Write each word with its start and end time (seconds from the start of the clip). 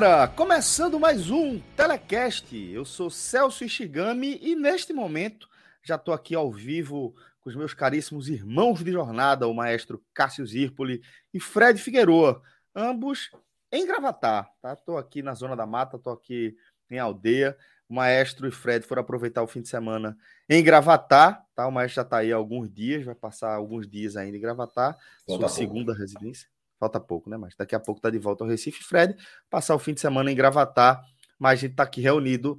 Galera, 0.00 0.28
começando 0.28 1.00
mais 1.00 1.28
um 1.28 1.58
Telecast. 1.74 2.54
Eu 2.54 2.84
sou 2.84 3.10
Celso 3.10 3.64
Ishigami 3.64 4.38
e 4.40 4.54
neste 4.54 4.92
momento 4.92 5.48
já 5.82 5.96
estou 5.96 6.14
aqui 6.14 6.36
ao 6.36 6.52
vivo 6.52 7.16
com 7.40 7.50
os 7.50 7.56
meus 7.56 7.74
caríssimos 7.74 8.28
irmãos 8.28 8.84
de 8.84 8.92
jornada, 8.92 9.48
o 9.48 9.54
maestro 9.54 10.00
Cássio 10.14 10.46
Zirpoli 10.46 11.02
e 11.34 11.40
Fred 11.40 11.82
Figueroa, 11.82 12.40
ambos 12.72 13.28
em 13.72 13.84
Gravatar, 13.84 14.48
tá? 14.62 14.74
Estou 14.74 14.98
aqui 14.98 15.20
na 15.20 15.34
Zona 15.34 15.56
da 15.56 15.66
Mata, 15.66 15.96
estou 15.96 16.12
aqui 16.12 16.56
em 16.88 17.00
Aldeia. 17.00 17.58
O 17.88 17.94
maestro 17.94 18.46
e 18.46 18.52
Fred 18.52 18.86
foram 18.86 19.02
aproveitar 19.02 19.42
o 19.42 19.48
fim 19.48 19.62
de 19.62 19.68
semana 19.68 20.16
em 20.48 20.62
Gravatar, 20.62 21.44
tá? 21.56 21.66
O 21.66 21.72
maestro 21.72 21.96
já 21.96 22.02
está 22.02 22.18
aí 22.18 22.32
há 22.32 22.36
alguns 22.36 22.72
dias, 22.72 23.04
vai 23.04 23.16
passar 23.16 23.52
alguns 23.52 23.88
dias 23.88 24.16
ainda 24.16 24.36
em 24.36 24.40
Gravatar, 24.40 24.92
Falta 24.92 25.08
sua 25.26 25.38
pouco. 25.38 25.54
segunda 25.54 25.92
residência. 25.92 26.48
Falta 26.78 27.00
pouco, 27.00 27.28
né? 27.28 27.36
Mas 27.36 27.54
daqui 27.56 27.74
a 27.74 27.80
pouco 27.80 27.98
está 27.98 28.10
de 28.10 28.18
volta 28.18 28.44
ao 28.44 28.50
Recife. 28.50 28.84
Fred, 28.84 29.16
passar 29.50 29.74
o 29.74 29.78
fim 29.78 29.94
de 29.94 30.00
semana 30.00 30.30
em 30.30 30.34
Gravatar, 30.34 31.02
mas 31.38 31.52
a 31.58 31.62
gente 31.62 31.72
está 31.72 31.82
aqui 31.82 32.00
reunido 32.00 32.58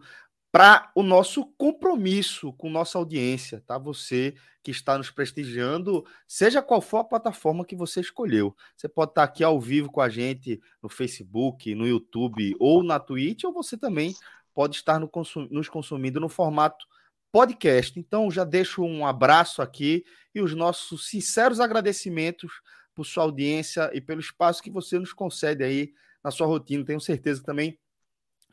para 0.51 0.91
o 0.95 1.03
nosso 1.03 1.45
compromisso 1.57 2.51
com 2.53 2.69
nossa 2.69 2.97
audiência, 2.97 3.63
tá? 3.65 3.77
Você 3.77 4.35
que 4.63 4.71
está 4.71 4.97
nos 4.97 5.11
prestigiando, 5.11 6.05
seja 6.27 6.61
qual 6.61 6.81
for 6.81 6.97
a 6.97 7.03
plataforma 7.03 7.63
que 7.63 7.75
você 7.75 8.01
escolheu. 8.01 8.55
Você 8.75 8.89
pode 8.89 9.11
estar 9.11 9.23
aqui 9.23 9.43
ao 9.43 9.59
vivo 9.59 9.91
com 9.91 10.01
a 10.01 10.09
gente 10.09 10.59
no 10.81 10.89
Facebook, 10.89 11.73
no 11.75 11.87
YouTube 11.87 12.55
ou 12.59 12.83
na 12.83 12.99
Twitch, 12.99 13.43
ou 13.43 13.53
você 13.53 13.77
também 13.77 14.15
pode 14.53 14.75
estar 14.75 14.99
nos 14.99 15.69
consumindo 15.69 16.19
no 16.19 16.27
formato 16.27 16.85
podcast. 17.31 17.99
Então, 17.99 18.29
já 18.31 18.43
deixo 18.43 18.83
um 18.83 19.05
abraço 19.05 19.61
aqui 19.61 20.03
e 20.33 20.41
os 20.41 20.55
nossos 20.55 21.07
sinceros 21.07 21.59
agradecimentos 21.59 22.51
por 22.99 23.05
sua 23.05 23.23
audiência 23.23 23.89
e 23.93 24.01
pelo 24.01 24.19
espaço 24.19 24.61
que 24.61 24.69
você 24.69 24.99
nos 24.99 25.13
concede 25.13 25.63
aí 25.63 25.93
na 26.21 26.29
sua 26.31 26.45
rotina. 26.45 26.83
Tenho 26.83 26.99
certeza 26.99 27.39
que 27.39 27.45
também 27.45 27.79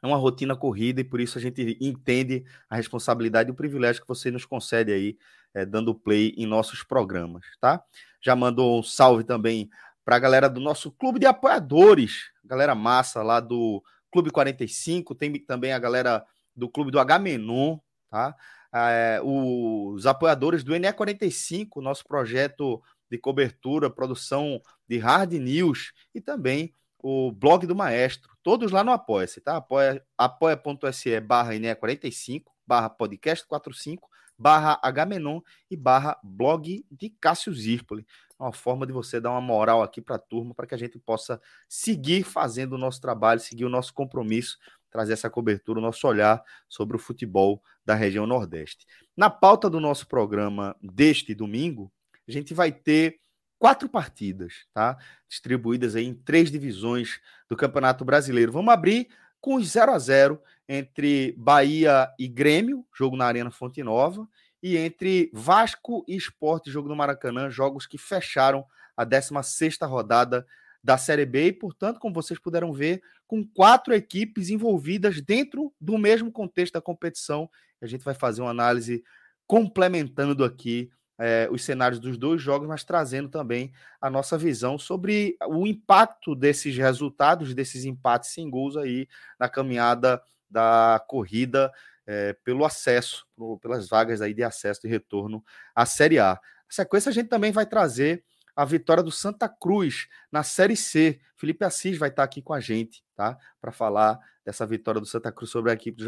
é 0.01 0.07
uma 0.07 0.17
rotina 0.17 0.55
corrida 0.55 1.01
e 1.01 1.05
por 1.05 1.21
isso 1.21 1.37
a 1.37 1.41
gente 1.41 1.77
entende 1.81 2.45
a 2.71 2.77
responsabilidade 2.77 3.51
e 3.51 3.53
o 3.53 3.57
privilégio 3.57 4.01
que 4.01 4.07
você 4.07 4.31
nos 4.31 4.45
concede 4.45 4.93
aí, 4.93 5.19
é, 5.53 5.67
dando 5.67 5.93
play 5.97 6.33
em 6.37 6.47
nossos 6.47 6.85
programas, 6.85 7.45
tá? 7.61 7.83
Já 8.21 8.37
mandou 8.37 8.79
um 8.79 8.85
salve 8.85 9.25
também 9.25 9.69
para 10.05 10.15
a 10.15 10.21
galera 10.21 10.49
do 10.49 10.61
nosso 10.61 10.93
clube 10.93 11.19
de 11.19 11.27
apoiadores, 11.27 12.31
galera 12.45 12.73
massa 12.73 13.25
lá 13.25 13.41
do 13.41 13.83
Clube 14.13 14.31
45, 14.31 15.13
tem 15.17 15.41
também 15.41 15.73
a 15.73 15.79
galera 15.81 16.25
do 16.55 16.69
clube 16.69 16.93
do 16.93 17.01
H 17.01 17.19
Menon, 17.19 17.79
tá? 18.09 18.37
É, 18.73 19.21
os 19.25 20.07
apoiadores 20.07 20.63
do 20.63 20.73
NE45, 20.73 21.83
nosso 21.83 22.07
projeto 22.07 22.81
de 23.11 23.19
cobertura, 23.19 23.91
produção 23.91 24.61
de 24.89 24.99
hard 24.99 25.33
news 25.33 25.93
e 26.15 26.21
também 26.21 26.73
o 26.99 27.31
blog 27.31 27.67
do 27.67 27.75
maestro, 27.75 28.31
todos 28.43 28.73
lá 28.73 28.83
no 28.83 28.91
Apoia-se, 28.91 29.41
tá? 29.41 29.57
Apoia, 29.57 30.05
apoia.se 30.19 31.21
barra 31.21 31.55
INE45, 31.55 32.45
barra 32.67 32.91
podcast 32.91 33.47
45, 33.47 34.09
barra 34.37 34.81
Hmenon 34.83 35.41
e 35.71 35.77
barra 35.77 36.19
blog 36.23 36.85
de 36.91 37.11
Cássio 37.11 37.55
Zirpoli. 37.55 38.07
É 38.39 38.43
uma 38.43 38.53
forma 38.53 38.87
de 38.87 38.93
você 38.93 39.21
dar 39.21 39.31
uma 39.31 39.41
moral 39.41 39.83
aqui 39.83 40.01
para 40.01 40.17
a 40.17 40.19
turma, 40.19 40.55
para 40.55 40.67
que 40.67 40.75
a 40.75 40.79
gente 40.79 40.99
possa 40.99 41.41
seguir 41.69 42.23
fazendo 42.23 42.75
o 42.75 42.79
nosso 42.79 43.01
trabalho, 43.01 43.41
seguir 43.41 43.65
o 43.65 43.71
nosso 43.71 43.95
compromisso, 43.95 44.59
trazer 44.91 45.13
essa 45.13 45.31
cobertura, 45.31 45.79
o 45.79 45.83
nosso 45.83 46.07
olhar 46.07 46.43
sobre 46.69 46.97
o 46.97 47.01
futebol 47.01 47.63
da 47.85 47.95
região 47.95 48.27
Nordeste. 48.27 48.87
Na 49.17 49.31
pauta 49.31 49.71
do 49.71 49.81
nosso 49.81 50.07
programa 50.07 50.77
deste 50.83 51.35
domingo, 51.35 51.93
a 52.29 52.33
gente 52.33 52.55
vai 52.55 52.73
ter 52.73 53.21
quatro 53.59 53.89
partidas, 53.89 54.67
tá? 54.73 54.97
Distribuídas 55.29 55.97
aí 55.97 56.07
em 56.07 56.15
três 56.15 56.51
divisões 56.51 57.21
do 57.49 57.57
Campeonato 57.57 58.05
Brasileiro. 58.05 58.53
Vamos 58.53 58.73
abrir 58.73 59.09
com 59.41 59.55
os 59.55 59.69
0 59.69 59.93
a 59.93 59.99
0 59.99 60.41
entre 60.69 61.35
Bahia 61.39 62.11
e 62.19 62.27
Grêmio, 62.27 62.85
jogo 62.95 63.17
na 63.17 63.27
Arena 63.27 63.51
Fonte 63.51 63.83
Nova, 63.83 64.29
e 64.63 64.77
entre 64.77 65.31
Vasco 65.33 66.05
e 66.09 66.17
Esporte, 66.17 66.71
jogo 66.71 66.89
no 66.89 66.97
Maracanã, 66.97 67.49
jogos 67.49 67.87
que 67.87 67.99
fecharam 67.99 68.65
a 68.97 69.07
16ª 69.07 69.87
rodada 69.89 70.47
da 70.83 70.99
Série 70.99 71.27
B 71.27 71.49
e, 71.49 71.53
portanto, 71.53 72.01
como 72.01 72.15
vocês 72.15 72.39
puderam 72.39 72.73
ver, 72.73 73.03
com 73.27 73.45
quatro 73.47 73.93
equipes 73.95 74.51
envolvidas 74.51 75.21
dentro 75.21 75.73
do 75.81 75.99
mesmo 75.99 76.31
contexto 76.31 76.75
da 76.75 76.81
competição. 76.81 77.51
A 77.81 77.87
gente 77.87 78.05
vai 78.05 78.15
fazer 78.15 78.41
uma 78.41 78.51
análise 78.51 79.03
complementando 79.47 80.45
aqui 80.45 80.91
é, 81.19 81.49
os 81.51 81.65
cenários 81.65 82.01
dos 82.01 82.19
dois 82.19 82.41
jogos, 82.43 82.69
mas 82.69 82.85
trazendo 82.85 83.29
também 83.29 83.73
a 84.01 84.11
nossa 84.11 84.37
visão 84.37 84.79
sobre 84.79 85.37
o 85.49 85.67
impacto 85.67 86.35
desses 86.35 86.77
resultados, 86.77 87.55
desses 87.55 87.85
empates 87.85 88.31
sem 88.31 88.49
gols 88.51 88.77
aí 88.77 89.09
na 89.39 89.49
caminhada 89.49 90.23
da 90.51 91.03
corrida 91.09 91.73
é, 92.07 92.35
pelo 92.45 92.65
acesso, 92.65 93.27
pelas 93.61 93.89
vagas 93.89 94.21
aí 94.21 94.33
de 94.33 94.43
acesso 94.43 94.87
e 94.87 94.91
retorno 94.91 95.45
à 95.75 95.85
Série 95.85 96.19
A. 96.19 96.33
Na 96.35 96.41
sequência, 96.71 97.11
a 97.11 97.13
gente 97.13 97.29
também 97.29 97.53
vai 97.53 97.67
trazer 97.67 98.25
a 98.55 98.65
vitória 98.65 99.03
do 99.03 99.11
Santa 99.11 99.49
Cruz 99.49 100.09
na 100.33 100.43
Série 100.43 100.77
C. 100.77 101.21
Felipe 101.37 101.65
Assis 101.65 101.99
vai 101.99 102.09
estar 102.09 102.23
aqui 102.23 102.41
com 102.41 102.55
a 102.55 102.61
gente, 102.61 103.05
tá? 103.15 103.37
Para 103.61 103.71
falar 103.71 104.19
dessa 104.45 104.65
vitória 104.65 105.01
do 105.01 105.07
Santa 105.07 105.31
Cruz 105.31 105.51
sobre 105.51 105.71
a 105.71 105.75
equipe 105.75 106.03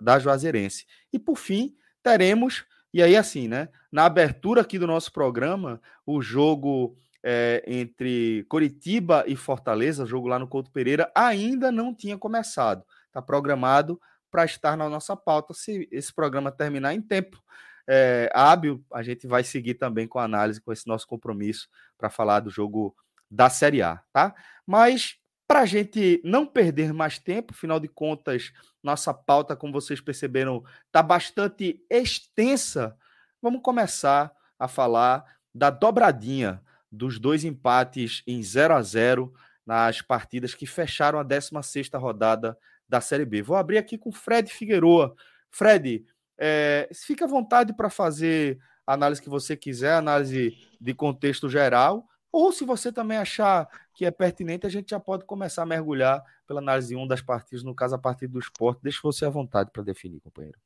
da 0.00 0.18
Juazeirense. 0.18 0.86
E 1.12 1.18
por 1.18 1.36
fim, 1.36 1.76
teremos 2.02 2.64
e 2.94 3.02
aí, 3.02 3.16
assim, 3.16 3.48
né? 3.48 3.68
Na 3.90 4.04
abertura 4.04 4.60
aqui 4.60 4.78
do 4.78 4.86
nosso 4.86 5.12
programa, 5.12 5.82
o 6.06 6.22
jogo 6.22 6.96
é, 7.24 7.64
entre 7.66 8.46
Coritiba 8.48 9.24
e 9.26 9.34
Fortaleza, 9.34 10.06
jogo 10.06 10.28
lá 10.28 10.38
no 10.38 10.46
Couto 10.46 10.70
Pereira, 10.70 11.10
ainda 11.12 11.72
não 11.72 11.92
tinha 11.92 12.16
começado. 12.16 12.84
Está 13.08 13.20
programado 13.20 14.00
para 14.30 14.44
estar 14.44 14.76
na 14.76 14.88
nossa 14.88 15.16
pauta. 15.16 15.52
Se 15.52 15.88
esse 15.90 16.14
programa 16.14 16.52
terminar 16.52 16.94
em 16.94 17.02
tempo 17.02 17.42
é, 17.88 18.30
hábil, 18.32 18.80
a 18.92 19.02
gente 19.02 19.26
vai 19.26 19.42
seguir 19.42 19.74
também 19.74 20.06
com 20.06 20.20
a 20.20 20.24
análise, 20.24 20.60
com 20.60 20.72
esse 20.72 20.86
nosso 20.86 21.08
compromisso 21.08 21.68
para 21.98 22.08
falar 22.08 22.38
do 22.38 22.50
jogo 22.50 22.94
da 23.28 23.50
Série 23.50 23.82
A, 23.82 24.00
tá? 24.12 24.32
Mas 24.64 25.16
para 25.46 25.60
a 25.60 25.66
gente 25.66 26.20
não 26.24 26.46
perder 26.46 26.92
mais 26.92 27.18
tempo, 27.18 27.52
afinal 27.52 27.78
de 27.78 27.88
contas, 27.88 28.52
nossa 28.82 29.12
pauta, 29.12 29.54
como 29.54 29.72
vocês 29.72 30.00
perceberam, 30.00 30.64
está 30.86 31.02
bastante 31.02 31.84
extensa. 31.90 32.96
Vamos 33.42 33.62
começar 33.62 34.32
a 34.58 34.66
falar 34.68 35.24
da 35.54 35.70
dobradinha 35.70 36.62
dos 36.90 37.18
dois 37.18 37.44
empates 37.44 38.22
em 38.26 38.42
0 38.42 38.74
a 38.74 38.82
0 38.82 39.32
nas 39.66 40.00
partidas 40.00 40.54
que 40.54 40.66
fecharam 40.66 41.18
a 41.18 41.24
16ª 41.24 41.98
rodada 41.98 42.56
da 42.88 43.00
Série 43.00 43.24
B. 43.24 43.42
Vou 43.42 43.56
abrir 43.56 43.78
aqui 43.78 43.98
com 43.98 44.12
Fred 44.12 44.50
Figueroa. 44.50 45.14
Fred, 45.50 46.04
é, 46.38 46.88
fica 46.92 47.24
à 47.24 47.28
vontade 47.28 47.72
para 47.72 47.90
fazer 47.90 48.58
a 48.86 48.94
análise 48.94 49.22
que 49.22 49.28
você 49.28 49.56
quiser, 49.56 49.94
análise 49.94 50.56
de 50.80 50.94
contexto 50.94 51.48
geral, 51.48 52.06
ou 52.34 52.50
se 52.50 52.64
você 52.64 52.90
também 52.90 53.16
achar 53.16 53.68
que 53.94 54.04
é 54.04 54.10
pertinente, 54.10 54.66
a 54.66 54.68
gente 54.68 54.90
já 54.90 54.98
pode 54.98 55.24
começar 55.24 55.62
a 55.62 55.66
mergulhar 55.66 56.20
pela 56.48 56.60
análise 56.60 56.88
de 56.88 56.96
um 56.96 57.06
das 57.06 57.22
partidas, 57.22 57.62
no 57.62 57.72
caso 57.72 57.94
a 57.94 57.98
partir 57.98 58.26
do 58.26 58.40
esporte. 58.40 58.82
Deixa 58.82 58.98
você 59.00 59.24
à 59.24 59.30
vontade 59.30 59.70
para 59.70 59.84
definir, 59.84 60.18
companheiro. 60.18 60.58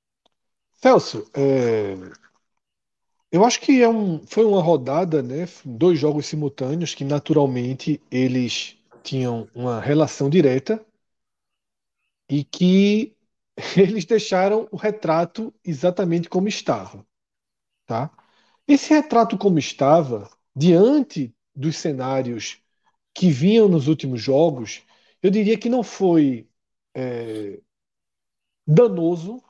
Celso, 0.73 1.31
é... 1.35 1.95
eu 3.31 3.45
acho 3.45 3.61
que 3.61 3.83
é 3.83 3.89
um... 3.89 4.27
foi 4.27 4.47
uma 4.47 4.63
rodada, 4.63 5.23
né? 5.23 5.47
Dois 5.63 5.99
jogos 5.99 6.25
simultâneos 6.25 6.95
que 6.95 7.05
naturalmente 7.05 8.01
eles 8.11 8.79
tinham 9.03 9.47
uma 9.55 9.79
relação 9.79 10.31
direta 10.31 10.83
e 12.31 12.45
que 12.45 13.15
eles 13.77 14.07
deixaram 14.07 14.67
o 14.71 14.77
retrato 14.79 15.53
exatamente 15.63 16.31
como 16.31 16.49
estava, 16.49 17.07
tá? 17.85 18.11
Esse 18.67 18.95
retrato 18.95 19.37
como 19.37 19.59
estava 19.59 20.31
diante 20.57 21.35
dos 21.59 21.77
cenários 21.77 22.63
que 23.13 23.31
vinham 23.31 23.69
nos 23.69 23.89
últimos 23.89 24.23
jogos, 24.23 24.83
eu 25.21 25.31
diria 25.31 25.59
que 25.59 25.69
não 25.69 25.83
foi 25.83 26.49
é, 26.95 27.61
danoso 28.65 29.43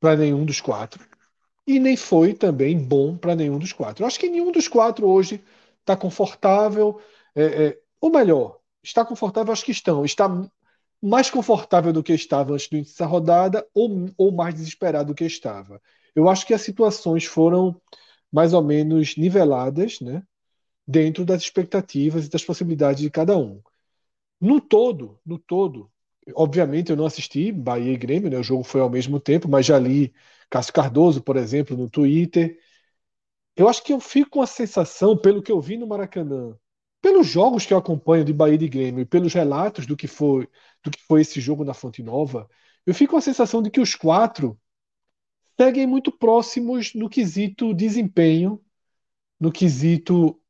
para 0.00 0.16
nenhum 0.16 0.44
dos 0.46 0.60
quatro 0.60 1.06
e 1.66 1.78
nem 1.78 1.96
foi 1.96 2.32
também 2.32 2.78
bom 2.78 3.16
para 3.16 3.34
nenhum 3.34 3.58
dos 3.58 3.72
quatro. 3.72 4.02
Eu 4.02 4.06
acho 4.06 4.18
que 4.18 4.30
nenhum 4.30 4.50
dos 4.50 4.68
quatro 4.68 5.06
hoje 5.06 5.42
está 5.80 5.96
confortável, 5.96 7.00
é, 7.34 7.66
é, 7.66 7.80
ou 8.00 8.10
melhor, 8.10 8.58
está 8.82 9.04
confortável, 9.04 9.52
acho 9.52 9.64
que 9.64 9.72
estão, 9.72 10.04
está 10.04 10.28
mais 11.02 11.28
confortável 11.28 11.92
do 11.92 12.02
que 12.02 12.14
estava 12.14 12.54
antes 12.54 12.68
do 12.68 12.76
início 12.76 12.98
da 12.98 13.06
rodada 13.06 13.66
ou, 13.74 14.08
ou 14.16 14.32
mais 14.32 14.54
desesperado 14.54 15.08
do 15.08 15.14
que 15.14 15.24
estava. 15.24 15.82
Eu 16.14 16.28
acho 16.28 16.46
que 16.46 16.54
as 16.54 16.62
situações 16.62 17.26
foram 17.26 17.78
mais 18.32 18.54
ou 18.54 18.62
menos 18.62 19.16
niveladas, 19.16 20.00
né, 20.00 20.22
dentro 20.86 21.24
das 21.24 21.42
expectativas 21.42 22.26
e 22.26 22.30
das 22.30 22.44
possibilidades 22.44 23.02
de 23.02 23.10
cada 23.10 23.36
um. 23.36 23.62
No 24.40 24.60
todo, 24.60 25.18
no 25.24 25.38
todo, 25.38 25.90
obviamente 26.34 26.90
eu 26.90 26.96
não 26.96 27.06
assisti 27.06 27.52
Bahia 27.52 27.92
e 27.92 27.96
Grêmio, 27.96 28.30
né, 28.30 28.38
o 28.38 28.42
jogo 28.42 28.64
foi 28.64 28.80
ao 28.80 28.90
mesmo 28.90 29.20
tempo, 29.20 29.48
mas 29.48 29.66
já 29.66 29.78
li 29.78 30.14
Cássio 30.50 30.72
Cardoso, 30.72 31.22
por 31.22 31.36
exemplo, 31.36 31.76
no 31.76 31.88
Twitter. 31.90 32.58
Eu 33.56 33.68
acho 33.68 33.82
que 33.82 33.92
eu 33.92 34.00
fico 34.00 34.30
com 34.30 34.42
a 34.42 34.46
sensação, 34.46 35.16
pelo 35.16 35.42
que 35.42 35.50
eu 35.50 35.60
vi 35.60 35.76
no 35.76 35.86
Maracanã, 35.86 36.56
pelos 37.00 37.26
jogos 37.26 37.64
que 37.66 37.72
eu 37.72 37.78
acompanho 37.78 38.24
de 38.24 38.32
Bahia 38.32 38.54
e 38.54 38.68
Grêmio 38.68 39.02
e 39.02 39.06
pelos 39.06 39.32
relatos 39.32 39.86
do 39.86 39.96
que 39.96 40.06
foi 40.06 40.48
do 40.82 40.90
que 40.90 41.00
foi 41.02 41.22
esse 41.22 41.40
jogo 41.40 41.64
na 41.64 41.74
Fonte 41.74 42.02
Nova, 42.02 42.48
eu 42.84 42.94
fico 42.94 43.12
com 43.12 43.16
a 43.18 43.20
sensação 43.20 43.62
de 43.62 43.70
que 43.70 43.80
os 43.80 43.94
quatro 43.94 44.58
seguem 45.58 45.86
muito 45.86 46.12
próximos 46.12 46.94
no 46.94 47.08
quesito 47.08 47.74
desempenho, 47.74 48.62
no 49.40 49.50
quesito 49.52 50.40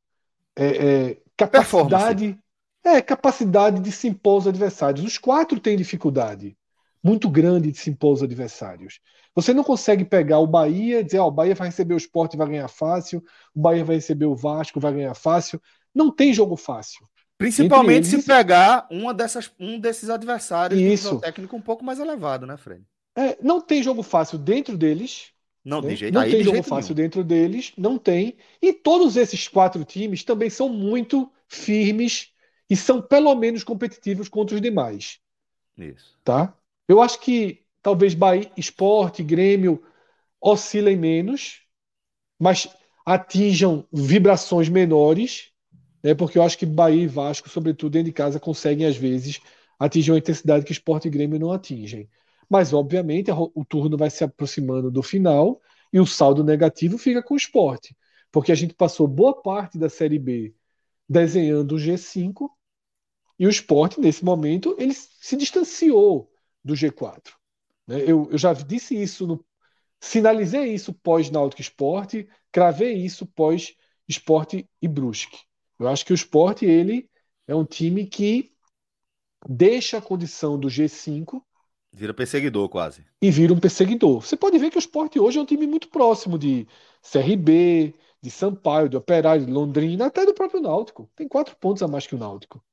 é, 0.57 1.09
é, 1.11 1.17
capacidade, 1.37 2.37
é, 2.83 3.01
capacidade 3.01 3.79
de 3.79 3.91
se 3.91 4.07
impor 4.07 4.35
aos 4.35 4.47
adversários. 4.47 5.05
Os 5.05 5.17
quatro 5.17 5.59
têm 5.59 5.77
dificuldade 5.77 6.57
muito 7.03 7.29
grande 7.29 7.71
de 7.71 7.77
se 7.77 7.89
impor 7.89 8.11
aos 8.11 8.23
adversários. 8.23 8.99
Você 9.35 9.53
não 9.53 9.63
consegue 9.63 10.03
pegar 10.03 10.39
o 10.39 10.47
Bahia 10.47 10.99
e 10.99 11.03
dizer, 11.03 11.19
oh, 11.19 11.27
o 11.27 11.31
Bahia 11.31 11.53
vai 11.53 11.67
receber 11.67 11.93
o 11.93 11.97
esporte 11.97 12.33
e 12.33 12.37
vai 12.37 12.47
ganhar 12.47 12.67
fácil, 12.67 13.23
o 13.53 13.61
Bahia 13.61 13.85
vai 13.85 13.97
receber 13.97 14.25
o 14.25 14.35
Vasco, 14.35 14.79
vai 14.79 14.91
ganhar 14.91 15.13
fácil. 15.13 15.61
Não 15.93 16.11
tem 16.11 16.33
jogo 16.33 16.57
fácil. 16.57 17.05
Principalmente 17.37 18.09
eles... 18.09 18.23
se 18.23 18.27
pegar 18.27 18.87
uma 18.89 19.13
dessas, 19.13 19.51
um 19.59 19.79
desses 19.79 20.09
adversários 20.09 20.81
Isso. 20.81 21.15
um 21.15 21.19
técnico 21.19 21.55
um 21.55 21.61
pouco 21.61 21.85
mais 21.85 21.99
elevado, 21.99 22.47
né, 22.47 22.57
Fred? 22.57 22.83
É, 23.15 23.37
não 23.41 23.61
tem 23.61 23.83
jogo 23.83 24.01
fácil 24.01 24.37
dentro 24.37 24.77
deles. 24.77 25.31
Não, 25.67 25.81
né? 25.81 25.89
de 25.89 25.95
jeito, 25.97 26.13
não 26.13 26.21
tem 26.21 26.31
de 26.31 26.43
jogo 26.43 26.55
jeito 26.55 26.69
fácil 26.69 26.95
nenhum. 26.95 27.05
dentro 27.05 27.23
deles, 27.25 27.73
não 27.77 27.97
tem. 27.97 28.37
E 28.61 28.71
todos 28.71 29.17
esses 29.17 29.49
quatro 29.49 29.83
times 29.83 30.23
também 30.23 30.49
são 30.49 30.69
muito 30.69 31.29
firmes 31.45 32.31
e 32.69 32.75
são 32.75 33.01
pelo 33.01 33.35
menos 33.35 33.65
competitivos 33.65 34.29
contra 34.29 34.55
os 34.55 34.61
demais. 34.61 35.19
Isso. 35.77 36.17
Tá? 36.23 36.55
Eu 36.87 37.01
acho 37.01 37.19
que 37.19 37.63
talvez 37.83 38.13
Bahia, 38.13 38.49
Esporte, 38.55 39.21
Grêmio 39.21 39.83
oscilem 40.39 40.95
menos, 40.95 41.61
mas 42.39 42.69
atinjam 43.05 43.85
vibrações 43.91 44.69
menores, 44.69 45.51
né? 46.01 46.15
porque 46.15 46.37
eu 46.37 46.43
acho 46.43 46.57
que 46.57 46.65
Bahia 46.65 47.03
e 47.03 47.07
Vasco, 47.07 47.49
sobretudo 47.49 47.91
dentro 47.91 48.05
de 48.05 48.13
casa, 48.13 48.39
conseguem 48.39 48.87
às 48.87 48.95
vezes 48.95 49.41
atingir 49.77 50.11
uma 50.11 50.17
intensidade 50.17 50.63
que 50.63 50.71
Esporte 50.71 51.09
e 51.09 51.11
Grêmio 51.11 51.37
não 51.37 51.51
atingem. 51.51 52.09
Mas, 52.49 52.73
obviamente, 52.73 53.29
o 53.31 53.65
turno 53.65 53.97
vai 53.97 54.09
se 54.09 54.23
aproximando 54.23 54.89
do 54.89 55.03
final 55.03 55.61
e 55.91 55.99
o 55.99 56.05
saldo 56.05 56.43
negativo 56.43 56.97
fica 56.97 57.21
com 57.21 57.33
o 57.33 57.37
esporte. 57.37 57.95
Porque 58.31 58.51
a 58.51 58.55
gente 58.55 58.73
passou 58.73 59.07
boa 59.07 59.41
parte 59.41 59.77
da 59.77 59.89
Série 59.89 60.19
B 60.19 60.53
desenhando 61.09 61.75
o 61.75 61.79
G5 61.79 62.49
e 63.39 63.45
o 63.45 63.49
esporte, 63.49 63.99
nesse 63.99 64.25
momento, 64.25 64.75
ele 64.79 64.93
se 64.93 65.35
distanciou 65.35 66.31
do 66.63 66.73
G4. 66.73 67.33
Né? 67.85 68.01
Eu, 68.01 68.27
eu 68.31 68.37
já 68.37 68.51
disse 68.53 68.99
isso, 68.99 69.27
no, 69.27 69.45
sinalizei 69.99 70.73
isso 70.73 70.93
pós 70.93 71.29
Náutico 71.29 71.61
Esporte, 71.61 72.27
cravei 72.51 72.93
isso 72.93 73.25
pós 73.25 73.75
Esporte 74.07 74.67
e 74.81 74.87
Brusque. 74.87 75.39
Eu 75.79 75.87
acho 75.87 76.05
que 76.05 76.11
o 76.11 76.15
Esporte 76.15 76.65
ele 76.65 77.09
é 77.45 77.55
um 77.55 77.65
time 77.65 78.07
que 78.07 78.51
deixa 79.47 79.97
a 79.97 80.01
condição 80.01 80.59
do 80.59 80.67
G5 80.67 81.41
Vira 81.91 82.13
perseguidor 82.13 82.69
quase. 82.69 83.05
E 83.21 83.31
vira 83.31 83.53
um 83.53 83.59
perseguidor. 83.59 84.21
Você 84.21 84.37
pode 84.37 84.57
ver 84.57 84.69
que 84.69 84.77
o 84.77 84.79
esporte 84.79 85.19
hoje 85.19 85.39
é 85.39 85.41
um 85.41 85.45
time 85.45 85.65
muito 85.65 85.89
próximo 85.89 86.37
de 86.37 86.67
CRB, 87.01 87.95
de 88.21 88.31
Sampaio, 88.31 88.89
de 88.89 88.97
Operário, 88.97 89.45
de 89.45 89.51
Londrina, 89.51 90.07
até 90.07 90.25
do 90.25 90.33
próprio 90.33 90.61
Náutico. 90.61 91.09
Tem 91.15 91.27
quatro 91.27 91.55
pontos 91.55 91.81
a 91.81 91.87
mais 91.87 92.05
que 92.05 92.15
o 92.15 92.17
Náutico. 92.17 92.63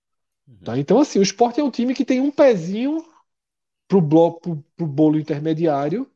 Uhum. 0.46 0.58
Tá? 0.64 0.78
Então, 0.78 0.98
assim, 0.98 1.18
o 1.18 1.22
esporte 1.22 1.60
é 1.60 1.64
um 1.64 1.70
time 1.70 1.94
que 1.94 2.04
tem 2.04 2.20
um 2.20 2.30
pezinho 2.30 3.04
para 3.88 3.98
o 3.98 4.00
bloco, 4.00 4.40
pro, 4.40 4.64
pro 4.76 4.86
bolo 4.86 5.18
intermediário, 5.18 6.10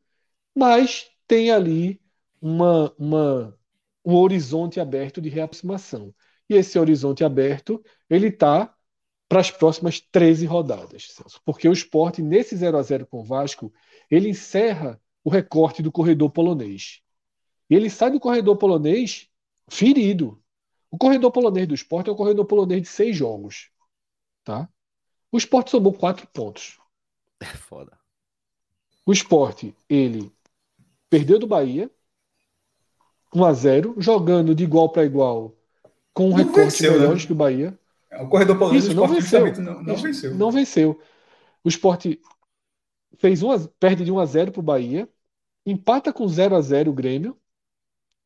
mas 0.55 1.09
tem 1.27 1.51
ali 1.51 2.01
uma, 2.41 2.93
uma, 2.97 3.57
um 4.03 4.15
horizonte 4.15 4.79
aberto 4.79 5.21
de 5.21 5.29
reaproximação. 5.29 6.13
E 6.49 6.55
esse 6.55 6.77
horizonte 6.79 7.23
aberto, 7.23 7.83
ele 8.09 8.27
está 8.27 8.75
para 9.29 9.39
as 9.39 9.51
próximas 9.51 9.99
13 9.99 10.47
rodadas, 10.47 11.11
Celso. 11.11 11.39
Porque 11.45 11.69
o 11.69 11.71
esporte, 11.71 12.19
nesse 12.21 12.57
0 12.57 12.77
a 12.77 12.81
0 12.81 13.05
com 13.05 13.19
o 13.19 13.23
Vasco, 13.23 13.71
ele 14.09 14.29
encerra 14.29 14.99
o 15.23 15.29
recorte 15.29 15.83
do 15.83 15.91
corredor 15.91 16.31
polonês. 16.31 17.01
E 17.69 17.75
ele 17.75 17.91
sai 17.91 18.09
do 18.09 18.19
corredor 18.19 18.57
polonês 18.57 19.29
ferido. 19.69 20.41
O 20.89 20.97
corredor 20.97 21.31
polonês 21.31 21.67
do 21.67 21.75
esporte 21.75 22.09
é 22.09 22.11
o 22.11 22.15
corredor 22.15 22.45
polonês 22.45 22.81
de 22.81 22.87
seis 22.87 23.15
jogos. 23.15 23.69
Tá? 24.43 24.67
O 25.31 25.37
esporte 25.37 25.69
somou 25.69 25.93
quatro 25.93 26.27
pontos. 26.33 26.79
É 27.39 27.45
foda. 27.45 27.97
O 29.05 29.13
esporte, 29.13 29.75
ele 29.87 30.31
perdeu 31.07 31.37
do 31.37 31.47
Bahia 31.47 31.89
1 33.33 33.45
a 33.45 33.53
0 33.53 33.95
jogando 33.99 34.55
de 34.55 34.63
igual 34.63 34.89
para 34.89 35.05
igual 35.05 35.55
com 36.13 36.31
um 36.31 36.33
recorte 36.33 36.81
melhor 36.83 37.15
né? 37.15 37.25
que 37.25 37.31
o 37.31 37.35
Bahia. 37.35 37.79
O 38.11 38.27
corredor 38.27 38.75
Isso, 38.75 38.93
não 38.93 39.07
venceu. 39.07 39.53
Não, 39.61 39.83
não 39.83 39.95
venceu. 39.95 40.35
Não 40.35 40.51
venceu. 40.51 41.01
O 41.63 41.69
esporte 41.69 42.19
fez 43.17 43.43
uma, 43.43 43.59
perde 43.79 44.03
de 44.03 44.11
1 44.11 44.19
a 44.19 44.25
0 44.25 44.51
para 44.51 44.59
o 44.59 44.63
Bahia, 44.63 45.07
empata 45.65 46.11
com 46.11 46.27
0 46.27 46.55
a 46.55 46.61
0 46.61 46.91
o 46.91 46.93
Grêmio. 46.93 47.39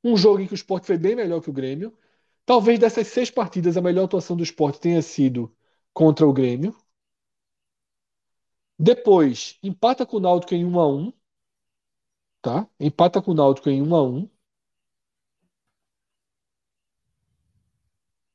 Um 0.04 0.16
jogo 0.18 0.42
em 0.42 0.48
que 0.48 0.54
o 0.54 0.56
esporte 0.56 0.88
foi 0.88 0.98
bem 0.98 1.16
melhor 1.16 1.42
que 1.42 1.50
o 1.50 1.54
Grêmio. 1.54 1.98
Talvez 2.46 2.80
dessas 2.80 3.08
seis 3.08 3.32
partidas, 3.32 3.78
a 3.78 3.82
melhor 3.82 4.06
atuação 4.06 4.36
do 4.36 4.44
esporte 4.44 4.80
tenha 4.80 5.02
sido 5.02 5.54
contra 5.94 6.28
o 6.28 6.34
Grêmio. 6.34 6.76
Depois, 8.78 9.58
empata 9.64 10.06
com 10.06 10.18
o 10.18 10.20
Náutico 10.20 10.54
em 10.54 10.66
1 10.66 10.80
a 10.80 10.88
1 10.88 11.14
tá? 12.44 12.68
Empata 12.80 13.22
com 13.22 13.32
o 13.32 13.34
Náutico 13.34 13.70
em 13.70 13.82
1 13.82 13.96
a 13.96 14.04
1 14.04 14.30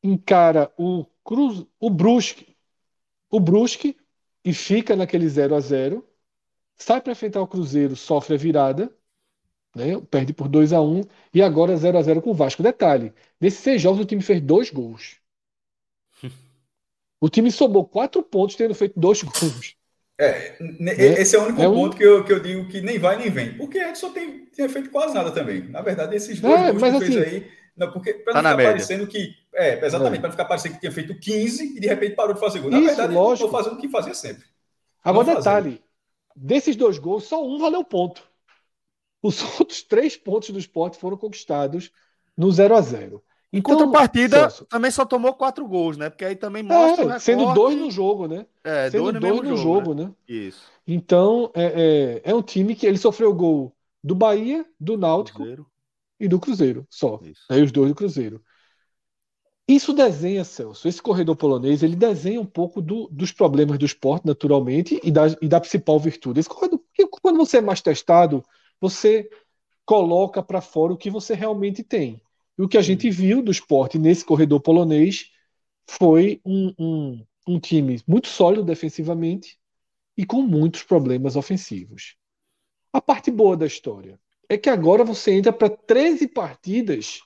Encara 0.03 0.73
o 0.79 1.05
Cruz, 1.29 1.67
o 1.79 1.91
Brusque, 1.91 2.57
o 3.31 3.39
Brusque 3.39 3.95
e 4.43 4.55
fica 4.55 4.97
naquele 4.97 5.29
0 5.29 5.55
a 5.55 5.61
0 5.61 6.09
Sai 6.75 7.03
para 7.03 7.13
enfrentar 7.13 7.43
o 7.43 7.47
Cruzeiro, 7.47 7.95
sofre 7.95 8.37
a 8.37 8.39
virada, 8.39 8.91
né? 9.75 10.01
Perde 10.11 10.33
por 10.33 10.49
2 10.49 10.73
a 10.73 10.81
1 10.81 11.03
e 11.35 11.43
agora 11.43 11.77
0 11.77 11.99
a 11.99 12.03
0 12.03 12.23
com 12.23 12.31
o 12.31 12.35
Vasco. 12.35 12.63
Detalhe, 12.63 13.13
nesses 13.39 13.61
seis 13.61 13.83
jogos 13.83 14.01
o 14.01 14.07
time 14.07 14.23
fez 14.23 14.41
dois 14.41 14.71
gols. 14.71 15.21
O 17.21 17.29
time 17.29 17.51
somou 17.51 17.85
quatro 17.85 18.23
pontos 18.23 18.55
tendo 18.55 18.77
feito 18.77 18.99
dois 18.99 19.25
gols. 19.25 19.75
É, 20.17 20.57
é, 20.61 21.21
esse 21.21 21.35
é 21.35 21.39
o 21.41 21.47
único 21.47 21.61
é 21.61 21.69
um... 21.69 21.75
ponto 21.75 21.97
que 21.97 22.05
eu, 22.05 22.25
que 22.25 22.33
eu 22.33 22.39
digo 22.39 22.69
que 22.69 22.81
nem 22.81 22.97
vai 22.97 23.19
nem 23.19 23.29
vem. 23.29 23.57
Porque 23.57 23.81
a 23.81 23.89
gente 23.89 23.99
só 23.99 24.11
tem, 24.11 24.47
tem 24.47 24.69
feito 24.69 24.89
quase 24.91 25.15
nada 25.15 25.33
também. 25.33 25.69
Na 25.69 25.83
verdade, 25.83 26.15
esses 26.15 26.41
dois 26.41 26.55
é, 26.55 26.71
gols 26.71 26.81
que 26.81 26.89
assim, 26.89 27.13
fez 27.13 27.17
aí. 27.17 27.58
Não, 27.79 27.93
porque 27.93 28.15
para 28.15 28.35
tá 28.35 28.43
não 28.43 28.51
ficar 28.51 28.65
parecendo 28.65 29.07
que. 29.07 29.35
É, 29.55 29.85
exatamente, 29.85 30.17
é. 30.17 30.21
para 30.21 30.29
não 30.29 30.33
ficar 30.33 30.45
parecendo 30.45 30.75
que 30.75 30.81
tinha 30.81 30.93
feito 30.93 31.19
15 31.19 31.77
e 31.77 31.81
de 31.81 31.87
repente 31.87 32.17
parou 32.17 32.35
de 32.35 32.41
fazer 32.41 32.61
gol. 32.61 32.71
Na 32.71 32.79
Isso, 32.79 32.87
verdade, 32.89 33.15
lógico. 33.15 33.47
estou 33.47 33.51
fazendo 33.51 33.79
o 33.79 33.81
que 33.81 33.89
fazia 33.89 34.15
sempre. 34.15 34.45
Agora, 35.05 35.37
detalhe: 35.37 35.83
desses 36.35 36.75
dois 36.75 36.99
gols, 36.99 37.25
só 37.25 37.45
um 37.45 37.59
valeu 37.59 37.85
ponto. 37.85 38.23
Os 39.23 39.43
outros 39.61 39.83
três 39.83 40.17
pontos 40.17 40.51
do 40.51 40.59
esporte 40.59 40.99
foram 40.99 41.17
conquistados 41.17 41.91
no 42.37 42.51
0 42.51 42.77
a 42.77 42.81
0 42.81 43.23
em 43.51 43.59
então, 43.61 43.77
contrapartida, 43.77 44.41
Celso, 44.41 44.67
também 44.67 44.91
só 44.91 45.07
tomou 45.07 45.33
quatro 45.33 45.67
gols, 45.67 45.97
né? 45.97 46.11
Porque 46.11 46.25
aí 46.25 46.37
também 46.37 46.63
mostra. 46.63 47.15
É. 47.15 47.19
Sendo 47.19 47.55
dois 47.55 47.79
no 47.79 47.91
jogo, 47.91 48.29
né? 48.29 48.45
É, 48.63 48.91
sendo 48.91 49.11
dois, 49.11 49.21
dois 49.21 49.49
no 49.49 49.57
jogo, 49.57 49.87
jogo, 49.87 49.95
né? 49.95 50.05
né? 50.05 50.13
Isso. 50.29 50.61
Então, 50.87 51.51
é, 51.55 52.21
é, 52.25 52.31
é, 52.31 52.35
um 52.35 52.43
time 52.43 52.75
que 52.75 52.87
ele 52.87 52.99
sofreu 52.99 53.33
gol 53.33 53.75
do 54.05 54.15
Bahia, 54.15 54.67
do 54.79 54.99
Náutico 54.99 55.39
Cruzeiro. 55.39 55.67
E 56.19 56.29
do 56.29 56.41
Cruzeiro, 56.41 56.87
só. 56.91 57.21
Isso. 57.23 57.43
Aí 57.51 57.63
os 57.63 57.73
dois 57.73 57.91
do 57.91 57.95
Cruzeiro. 57.95 58.43
Isso 59.69 59.93
desenha, 59.93 60.45
Celso, 60.45 60.89
esse 60.89 61.03
corredor 61.03 61.37
polonês, 61.37 61.83
ele 61.83 61.95
desenha 61.95 62.41
um 62.41 62.47
pouco 62.47 62.81
do, 62.81 63.07
dos 63.09 63.33
problemas 63.33 63.79
do 63.79 63.85
esporte, 63.85 64.27
naturalmente, 64.27 64.99
e 65.05 65.11
da, 65.11 65.27
e 65.43 65.47
da 65.47 65.61
principal 65.61 66.01
virtude. 66.01 66.41
Esse 66.41 66.49
corredor, 66.49 66.79
porque 66.79 67.07
quando 67.21 67.37
você 67.37 67.59
é 67.59 67.61
mais 67.61 67.83
testado, 67.83 68.43
você 68.81 69.29
coloca 69.85 70.43
para 70.43 70.63
fora 70.63 70.95
o 70.95 70.97
que 70.97 71.11
você 71.11 71.35
realmente 71.35 71.83
tem. 71.83 72.21
E 72.59 72.63
o 72.63 72.69
que 72.69 72.79
a 72.79 72.83
gente 72.83 73.11
viu 73.11 73.43
do 73.43 73.53
esporte 73.53 73.99
nesse 73.99 74.25
corredor 74.25 74.61
polonês 74.61 75.31
foi 75.87 76.41
um, 76.45 76.73
um, 76.79 77.27
um 77.47 77.61
time 77.61 78.01
muito 78.07 78.29
sólido 78.29 78.65
defensivamente 78.65 79.59
e 80.17 80.25
com 80.25 80.43
muitos 80.43 80.83
problemas 80.83 81.37
ofensivos. 81.37 82.17
A 82.93 83.03
parte 83.03 83.31
boa 83.31 83.57
da 83.57 83.67
história 83.67 84.19
é 84.49 84.59
que 84.59 84.69
agora 84.71 85.05
você 85.05 85.33
entra 85.33 85.53
para 85.53 85.71
13 85.71 86.29
partidas 86.29 87.21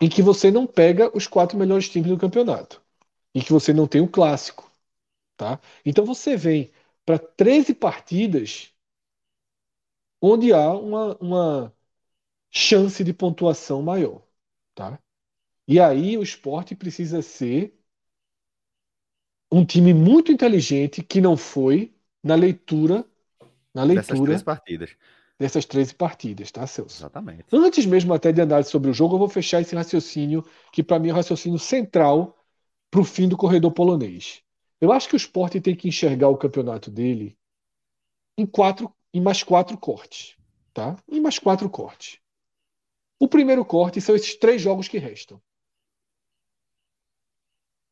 em 0.00 0.08
que 0.08 0.22
você 0.22 0.50
não 0.52 0.66
pega 0.66 1.10
os 1.16 1.26
quatro 1.26 1.58
melhores 1.58 1.88
times 1.88 2.08
do 2.10 2.18
campeonato 2.18 2.80
e 3.34 3.42
que 3.42 3.52
você 3.52 3.72
não 3.72 3.86
tem 3.88 4.00
o 4.00 4.08
clássico, 4.08 4.70
tá? 5.36 5.60
Então 5.84 6.04
você 6.06 6.36
vem 6.36 6.72
para 7.06 7.18
13 7.18 7.74
partidas 7.74 8.72
onde 10.20 10.52
há 10.52 10.72
uma, 10.72 11.16
uma 11.18 11.76
chance 12.50 13.04
de 13.04 13.12
pontuação 13.14 13.82
maior, 13.82 14.22
tá? 14.74 15.00
E 15.68 15.80
aí 15.80 16.18
o 16.18 16.22
esporte 16.24 16.76
precisa 16.76 17.22
ser 17.22 17.78
um 19.50 19.64
time 19.64 19.94
muito 19.94 20.30
inteligente 20.32 21.02
que 21.02 21.18
não 21.20 21.36
foi 21.36 21.94
na 22.22 22.34
leitura 22.34 23.06
na 23.74 23.82
leitura 23.82 24.06
dessas 24.06 24.20
três 24.20 24.42
partidas. 24.42 24.96
Dessas 25.36 25.64
13 25.64 25.94
partidas, 25.94 26.52
tá, 26.52 26.64
Celso? 26.64 26.98
Exatamente. 26.98 27.44
Antes 27.52 27.84
mesmo 27.84 28.14
até 28.14 28.30
de 28.30 28.40
andar 28.40 28.64
sobre 28.64 28.88
o 28.88 28.94
jogo, 28.94 29.16
eu 29.16 29.18
vou 29.18 29.28
fechar 29.28 29.60
esse 29.60 29.74
raciocínio, 29.74 30.44
que 30.72 30.82
para 30.82 30.98
mim 30.98 31.08
é 31.08 31.12
o 31.12 31.16
raciocínio 31.16 31.58
central 31.58 32.38
para 32.88 33.00
o 33.00 33.04
fim 33.04 33.28
do 33.28 33.36
corredor 33.36 33.72
polonês. 33.72 34.42
Eu 34.80 34.92
acho 34.92 35.08
que 35.08 35.16
o 35.16 35.16
esporte 35.16 35.60
tem 35.60 35.74
que 35.74 35.88
enxergar 35.88 36.28
o 36.28 36.36
campeonato 36.36 36.88
dele 36.88 37.36
em 38.38 38.46
quatro, 38.46 38.92
em 39.12 39.20
mais 39.20 39.42
quatro 39.42 39.76
cortes, 39.76 40.36
tá? 40.72 40.96
Em 41.08 41.20
mais 41.20 41.38
quatro 41.38 41.68
cortes. 41.68 42.20
O 43.18 43.26
primeiro 43.26 43.64
corte 43.64 44.00
são 44.00 44.14
esses 44.14 44.36
três 44.36 44.62
jogos 44.62 44.86
que 44.86 44.98
restam. 44.98 45.42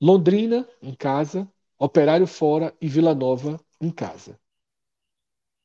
Londrina 0.01 0.69
em 0.81 0.95
casa, 0.95 1.51
Operário 1.79 2.29
fora 2.29 2.73
e 2.81 2.89
Vila 2.89 3.13
Nova 3.13 3.61
em 3.81 3.91
casa. 3.91 4.39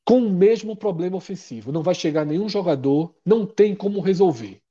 Com 0.08 0.20
o 0.20 0.30
mesmo 0.30 0.74
problema 0.74 1.18
ofensivo. 1.18 1.70
Não 1.70 1.84
vai 1.84 1.94
chegar 1.94 2.26
nenhum 2.26 2.48
jogador, 2.48 3.14
não 3.26 3.46
tem 3.46 3.76
como 3.76 4.00
resolver. 4.00 4.62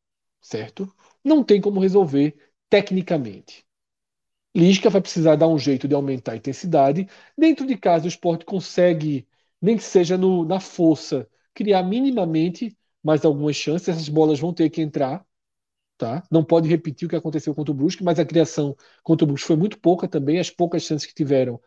Certo? 0.40 0.90
Não 1.22 1.44
tem 1.44 1.60
como 1.60 1.78
resolver 1.78 2.34
tecnicamente. 2.70 3.66
Lisca 4.56 4.88
vai 4.88 5.02
precisar 5.02 5.36
dar 5.36 5.48
um 5.48 5.58
jeito 5.58 5.86
de 5.86 5.94
aumentar 5.94 6.32
a 6.32 6.36
intensidade. 6.36 7.06
Dentro 7.36 7.66
de 7.66 7.76
casa, 7.76 8.06
o 8.06 8.08
esporte 8.08 8.46
consegue, 8.46 9.28
nem 9.60 9.76
que 9.76 9.82
seja 9.82 10.16
no, 10.16 10.42
na 10.46 10.58
força, 10.58 11.28
criar 11.52 11.82
minimamente 11.82 12.74
mais 13.02 13.22
algumas 13.22 13.56
chances. 13.56 13.88
Essas 13.90 14.08
bolas 14.08 14.40
vão 14.40 14.54
ter 14.54 14.70
que 14.70 14.80
entrar. 14.80 15.22
Tá? 15.98 16.22
Não 16.30 16.44
pode 16.44 16.68
repetir 16.68 17.06
o 17.06 17.10
que 17.10 17.16
aconteceu 17.16 17.54
contra 17.54 17.72
o 17.72 17.74
Brusque, 17.74 18.02
mas 18.04 18.18
a 18.18 18.24
criação 18.24 18.74
contra 19.02 19.24
o 19.24 19.28
Brusque 19.28 19.46
foi 19.48 19.56
muito 19.56 19.78
pouca 19.80 20.08
também. 20.08 20.38
As 20.38 20.50
poucas 20.50 20.82
chances 20.82 21.06
que 21.06 21.14
tiveram 21.14 21.60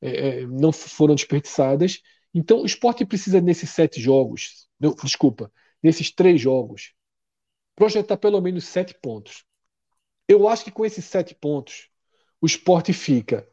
é, 0.00 0.40
é, 0.42 0.46
não 0.46 0.72
foram 0.72 1.14
desperdiçadas. 1.14 2.00
Então, 2.36 2.60
o 2.60 2.66
esporte 2.66 3.02
precisa, 3.06 3.40
nesses 3.40 3.70
sete 3.70 3.98
jogos, 3.98 4.68
não, 4.78 4.94
desculpa, 4.94 5.50
nesses 5.82 6.10
três 6.10 6.38
jogos, 6.38 6.92
projetar 7.74 8.18
pelo 8.18 8.42
menos 8.42 8.66
sete 8.66 8.92
pontos. 8.92 9.46
Eu 10.28 10.46
acho 10.46 10.62
que 10.64 10.70
com 10.70 10.84
esses 10.84 11.06
sete 11.06 11.34
pontos, 11.34 11.88
o 12.38 12.44
esporte 12.44 12.92
fica 12.92 13.48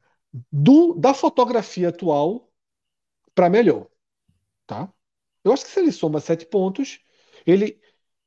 do, 0.51 0.95
da 0.95 1.13
fotografia 1.13 1.87
atual 1.87 2.51
para 3.33 3.49
melhor. 3.49 3.87
Tá? 4.67 4.93
Eu 5.45 5.53
acho 5.53 5.63
que 5.63 5.71
se 5.71 5.79
ele 5.79 5.91
soma 5.93 6.19
sete 6.19 6.45
pontos, 6.45 6.99
ele 7.45 7.79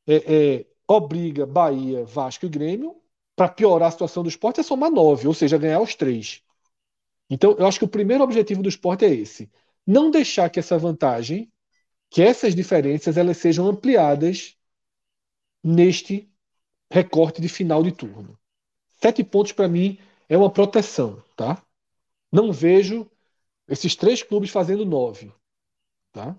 é, 0.06 0.60
é, 0.60 0.66
obriga 0.88 1.44
Bahia, 1.44 2.06
Vasco 2.06 2.46
e 2.46 2.48
Grêmio 2.48 2.96
para 3.36 3.50
piorar 3.50 3.88
a 3.88 3.92
situação 3.92 4.22
do 4.22 4.30
esporte 4.30 4.60
é 4.60 4.62
somar 4.62 4.90
nove, 4.90 5.28
ou 5.28 5.34
seja, 5.34 5.58
ganhar 5.58 5.82
os 5.82 5.94
três. 5.94 6.42
Então, 7.28 7.54
eu 7.58 7.66
acho 7.66 7.78
que 7.78 7.84
o 7.84 7.88
primeiro 7.88 8.24
objetivo 8.24 8.62
do 8.62 8.70
esporte 8.70 9.04
é 9.04 9.12
esse: 9.12 9.50
não 9.86 10.10
deixar 10.10 10.50
que 10.50 10.58
essa 10.58 10.78
vantagem, 10.78 11.52
que 12.10 12.22
essas 12.22 12.54
diferenças, 12.54 13.16
elas 13.16 13.38
sejam 13.38 13.68
ampliadas 13.68 14.56
neste 15.62 16.30
recorte 16.90 17.40
de 17.40 17.48
final 17.48 17.82
de 17.82 17.92
turno. 17.92 18.38
Sete 18.96 19.24
pontos 19.24 19.52
para 19.52 19.68
mim 19.68 19.98
é 20.28 20.36
uma 20.36 20.50
proteção, 20.50 21.22
tá? 21.36 21.62
Não 22.32 22.52
vejo 22.52 23.10
esses 23.68 23.96
três 23.96 24.22
clubes 24.22 24.50
fazendo 24.50 24.84
nove, 24.86 25.32
tá? 26.12 26.36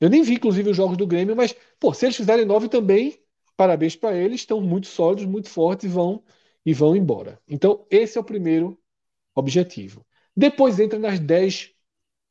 Eu 0.00 0.10
nem 0.10 0.22
vi, 0.22 0.34
inclusive, 0.34 0.70
os 0.70 0.76
jogos 0.76 0.96
do 0.96 1.06
Grêmio, 1.06 1.36
mas, 1.36 1.54
pô, 1.78 1.92
se 1.94 2.06
eles 2.06 2.16
fizerem 2.16 2.44
nove 2.46 2.68
também, 2.68 3.22
parabéns 3.56 3.96
para 3.96 4.16
eles, 4.16 4.40
estão 4.40 4.60
muito 4.60 4.86
sólidos, 4.86 5.26
muito 5.26 5.48
fortes 5.48 5.84
e 5.86 5.88
vão, 5.88 6.22
e 6.64 6.72
vão 6.74 6.96
embora. 6.96 7.40
Então, 7.48 7.86
esse 7.90 8.16
é 8.18 8.20
o 8.20 8.24
primeiro 8.24 8.78
objetivo. 9.34 10.06
Depois 10.36 10.80
entra 10.80 10.98
nas 10.98 11.20
10 11.20 11.74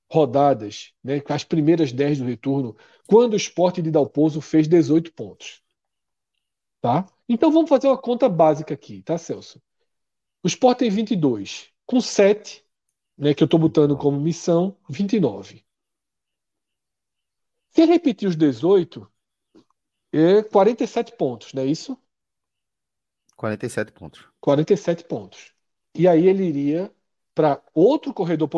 rodadas, 0.10 0.94
né, 1.04 1.22
as 1.30 1.44
primeiras 1.44 1.92
10 1.92 2.20
do 2.20 2.25
retorno, 2.25 2.75
quando 3.08 3.34
o 3.34 3.38
esporte 3.38 3.82
de 3.82 3.92
Dalpozo 3.92 4.42
fez 4.42 4.68
18 4.68 5.13
pontos. 5.13 5.62
Tá? 6.82 7.06
Então 7.28 7.51
vamos 7.51 7.70
fazer 7.70 7.88
uma 7.88 7.98
conta 7.98 8.28
básica 8.28 8.74
aqui, 8.74 9.04
tá, 9.04 9.18
Celso? 9.18 9.62
O 10.44 10.48
esporte 10.48 10.80
tem 10.80 10.89
22, 10.89 11.70
com 11.86 12.01
7, 12.01 12.66
né, 13.18 13.34
que 13.34 13.44
eu 13.44 13.46
estou 13.46 13.60
botando 13.60 13.98
como 13.98 14.20
missão, 14.20 14.75
29. 14.89 15.63
Se 17.72 17.86
repetir 17.86 18.28
os 18.28 18.36
18, 18.36 19.08
é 20.12 20.42
47 20.42 21.16
pontos, 21.18 21.54
não 21.54 21.62
é 21.62 21.66
isso? 21.66 21.98
47 23.36 23.92
pontos. 23.92 24.25
47 24.42 25.04
pontos. 25.04 25.54
E 25.94 26.08
aí 26.08 26.28
ele 26.28 26.46
iria 26.46 26.92
para 27.36 27.62
outro 27.74 28.13
corredor 28.13 28.50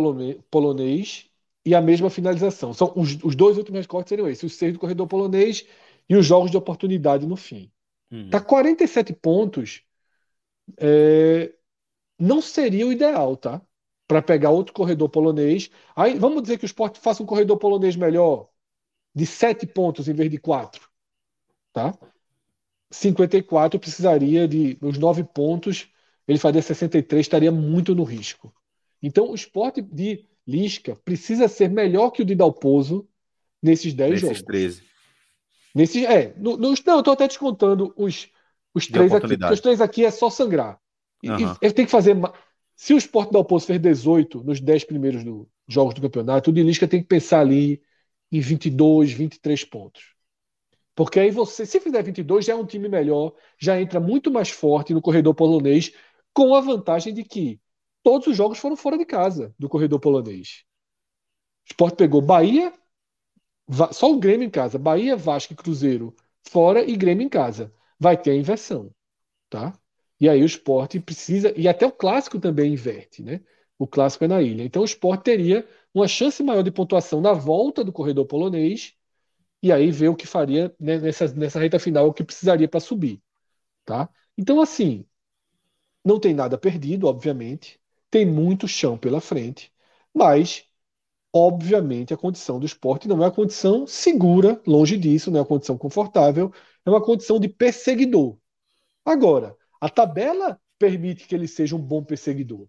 polonês 0.50 1.31
e 1.66 1.76
a 1.76 1.82
mesma 1.82 2.10
finalização. 2.10 2.74
São 2.74 2.92
os, 2.96 3.18
os 3.24 3.36
dois 3.36 3.58
últimos 3.58 3.86
cortes 3.86 4.10
seriam 4.10 4.28
esses: 4.28 4.44
os 4.44 4.54
seis 4.56 4.74
do 4.74 4.80
corredor 4.80 5.08
polonês 5.08 5.66
e 6.10 6.16
os 6.16 6.26
jogos 6.26 6.52
de 6.52 6.58
oportunidade 6.58 7.26
no 7.26 7.36
fim. 7.36 7.72
Uhum. 8.12 8.30
Tá 8.30 8.40
47 8.40 9.14
pontos. 9.14 9.84
É, 10.78 11.54
não 12.20 12.42
seria 12.42 12.86
o 12.88 12.92
ideal, 12.92 13.36
tá? 13.38 13.62
Para 14.08 14.22
pegar 14.22 14.50
outro 14.50 14.74
corredor 14.74 15.10
polonês. 15.10 15.70
Aí 15.96 16.18
vamos 16.18 16.42
dizer 16.42 16.58
que 16.58 16.66
o 16.66 16.68
esporte 16.68 17.00
faça 17.00 17.24
um 17.24 17.26
corredor 17.26 17.58
polonês 17.58 17.96
melhor, 17.96 18.50
de 19.14 19.26
7 19.26 19.66
pontos 19.68 20.08
em 20.08 20.14
vez 20.14 20.30
de 20.30 20.38
4. 20.38 20.90
Tá? 21.74 21.98
54 22.92 23.80
precisaria 23.80 24.48
de 24.48 24.78
os 24.82 24.98
9 24.98 25.24
pontos, 25.24 25.90
ele 26.28 26.38
faria 26.38 26.62
63, 26.62 27.22
estaria 27.22 27.52
muito 27.52 27.96
no 27.96 28.04
risco. 28.04 28.54
Então, 29.02 29.32
o 29.32 29.36
esporte 29.36 29.82
de 29.82 30.28
Lisca 30.48 30.96
precisa 31.04 31.48
ser 31.48 31.70
melhor 31.70 32.12
que 32.12 32.22
o 32.22 32.26
de 32.26 32.36
Dalpozo 32.36 33.08
nesses 33.62 33.94
10 33.94 34.10
nesses 34.10 34.22
jogos. 34.22 34.38
Nesses 34.38 34.46
13. 34.46 34.92
Nesses, 35.74 36.04
é, 36.04 36.34
no, 36.38 36.58
no, 36.58 36.74
não, 36.86 36.96
eu 36.96 37.00
estou 37.00 37.14
até 37.14 37.28
descontando 37.28 37.94
os, 37.96 38.28
os 38.74 38.88
três 38.88 39.14
aqui, 39.14 39.38
os 39.52 39.60
três 39.60 39.82
aqui 39.82 40.06
é 40.06 40.12
só 40.12 40.30
sangrar. 40.30 40.80
E, 41.24 41.30
uhum. 41.30 41.56
ele 41.62 41.74
tem 41.74 41.86
que 41.86 41.92
fazer. 41.92 42.16
Se 42.76 42.94
o 42.94 42.98
Sport 42.98 43.32
Dalpozo 43.32 43.68
fez 43.68 43.80
18 43.80 44.44
nos 44.44 44.60
10 44.60 44.86
primeiros 44.86 45.24
do, 45.24 45.48
jogos 45.68 45.94
do 45.94 46.02
campeonato, 46.02 46.50
o 46.50 46.54
de 46.54 46.64
Lisca 46.64 46.88
tem 46.88 47.02
que 47.02 47.08
pensar 47.08 47.42
ali 47.42 47.82
em 48.32 48.40
22, 48.40 49.12
23 49.12 49.64
pontos. 49.66 50.14
Porque 50.96 51.20
aí 51.20 51.32
você, 51.32 51.66
se 51.66 51.80
fizer 51.80 52.04
22, 52.04 52.46
já 52.46 52.54
é 52.54 52.56
um 52.56 52.66
time 52.66 52.90
melhor, 52.90 53.34
já 53.58 53.80
entra 53.80 54.00
muito 54.00 54.30
mais 54.30 54.50
forte 54.50 54.94
no 54.94 55.02
corredor 55.02 55.34
polonês, 55.34 55.94
com 56.34 56.54
a 56.54 56.60
vantagem 56.60 57.14
de 57.14 57.24
que 57.24 57.61
todos 58.04 58.28
os 58.28 58.38
jogos 58.38 58.60
foram 58.60 58.76
fora 58.76 58.98
de 58.98 59.06
casa 59.06 59.54
do 59.58 59.70
corredor 59.70 60.00
polonês. 60.00 60.64
O 61.66 61.72
Sport 61.72 61.96
pegou 61.96 62.22
Bahia, 62.22 62.74
só 63.92 64.12
o 64.12 64.20
Grêmio 64.20 64.46
em 64.46 64.50
casa, 64.50 64.78
Bahia, 64.78 65.16
Vasco 65.16 65.54
e 65.54 65.56
Cruzeiro 65.56 66.16
fora 66.50 66.84
e 66.84 66.96
Grêmio 66.96 67.26
em 67.26 67.30
casa. 67.30 67.74
Vai 68.00 68.18
ter 68.22 68.32
a 68.32 68.36
inversão, 68.36 68.94
tá? 69.50 69.74
E 70.20 70.30
aí 70.30 70.42
o 70.44 70.46
Sport 70.46 71.00
precisa, 71.02 71.54
e 71.58 71.68
até 71.68 71.86
o 71.86 71.92
clássico 71.92 72.40
também 72.40 72.74
inverte, 72.74 73.24
né? 73.24 73.42
O 73.78 73.88
clássico 73.88 74.26
é 74.26 74.28
na 74.28 74.42
ilha. 74.42 74.64
Então 74.64 74.84
o 74.84 74.86
Sport 74.86 75.24
teria 75.24 75.68
uma 75.94 76.08
chance 76.08 76.44
maior 76.44 76.64
de 76.64 76.72
pontuação 76.72 77.22
na 77.22 77.34
volta 77.34 77.84
do 77.84 77.92
corredor 77.92 78.26
polonês 78.26 78.96
e 79.64 79.72
aí 79.72 79.92
ver 79.92 80.10
o 80.10 80.16
que 80.16 80.28
faria 80.28 80.76
né, 80.80 81.00
nessa, 81.00 81.28
nessa 81.36 81.60
reta 81.60 81.80
final, 81.80 82.08
o 82.08 82.14
que 82.14 82.24
precisaria 82.24 82.68
para 82.68 82.80
subir, 82.80 83.22
tá? 83.86 84.10
Então 84.38 84.62
assim, 84.62 85.06
não 86.06 86.20
tem 86.20 86.34
nada 86.34 86.58
perdido, 86.58 87.08
obviamente 87.08 87.81
tem 88.12 88.26
muito 88.26 88.68
chão 88.68 88.98
pela 88.98 89.22
frente, 89.22 89.74
mas, 90.14 90.66
obviamente, 91.34 92.14
a 92.14 92.18
condição 92.18 92.60
do 92.60 92.66
esporte 92.66 93.08
não 93.08 93.18
é 93.18 93.20
uma 93.22 93.32
condição 93.32 93.88
segura, 93.88 94.62
longe 94.68 94.98
disso, 94.98 95.32
não 95.32 95.40
é 95.40 95.42
uma 95.42 95.48
condição 95.48 95.78
confortável, 95.78 96.54
é 96.86 96.90
uma 96.90 97.04
condição 97.04 97.40
de 97.40 97.48
perseguidor. 97.48 98.38
Agora, 99.06 99.56
a 99.80 99.90
tabela 99.90 100.60
permite 100.78 101.28
que 101.28 101.36
ele 101.36 101.48
seja 101.48 101.76
um 101.76 101.80
bom 101.80 102.04
perseguidor. 102.04 102.68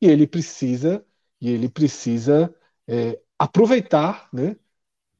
E 0.00 0.06
ele 0.06 0.26
precisa, 0.26 1.04
e 1.40 1.50
ele 1.50 1.68
precisa 1.68 2.54
é, 2.88 3.20
aproveitar 3.38 4.28
né, 4.32 4.56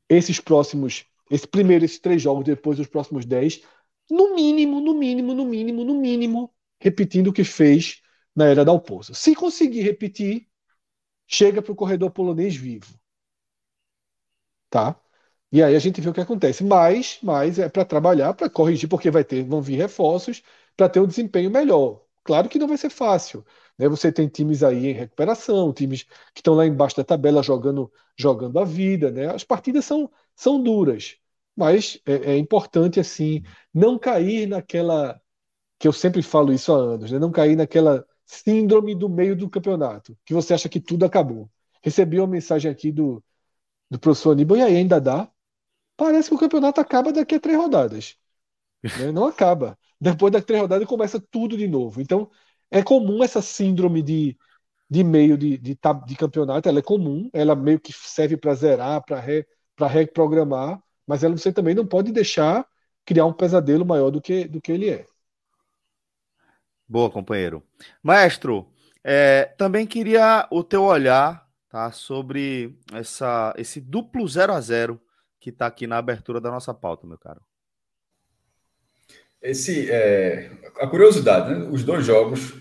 esses 0.09 0.41
próximos 0.41 1.07
esse 1.33 1.49
primeiro, 1.49 1.83
esses 1.83 1.99
três 1.99 2.21
jogos, 2.21 2.45
depois 2.45 2.79
os 2.79 2.87
próximos 2.87 3.25
dez, 3.25 3.63
no 4.11 4.35
mínimo, 4.35 4.81
no 4.81 4.95
mínimo, 4.95 5.33
no 5.33 5.47
mínimo, 5.47 5.83
no 5.83 5.95
mínimo, 5.95 6.53
repetindo 6.79 7.29
o 7.29 7.33
que 7.33 7.43
fez 7.43 8.03
na 8.35 8.47
era 8.47 8.65
da 8.65 8.73
Alpoza. 8.73 9.15
Se 9.15 9.35
conseguir 9.35 9.83
repetir, 9.83 10.49
chega 11.27 11.63
para 11.63 11.73
o 11.73 11.77
corredor 11.77 12.11
polonês 12.11 12.57
vivo. 12.57 12.99
Tá? 14.71 14.99
E 15.53 15.63
aí 15.63 15.77
a 15.77 15.79
gente 15.79 16.01
vê 16.01 16.09
o 16.09 16.15
que 16.15 16.21
acontece. 16.21 16.65
Mas, 16.65 17.19
mas 17.23 17.59
é 17.59 17.69
para 17.69 17.85
trabalhar, 17.85 18.35
para 18.35 18.49
corrigir, 18.51 18.89
porque 18.89 19.11
vai 19.11 19.25
ter, 19.25 19.45
vão 19.45 19.61
vir 19.63 19.77
reforços 19.77 20.43
para 20.77 20.89
ter 20.89 21.01
um 21.01 21.07
desempenho 21.07 21.51
melhor. 21.51 22.03
Claro 22.25 22.49
que 22.49 22.59
não 22.59 22.69
vai 22.69 22.77
ser 22.79 22.91
fácil. 22.91 23.45
Né? 23.79 23.89
Você 23.89 24.11
tem 24.13 24.29
times 24.29 24.63
aí 24.63 24.87
em 24.89 24.93
recuperação, 24.93 25.73
times 25.73 26.05
que 26.35 26.41
estão 26.41 26.55
lá 26.55 26.67
embaixo 26.67 26.97
da 26.97 27.05
tabela 27.05 27.43
jogando, 27.43 27.93
jogando 28.17 28.59
a 28.59 28.65
vida. 28.65 29.11
Né? 29.11 29.27
As 29.35 29.45
partidas 29.45 29.85
são, 29.85 30.11
são 30.35 30.63
duras. 30.63 31.17
Mas 31.57 32.01
é, 32.07 32.33
é 32.33 32.39
importante 32.39 32.99
assim 33.01 33.43
não 33.75 33.99
cair 33.99 34.47
naquela 34.47 35.21
que 35.79 35.89
eu 35.89 35.93
sempre 35.93 36.23
falo 36.23 36.53
isso 36.53 36.73
há 36.73 36.77
anos, 36.77 37.11
né? 37.11 37.19
não 37.19 37.33
cair 37.33 37.57
naquela 37.57 38.07
síndrome 38.33 38.95
do 38.95 39.09
meio 39.09 39.37
do 39.37 39.49
campeonato, 39.49 40.17
que 40.25 40.33
você 40.35 40.55
acha 40.55 40.69
que 40.69 40.81
tudo 40.81 41.05
acabou. 41.05 41.51
Recebi 41.83 42.19
uma 42.19 42.27
mensagem 42.27 42.71
aqui 42.71 42.91
do, 42.91 43.23
do 43.91 43.99
professor 43.99 44.33
Aníbal, 44.33 44.59
e 44.59 44.63
aí 44.63 44.77
ainda 44.77 45.01
dá? 45.01 45.31
Parece 45.97 46.29
que 46.31 46.35
o 46.35 46.39
campeonato 46.39 46.81
acaba 46.81 47.13
daqui 47.13 47.35
a 47.37 47.41
três 47.41 47.59
rodadas. 47.59 48.17
Né? 48.95 49.13
Não 49.13 49.27
acaba. 49.27 49.79
Depois 50.01 50.33
das 50.33 50.45
três 50.45 50.61
rodadas 50.61 50.89
começa 50.89 51.21
tudo 51.21 51.57
de 51.57 51.69
novo. 51.69 52.01
Então, 52.01 52.31
é 52.71 52.83
comum 52.83 53.23
essa 53.23 53.43
síndrome 53.43 54.03
de, 54.03 54.37
de 54.91 55.05
meio 55.05 55.37
de, 55.39 55.59
de, 55.59 55.79
de 56.07 56.17
campeonato, 56.17 56.69
ela 56.69 56.79
é 56.81 56.83
comum, 56.83 57.31
ela 57.33 57.55
meio 57.57 57.81
que 57.81 57.93
serve 57.93 58.37
para 58.37 58.55
zerar, 58.55 59.05
para 59.05 59.21
re, 59.21 59.47
reprogramar, 59.81 60.83
mas 61.07 61.25
ela, 61.25 61.37
você 61.37 61.53
também 61.53 61.75
não 61.75 61.87
pode 61.87 62.13
deixar 62.13 62.67
criar 63.05 63.27
um 63.27 63.33
pesadelo 63.33 63.85
maior 63.87 64.11
do 64.11 64.21
que, 64.21 64.47
do 64.47 64.61
que 64.61 64.73
ele 64.73 64.91
é. 64.91 65.07
Boa, 66.93 67.11
companheiro. 67.11 67.63
Maestro, 68.03 68.69
é, 69.03 69.47
também 69.57 69.87
queria 69.87 70.47
o 70.51 70.63
teu 70.63 70.83
olhar 70.83 71.49
tá, 71.71 71.91
sobre 71.91 72.79
essa, 72.93 73.55
esse 73.57 73.81
duplo 73.81 74.29
0 74.29 74.53
a 74.53 74.61
0 74.61 75.01
que 75.41 75.49
está 75.49 75.67
aqui 75.67 75.87
na 75.87 75.97
abertura 75.97 76.39
da 76.39 76.51
nossa 76.51 76.75
pauta, 76.75 77.07
meu 77.07 77.17
caro. 77.17 77.41
Esse, 79.41 79.91
é, 79.91 80.51
a 80.81 80.87
curiosidade, 80.87 81.55
né? 81.55 81.67
os 81.71 81.83
dois 81.83 82.05
jogos, 82.05 82.53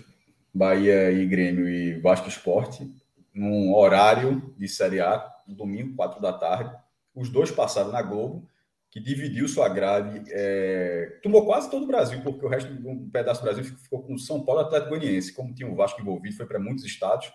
Bahia 0.52 1.12
e 1.12 1.26
Grêmio 1.26 1.68
e 1.68 2.00
Vasco 2.00 2.26
Esporte, 2.26 2.90
num 3.34 3.74
horário 3.74 4.54
de 4.56 4.66
Série 4.66 5.00
A, 5.00 5.30
domingo, 5.46 5.94
4 5.94 6.22
da 6.22 6.32
tarde, 6.32 6.74
os 7.14 7.28
dois 7.28 7.50
passaram 7.50 7.92
na 7.92 8.00
Globo 8.00 8.48
que 8.92 9.00
dividiu 9.00 9.48
sua 9.48 9.70
grade, 9.70 10.22
é, 10.30 11.18
tomou 11.22 11.46
quase 11.46 11.70
todo 11.70 11.84
o 11.84 11.86
Brasil, 11.86 12.20
porque 12.22 12.44
o 12.44 12.48
resto 12.48 12.70
um 12.86 13.08
pedaço 13.08 13.40
do 13.40 13.44
Brasil 13.44 13.64
ficou 13.64 14.02
com 14.02 14.18
São 14.18 14.44
Paulo 14.44 14.60
e 14.60 14.64
Atlético 14.64 14.90
Goianiense, 14.90 15.32
como 15.32 15.54
tinha 15.54 15.66
o 15.66 15.74
Vasco 15.74 16.02
envolvido, 16.02 16.36
foi 16.36 16.44
para 16.44 16.60
muitos 16.60 16.84
estados, 16.84 17.32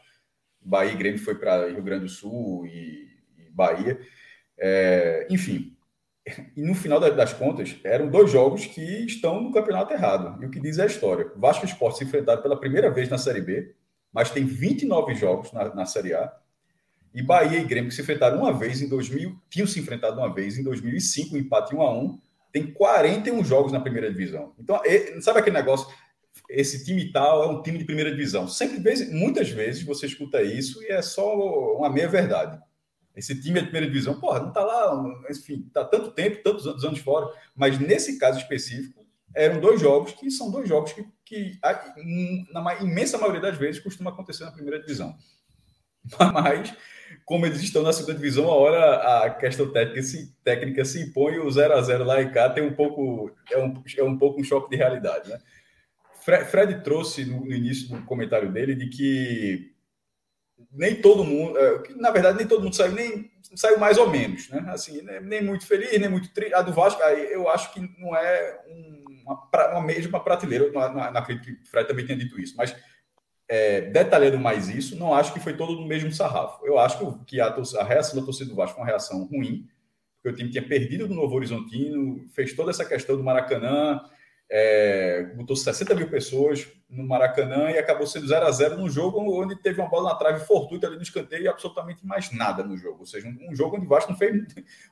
Bahia 0.62 0.92
e 0.92 0.96
Grêmio 0.96 1.20
foi 1.20 1.34
para 1.34 1.68
Rio 1.68 1.82
Grande 1.82 2.04
do 2.04 2.10
Sul 2.10 2.68
e, 2.68 3.08
e 3.40 3.50
Bahia, 3.50 4.00
é, 4.56 5.28
enfim. 5.32 5.76
E 6.56 6.62
no 6.62 6.76
final 6.76 7.00
das 7.00 7.34
contas, 7.34 7.76
eram 7.84 8.08
dois 8.08 8.30
jogos 8.30 8.68
que 8.68 9.06
estão 9.06 9.42
no 9.42 9.52
campeonato 9.52 9.94
errado. 9.94 10.44
E 10.44 10.46
o 10.46 10.52
que 10.52 10.60
diz 10.60 10.78
é 10.78 10.84
a 10.84 10.88
história. 10.88 11.32
Vasco 11.38 11.66
e 11.66 11.70
Sport 11.70 11.96
se 11.96 12.04
enfrentaram 12.04 12.42
pela 12.42 12.60
primeira 12.60 12.92
vez 12.92 13.10
na 13.10 13.18
Série 13.18 13.42
B, 13.42 13.74
mas 14.14 14.30
tem 14.30 14.46
29 14.46 15.16
jogos 15.16 15.52
na, 15.54 15.74
na 15.74 15.86
Série 15.88 16.14
A 16.14 16.32
e 17.14 17.22
Bahia 17.22 17.60
e 17.60 17.64
Grêmio, 17.64 17.90
que 17.90 17.96
se 17.96 18.02
enfrentaram 18.02 18.40
uma 18.40 18.54
vez 18.54 18.82
em 18.82 18.88
2000, 18.88 19.36
tinham 19.50 19.68
se 19.68 19.80
enfrentado 19.80 20.18
uma 20.20 20.34
vez 20.34 20.58
em 20.58 20.64
2005, 20.64 21.36
um 21.36 21.40
empate 21.40 21.76
1 21.76 21.82
a 21.82 21.98
1 21.98 22.20
tem 22.52 22.74
41 22.74 23.44
jogos 23.44 23.72
na 23.72 23.80
primeira 23.80 24.12
divisão. 24.12 24.54
Então, 24.58 24.80
sabe 25.22 25.40
aquele 25.40 25.58
negócio? 25.58 25.88
Esse 26.50 26.84
time 26.84 27.12
tal 27.12 27.44
é 27.44 27.48
um 27.48 27.62
time 27.62 27.78
de 27.78 27.86
primeira 27.86 28.10
divisão. 28.10 28.48
Sempre, 28.48 28.80
muitas 29.12 29.50
vezes, 29.50 29.84
você 29.84 30.06
escuta 30.06 30.42
isso 30.42 30.82
e 30.84 30.88
é 30.88 31.02
só 31.02 31.76
uma 31.76 31.90
meia-verdade. 31.90 32.60
Esse 33.16 33.40
time 33.42 33.60
é 33.60 33.62
de 33.62 33.68
primeira 33.68 33.88
divisão, 33.88 34.20
porra, 34.20 34.40
não 34.40 34.54
tá 34.54 34.64
lá, 34.64 35.04
enfim, 35.30 35.68
tá 35.74 35.84
tanto 35.84 36.12
tempo, 36.12 36.44
tantos 36.44 36.84
anos 36.86 37.00
fora. 37.00 37.28
Mas 37.56 37.80
nesse 37.80 38.18
caso 38.20 38.40
específico, 38.40 39.06
eram 39.36 39.60
dois 39.60 39.82
jogos 39.82 40.14
que 40.14 40.30
são 40.32 40.52
dois 40.52 40.70
jogos 40.70 40.94
que, 40.94 41.06
que 41.26 41.60
na 42.52 42.76
imensa 42.82 43.18
maioria 43.18 43.42
das 43.42 43.58
vezes, 43.58 43.82
costuma 43.82 44.12
acontecer 44.12 44.46
na 44.46 44.52
primeira 44.52 44.80
divisão. 44.80 45.16
Mas 46.34 46.74
como 47.26 47.46
eles 47.46 47.62
estão 47.62 47.84
na 47.84 47.92
segunda 47.92 48.16
divisão, 48.16 48.46
a 48.46 48.56
hora 48.56 49.26
a 49.26 49.30
questão 49.30 49.72
técnica 49.72 50.02
se, 50.02 50.34
técnica 50.44 50.86
se 50.86 51.02
impõe, 51.02 51.40
o 51.40 51.52
0 51.52 51.74
a 51.74 51.82
0 51.82 52.04
lá 52.04 52.22
e 52.22 52.32
cá 52.32 52.50
tem 52.50 52.64
um 52.64 52.74
pouco 52.74 53.30
é 53.52 53.58
um, 53.58 53.84
é 53.98 54.04
um 54.04 54.18
pouco 54.18 54.40
um 54.40 54.44
choque 54.44 54.70
de 54.70 54.78
realidade, 54.78 55.30
né? 55.30 55.38
Fred, 56.24 56.84
trouxe 56.84 57.24
no, 57.24 57.46
no, 57.46 57.54
início 57.54 57.88
do 57.88 58.02
comentário 58.04 58.52
dele 58.52 58.76
de 58.76 58.88
que 58.88 59.72
nem 60.72 60.96
todo 60.96 61.24
mundo, 61.24 61.58
é, 61.58 61.84
na 61.96 62.12
verdade 62.12 62.38
nem 62.38 62.48
todo 62.48 62.64
mundo 62.64 62.76
saiu 62.76 62.92
nem 62.92 63.32
saiu 63.56 63.80
mais 63.80 63.98
ou 63.98 64.10
menos, 64.10 64.50
né? 64.50 64.66
Assim, 64.70 65.02
nem, 65.02 65.22
nem 65.22 65.44
muito 65.44 65.66
feliz, 65.66 65.98
nem 66.00 66.10
muito 66.10 66.34
triste. 66.34 66.54
A 66.54 66.62
do 66.62 66.74
Vasco, 66.74 67.02
eu 67.02 67.48
acho 67.50 67.74
que 67.74 67.80
não 67.98 68.16
é 68.16 68.60
uma, 69.26 69.72
uma 69.72 69.82
mesma 69.82 70.20
prateleira. 70.20 70.70
Não 70.72 71.02
acredito 71.02 71.46
que 71.46 71.64
o 71.64 71.72
Fred 71.72 71.88
também 71.88 72.06
tenha 72.06 72.20
dito 72.20 72.40
isso, 72.40 72.56
mas 72.58 72.76
é, 73.50 73.82
detalhando 73.82 74.38
mais 74.38 74.68
isso, 74.70 74.98
não 74.98 75.14
acho 75.14 75.34
que 75.34 75.40
foi 75.40 75.56
todo 75.56 75.74
no 75.74 75.88
mesmo 75.88 76.12
sarrafo. 76.12 76.66
Eu 76.66 76.78
acho 76.78 77.24
que 77.26 77.40
a, 77.40 77.48
a 77.48 77.84
reação 77.84 78.20
da 78.20 78.26
torcida 78.26 78.50
do 78.50 78.56
Vasco 78.56 78.76
foi 78.76 78.84
uma 78.84 78.90
reação 78.90 79.26
ruim, 79.26 79.68
porque 80.16 80.30
o 80.30 80.36
time 80.36 80.50
tinha 80.50 80.68
perdido 80.68 81.08
do 81.08 81.14
Novo 81.14 81.36
Horizontino, 81.36 82.28
fez 82.34 82.54
toda 82.54 82.72
essa 82.72 82.84
questão 82.84 83.16
do 83.16 83.24
Maracanã, 83.24 84.02
é, 84.50 85.32
botou 85.36 85.56
60 85.56 85.96
mil 85.96 86.10
pessoas 86.10 86.68
no 86.90 87.06
Maracanã 87.06 87.70
e 87.70 87.78
acabou 87.78 88.08
sendo 88.08 88.28
0 88.28 88.46
a 88.46 88.52
0 88.52 88.78
num 88.78 88.90
jogo 88.90 89.20
onde 89.42 89.56
teve 89.58 89.82
uma 89.82 89.90
bola 89.90 90.12
na 90.12 90.16
trave 90.16 90.46
fortuita 90.46 90.88
ali 90.88 90.96
no 90.96 91.02
escanteio 91.02 91.44
e 91.44 91.48
absolutamente 91.48 92.06
mais 92.06 92.32
nada 92.32 92.64
no 92.64 92.78
jogo. 92.78 93.00
Ou 93.02 93.06
seja, 93.06 93.28
um, 93.28 93.52
um 93.52 93.56
jogo 93.56 93.76
onde 93.76 93.86
o 93.86 93.90
Vasco 93.90 94.12
não 94.12 94.18
fez. 94.18 94.34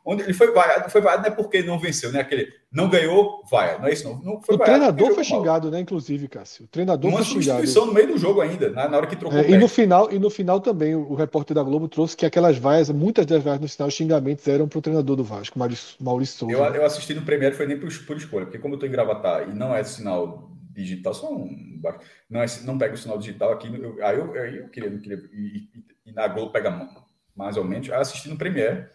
Onde 0.03 0.23
ele 0.23 0.33
foi 0.33 0.51
vaiado, 0.51 0.89
foi 0.89 0.99
vaiado 0.99 1.23
não 1.23 1.29
é 1.29 1.31
porque 1.31 1.63
não 1.63 1.79
venceu, 1.79 2.11
né? 2.11 2.19
Aquele 2.19 2.51
não 2.69 2.89
ganhou, 2.89 3.41
vai. 3.49 3.79
Não 3.79 3.87
é 3.87 3.93
isso, 3.93 4.03
não. 4.03 4.17
não 4.21 4.41
foi 4.41 4.55
o 4.55 4.57
vaiado, 4.57 4.77
treinador 4.77 5.15
foi 5.15 5.23
xingado, 5.23 5.71
né? 5.71 5.79
Inclusive, 5.79 6.27
Cássio. 6.27 6.65
O 6.65 6.67
treinador 6.67 7.09
uma 7.09 7.19
foi 7.19 7.27
xingado. 7.27 7.59
substituição 7.59 7.85
no 7.85 7.93
meio 7.93 8.07
do 8.07 8.17
jogo 8.17 8.41
ainda, 8.41 8.69
na, 8.69 8.89
na 8.89 8.97
hora 8.97 9.07
que 9.07 9.15
trocou. 9.15 9.39
É, 9.39 9.49
e, 9.49 9.57
no 9.57 9.69
final, 9.69 10.11
e 10.11 10.19
no 10.19 10.29
final 10.29 10.59
também, 10.59 10.93
o, 10.95 11.15
repórter 11.15 11.55
da 11.55 11.63
Globo 11.63 11.87
trouxe 11.87 12.17
que 12.17 12.25
aquelas 12.25 12.57
vaias, 12.57 12.89
muitas 12.89 13.25
das 13.25 13.41
vaias 13.41 13.61
no 13.61 13.69
final, 13.69 13.89
xingamentos 13.89 14.45
eram 14.49 14.67
para 14.67 14.79
o 14.79 14.81
treinador 14.81 15.15
do 15.15 15.23
Vasco, 15.23 15.57
Maurício, 15.57 15.95
Maurício 16.01 16.39
Souza. 16.39 16.53
Eu, 16.53 16.75
eu 16.75 16.85
assisti 16.85 17.13
no 17.13 17.21
Premiere, 17.21 17.55
foi 17.55 17.65
nem 17.65 17.79
por, 17.79 17.89
por 18.05 18.17
escolha, 18.17 18.45
porque 18.45 18.59
como 18.59 18.73
eu 18.73 18.75
estou 18.75 18.89
em 18.89 18.91
Gravatar 18.91 19.47
e 19.49 19.53
não 19.53 19.73
é 19.73 19.81
sinal 19.81 20.54
digital, 20.75 21.13
só 21.13 21.33
um. 21.33 21.81
Não, 22.29 22.41
é, 22.41 22.45
não 22.63 22.77
pega 22.77 22.93
o 22.93 22.97
sinal 22.97 23.17
digital 23.17 23.51
aqui. 23.53 23.67
Eu, 23.67 24.03
aí 24.05 24.17
eu, 24.17 24.35
eu, 24.35 24.45
eu 24.45 24.69
queria, 24.69 24.89
não 24.89 24.99
queria. 24.99 25.17
E, 25.33 25.69
e, 25.73 25.85
e, 26.07 26.11
na 26.11 26.27
Globo 26.27 26.51
pega 26.51 26.89
mais 27.35 27.57
ou 27.57 27.63
menos. 27.63 27.89
Aí 27.89 27.95
assisti 27.95 28.29
no 28.29 28.37
Premiere. 28.37 28.87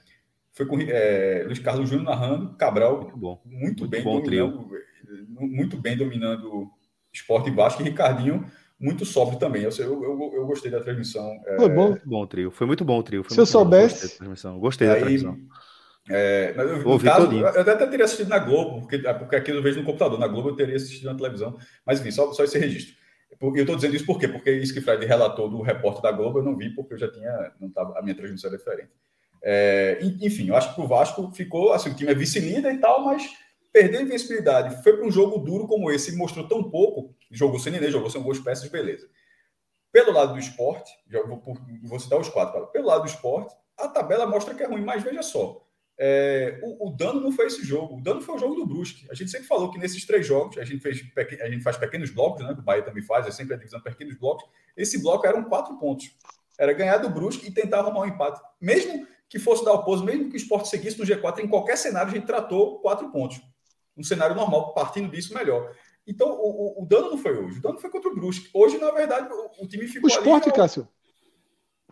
Foi 0.53 0.67
com 0.67 0.81
é, 0.81 1.45
Luiz 1.47 1.59
Carlos 1.59 1.89
Júnior 1.89 2.07
narrando, 2.07 2.57
Cabral. 2.57 3.03
Muito 3.03 3.17
bom. 3.17 3.43
Muito, 3.45 3.61
muito 3.61 3.89
bem 3.89 4.03
bom 4.03 4.21
dominando. 4.21 4.69
Trio. 4.69 4.81
Muito 5.29 5.77
bem 5.77 5.97
dominando 5.97 6.71
Esporte 7.13 7.51
Vasco 7.51 7.83
e 7.83 7.85
Ricardinho 7.85 8.47
muito 8.81 9.05
sóbrio 9.05 9.39
também. 9.39 9.63
Eu, 9.63 9.71
eu, 9.79 10.03
eu, 10.03 10.33
eu, 10.37 10.47
gostei 10.47 10.71
da 10.71 10.81
transmissão. 10.81 11.39
Foi 11.57 11.69
bom. 11.69 11.91
Muito 11.91 12.09
bom 12.09 12.23
o 12.23 12.27
trio. 12.27 12.51
Foi 12.51 12.67
muito 12.67 12.83
bom 12.83 12.99
o 12.99 13.03
trio. 13.03 13.23
Se 13.29 13.39
eu 13.39 13.45
soubesse. 13.45 14.01
Gostei 14.01 14.09
da 14.09 14.17
transmissão. 14.17 14.59
Gostei 14.59 14.89
da 14.89 14.97
transmissão. 14.97 15.39
É, 16.13 16.55
eu, 16.57 16.99
caso, 16.99 17.33
eu 17.33 17.47
até 17.47 17.87
teria 17.87 18.05
assistido 18.05 18.29
na 18.29 18.39
Globo, 18.39 18.81
porque, 18.81 18.97
é, 18.97 19.15
porque 19.15 19.37
aqui 19.37 19.53
eu 19.53 19.63
vejo 19.63 19.79
no 19.79 19.87
computador. 19.87 20.19
Na 20.19 20.27
Globo 20.27 20.49
eu 20.49 20.57
teria 20.57 20.75
assistido 20.75 21.05
na 21.05 21.15
televisão. 21.15 21.57
Mas 21.87 22.01
enfim, 22.01 22.11
só, 22.11 22.33
só 22.33 22.43
esse 22.43 22.59
registro. 22.59 22.97
Eu 23.41 23.55
estou 23.55 23.77
dizendo 23.77 23.95
isso 23.95 24.05
por 24.05 24.19
quê? 24.19 24.27
Porque 24.27 24.51
isso 24.51 24.73
que 24.73 24.81
o 24.81 24.83
Fred 24.83 25.07
relatou 25.07 25.49
do 25.49 25.63
repórter 25.63 26.03
da 26.03 26.11
Globo 26.11 26.41
eu 26.41 26.43
não 26.43 26.57
vi, 26.57 26.71
porque 26.75 26.95
eu 26.95 26.99
já 26.99 27.11
tinha. 27.11 27.53
Não 27.61 27.71
tava, 27.71 27.97
a 27.97 28.03
minha 28.03 28.15
transmissão 28.15 28.49
era 28.51 28.59
diferente. 28.59 28.91
É, 29.43 29.99
enfim, 30.03 30.49
eu 30.49 30.57
acho 30.57 30.75
que 30.75 30.81
o 30.81 30.87
Vasco 30.87 31.31
ficou. 31.33 31.73
Assim, 31.73 31.91
o 31.91 31.95
time 31.95 32.11
é 32.11 32.15
vice-líder 32.15 32.75
e 32.75 32.79
tal, 32.79 33.05
mas 33.05 33.31
perdeu 33.73 34.01
a 34.01 34.03
invencibilidade. 34.03 34.83
Foi 34.83 34.97
para 34.97 35.07
um 35.07 35.13
jogo 35.13 35.39
duro 35.39 35.69
como 35.69 35.91
esse, 35.91 36.17
mostrou 36.17 36.49
tão 36.49 36.63
pouco. 36.63 37.15
Jogou 37.31 37.61
sem 37.61 37.73
Nenê, 37.73 37.91
jogou 37.91 38.11
sem 38.11 38.19
algumas 38.19 38.41
peças, 38.41 38.69
beleza. 38.69 39.09
Pelo 39.93 40.13
lado 40.13 40.35
do 40.35 40.39
esporte, 40.39 40.91
já 41.09 41.23
vou, 41.23 41.43
vou 41.85 42.01
citar 42.01 42.19
os 42.19 42.29
quatro. 42.29 42.67
Pelo 42.67 42.87
lado 42.87 43.03
do 43.03 43.09
esporte, 43.09 43.55
a 43.79 43.89
tabela 43.89 44.27
mostra 44.27 44.55
que 44.55 44.63
é 44.63 44.67
ruim, 44.67 44.85
mas 44.85 45.03
veja 45.03 45.23
só. 45.23 45.65
É, 46.03 46.59
o, 46.63 46.89
o, 46.89 46.97
dano 46.97 47.21
não 47.21 47.31
foi 47.31 47.45
esse 47.45 47.63
jogo, 47.63 47.99
o 47.99 48.01
dano 48.01 48.23
foi 48.23 48.35
o 48.35 48.39
jogo 48.39 48.55
do 48.55 48.65
Brusque. 48.65 49.07
A 49.11 49.15
gente 49.15 49.31
sempre 49.31 49.47
falou 49.47 49.71
que 49.71 49.79
nesses 49.79 50.03
três 50.07 50.27
jogos, 50.27 50.57
a 50.57 50.65
gente, 50.65 50.81
fez, 50.81 51.05
a 51.43 51.47
gente 51.47 51.63
faz 51.63 51.77
pequenos 51.77 52.09
blocos, 52.09 52.43
né? 52.43 52.53
O 52.59 52.63
Bahia 52.63 52.83
também 52.83 53.03
faz, 53.03 53.27
é 53.27 53.31
sempre 53.31 53.53
a 53.53 53.59
divisão 53.59 53.83
pequenos 53.83 54.17
blocos. 54.17 54.49
Esse 54.75 55.03
bloco 55.03 55.27
eram 55.27 55.45
quatro 55.45 55.79
pontos. 55.79 56.11
Era 56.59 56.73
ganhar 56.73 56.97
do 56.97 57.11
Brusque 57.11 57.49
e 57.49 57.51
tentar 57.51 57.81
arrumar 57.81 58.01
um 58.01 58.07
empate. 58.07 58.41
Mesmo 58.59 59.07
que 59.29 59.39
fosse 59.39 59.63
dar 59.63 59.75
o 59.75 59.85
pouso, 59.85 60.03
mesmo 60.03 60.31
que 60.31 60.37
o 60.37 60.39
esporte 60.39 60.69
seguisse 60.69 60.99
no 60.99 61.05
G4, 61.05 61.41
em 61.41 61.49
qualquer 61.49 61.77
cenário 61.77 62.11
a 62.11 62.15
gente 62.15 62.27
tratou 62.27 62.79
quatro 62.81 63.11
pontos. 63.11 63.39
Um 63.95 64.03
cenário 64.03 64.35
normal, 64.35 64.73
partindo 64.73 65.11
disso, 65.11 65.35
melhor. 65.35 65.71
Então, 66.07 66.31
o, 66.31 66.79
o, 66.79 66.83
o 66.83 66.87
dano 66.87 67.11
não 67.11 67.19
foi 67.19 67.37
hoje, 67.37 67.59
o 67.59 67.63
dano 67.63 67.79
foi 67.79 67.91
contra 67.91 68.11
o 68.11 68.15
Brusque. 68.15 68.49
Hoje, 68.55 68.79
na 68.79 68.91
verdade, 68.91 69.29
o, 69.31 69.65
o 69.65 69.69
time 69.69 69.87
ficou. 69.87 70.09
O 70.09 70.13
esporte, 70.13 70.49
ali, 70.49 70.57
Cássio. 70.57 70.89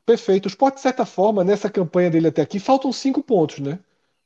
Perfeito. 0.07 0.47
O 0.47 0.49
esporte, 0.49 0.77
de 0.77 0.81
certa 0.81 1.05
forma, 1.05 1.45
nessa 1.45 1.69
campanha 1.69 2.09
dele 2.11 2.29
até 2.29 2.41
aqui, 2.41 2.59
faltam 2.59 2.91
cinco 2.91 3.23
pontos, 3.23 3.59
né? 3.59 3.79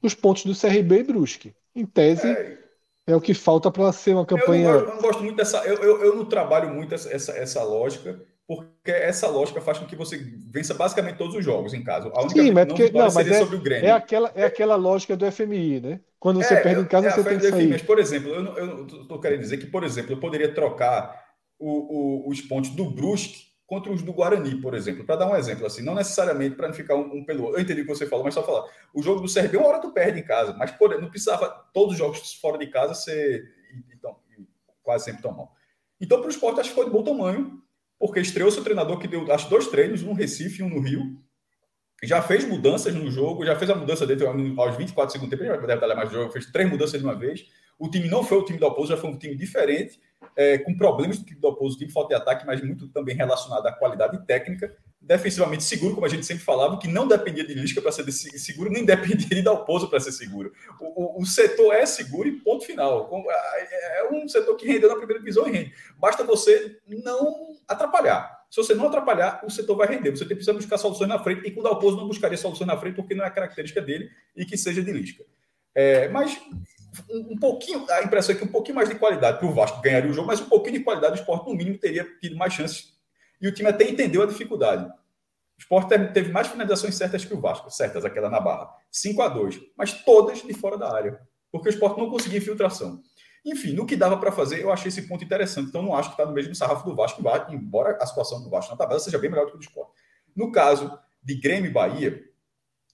Os 0.03 0.15
pontos 0.15 0.45
do 0.45 0.59
CRB 0.59 0.99
e 0.99 1.03
Brusque. 1.03 1.55
Em 1.75 1.87
tese, 1.87 2.27
é, 2.27 2.59
é 3.07 3.17
o 3.17 3.21
que 3.21 3.35
falta 3.35 3.71
para 3.71 3.93
ser 3.93 4.15
uma 4.15 4.27
campanha. 4.27 4.69
Eu 4.69 4.73
não, 4.73 4.81
eu 4.81 4.95
não, 4.95 5.03
gosto 5.03 5.23
muito 5.23 5.37
dessa. 5.37 5.59
Eu, 5.65 5.77
eu, 5.77 6.05
eu 6.05 6.17
não 6.17 6.25
trabalho 6.25 6.73
muito 6.75 6.95
essa, 6.95 7.11
essa, 7.13 7.33
essa 7.33 7.63
lógica 7.63 8.21
porque 8.47 8.91
essa 8.91 9.29
lógica 9.29 9.61
faz 9.61 9.79
com 9.79 9.87
que 9.87 9.97
você 9.97 10.19
vença 10.51 10.75
basicamente 10.75 11.17
todos 11.17 11.35
os 11.35 11.45
jogos 11.45 11.73
em 11.73 11.83
casa. 11.83 12.11
A 12.15 12.23
única 12.23 12.43
Sim, 12.43 12.51
mas, 12.51 12.67
porque, 12.67 12.91
não, 12.91 13.13
mas 13.13 13.29
é, 13.29 13.39
sobre 13.39 13.57
o 13.57 13.61
Grêmio. 13.61 13.89
É 13.89 13.93
aquela, 13.93 14.33
é 14.35 14.45
aquela 14.45 14.77
lógica 14.77 15.17
do 15.17 15.31
FMI, 15.31 15.81
né? 15.81 16.01
Quando 16.19 16.43
você 16.43 16.55
é, 16.55 16.61
perde 16.61 16.83
em 16.83 16.85
casa, 16.85 17.09
é 17.09 17.11
você 17.11 17.25
tem 17.25 17.39
que 17.39 17.49
sair. 17.49 17.69
Mas, 17.69 17.83
por 17.83 17.99
exemplo, 17.99 18.31
eu 18.31 18.87
estou 18.87 19.21
querendo 19.21 19.41
dizer 19.41 19.59
que, 19.59 19.67
por 19.67 19.85
exemplo, 19.85 20.13
eu 20.13 20.21
poderia 20.21 20.53
trocar 20.53 21.19
o, 21.59 22.27
o, 22.27 22.29
os 22.29 22.41
pontos 22.41 22.71
do 22.71 22.91
Brusque 22.91 23.52
contra 23.73 23.91
os 23.91 24.03
do 24.03 24.13
Guarani, 24.13 24.61
por 24.61 24.75
exemplo. 24.75 25.03
Para 25.03 25.17
dar 25.17 25.31
um 25.31 25.35
exemplo, 25.35 25.65
assim, 25.65 25.83
não 25.83 25.95
necessariamente 25.95 26.57
para 26.57 26.69
não 26.69 26.75
ficar 26.75 26.95
um, 26.95 27.17
um, 27.17 27.25
pelo. 27.25 27.57
Eu 27.57 27.59
entendi 27.59 27.81
o 27.81 27.87
que 27.87 27.95
você 27.95 28.07
falou, 28.07 28.23
mas 28.23 28.35
só 28.35 28.43
falar. 28.43 28.69
O 28.93 29.03
jogo 29.03 29.23
do 29.23 29.33
CRB, 29.33 29.57
uma 29.57 29.67
hora 29.67 29.81
tu 29.81 29.91
perde 29.91 30.21
em 30.21 30.23
casa, 30.23 30.53
mas 30.59 30.71
por, 30.73 31.01
não 31.01 31.09
precisava 31.09 31.49
todos 31.73 31.93
os 31.93 31.99
jogos 31.99 32.35
fora 32.35 32.59
de 32.59 32.67
casa 32.67 32.93
ser 32.93 33.51
então, 33.97 34.15
quase 34.83 35.07
sempre 35.07 35.23
tão 35.23 35.33
mal. 35.33 35.57
Então, 35.99 36.19
para 36.19 36.27
o 36.27 36.31
esporte, 36.31 36.61
acho 36.61 36.69
que 36.69 36.75
foi 36.75 36.85
de 36.85 36.91
bom 36.91 37.03
tamanho 37.03 37.63
porque 37.99 38.21
estreou 38.21 38.51
seu 38.51 38.63
treinador 38.63 38.99
que 38.99 39.09
deu 39.09 39.33
acho, 39.33 39.49
dois 39.49 39.67
treinos, 39.69 40.03
um 40.03 40.09
no 40.09 40.13
Recife 40.13 40.61
e 40.61 40.63
um 40.63 40.69
no 40.69 40.81
Rio. 40.81 41.19
Já 42.03 42.21
fez 42.21 42.45
mudanças 42.45 42.95
no 42.95 43.11
jogo, 43.11 43.47
já 43.47 43.57
fez 43.57 43.71
a 43.71 43.75
mudança 43.75 44.07
dele 44.07 44.23
aos 44.27 44.77
24 44.77 45.13
segundos 45.13 45.31
tempo, 45.31 45.49
já 45.49 45.57
deve 45.57 45.75
estar 45.75 45.95
mais 45.95 46.11
do 46.11 46.17
jogo, 46.17 46.31
fez 46.31 46.45
três 46.53 46.69
mudanças 46.69 47.01
de 47.01 47.07
uma 47.07 47.15
vez. 47.15 47.47
O 47.79 47.89
time 47.89 48.07
não 48.07 48.23
foi 48.23 48.37
o 48.37 48.45
time 48.45 48.59
do 48.59 48.67
Oposo, 48.67 48.91
já 48.91 48.99
foi 48.99 49.09
um 49.09 49.17
time 49.17 49.35
diferente 49.35 49.99
é, 50.37 50.59
com 50.59 50.77
problemas 50.77 51.19
do 51.19 51.35
do 51.35 51.49
oposto, 51.49 51.79
time 51.79 51.91
falta 51.91 52.15
de 52.15 52.15
ataque, 52.15 52.47
mas 52.47 52.63
muito 52.63 52.89
também 52.89 53.15
relacionado 53.15 53.67
à 53.67 53.73
qualidade 53.73 54.25
técnica. 54.27 54.75
Defensivamente 55.01 55.65
seguro, 55.65 55.95
como 55.95 56.07
a 56.07 56.09
gente 56.09 56.25
sempre 56.25 56.45
falava, 56.45 56.79
que 56.79 56.87
não 56.87 57.09
dependia 57.09 57.45
de 57.45 57.55
Lisca 57.55 57.83
para 57.83 57.91
ser 57.91 58.11
seguro, 58.13 58.71
nem 58.71 58.85
dependia 58.87 59.29
de 59.29 59.43
Dalpozo 59.43 59.89
para 59.89 60.01
ser 60.01 60.13
seguro. 60.13 60.53
O, 60.81 61.19
o, 61.19 61.23
o, 61.23 61.27
setor 61.27 61.75
é 61.75 61.85
seguro 61.85 62.29
e 62.29 62.41
ponto 62.41 62.65
final. 62.65 63.11
É 63.29 64.09
um 64.13 64.29
setor 64.29 64.57
que 64.57 64.67
rendeu 64.67 64.89
na 64.89 64.97
primeira 64.97 65.19
divisão 65.19 65.47
e 65.49 65.51
rende. 65.51 65.75
Basta 65.99 66.23
você 66.23 66.79
não 66.87 67.57
atrapalhar. 67.67 68.43
Se 68.49 68.57
você 68.59 68.75
não 68.75 68.87
atrapalhar, 68.87 69.43
o 69.45 69.51
setor 69.51 69.77
vai 69.77 69.89
render. 69.89 70.11
Você 70.11 70.27
que 70.27 70.53
buscar 70.53 70.79
soluções 70.79 71.09
na 71.09 71.19
frente, 71.19 71.47
e 71.47 71.51
com 71.51 71.61
o 71.61 71.63
Dalpozo 71.63 71.97
não 71.97 72.07
buscaria 72.07 72.37
soluções 72.39 72.69
na 72.69 72.77
frente, 72.77 72.95
porque 72.95 73.15
não 73.15 73.25
é 73.25 73.31
característica 73.31 73.81
dele 73.81 74.11
e 74.37 74.45
que 74.45 74.57
seja 74.57 74.83
de 74.83 74.93
Lisca. 74.93 75.25
É, 75.75 76.09
mas 76.09 76.39
um, 77.11 77.39
pouquinho, 77.39 77.87
a 77.91 78.03
impressão 78.03 78.35
é 78.35 78.39
que 78.39 78.45
um 78.45 78.49
pouquinho 78.49 78.75
mais 78.75 78.89
de 78.89 78.95
qualidade 78.97 79.39
para 79.39 79.47
o 79.47 79.53
Vasco 79.53 79.81
ganharia 79.81 80.11
o 80.11 80.15
jogo, 80.15 80.27
mas 80.27 80.41
um 80.41 80.49
pouquinho 80.49 80.79
de 80.79 80.85
qualidade, 80.85 81.15
o 81.15 81.21
esporte, 81.21 81.49
no 81.49 81.55
mínimo, 81.55 81.79
teria 81.79 82.07
tido 82.21 82.37
mais 82.37 82.53
chances. 82.53 82.93
E 83.41 83.49
o 83.49 83.53
time 83.53 83.69
até 83.69 83.89
entendeu 83.89 84.23
a 84.23 84.27
dificuldade. 84.27 84.85
O 84.85 85.59
esporte 85.59 85.97
teve 86.13 86.31
mais 86.31 86.49
finalizações 86.49 86.95
certas 86.95 87.25
que 87.25 87.33
o 87.33 87.41
Vasco, 87.41 87.71
certas, 87.71 88.05
aquela 88.05 88.29
na 88.29 88.41
barra. 88.41 88.71
5 88.91 89.23
a 89.23 89.29
2 89.29 89.61
mas 89.77 89.93
todas 90.05 90.43
de 90.43 90.55
fora 90.55 90.77
da 90.77 90.93
área. 90.93 91.21
Porque 91.51 91.69
o 91.69 91.71
esporte 91.71 91.99
não 91.99 92.11
conseguia 92.11 92.39
infiltração. 92.39 93.03
Enfim, 93.45 93.73
no 93.73 93.87
que 93.87 93.97
dava 93.97 94.17
para 94.17 94.31
fazer, 94.31 94.63
eu 94.63 94.73
achei 94.73 94.89
esse 94.89 95.03
ponto 95.03 95.25
interessante. 95.25 95.69
Então, 95.69 95.83
não 95.83 95.95
acho 95.95 96.11
que 96.11 96.15
está 96.15 96.27
no 96.27 96.33
mesmo 96.33 96.55
sarrafo 96.55 96.89
do 96.89 96.95
Vasco, 96.95 97.23
embora 97.51 97.99
a 98.01 98.07
situação 98.07 98.43
do 98.43 98.51
Vasco 98.51 98.71
na 98.71 98.79
tabela 98.79 99.01
seja 99.01 99.19
bem 99.19 99.31
melhor 99.31 99.47
do 99.47 99.51
que 99.51 99.57
o 99.57 99.59
do 99.59 99.65
esporte. 99.65 99.93
No 100.37 100.53
caso 100.53 100.97
de 101.23 101.35
Grêmio 101.35 101.69
e 101.69 101.73
Bahia, 101.73 102.23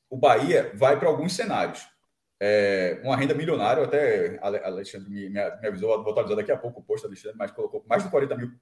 o 0.09 0.17
Bahia 0.17 0.73
vai 0.75 0.99
para 0.99 1.09
alguns 1.09 1.35
cenários 1.35 1.87
é, 2.41 3.01
uma 3.03 3.17
renda 3.17 3.35
milionária, 3.35 3.83
até 3.83 4.39
Alexandre 4.41 5.11
me, 5.11 5.29
me, 5.29 5.41
avisou, 5.41 6.03
vou 6.03 6.13
atualizar 6.13 6.37
daqui 6.37 6.53
a 6.53 6.57
pouco 6.57 6.81
o 6.81 6.83
post, 6.83 7.05
Alexandre, 7.05 7.37
mas 7.37 7.51
colocou 7.51 7.85
mais 7.89 8.05
de 8.05 8.11
40 8.11 8.37
mil 8.37 8.53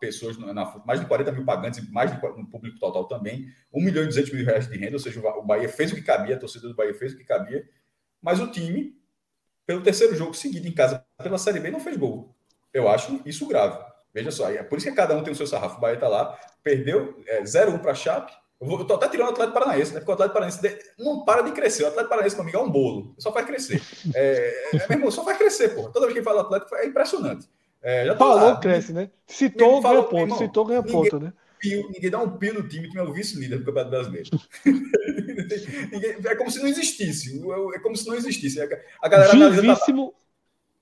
pessoas, 0.00 0.38
na, 0.38 0.82
mais 0.86 1.00
de 1.00 1.06
40 1.06 1.32
mil 1.32 1.44
pagantes, 1.44 1.90
mais 1.90 2.12
de, 2.12 2.22
no 2.22 2.46
público 2.48 2.78
total 2.78 3.06
também, 3.06 3.48
1 3.72 3.82
milhão 3.82 4.04
e 4.04 4.06
200 4.06 4.32
mil 4.32 4.44
reais 4.44 4.68
de 4.68 4.78
renda, 4.78 4.94
ou 4.94 5.00
seja, 5.00 5.20
o 5.20 5.42
Bahia 5.42 5.68
fez 5.68 5.92
o 5.92 5.96
que 5.96 6.02
cabia, 6.02 6.36
a 6.36 6.38
torcida 6.38 6.68
do 6.68 6.74
Bahia 6.74 6.94
fez 6.94 7.12
o 7.12 7.16
que 7.16 7.24
cabia, 7.24 7.68
mas 8.22 8.40
o 8.40 8.50
time, 8.50 8.96
pelo 9.66 9.82
terceiro 9.82 10.14
jogo 10.14 10.34
seguido 10.34 10.68
em 10.68 10.72
casa 10.72 11.04
pela 11.20 11.38
Série 11.38 11.60
B, 11.60 11.70
não 11.70 11.80
fez 11.80 11.96
gol. 11.96 12.34
Eu 12.72 12.88
acho 12.88 13.20
isso 13.26 13.46
grave. 13.48 13.78
Veja 14.14 14.30
só, 14.30 14.50
é 14.50 14.62
por 14.62 14.78
isso 14.78 14.88
que 14.88 14.94
cada 14.94 15.16
um 15.16 15.22
tem 15.22 15.32
o 15.32 15.36
seu 15.36 15.46
sarrafo. 15.46 15.78
O 15.78 15.80
Bahia 15.80 15.94
está 15.94 16.08
lá, 16.08 16.38
perdeu 16.62 17.20
é, 17.26 17.42
0-1 17.42 17.80
para 17.80 17.92
a 17.92 17.94
Chape, 17.94 18.32
eu, 18.60 18.66
vou, 18.66 18.78
eu 18.80 18.84
tô 18.84 18.94
até 18.94 19.08
tirando 19.08 19.28
o 19.28 19.30
Atlético 19.30 19.58
Paranaense, 19.58 19.92
né? 19.94 20.00
Porque 20.00 20.10
o 20.10 20.14
Atlético 20.14 20.34
Paranaense 20.34 20.78
não 20.98 21.24
para 21.24 21.42
de 21.42 21.52
crescer. 21.52 21.84
O 21.84 21.86
Atlético 21.86 22.10
Paranaense, 22.10 22.36
meu 22.36 22.42
amigo, 22.42 22.58
é 22.58 22.62
um 22.62 22.70
bolo. 22.70 23.14
Só 23.18 23.32
faz 23.32 23.46
crescer. 23.46 23.80
É, 24.14 24.70
é, 24.74 24.88
meu 24.88 24.98
irmão, 24.98 25.10
só 25.10 25.24
faz 25.24 25.38
crescer, 25.38 25.74
pô. 25.74 25.88
Toda 25.90 26.06
vez 26.06 26.18
que 26.18 26.24
fala 26.24 26.42
Atlético 26.42 26.74
é 26.74 26.86
impressionante. 26.86 27.48
É, 27.80 28.06
já 28.06 28.16
falou, 28.16 28.36
lá. 28.36 28.56
cresce, 28.56 28.92
né? 28.92 29.10
Citou, 29.26 29.80
ganha 29.80 30.02
ponto. 30.02 30.18
Irmão, 30.18 30.38
Citou, 30.38 30.64
ganha 30.64 30.82
ninguém, 30.82 30.92
ponto, 30.92 31.20
né? 31.20 31.32
Pio, 31.60 31.88
ninguém 31.88 32.10
dá 32.10 32.18
um 32.18 32.36
pio 32.36 32.54
no 32.54 32.68
time, 32.68 32.90
que 32.90 32.98
é 32.98 33.02
o 33.02 33.12
vice-líder 33.12 33.58
do 33.58 33.64
Campeonato 33.64 33.90
Brasileiro. 33.90 34.30
é 36.26 36.34
como 36.34 36.50
se 36.50 36.58
não 36.58 36.66
existisse. 36.66 37.40
É 37.74 37.78
como 37.78 37.96
se 37.96 38.08
não 38.08 38.16
existisse. 38.16 38.60
A 38.60 39.08
galera 39.08 39.50
vivíssimo, 39.50 40.12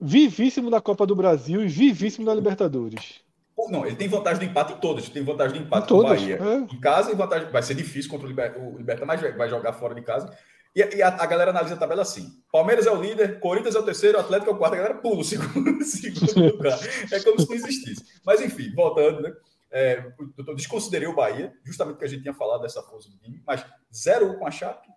vivíssimo 0.00 0.70
da 0.70 0.80
Copa 0.80 1.06
do 1.06 1.14
Brasil 1.14 1.62
e 1.62 1.68
vivíssimo 1.68 2.24
da 2.24 2.34
Libertadores. 2.34 3.25
Não, 3.68 3.86
ele 3.86 3.96
tem 3.96 4.06
vantagem 4.06 4.38
do 4.38 4.50
empate 4.50 4.74
em 4.74 4.76
todas. 4.76 5.08
Tem 5.08 5.24
vantagem 5.24 5.58
do 5.58 5.66
empate 5.66 5.88
com 5.88 5.94
o 5.94 6.02
Bahia. 6.02 6.38
É. 6.40 6.74
Em 6.74 6.80
casa 6.80 7.10
e 7.10 7.14
vantagem. 7.14 7.50
Vai 7.50 7.62
ser 7.62 7.74
difícil 7.74 8.10
contra 8.10 8.26
o 8.26 8.28
Liberta, 8.28 8.58
o 8.58 8.76
Liberta 8.76 9.06
mas 9.06 9.20
vai 9.20 9.48
jogar 9.48 9.72
fora 9.72 9.94
de 9.94 10.02
casa. 10.02 10.30
E, 10.74 10.96
e 10.96 11.02
a, 11.02 11.08
a, 11.08 11.26
galera 11.26 11.50
analisa 11.50 11.74
a 11.74 11.78
tabela 11.78 12.02
assim: 12.02 12.42
Palmeiras 12.52 12.86
é 12.86 12.90
o 12.90 13.00
líder, 13.00 13.40
Corinthians 13.40 13.74
é 13.74 13.78
o 13.78 13.82
terceiro, 13.82 14.20
Atlético 14.20 14.50
é 14.50 14.54
o 14.54 14.58
quarto. 14.58 14.74
A 14.74 14.76
galera 14.76 14.94
pula 14.96 15.20
o 15.20 15.24
segundo, 15.24 15.80
segundo 15.82 16.54
lugar. 16.54 16.78
É 17.10 17.18
como 17.20 17.40
se 17.40 17.48
não 17.48 17.56
existisse. 17.56 18.04
Mas 18.24 18.42
enfim, 18.42 18.72
voltando, 18.74 19.22
né? 19.22 19.32
É, 19.70 20.12
eu 20.38 20.54
desconsiderei 20.54 21.08
o 21.08 21.14
Bahia, 21.14 21.52
justamente 21.64 21.94
porque 21.94 22.04
a 22.04 22.08
gente 22.08 22.22
tinha 22.22 22.34
falado 22.34 22.62
dessa 22.62 22.82
força 22.82 23.10
do 23.10 23.18
time, 23.18 23.42
mas 23.44 23.64
0-1 23.92 24.38
com 24.38 24.46
a 24.46 24.50
Chape, 24.50 24.88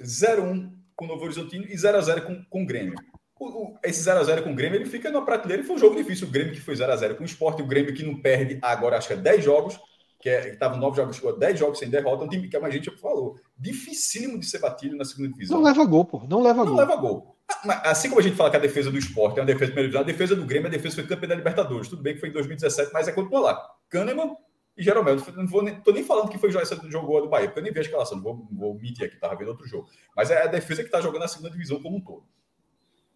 0-1 0.00 0.70
com 0.94 1.04
o 1.04 1.08
Novo 1.08 1.24
Horizontino 1.24 1.64
e 1.64 1.74
0x0 1.74 2.24
com, 2.24 2.44
com 2.44 2.62
o 2.62 2.66
Grêmio 2.66 2.96
o, 3.38 3.46
o, 3.46 3.78
esse 3.82 4.02
0x0 4.08 4.42
com 4.42 4.52
o 4.52 4.54
Grêmio, 4.54 4.78
ele 4.78 4.86
fica 4.86 5.10
na 5.10 5.20
prateleira 5.20 5.62
e 5.62 5.66
foi 5.66 5.76
um 5.76 5.78
jogo 5.78 5.96
difícil. 5.96 6.26
O 6.26 6.30
Grêmio 6.30 6.54
que 6.54 6.60
foi 6.60 6.74
0x0 6.74 7.16
com 7.16 7.22
o 7.22 7.26
Sport, 7.26 7.60
o 7.60 7.66
Grêmio 7.66 7.94
que 7.94 8.02
não 8.02 8.20
perde 8.20 8.58
agora, 8.62 8.96
acho 8.96 9.08
que 9.08 9.14
é 9.14 9.16
10 9.16 9.44
jogos, 9.44 9.78
que 10.20 10.28
é, 10.28 10.48
estava 10.48 10.76
9 10.76 10.96
jogos, 10.96 11.16
chegou 11.16 11.38
10 11.38 11.58
jogos 11.58 11.78
sem 11.78 11.90
derrota, 11.90 12.24
um 12.24 12.28
time 12.28 12.48
que 12.48 12.56
a 12.56 12.70
gente 12.70 12.90
falou. 12.98 13.36
Dificílimo 13.58 14.38
de 14.38 14.46
ser 14.46 14.58
batido 14.58 14.96
na 14.96 15.04
segunda 15.04 15.28
divisão. 15.28 15.58
Não 15.58 15.64
leva 15.64 15.84
gol, 15.84 16.04
pô. 16.04 16.22
Não 16.28 16.42
leva 16.42 16.64
não 16.64 16.66
gol. 16.66 16.76
Não 16.76 16.80
leva 16.80 16.96
gol. 16.96 17.36
Ah, 17.48 17.90
assim 17.90 18.08
como 18.08 18.20
a 18.20 18.24
gente 18.24 18.36
fala 18.36 18.50
que 18.50 18.56
a 18.56 18.60
defesa 18.60 18.90
do 18.90 18.98
esporte 18.98 19.38
é 19.38 19.42
uma 19.42 19.46
defesa 19.46 19.66
de 19.66 19.72
primeira 19.72 19.88
divisão, 19.88 20.00
a 20.00 20.04
defesa 20.04 20.34
do 20.34 20.44
Grêmio, 20.44 20.66
a 20.66 20.70
defesa 20.70 20.96
foi 20.96 21.06
campeã 21.06 21.28
da 21.28 21.34
Libertadores. 21.34 21.88
Tudo 21.88 22.02
bem 22.02 22.14
que 22.14 22.20
foi 22.20 22.30
em 22.30 22.32
2017, 22.32 22.92
mas 22.92 23.06
é 23.06 23.12
continua 23.12 23.40
lá. 23.40 23.70
Kahneman 23.88 24.34
e 24.76 24.82
Jeromel. 24.82 25.16
Não 25.34 25.46
vou 25.46 25.62
nem, 25.62 25.80
tô 25.80 25.92
nem 25.92 26.04
falando 26.04 26.28
que 26.28 26.38
foi 26.38 26.50
essa 26.56 26.76
do 26.76 26.90
jogo 26.90 27.20
do 27.20 27.28
Bahia, 27.28 27.48
porque 27.48 27.60
eu 27.60 27.64
nem 27.64 27.72
vi 27.72 27.78
a 27.78 27.82
escalação, 27.82 28.16
não 28.16 28.24
vou, 28.24 28.48
vou 28.50 28.74
mentir 28.74 29.06
aqui, 29.06 29.14
estava 29.14 29.36
vendo 29.36 29.48
outro 29.48 29.66
jogo. 29.66 29.88
Mas 30.16 30.30
é 30.30 30.42
a 30.42 30.46
defesa 30.46 30.82
que 30.82 30.88
está 30.88 31.00
jogando 31.00 31.22
na 31.22 31.28
segunda 31.28 31.50
divisão 31.50 31.80
como 31.80 31.96
um 31.96 32.00
todo. 32.00 32.24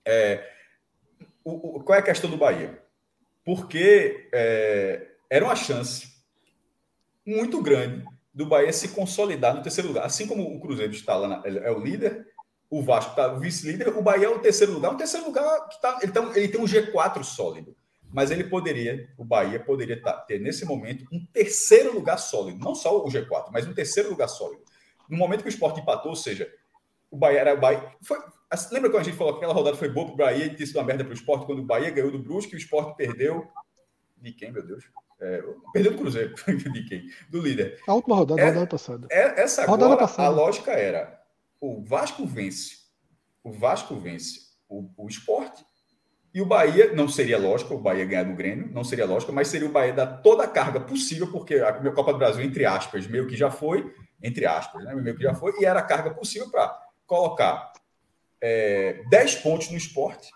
É, 0.04 0.48
o, 1.44 1.78
o, 1.78 1.84
qual 1.84 1.96
é 1.96 2.00
a 2.00 2.04
questão 2.04 2.30
do 2.30 2.36
Bahia? 2.36 2.82
Porque 3.44 4.28
é, 4.32 5.08
era 5.28 5.44
uma 5.44 5.56
chance 5.56 6.08
muito 7.26 7.62
grande 7.62 8.04
do 8.32 8.46
Bahia 8.46 8.72
se 8.72 8.88
consolidar 8.88 9.54
no 9.54 9.62
terceiro 9.62 9.88
lugar. 9.88 10.04
Assim 10.04 10.26
como 10.26 10.42
o 10.42 10.60
Cruzeiro 10.60 10.92
está 10.92 11.16
lá, 11.16 11.28
na, 11.28 11.42
é 11.44 11.70
o 11.70 11.80
líder, 11.80 12.26
o 12.68 12.82
Vasco 12.82 13.10
está 13.10 13.28
vice-líder, 13.28 13.88
o 13.96 14.02
Bahia 14.02 14.26
é 14.26 14.28
o 14.28 14.38
terceiro 14.38 14.72
lugar. 14.72 14.92
Um 14.92 14.96
terceiro 14.96 15.26
lugar 15.26 15.68
que 15.68 15.80
tá, 15.80 15.98
ele, 16.02 16.12
tá, 16.12 16.32
ele 16.36 16.48
tem 16.48 16.60
um 16.60 16.64
G4 16.64 17.22
sólido. 17.24 17.76
Mas 18.12 18.30
ele 18.30 18.44
poderia, 18.44 19.08
o 19.16 19.24
Bahia 19.24 19.60
poderia 19.60 20.00
tá, 20.00 20.12
ter 20.12 20.40
nesse 20.40 20.64
momento 20.64 21.06
um 21.12 21.24
terceiro 21.32 21.94
lugar 21.94 22.18
sólido. 22.18 22.58
Não 22.58 22.74
só 22.74 23.04
o 23.04 23.08
G4, 23.08 23.50
mas 23.52 23.66
um 23.66 23.74
terceiro 23.74 24.10
lugar 24.10 24.28
sólido. 24.28 24.62
No 25.08 25.16
momento 25.16 25.42
que 25.42 25.48
o 25.48 25.50
esporte 25.50 25.80
empatou, 25.80 26.10
ou 26.10 26.16
seja, 26.16 26.52
o 27.10 27.16
Bahia 27.16 27.40
era 27.40 27.54
o 27.54 27.60
Bahia. 27.60 27.92
Foi, 28.02 28.18
lembra 28.72 28.90
quando 28.90 29.02
a 29.02 29.04
gente 29.04 29.16
falou 29.16 29.34
que 29.34 29.38
aquela 29.38 29.54
rodada 29.54 29.76
foi 29.76 29.88
boa 29.88 30.06
para 30.06 30.14
o 30.14 30.16
Bahia 30.16 30.46
e 30.46 30.66
sido 30.66 30.76
uma 30.78 30.84
merda 30.84 31.04
para 31.04 31.12
o 31.12 31.14
esporte, 31.14 31.46
quando 31.46 31.60
o 31.60 31.64
Bahia 31.64 31.90
ganhou 31.90 32.10
do 32.10 32.18
Brusque 32.18 32.52
e 32.52 32.56
o 32.56 32.58
esporte 32.58 32.96
perdeu. 32.96 33.46
De 34.16 34.32
quem, 34.32 34.52
meu 34.52 34.66
Deus? 34.66 34.84
É, 35.20 35.42
perdeu 35.72 35.92
do 35.92 35.98
Cruzeiro. 35.98 36.34
de 36.72 36.84
quem? 36.84 37.08
Do 37.30 37.40
líder. 37.40 37.78
A 37.86 37.94
última 37.94 38.16
rodada, 38.16 38.40
é, 38.40 38.46
rodada 38.46 38.66
passada. 38.66 39.08
É, 39.10 39.42
essa 39.42 39.62
agora, 39.62 39.82
rodada 39.82 40.00
passada. 40.00 40.28
a 40.28 40.30
lógica 40.30 40.72
era: 40.72 41.20
o 41.60 41.82
Vasco 41.82 42.26
vence. 42.26 42.78
O 43.44 43.52
Vasco 43.52 43.94
vence 43.96 44.40
o, 44.68 44.90
o 44.96 45.08
esporte. 45.08 45.64
E 46.32 46.40
o 46.40 46.46
Bahia, 46.46 46.92
não 46.94 47.08
seria 47.08 47.36
lógico, 47.36 47.74
o 47.74 47.80
Bahia 47.80 48.04
ganhar 48.04 48.22
do 48.22 48.36
Grêmio, 48.36 48.70
não 48.72 48.84
seria 48.84 49.04
lógico, 49.04 49.32
mas 49.32 49.48
seria 49.48 49.68
o 49.68 49.72
Bahia 49.72 49.92
dar 49.92 50.06
toda 50.06 50.44
a 50.44 50.48
carga 50.48 50.78
possível, 50.80 51.26
porque 51.32 51.56
a 51.56 51.72
Copa 51.92 52.12
do 52.12 52.20
Brasil, 52.20 52.44
entre 52.44 52.64
aspas, 52.64 53.04
meio 53.08 53.26
que 53.26 53.36
já 53.36 53.50
foi, 53.50 53.92
entre 54.22 54.46
aspas, 54.46 54.84
né, 54.84 54.94
meio 54.94 55.16
que 55.16 55.24
já 55.24 55.34
foi, 55.34 55.52
e 55.60 55.64
era 55.64 55.80
a 55.80 55.82
carga 55.82 56.14
possível 56.14 56.48
para 56.48 56.72
colocar 57.04 57.72
é, 58.42 59.02
10 59.10 59.36
pontos 59.36 59.70
no 59.70 59.76
esporte 59.76 60.30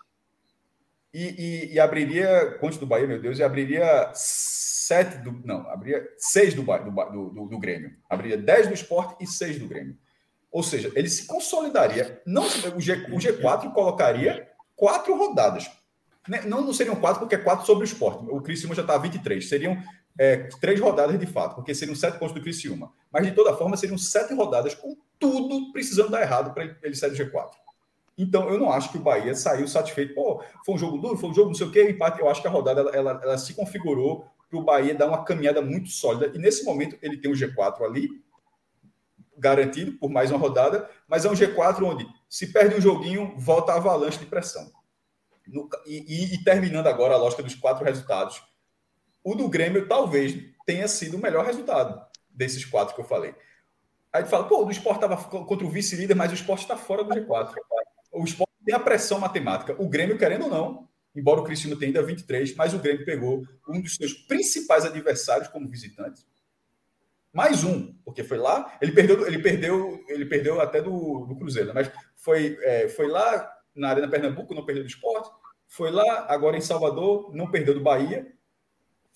e, 1.13 1.23
e, 1.23 1.73
e, 1.75 1.79
abriria, 1.79 2.57
quantos 2.59 2.77
do 2.77 2.85
Bahia, 2.85 3.07
meu 3.07 3.21
Deus, 3.21 3.39
e 3.39 3.43
abriria 3.43 4.11
7 4.13 5.19
do. 5.19 5.31
Não, 5.45 5.61
abriria 5.69 6.05
6 6.17 6.53
do, 6.53 6.61
do, 6.61 7.29
do, 7.29 7.47
do, 7.47 7.57
Grêmio. 7.57 7.95
Abriria 8.09 8.37
10 8.37 8.67
do 8.67 8.73
esporte 8.73 9.23
e 9.23 9.25
6 9.25 9.59
do 9.59 9.67
Grêmio. 9.67 9.97
Ou 10.51 10.61
seja, 10.61 10.91
ele 10.93 11.07
se 11.07 11.25
consolidaria. 11.25 12.21
Não, 12.25 12.43
o, 12.43 12.81
G, 12.81 12.93
o 13.11 13.17
G4 13.17 13.71
colocaria 13.71 14.45
quatro 14.75 15.15
rodadas. 15.15 15.71
Né, 16.27 16.41
não, 16.45 16.59
não 16.61 16.73
seriam 16.73 16.97
quatro, 16.97 17.21
porque 17.21 17.35
é 17.35 17.39
quatro 17.39 17.65
sobre 17.65 17.85
o 17.85 17.87
esporte. 17.87 18.25
O 18.29 18.41
Criciúma 18.41 18.75
já 18.75 18.81
está 18.81 18.95
a 18.95 18.97
23. 18.97 19.47
Seriam 19.47 19.81
é, 20.19 20.49
três 20.59 20.81
rodadas 20.81 21.17
de 21.17 21.25
fato, 21.25 21.55
porque 21.55 21.73
seriam 21.73 21.95
sete 21.95 22.19
pontos 22.19 22.35
do 22.35 22.41
Criciúma. 22.41 22.91
Mas, 23.09 23.25
de 23.25 23.31
toda 23.31 23.55
forma, 23.55 23.77
seriam 23.77 23.97
sete 23.97 24.33
rodadas 24.33 24.75
com 24.75 24.97
tudo 25.17 25.71
precisando 25.71 26.09
dar 26.11 26.21
errado 26.21 26.53
para 26.53 26.75
ele 26.83 26.95
sair 26.95 27.11
do 27.11 27.15
G4. 27.15 27.51
Então, 28.17 28.49
eu 28.49 28.57
não 28.57 28.71
acho 28.71 28.91
que 28.91 28.97
o 28.97 29.01
Bahia 29.01 29.35
saiu 29.35 29.67
satisfeito. 29.67 30.13
Pô, 30.13 30.41
foi 30.65 30.75
um 30.75 30.77
jogo 30.77 30.97
duro, 30.97 31.17
foi 31.17 31.29
um 31.29 31.33
jogo 31.33 31.49
não 31.49 31.55
sei 31.55 31.67
o 31.67 31.71
quê, 31.71 31.89
empate. 31.89 32.19
Eu 32.19 32.29
acho 32.29 32.41
que 32.41 32.47
a 32.47 32.51
rodada 32.51 32.81
ela, 32.81 32.91
ela, 32.91 33.21
ela 33.23 33.37
se 33.37 33.53
configurou 33.53 34.25
para 34.49 34.59
o 34.59 34.63
Bahia 34.63 34.95
dar 34.95 35.07
uma 35.07 35.23
caminhada 35.23 35.61
muito 35.61 35.89
sólida. 35.89 36.31
E 36.33 36.39
nesse 36.39 36.63
momento 36.63 36.97
ele 37.01 37.17
tem 37.17 37.29
um 37.29 37.35
G4 37.35 37.83
ali, 37.83 38.09
garantido 39.37 39.93
por 39.93 40.09
mais 40.09 40.31
uma 40.31 40.39
rodada, 40.39 40.89
mas 41.07 41.25
é 41.25 41.29
um 41.29 41.33
G4 41.33 41.83
onde 41.83 42.07
se 42.29 42.47
perde 42.47 42.75
um 42.75 42.81
joguinho, 42.81 43.33
volta 43.37 43.73
a 43.73 43.75
avalanche 43.75 44.19
de 44.19 44.25
pressão. 44.25 44.71
No, 45.47 45.69
e, 45.85 46.33
e, 46.33 46.43
terminando 46.43 46.87
agora 46.87 47.13
a 47.13 47.17
lógica 47.17 47.43
dos 47.43 47.53
quatro 47.53 47.85
resultados, 47.85 48.41
o 49.23 49.35
do 49.35 49.47
Grêmio 49.47 49.87
talvez 49.87 50.35
tenha 50.65 50.87
sido 50.87 51.17
o 51.17 51.21
melhor 51.21 51.45
resultado 51.45 52.01
desses 52.29 52.65
quatro 52.65 52.95
que 52.95 53.01
eu 53.01 53.05
falei. 53.05 53.35
Aí 54.11 54.23
tu 54.23 54.29
fala, 54.29 54.47
pô, 54.47 54.61
o 54.61 54.65
do 54.65 54.71
esporte 54.71 55.03
estava 55.03 55.17
contra 55.45 55.67
o 55.67 55.69
vice-líder, 55.69 56.15
mas 56.15 56.31
o 56.31 56.35
esporte 56.35 56.61
está 56.61 56.77
fora 56.77 57.03
do 57.03 57.13
G4. 57.13 57.53
O 58.15 58.23
esporte 58.23 58.51
tem 58.65 58.73
a 58.73 58.79
pressão 58.79 59.19
matemática. 59.19 59.75
O 59.77 59.87
Grêmio, 59.87 60.17
querendo 60.17 60.45
ou 60.45 60.49
não, 60.49 60.89
embora 61.15 61.41
o 61.41 61.43
Cristiano 61.43 61.77
tenha 61.77 61.89
ainda 61.89 62.01
23, 62.01 62.55
mas 62.55 62.73
o 62.73 62.79
Grêmio 62.79 63.05
pegou 63.05 63.43
um 63.69 63.81
dos 63.81 63.95
seus 63.95 64.13
principais 64.13 64.85
adversários 64.85 65.47
como 65.49 65.69
visitante. 65.69 66.25
Mais 67.33 67.65
um, 67.65 67.93
porque 68.05 68.23
foi 68.23 68.37
lá, 68.37 68.77
ele 68.81 68.93
perdeu, 68.93 69.27
ele 69.27 69.39
perdeu, 69.39 70.03
ele 70.07 70.25
perdeu 70.25 70.61
até 70.61 70.81
do, 70.81 71.25
do 71.25 71.35
Cruzeiro, 71.35 71.67
né? 71.67 71.73
mas 71.73 71.91
foi, 72.15 72.57
é, 72.61 72.87
foi 72.87 73.07
lá 73.07 73.51
na 73.75 73.89
Arena 73.89 74.07
Pernambuco, 74.07 74.55
não 74.55 74.65
perdeu 74.65 74.85
do 74.85 74.89
esporte, 74.89 75.29
foi 75.67 75.91
lá, 75.91 76.25
agora 76.29 76.57
em 76.57 76.61
Salvador, 76.61 77.35
não 77.35 77.51
perdeu 77.51 77.73
do 77.73 77.81
Bahia. 77.81 78.25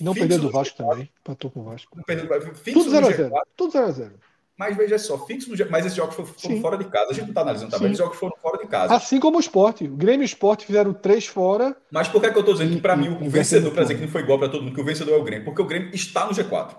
Não 0.01 0.13
perdeu 0.13 0.39
do 0.39 0.51
Vasco 0.51 0.77
também, 0.77 1.09
empatou 1.21 1.49
com 1.49 1.61
o 1.61 1.63
Vasco. 1.63 1.95
Não 1.95 2.03
perdeu 2.03 2.25
do 2.25 2.29
Bahia. 2.29 2.53
Tudo 2.73 2.91
0x0. 2.91 3.31
Tudo 3.55 3.73
0x0. 3.73 4.11
Mas 4.59 4.75
veja 4.75 4.99
só, 4.99 5.17
fixo 5.25 5.49
no 5.49 5.71
Mas 5.71 5.85
esses 5.85 5.95
jogos 5.95 6.13
foram, 6.13 6.27
foram 6.27 6.59
fora 6.59 6.77
de 6.77 6.83
casa. 6.83 7.11
A 7.11 7.13
gente 7.13 7.21
não 7.21 7.29
está 7.29 7.41
analisando 7.43 7.71
também, 7.71 7.93
os 7.93 7.97
jogos 7.97 8.17
foram 8.17 8.35
fora 8.41 8.57
de 8.57 8.67
casa. 8.67 8.93
Assim 8.93 9.17
como 9.17 9.37
o 9.37 9.39
esporte. 9.39 9.85
O 9.85 9.95
Grêmio 9.95 10.19
e 10.19 10.23
o 10.23 10.25
esporte 10.25 10.65
fizeram 10.65 10.93
três 10.93 11.25
fora. 11.25 11.77
Mas 11.89 12.09
por 12.09 12.19
que, 12.19 12.27
é 12.27 12.29
que 12.29 12.37
eu 12.37 12.41
estou 12.41 12.55
dizendo 12.55 12.75
que, 12.75 12.81
para 12.81 12.97
mim, 12.97 13.07
o 13.07 13.29
vencedor, 13.29 13.71
para 13.71 13.83
dizer 13.83 13.95
que 13.95 14.01
não 14.01 14.09
foi 14.09 14.21
igual 14.21 14.37
para 14.37 14.49
todo 14.49 14.61
mundo, 14.61 14.75
que 14.75 14.81
o 14.81 14.83
vencedor 14.83 15.13
é 15.13 15.17
o 15.17 15.23
Grêmio? 15.23 15.45
Porque 15.45 15.61
o 15.61 15.65
Grêmio 15.65 15.95
está 15.95 16.25
no 16.25 16.33
G4. 16.33 16.75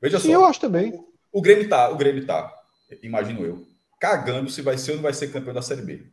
Veja 0.00 0.20
Sim, 0.20 0.28
só. 0.28 0.34
eu 0.34 0.44
acho 0.44 0.60
também. 0.60 0.92
O, 1.32 1.40
o 1.40 1.42
Grêmio 1.42 1.64
está, 1.64 1.90
o 1.90 1.96
Grêmio 1.96 2.20
está, 2.20 2.48
imagino 3.02 3.44
eu, 3.44 3.66
cagando 4.00 4.48
se 4.48 4.62
vai 4.62 4.78
ser 4.78 4.92
ou 4.92 4.98
não 4.98 5.02
vai 5.02 5.12
ser 5.12 5.32
campeão 5.32 5.52
da 5.52 5.62
Série 5.62 5.82
B. 5.82 6.06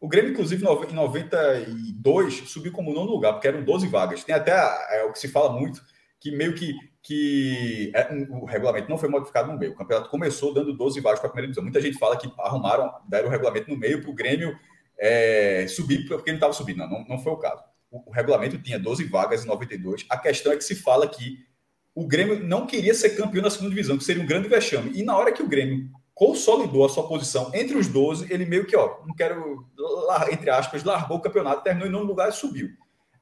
O 0.00 0.08
Grêmio, 0.08 0.30
inclusive, 0.30 0.62
em 0.62 0.94
92, 0.94 2.34
subiu 2.48 2.72
como 2.72 2.94
nono 2.94 3.10
lugar, 3.10 3.34
porque 3.34 3.48
eram 3.48 3.62
12 3.62 3.86
vagas. 3.88 4.24
Tem 4.24 4.34
até 4.34 4.52
é, 4.92 5.04
o 5.04 5.12
que 5.12 5.18
se 5.18 5.28
fala 5.28 5.52
muito, 5.52 5.82
que 6.18 6.34
meio 6.34 6.54
que 6.54 6.72
que 7.04 7.92
é, 7.94 8.08
o 8.30 8.46
regulamento 8.46 8.88
não 8.88 8.96
foi 8.96 9.10
modificado 9.10 9.52
no 9.52 9.58
meio. 9.58 9.72
O 9.72 9.76
campeonato 9.76 10.08
começou 10.08 10.54
dando 10.54 10.72
12 10.72 11.00
vagas 11.02 11.20
para 11.20 11.28
a 11.28 11.30
primeira 11.30 11.48
divisão. 11.48 11.62
Muita 11.62 11.80
gente 11.80 11.98
fala 11.98 12.16
que 12.16 12.32
arrumaram, 12.38 12.90
deram 13.06 13.28
o 13.28 13.30
regulamento 13.30 13.70
no 13.70 13.76
meio 13.76 14.00
para 14.00 14.10
o 14.10 14.14
Grêmio 14.14 14.58
é, 14.98 15.66
subir 15.68 16.08
porque 16.08 16.30
ele 16.30 16.38
estava 16.38 16.54
subindo. 16.54 16.78
Não, 16.78 17.04
não, 17.06 17.18
foi 17.18 17.32
o 17.32 17.36
caso. 17.36 17.62
O, 17.90 18.08
o, 18.08 18.10
regulamento 18.10 18.56
tinha 18.56 18.78
12 18.78 19.04
vagas 19.04 19.44
em 19.44 19.46
92. 19.46 20.06
A 20.08 20.16
questão 20.16 20.50
é 20.50 20.56
que 20.56 20.64
se 20.64 20.74
fala 20.76 21.06
que 21.06 21.44
o 21.94 22.06
Grêmio 22.06 22.42
não 22.42 22.66
queria 22.66 22.94
ser 22.94 23.10
campeão 23.10 23.42
da 23.42 23.50
segunda 23.50 23.68
divisão, 23.68 23.98
que 23.98 24.04
seria 24.04 24.22
um 24.22 24.26
grande 24.26 24.48
vexame. 24.48 24.90
E 24.94 25.02
na 25.02 25.14
hora 25.14 25.30
que 25.30 25.42
o 25.42 25.46
Grêmio 25.46 25.90
consolidou 26.14 26.86
a 26.86 26.88
sua 26.88 27.06
posição 27.06 27.50
entre 27.52 27.76
os 27.76 27.86
12, 27.86 28.32
ele 28.32 28.46
meio 28.46 28.64
que, 28.64 28.74
ó, 28.74 29.00
não 29.06 29.14
quero, 29.14 29.66
entre 30.32 30.48
aspas, 30.48 30.82
largou 30.82 31.18
o 31.18 31.20
campeonato, 31.20 31.62
terminou 31.62 31.86
em 31.86 31.92
nono 31.92 32.06
lugar 32.06 32.30
e 32.30 32.32
subiu. 32.32 32.70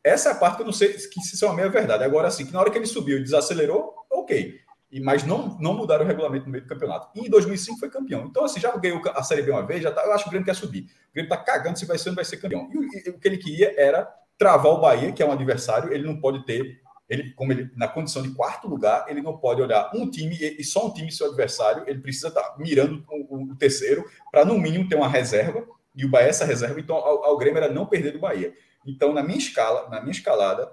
Essa 0.05 0.31
é 0.31 0.33
a 0.33 0.35
parte 0.35 0.57
que 0.57 0.63
eu 0.63 0.67
não 0.67 0.73
sei 0.73 0.93
que 0.93 1.21
se 1.21 1.35
isso 1.35 1.45
é 1.45 1.49
uma 1.49 1.55
meia 1.55 1.69
verdade. 1.69 2.03
Agora, 2.03 2.29
assim, 2.29 2.45
que 2.45 2.53
na 2.53 2.61
hora 2.61 2.71
que 2.71 2.79
ele 2.79 2.87
subiu 2.87 3.19
e 3.19 3.23
desacelerou, 3.23 3.95
ok. 4.11 4.61
E, 4.91 5.01
mas 5.01 5.25
não, 5.25 5.57
não 5.59 5.75
mudaram 5.75 6.05
o 6.05 6.09
regulamento 6.09 6.45
no 6.45 6.53
meio 6.53 6.65
do 6.65 6.69
campeonato. 6.69 7.09
E 7.15 7.27
em 7.27 7.31
2005 7.31 7.79
foi 7.79 7.89
campeão. 7.89 8.27
Então, 8.27 8.45
assim, 8.45 8.61
já 8.61 8.77
ganhou 8.77 9.01
a 9.15 9.23
Série 9.23 9.43
B 9.43 9.51
uma 9.51 9.67
vez, 9.67 9.83
já 9.83 9.91
tá, 9.91 10.03
eu 10.03 10.13
acho 10.13 10.25
que 10.25 10.29
o 10.29 10.31
Grêmio 10.31 10.45
quer 10.45 10.55
subir. 10.55 10.83
O 10.83 11.15
Grêmio 11.15 11.31
tá 11.31 11.37
cagando 11.39 11.79
se 11.79 11.87
vai 11.87 11.97
ser 11.97 12.11
ou 12.11 12.13
não 12.13 12.17
vai 12.17 12.25
ser 12.25 12.37
campeão. 12.37 12.69
E, 12.71 13.09
e, 13.09 13.11
o 13.11 13.19
que 13.19 13.27
ele 13.27 13.39
queria 13.39 13.75
era 13.81 14.07
travar 14.37 14.73
o 14.73 14.81
Bahia, 14.81 15.13
que 15.13 15.23
é 15.23 15.27
um 15.27 15.33
adversário, 15.33 15.93
ele 15.93 16.05
não 16.05 16.21
pode 16.21 16.45
ter, 16.45 16.81
ele, 17.09 17.33
como 17.33 17.53
ele, 17.53 17.71
na 17.75 17.89
condição 17.89 18.23
de 18.23 18.31
quarto 18.31 18.69
lugar, 18.69 19.07
ele 19.09 19.23
não 19.23 19.39
pode 19.39 19.63
olhar 19.63 19.91
um 19.95 20.11
time 20.11 20.37
e, 20.37 20.63
só 20.65 20.87
um 20.87 20.93
time 20.93 21.11
seu 21.11 21.29
adversário, 21.29 21.85
ele 21.87 22.01
precisa 22.01 22.29
estar 22.29 22.43
tá 22.43 22.57
mirando 22.59 23.03
o, 23.09 23.53
o 23.53 23.57
terceiro, 23.57 24.05
para 24.31 24.45
no 24.45 24.59
mínimo 24.59 24.89
ter 24.89 24.97
uma 24.97 25.09
reserva, 25.09 25.65
e 25.95 26.05
o 26.05 26.11
Bahia 26.11 26.27
é 26.27 26.31
essa 26.31 26.45
reserva, 26.45 26.81
então 26.81 26.97
ao, 26.97 27.25
ao 27.25 27.39
Grêmio 27.39 27.59
era 27.63 27.73
não 27.73 27.87
perder 27.87 28.13
do 28.13 28.19
Bahia. 28.19 28.53
Então, 28.87 29.13
na 29.13 29.23
minha 29.23 29.39
escala, 29.39 29.89
na 29.89 30.01
minha 30.01 30.13
escalada, 30.13 30.73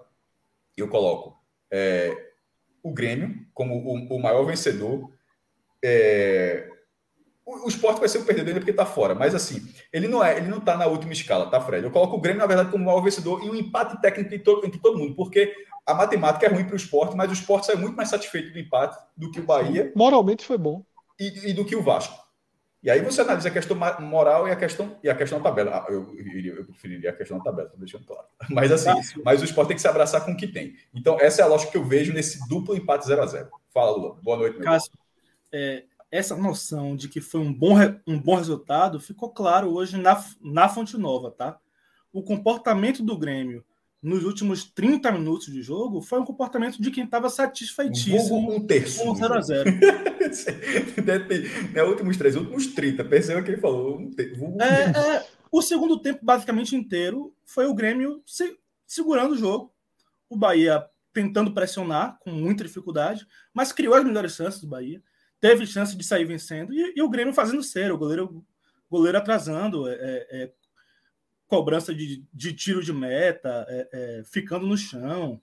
eu 0.76 0.88
coloco 0.88 1.38
é, 1.72 2.16
o 2.84 2.94
Grêmio 2.94 3.46
como 3.54 3.76
o, 3.76 4.16
o 4.16 4.22
maior 4.22 4.44
vencedor. 4.46 5.12
É, 5.84 6.70
o, 7.46 7.66
o 7.66 7.68
esporte 7.68 8.00
vai 8.00 8.10
ser 8.10 8.20
o 8.20 8.26
perdedor 8.26 8.56
porque 8.56 8.72
está 8.72 8.86
fora, 8.86 9.16
mas 9.16 9.34
assim, 9.34 9.68
ele 9.92 10.08
não 10.08 10.24
é, 10.24 10.38
ele 10.38 10.48
não 10.48 10.60
está 10.60 10.78
na 10.78 10.86
última 10.86 11.14
escala, 11.14 11.50
tá, 11.50 11.60
Fred? 11.60 11.84
Eu 11.84 11.92
coloco 11.92 12.18
o 12.18 12.22
Grêmio, 12.22 12.40
na 12.40 12.48
verdade, 12.48 12.72
como 12.72 12.84
o 12.84 12.86
maior 12.88 13.02
vencedor 13.02 13.44
e 13.44 13.50
um 13.50 13.56
empate 13.56 14.00
técnico 14.02 14.28
entre 14.28 14.40
todo, 14.40 14.66
entre 14.66 14.80
todo 14.80 14.98
mundo, 14.98 15.16
porque 15.16 15.54
a 15.86 15.94
matemática 15.94 16.46
é 16.46 16.50
ruim 16.50 16.66
para 16.66 16.74
o 16.74 16.78
esporte, 16.78 17.16
mas 17.16 17.30
o 17.30 17.34
esporte 17.34 17.68
sai 17.68 17.76
muito 17.76 17.96
mais 17.96 18.10
satisfeito 18.10 18.54
do 18.54 18.60
empate 18.60 18.98
do 19.18 19.32
que 19.32 19.40
o 19.40 19.46
Bahia. 19.46 19.92
Moralmente 19.96 20.46
foi 20.46 20.58
bom. 20.58 20.84
E, 21.20 21.50
e 21.50 21.54
do 21.54 21.66
que 21.66 21.76
o 21.76 21.82
Vasco. 21.82 22.29
E 22.82 22.90
aí 22.90 23.02
você 23.02 23.20
analisa 23.22 23.50
a 23.50 23.52
questão 23.52 23.78
moral 24.00 24.48
e 24.48 24.52
a 24.52 24.56
questão, 24.56 24.98
e 25.04 25.10
a 25.10 25.16
questão 25.16 25.42
tabela. 25.42 25.72
Ah, 25.72 25.92
eu, 25.92 26.16
eu, 26.18 26.56
eu 26.56 26.66
preferiria 26.66 27.10
a 27.10 27.14
questão 27.14 27.42
tabela, 27.44 27.68
estou 27.68 27.80
deixando 27.80 28.06
claro. 28.06 28.26
Mas 28.50 28.72
assim, 28.72 28.90
mas 29.24 29.42
o 29.42 29.46
esporte 29.46 29.70
tem 29.70 29.76
que 29.76 29.82
se 29.82 29.88
abraçar 29.88 30.24
com 30.24 30.32
o 30.32 30.38
que 30.38 30.48
tem. 30.48 30.76
Então, 30.94 31.18
essa 31.20 31.42
é 31.42 31.44
a 31.44 31.48
lógica 31.48 31.72
que 31.72 31.78
eu 31.78 31.84
vejo 31.84 32.14
nesse 32.14 32.48
duplo 32.48 32.76
empate 32.76 33.06
0 33.06 33.22
a 33.22 33.26
0 33.26 33.50
Fala, 33.74 33.92
Lula. 33.92 34.18
Boa 34.22 34.38
noite, 34.38 34.60
Cássio, 34.60 34.92
é, 35.52 35.84
essa 36.10 36.36
noção 36.36 36.96
de 36.96 37.10
que 37.10 37.20
foi 37.20 37.42
um 37.42 37.54
bom, 37.54 37.76
um 38.08 38.20
bom 38.20 38.36
resultado 38.36 39.00
ficou 39.00 39.30
claro 39.30 39.74
hoje 39.74 39.98
na, 39.98 40.24
na 40.42 40.70
Fonte 40.70 40.98
Nova, 40.98 41.32
tá? 41.32 41.60
O 42.12 42.24
comportamento 42.24 43.04
do 43.04 43.18
Grêmio 43.18 43.64
nos 44.02 44.24
últimos 44.24 44.64
30 44.64 45.12
minutos 45.12 45.52
de 45.52 45.62
jogo 45.62 46.02
foi 46.02 46.20
um 46.20 46.26
comportamento 46.26 46.82
de 46.82 46.90
quem 46.90 47.04
estava 47.04 47.30
satisfeitíssimo 47.30 48.56
um 48.56 48.60
com 48.60 49.10
o 49.10 49.16
0x0. 49.16 49.66
né, 51.74 51.84
últimos 51.84 52.18
três, 52.18 52.36
últimos 52.36 52.68
30. 52.68 53.04
Pensei 53.06 53.36
o 53.36 53.44
que 53.44 53.52
ele 53.52 53.62
falou. 53.62 53.98
Um 53.98 54.12
um... 54.40 54.62
É, 54.62 55.18
é, 55.18 55.28
o 55.52 55.62
segundo 55.62 56.00
tempo, 56.00 56.20
basicamente 56.24 56.76
inteiro, 56.76 57.34
foi 57.46 57.66
o 57.66 57.74
Grêmio 57.74 58.22
se, 58.26 58.58
segurando 58.86 59.34
o 59.34 59.38
jogo. 59.38 59.74
O 60.30 60.38
Bahia 60.38 60.86
tentando 61.12 61.54
pressionar 61.54 62.20
com 62.20 62.30
muita 62.32 62.64
dificuldade, 62.64 63.26
mas 63.54 63.72
criou 63.72 63.96
as 63.96 64.06
melhores 64.06 64.36
chances 64.36 64.62
do 64.62 64.68
Bahia. 64.68 65.02
Teve 65.40 65.66
chance 65.66 65.96
de 65.96 66.04
sair 66.04 66.26
vencendo 66.26 66.74
e, 66.74 66.94
e 66.96 67.02
o 67.02 67.10
Grêmio 67.10 67.34
fazendo 67.34 67.64
cera, 67.64 67.94
o 67.94 67.98
goleiro, 67.98 68.46
goleiro 68.90 69.18
atrasando, 69.18 69.88
é, 69.88 69.94
é, 69.94 70.44
é 70.44 70.54
cobrança 71.48 71.94
de, 71.96 72.24
de, 72.32 72.54
tiro 72.54 72.84
de 72.84 72.94
meta, 72.94 73.66
é, 73.68 73.90
é, 73.92 74.24
ficando 74.24 74.68
no 74.68 74.78
chão. 74.78 75.42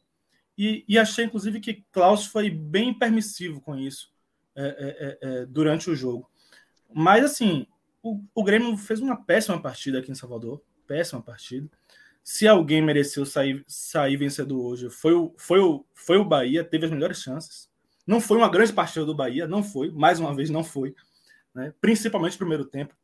E, 0.56 0.84
e 0.88 0.98
achei, 0.98 1.24
inclusive, 1.24 1.60
que 1.60 1.84
Klaus 1.90 2.26
foi 2.26 2.48
bem 2.48 2.96
permissivo 2.96 3.60
com 3.60 3.76
isso 3.76 4.10
é, 4.56 4.66
é, 4.66 4.68
é, 4.68 5.18
é, 5.20 5.46
durante 5.46 5.90
o 5.90 5.94
jogo. 5.94 6.30
Mas, 6.92 7.24
assim, 7.24 7.66
o, 8.02 8.20
o, 8.34 8.42
Grêmio 8.42 8.76
fez 8.76 9.00
uma 9.00 9.16
péssima 9.22 9.60
partida 9.60 9.98
aqui 9.98 10.10
em 10.10 10.14
Salvador. 10.14 10.62
Péssima 10.86 11.20
partida. 11.20 11.68
Se 12.24 12.48
alguém 12.48 12.82
mereceu 12.82 13.26
sair, 13.26 13.64
sair 13.68 14.16
vencedor 14.16 14.60
hoje, 14.60 14.90
foi 14.90 15.12
o, 15.12 15.34
foi, 15.36 15.60
o, 15.60 15.84
foi 15.94 16.16
o 16.16 16.24
Bahia, 16.24 16.64
teve 16.64 16.86
as 16.86 16.90
melhores 16.90 17.22
chances. 17.22 17.70
Não 18.06 18.20
foi 18.20 18.38
uma 18.38 18.48
grande 18.48 18.72
partida 18.72 19.04
do 19.04 19.14
Bahia, 19.14 19.46
não 19.46 19.62
foi. 19.62 19.90
Mais 19.90 20.18
uma 20.18 20.34
vez, 20.34 20.48
não 20.48 20.64
foi. 20.64 20.94
Né? 21.54 21.72
Principalmente 21.80 22.32
no 22.32 22.38
primeiro 22.38 22.64
tempo. 22.64 22.94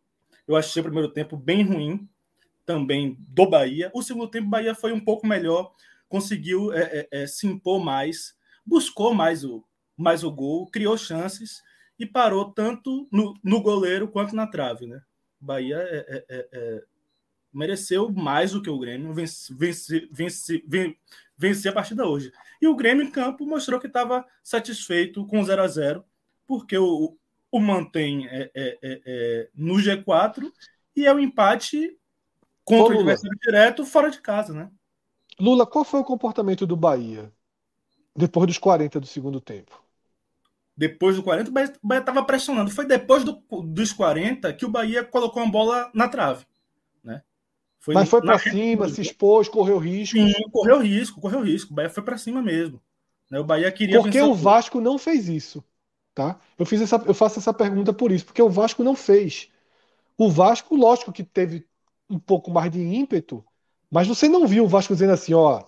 Eu 0.46 0.56
achei 0.56 0.80
o 0.80 0.84
primeiro 0.84 1.08
tempo 1.12 1.36
bem 1.36 1.62
ruim 1.62 2.08
também 2.64 3.16
do 3.20 3.46
Bahia. 3.48 3.90
O 3.94 4.02
segundo 4.02 4.28
tempo, 4.28 4.46
o 4.46 4.50
Bahia 4.50 4.74
foi 4.74 4.92
um 4.92 5.00
pouco 5.00 5.26
melhor, 5.26 5.72
conseguiu 6.08 6.72
é, 6.72 6.80
é, 6.82 7.08
é, 7.22 7.26
se 7.26 7.46
impor 7.46 7.82
mais, 7.82 8.36
buscou 8.64 9.14
mais 9.14 9.44
o, 9.44 9.64
mais 9.96 10.24
o 10.24 10.30
gol, 10.30 10.66
criou 10.66 10.96
chances 10.96 11.62
e 11.98 12.06
parou 12.06 12.52
tanto 12.52 13.06
no, 13.12 13.34
no 13.42 13.60
goleiro 13.60 14.08
quanto 14.08 14.34
na 14.34 14.46
trave. 14.46 14.86
Né? 14.86 15.00
Bahia 15.40 15.76
é, 15.78 16.24
é, 16.28 16.48
é, 16.52 16.84
mereceu 17.52 18.10
mais 18.10 18.52
do 18.52 18.62
que 18.62 18.70
o 18.70 18.78
Grêmio 18.78 19.12
vencer, 19.12 19.56
vencer, 19.56 20.08
vencer, 20.10 20.64
vencer 21.36 21.70
a 21.70 21.74
partida 21.74 22.06
hoje. 22.06 22.32
E 22.60 22.66
o 22.66 22.74
Grêmio 22.74 23.04
em 23.04 23.10
campo 23.10 23.46
mostrou 23.46 23.78
que 23.78 23.86
estava 23.86 24.26
satisfeito 24.42 25.26
com 25.26 25.44
0 25.44 25.62
a 25.62 25.68
0 25.68 26.04
porque 26.46 26.76
o, 26.76 27.16
o 27.50 27.60
mantém 27.60 28.28
no 29.54 29.74
G4 29.74 30.52
e 30.94 31.06
é 31.06 31.14
o 31.14 31.18
empate 31.18 31.96
contra 32.64 32.94
Ô, 32.94 32.98
o 32.98 33.00
adversário 33.00 33.38
direto 33.40 33.86
fora 33.86 34.10
de 34.10 34.20
casa, 34.20 34.52
né? 34.52 34.70
Lula, 35.40 35.66
qual 35.66 35.84
foi 35.84 36.00
o 36.00 36.04
comportamento 36.04 36.66
do 36.66 36.76
Bahia 36.76 37.32
depois 38.14 38.46
dos 38.46 38.58
40 38.58 39.00
do 39.00 39.06
segundo 39.06 39.40
tempo? 39.40 39.82
Depois 40.76 41.16
do 41.16 41.22
40, 41.22 41.50
o 41.50 41.52
Bahia 41.52 42.00
estava 42.00 42.24
pressionando. 42.24 42.70
Foi 42.70 42.86
depois 42.86 43.24
do, 43.24 43.42
dos 43.62 43.92
40 43.92 44.52
que 44.54 44.64
o 44.64 44.70
Bahia 44.70 45.04
colocou 45.04 45.42
a 45.42 45.46
bola 45.46 45.90
na 45.94 46.08
trave. 46.08 46.46
Né? 47.04 47.22
Foi 47.78 47.94
Mas 47.94 48.08
foi 48.08 48.22
para 48.22 48.38
cima, 48.38 48.88
se 48.88 49.02
expôs, 49.02 49.48
correu 49.48 49.78
risco. 49.78 50.16
Sim, 50.16 50.32
correu 50.50 50.80
risco, 50.80 51.20
correu 51.20 51.42
risco. 51.42 51.72
O 51.72 51.74
Bahia 51.74 51.90
foi 51.90 52.02
para 52.02 52.16
cima 52.16 52.40
mesmo. 52.40 52.80
Né? 53.30 53.38
O 53.38 53.44
Bahia 53.44 53.70
queria. 53.70 54.00
Porque 54.00 54.20
o 54.20 54.34
Vasco 54.34 54.80
não 54.80 54.98
fez 54.98 55.28
isso. 55.28 55.62
Tá? 56.14 56.38
Eu, 56.58 56.66
fiz 56.66 56.80
essa, 56.80 57.02
eu 57.06 57.14
faço 57.14 57.38
essa 57.38 57.54
pergunta 57.54 57.92
por 57.92 58.12
isso, 58.12 58.26
porque 58.26 58.42
o 58.42 58.50
Vasco 58.50 58.84
não 58.84 58.94
fez. 58.94 59.48
O 60.18 60.30
Vasco, 60.30 60.76
lógico 60.76 61.12
que 61.12 61.24
teve 61.24 61.66
um 62.08 62.18
pouco 62.18 62.50
mais 62.50 62.70
de 62.70 62.80
ímpeto, 62.80 63.42
mas 63.90 64.06
você 64.06 64.28
não 64.28 64.46
viu 64.46 64.64
o 64.64 64.68
Vasco 64.68 64.92
dizendo 64.92 65.14
assim, 65.14 65.32
ó, 65.32 65.64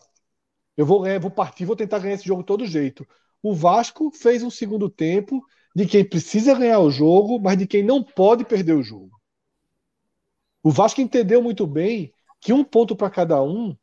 eu 0.77 0.85
vou, 0.85 1.05
vou 1.21 1.31
partir, 1.31 1.65
vou 1.65 1.77
tentar 1.77 1.99
ganhar 1.99 2.15
esse 2.15 2.27
jogo 2.27 2.43
de 2.43 2.47
todo 2.47 2.67
jeito. 2.67 3.07
O 3.43 3.55
Vasco 3.55 4.11
fez 4.11 4.43
um 4.43 4.51
segundo 4.51 4.89
tempo 4.89 5.45
de 5.75 5.87
quem 5.87 6.05
precisa 6.05 6.55
ganhar 6.55 6.81
o 6.81 6.91
jogo, 6.91 7.39
mas 7.41 7.59
de 7.59 7.67
quem 7.67 7.83
não 7.83 8.03
pode 8.03 8.45
perder 8.45 8.75
o 8.75 8.83
jogo. 8.83 9.11
O 10.63 10.71
Vasco 10.71 11.01
entendeu 11.01 11.43
muito 11.43 11.67
bem 11.67 12.13
que 12.41 12.53
um 12.53 12.65
ponto 12.65 12.97
para 12.97 13.11
cada 13.11 13.43
um 13.43 13.77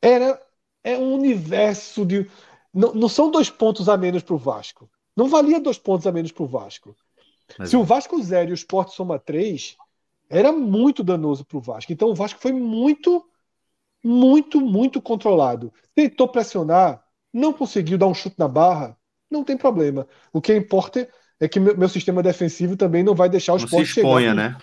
era 0.00 0.40
é 0.84 0.98
um 0.98 1.14
universo 1.14 2.04
de. 2.04 2.30
Não, 2.72 2.92
não 2.92 3.08
são 3.08 3.30
dois 3.30 3.48
pontos 3.48 3.88
a 3.88 3.96
menos 3.96 4.22
para 4.22 4.34
o 4.34 4.38
Vasco. 4.38 4.90
Não 5.16 5.28
valia 5.28 5.60
dois 5.60 5.78
pontos 5.78 6.06
a 6.06 6.12
menos 6.12 6.30
para 6.30 6.42
o 6.42 6.46
Vasco. 6.46 6.94
Mas 7.58 7.70
Se 7.70 7.76
é. 7.76 7.78
o 7.78 7.84
Vasco 7.84 8.20
zero 8.22 8.50
e 8.50 8.52
o 8.52 8.54
Sport 8.54 8.90
soma 8.90 9.18
três, 9.18 9.76
era 10.28 10.52
muito 10.52 11.02
danoso 11.02 11.44
para 11.44 11.56
o 11.56 11.60
Vasco. 11.60 11.92
Então 11.92 12.10
o 12.10 12.14
Vasco 12.14 12.40
foi 12.40 12.52
muito, 12.52 13.24
muito, 14.04 14.60
muito 14.60 15.00
controlado. 15.00 15.72
Tentou 15.94 16.28
pressionar, 16.28 17.02
não 17.32 17.52
conseguiu 17.52 17.96
dar 17.96 18.06
um 18.06 18.14
chute 18.14 18.36
na 18.38 18.46
barra, 18.46 18.96
não 19.30 19.42
tem 19.42 19.56
problema. 19.56 20.06
O 20.32 20.40
que 20.40 20.54
importa 20.54 21.08
é 21.40 21.48
que 21.48 21.58
meu, 21.58 21.76
meu 21.76 21.88
sistema 21.88 22.22
defensivo 22.22 22.76
também 22.76 23.02
não 23.02 23.14
vai 23.14 23.28
deixar 23.28 23.54
o 23.54 23.56
Sport 23.56 23.86
se 23.86 24.00
exponha, 24.00 24.30
chegar. 24.30 24.34
né? 24.34 24.58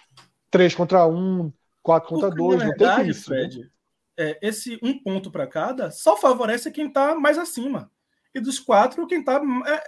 3 0.51 0.75
contra 0.75 1.08
1, 1.08 1.51
4 1.82 2.10
contra 2.10 2.30
2, 2.30 2.63
não 2.63 2.73
tem 2.75 3.10
isso. 3.10 3.30
Né? 3.32 3.38
Fred, 3.38 3.71
é, 4.17 4.39
esse 4.41 4.80
um 4.84 5.01
ponto 5.01 5.32
para 5.32 5.47
cada 5.47 5.89
só 5.89 6.15
favorece 6.15 6.71
quem 6.71 6.88
está 6.88 7.15
mais 7.15 7.38
acima. 7.38 7.89
E 8.34 8.39
dos 8.39 8.60
quatro, 8.60 9.08
quem 9.08 9.19
está 9.19 9.41
é, 9.65 9.84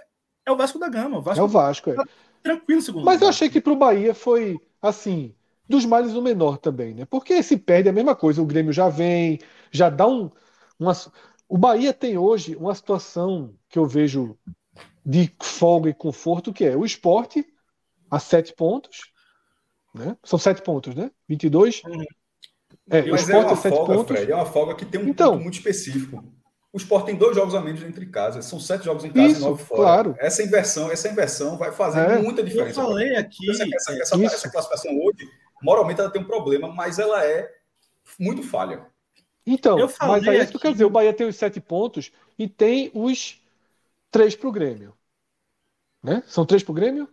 é, 0.46 0.52
o 0.52 0.56
Vasco 0.56 0.78
da 0.78 0.88
Gama. 0.88 1.18
O 1.18 1.22
Vasco 1.22 1.40
é 1.40 1.44
o 1.44 1.48
Vasco, 1.48 1.94
tá 1.94 2.02
é. 2.02 2.06
Tranquilo, 2.42 2.82
segundo 2.82 3.04
Mas 3.04 3.22
eu 3.22 3.28
achei 3.28 3.48
que 3.48 3.60
para 3.60 3.72
o 3.72 3.76
Bahia 3.76 4.14
foi 4.14 4.58
assim, 4.82 5.34
dos 5.68 5.84
males 5.84 6.14
o 6.14 6.22
menor 6.22 6.58
também, 6.58 6.94
né? 6.94 7.04
Porque 7.06 7.42
se 7.42 7.56
perde 7.56 7.88
é 7.88 7.90
a 7.90 7.94
mesma 7.94 8.14
coisa, 8.14 8.42
o 8.42 8.46
Grêmio 8.46 8.72
já 8.72 8.88
vem, 8.88 9.38
já 9.70 9.88
dá 9.88 10.06
um. 10.06 10.30
Uma... 10.78 10.92
O 11.48 11.56
Bahia 11.56 11.92
tem 11.92 12.18
hoje 12.18 12.56
uma 12.56 12.74
situação 12.74 13.54
que 13.68 13.78
eu 13.78 13.86
vejo 13.86 14.38
de 15.04 15.30
folga 15.42 15.90
e 15.90 15.94
conforto, 15.94 16.52
que 16.52 16.64
é 16.64 16.76
o 16.76 16.84
esporte 16.84 17.44
a 18.10 18.18
sete 18.18 18.54
pontos, 18.54 19.12
né? 19.94 20.16
São 20.24 20.38
sete 20.38 20.62
pontos, 20.62 20.94
né? 20.94 21.10
22. 21.28 21.82
Uhum. 21.84 22.04
É, 22.90 23.02
Mas 23.02 23.22
o 23.22 23.24
Sport 23.24 23.44
é 23.44 23.46
uma 23.46 23.56
sete 23.56 23.76
folga, 23.76 23.94
pontos. 23.94 24.16
Fred, 24.16 24.32
é 24.32 24.34
uma 24.34 24.46
folga 24.46 24.74
que 24.74 24.84
tem 24.84 25.00
um 25.00 25.08
então, 25.08 25.32
ponto 25.32 25.42
muito 25.42 25.54
específico. 25.54 26.22
O 26.72 26.76
Sport 26.76 27.06
tem 27.06 27.14
dois 27.14 27.36
jogos 27.36 27.54
a 27.54 27.60
menos 27.60 27.82
entre 27.82 28.04
casa. 28.06 28.42
São 28.42 28.58
sete 28.58 28.84
jogos 28.84 29.04
em 29.04 29.12
casa 29.12 29.28
isso, 29.28 29.40
e 29.40 29.44
nove 29.44 29.62
fora. 29.62 29.80
Claro. 29.80 30.16
Essa 30.18 30.42
inversão, 30.42 30.90
essa 30.90 31.08
inversão 31.08 31.56
vai 31.56 31.70
fazer 31.70 32.00
é. 32.00 32.18
muita 32.18 32.42
diferença. 32.42 32.80
Eu 32.80 32.86
falei 32.86 33.16
aqui. 33.16 33.48
Essa, 33.48 33.64
essa, 33.64 33.92
essa, 33.92 34.24
essa, 34.24 34.50
classificação 34.50 34.92
hoje, 34.98 35.30
moralmente, 35.64 36.00
ela 36.00 36.10
tem 36.10 36.20
um 36.20 36.26
problema, 36.26 36.68
mas 36.68 36.98
ela 36.98 37.24
é 37.24 37.50
muito 38.20 38.42
falha. 38.42 38.86
Então, 39.46 39.78
mas 40.00 40.26
é 40.26 40.36
isso 40.36 40.52
que 40.52 40.58
quer 40.58 40.72
dizer. 40.72 40.84
O 40.84 40.90
Bahia 40.90 41.12
tem 41.12 41.26
os 41.26 41.36
sete 41.36 41.60
pontos 41.60 42.12
e 42.38 42.46
tem 42.46 42.90
os 42.94 43.40
três 44.10 44.36
para 44.36 44.48
o 44.48 44.52
Grêmio. 44.52 44.94
Né? 46.02 46.22
São 46.26 46.44
três 46.44 46.62
para 46.62 46.72
o 46.72 46.74
Grêmio? 46.74 47.08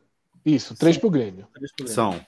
Isso, 0.45 0.75
três 0.75 0.97
para 0.97 1.07
o 1.07 1.11
Grêmio. 1.11 1.47
São. 1.87 2.19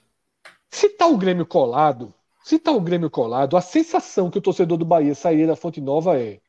Se 0.70 0.90
tá 0.90 1.08
o 1.08 1.18
Grêmio 1.18 1.46
colado, 1.46 2.14
se 2.44 2.58
tá 2.58 2.72
o 2.72 2.82
Grêmio 2.82 3.10
colado, 3.10 3.58
a 3.58 3.62
sensação 3.62 4.30
que 4.30 4.38
o 4.38 4.42
torcedor 4.42 4.78
do 4.78 4.86
Bahia 4.86 5.16
sair 5.16 5.46
da 5.46 5.56
Fonte 5.56 5.82
Nova 5.82 6.18
é: 6.20 6.42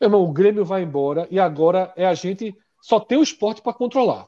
meu 0.00 0.08
irmão, 0.08 0.24
o 0.24 0.32
Grêmio 0.32 0.64
vai 0.64 0.82
embora 0.82 1.26
e 1.30 1.38
agora 1.38 1.92
é 1.96 2.06
a 2.06 2.14
gente 2.14 2.56
só 2.80 3.00
ter 3.00 3.16
o 3.16 3.22
esporte 3.22 3.62
para 3.62 3.72
controlar. 3.72 4.26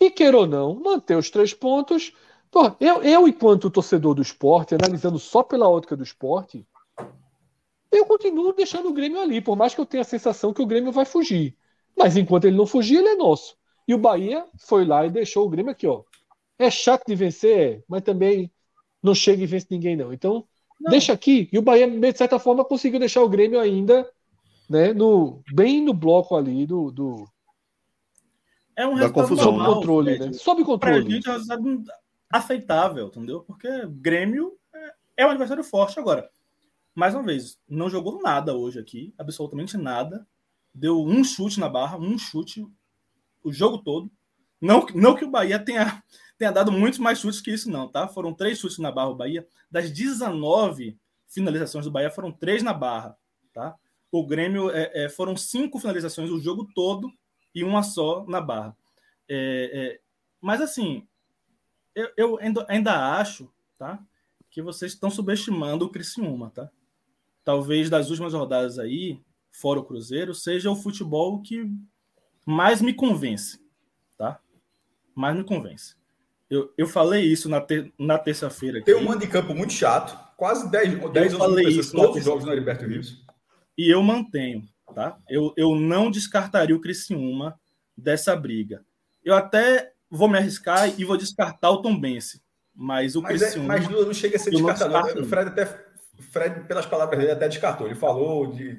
E 0.00 0.10
queira 0.10 0.36
ou 0.36 0.46
não, 0.46 0.74
manter 0.74 1.16
os 1.16 1.30
três 1.30 1.54
pontos. 1.54 2.12
Pô, 2.52 2.70
eu, 2.78 3.02
eu, 3.02 3.26
enquanto 3.26 3.70
torcedor 3.70 4.14
do 4.14 4.20
esporte, 4.20 4.74
analisando 4.74 5.18
só 5.18 5.42
pela 5.42 5.66
ótica 5.66 5.96
do 5.96 6.02
esporte, 6.02 6.66
eu 7.90 8.04
continuo 8.04 8.52
deixando 8.52 8.90
o 8.90 8.92
Grêmio 8.92 9.22
ali, 9.22 9.40
por 9.40 9.56
mais 9.56 9.74
que 9.74 9.80
eu 9.80 9.86
tenha 9.86 10.02
a 10.02 10.04
sensação 10.04 10.52
que 10.52 10.60
o 10.60 10.66
Grêmio 10.66 10.92
vai 10.92 11.06
fugir. 11.06 11.56
Mas 11.96 12.14
enquanto 12.14 12.44
ele 12.44 12.56
não 12.56 12.66
fugir, 12.66 12.98
ele 12.98 13.08
é 13.08 13.16
nosso. 13.16 13.56
E 13.88 13.94
o 13.94 13.98
Bahia 13.98 14.44
foi 14.58 14.84
lá 14.84 15.06
e 15.06 15.10
deixou 15.10 15.46
o 15.46 15.48
Grêmio 15.48 15.72
aqui, 15.72 15.86
ó. 15.86 16.02
É 16.58 16.70
chato 16.70 17.06
de 17.06 17.14
vencer, 17.14 17.58
é, 17.58 17.82
mas 17.88 18.02
também 18.02 18.52
não 19.02 19.14
chega 19.14 19.42
e 19.42 19.46
vence 19.46 19.66
ninguém, 19.70 19.96
não. 19.96 20.12
Então, 20.12 20.44
não. 20.78 20.90
deixa 20.90 21.14
aqui. 21.14 21.48
E 21.50 21.58
o 21.58 21.62
Bahia, 21.62 21.88
de 21.88 22.12
certa 22.18 22.38
forma, 22.38 22.66
conseguiu 22.66 23.00
deixar 23.00 23.22
o 23.22 23.30
Grêmio 23.30 23.58
ainda 23.58 24.06
né, 24.68 24.92
no, 24.92 25.42
bem 25.54 25.82
no 25.82 25.94
bloco 25.94 26.36
ali 26.36 26.66
do. 26.66 26.90
do 26.90 27.24
é 28.76 28.86
um 28.86 28.94
resultado 28.94 29.28
confusão, 29.28 29.44
sob 29.54 29.64
controle, 29.64 30.18
né? 30.18 30.32
Sob 30.34 30.64
controle. 30.64 31.02
Pra 31.02 31.10
gente 31.14 31.28
é 31.28 32.01
aceitável, 32.32 33.08
entendeu? 33.08 33.42
Porque 33.42 33.68
Grêmio 33.88 34.58
é, 34.74 34.94
é 35.18 35.26
um 35.26 35.30
adversário 35.30 35.62
forte 35.62 36.00
agora. 36.00 36.28
Mais 36.94 37.14
uma 37.14 37.22
vez, 37.22 37.58
não 37.68 37.90
jogou 37.90 38.20
nada 38.22 38.56
hoje 38.56 38.78
aqui, 38.78 39.14
absolutamente 39.18 39.76
nada. 39.76 40.26
Deu 40.74 41.02
um 41.02 41.22
chute 41.22 41.60
na 41.60 41.68
barra, 41.68 41.98
um 41.98 42.18
chute 42.18 42.66
o 43.44 43.52
jogo 43.52 43.78
todo. 43.78 44.10
Não, 44.60 44.86
não 44.94 45.14
que 45.14 45.24
o 45.24 45.30
Bahia 45.30 45.58
tenha 45.58 46.02
tenha 46.38 46.50
dado 46.50 46.72
muitos 46.72 46.98
mais 46.98 47.20
chutes 47.20 47.40
que 47.40 47.52
isso, 47.52 47.70
não, 47.70 47.86
tá? 47.86 48.08
Foram 48.08 48.34
três 48.34 48.58
chutes 48.58 48.78
na 48.78 48.90
barra 48.90 49.10
o 49.10 49.14
Bahia. 49.14 49.46
Das 49.70 49.90
19 49.92 50.98
finalizações 51.28 51.84
do 51.84 51.90
Bahia, 51.90 52.10
foram 52.10 52.32
três 52.32 52.62
na 52.62 52.72
barra, 52.72 53.16
tá? 53.52 53.76
O 54.10 54.26
Grêmio 54.26 54.70
é, 54.70 55.04
é, 55.04 55.08
foram 55.08 55.36
cinco 55.36 55.78
finalizações 55.78 56.30
o 56.30 56.40
jogo 56.40 56.68
todo 56.74 57.10
e 57.54 57.62
uma 57.62 57.82
só 57.82 58.26
na 58.26 58.40
barra. 58.40 58.76
É, 59.28 59.70
é 59.72 60.00
mas 60.40 60.60
assim, 60.60 61.06
eu, 61.94 62.10
eu 62.16 62.38
ainda, 62.38 62.66
ainda, 62.68 63.16
acho, 63.18 63.50
tá? 63.78 64.02
Que 64.50 64.62
vocês 64.62 64.92
estão 64.92 65.10
subestimando 65.10 65.84
o 65.84 65.90
Criciúma, 65.90 66.50
tá? 66.50 66.70
Talvez 67.44 67.90
das 67.90 68.10
últimas 68.10 68.34
rodadas 68.34 68.78
aí, 68.78 69.20
fora 69.50 69.80
o 69.80 69.84
Cruzeiro, 69.84 70.34
seja 70.34 70.70
o 70.70 70.76
futebol 70.76 71.42
que 71.42 71.70
mais 72.46 72.80
me 72.80 72.92
convence, 72.92 73.60
tá? 74.16 74.40
Mais 75.14 75.36
me 75.36 75.44
convence. 75.44 75.96
Eu, 76.48 76.72
eu 76.76 76.86
falei 76.86 77.24
isso 77.24 77.48
na, 77.48 77.60
ter, 77.60 77.92
na 77.98 78.18
terça-feira. 78.18 78.82
Tem 78.82 78.94
um 78.94 79.04
mando 79.04 79.20
de 79.20 79.26
campo 79.26 79.54
muito 79.54 79.72
chato, 79.72 80.18
quase 80.36 80.70
10, 80.70 81.10
10 81.12 81.34
falei 81.34 81.66
isso 81.66 81.92
todos 81.92 82.16
os 82.18 82.24
jogos 82.24 82.44
no 82.44 82.52
Heriberto 82.52 82.84
Rios. 82.84 83.24
E 83.76 83.88
eu 83.88 84.02
mantenho, 84.02 84.68
tá? 84.94 85.18
Eu, 85.28 85.54
eu 85.56 85.74
não 85.74 86.10
descartaria 86.10 86.76
o 86.76 86.80
Criciúma 86.80 87.58
dessa 87.96 88.36
briga. 88.36 88.84
Eu 89.24 89.34
até 89.34 89.92
vou 90.16 90.28
me 90.28 90.36
arriscar 90.36 90.92
e 91.00 91.04
vou 91.04 91.16
descartar 91.16 91.70
o 91.70 91.80
Tombense. 91.80 92.42
Mas 92.74 93.16
o 93.16 93.22
mas 93.22 93.40
é, 93.40 93.46
Criciúma... 93.46 93.76
É, 93.76 93.80
mas 93.80 93.88
não 93.88 94.14
chega 94.14 94.36
a 94.36 94.38
ser 94.38 94.50
descartado. 94.50 95.20
O 95.20 95.24
Fred 95.24 95.48
até... 95.48 95.92
Fred, 96.30 96.66
pelas 96.68 96.86
palavras 96.86 97.18
dele, 97.18 97.32
até 97.32 97.48
descartou. 97.48 97.86
Ele 97.86 97.96
falou 97.96 98.46
de... 98.52 98.78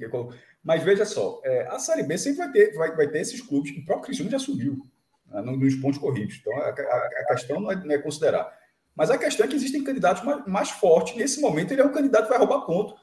Mas 0.64 0.82
veja 0.84 1.04
só, 1.06 1.42
é, 1.44 1.68
a 1.68 1.78
Série 1.78 2.04
B 2.04 2.18
sempre 2.18 2.38
vai 2.38 2.52
ter, 2.52 2.74
vai, 2.74 2.96
vai 2.96 3.08
ter 3.08 3.20
esses 3.20 3.42
clubes. 3.42 3.72
O 3.72 3.84
próprio 3.84 4.06
Criciúma 4.06 4.32
já 4.32 4.40
subiu. 4.40 4.88
Né, 5.28 5.42
nos 5.42 5.76
pontos 5.76 6.00
corridos. 6.00 6.38
Então, 6.40 6.56
a, 6.58 6.70
a, 6.70 6.72
a 6.72 7.26
questão 7.34 7.60
não 7.60 7.72
é, 7.72 7.76
não 7.76 7.92
é, 7.92 7.98
considerar. 7.98 8.50
Mas 8.96 9.10
a 9.10 9.18
questão 9.18 9.46
é 9.46 9.50
que 9.50 9.56
existem 9.56 9.84
candidatos 9.84 10.24
mais, 10.24 10.46
mais, 10.46 10.70
fortes. 10.70 11.16
Nesse 11.16 11.42
momento, 11.42 11.72
ele 11.72 11.82
é 11.82 11.86
um 11.86 11.92
candidato 11.92 12.26
que 12.26 12.30
vai 12.30 12.38
roubar 12.38 12.66
ponto. 12.66 12.96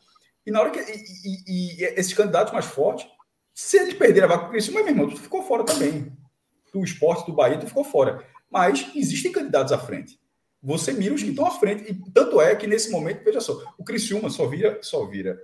E 0.47 0.51
na 0.51 0.61
hora 0.61 0.71
que. 0.71 0.79
E, 0.79 0.85
e, 0.85 1.83
e 1.83 1.85
esses 1.99 2.15
candidatos 2.15 2.53
mais 2.53 2.67
fortes, 2.67 3.07
se 3.53 3.79
eles 3.79 3.95
perderem 3.95 4.25
a 4.25 4.33
vaga 4.33 4.49
com 4.49 4.57
isso, 4.57 4.73
mas, 4.73 4.85
meu 4.85 4.95
irmão, 4.95 5.09
tu 5.09 5.21
ficou 5.21 5.43
fora 5.43 5.65
também. 5.65 6.13
Do 6.73 6.85
esporte 6.85 7.27
do 7.27 7.33
Bahia, 7.33 7.59
tu 7.59 7.67
ficou 7.67 7.85
fora. 7.85 8.25
Mas 8.51 8.91
existem 8.95 9.33
candidatos 9.33 9.73
à 9.73 9.79
frente. 9.79 10.19
Você 10.63 10.93
mira 10.93 11.15
os 11.15 11.23
que 11.23 11.31
estão 11.31 11.47
à 11.47 11.51
frente. 11.51 11.91
E 11.91 12.11
tanto 12.13 12.41
é 12.41 12.55
que 12.55 12.67
nesse 12.67 12.91
momento, 12.91 13.25
veja 13.25 13.41
só, 13.41 13.63
o 13.79 13.85
Criciúma 13.85 14.29
só 14.29 14.47
vira, 14.47 14.79
só 14.83 15.07
vira 15.07 15.43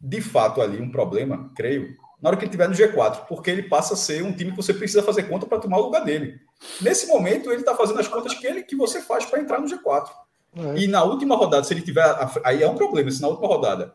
de 0.00 0.20
fato 0.20 0.60
ali 0.60 0.80
um 0.80 0.90
problema, 0.90 1.50
creio, 1.54 1.96
na 2.20 2.28
hora 2.28 2.36
que 2.36 2.44
ele 2.44 2.50
estiver 2.50 2.68
no 2.68 2.74
G4, 2.74 3.26
porque 3.26 3.50
ele 3.50 3.64
passa 3.64 3.94
a 3.94 3.96
ser 3.96 4.22
um 4.22 4.32
time 4.32 4.50
que 4.50 4.56
você 4.56 4.72
precisa 4.72 5.02
fazer 5.02 5.24
conta 5.24 5.46
para 5.46 5.58
tomar 5.58 5.78
o 5.78 5.82
lugar 5.82 6.04
dele. 6.04 6.40
Nesse 6.80 7.06
momento, 7.06 7.50
ele 7.50 7.60
está 7.60 7.74
fazendo 7.74 8.00
as 8.00 8.08
contas 8.08 8.34
que, 8.34 8.46
ele, 8.46 8.62
que 8.62 8.76
você 8.76 9.02
faz 9.02 9.26
para 9.26 9.40
entrar 9.40 9.60
no 9.60 9.66
G4. 9.66 10.08
É. 10.56 10.78
E 10.78 10.86
na 10.86 11.02
última 11.02 11.36
rodada, 11.36 11.64
se 11.64 11.74
ele 11.74 11.82
tiver. 11.82 12.04
Aí 12.42 12.62
é 12.62 12.68
um 12.68 12.74
problema, 12.74 13.10
se 13.10 13.20
na 13.20 13.28
última 13.28 13.46
rodada 13.46 13.94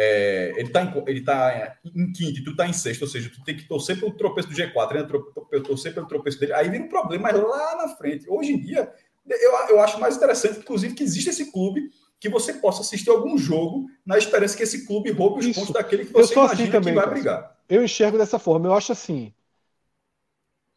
é, 0.00 0.52
ele 0.56 0.68
está 0.68 0.84
em, 0.84 1.04
ele 1.08 1.20
tá 1.22 1.76
em 1.84 2.12
quinto 2.12 2.38
e 2.38 2.44
tu 2.44 2.52
está 2.52 2.68
em 2.68 2.72
sexto, 2.72 3.02
ou 3.02 3.08
seja, 3.08 3.28
tu 3.28 3.42
tem 3.42 3.56
que 3.56 3.66
torcer 3.66 3.98
pelo 3.98 4.12
tropeço 4.12 4.46
do 4.46 4.54
G4, 4.54 4.94
né? 4.94 5.60
torcer 5.60 5.92
pelo 5.92 6.06
tropeço 6.06 6.38
dele, 6.38 6.52
aí 6.52 6.68
vira 6.68 6.84
um 6.84 6.88
problema 6.88 7.32
lá 7.32 7.74
na 7.74 7.88
frente. 7.96 8.24
Hoje 8.30 8.52
em 8.52 8.60
dia, 8.60 8.92
eu, 9.28 9.52
eu 9.70 9.80
acho 9.80 9.98
mais 9.98 10.16
interessante, 10.16 10.60
inclusive, 10.60 10.94
que 10.94 11.02
existe 11.02 11.30
esse 11.30 11.50
clube 11.50 11.90
que 12.20 12.28
você 12.28 12.52
possa 12.52 12.82
assistir 12.82 13.10
algum 13.10 13.36
jogo 13.36 13.86
na 14.06 14.16
esperança 14.16 14.56
que 14.56 14.62
esse 14.62 14.86
clube 14.86 15.10
roube 15.10 15.40
os 15.40 15.46
Isso. 15.46 15.58
pontos 15.58 15.74
daquele 15.74 16.04
que 16.04 16.12
você 16.12 16.32
assim 16.32 16.40
imagina 16.40 16.62
assim 16.62 16.70
também, 16.70 16.94
que 16.94 17.00
vai 17.00 17.10
brigar. 17.10 17.56
Eu 17.68 17.82
enxergo 17.82 18.16
dessa 18.16 18.38
forma. 18.38 18.68
Eu 18.68 18.74
acho 18.74 18.92
assim. 18.92 19.32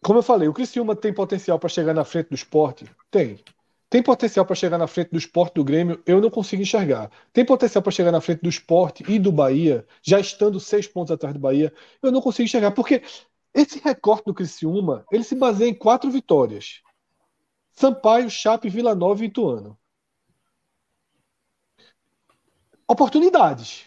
Como 0.03 0.17
eu 0.17 0.23
falei, 0.23 0.47
o 0.47 0.53
Criciúma 0.53 0.95
tem 0.95 1.13
potencial 1.13 1.59
para 1.59 1.69
chegar 1.69 1.93
na 1.93 2.03
frente 2.03 2.29
do 2.29 2.35
esporte? 2.35 2.85
Tem. 3.11 3.39
Tem 3.91 4.01
potencial 4.01 4.45
para 4.45 4.55
chegar 4.55 4.77
na 4.77 4.87
frente 4.87 5.09
do 5.09 5.17
esporte 5.17 5.55
do 5.55 5.65
Grêmio? 5.65 6.01
Eu 6.05 6.21
não 6.21 6.29
consigo 6.29 6.61
enxergar. 6.61 7.11
Tem 7.33 7.43
potencial 7.43 7.81
para 7.83 7.91
chegar 7.91 8.09
na 8.09 8.21
frente 8.21 8.41
do 8.41 8.47
esporte 8.47 9.03
e 9.05 9.19
do 9.19 9.33
Bahia, 9.33 9.85
já 10.01 10.17
estando 10.17 10.61
seis 10.61 10.87
pontos 10.87 11.11
atrás 11.11 11.33
do 11.33 11.41
Bahia? 11.41 11.73
Eu 12.01 12.09
não 12.09 12.21
consigo 12.21 12.45
enxergar. 12.45 12.71
Porque 12.71 13.03
esse 13.53 13.79
recorte 13.79 14.23
do 14.27 14.33
Criciúma, 14.33 15.03
ele 15.11 15.25
se 15.25 15.35
baseia 15.35 15.67
em 15.69 15.73
quatro 15.73 16.09
vitórias. 16.09 16.79
Sampaio, 17.73 18.29
Chape, 18.29 18.69
Vila 18.69 18.95
Nova 18.95 19.25
e 19.25 19.27
Ituano. 19.27 19.77
oportunidades. 22.87 23.85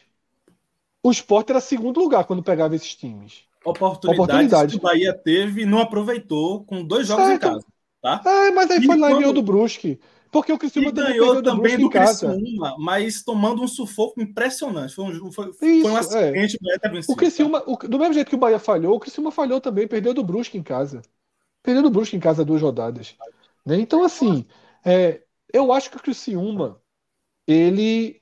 O 1.03 1.11
Sport 1.11 1.49
era 1.49 1.61
segundo 1.61 1.99
lugar 2.01 2.25
quando 2.25 2.43
pegava 2.43 2.77
esses 2.77 2.95
times. 2.95 3.45
Oportunidades, 3.65 4.19
Oportunidades. 4.21 4.75
que 4.75 4.79
o 4.79 4.83
Bahia 4.83 5.15
teve 5.15 5.63
e 5.63 5.67
não 5.67 5.79
aproveitou 5.79 6.63
com 6.65 6.85
dois 6.85 7.07
jogos 7.09 7.25
Certo. 7.25 7.47
em 7.47 7.51
casa. 7.53 7.74
Tá? 8.05 8.21
É, 8.27 8.51
mas 8.51 8.71
aí 8.71 8.83
E 8.83 8.87
foi 8.87 8.97
lá 8.99 9.09
e 9.09 9.11
quando- 9.13 9.19
ganhou 9.21 9.33
do 9.33 9.43
Brusque. 9.43 9.99
Porque 10.31 10.53
o 10.53 10.57
E 10.57 10.59
Criciúma 10.59 10.93
também 10.93 11.13
ganhou 11.13 11.27
perdeu 11.35 11.43
do 11.43 11.51
também 11.51 11.79
Brusque 11.79 11.83
do. 11.85 11.91
Criciúma, 11.91 12.77
mas 12.79 13.23
tomando 13.23 13.63
um 13.63 13.69
sufoco 13.69 14.21
impressionante. 14.21 14.95
Foi 14.95 15.05
um, 15.05 15.33
foi, 15.33 15.53
foi 15.55 15.69
Isso, 15.69 15.89
um 15.89 15.97
é. 15.97 16.01
acidente, 16.01 16.59
vencido, 16.91 17.13
O 17.13 17.17
Criciúma, 17.17 17.63
o- 17.67 17.77
do 17.77 17.99
mesmo 17.99 18.13
jeito 18.15 18.29
que 18.29 18.35
o 18.35 18.39
Bahia 18.39 18.59
falhou, 18.59 18.95
o 18.97 19.01
Criciúma 19.01 19.31
falhou 19.31 19.61
também, 19.61 19.89
perdeu 19.89 20.13
do 20.13 20.23
Brusque 20.25 20.59
em 20.59 20.63
casa. 20.63 21.01
Perdeu 21.63 21.83
do 21.83 21.91
Brusque 21.91 22.17
em 22.17 22.21
casa 22.21 22.45
duas 22.45 22.63
rodadas. 22.63 23.17
né? 23.67 23.77
Então, 23.81 24.05
assim, 24.05 24.47
é, 24.85 25.23
eu 25.53 25.73
acho 25.73 25.91
que 25.91 25.97
o 25.97 26.03
Criciúma, 26.03 26.81
ele 27.47 28.21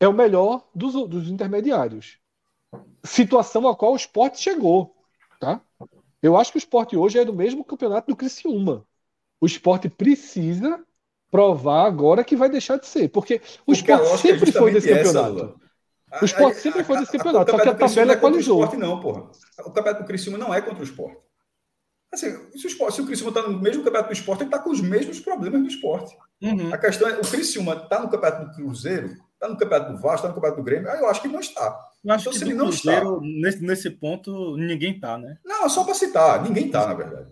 é 0.00 0.08
o 0.08 0.12
melhor 0.14 0.68
dos, 0.74 0.94
dos 1.08 1.28
intermediários. 1.28 2.18
Situação 3.04 3.68
a 3.68 3.76
qual 3.76 3.92
o 3.92 3.96
Sport 3.96 4.36
chegou, 4.38 4.96
tá? 5.40 5.60
Eu 6.22 6.36
acho 6.36 6.52
que 6.52 6.58
o 6.58 6.60
Sport 6.60 6.94
hoje 6.94 7.18
é 7.18 7.24
do 7.24 7.34
mesmo 7.34 7.64
campeonato 7.64 8.06
do 8.08 8.16
Criciúma. 8.16 8.86
O 9.40 9.46
Sport 9.46 9.88
precisa 9.90 10.80
provar 11.30 11.86
agora 11.86 12.22
que 12.22 12.36
vai 12.36 12.48
deixar 12.48 12.78
de 12.78 12.86
ser, 12.86 13.08
porque 13.08 13.40
o 13.66 13.72
a 13.72 13.74
lógica 13.74 13.94
é 13.94 14.16
sempre 14.16 14.52
foi 14.52 14.72
desse 14.72 14.90
essa, 14.90 15.04
campeonato. 15.04 15.34
Lula. 15.34 15.56
O 16.20 16.24
Sport 16.26 16.54
sempre 16.56 16.84
foi 16.84 16.98
desse 16.98 17.12
campeonato, 17.12 17.50
o 17.50 17.56
só 17.56 17.62
que 17.62 17.68
a 17.68 17.72
campeonato 17.72 17.78
do 17.78 18.04
Criciúma 18.04 18.06
tabela 18.06 18.06
não 18.06 18.14
é 18.14 18.20
contra 18.20 18.38
o. 18.38 18.40
Sport, 18.40 18.74
não, 18.74 19.00
porra. 19.00 19.30
O 19.60 19.70
campeonato 19.70 20.02
do 20.02 20.06
Criciúma 20.06 20.38
não 20.38 20.54
é 20.54 20.60
contra 20.60 20.80
o 20.80 20.84
Sport. 20.84 21.18
Assim, 22.12 22.30
se 22.54 22.66
o, 22.66 22.68
Sport, 22.68 22.94
se 22.94 23.00
o 23.00 23.06
Criciúma 23.06 23.30
está 23.30 23.48
no 23.48 23.58
mesmo 23.58 23.82
campeonato 23.82 24.10
do 24.10 24.12
Sport, 24.12 24.40
ele 24.40 24.48
está 24.48 24.58
com 24.58 24.70
os 24.70 24.82
mesmos 24.82 25.18
problemas 25.18 25.62
do 25.62 25.68
Sport. 25.68 26.12
Uhum. 26.42 26.72
A 26.72 26.76
questão 26.76 27.08
é, 27.08 27.14
o 27.14 27.22
Criciúma 27.22 27.72
está 27.72 28.00
no 28.00 28.10
campeonato 28.10 28.44
do 28.44 28.54
Cruzeiro, 28.54 29.16
está 29.42 29.48
no 29.48 29.56
campeonato 29.56 29.92
do 29.92 29.98
Vasco, 29.98 30.14
está 30.16 30.28
no 30.28 30.34
campeonato 30.34 30.60
do 30.60 30.64
Grêmio, 30.64 30.90
aí 30.90 31.00
eu 31.00 31.08
acho 31.08 31.20
que 31.20 31.28
não 31.28 31.40
está. 31.40 31.90
Eu 32.04 32.14
acho 32.14 32.22
Então, 32.22 32.32
que 32.32 32.38
se 32.38 32.44
ele 32.44 32.54
não 32.54 32.66
Cruzeiro, 32.66 33.20
nesse, 33.20 33.62
nesse 33.62 33.90
ponto, 33.90 34.56
ninguém 34.56 34.98
tá, 34.98 35.18
né? 35.18 35.38
Não, 35.44 35.66
é 35.66 35.68
só 35.68 35.84
para 35.84 35.94
citar, 35.94 36.42
ninguém 36.42 36.66
está, 36.66 36.86
na 36.86 36.94
verdade. 36.94 37.30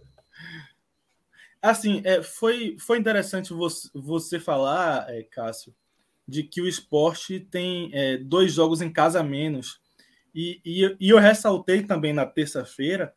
Assim, 1.62 2.00
é, 2.04 2.22
foi, 2.22 2.76
foi 2.80 2.98
interessante 2.98 3.52
você, 3.52 3.88
você 3.94 4.40
falar, 4.40 5.06
é, 5.08 5.22
Cássio, 5.22 5.74
de 6.26 6.42
que 6.42 6.60
o 6.60 6.66
esporte 6.66 7.38
tem 7.38 7.90
é, 7.92 8.16
dois 8.16 8.52
jogos 8.52 8.80
em 8.80 8.92
casa 8.92 9.20
a 9.20 9.24
menos. 9.24 9.80
E, 10.34 10.60
e, 10.64 10.96
e 10.98 11.10
eu 11.10 11.18
ressaltei 11.18 11.82
também 11.82 12.12
na 12.12 12.24
terça-feira 12.24 13.14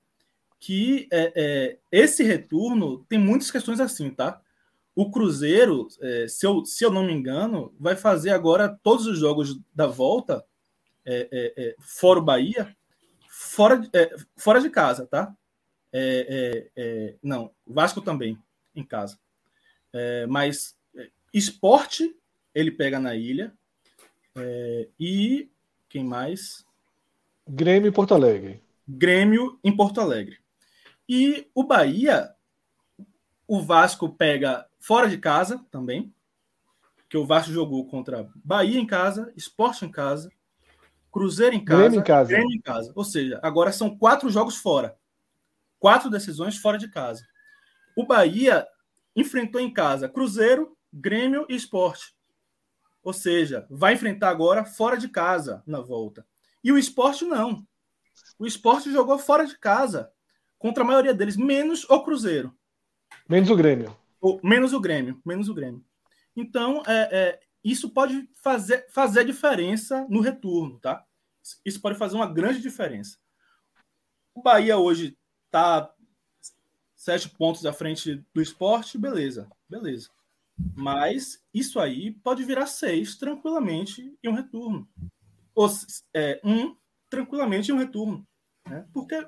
que 0.59 1.07
é, 1.11 1.33
é, 1.35 1.77
esse 1.91 2.23
retorno 2.23 3.03
tem 3.09 3.19
muitas 3.19 3.51
questões 3.51 3.79
assim, 3.81 4.09
tá? 4.09 4.41
O 4.95 5.09
Cruzeiro, 5.09 5.87
é, 6.01 6.27
se, 6.27 6.45
eu, 6.45 6.63
se 6.65 6.83
eu 6.85 6.91
não 6.91 7.03
me 7.03 7.13
engano, 7.13 7.73
vai 7.79 7.95
fazer 7.95 8.29
agora 8.29 8.69
todos 8.83 9.07
os 9.07 9.17
jogos 9.17 9.59
da 9.73 9.87
volta, 9.87 10.45
é, 11.05 11.27
é, 11.31 11.53
é, 11.63 11.75
fora 11.79 12.19
o 12.19 12.23
Bahia, 12.23 12.75
fora, 13.27 13.77
de- 13.79 13.89
é, 13.93 14.15
fora 14.37 14.61
de 14.61 14.69
casa, 14.69 15.05
tá? 15.07 15.35
Não, 17.21 17.51
Vasco 17.67 18.01
também, 18.01 18.37
em 18.75 18.83
casa. 18.83 19.19
Mas 20.27 20.75
esporte, 21.31 22.15
ele 22.53 22.71
pega 22.71 22.99
na 22.99 23.15
ilha. 23.15 23.53
E 24.99 25.49
quem 25.87 26.03
mais? 26.03 26.65
Grêmio 27.47 27.89
e 27.89 27.91
Porto 27.91 28.15
Alegre. 28.15 28.59
Grêmio 28.87 29.59
em 29.63 29.75
Porto 29.75 30.01
Alegre. 30.01 30.39
E 31.07 31.47
o 31.53 31.63
Bahia, 31.63 32.33
o 33.47 33.61
Vasco 33.61 34.09
pega 34.09 34.67
fora 34.83 35.07
de 35.07 35.17
casa 35.17 35.65
também, 35.71 36.13
que 37.09 37.15
o 37.15 37.25
Vasco 37.25 37.53
jogou 37.53 37.87
contra 37.87 38.29
Bahia 38.35 38.77
em 38.77 38.85
casa, 38.85 39.31
Esporte 39.33 39.85
em 39.85 39.89
casa, 39.89 40.29
Cruzeiro 41.09 41.55
em 41.55 41.63
casa, 41.63 41.81
Grêmio 41.83 41.99
em 41.99 42.03
casa. 42.03 42.29
Grêmio 42.29 42.55
em 42.57 42.61
casa. 42.61 42.91
Ou 42.93 43.05
seja, 43.05 43.39
agora 43.41 43.71
são 43.71 43.97
quatro 43.97 44.29
jogos 44.29 44.57
fora. 44.57 44.97
Quatro 45.79 46.09
decisões 46.09 46.57
fora 46.57 46.77
de 46.77 46.89
casa. 46.89 47.25
O 47.95 48.05
Bahia 48.05 48.67
enfrentou 49.15 49.61
em 49.61 49.71
casa 49.71 50.09
Cruzeiro, 50.09 50.75
Grêmio 50.91 51.45
e 51.47 51.55
Esporte. 51.55 52.13
Ou 53.01 53.13
seja, 53.13 53.65
vai 53.69 53.93
enfrentar 53.93 54.29
agora 54.29 54.65
fora 54.65 54.97
de 54.97 55.07
casa 55.07 55.63
na 55.65 55.79
volta. 55.79 56.25
E 56.61 56.73
o 56.73 56.77
Esporte 56.77 57.23
não. 57.23 57.65
O 58.37 58.45
Esporte 58.45 58.91
jogou 58.91 59.17
fora 59.17 59.45
de 59.45 59.57
casa 59.57 60.11
contra 60.57 60.83
a 60.83 60.87
maioria 60.87 61.13
deles, 61.13 61.37
menos 61.37 61.89
o 61.89 62.03
Cruzeiro. 62.03 62.53
Menos 63.29 63.49
o 63.49 63.55
Grêmio. 63.55 64.02
Menos 64.43 64.73
o 64.73 64.79
Grêmio. 64.79 65.21
Menos 65.25 65.49
o 65.49 65.53
Grêmio. 65.53 65.83
Então, 66.35 66.81
é, 66.87 67.09
é, 67.11 67.39
isso 67.63 67.89
pode 67.89 68.29
fazer, 68.41 68.87
fazer 68.89 69.25
diferença 69.25 70.05
no 70.09 70.21
retorno, 70.21 70.79
tá? 70.79 71.05
Isso 71.65 71.81
pode 71.81 71.97
fazer 71.97 72.15
uma 72.15 72.31
grande 72.31 72.61
diferença. 72.61 73.17
O 74.33 74.41
Bahia 74.41 74.77
hoje 74.77 75.17
está 75.45 75.93
sete 76.95 77.29
pontos 77.29 77.65
à 77.65 77.73
frente 77.73 78.25
do 78.33 78.41
esporte, 78.41 78.97
beleza, 78.97 79.49
beleza. 79.69 80.09
Mas 80.75 81.43
isso 81.53 81.79
aí 81.79 82.11
pode 82.11 82.43
virar 82.43 82.67
seis 82.67 83.15
tranquilamente 83.15 84.17
em 84.23 84.29
um 84.29 84.33
retorno. 84.33 84.87
Ou 85.53 85.69
é, 86.13 86.39
um 86.43 86.75
tranquilamente 87.09 87.69
em 87.71 87.73
um 87.73 87.77
retorno. 87.77 88.25
Né? 88.67 88.87
Porque 88.93 89.27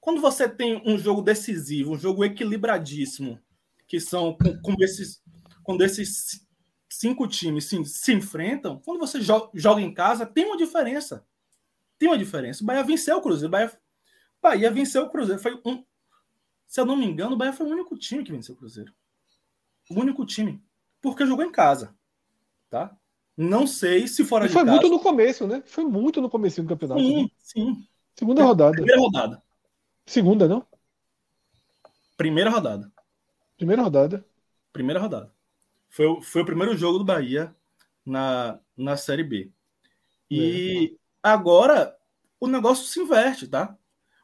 quando 0.00 0.20
você 0.20 0.48
tem 0.48 0.82
um 0.86 0.96
jogo 0.96 1.20
decisivo, 1.20 1.92
um 1.92 1.98
jogo 1.98 2.24
equilibradíssimo, 2.24 3.40
que 3.86 4.00
são 4.00 4.36
com- 4.36 4.60
como 4.62 4.76
esses, 4.82 5.22
quando 5.62 5.82
esses 5.82 6.44
cinco 6.88 7.26
times 7.28 7.64
se, 7.66 7.84
se 7.84 8.12
enfrentam, 8.12 8.80
quando 8.84 8.98
você 8.98 9.20
jo- 9.20 9.50
joga 9.54 9.80
em 9.80 9.92
casa, 9.92 10.24
tem 10.26 10.44
uma 10.46 10.56
diferença. 10.56 11.24
Tem 11.98 12.08
uma 12.08 12.18
diferença. 12.18 12.62
O 12.62 12.66
Bahia 12.66 12.82
venceu 12.82 13.16
o 13.16 13.22
Cruzeiro. 13.22 13.48
O 13.48 13.50
Bahia, 13.52 13.78
Bahia 14.42 14.70
venceu 14.70 15.04
o 15.04 15.10
Cruzeiro. 15.10 15.40
Foi 15.40 15.60
um, 15.64 15.84
se 16.66 16.80
eu 16.80 16.84
não 16.84 16.96
me 16.96 17.06
engano, 17.06 17.34
o 17.34 17.38
Bahia 17.38 17.52
foi 17.52 17.66
o 17.66 17.70
único 17.70 17.96
time 17.96 18.22
que 18.24 18.32
venceu 18.32 18.54
o 18.54 18.58
Cruzeiro. 18.58 18.92
O 19.90 19.98
único 20.00 20.24
time. 20.26 20.62
Porque 21.00 21.24
jogou 21.26 21.44
em 21.44 21.52
casa. 21.52 21.94
Tá? 22.68 22.96
Não 23.36 23.66
sei 23.66 24.08
se 24.08 24.24
fora 24.24 24.46
E 24.46 24.48
de 24.48 24.54
foi 24.54 24.64
casa. 24.64 24.72
muito 24.72 24.88
no 24.90 25.00
começo, 25.00 25.46
né? 25.46 25.62
Foi 25.66 25.84
muito 25.84 26.20
no 26.20 26.28
começo 26.28 26.60
do 26.62 26.68
campeonato. 26.68 27.00
né? 27.00 27.06
Sim, 27.06 27.30
sim. 27.38 27.88
Segunda 28.14 28.42
rodada. 28.42 28.72
Primeira 28.72 29.00
rodada. 29.00 29.42
Segunda, 30.06 30.48
não? 30.48 30.66
Primeira 32.16 32.50
rodada. 32.50 32.90
Primeira 33.56 33.82
rodada. 33.82 34.24
Primeira 34.72 35.00
rodada. 35.00 35.32
Foi, 35.88 36.06
o- 36.06 36.20
foi 36.20 36.42
o 36.42 36.46
primeiro 36.46 36.76
jogo 36.76 36.98
do 36.98 37.04
Bahia 37.04 37.54
na, 38.04 38.58
na 38.76 38.96
Série 38.96 39.24
B. 39.24 39.50
E 40.30 40.96
agora 41.22 41.96
o 42.40 42.46
negócio 42.46 42.84
se 42.86 43.00
inverte, 43.00 43.46
tá? 43.48 43.76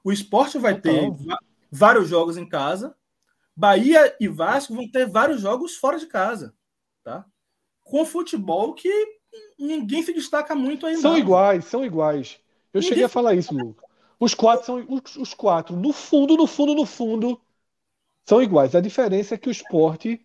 O 0.05 0.13
esporte 0.13 0.59
vai 0.59 0.79
ter 0.81 0.95
Total. 1.11 1.15
va- 1.15 1.39
vários 1.71 2.09
jogos 2.09 2.37
em 2.37 2.47
casa. 2.49 2.95
Bahia 3.57 4.15
e 4.21 4.29
Vasco 4.29 4.75
vão 4.75 4.89
ter 4.91 5.07
vários 5.09 5.41
jogos 5.41 5.77
fora 5.77 5.99
de 5.99 6.07
casa, 6.07 6.55
tá? 7.05 7.25
Com 7.85 8.05
futebol 8.05 8.75
que 8.75 8.91
ninguém 9.59 10.03
se 10.03 10.13
destaca 10.13 10.55
muito 10.55 10.87
ainda. 10.87 11.01
São 11.01 11.17
iguais, 11.17 11.65
são 11.67 11.85
iguais. 11.85 12.41
Eu 12.73 12.79
Ninguém- 12.81 12.89
cheguei 12.89 13.05
a 13.05 13.09
falar 13.09 13.35
isso, 13.35 13.55
Luca. 13.55 13.85
Os 14.19 14.35
quatro 14.35 14.65
são 14.67 14.87
os, 14.89 15.17
os 15.17 15.35
quatro, 15.35 15.77
no 15.77 15.93
fundo, 15.93 16.37
no 16.37 16.47
fundo, 16.47 16.75
no 16.75 16.87
fundo, 16.87 17.41
são 18.29 18.43
iguais. 18.43 18.75
A 18.75 18.81
diferença 18.81 19.35
é 19.35 19.39
que 19.39 19.49
o 19.49 19.53
esporte 19.53 20.25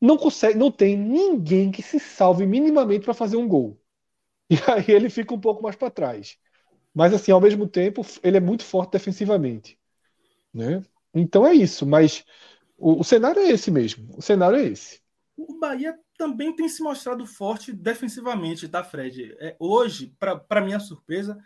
não 0.00 0.16
consegue, 0.18 0.58
não 0.58 0.70
tem 0.70 0.96
ninguém 0.96 1.70
que 1.72 1.82
se 1.82 2.00
salve 2.00 2.46
minimamente 2.46 3.04
para 3.04 3.14
fazer 3.14 3.36
um 3.36 3.48
gol. 3.48 3.80
E 4.50 4.56
aí 4.70 4.84
ele 4.88 5.10
fica 5.10 5.34
um 5.34 5.40
pouco 5.40 5.62
mais 5.62 5.76
para 5.76 5.90
trás. 5.90 6.38
Mas 6.94 7.14
assim, 7.14 7.32
ao 7.32 7.40
mesmo 7.40 7.68
tempo, 7.68 8.02
ele 8.22 8.36
é 8.38 8.40
muito 8.40 8.64
forte 8.64 8.92
defensivamente, 8.92 9.78
né? 10.52 10.82
Então 11.14 11.46
é 11.46 11.54
isso, 11.54 11.86
mas 11.86 12.24
o, 12.78 13.00
o 13.00 13.04
cenário 13.04 13.40
é 13.42 13.50
esse 13.50 13.70
mesmo. 13.70 14.16
O 14.16 14.22
cenário 14.22 14.58
é 14.58 14.64
esse. 14.64 15.00
O 15.36 15.58
Bahia 15.58 15.98
também 16.16 16.54
tem 16.54 16.68
se 16.68 16.82
mostrado 16.82 17.26
forte 17.26 17.72
defensivamente, 17.72 18.68
tá, 18.68 18.84
Fred? 18.84 19.34
É, 19.40 19.56
hoje, 19.58 20.14
para 20.18 20.60
minha 20.60 20.78
surpresa, 20.78 21.36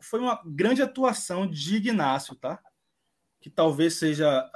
foi 0.00 0.20
uma 0.20 0.40
grande 0.46 0.82
atuação 0.82 1.46
de 1.48 1.76
Ignácio, 1.76 2.36
tá? 2.36 2.60
Que 3.40 3.50
talvez 3.50 3.94
seja 3.94 4.50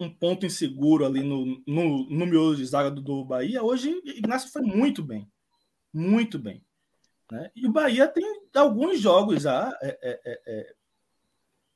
um 0.00 0.10
ponto 0.10 0.46
inseguro 0.46 1.04
ali 1.04 1.22
no, 1.22 1.62
no, 1.66 2.08
no 2.08 2.26
miolo 2.26 2.56
de 2.56 2.64
zaga 2.64 2.90
do, 2.90 3.02
do 3.02 3.24
Bahia. 3.24 3.62
Hoje, 3.62 4.00
Ignácio 4.04 4.50
foi 4.50 4.62
muito 4.62 5.02
bem. 5.02 5.30
Muito 5.92 6.38
bem. 6.38 6.64
Né? 7.30 7.50
E 7.54 7.66
o 7.66 7.72
Bahia 7.72 8.08
tem 8.08 8.24
alguns 8.54 9.00
jogos 9.00 9.42
já 9.42 9.76
é, 9.82 9.98
é, 10.02 10.20
é, 10.24 10.40
é, 10.46 10.74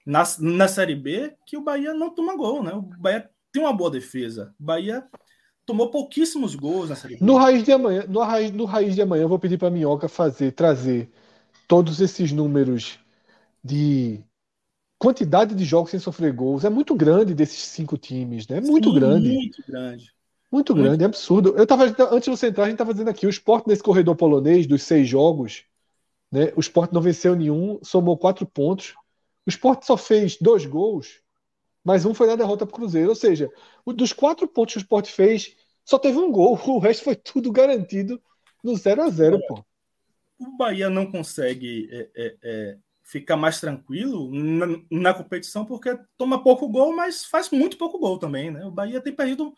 na, 0.05 0.25
na 0.41 0.69
Série 0.69 0.95
B 0.95 1.35
que 1.47 1.57
o 1.57 1.63
Bahia 1.63 1.93
não 1.95 2.15
toma 2.15 2.37
gol, 2.37 2.63
né? 2.63 2.73
O 2.73 2.83
Bahia 2.83 3.29
tem 3.53 3.63
uma 3.63 3.73
boa 3.73 3.91
defesa. 3.91 4.55
O 4.59 4.65
Bahia 4.65 5.07
tomou 5.67 5.91
pouquíssimos 5.91 6.55
gols 6.55 6.89
na 6.89 6.97
Série 6.97 7.17
B. 7.17 7.25
No 7.25 7.37
raiz 7.37 7.63
de 7.63 7.73
amanhã, 7.73 8.05
no 8.09 8.21
raiz, 8.21 8.51
no 8.51 8.65
raiz 8.65 8.95
de 8.95 9.03
amanhã, 9.03 9.23
eu 9.23 9.29
vou 9.29 9.39
pedir 9.39 9.59
para 9.59 9.71
Minhoca 9.71 10.09
fazer, 10.09 10.53
trazer 10.53 11.11
todos 11.69 12.01
esses 12.01 12.33
números 12.33 12.99
de 13.63 14.23
quantidade 15.05 15.55
de 15.55 15.65
jogos 15.65 15.91
sem 15.91 16.01
sofrer 16.01 16.33
gols. 16.33 16.65
É 16.65 16.71
muito 16.71 16.95
grande 16.95 17.35
desses 17.35 17.61
cinco 17.61 17.99
times, 17.99 18.49
né? 18.49 18.57
É 18.57 18.61
muito 18.61 18.89
Sim, 18.89 18.95
grande, 18.95 19.29
Muito 19.29 19.63
grande. 19.67 20.15
Muito 20.51 20.75
grande, 20.75 21.03
é 21.03 21.07
absurdo. 21.07 21.55
Eu 21.57 21.67
tava, 21.67 21.85
antes 21.85 22.25
de 22.25 22.31
você 22.31 22.47
entrar, 22.47 22.65
a 22.65 22.67
gente 22.67 22.75
estava 22.75 22.93
dizendo 22.93 23.11
aqui, 23.11 23.27
o 23.27 23.31
esporte 23.31 23.69
nesse 23.69 23.83
corredor 23.83 24.15
polonês, 24.15 24.67
dos 24.67 24.85
seis 24.85 25.09
jogos, 25.09 25.65
né, 26.31 26.53
o 26.57 26.61
esporte 26.61 26.95
não 26.95 27.03
venceu 27.03 27.35
nenhum, 27.35 27.81
somou 27.83 28.17
quatro 28.17 28.47
pontos. 28.47 28.95
O 29.45 29.51
esporte 29.51 29.85
só 29.85 29.97
fez 29.97 30.39
dois 30.41 30.65
gols, 30.65 31.21
mas 31.83 32.07
um 32.07 32.15
foi 32.15 32.29
na 32.29 32.37
derrota 32.37 32.65
para 32.65 32.73
o 32.73 32.77
Cruzeiro. 32.77 33.09
Ou 33.09 33.17
seja, 33.17 33.51
dos 33.85 34.13
quatro 34.13 34.47
pontos 34.47 34.75
que 34.75 34.79
o 34.79 34.83
esporte 34.83 35.13
fez, 35.13 35.57
só 35.85 35.99
teve 35.99 36.19
um 36.19 36.31
gol. 36.31 36.59
O 36.67 36.79
resto 36.79 37.05
foi 37.05 37.17
tudo 37.17 37.53
garantido 37.53 38.23
no 38.63 38.77
0 38.77 39.03
a 39.03 39.11
0 39.11 39.41
pô. 39.47 39.65
O 40.39 40.57
Bahia 40.57 40.89
não 40.89 41.11
consegue 41.11 41.89
é, 41.91 42.11
é, 42.17 42.37
é, 42.43 42.79
ficar 43.05 43.37
mais 43.37 43.61
tranquilo 43.61 44.31
na, 44.33 44.67
na, 44.91 45.15
competição 45.15 45.65
porque 45.67 45.97
toma 46.17 46.43
pouco 46.43 46.67
gol, 46.69 46.97
mas 46.97 47.25
faz 47.25 47.51
muito 47.51 47.77
pouco 47.77 47.99
gol 47.99 48.19
também, 48.19 48.51
né? 48.51 48.65
O 48.65 48.71
Bahia 48.71 49.01
tem 49.01 49.15
perdido. 49.15 49.55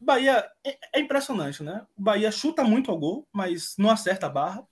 Bahia 0.00 0.50
é, 0.64 0.78
é 0.94 1.00
impressionante, 1.00 1.62
né? 1.62 1.86
O 1.94 2.02
Bahia 2.02 2.32
chuta 2.32 2.64
muito 2.64 2.90
ao 2.90 2.98
gol, 2.98 3.28
mas 3.30 3.74
não 3.78 3.90
acerta 3.90 4.26
a 4.26 4.30
barra. 4.30 4.66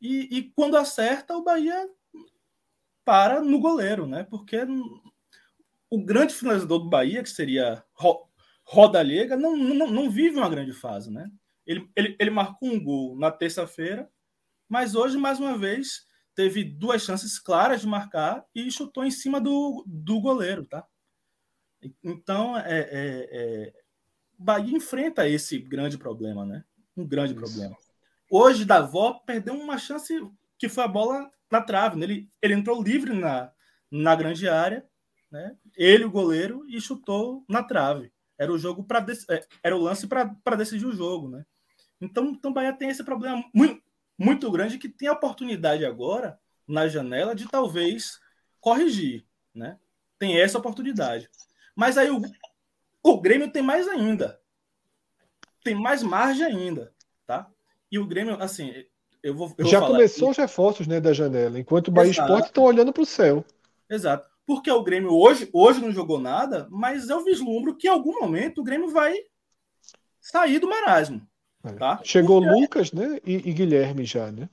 E, 0.00 0.38
e 0.38 0.42
quando 0.54 0.76
acerta, 0.76 1.36
o 1.36 1.42
Bahia 1.42 1.90
para 3.04 3.42
no 3.42 3.58
goleiro, 3.58 4.06
né? 4.06 4.22
Porque 4.30 4.64
o 5.90 6.04
grande 6.04 6.32
finalizador 6.32 6.78
do 6.78 6.88
Bahia, 6.88 7.24
que 7.24 7.30
seria 7.30 7.82
Roda 8.62 9.02
Liga, 9.02 9.36
não, 9.36 9.56
não, 9.56 9.90
não 9.90 10.10
vive 10.10 10.36
uma 10.36 10.48
grande 10.48 10.72
fase, 10.72 11.10
né? 11.10 11.28
Ele, 11.66 11.90
ele, 11.96 12.16
ele 12.20 12.30
marcou 12.30 12.68
um 12.68 12.82
gol 12.82 13.18
na 13.18 13.32
terça-feira, 13.32 14.08
mas 14.68 14.94
hoje, 14.94 15.18
mais 15.18 15.40
uma 15.40 15.58
vez, 15.58 16.06
teve 16.38 16.62
duas 16.62 17.02
chances 17.02 17.36
claras 17.36 17.80
de 17.80 17.86
marcar 17.88 18.46
e 18.54 18.70
chutou 18.70 19.04
em 19.04 19.10
cima 19.10 19.40
do, 19.40 19.82
do 19.84 20.20
goleiro, 20.20 20.64
tá? 20.64 20.86
Então, 22.00 22.56
é, 22.56 22.78
é, 22.78 23.28
é, 23.32 23.74
Bahia 24.38 24.76
enfrenta 24.76 25.28
esse 25.28 25.58
grande 25.58 25.98
problema, 25.98 26.46
né? 26.46 26.64
Um 26.96 27.04
grande 27.04 27.32
Isso. 27.32 27.42
problema. 27.42 27.76
Hoje, 28.30 28.64
Davó 28.64 29.14
perdeu 29.14 29.52
uma 29.52 29.78
chance 29.78 30.14
que 30.56 30.68
foi 30.68 30.84
a 30.84 30.88
bola 30.88 31.28
na 31.50 31.60
trave. 31.60 31.96
Né? 31.96 32.04
Ele, 32.04 32.28
ele 32.40 32.54
entrou 32.54 32.80
livre 32.80 33.12
na, 33.12 33.50
na 33.90 34.14
grande 34.14 34.48
área, 34.48 34.86
né? 35.32 35.56
ele, 35.76 36.04
o 36.04 36.10
goleiro, 36.10 36.64
e 36.68 36.80
chutou 36.80 37.44
na 37.48 37.64
trave. 37.64 38.12
Era 38.38 38.52
o 38.52 38.58
jogo 38.58 38.84
para 38.84 39.04
é, 39.28 39.44
era 39.60 39.76
o 39.76 39.80
lance 39.80 40.06
para 40.06 40.56
decidir 40.56 40.86
o 40.86 40.92
jogo, 40.92 41.30
né? 41.30 41.44
Então, 42.00 42.26
então 42.26 42.52
Bahia 42.52 42.72
tem 42.72 42.90
esse 42.90 43.02
problema 43.02 43.44
muito, 43.52 43.82
muito 44.18 44.50
grande 44.50 44.78
que 44.78 44.88
tem 44.88 45.08
a 45.08 45.12
oportunidade 45.12 45.84
agora 45.84 46.38
na 46.66 46.88
janela 46.88 47.34
de 47.34 47.48
talvez 47.48 48.18
corrigir, 48.60 49.24
né? 49.54 49.78
Tem 50.18 50.40
essa 50.40 50.58
oportunidade. 50.58 51.30
Mas 51.74 51.96
aí 51.96 52.10
o, 52.10 52.20
o 53.02 53.20
Grêmio 53.20 53.50
tem 53.50 53.62
mais 53.62 53.86
ainda. 53.86 54.40
Tem 55.62 55.74
mais 55.74 56.02
margem 56.02 56.44
ainda, 56.44 56.92
tá? 57.24 57.48
E 57.90 57.98
o 57.98 58.06
Grêmio, 58.06 58.34
assim, 58.42 58.72
eu 59.22 59.34
vou. 59.34 59.54
Eu 59.56 59.66
Já 59.66 59.80
vou 59.80 59.90
começou 59.90 60.30
os 60.30 60.36
reforços 60.36 60.86
né, 60.86 61.00
da 61.00 61.12
janela, 61.12 61.58
enquanto 61.58 61.88
o 61.88 61.92
Bahia 61.92 62.10
Exato. 62.10 62.28
Esporte 62.28 62.46
estão 62.48 62.64
olhando 62.64 62.92
para 62.92 63.02
o 63.02 63.06
céu. 63.06 63.44
Exato. 63.88 64.28
Porque 64.44 64.70
o 64.70 64.82
Grêmio 64.82 65.12
hoje, 65.12 65.48
hoje 65.52 65.80
não 65.80 65.92
jogou 65.92 66.18
nada, 66.18 66.66
mas 66.70 67.08
eu 67.08 67.22
vislumbro 67.22 67.76
que 67.76 67.86
em 67.86 67.90
algum 67.90 68.18
momento 68.20 68.60
o 68.60 68.64
Grêmio 68.64 68.88
vai 68.88 69.14
sair 70.20 70.58
do 70.58 70.68
marasmo. 70.68 71.26
É. 71.64 71.72
Tá? 71.72 72.00
Chegou 72.02 72.40
Porque... 72.40 72.60
Lucas, 72.60 72.92
né? 72.92 73.18
E, 73.26 73.34
e, 73.50 73.52
Guilherme 73.52 74.04
já, 74.04 74.30
né? 74.30 74.48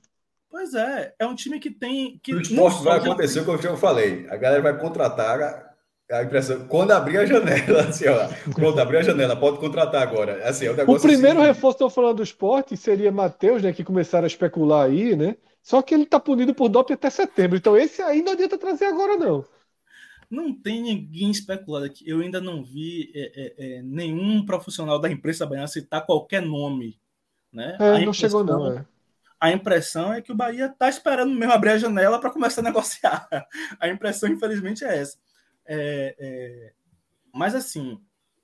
Pois 0.50 0.74
é, 0.74 1.14
é 1.18 1.26
um 1.26 1.34
time 1.34 1.60
que 1.60 1.70
tem. 1.70 2.18
Que 2.22 2.34
o 2.34 2.40
esporte 2.40 2.82
vai 2.82 2.98
acontecer, 2.98 3.44
como 3.44 3.58
eu 3.58 3.76
falei. 3.76 4.26
A 4.28 4.36
galera 4.36 4.62
vai 4.62 4.78
contratar 4.78 5.66
a 6.10 6.22
impressão, 6.22 6.66
quando 6.68 6.92
abrir 6.92 7.18
a 7.18 7.26
janela, 7.26 7.82
assim, 7.88 8.06
ó, 8.08 8.28
pronto, 8.52 8.80
abrir 8.80 8.98
a 8.98 9.02
janela, 9.02 9.34
pode 9.34 9.58
contratar 9.58 10.02
agora. 10.02 10.48
Assim, 10.48 10.66
é 10.66 10.70
um 10.70 10.90
o 10.92 11.00
primeiro 11.00 11.40
assim, 11.40 11.48
reforço, 11.48 11.74
estou 11.74 11.90
falando 11.90 12.18
do 12.18 12.22
esporte, 12.22 12.76
seria 12.76 13.10
Matheus, 13.10 13.62
né, 13.62 13.72
que 13.72 13.82
começaram 13.82 14.24
a 14.24 14.28
especular 14.28 14.86
aí, 14.86 15.16
né? 15.16 15.36
Só 15.62 15.82
que 15.82 15.92
ele 15.92 16.04
está 16.04 16.20
punido 16.20 16.54
por 16.54 16.68
doping 16.68 16.92
até 16.92 17.10
setembro. 17.10 17.56
Então 17.56 17.76
esse 17.76 18.00
aí 18.00 18.22
não 18.22 18.32
adianta 18.32 18.56
trazer 18.56 18.84
agora, 18.84 19.16
não. 19.16 19.44
Não 20.30 20.52
tem 20.52 20.82
ninguém 20.82 21.30
especulado 21.30 21.86
aqui. 21.86 22.08
Eu 22.08 22.20
ainda 22.20 22.40
não 22.40 22.64
vi 22.64 23.12
é, 23.14 23.32
é, 23.34 23.54
é, 23.78 23.82
nenhum 23.82 24.44
profissional 24.44 24.98
da 24.98 25.10
imprensa 25.10 25.46
baiana 25.46 25.68
citar 25.68 26.04
qualquer 26.04 26.42
nome. 26.42 27.00
Né? 27.52 27.76
É, 27.80 28.04
não 28.04 28.12
chegou, 28.12 28.44
não. 28.44 28.72
É. 28.72 28.86
A 29.38 29.52
impressão 29.52 30.12
é 30.12 30.22
que 30.22 30.32
o 30.32 30.34
Bahia 30.34 30.66
está 30.66 30.88
esperando 30.88 31.32
mesmo 31.34 31.52
abrir 31.52 31.70
a 31.70 31.78
janela 31.78 32.18
para 32.18 32.30
começar 32.30 32.62
a 32.62 32.64
negociar. 32.64 33.28
A 33.78 33.88
impressão, 33.88 34.30
infelizmente, 34.30 34.82
é 34.82 34.98
essa. 34.98 35.18
É, 35.66 36.72
mas 37.32 37.54
assim, 37.54 38.00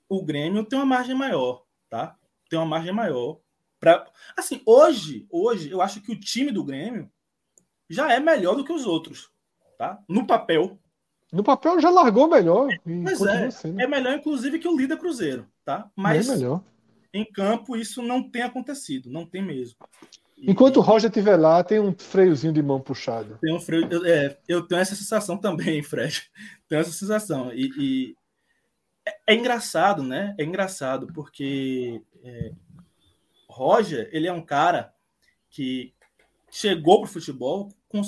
o 0.07 0.23
Grêmio 0.23 0.63
tem 0.63 0.77
uma 0.77 0.85
margem 0.85 1.15
maior, 1.15 1.65
tá? 1.89 2.15
Tem 2.47 2.59
uma 2.59 2.65
margem 2.65 2.93
maior. 2.93 3.39
Pra... 3.79 4.05
Assim, 4.37 4.61
hoje, 4.65 5.25
hoje, 5.31 5.71
eu 5.71 5.81
acho 5.81 5.99
que 6.01 6.11
o 6.11 6.19
time 6.19 6.51
do 6.51 6.63
Grêmio 6.63 7.11
já 7.89 8.13
é 8.13 8.19
melhor 8.19 8.55
do 8.55 8.63
que 8.63 8.71
os 8.71 8.85
outros, 8.85 9.31
tá? 9.77 9.99
No 10.07 10.27
papel. 10.27 10.79
No 11.33 11.43
papel 11.43 11.81
já 11.81 11.89
largou 11.89 12.29
melhor. 12.29 12.69
Mas 12.85 13.19
é, 13.23 13.49
sendo. 13.49 13.81
é 13.81 13.87
melhor, 13.87 14.13
inclusive, 14.13 14.59
que 14.59 14.67
o 14.67 14.77
líder 14.77 14.99
Cruzeiro, 14.99 15.47
tá? 15.65 15.89
Mas 15.95 16.29
é 16.29 16.35
melhor. 16.35 16.63
em 17.11 17.25
campo 17.25 17.75
isso 17.75 18.03
não 18.03 18.21
tem 18.29 18.43
acontecido, 18.43 19.09
não 19.09 19.25
tem 19.25 19.41
mesmo. 19.41 19.75
Enquanto 20.37 20.77
o 20.77 20.81
Roger 20.81 21.09
estiver 21.09 21.35
lá, 21.35 21.63
tem 21.63 21.79
um 21.79 21.91
freiozinho 21.97 22.53
de 22.53 22.61
mão 22.61 22.79
puxado. 22.79 23.39
Tem 23.41 23.51
um 23.51 23.59
freio. 23.59 24.05
É, 24.05 24.37
eu 24.47 24.61
tenho 24.61 24.79
essa 24.79 24.95
sensação 24.95 25.35
também, 25.35 25.81
Fred. 25.83 26.21
Tenho 26.69 26.81
essa 26.81 26.91
sensação. 26.91 27.51
E, 27.51 27.71
e 27.79 28.15
é, 29.03 29.33
é, 29.33 29.35
engraçado, 29.35 30.03
né? 30.03 30.35
É 30.37 30.43
engraçado, 30.43 31.07
porque 31.13 31.99
é, 32.23 32.51
Roger, 33.49 34.07
ele 34.11 34.27
é 34.27 34.33
um 34.33 34.45
cara 34.45 34.93
que 35.49 35.93
chegou 36.51 37.01
para 37.01 37.09
o 37.09 37.13
futebol 37.13 37.69
com 37.89 38.01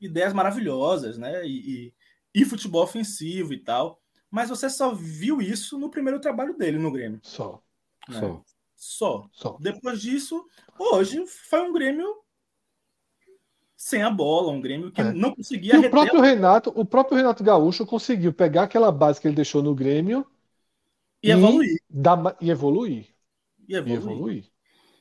ideias 0.00 0.32
maravilhosas, 0.32 1.18
né? 1.18 1.46
E, 1.46 1.58
e, 1.58 1.94
e, 2.34 2.44
futebol 2.44 2.82
ofensivo 2.82 3.52
e 3.52 3.58
tal. 3.58 4.00
Mas 4.30 4.48
você 4.48 4.70
só 4.70 4.94
viu 4.94 5.42
isso 5.42 5.78
no 5.78 5.90
primeiro 5.90 6.20
trabalho 6.20 6.56
dele 6.56 6.78
no 6.78 6.90
Grêmio. 6.90 7.20
Só. 7.22 7.62
Né? 8.08 8.20
Só. 8.20 8.44
Só. 8.74 9.28
Só. 9.32 9.56
Depois 9.60 10.00
disso, 10.00 10.44
hoje 10.78 11.24
foi 11.26 11.60
um 11.60 11.72
Grêmio 11.72 12.22
sem 13.76 14.02
a 14.02 14.10
bola, 14.10 14.52
um 14.52 14.60
Grêmio 14.60 14.92
que 14.92 15.00
é. 15.00 15.12
não 15.12 15.34
conseguia. 15.34 15.74
E 15.74 15.86
o 15.86 15.90
próprio 15.90 16.20
Renato, 16.20 16.72
o 16.74 16.84
próprio 16.84 17.16
Renato 17.16 17.42
Gaúcho 17.42 17.84
conseguiu 17.84 18.32
pegar 18.32 18.62
aquela 18.62 18.92
base 18.92 19.20
que 19.20 19.26
ele 19.26 19.34
deixou 19.34 19.62
no 19.62 19.74
Grêmio 19.74 20.24
e, 21.22 21.28
e 21.28 21.30
evoluir. 21.32 21.82
Dar. 21.90 22.36
E 22.40 22.50
evoluir. 22.50 23.06
E 23.68 23.74
evoluir. 23.74 24.44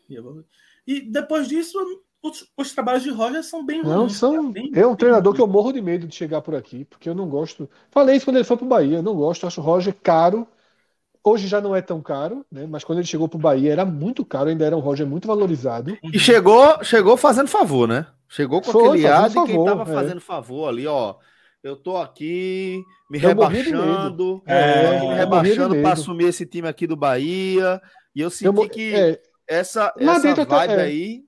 E, 0.10 0.16
evoluir. 0.16 0.46
e 0.86 1.02
depois 1.02 1.48
disso, 1.48 1.78
os, 2.24 2.48
os, 2.58 2.74
trabalhos 2.74 3.04
de 3.04 3.10
Roger 3.10 3.44
são 3.44 3.66
bem 3.66 3.84
Não, 3.84 4.02
ruins, 4.02 4.18
são. 4.18 4.52
Bem, 4.52 4.72
é 4.74 4.86
um 4.86 4.96
treinador 4.96 5.34
que 5.34 5.42
eu 5.42 5.48
morro 5.48 5.72
de 5.72 5.82
medo 5.82 6.08
de 6.08 6.16
chegar 6.16 6.42
por 6.42 6.56
aqui, 6.56 6.86
porque 6.86 7.10
eu 7.10 7.16
não 7.16 7.28
gosto. 7.28 7.70
Falei 7.90 8.16
isso 8.16 8.26
quando 8.26 8.38
ele 8.38 8.46
foi 8.46 8.58
para 8.58 8.66
o 8.66 8.70
Bahia, 8.70 9.02
não 9.02 9.16
gosto, 9.16 9.48
acho 9.48 9.62
o 9.62 9.64
Roger 9.64 9.96
caro 10.02 10.48
Hoje 11.24 11.48
já 11.48 11.62
não 11.62 11.76
é 11.76 11.82
tão 11.82 12.02
caro, 12.02 12.44
né? 12.52 12.66
Mas 12.68 12.84
quando 12.84 12.98
ele 12.98 13.08
chegou 13.08 13.30
para 13.30 13.38
o 13.38 13.42
Bahia 13.42 13.72
era 13.72 13.86
muito 13.86 14.26
caro, 14.26 14.50
ainda 14.50 14.66
era 14.66 14.76
um 14.76 14.80
Roger 14.80 15.06
muito 15.06 15.28
valorizado. 15.28 15.96
E 16.04 16.18
chegou, 16.18 16.84
chegou 16.84 17.16
fazendo 17.16 17.48
favor, 17.48 17.88
né? 17.88 18.08
Chegou 18.28 18.60
com 18.60 18.72
Foi, 18.72 18.88
aquele 18.88 19.08
ar 19.08 19.30
de 19.30 19.36
quem 19.44 19.60
estava 19.60 19.84
é. 19.84 19.94
fazendo 19.94 20.20
favor 20.20 20.68
ali, 20.68 20.88
ó. 20.88 21.16
Eu 21.62 21.76
tô 21.76 21.98
aqui 21.98 22.84
me 23.08 23.20
eu 23.20 23.28
rebaixando, 23.28 24.42
é, 24.48 25.00
me 25.00 25.14
rebaixando 25.14 25.76
para 25.76 25.94
assumir 25.94 26.26
esse 26.26 26.44
time 26.44 26.68
aqui 26.68 26.88
do 26.88 26.96
Bahia. 26.96 27.80
E 28.16 28.22
eu 28.22 28.32
senti 28.32 28.60
eu, 28.60 28.70
que 28.70 28.96
é, 28.96 29.22
essa, 29.48 29.94
essa 30.00 30.34
vibe 30.34 30.74
é. 30.74 30.82
aí 30.82 31.24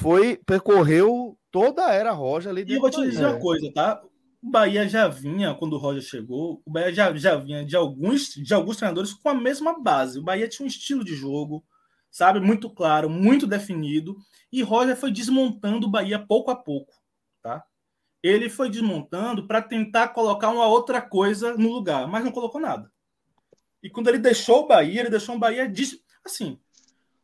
foi 0.00 0.36
percorreu 0.46 1.38
toda 1.50 1.86
a 1.86 1.92
era 1.92 2.12
Roger 2.12 2.50
ali. 2.50 2.64
E 2.66 2.74
eu 2.74 2.80
vou 2.80 2.90
te 2.90 3.00
dizer 3.02 3.26
uma 3.26 3.38
coisa, 3.38 3.70
tá? 3.72 4.00
o 4.42 4.50
Bahia 4.50 4.88
já 4.88 5.06
vinha, 5.06 5.54
quando 5.54 5.74
o 5.74 5.78
Roger 5.78 6.02
chegou, 6.02 6.62
o 6.64 6.70
Bahia 6.70 6.92
já, 6.92 7.14
já 7.14 7.36
vinha 7.36 7.64
de 7.64 7.76
alguns, 7.76 8.30
de 8.30 8.54
alguns 8.54 8.78
treinadores 8.78 9.12
com 9.12 9.28
a 9.28 9.34
mesma 9.34 9.78
base. 9.78 10.18
O 10.18 10.22
Bahia 10.22 10.48
tinha 10.48 10.64
um 10.64 10.68
estilo 10.68 11.04
de 11.04 11.14
jogo, 11.14 11.62
sabe, 12.10 12.40
muito 12.40 12.70
claro, 12.70 13.10
muito 13.10 13.46
definido, 13.46 14.16
e 14.50 14.62
Roger 14.62 14.96
foi 14.96 15.12
desmontando 15.12 15.86
o 15.86 15.90
Bahia 15.90 16.18
pouco 16.18 16.50
a 16.50 16.56
pouco, 16.56 16.94
tá? 17.42 17.62
Ele 18.22 18.48
foi 18.48 18.70
desmontando 18.70 19.46
para 19.46 19.62
tentar 19.62 20.08
colocar 20.08 20.48
uma 20.48 20.66
outra 20.66 21.02
coisa 21.02 21.54
no 21.56 21.70
lugar, 21.70 22.08
mas 22.08 22.24
não 22.24 22.32
colocou 22.32 22.60
nada. 22.60 22.90
E 23.82 23.90
quando 23.90 24.08
ele 24.08 24.18
deixou 24.18 24.64
o 24.64 24.66
Bahia, 24.66 25.00
ele 25.00 25.10
deixou 25.10 25.34
um 25.34 25.38
Bahia 25.38 25.70
assim, 26.24 26.58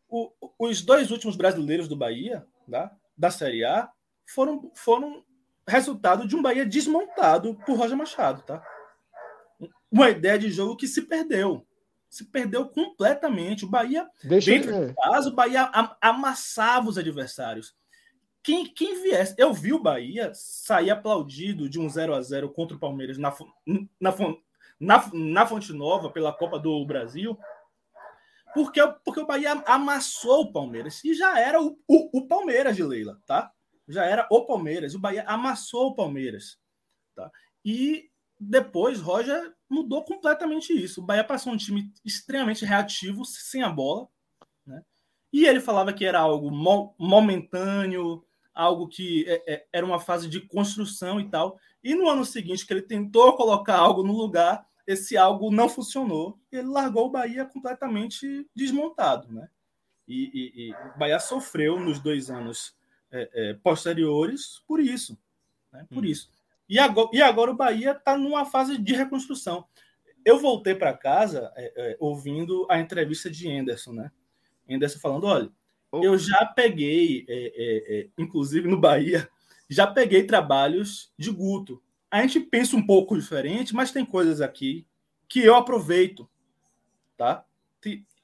o, 0.08 0.30
os 0.58 0.82
dois 0.82 1.10
últimos 1.10 1.36
brasileiros 1.36 1.88
do 1.88 1.96
Bahia, 1.96 2.46
tá? 2.70 2.90
da 3.16 3.30
Série 3.30 3.64
A, 3.64 3.90
foram, 4.26 4.70
foram 4.74 5.24
resultado 5.66 6.26
de 6.26 6.36
um 6.36 6.42
Bahia 6.42 6.66
desmontado 6.66 7.54
por 7.64 7.78
Roger 7.78 7.96
Machado, 7.96 8.42
tá? 8.42 8.62
Uma 9.90 10.10
ideia 10.10 10.38
de 10.38 10.50
jogo 10.50 10.76
que 10.76 10.86
se 10.86 11.02
perdeu. 11.02 11.66
Se 12.10 12.24
perdeu 12.24 12.68
completamente. 12.68 13.64
O 13.64 13.68
Bahia, 13.68 14.08
Deixa 14.22 14.50
dentro 14.50 14.86
de 14.86 14.94
casa, 14.94 15.28
o 15.28 15.34
Bahia 15.34 15.70
amassava 16.00 16.88
os 16.88 16.98
adversários. 16.98 17.74
Quem, 18.42 18.66
quem 18.66 19.02
viesse, 19.02 19.34
eu 19.38 19.52
vi 19.52 19.72
o 19.72 19.82
Bahia 19.82 20.30
sair 20.34 20.90
aplaudido 20.90 21.68
de 21.68 21.80
um 21.80 21.88
0 21.88 22.14
a 22.14 22.22
0 22.22 22.50
contra 22.50 22.76
o 22.76 22.80
Palmeiras 22.80 23.18
na, 23.18 23.34
na, 24.00 24.14
na, 24.78 25.10
na 25.12 25.46
Fonte 25.46 25.72
Nova 25.72 26.10
pela 26.10 26.32
Copa 26.32 26.58
do 26.58 26.84
Brasil. 26.84 27.36
Porque, 28.57 28.80
porque 29.04 29.20
o 29.20 29.26
Bahia 29.26 29.52
amassou 29.66 30.44
o 30.44 30.50
Palmeiras. 30.50 31.04
E 31.04 31.12
já 31.12 31.38
era 31.38 31.61
o, 31.61 31.78
o, 31.86 32.18
o 32.18 32.26
Palmeiras 32.26 32.74
de 32.74 32.82
Leila, 32.82 33.20
tá? 33.26 33.52
Já 33.86 34.07
era 34.07 34.26
o 34.30 34.46
Palmeiras. 34.46 34.94
O 34.94 34.98
Bahia 34.98 35.24
amassou 35.28 35.88
o 35.88 35.94
Palmeiras. 35.94 36.59
Tá? 37.14 37.30
E 37.62 38.09
depois 38.40 38.98
Roger 38.98 39.52
mudou 39.68 40.02
completamente 40.07 40.72
isso. 40.72 41.02
O 41.02 41.04
Bahia 41.04 41.22
passou 41.22 41.52
um 41.52 41.57
time 41.59 41.92
extremamente 42.02 42.64
reativo, 42.64 43.26
sem 43.26 43.62
a 43.62 43.68
bola. 43.68 44.09
Né? 44.64 44.82
E 45.30 45.44
ele 45.44 45.61
falava 45.61 45.92
que 45.92 46.07
era 46.07 46.18
algo 46.18 46.50
mo 46.50 46.94
momentâneo, 46.98 48.24
algo 48.54 48.88
que 48.88 49.26
é, 49.28 49.54
é, 49.54 49.66
era 49.70 49.84
uma 49.84 50.00
fase 50.00 50.30
de 50.30 50.40
construção 50.40 51.20
e 51.20 51.28
tal. 51.28 51.61
E 51.84 51.94
no 51.94 52.09
ano 52.09 52.24
seguinte, 52.24 52.66
que 52.66 52.72
ele 52.72 52.80
tentou 52.80 53.36
colocar 53.36 53.76
algo 53.76 54.02
no 54.02 54.14
lugar, 54.14 54.66
esse 54.87 55.16
algo 55.16 55.51
não 55.51 55.68
funcionou. 55.68 56.39
Ele 56.51 56.68
largou 56.68 57.07
o 57.07 57.11
Bahia 57.11 57.45
completamente 57.45 58.49
desmontado. 58.55 59.32
Né? 59.32 59.49
E, 60.07 60.30
e, 60.32 60.68
e 60.68 60.72
o 60.72 60.99
Bahia 60.99 61.18
sofreu 61.18 61.80
nos 61.80 61.99
dois 61.99 62.30
anos 62.30 62.74
é, 63.11 63.30
é 63.32 63.55
posteriores 63.55 64.62
por 64.66 64.80
isso. 64.80 65.18
Né? 65.72 65.87
Por 65.91 66.05
hum. 66.05 66.07
isso. 66.07 66.30
E 66.68 66.78
agora, 66.78 67.09
e 67.12 67.22
agora 67.22 67.51
o 67.51 67.57
Bahia 67.57 67.93
está 67.93 68.16
numa 68.16 68.45
fase 68.45 68.76
de 68.78 68.93
reconstrução. 68.93 69.66
Eu 70.24 70.41
voltei 70.41 70.74
para 70.74 70.93
casa 70.93 71.53
é, 71.55 71.72
é, 71.76 71.97
ouvindo 72.01 72.66
a 72.68 72.80
entrevista 72.80 73.30
de 73.30 73.49
Anderson, 73.49 73.93
né? 73.93 74.11
Anderson 74.68 74.99
falando: 74.99 75.28
olha, 75.28 75.49
eu 75.93 76.18
já 76.18 76.45
peguei, 76.45 77.24
é, 77.28 77.53
é, 77.57 78.09
inclusive 78.18 78.66
no 78.66 78.80
Bahia, 78.80 79.28
já 79.70 79.87
peguei 79.87 80.24
trabalhos 80.24 81.12
de 81.16 81.30
Guto. 81.30 81.80
A 82.16 82.22
gente 82.22 82.40
pensa 82.40 82.74
um 82.74 82.86
pouco 82.86 83.14
diferente, 83.14 83.74
mas 83.74 83.92
tem 83.92 84.02
coisas 84.02 84.40
aqui 84.40 84.86
que 85.28 85.40
eu 85.40 85.54
aproveito, 85.54 86.26
tá? 87.14 87.44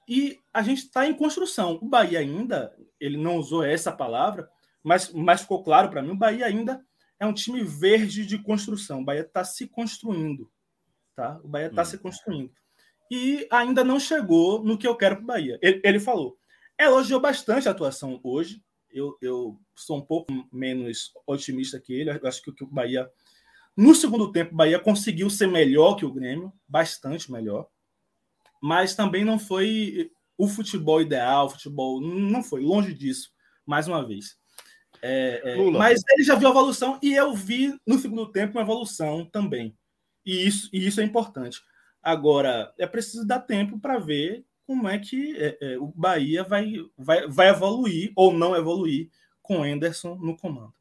E 0.09 0.38
a 0.53 0.62
gente 0.62 0.84
está 0.84 1.07
em 1.07 1.14
construção. 1.14 1.78
O 1.80 1.86
Bahia 1.86 2.18
ainda, 2.18 2.74
ele 2.99 3.18
não 3.18 3.36
usou 3.36 3.62
essa 3.62 3.93
palavra, 3.93 4.49
mas, 4.82 5.12
mas 5.12 5.43
ficou 5.43 5.62
claro 5.62 5.90
para 5.90 6.01
mim, 6.01 6.12
o 6.12 6.16
Bahia 6.16 6.47
ainda 6.47 6.82
é 7.20 7.26
um 7.26 7.34
time 7.34 7.62
verde 7.62 8.24
de 8.24 8.38
construção. 8.38 9.01
O 9.01 9.05
Bahia 9.05 9.20
está 9.20 9.45
se 9.45 9.68
construindo. 9.68 10.51
Tá? 11.14 11.38
O 11.45 11.49
Bahia 11.49 11.66
está 11.66 11.82
hum. 11.82 11.84
se 11.84 11.99
construindo. 11.99 12.51
E 13.11 13.47
ainda 13.51 13.84
não 13.84 14.01
chegou 14.01 14.64
no 14.64 14.78
que 14.78 14.88
eu 14.88 14.97
quero 14.97 15.16
para 15.16 15.22
o 15.22 15.26
Bahia. 15.26 15.59
Ele, 15.61 15.82
ele, 15.84 16.01
falou. 16.01 16.38
Elogiou 16.80 17.20
bastante 17.20 17.68
a 17.68 17.72
atuação 17.72 18.18
hoje. 18.24 18.62
Eu, 18.90 19.18
eu 19.20 19.61
sou 19.76 19.99
um 19.99 20.03
pouco 20.03 20.32
menos 20.51 21.12
otimista 21.26 21.78
que 21.78 21.93
ele. 21.93 22.09
Eu 22.09 22.26
acho 22.26 22.43
que 22.43 22.64
o 22.64 22.66
Bahia, 22.66 23.07
no 23.77 23.95
segundo 23.95 24.31
tempo, 24.31 24.53
o 24.53 24.57
Bahia 24.57 24.79
conseguiu 24.79 25.31
ser 25.31 25.47
melhor 25.47 25.97
que 25.97 26.05
o 26.05 26.12
Grêmio, 26.12 26.53
bastante 26.68 27.33
melhor. 27.33 27.66
Mas 28.61 28.95
também 28.95 29.25
não 29.25 29.39
foi 29.39 30.11
o 30.37 30.47
futebol 30.47 31.01
ideal, 31.01 31.47
o 31.47 31.51
futebol. 31.51 32.01
Não 32.01 32.43
foi, 32.43 32.61
longe 32.61 32.93
disso, 32.95 33.31
mais 33.66 33.89
uma 33.89 34.07
vez. 34.07 34.37
É, 35.01 35.43
é, 35.45 35.70
mas 35.70 36.01
ele 36.11 36.23
já 36.23 36.37
viu 36.37 36.47
a 36.47 36.51
evolução 36.53 36.99
e 37.03 37.12
eu 37.12 37.35
vi 37.35 37.77
no 37.85 37.99
segundo 37.99 38.31
tempo 38.31 38.53
uma 38.53 38.62
evolução 38.62 39.25
também. 39.25 39.77
E 40.25 40.47
isso, 40.47 40.68
e 40.73 40.87
isso 40.87 41.01
é 41.01 41.05
importante. 41.05 41.61
Agora, 42.01 42.73
é 42.79 42.87
preciso 42.87 43.27
dar 43.27 43.41
tempo 43.41 43.81
para 43.81 43.99
ver 43.99 44.45
como 44.64 44.89
é 44.89 44.99
que 44.99 45.37
é, 45.37 45.59
é, 45.61 45.79
o 45.79 45.87
Bahia 45.89 46.45
vai, 46.45 46.75
vai, 46.97 47.27
vai 47.27 47.49
evoluir 47.49 48.12
ou 48.14 48.33
não 48.33 48.55
evoluir 48.55 49.11
com 49.43 49.59
o 49.59 49.62
Anderson 49.62 50.16
no 50.16 50.37
comando. 50.37 50.73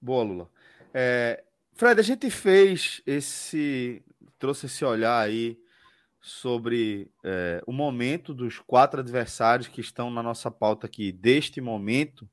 Boa, 0.00 0.22
Lula. 0.22 0.50
É, 0.92 1.42
Fred, 1.74 2.00
a 2.00 2.04
gente 2.04 2.30
fez 2.30 3.02
esse. 3.06 4.02
trouxe 4.38 4.66
esse 4.66 4.84
olhar 4.84 5.20
aí 5.20 5.58
sobre 6.20 7.10
é, 7.22 7.62
o 7.66 7.72
momento 7.72 8.32
dos 8.32 8.58
quatro 8.58 9.00
adversários 9.00 9.68
que 9.68 9.80
estão 9.80 10.10
na 10.10 10.22
nossa 10.22 10.50
pauta 10.50 10.86
aqui 10.86 11.12
deste 11.12 11.60
momento 11.60 12.28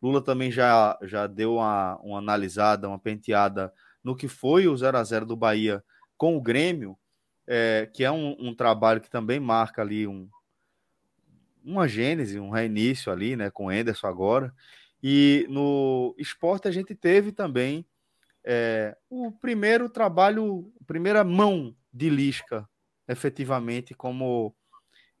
Lula 0.00 0.22
também 0.22 0.50
já, 0.50 0.96
já 1.02 1.26
deu 1.26 1.56
uma, 1.56 1.96
uma 2.02 2.18
analisada, 2.18 2.88
uma 2.88 2.98
penteada 2.98 3.72
no 4.02 4.14
que 4.14 4.28
foi 4.28 4.68
o 4.68 4.76
0 4.76 4.96
a 4.96 5.04
0 5.04 5.26
do 5.26 5.36
Bahia 5.36 5.82
com 6.16 6.36
o 6.36 6.40
Grêmio, 6.40 6.96
é, 7.46 7.88
que 7.92 8.04
é 8.04 8.10
um, 8.10 8.36
um, 8.38 8.54
trabalho 8.54 9.00
que 9.00 9.10
também 9.10 9.40
marca 9.40 9.82
ali 9.82 10.06
um, 10.06 10.28
uma 11.64 11.88
gênese, 11.88 12.38
um 12.38 12.50
reinício 12.50 13.10
ali, 13.10 13.34
né, 13.34 13.50
com 13.50 13.66
o 13.66 13.72
Enderson 13.72 14.06
agora. 14.06 14.54
E 15.02 15.46
no 15.48 16.14
esporte 16.16 16.68
a 16.68 16.70
gente 16.70 16.94
teve 16.94 17.32
também 17.32 17.84
é, 18.50 18.96
o 19.10 19.30
primeiro 19.30 19.90
trabalho, 19.90 20.72
a 20.80 20.84
primeira 20.84 21.22
mão 21.22 21.76
de 21.92 22.08
Lisca, 22.08 22.66
efetivamente, 23.06 23.92
como 23.92 24.56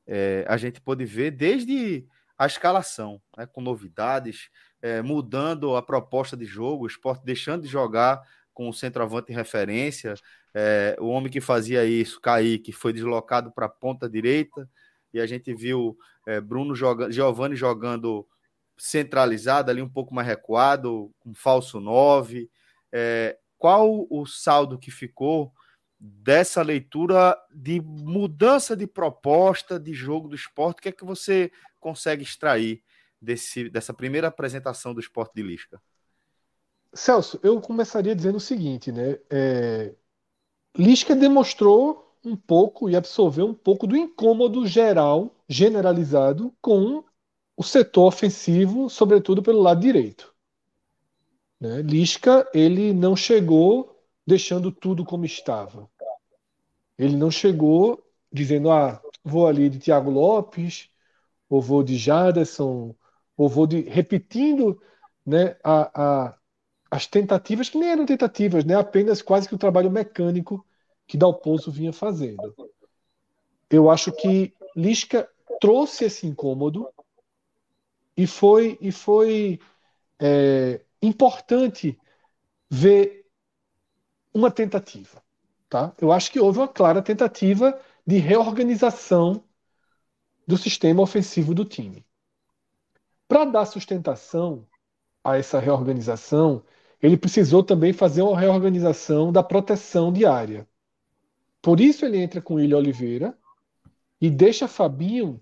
é, 0.06 0.46
a 0.48 0.56
gente 0.56 0.80
pôde 0.80 1.04
ver 1.04 1.32
desde 1.32 2.06
a 2.38 2.46
escalação, 2.46 3.20
né, 3.36 3.44
com 3.44 3.60
novidades, 3.60 4.48
é, 4.80 5.02
mudando 5.02 5.76
a 5.76 5.82
proposta 5.82 6.34
de 6.38 6.46
jogo, 6.46 6.84
o 6.84 6.86
esporte 6.86 7.22
deixando 7.22 7.64
de 7.64 7.68
jogar 7.68 8.22
com 8.54 8.66
o 8.66 8.72
centroavante 8.72 9.30
em 9.30 9.34
referência, 9.34 10.14
é, 10.54 10.96
o 10.98 11.08
homem 11.08 11.30
que 11.30 11.40
fazia 11.40 11.84
isso, 11.84 12.22
Kaique, 12.22 12.72
foi 12.72 12.94
deslocado 12.94 13.52
para 13.52 13.66
a 13.66 13.68
ponta 13.70 14.08
direita, 14.08 14.66
e 15.12 15.20
a 15.20 15.26
gente 15.26 15.52
viu 15.52 15.98
é, 16.26 16.40
Bruno 16.40 16.74
jogando, 16.74 17.12
Giovanni 17.12 17.56
jogando 17.56 18.26
centralizado 18.78 19.70
ali, 19.70 19.82
um 19.82 19.88
pouco 19.88 20.14
mais 20.14 20.26
recuado, 20.26 21.12
com 21.20 21.34
falso 21.34 21.78
9. 21.78 22.48
É, 22.92 23.38
qual 23.58 24.06
o 24.08 24.26
saldo 24.26 24.78
que 24.78 24.90
ficou 24.90 25.52
dessa 25.98 26.62
leitura 26.62 27.36
de 27.52 27.80
mudança 27.80 28.76
de 28.76 28.86
proposta 28.86 29.78
de 29.78 29.92
jogo 29.92 30.28
do 30.28 30.36
esporte? 30.36 30.78
O 30.78 30.82
que 30.82 30.88
é 30.88 30.92
que 30.92 31.04
você 31.04 31.50
consegue 31.80 32.22
extrair 32.22 32.82
desse, 33.20 33.68
dessa 33.68 33.92
primeira 33.92 34.28
apresentação 34.28 34.94
do 34.94 35.00
esporte 35.00 35.34
de 35.34 35.42
Lisca? 35.42 35.80
Celso, 36.94 37.38
eu 37.42 37.60
começaria 37.60 38.14
dizendo 38.14 38.36
o 38.36 38.40
seguinte, 38.40 38.90
né? 38.90 39.18
É, 39.28 39.94
Lisca 40.76 41.14
demonstrou 41.14 42.16
um 42.24 42.36
pouco 42.36 42.88
e 42.88 42.96
absorveu 42.96 43.46
um 43.46 43.54
pouco 43.54 43.86
do 43.86 43.96
incômodo 43.96 44.66
geral, 44.66 45.34
generalizado, 45.48 46.54
com 46.60 47.04
o 47.56 47.62
setor 47.62 48.06
ofensivo, 48.06 48.88
sobretudo 48.88 49.42
pelo 49.42 49.60
lado 49.60 49.80
direito. 49.80 50.34
Né? 51.60 51.82
Lisca, 51.82 52.48
ele 52.54 52.92
não 52.92 53.16
chegou 53.16 53.98
deixando 54.26 54.70
tudo 54.70 55.04
como 55.04 55.24
estava. 55.24 55.88
Ele 56.98 57.16
não 57.16 57.30
chegou 57.30 58.02
dizendo, 58.32 58.70
ah, 58.70 59.00
vou 59.24 59.46
ali 59.46 59.68
de 59.68 59.78
Thiago 59.78 60.10
Lopes, 60.10 60.90
ou 61.48 61.62
vou 61.62 61.82
de 61.82 61.96
Jaderson, 61.96 62.94
ou 63.36 63.48
vou 63.48 63.66
de, 63.66 63.80
repetindo 63.82 64.80
né, 65.24 65.56
a, 65.64 66.26
a, 66.26 66.38
as 66.90 67.06
tentativas, 67.06 67.68
que 67.68 67.78
nem 67.78 67.90
eram 67.90 68.04
tentativas, 68.04 68.64
né, 68.64 68.74
apenas 68.74 69.22
quase 69.22 69.48
que 69.48 69.54
o 69.54 69.58
trabalho 69.58 69.90
mecânico 69.90 70.64
que 71.06 71.16
Dalpozo 71.16 71.70
vinha 71.70 71.92
fazendo. 71.92 72.54
Eu 73.70 73.90
acho 73.90 74.12
que 74.12 74.52
Lisca 74.76 75.28
trouxe 75.60 76.04
esse 76.04 76.26
incômodo 76.26 76.88
e 78.16 78.26
foi, 78.26 78.76
e 78.80 78.90
foi 78.92 79.58
é, 80.18 80.80
importante 81.02 81.98
ver 82.70 83.26
uma 84.32 84.50
tentativa. 84.50 85.22
Tá? 85.68 85.92
Eu 86.00 86.12
acho 86.12 86.30
que 86.30 86.40
houve 86.40 86.58
uma 86.58 86.68
clara 86.68 87.02
tentativa 87.02 87.78
de 88.06 88.16
reorganização 88.18 89.44
do 90.46 90.56
sistema 90.56 91.02
ofensivo 91.02 91.54
do 91.54 91.64
time. 91.64 92.06
Para 93.26 93.44
dar 93.44 93.66
sustentação 93.66 94.66
a 95.22 95.36
essa 95.36 95.58
reorganização, 95.58 96.64
ele 97.02 97.18
precisou 97.18 97.62
também 97.62 97.92
fazer 97.92 98.22
uma 98.22 98.38
reorganização 98.38 99.30
da 99.30 99.42
proteção 99.42 100.10
diária. 100.10 100.66
Por 101.60 101.80
isso 101.80 102.06
ele 102.06 102.18
entra 102.18 102.40
com 102.40 102.54
William 102.54 102.78
Oliveira 102.78 103.38
e 104.20 104.30
deixa 104.30 104.66
Fabinho 104.66 105.40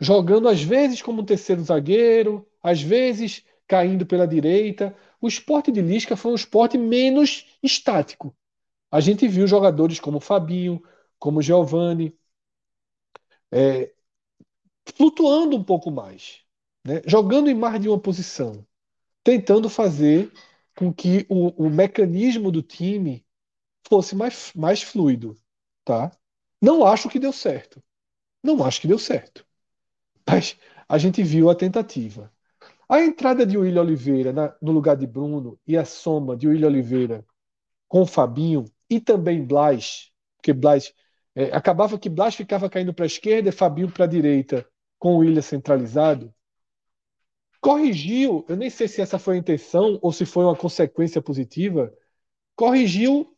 jogando 0.00 0.48
às 0.48 0.62
vezes 0.62 1.02
como 1.02 1.20
um 1.20 1.24
terceiro 1.24 1.62
zagueiro, 1.62 2.46
às 2.62 2.80
vezes 2.80 3.44
caindo 3.66 4.06
pela 4.06 4.26
direita. 4.26 4.96
O 5.20 5.28
esporte 5.28 5.72
de 5.72 5.80
Lisca 5.82 6.16
foi 6.16 6.32
um 6.32 6.36
esporte 6.36 6.78
menos 6.78 7.46
estático. 7.62 8.36
A 8.90 9.00
gente 9.00 9.28
viu 9.28 9.46
jogadores 9.46 10.00
como 10.00 10.20
Fabinho, 10.20 10.82
como 11.18 11.42
Giovani, 11.42 12.16
é, 13.50 13.94
flutuando 14.96 15.56
um 15.56 15.64
pouco 15.64 15.90
mais 15.90 16.44
né, 16.84 17.02
jogando 17.06 17.48
em 17.50 17.54
mais 17.54 17.80
de 17.80 17.88
uma 17.88 17.98
posição, 17.98 18.66
tentando 19.24 19.68
fazer 19.70 20.32
com 20.76 20.92
que 20.92 21.26
o, 21.28 21.66
o 21.66 21.70
mecanismo 21.70 22.50
do 22.52 22.62
time 22.62 23.26
fosse 23.88 24.16
mais, 24.16 24.52
mais 24.54 24.82
fluido. 24.82 25.36
Tá? 25.84 26.12
Não 26.62 26.86
acho 26.86 27.08
que 27.08 27.20
deu 27.20 27.32
certo. 27.32 27.82
Não 28.42 28.64
acho 28.64 28.80
que 28.80 28.88
deu 28.88 28.98
certo. 28.98 29.46
Mas 30.28 30.58
a 30.88 30.98
gente 30.98 31.22
viu 31.22 31.50
a 31.50 31.56
tentativa. 31.56 32.33
A 32.94 33.02
entrada 33.02 33.44
de 33.44 33.58
William 33.58 33.82
Oliveira 33.82 34.32
na, 34.32 34.54
no 34.62 34.70
lugar 34.70 34.96
de 34.96 35.04
Bruno 35.04 35.58
e 35.66 35.76
a 35.76 35.84
soma 35.84 36.36
de 36.36 36.46
William 36.46 36.68
Oliveira 36.68 37.26
com 37.88 38.06
Fabinho 38.06 38.66
e 38.88 39.00
também 39.00 39.44
Blas, 39.44 40.12
porque 40.36 40.52
Blas 40.52 40.94
É, 41.34 41.46
acabava 41.46 41.98
que 41.98 42.08
Blas 42.08 42.36
ficava 42.36 42.70
caindo 42.70 42.94
para 42.94 43.04
a 43.04 43.08
esquerda 43.08 43.48
e 43.48 43.52
Fabinho 43.52 43.90
para 43.90 44.04
a 44.04 44.08
direita, 44.08 44.64
com 44.96 45.16
o 45.16 45.18
William 45.18 45.42
centralizado. 45.42 46.32
Corrigiu, 47.60 48.44
eu 48.48 48.54
nem 48.56 48.70
sei 48.70 48.86
se 48.86 49.00
essa 49.00 49.18
foi 49.18 49.34
a 49.34 49.38
intenção 49.38 49.98
ou 50.00 50.12
se 50.12 50.24
foi 50.24 50.44
uma 50.44 50.54
consequência 50.54 51.20
positiva, 51.20 51.92
corrigiu 52.54 53.36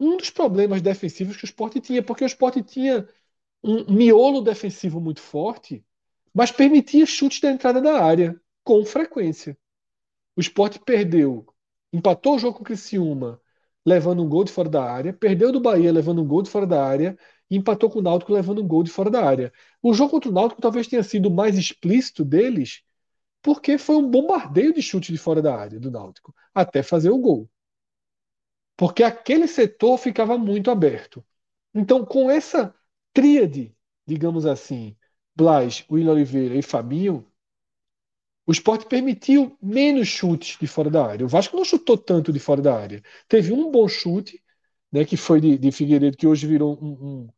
um 0.00 0.16
dos 0.16 0.30
problemas 0.30 0.80
defensivos 0.80 1.36
que 1.36 1.44
o 1.44 1.46
Sport 1.52 1.80
tinha, 1.80 2.02
porque 2.02 2.24
o 2.24 2.26
Sport 2.26 2.62
tinha 2.64 3.06
um 3.62 3.92
miolo 3.92 4.40
defensivo 4.40 5.02
muito 5.02 5.20
forte, 5.20 5.84
mas 6.32 6.50
permitia 6.50 7.04
chutes 7.04 7.40
da 7.40 7.50
entrada 7.50 7.82
da 7.82 8.02
área 8.02 8.40
com 8.66 8.84
frequência. 8.84 9.56
O 10.36 10.40
Sport 10.40 10.80
perdeu, 10.80 11.46
empatou 11.92 12.34
o 12.34 12.38
jogo 12.38 12.56
com 12.56 12.62
o 12.62 12.66
Criciúma, 12.66 13.40
levando 13.86 14.24
um 14.24 14.28
gol 14.28 14.42
de 14.42 14.50
fora 14.50 14.68
da 14.68 14.82
área, 14.82 15.12
perdeu 15.12 15.52
do 15.52 15.60
Bahia 15.60 15.92
levando 15.92 16.20
um 16.20 16.26
gol 16.26 16.42
de 16.42 16.50
fora 16.50 16.66
da 16.66 16.84
área 16.84 17.16
e 17.48 17.56
empatou 17.56 17.88
com 17.88 18.00
o 18.00 18.02
Náutico 18.02 18.32
levando 18.32 18.60
um 18.60 18.66
gol 18.66 18.82
de 18.82 18.90
fora 18.90 19.08
da 19.08 19.24
área. 19.24 19.52
O 19.80 19.94
jogo 19.94 20.10
contra 20.10 20.30
o 20.30 20.32
Náutico 20.32 20.60
talvez 20.60 20.88
tenha 20.88 21.04
sido 21.04 21.30
mais 21.30 21.56
explícito 21.56 22.24
deles, 22.24 22.82
porque 23.40 23.78
foi 23.78 23.94
um 23.96 24.10
bombardeio 24.10 24.74
de 24.74 24.82
chute 24.82 25.12
de 25.12 25.18
fora 25.18 25.40
da 25.40 25.56
área 25.56 25.78
do 25.78 25.88
Náutico, 25.88 26.34
até 26.52 26.82
fazer 26.82 27.10
o 27.10 27.18
gol. 27.18 27.48
Porque 28.76 29.04
aquele 29.04 29.46
setor 29.46 29.96
ficava 29.96 30.36
muito 30.36 30.72
aberto. 30.72 31.24
Então, 31.72 32.04
com 32.04 32.28
essa 32.28 32.74
tríade, 33.12 33.72
digamos 34.04 34.44
assim, 34.44 34.96
Blas, 35.36 35.84
Will 35.88 36.10
Oliveira 36.10 36.56
e 36.56 36.62
Fabinho, 36.62 37.24
o 38.46 38.52
esporte 38.52 38.86
permitiu 38.86 39.56
menos 39.60 40.08
chutes 40.08 40.56
de 40.58 40.66
fora 40.66 40.88
da 40.88 41.04
área. 41.04 41.26
O 41.26 41.28
Vasco 41.28 41.56
não 41.56 41.64
chutou 41.64 41.98
tanto 41.98 42.32
de 42.32 42.38
fora 42.38 42.62
da 42.62 42.74
área. 42.78 43.02
Teve 43.28 43.52
um 43.52 43.70
bom 43.70 43.88
chute, 43.88 44.42
né, 44.92 45.04
que 45.04 45.16
foi 45.16 45.40
de, 45.40 45.58
de 45.58 45.72
Figueiredo, 45.72 46.16
que 46.16 46.26
hoje 46.26 46.46
virou 46.46 46.78
um, 46.80 47.24
um 47.24 47.28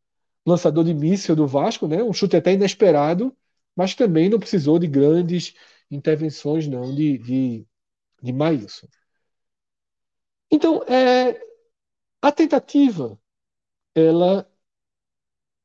lançador 0.45 0.83
de 0.83 0.93
míssil 0.93 1.35
do 1.35 1.47
Vasco, 1.47 1.87
né, 1.87 2.03
um 2.03 2.13
chute 2.13 2.35
até 2.37 2.53
inesperado, 2.53 3.35
mas 3.75 3.95
também 3.95 4.29
não 4.29 4.39
precisou 4.39 4.77
de 4.77 4.87
grandes 4.87 5.53
intervenções 5.89 6.67
não 6.67 6.93
de, 6.93 7.17
de, 7.17 7.67
de 8.21 8.33
Maílson. 8.33 8.87
Então, 10.51 10.83
é, 10.83 11.39
a 12.21 12.31
tentativa 12.31 13.19
ela 13.95 14.49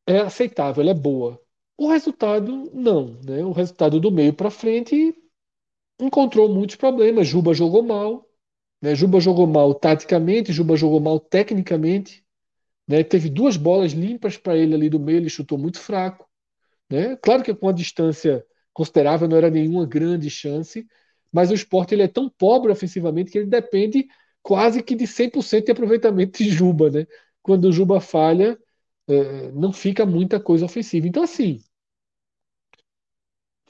é 0.07 0.18
aceitável, 0.20 0.82
ela 0.82 0.90
é 0.90 0.95
boa. 0.95 1.40
O 1.76 1.88
resultado, 1.88 2.70
não. 2.72 3.20
Né? 3.22 3.45
O 3.45 3.53
resultado 3.53 4.01
do 4.01 4.11
meio 4.11 4.32
para 4.34 4.51
frente 4.51 5.14
encontrou 5.99 6.49
muitos 6.53 6.76
problemas. 6.76 7.26
Juba 7.26 7.55
jogou 7.55 7.82
mal. 7.82 8.28
Né? 8.80 8.95
Juba 8.95 9.20
jogou 9.20 9.47
mal 9.47 9.74
taticamente, 9.74 10.53
Juba 10.53 10.76
jogou 10.76 11.01
mal 11.01 11.18
tecnicamente. 11.18 12.24
Né? 12.86 13.03
Teve 13.03 13.28
duas 13.30 13.57
bolas 13.57 13.92
limpas 13.92 14.36
para 14.36 14.57
ele 14.57 14.74
ali 14.74 14.88
do 14.90 15.01
meio, 15.01 15.18
ele 15.18 15.30
chutou 15.30 15.59
muito 15.59 15.80
fraco. 15.80 16.28
Né? 16.90 17.16
Claro 17.16 17.42
que 17.42 17.55
com 17.55 17.68
a 17.68 17.72
distância 17.72 18.45
considerável 18.72 19.28
não 19.28 19.36
era 19.36 19.51
nenhuma 19.51 19.86
grande 19.86 20.28
chance, 20.28 20.86
mas 21.32 21.51
o 21.51 21.55
esporte 21.55 21.95
ele 21.95 22.03
é 22.03 22.09
tão 22.09 22.28
pobre 22.28 22.70
ofensivamente 22.70 23.30
que 23.30 23.38
ele 23.38 23.47
depende 23.47 24.07
quase 24.42 24.82
que 24.82 24.95
de 24.95 25.07
100% 25.07 25.66
de 25.66 25.72
aproveitamento 25.72 26.42
de 26.42 26.51
Juba. 26.51 26.90
Né? 26.90 27.07
Quando 27.42 27.66
o 27.66 27.72
Juba 27.72 28.01
falha, 28.01 28.59
é, 29.09 29.51
não 29.53 29.72
fica 29.72 30.05
muita 30.05 30.38
coisa 30.40 30.64
ofensiva. 30.66 31.07
Então, 31.07 31.22
assim, 31.22 31.62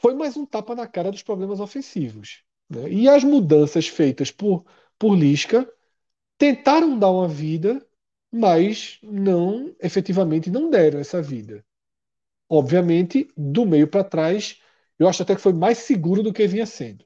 foi 0.05 0.13
mais 0.13 0.37
um 0.37 0.45
tapa 0.45 0.75
na 0.75 0.87
cara 0.87 1.11
dos 1.11 1.23
problemas 1.23 1.61
ofensivos. 1.61 2.45
Né? 2.69 2.93
E 2.93 3.09
as 3.09 3.25
mudanças 3.25 3.89
feitas 3.89 4.31
por, 4.31 4.63
por 4.99 5.15
Lisca 5.17 5.67
tentaram 6.37 6.99
dar 6.99 7.11
uma 7.11 7.27
vida, 7.27 7.83
mas 8.31 8.99
não, 9.03 9.75
efetivamente, 9.81 10.51
não 10.51 10.69
deram 10.69 11.01
essa 11.01 11.23
vida. 11.23 11.65
Obviamente, 12.47 13.27
do 13.35 13.65
meio 13.65 13.89
para 13.89 14.05
trás, 14.05 14.61
eu 14.99 15.09
acho 15.09 15.23
até 15.23 15.35
que 15.35 15.41
foi 15.41 15.55
mais 15.55 15.79
seguro 15.79 16.23
do 16.23 16.35
que 16.35 16.47
vinha 16.47 16.67
sendo. 16.67 17.03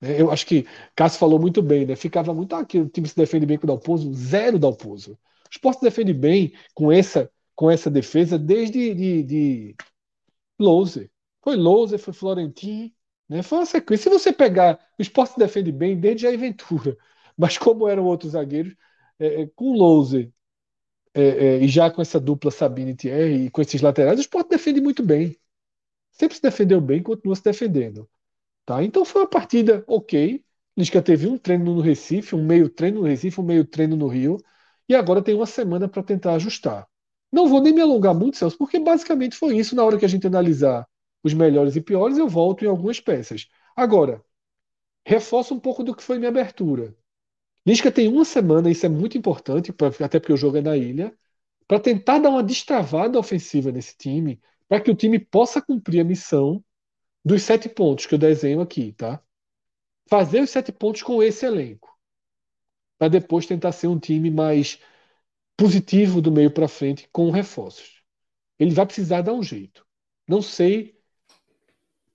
Né? 0.00 0.20
Eu 0.20 0.28
acho 0.32 0.44
que 0.46 0.66
Cássio 0.96 1.20
falou 1.20 1.38
muito 1.38 1.62
bem, 1.62 1.86
né? 1.86 1.94
Ficava 1.94 2.34
muito 2.34 2.52
ah, 2.52 2.62
o 2.62 2.88
time 2.88 3.06
se 3.06 3.14
defende 3.14 3.46
bem 3.46 3.56
com 3.56 3.64
o 3.64 3.68
Dalpozo, 3.68 4.12
zero 4.12 4.58
Dalpozo. 4.58 5.12
O 5.12 5.18
esporte 5.48 5.82
defende 5.82 6.12
bem 6.12 6.52
com 6.74 6.90
essa, 6.90 7.30
com 7.54 7.70
essa 7.70 7.88
defesa 7.88 8.36
desde 8.36 8.92
de, 8.92 9.22
de 9.22 9.76
Louser. 10.58 11.08
Foi 11.42 11.56
Louser, 11.56 11.98
foi 11.98 12.12
Florentin, 12.12 12.94
né? 13.28 13.42
Foi 13.42 13.58
uma 13.58 13.66
sequência. 13.66 14.04
Se 14.04 14.18
você 14.18 14.32
pegar, 14.32 14.78
o 14.98 15.02
esporte 15.02 15.38
defende 15.38 15.72
bem 15.72 15.98
desde 15.98 16.26
a 16.26 16.36
Ventura, 16.36 16.96
mas 17.36 17.58
como 17.58 17.88
eram 17.88 18.04
outros 18.04 18.32
zagueiros, 18.32 18.74
é, 19.18 19.42
é, 19.42 19.46
com 19.48 19.72
Louser 19.72 20.32
é, 21.14 21.22
é, 21.22 21.58
e 21.64 21.68
já 21.68 21.90
com 21.90 22.02
essa 22.02 22.20
dupla 22.20 22.50
Sabine 22.50 22.92
e 22.92 22.96
Thierry 22.96 23.46
e 23.46 23.50
com 23.50 23.60
esses 23.62 23.80
laterais, 23.82 24.18
o 24.18 24.22
esporte 24.22 24.50
defende 24.50 24.80
muito 24.80 25.02
bem. 25.02 25.36
Sempre 26.12 26.36
se 26.36 26.42
defendeu 26.42 26.80
bem, 26.80 27.02
continua 27.02 27.36
se 27.36 27.44
defendendo. 27.44 28.08
Tá? 28.66 28.82
Então 28.84 29.04
foi 29.04 29.22
uma 29.22 29.28
partida 29.28 29.84
ok. 29.86 30.44
Lisca 30.76 31.02
teve 31.02 31.26
um 31.28 31.38
treino 31.38 31.74
no 31.74 31.80
Recife, 31.80 32.34
um 32.36 32.44
meio 32.44 32.68
treino 32.68 33.00
no 33.00 33.06
Recife, 33.06 33.40
um 33.40 33.44
meio 33.44 33.64
treino 33.64 33.96
no 33.96 34.08
Rio 34.08 34.38
e 34.88 34.94
agora 34.94 35.22
tem 35.22 35.34
uma 35.34 35.46
semana 35.46 35.88
para 35.88 36.02
tentar 36.02 36.34
ajustar. 36.34 36.86
Não 37.32 37.48
vou 37.48 37.60
nem 37.62 37.72
me 37.72 37.80
alongar 37.80 38.14
muito, 38.14 38.36
Celso, 38.36 38.58
porque 38.58 38.78
basicamente 38.80 39.36
foi 39.36 39.56
isso. 39.56 39.76
Na 39.76 39.84
hora 39.84 39.98
que 39.98 40.04
a 40.04 40.08
gente 40.08 40.26
analisar 40.26 40.86
os 41.22 41.34
melhores 41.34 41.76
e 41.76 41.80
piores, 41.80 42.18
eu 42.18 42.28
volto 42.28 42.64
em 42.64 42.68
algumas 42.68 43.00
peças. 43.00 43.48
Agora, 43.76 44.24
reforço 45.06 45.54
um 45.54 45.60
pouco 45.60 45.84
do 45.84 45.94
que 45.94 46.02
foi 46.02 46.18
minha 46.18 46.30
abertura. 46.30 46.96
Lisca 47.66 47.92
tem 47.92 48.08
uma 48.08 48.24
semana, 48.24 48.70
isso 48.70 48.86
é 48.86 48.88
muito 48.88 49.18
importante, 49.18 49.72
até 50.02 50.18
porque 50.20 50.32
o 50.32 50.36
jogo 50.36 50.58
é 50.58 50.62
na 50.62 50.76
ilha, 50.76 51.16
para 51.68 51.80
tentar 51.80 52.18
dar 52.18 52.30
uma 52.30 52.42
destravada 52.42 53.18
ofensiva 53.18 53.70
nesse 53.72 53.96
time, 53.96 54.40
para 54.68 54.80
que 54.80 54.90
o 54.90 54.94
time 54.94 55.18
possa 55.18 55.62
cumprir 55.62 56.00
a 56.00 56.04
missão 56.04 56.64
dos 57.24 57.42
sete 57.42 57.68
pontos 57.68 58.06
que 58.06 58.14
eu 58.14 58.18
desenho 58.18 58.60
aqui, 58.60 58.92
tá? 58.92 59.22
Fazer 60.08 60.40
os 60.40 60.50
sete 60.50 60.72
pontos 60.72 61.02
com 61.02 61.22
esse 61.22 61.46
elenco 61.46 61.90
para 63.00 63.08
depois 63.08 63.46
tentar 63.46 63.72
ser 63.72 63.86
um 63.86 63.98
time 63.98 64.30
mais 64.30 64.78
positivo 65.56 66.20
do 66.20 66.30
meio 66.30 66.50
para 66.50 66.68
frente 66.68 67.08
com 67.10 67.30
reforços. 67.30 68.02
Ele 68.58 68.74
vai 68.74 68.84
precisar 68.84 69.22
dar 69.22 69.32
um 69.32 69.42
jeito. 69.42 69.86
Não 70.28 70.42
sei 70.42 70.99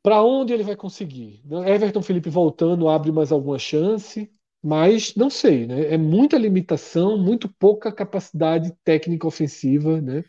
para 0.05 0.21
onde 0.21 0.53
ele 0.53 0.61
vai 0.61 0.75
conseguir. 0.75 1.41
Everton 1.65 2.03
Felipe 2.03 2.29
voltando 2.29 2.87
abre 2.87 3.11
mais 3.11 3.31
alguma 3.31 3.57
chance, 3.57 4.31
mas 4.61 5.15
não 5.15 5.31
sei, 5.31 5.65
né? 5.65 5.91
É 5.91 5.97
muita 5.97 6.37
limitação, 6.37 7.17
muito 7.17 7.49
pouca 7.49 7.91
capacidade 7.91 8.71
técnica 8.83 9.25
ofensiva, 9.25 9.99
né? 9.99 10.23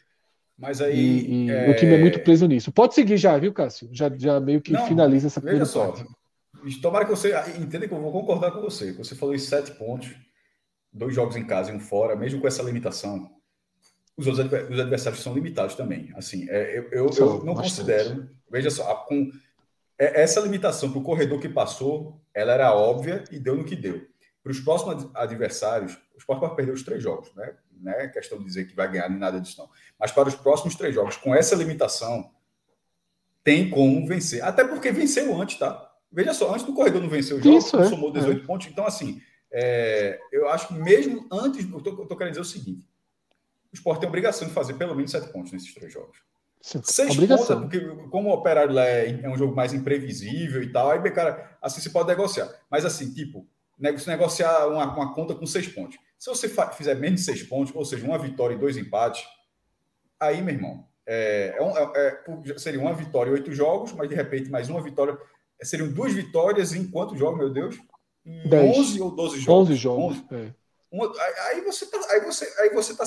Mas 0.57 0.81
aí 0.81 0.99
e, 0.99 1.45
e 1.45 1.51
é... 1.51 1.68
o 1.68 1.77
time 1.77 1.93
é 1.93 1.99
muito 1.99 2.20
preso 2.20 2.47
nisso. 2.47 2.72
Pode 2.72 2.95
seguir 2.95 3.18
já, 3.18 3.37
viu, 3.37 3.53
Cássio? 3.53 3.91
Já, 3.93 4.11
já 4.16 4.41
meio 4.41 4.62
que 4.62 4.72
não, 4.72 4.87
finaliza 4.87 5.27
essa 5.27 5.43
primeira 5.43 5.66
só. 5.66 5.93
Parte. 5.93 6.07
Tomara 6.81 7.05
que 7.05 7.11
você 7.11 7.35
entenda 7.61 7.87
que 7.87 7.93
eu 7.93 8.01
vou 8.01 8.11
concordar 8.11 8.53
com 8.53 8.62
você. 8.62 8.93
Você 8.93 9.14
falou 9.14 9.35
em 9.35 9.39
sete 9.39 9.72
pontos 9.72 10.16
dois 10.91 11.14
jogos 11.14 11.37
em 11.37 11.45
casa 11.45 11.70
e 11.70 11.77
um 11.77 11.81
fora, 11.81 12.16
mesmo 12.16 12.41
com 12.41 12.49
essa 12.49 12.62
limitação, 12.62 13.31
os 14.16 14.27
outros 14.27 14.81
adversários 14.81 15.22
são 15.22 15.35
limitados 15.35 15.74
também. 15.74 16.11
Assim, 16.16 16.49
é, 16.49 16.79
eu, 16.79 16.89
eu, 16.91 17.11
eu, 17.14 17.45
não 17.45 17.53
bastante. 17.53 17.57
considero. 17.57 18.31
Veja 18.51 18.70
só, 18.70 18.95
com 19.07 19.31
essa 19.99 20.40
limitação 20.40 20.90
para 20.90 20.99
o 20.99 21.03
corredor 21.03 21.40
que 21.40 21.49
passou, 21.49 22.20
ela 22.34 22.53
era 22.53 22.74
óbvia 22.74 23.24
e 23.30 23.38
deu 23.38 23.57
no 23.57 23.64
que 23.64 23.74
deu. 23.74 24.07
Para 24.42 24.53
os 24.53 24.61
próximos 24.61 25.09
adversários, 25.14 25.94
o 26.14 26.18
Sport 26.18 26.40
pode 26.40 26.57
perder 26.57 26.72
os 26.72 26.82
três 26.82 27.03
jogos, 27.03 27.34
né? 27.34 27.55
Não 27.80 27.92
é 27.92 28.09
questão 28.09 28.38
de 28.38 28.44
dizer 28.44 28.66
que 28.66 28.76
vai 28.76 28.90
ganhar 28.90 29.09
nem 29.09 29.18
nada 29.18 29.40
disso, 29.40 29.59
não. 29.59 29.68
Mas 29.99 30.12
para 30.12 30.28
os 30.28 30.34
próximos 30.34 30.74
três 30.76 30.94
jogos, 30.94 31.16
com 31.16 31.34
essa 31.34 31.55
limitação, 31.55 32.30
tem 33.42 33.68
como 33.70 34.07
vencer. 34.07 34.44
Até 34.44 34.64
porque 34.64 34.92
venceu 34.92 35.40
antes, 35.40 35.59
tá? 35.59 35.92
Veja 36.11 36.32
só, 36.32 36.53
antes 36.53 36.64
do 36.64 36.72
corredor 36.72 37.03
não 37.03 37.09
venceu 37.09 37.36
o 37.36 37.42
jogo, 37.42 37.59
Isso, 37.59 37.76
é. 37.78 37.84
somou 37.88 38.12
18 38.12 38.42
é. 38.42 38.47
pontos. 38.47 38.66
Então, 38.68 38.86
assim, 38.86 39.20
é, 39.51 40.18
eu 40.32 40.49
acho 40.49 40.68
que 40.68 40.74
mesmo 40.74 41.26
antes, 41.30 41.68
eu 41.70 41.78
estou 41.78 42.16
querendo 42.16 42.30
dizer 42.30 42.40
o 42.40 42.44
seguinte: 42.44 42.88
o 43.72 43.74
esporte 43.74 44.01
tem 44.01 44.07
a 44.07 44.11
obrigação 44.11 44.47
de 44.47 44.55
fazer 44.55 44.74
pelo 44.74 44.94
menos 44.94 45.11
sete 45.11 45.32
pontos 45.32 45.53
nesses 45.53 45.72
três 45.74 45.92
jogos. 45.92 46.18
Sim, 46.66 46.80
Seis 46.82 47.12
obrigação. 47.12 47.60
pontos, 47.60 47.78
porque 47.78 48.08
como 48.10 48.28
o 48.28 48.32
operário 48.32 48.74
lá 48.74 48.84
é, 48.84 49.20
é, 49.22 49.28
um 49.28 49.38
jogo 49.38 49.54
mais 49.54 49.72
imprevisível 49.72 50.60
e 50.60 50.72
tal, 50.72 50.90
aí, 50.90 51.10
cara, 51.12 51.56
assim 51.62 51.80
se 51.80 51.90
pode 51.90 52.08
negociar. 52.08 52.52
Mas 52.68 52.84
assim, 52.84 53.14
tipo, 53.14 53.46
se 53.98 54.08
negociar 54.08 54.66
uma, 54.66 54.84
uma 54.92 55.14
conta 55.14 55.32
com 55.32 55.46
seis 55.46 55.68
pontos. 55.68 55.96
Se 56.18 56.28
você 56.28 56.48
fizer 56.76 56.96
menos 56.96 57.20
de 57.20 57.26
seis 57.26 57.40
pontos, 57.44 57.72
ou 57.72 57.84
seja, 57.84 58.04
uma 58.04 58.18
vitória 58.18 58.56
e 58.56 58.58
dois 58.58 58.76
empates, 58.76 59.24
aí, 60.18 60.42
meu 60.42 60.54
irmão, 60.54 60.84
é, 61.06 61.56
é, 61.56 62.00
é, 62.00 62.24
é 62.50 62.58
seria 62.58 62.80
uma 62.80 62.92
vitória 62.92 63.30
e 63.30 63.34
oito 63.34 63.52
jogos, 63.52 63.92
mas 63.92 64.08
de 64.08 64.16
repente 64.16 64.50
mais 64.50 64.68
uma 64.68 64.82
vitória. 64.82 65.16
Seriam 65.62 65.88
duas 65.92 66.12
vitórias 66.12 66.74
em 66.74 66.90
quantos 66.90 67.16
jogos, 67.16 67.38
meu 67.38 67.50
Deus? 67.50 67.78
11 68.26 69.00
ou 69.00 69.14
12 69.14 69.38
jogos. 69.38 69.70
11 69.70 69.76
jogos. 69.76 70.16
11. 70.16 70.26
É. 70.32 70.54
Uma, 70.90 71.12
aí 71.48 71.60
você 71.60 71.84
está 71.84 72.12
aí 72.12 72.20
você, 72.22 72.52
aí 72.58 72.70
você 72.70 72.96
tá, 72.96 73.04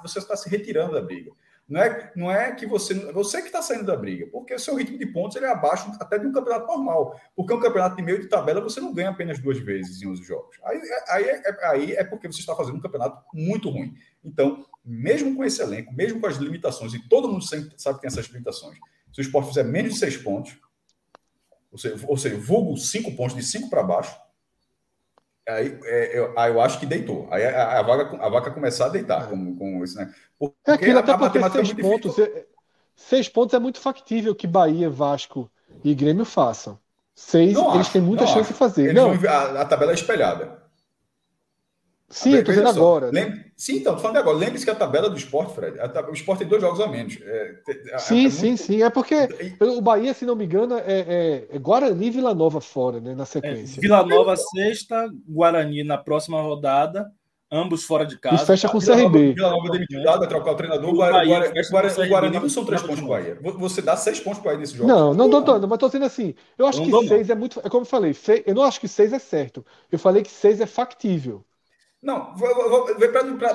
você 0.00 0.20
tá 0.24 0.36
se 0.36 0.48
retirando 0.48 0.92
da 0.92 1.02
briga. 1.02 1.32
Não 1.66 1.80
é, 1.80 2.12
não 2.14 2.30
é 2.30 2.52
que 2.52 2.66
você. 2.66 2.92
Você 3.12 3.40
que 3.40 3.46
está 3.46 3.62
saindo 3.62 3.84
da 3.84 3.96
briga, 3.96 4.26
porque 4.30 4.54
o 4.54 4.58
seu 4.58 4.76
ritmo 4.76 4.98
de 4.98 5.06
pontos 5.06 5.36
ele 5.36 5.46
é 5.46 5.50
abaixo 5.50 5.90
até 5.98 6.18
de 6.18 6.26
um 6.26 6.32
campeonato 6.32 6.66
normal. 6.66 7.18
Porque 7.34 7.54
um 7.54 7.60
campeonato 7.60 7.96
de 7.96 8.02
meio 8.02 8.20
de 8.20 8.28
tabela 8.28 8.60
você 8.60 8.80
não 8.80 8.92
ganha 8.92 9.08
apenas 9.10 9.38
duas 9.38 9.58
vezes 9.58 10.02
em 10.02 10.06
11 10.06 10.22
jogos. 10.22 10.58
Aí, 10.62 10.78
aí, 11.08 11.24
é, 11.24 11.66
aí 11.66 11.92
é 11.94 12.04
porque 12.04 12.30
você 12.30 12.40
está 12.40 12.54
fazendo 12.54 12.76
um 12.76 12.80
campeonato 12.80 13.24
muito 13.32 13.70
ruim. 13.70 13.94
Então, 14.22 14.66
mesmo 14.84 15.34
com 15.34 15.42
esse 15.42 15.62
elenco, 15.62 15.94
mesmo 15.94 16.20
com 16.20 16.26
as 16.26 16.36
limitações, 16.36 16.92
e 16.92 17.08
todo 17.08 17.28
mundo 17.28 17.42
sabe 17.42 17.70
que 17.70 18.00
tem 18.02 18.08
essas 18.08 18.26
limitações, 18.26 18.78
se 19.10 19.20
o 19.20 19.22
esporte 19.22 19.48
fizer 19.48 19.64
menos 19.64 19.94
de 19.94 19.98
seis 19.98 20.18
pontos, 20.18 20.58
ou 21.72 21.78
seja, 21.78 22.06
ou 22.06 22.16
seja 22.16 22.36
vulgo 22.36 22.76
cinco 22.76 23.16
pontos 23.16 23.34
de 23.34 23.42
cinco 23.42 23.70
para 23.70 23.82
baixo, 23.82 24.14
aí, 25.48 25.78
é, 25.84 26.18
eu, 26.18 26.34
eu 26.34 26.60
acho 26.60 26.78
que 26.78 26.86
deitou. 26.86 27.28
Aí 27.30 27.44
a, 27.44 27.78
a, 27.78 27.82
vaga, 27.82 28.16
a 28.22 28.28
vaca 28.28 28.50
começar 28.50 28.86
a 28.86 28.90
deitar 28.90 29.28
com, 29.28 29.56
com 29.56 29.84
isso, 29.84 29.96
né? 29.96 30.12
Porque 30.38 30.70
é 30.70 30.72
aquilo, 30.72 30.98
até 30.98 31.16
porque 31.16 31.40
seis 31.50 31.70
é 31.70 31.74
pontos, 31.74 32.18
é, 32.18 32.46
seis 32.96 33.28
pontos 33.28 33.54
é 33.54 33.58
muito 33.58 33.80
factível 33.80 34.34
que 34.34 34.46
Bahia, 34.46 34.90
Vasco 34.90 35.50
e 35.82 35.94
Grêmio 35.94 36.24
façam. 36.24 36.78
Seis, 37.14 37.52
não 37.52 37.74
eles 37.74 37.82
acho, 37.82 37.92
têm 37.92 38.02
muita 38.02 38.26
chance 38.26 38.40
acho. 38.40 38.52
de 38.52 38.58
fazer. 38.58 38.82
Eles 38.84 38.94
não. 38.94 39.14
Vão, 39.16 39.30
a, 39.30 39.60
a 39.60 39.64
tabela 39.64 39.92
é 39.92 39.94
espelhada. 39.94 40.63
Sim, 42.14 42.34
eu 42.34 42.44
tô 42.44 42.52
dizendo 42.52 42.68
agora. 42.68 43.10
Lembre... 43.10 43.44
Sim, 43.56 43.78
então, 43.78 43.96
tô 43.96 44.00
falando 44.00 44.18
agora. 44.18 44.36
Lembre-se 44.36 44.64
que 44.64 44.70
a 44.70 44.74
tabela 44.74 45.10
do 45.10 45.16
esporte, 45.16 45.52
Fred, 45.52 45.76
o 46.08 46.12
esporte 46.12 46.40
tem 46.40 46.48
dois 46.48 46.62
jogos 46.62 46.78
a 46.80 46.86
menos. 46.86 47.18
É, 47.20 47.54
é, 47.90 47.98
sim, 47.98 48.26
é 48.26 48.30
sim, 48.30 48.48
muito... 48.50 48.62
sim. 48.62 48.82
É 48.84 48.88
porque 48.88 49.16
o 49.60 49.80
Bahia, 49.80 50.14
se 50.14 50.24
não 50.24 50.36
me 50.36 50.44
engano, 50.44 50.78
é, 50.78 50.82
é, 50.86 51.48
é 51.50 51.58
Guarani 51.58 52.06
e 52.06 52.10
Vila 52.10 52.32
Nova 52.32 52.60
fora, 52.60 53.00
né? 53.00 53.16
Na 53.16 53.24
sequência. 53.24 53.80
Vila 53.80 54.06
Nova 54.06 54.36
sexta, 54.36 55.10
Guarani 55.28 55.82
na 55.82 55.98
próxima 55.98 56.40
rodada, 56.40 57.10
ambos 57.50 57.82
fora 57.82 58.06
de 58.06 58.16
casa. 58.16 58.44
E 58.44 58.46
fecha 58.46 58.68
com 58.68 58.78
o 58.78 58.80
CRB. 58.80 59.32
Vila 59.32 59.50
Nova 59.50 59.70
demitido, 59.70 60.04
vai 60.04 60.28
trocar 60.28 60.52
o 60.52 60.54
treinador. 60.54 60.90
O 60.90 60.94
Guarani, 60.94 61.30
Bahia, 61.30 61.52
Guarani, 61.68 62.08
Guarani 62.08 62.38
não 62.38 62.48
são 62.48 62.64
três 62.64 62.80
pontos 62.80 63.00
para 63.00 63.06
o 63.06 63.08
Bahia. 63.08 63.38
Você 63.42 63.82
dá 63.82 63.96
seis 63.96 64.20
pontos 64.20 64.38
para 64.38 64.50
o 64.50 64.52
Bahia 64.52 64.60
nesse 64.60 64.76
jogo. 64.76 64.88
Não, 64.88 65.12
não 65.12 65.24
estou 65.24 65.42
dando, 65.42 65.66
mas 65.66 65.76
estou 65.76 65.88
dizendo 65.88 66.06
assim. 66.06 66.32
Eu 66.56 66.68
acho 66.68 66.78
não 66.78 67.00
que 67.00 67.08
seis 67.08 67.26
não. 67.26 67.34
é 67.34 67.38
muito. 67.38 67.58
É 67.58 67.68
como 67.68 67.82
eu 67.82 67.88
falei, 67.88 68.16
eu 68.46 68.54
não 68.54 68.62
acho 68.62 68.78
que 68.78 68.86
seis 68.86 69.12
é 69.12 69.18
certo. 69.18 69.66
Eu 69.90 69.98
falei 69.98 70.22
que 70.22 70.30
seis 70.30 70.60
é 70.60 70.66
factível. 70.66 71.44
Não, 72.04 72.34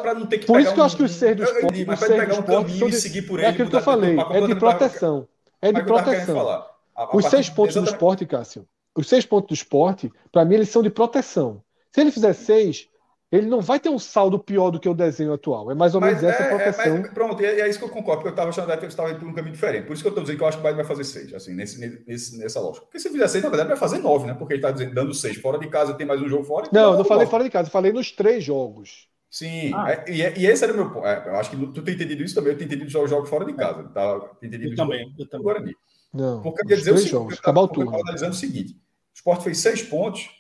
para 0.02 0.16
não 0.16 0.26
ter 0.26 0.40
que 0.40 0.48
Por 0.48 0.60
isso 0.60 0.74
que 0.74 0.80
eu 0.80 0.84
acho 0.84 0.98
que 0.98 1.04
o 1.04 1.08
ser 1.08 1.36
do 1.36 1.44
esporte, 1.44 1.86
mas 1.86 2.00
para 2.00 2.08
pegar 2.08 2.40
um 2.40 2.42
caminho 2.42 2.90
e 2.90 2.94
seguir 2.94 3.22
por 3.22 3.38
ele. 3.38 3.46
É 3.46 3.50
aquilo 3.52 3.70
que 3.70 3.76
eu 3.76 3.82
falei, 3.82 4.18
é 4.20 4.42
de 4.42 4.56
proteção. 4.56 5.28
É 5.62 5.72
de 5.72 5.84
proteção. 5.84 6.66
Os 7.14 7.26
seis 7.26 7.48
pontos 7.48 7.76
do 7.76 7.84
esporte, 7.84 8.26
Cássio, 8.26 8.68
os 8.96 9.08
seis 9.08 9.24
pontos 9.24 9.50
do 9.50 9.54
esporte, 9.54 10.12
para 10.32 10.44
mim, 10.44 10.56
eles 10.56 10.70
são 10.70 10.82
de 10.82 10.90
proteção. 10.90 11.62
Se 11.92 12.02
ele 12.02 12.12
fizer 12.12 12.34
seis, 12.34 12.90
ele 13.32 13.46
não 13.48 13.62
vai 13.62 13.80
ter 13.80 13.90
um 13.90 14.00
saldo 14.00 14.40
pior 14.40 14.72
do 14.72 14.80
que 14.80 14.90
o 14.90 14.94
desenho 14.94 15.34
atual. 15.34 15.70
É 15.70 15.76
mais 15.76 15.94
ou 15.94 16.02
menos 16.02 16.22
mas 16.22 16.34
essa 16.34 16.44
é, 16.44 16.50
proteção. 16.50 16.98
É, 16.98 17.00
mas, 17.00 17.14
pronto, 17.14 17.44
é, 17.44 17.62
é, 17.62 17.70
isso 17.70 17.78
que 17.78 17.86
eu 17.86 17.90
concordo, 17.90 18.22
porque 18.22 18.30
eu 18.30 18.32
estava 18.32 18.50
achando 18.50 18.78
que 18.78 18.86
eu 18.86 18.90
estava 18.90 19.12
indo 19.12 19.20
por 19.20 19.28
um 19.28 19.34
caminho 19.34 19.54
diferente. 19.54 19.86
Por 19.86 19.94
isso 19.94 20.02
que 20.02 20.08
eu 20.08 20.12
estou 20.12 20.24
dizendo 20.24 20.38
que 20.38 20.44
eu 20.44 20.48
acho 20.48 20.58
que 20.58 20.62
o 20.62 20.64
Bayern 20.64 20.82
vai 20.82 20.88
fazer 20.88 21.04
seis, 21.04 21.34
assim, 21.34 21.54
nesse, 21.54 22.04
nesse, 22.08 22.38
nessa 22.40 22.60
lógica. 22.60 22.86
Porque 22.86 23.00
se 23.00 23.10
fizer 23.10 23.28
seis, 23.28 23.44
na 23.44 23.50
verdade, 23.50 23.70
vai 23.70 23.78
fazer 23.78 24.00
nove, 24.00 24.26
né? 24.26 24.34
Porque 24.34 24.56
ele 24.56 24.66
está 24.66 24.72
dando 24.72 25.14
seis 25.14 25.38
fora 25.38 25.60
de 25.60 25.68
casa, 25.68 25.94
tem 25.94 26.08
mais 26.08 26.22
um 26.22 26.28
jogo 26.28 26.44
fora. 26.44 26.70
Não, 26.72 26.98
não 26.98 27.06
falei 27.06 27.26
nove. 27.26 27.32
fora 27.32 27.44
de 27.44 27.50
casa, 27.52 27.70
falei 27.70 27.94
nos 27.94 28.12
três 28.12 28.44
jogos. 28.44 29.08
Sim, 29.30 29.72
ah. 29.76 29.92
é, 29.92 30.06
e, 30.08 30.22
e, 30.40 30.48
esse 30.48 30.64
era 30.64 30.74
o 30.74 30.76
meu 30.76 30.90
ponto. 30.90 31.06
É, 31.06 31.24
eu 31.28 31.36
acho 31.36 31.52
que 31.52 31.58
tu 31.68 31.84
tem 31.84 31.94
entendido 31.94 32.24
isso 32.24 32.34
também, 32.34 32.54
eu 32.54 32.58
tenho 32.58 32.68
entendido 32.68 32.88
os 32.88 33.10
jogos 33.10 33.30
fora 33.30 33.46
de 33.46 33.54
casa. 33.54 33.84
Tá? 33.84 34.32
Entendido 34.42 34.74
eu 34.74 34.76
também, 34.76 35.14
eu 35.18 35.30
também. 35.30 35.44
Guarani. 35.44 35.76
Não, 36.12 36.42
porque 36.42 36.64
eu 36.64 36.70
ia 36.72 36.78
dizer 36.78 36.94
o 36.94 36.98
seguinte, 36.98 37.12
jogos, 37.12 37.34
eu 37.34 37.38
estava 37.38 37.60
analisando 38.00 38.32
o 38.32 38.36
seguinte: 38.36 38.74
o 38.74 39.16
Sport 39.16 39.44
fez 39.44 39.60
seis 39.60 39.84
pontos. 39.84 40.39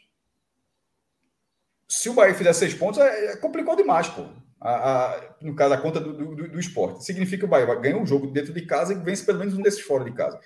Se 1.89 2.07
o 2.07 2.13
Bahia 2.13 2.35
fizer 2.35 2.53
seis 2.53 2.73
pontos, 2.75 2.99
é, 2.99 3.31
é 3.31 3.35
complicou 3.35 3.75
demais, 3.75 4.07
pô. 4.07 4.25
A, 4.61 5.15
a, 5.15 5.35
no 5.41 5.55
caso, 5.55 5.73
a 5.73 5.77
conta 5.77 5.99
do, 5.99 6.13
do, 6.13 6.47
do, 6.49 6.59
esporte. 6.59 7.03
Significa 7.03 7.39
que 7.39 7.45
o 7.45 7.47
Bahia 7.47 7.73
ganha 7.75 7.97
um 7.97 8.05
jogo 8.05 8.27
dentro 8.27 8.53
de 8.53 8.65
casa 8.65 8.93
e 8.93 8.97
vence 8.97 9.25
pelo 9.25 9.39
menos 9.39 9.55
um 9.55 9.61
desses 9.61 9.81
fora 9.81 10.03
de 10.03 10.11
casa. 10.11 10.39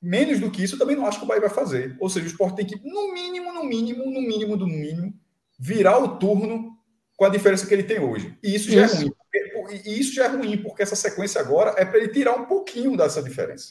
Menos 0.00 0.40
do 0.40 0.50
que 0.50 0.62
isso, 0.62 0.76
eu 0.76 0.78
também 0.78 0.96
não 0.96 1.04
acho 1.04 1.18
que 1.18 1.24
o 1.24 1.28
Bahia 1.28 1.40
vai 1.40 1.50
fazer. 1.50 1.96
Ou 2.00 2.08
seja, 2.08 2.24
o 2.24 2.28
esporte 2.28 2.56
tem 2.56 2.66
que, 2.66 2.76
no 2.88 3.12
mínimo, 3.12 3.52
no 3.52 3.64
mínimo, 3.64 4.04
no 4.06 4.22
mínimo, 4.22 4.56
no 4.56 4.66
mínimo, 4.66 5.12
virar 5.58 5.98
o 5.98 6.16
turno 6.16 6.78
com 7.16 7.24
a 7.24 7.28
diferença 7.28 7.66
que 7.66 7.74
ele 7.74 7.82
tem 7.82 7.98
hoje. 7.98 8.38
E 8.42 8.54
isso 8.54 8.70
já 8.70 8.82
é 8.82 8.84
isso. 8.86 8.96
é 8.96 9.00
ruim. 9.00 9.82
E 9.84 10.00
isso 10.00 10.14
já 10.14 10.24
é 10.24 10.28
ruim, 10.28 10.56
porque 10.62 10.82
essa 10.82 10.96
sequência 10.96 11.40
agora 11.40 11.74
é 11.76 11.84
para 11.84 11.98
ele 11.98 12.08
tirar 12.08 12.36
um 12.36 12.46
pouquinho 12.46 12.96
dessa 12.96 13.22
diferença. 13.22 13.70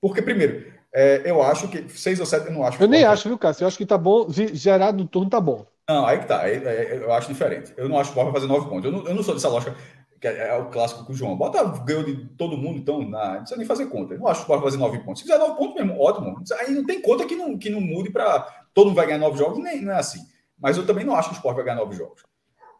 Porque, 0.00 0.22
primeiro, 0.22 0.72
é, 0.98 1.22
eu 1.26 1.42
acho 1.42 1.68
que 1.68 1.86
seis 1.90 2.18
ou 2.18 2.24
sete 2.24 2.46
eu 2.46 2.52
não 2.52 2.64
acho. 2.64 2.82
Eu 2.82 2.88
nem 2.88 3.04
acho, 3.04 3.28
viu, 3.28 3.36
Cássio? 3.36 3.64
Eu 3.64 3.68
acho 3.68 3.76
que 3.76 3.84
tá 3.84 3.98
bom, 3.98 4.26
gerado 4.30 4.96
no 4.96 5.06
turno 5.06 5.28
tá 5.28 5.38
bom. 5.38 5.66
Não, 5.86 6.06
aí 6.06 6.18
que 6.18 6.26
tá. 6.26 6.48
É, 6.48 6.54
é, 6.54 7.00
eu 7.02 7.12
acho 7.12 7.28
diferente. 7.28 7.74
Eu 7.76 7.86
não 7.86 7.98
acho 7.98 8.12
que 8.12 8.18
o 8.18 8.24
vai 8.24 8.32
fazer 8.32 8.46
nove 8.46 8.66
pontos. 8.70 8.86
Eu 8.86 8.92
não, 8.92 9.06
eu 9.06 9.14
não 9.14 9.22
sou 9.22 9.34
dessa 9.34 9.50
lógica, 9.50 9.76
que 10.18 10.26
é, 10.26 10.48
é, 10.48 10.56
o 10.56 10.70
clássico 10.70 11.04
com 11.04 11.12
o 11.12 11.14
João. 11.14 11.36
Bota 11.36 11.62
ganhou 11.84 12.02
de 12.02 12.26
todo 12.38 12.56
mundo, 12.56 12.78
então 12.78 13.06
na, 13.06 13.26
não 13.26 13.36
precisa 13.40 13.58
nem 13.58 13.66
fazer 13.66 13.86
conta. 13.86 14.14
Eu 14.14 14.20
não 14.20 14.26
acho 14.26 14.46
que 14.46 14.50
o 14.50 14.54
vai 14.54 14.64
fazer 14.64 14.78
nove 14.78 14.98
pontos. 15.00 15.20
Se 15.20 15.28
fizer 15.28 15.38
nove 15.38 15.58
pontos 15.58 15.74
mesmo, 15.74 16.00
ótimo. 16.00 16.42
Aí 16.60 16.72
não 16.72 16.86
tem 16.86 17.02
conta 17.02 17.26
que 17.26 17.36
não, 17.36 17.58
que 17.58 17.68
não 17.68 17.80
mude 17.82 18.08
para 18.10 18.40
todo 18.72 18.86
mundo 18.86 18.96
vai 18.96 19.06
ganhar 19.06 19.18
nove 19.18 19.36
jogos, 19.36 19.58
nem 19.58 19.82
não 19.82 19.92
é 19.92 19.98
assim. 19.98 20.20
Mas 20.58 20.78
eu 20.78 20.86
também 20.86 21.04
não 21.04 21.14
acho 21.14 21.28
que 21.28 21.34
o 21.34 21.36
esporte 21.36 21.56
vai 21.56 21.64
ganhar 21.66 21.76
nove 21.76 21.94
jogos. 21.94 22.22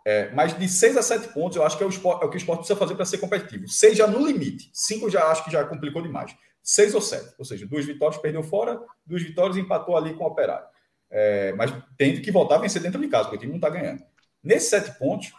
É, 0.07 0.31
mas 0.33 0.57
de 0.57 0.69
6 0.69 0.97
a 0.97 1.03
7 1.03 1.29
pontos, 1.35 1.57
eu 1.57 1.67
acho 1.67 1.77
que 1.77 1.83
é 1.83 1.87
o, 1.87 1.91
é 1.91 2.25
o 2.25 2.31
que 2.31 2.37
o 2.37 2.39
esporte 2.39 2.61
precisa 2.61 2.79
fazer 2.79 2.95
para 2.95 3.05
ser 3.05 3.19
competitivo. 3.19 3.69
6 3.69 3.99
já 3.99 4.07
no 4.07 4.25
limite. 4.27 4.71
5 4.73 5.11
já 5.11 5.27
acho 5.27 5.45
que 5.45 5.51
já 5.51 5.65
complicou 5.65 6.01
demais. 6.01 6.35
6 6.67 6.95
ou 6.97 7.01
7. 7.01 7.35
Ou 7.39 7.45
seja, 7.45 7.65
duas 7.65 7.85
vitórias 7.85 8.21
perdeu 8.21 8.43
fora, 8.43 8.83
duas 9.07 9.23
vitórias 9.23 9.57
empatou 9.57 9.97
ali 9.97 10.15
com 10.15 10.25
o 10.25 10.27
Operário. 10.27 10.67
É, 11.09 11.53
mas 11.53 11.73
tem 11.97 12.21
que 12.21 12.33
voltar 12.33 12.57
a 12.57 12.59
vencer 12.59 12.83
dentro 12.83 13.01
de 13.01 13.07
casa, 13.07 13.25
porque 13.25 13.37
o 13.37 13.41
time 13.41 13.53
não 13.53 13.59
está 13.59 13.71
ganhando. 13.71 14.03
Nesses 14.43 14.69
7 14.71 14.99
pontos, 14.99 15.33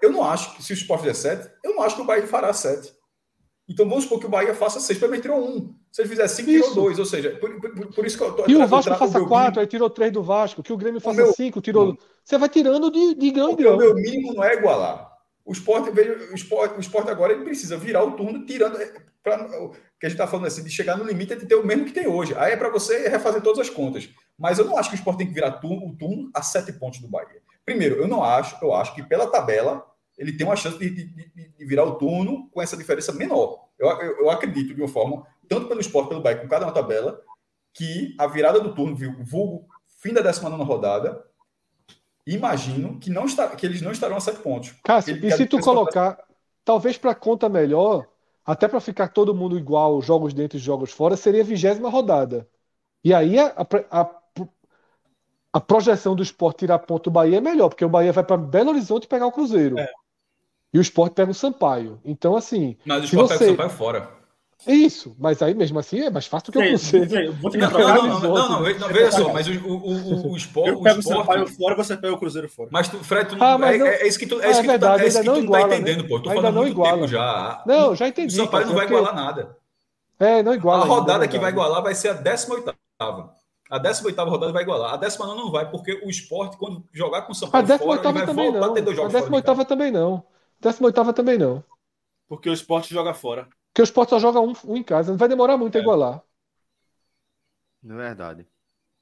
eu 0.00 0.10
não 0.10 0.24
acho 0.24 0.56
que 0.56 0.62
se 0.62 0.72
o 0.72 0.74
esporte 0.74 1.02
fizer 1.02 1.36
7, 1.36 1.50
eu 1.62 1.74
não 1.74 1.82
acho 1.82 1.94
que 1.94 2.02
o 2.02 2.06
Bahia 2.06 2.26
fará 2.26 2.52
7. 2.52 2.90
Então 3.68 3.88
vamos 3.88 4.04
supor 4.04 4.18
que 4.18 4.26
o 4.26 4.30
Bahia 4.30 4.54
faça 4.54 4.80
6, 4.80 4.98
pelo 4.98 5.10
menos 5.10 5.22
tirou 5.22 5.46
1. 5.46 5.74
Se 5.92 6.02
ele 6.02 6.08
fizer 6.08 6.26
5, 6.26 6.50
tirou 6.50 6.74
2. 6.74 6.98
Ou 6.98 7.04
seja, 7.04 7.30
por, 7.36 7.60
por, 7.60 7.94
por, 7.94 8.06
isso 8.06 8.16
que 8.16 8.24
eu 8.24 8.32
tô. 8.32 8.44
E 8.48 8.56
o 8.56 8.66
Vasco 8.66 8.94
faça 8.94 9.24
4, 9.24 9.60
aí 9.60 9.66
tirou 9.66 9.90
3 9.90 10.10
do 10.10 10.22
Vasco. 10.22 10.62
Que 10.62 10.72
o 10.72 10.76
Grêmio 10.76 11.00
faça 11.00 11.32
5, 11.32 11.60
tirou. 11.60 11.96
Você 12.24 12.38
vai 12.38 12.48
tirando 12.48 12.90
de, 12.90 13.14
de 13.14 13.30
grão 13.30 13.50
em 13.50 13.56
grão. 13.56 13.74
O 13.74 13.78
meu 13.78 13.94
mínimo 13.94 14.32
não 14.34 14.42
é 14.42 14.54
igualar. 14.54 15.12
O 15.44 15.52
esporte, 15.52 15.90
o 15.90 16.34
esporte, 16.34 16.76
o 16.76 16.80
esporte 16.80 17.10
agora 17.10 17.32
ele 17.32 17.44
precisa 17.44 17.76
virar 17.76 18.04
o 18.04 18.12
turno 18.12 18.46
tirando. 18.46 18.78
É, 19.24 19.36
pra, 19.36 19.62
o 19.62 19.70
que 19.70 20.06
a 20.06 20.08
gente 20.08 20.12
está 20.12 20.26
falando 20.26 20.46
assim, 20.46 20.64
de 20.64 20.70
chegar 20.70 20.96
no 20.96 21.04
limite 21.04 21.32
é 21.32 21.36
de 21.36 21.46
ter 21.46 21.54
o 21.54 21.66
mesmo 21.66 21.84
que 21.84 21.92
tem 21.92 22.06
hoje. 22.06 22.34
Aí 22.36 22.52
é 22.52 22.56
para 22.56 22.70
você 22.70 23.08
refazer 23.08 23.42
todas 23.42 23.60
as 23.60 23.70
contas. 23.70 24.08
Mas 24.38 24.58
eu 24.58 24.64
não 24.64 24.76
acho 24.76 24.88
que 24.90 24.96
o 24.96 24.98
esporte 24.98 25.18
tem 25.18 25.26
que 25.26 25.34
virar 25.34 25.52
turno, 25.52 25.86
o 25.86 25.96
turno 25.96 26.30
a 26.34 26.42
7 26.42 26.72
pontos 26.74 27.00
do 27.00 27.08
Bahia. 27.08 27.42
Primeiro, 27.64 27.96
eu 27.96 28.08
não 28.08 28.22
acho, 28.22 28.56
eu 28.62 28.74
acho 28.74 28.94
que 28.94 29.02
pela 29.02 29.30
tabela 29.30 29.86
ele 30.18 30.36
tem 30.36 30.46
uma 30.46 30.56
chance 30.56 30.78
de, 30.78 30.90
de, 30.90 31.04
de, 31.06 31.64
virar 31.64 31.84
o 31.84 31.96
turno 31.96 32.48
com 32.50 32.60
essa 32.60 32.76
diferença 32.76 33.12
menor. 33.12 33.68
Eu, 33.78 33.88
eu, 33.88 34.18
eu, 34.18 34.30
acredito 34.30 34.74
de 34.74 34.80
uma 34.80 34.88
forma, 34.88 35.26
tanto 35.48 35.68
pelo 35.68 35.80
esporte 35.80 36.08
pelo 36.08 36.20
Bahia, 36.20 36.38
com 36.38 36.48
cada 36.48 36.66
uma 36.66 36.72
tabela, 36.72 37.20
que 37.72 38.14
a 38.18 38.26
virada 38.26 38.60
do 38.60 38.74
turno, 38.74 38.96
vulgo 39.24 39.66
fim 40.00 40.12
da 40.12 40.20
19 40.20 40.62
rodada, 40.64 41.24
imagino 42.26 42.98
que, 42.98 43.08
não 43.08 43.24
está, 43.24 43.48
que 43.48 43.64
eles 43.64 43.80
não 43.80 43.92
estarão 43.92 44.16
a 44.16 44.20
sete 44.20 44.40
pontos. 44.40 44.74
Cássio, 44.84 45.16
e 45.24 45.32
se 45.32 45.46
tu 45.46 45.60
colocar, 45.60 46.22
talvez 46.64 46.98
para 46.98 47.14
conta 47.14 47.48
melhor, 47.48 48.06
até 48.44 48.66
para 48.66 48.80
ficar 48.80 49.08
todo 49.08 49.34
mundo 49.34 49.58
igual, 49.58 50.00
jogos 50.02 50.34
dentro 50.34 50.56
e 50.56 50.60
jogos 50.60 50.92
fora, 50.92 51.16
seria 51.16 51.42
a 51.42 51.44
vigésima 51.44 51.88
rodada. 51.88 52.48
E 53.04 53.12
aí 53.12 53.38
a, 53.38 53.54
a, 53.90 54.10
a, 55.52 55.60
projeção 55.60 56.14
do 56.14 56.22
esporte 56.22 56.60
tirar 56.60 56.78
ponto 56.80 57.04
do 57.04 57.10
Bahia 57.10 57.38
é 57.38 57.40
melhor, 57.40 57.68
porque 57.68 57.84
o 57.84 57.88
Bahia 57.88 58.12
vai 58.12 58.24
para 58.24 58.36
Belo 58.36 58.70
Horizonte 58.70 59.06
pegar 59.06 59.26
o 59.26 59.32
Cruzeiro. 59.32 59.78
É. 59.78 59.88
E 60.72 60.78
o 60.78 60.82
esporte 60.82 61.14
pega 61.14 61.30
o 61.30 61.34
Sampaio. 61.34 62.00
Então, 62.04 62.36
assim. 62.36 62.76
Mas 62.84 63.02
o 63.02 63.04
esporte 63.04 63.34
você... 63.34 63.38
pega 63.38 63.44
o 63.44 63.50
Sampaio 63.50 63.70
fora. 63.70 64.21
Isso, 64.66 65.16
mas 65.18 65.42
aí 65.42 65.54
mesmo 65.54 65.78
assim 65.78 66.00
é 66.00 66.10
mais 66.10 66.26
fácil 66.26 66.52
do 66.52 66.60
que 66.60 66.66
eu 66.66 66.78
você. 66.78 67.04
Vou 67.40 67.50
não, 67.56 67.70
não, 67.70 68.20
não, 68.20 68.20
não, 68.20 68.60
não, 68.60 68.88
veja 68.88 69.10
só, 69.10 69.32
mas 69.32 69.48
o, 69.48 69.52
o, 69.52 70.30
o, 70.30 70.36
esporte. 70.36 70.70
Eu 70.70 70.80
pego 70.80 71.00
o 71.00 71.02
Sampaio 71.02 71.46
fora, 71.48 71.74
você 71.74 71.96
pega 71.96 72.14
o 72.14 72.18
Cruzeiro 72.18 72.48
fora. 72.48 72.68
Mas 72.72 72.88
tu, 72.88 72.98
Fred, 73.02 73.30
tu, 73.30 73.42
ah, 73.42 73.58
mas 73.58 73.80
é, 73.80 74.02
é, 74.02 74.06
isso 74.06 74.18
que 74.18 74.26
tu, 74.26 74.40
é, 74.40 74.50
isso 74.50 74.62
que 74.62 74.68
tu, 74.68 74.78
tá, 74.78 75.02
é 75.02 75.06
isso 75.06 75.20
que 75.20 75.24
tu 75.24 75.42
não 75.42 75.50
tá 75.50 75.62
entendendo, 75.62 76.06
pô. 76.06 76.20
Tô 76.20 76.30
ainda 76.30 76.42
falando 76.42 76.54
não 76.54 76.68
iguala. 76.68 77.08
já. 77.08 77.62
Não, 77.66 77.96
já 77.96 78.06
entendi. 78.06 78.34
O 78.34 78.44
Sampaio 78.44 78.66
não 78.66 78.74
vai 78.74 78.86
igualar 78.86 79.14
nada. 79.14 79.56
É, 80.20 80.42
não 80.42 80.54
iguala. 80.54 80.84
A 80.84 80.88
rodada 80.88 81.26
que 81.26 81.38
vai 81.38 81.50
igualar 81.50 81.82
vai 81.82 81.94
ser 81.94 82.10
a 82.10 82.12
18. 82.12 82.72
A 83.68 83.78
18 83.78 84.22
rodada 84.24 84.52
vai 84.52 84.62
igualar. 84.62 84.94
A 84.94 84.96
19 84.96 85.36
não 85.36 85.50
vai, 85.50 85.68
porque 85.68 86.00
o 86.04 86.08
esporte, 86.08 86.56
quando 86.56 86.84
jogar 86.92 87.22
com 87.22 87.32
o 87.32 87.34
Sampaio 87.34 87.66
fora, 87.66 88.00
ele 88.08 88.12
vai 88.12 88.26
voltar 88.26 88.66
a 88.66 88.70
ter 88.70 88.82
dois 88.82 88.96
jogos 88.96 89.14
A 89.14 89.20
18 89.20 89.64
também 89.64 89.90
não. 89.90 90.22
18 90.60 91.12
também 91.14 91.36
não. 91.36 91.64
Porque 92.28 92.48
o 92.48 92.52
esporte 92.52 92.94
joga 92.94 93.12
fora. 93.12 93.48
Porque 93.72 93.82
o 93.82 93.84
esporte 93.84 94.10
só 94.10 94.18
joga 94.18 94.38
um, 94.38 94.52
um 94.66 94.76
em 94.76 94.82
casa. 94.82 95.10
Não 95.10 95.18
vai 95.18 95.28
demorar 95.28 95.56
muito 95.56 95.76
é. 95.76 95.78
a 95.78 95.82
igualar. 95.82 96.22
Não 97.82 98.00
é 98.00 98.08
verdade. 98.08 98.46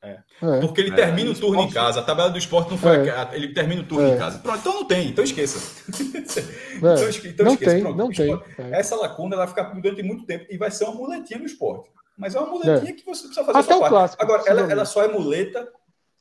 É. 0.03 0.21
é. 0.43 0.61
Porque 0.61 0.81
ele 0.81 0.93
é. 0.93 0.95
termina 0.95 1.31
o 1.31 1.35
turno 1.35 1.57
esporte... 1.57 1.71
em 1.71 1.75
casa. 1.75 2.01
A 2.01 2.03
tabela 2.03 2.31
do 2.31 2.39
esporte 2.39 2.71
não 2.71 2.79
foi. 2.79 3.09
É. 3.09 3.29
Ele 3.33 3.53
termina 3.53 3.83
o 3.83 3.87
turno 3.87 4.09
em 4.09 4.13
é. 4.13 4.17
casa. 4.17 4.39
Pronto, 4.39 4.59
então 4.61 4.75
não 4.75 4.85
tem. 4.85 5.09
Então 5.09 5.25
esqueça. 5.25 5.59
então, 5.91 6.93
então 6.95 7.45
não 7.45 7.53
esqueça. 7.53 7.71
Tem, 7.73 7.83
Pronto, 7.83 7.99
não 7.99 8.11
tem. 8.11 8.41
Essa 8.73 8.95
lacuna 8.95 9.37
vai 9.37 9.49
ficar 9.49 9.65
durante 9.65 10.03
muito 10.03 10.25
tempo 10.25 10.47
e 10.49 10.57
vai 10.57 10.71
ser 10.71 10.85
uma 10.85 10.95
muletinha 10.95 11.41
no 11.41 11.47
esporte. 11.47 11.91
Mas 12.17 12.35
é 12.35 12.41
uma 12.41 12.51
muletinha 12.51 12.95
que 12.95 13.05
você 13.05 13.27
precisa 13.27 13.45
fazer 13.45 13.59
Até 13.59 13.75
o 13.75 13.89
clássico. 13.89 14.23
Agora, 14.23 14.43
ela, 14.47 14.61
ela 14.71 14.85
só 14.85 15.03
é 15.03 15.09
muleta 15.09 15.69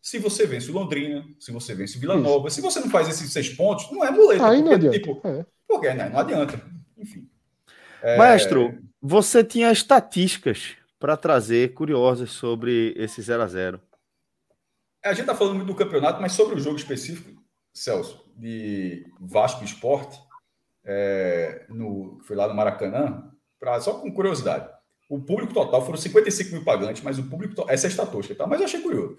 se 0.02 0.18
você 0.18 0.48
vence 0.48 0.72
o 0.72 0.74
Londrina, 0.74 1.26
se 1.40 1.52
você 1.52 1.76
vence 1.76 1.98
o 1.98 2.00
Vila 2.00 2.16
Nova, 2.16 2.50
se 2.50 2.62
você 2.62 2.80
não 2.80 2.90
faz 2.90 3.10
esses 3.10 3.32
seis 3.32 3.50
pontos, 3.50 3.92
não 3.92 4.04
é 4.04 4.10
muleta. 4.10 4.48
Aí 4.48 4.58
porque, 4.58 4.70
não 4.70 4.76
adianta. 4.76 4.98
Tipo, 4.98 5.28
é. 5.28 5.46
Porque 5.68 5.94
né, 5.94 6.10
não 6.10 6.20
adianta. 6.20 6.62
enfim. 6.98 7.29
É... 8.02 8.18
Maestro, 8.18 8.78
você 9.02 9.44
tinha 9.44 9.72
estatísticas 9.72 10.76
para 11.00 11.16
trazer 11.16 11.74
curiosas 11.74 12.32
sobre 12.32 12.94
esse 12.98 13.22
0 13.22 13.44
a 13.44 13.48
0 13.48 13.82
A 15.04 15.10
gente 15.10 15.22
está 15.22 15.36
falando 15.36 15.56
muito 15.56 15.68
do 15.68 15.76
campeonato, 15.76 16.22
mas 16.22 16.34
sobre 16.34 16.56
o 16.56 16.60
jogo 16.60 16.76
específico, 16.76 17.42
Celso, 17.74 18.30
de 18.36 19.06
Vasco 19.20 19.64
Esporte, 19.64 20.20
é, 20.84 21.66
no, 21.70 22.20
foi 22.24 22.36
lá 22.36 22.48
no 22.48 22.54
Maracanã, 22.54 23.32
pra, 23.60 23.80
só 23.80 23.94
com 23.94 24.12
curiosidade. 24.12 24.70
O 25.10 25.20
público 25.20 25.54
total 25.54 25.84
foram 25.84 25.98
55 25.98 26.52
mil 26.52 26.64
pagantes, 26.64 27.02
mas 27.02 27.18
o 27.18 27.24
público. 27.24 27.66
Essa 27.68 27.88
é 27.88 27.90
estatística, 27.90 28.36
tá? 28.36 28.46
Mas 28.46 28.60
eu 28.60 28.66
achei 28.66 28.82
curioso. 28.82 29.18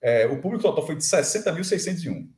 É, 0.00 0.26
o 0.26 0.40
público 0.40 0.62
total 0.62 0.84
foi 0.86 0.96
de 0.96 1.02
60.601. 1.02 2.28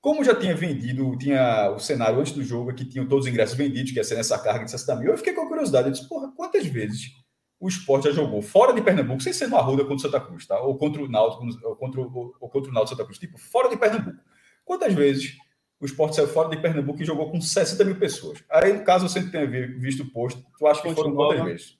Como 0.00 0.22
já 0.22 0.34
tinha 0.34 0.54
vendido, 0.54 1.16
tinha 1.18 1.72
o 1.72 1.78
cenário 1.78 2.20
antes 2.20 2.32
do 2.32 2.42
jogo, 2.42 2.72
que 2.74 2.84
tinham 2.84 3.08
todos 3.08 3.26
os 3.26 3.30
ingressos 3.30 3.56
vendidos, 3.56 3.90
que 3.90 3.98
ia 3.98 4.04
ser 4.04 4.14
nessa 4.14 4.38
carga 4.38 4.64
de 4.64 4.70
60 4.70 4.96
mil, 4.96 5.10
eu 5.10 5.18
fiquei 5.18 5.32
com 5.32 5.42
a 5.42 5.48
curiosidade. 5.48 5.88
Eu 5.88 5.92
disse, 5.92 6.08
porra, 6.08 6.32
quantas 6.36 6.64
vezes 6.66 7.10
o 7.58 7.68
esporte 7.68 8.04
já 8.04 8.12
jogou 8.12 8.42
fora 8.42 8.72
de 8.72 8.82
Pernambuco, 8.82 9.22
sem 9.22 9.32
ser 9.32 9.48
no 9.48 9.56
Arruda 9.56 9.82
contra 9.82 9.96
o 9.96 9.98
Santa 10.00 10.20
Cruz, 10.20 10.46
tá? 10.46 10.60
Ou 10.60 10.76
contra 10.76 11.02
o 11.02 11.08
Náutico, 11.08 11.44
ou 11.66 11.76
contra 11.76 12.00
o, 12.00 12.34
ou 12.40 12.48
contra 12.48 12.70
o 12.70 12.74
Náutico 12.74 12.96
Santa 12.96 13.04
Cruz, 13.04 13.18
tipo, 13.18 13.38
fora 13.38 13.68
de 13.68 13.76
Pernambuco. 13.76 14.18
Quantas 14.64 14.92
vezes 14.92 15.36
o 15.80 15.86
esporte 15.86 16.16
saiu 16.16 16.28
fora 16.28 16.50
de 16.50 16.60
Pernambuco 16.60 17.02
e 17.02 17.04
jogou 17.04 17.30
com 17.30 17.40
60 17.40 17.84
mil 17.84 17.98
pessoas? 17.98 18.44
Aí, 18.50 18.72
no 18.72 18.84
caso, 18.84 19.08
você 19.08 19.22
tenha 19.30 19.46
visto 19.46 20.02
o 20.02 20.12
posto, 20.12 20.44
tu 20.58 20.66
acha 20.66 20.82
que 20.82 20.94
foram 20.94 21.14
quantas 21.14 21.44
vezes? 21.44 21.78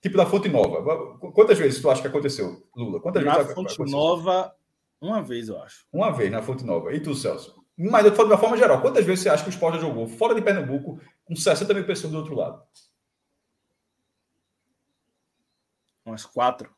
Tipo 0.00 0.16
da 0.16 0.26
Fonte 0.26 0.48
Nova. 0.48 1.18
Quantas 1.32 1.58
vezes 1.58 1.80
tu 1.80 1.90
acha 1.90 2.00
que 2.00 2.08
aconteceu, 2.08 2.62
Lula? 2.76 3.00
Quantas 3.00 3.24
na 3.24 3.36
vezes 3.38 3.54
Fonte 3.54 3.74
aconteceu? 3.74 3.98
Nova, 3.98 4.54
uma 5.00 5.22
vez, 5.22 5.48
eu 5.48 5.60
acho. 5.62 5.86
Uma 5.92 6.10
vez 6.10 6.30
na 6.30 6.42
Fonte 6.42 6.64
Nova. 6.64 6.92
E 6.92 7.00
tu, 7.00 7.14
Celso? 7.14 7.56
Mas 7.76 8.04
eu 8.04 8.12
falando 8.12 8.30
de 8.30 8.34
uma 8.34 8.40
forma 8.40 8.56
geral. 8.56 8.80
Quantas 8.80 9.04
vezes 9.04 9.22
você 9.22 9.28
acha 9.28 9.44
que 9.44 9.50
o 9.50 9.52
esporte 9.52 9.80
jogou 9.80 10.08
fora 10.08 10.34
de 10.34 10.42
Pernambuco 10.42 11.00
com 11.24 11.36
60 11.36 11.72
mil 11.74 11.86
pessoas 11.86 12.12
do 12.12 12.18
outro 12.18 12.34
lado? 12.34 12.60
Umas 16.04 16.26
quatro. 16.26 16.74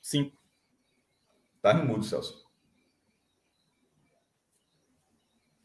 Cinco. 0.00 0.36
Tá 1.60 1.74
no 1.74 1.84
mudo, 1.84 2.04
Celso. 2.04 2.46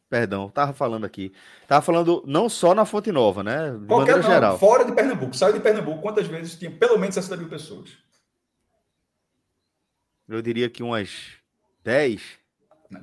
Perdão, 0.10 0.50
tava 0.50 0.74
falando 0.74 1.06
aqui. 1.06 1.32
Tava 1.68 1.82
falando 1.82 2.24
não 2.26 2.50
só 2.50 2.74
na 2.74 2.84
Fonte 2.84 3.12
Nova, 3.12 3.44
né? 3.44 3.78
De 3.78 3.86
Qualquer 3.86 4.14
maneira 4.14 4.22
não, 4.24 4.30
geral. 4.30 4.58
Fora 4.58 4.84
de 4.84 4.94
Pernambuco. 4.94 5.36
Saiu 5.36 5.54
de 5.54 5.60
Pernambuco, 5.60 6.02
quantas 6.02 6.28
vezes 6.28 6.58
tinha 6.58 6.72
pelo 6.72 6.98
menos 6.98 7.14
60 7.14 7.38
mil 7.38 7.48
pessoas? 7.48 7.98
Eu 10.28 10.42
diria 10.42 10.70
que 10.70 10.82
umas 10.82 11.41
10. 11.84 12.22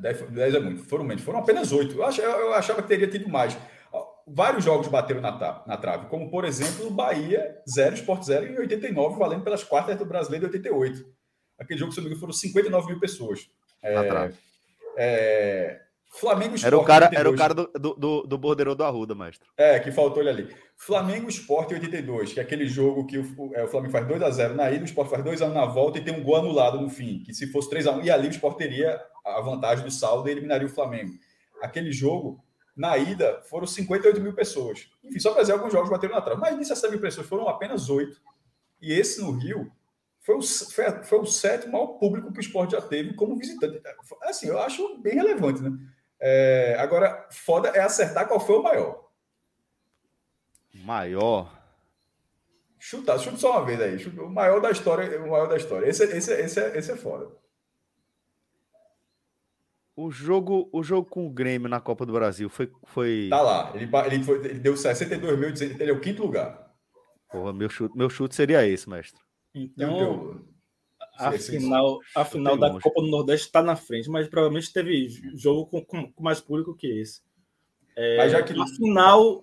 10, 0.01 0.31
10 0.31 0.55
é 0.55 0.61
muito. 0.61 0.85
Foram 0.85 1.05
menos. 1.05 1.23
Foram 1.23 1.41
apenas 1.41 1.73
8. 1.73 1.95
Eu 1.95 2.05
achava, 2.05 2.39
eu 2.39 2.55
achava 2.55 2.83
que 2.83 2.89
teria 2.89 3.09
tido 3.09 3.29
mais. 3.29 3.57
Vários 4.27 4.63
jogos 4.63 4.89
bateram 4.89 5.23
na, 5.23 5.65
na 5.67 5.77
trave, 5.79 6.07
como 6.09 6.31
por 6.31 6.45
exemplo 6.45 6.89
o 6.89 6.91
Bahia 6.91 7.57
0, 7.67 7.95
Sport 7.95 8.25
0 8.25 8.47
em 8.47 8.59
89, 8.59 9.19
valendo 9.19 9.43
pelas 9.43 9.65
quartas 9.65 9.97
do 9.97 10.05
Brasileiro 10.05 10.51
de 10.51 10.57
88. 10.59 11.07
Aquele 11.59 11.81
jogo, 11.81 11.93
se 11.93 11.99
não 11.99 12.05
me 12.05 12.11
engano, 12.11 12.21
foram 12.21 12.33
59 12.35 12.87
mil 12.89 13.01
pessoas. 13.01 13.51
É, 13.83 14.31
é, 14.99 15.81
Flamengo 16.11 16.55
Sport. 16.55 16.67
Era 16.73 16.79
o 16.79 16.85
cara, 16.85 17.11
era 17.13 17.31
o 17.31 17.37
cara 17.37 17.55
do, 17.55 17.69
do, 17.95 18.23
do 18.23 18.39
bordeiro 18.39 18.75
do 18.75 18.83
Arruda, 18.83 19.15
mestre. 19.15 19.49
É, 19.57 19.79
que 19.79 19.93
faltou 19.93 20.23
ele 20.23 20.31
ali. 20.31 20.57
Flamengo 20.77 21.29
Sport 21.29 21.73
82, 21.73 22.33
que 22.33 22.41
é 22.41 22.43
aquele 22.43 22.67
jogo 22.67 23.07
que 23.07 23.19
o, 23.19 23.55
é, 23.55 23.65
o 23.65 23.69
Flamengo 23.69 23.93
faz 23.93 24.07
2x0 24.07 24.55
na 24.55 24.71
ida, 24.71 24.83
o 24.83 24.87
Sport 24.87 25.11
faz 25.11 25.25
2x1 25.25 25.53
na 25.53 25.67
volta 25.67 25.99
e 25.99 26.05
tem 26.05 26.15
um 26.15 26.23
gol 26.23 26.37
anulado 26.37 26.81
no 26.81 26.89
fim. 26.89 27.23
Que 27.25 27.35
se 27.35 27.51
fosse 27.53 27.71
3x1, 27.71 28.05
e 28.05 28.11
ali 28.11 28.29
o 28.29 28.31
Sport 28.31 28.57
teria 28.57 29.01
a 29.25 29.41
vantagem 29.41 29.85
do 29.85 29.91
saldo 29.91 30.29
e 30.29 30.33
eliminaria 30.33 30.67
o 30.67 30.71
Flamengo. 30.71 31.13
Aquele 31.61 31.93
jogo, 31.93 32.43
na 32.77 32.97
ida, 32.97 33.43
foram 33.49 33.67
58 33.67 34.21
mil 34.21 34.33
pessoas. 34.33 34.89
Enfim, 35.05 35.19
só 35.19 35.33
para 35.33 35.43
dizer, 35.43 35.53
alguns 35.53 35.73
jogos 35.73 35.91
bateram 35.91 36.15
na 36.15 36.23
trave. 36.23 36.41
Mas 36.41 36.57
nisso, 36.57 36.73
essas 36.73 36.91
mil 36.91 37.01
pessoas 37.01 37.27
foram 37.27 37.49
apenas 37.49 37.91
8. 37.91 38.17
E 38.81 38.93
esse 38.93 39.21
no 39.21 39.33
Rio 39.33 39.71
foi 40.21 40.37
o, 40.37 40.43
foi, 40.43 41.05
foi 41.05 41.19
o 41.19 41.27
sétimo 41.27 41.73
maior 41.73 41.99
público 41.99 42.33
que 42.33 42.39
o 42.39 42.41
Sport 42.41 42.71
já 42.71 42.81
teve 42.81 43.15
como 43.15 43.37
visitante. 43.37 43.81
Assim, 44.23 44.49
eu 44.49 44.59
acho 44.59 44.99
bem 44.99 45.15
relevante, 45.15 45.61
né? 45.61 45.73
É, 46.21 46.77
agora, 46.79 47.27
foda 47.31 47.69
é 47.69 47.81
acertar 47.81 48.27
qual 48.27 48.41
foi 48.41 48.57
o 48.57 48.63
maior. 48.63 49.09
Maior. 50.75 51.57
Chuta, 52.79 53.19
chuta 53.19 53.37
só 53.37 53.53
uma 53.53 53.65
vez 53.65 53.81
aí. 53.81 53.99
Chuta, 53.99 54.23
o 54.23 54.31
maior 54.31 54.61
da 54.61 54.71
história, 54.71 55.21
o 55.21 55.31
maior 55.31 55.47
da 55.49 55.57
história. 55.57 55.87
Esse, 55.87 56.05
esse, 56.05 56.33
esse, 56.33 56.61
é, 56.61 56.79
esse 56.79 56.93
é 56.93 56.97
foda. 56.97 57.31
O 59.97 60.11
jogo, 60.13 60.69
o 60.73 60.83
jogo 60.83 61.11
com 61.11 61.27
o 61.27 61.31
Grêmio 61.31 61.69
na 61.69 61.81
Copa 61.81 62.07
do 62.07 62.13
Brasil 62.13 62.49
foi. 62.49 62.71
foi... 62.85 63.27
Tá 63.29 63.43
lá. 63.43 63.73
Ele, 63.75 63.91
ele, 64.07 64.25
foi, 64.25 64.39
ele 64.45 64.61
deu 64.61 64.77
62 64.77 65.39
mil, 65.39 65.49
ele 65.49 65.91
é 65.91 65.93
o 65.93 66.01
quinto 66.01 66.23
lugar. 66.23 66.73
Porra, 67.31 67.53
meu 67.53 67.69
chute, 67.69 67.97
meu 67.97 68.09
chute 68.09 68.35
seria 68.35 68.67
esse, 68.67 68.89
mestre. 68.89 69.21
Então, 69.55 70.41
a 71.19 71.33
final, 71.33 71.99
a 72.15 72.25
final 72.25 72.57
da 72.57 72.69
longe. 72.69 72.81
Copa 72.81 73.01
do 73.01 73.09
Nordeste 73.09 73.47
está 73.47 73.63
na 73.63 73.77
frente, 73.77 74.09
mas 74.09 74.29
provavelmente 74.29 74.73
teve 74.73 75.09
jogo 75.35 75.67
com, 75.67 75.85
com, 75.85 76.13
com 76.13 76.23
mais 76.23 76.41
público 76.41 76.75
que 76.75 76.87
esse. 76.87 77.21
É, 77.97 78.17
mas 78.17 78.33
já 78.33 78.43
que... 78.43 78.53
A 78.53 78.67
final, 78.67 79.43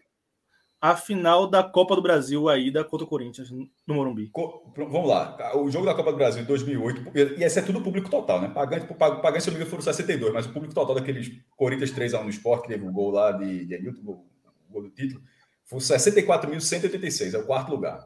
a 0.82 0.95
final 0.95 1.47
da 1.47 1.63
Copa 1.63 1.95
do 1.95 2.01
Brasil, 2.01 2.47
a 2.47 2.57
ida 2.57 2.84
contra 2.84 3.05
o 3.05 3.09
Corinthians 3.09 3.49
no 3.51 3.95
Morumbi. 3.95 4.30
Co 4.30 4.71
vamos 4.76 5.09
lá. 5.09 5.57
O 5.57 5.69
jogo 5.71 5.86
da 5.86 5.95
Copa 5.95 6.11
do 6.11 6.17
Brasil 6.17 6.43
em 6.43 6.45
2008, 6.45 7.11
e 7.39 7.43
esse 7.43 7.59
é 7.59 7.61
tudo 7.61 7.82
público 7.82 8.09
total, 8.09 8.41
né? 8.41 8.49
Pagante, 8.49 8.86
pagante 8.93 9.43
se 9.43 9.49
não 9.49 9.57
me 9.57 9.61
engano, 9.61 9.71
foram 9.71 9.84
62, 9.84 10.34
mas 10.34 10.45
o 10.45 10.53
público 10.53 10.76
total 10.76 10.95
daqueles 10.95 11.32
Corinthians 11.57 11.91
3x1 11.91 12.23
no 12.23 12.30
esporte, 12.30 12.63
que 12.63 12.67
teve 12.67 12.86
o 12.86 12.89
um 12.89 12.93
gol 12.93 13.11
lá 13.11 13.32
de, 13.32 13.65
de 13.65 13.73
Ailton, 13.73 14.01
o 14.11 14.26
gol 14.69 14.84
do 14.84 14.89
título, 14.89 15.21
foi 15.65 15.80
64.186, 15.80 17.34
é 17.34 17.38
o 17.39 17.45
quarto 17.45 17.71
lugar. 17.71 18.05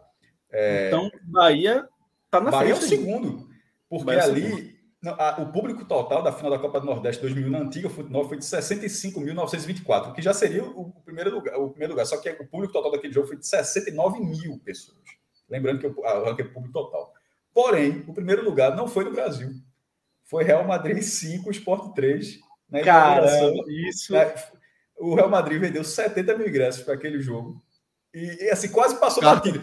É... 0.52 0.88
Então, 0.88 1.12
Bahia 1.24 1.88
tá 2.32 2.40
na 2.40 2.50
Bahia 2.50 2.76
frente. 2.76 2.96
Bahia 2.96 3.06
é 3.06 3.14
o 3.14 3.22
segundo. 3.22 3.49
Porque 3.90 4.12
ali, 4.12 4.80
a, 5.04 5.42
o 5.42 5.52
público 5.52 5.86
total 5.86 6.22
da 6.22 6.32
final 6.32 6.52
da 6.52 6.60
Copa 6.60 6.80
do 6.80 6.86
Nordeste 6.86 7.22
2000 7.22 7.50
na 7.50 7.60
antiga 7.60 7.90
futebol 7.90 8.28
foi 8.28 8.38
de 8.38 8.46
65.924, 8.46 10.14
que 10.14 10.22
já 10.22 10.34
seria 10.34 10.64
o, 10.64 10.90
o, 10.90 11.02
primeiro 11.02 11.34
lugar, 11.34 11.58
o 11.58 11.70
primeiro 11.70 11.94
lugar. 11.94 12.06
Só 12.06 12.18
que 12.18 12.30
o 12.30 12.48
público 12.48 12.74
total 12.74 12.92
daquele 12.92 13.14
jogo 13.14 13.28
foi 13.28 13.38
de 13.38 13.48
69 13.48 14.20
mil 14.20 14.60
pessoas. 14.60 15.00
Lembrando 15.50 15.80
que 15.80 15.88
o 15.88 16.24
ranking 16.24 16.44
é 16.44 16.46
público 16.46 16.74
total. 16.74 17.14
Porém, 17.54 18.04
o 18.08 18.14
primeiro 18.14 18.44
lugar 18.44 18.76
não 18.76 18.88
foi 18.88 19.04
no 19.06 19.12
Brasil. 19.12 19.52
Foi 20.24 20.44
Real 20.44 20.66
Madrid 20.68 21.02
5, 21.02 21.50
Sport 21.50 21.96
3. 21.96 22.40
Né, 22.70 22.84
Cara, 22.84 23.26
isso. 23.68 24.14
Né, 24.14 24.32
o 25.00 25.16
Real 25.16 25.30
Madrid 25.30 25.60
vendeu 25.60 25.84
70 25.84 26.38
mil 26.38 26.48
ingressos 26.48 26.84
para 26.84 26.94
aquele 26.94 27.20
jogo. 27.20 27.64
E, 28.14 28.46
e, 28.46 28.50
assim, 28.50 28.70
quase 28.70 29.00
passou 29.00 29.24
batido. 29.24 29.60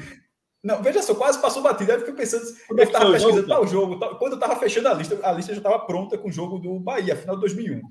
Não, 0.66 0.82
veja 0.82 1.00
só, 1.00 1.14
quase 1.14 1.40
passou 1.40 1.62
batida. 1.62 1.92
Aí 1.92 2.00
eu 2.00 2.00
fiquei 2.00 2.16
pensando, 2.16 2.44
eu 2.70 2.76
estava 2.76 3.12
pesquisando 3.12 3.46
tal 3.46 3.64
jogo, 3.68 4.00
tal. 4.00 4.18
quando 4.18 4.32
eu 4.32 4.36
estava 4.36 4.56
fechando 4.56 4.88
a 4.88 4.94
lista, 4.94 5.16
a 5.22 5.30
lista 5.30 5.52
já 5.52 5.58
estava 5.58 5.78
pronta 5.78 6.18
com 6.18 6.28
o 6.28 6.32
jogo 6.32 6.58
do 6.58 6.80
Bahia, 6.80 7.14
final 7.14 7.36
de 7.36 7.42
2001. 7.42 7.82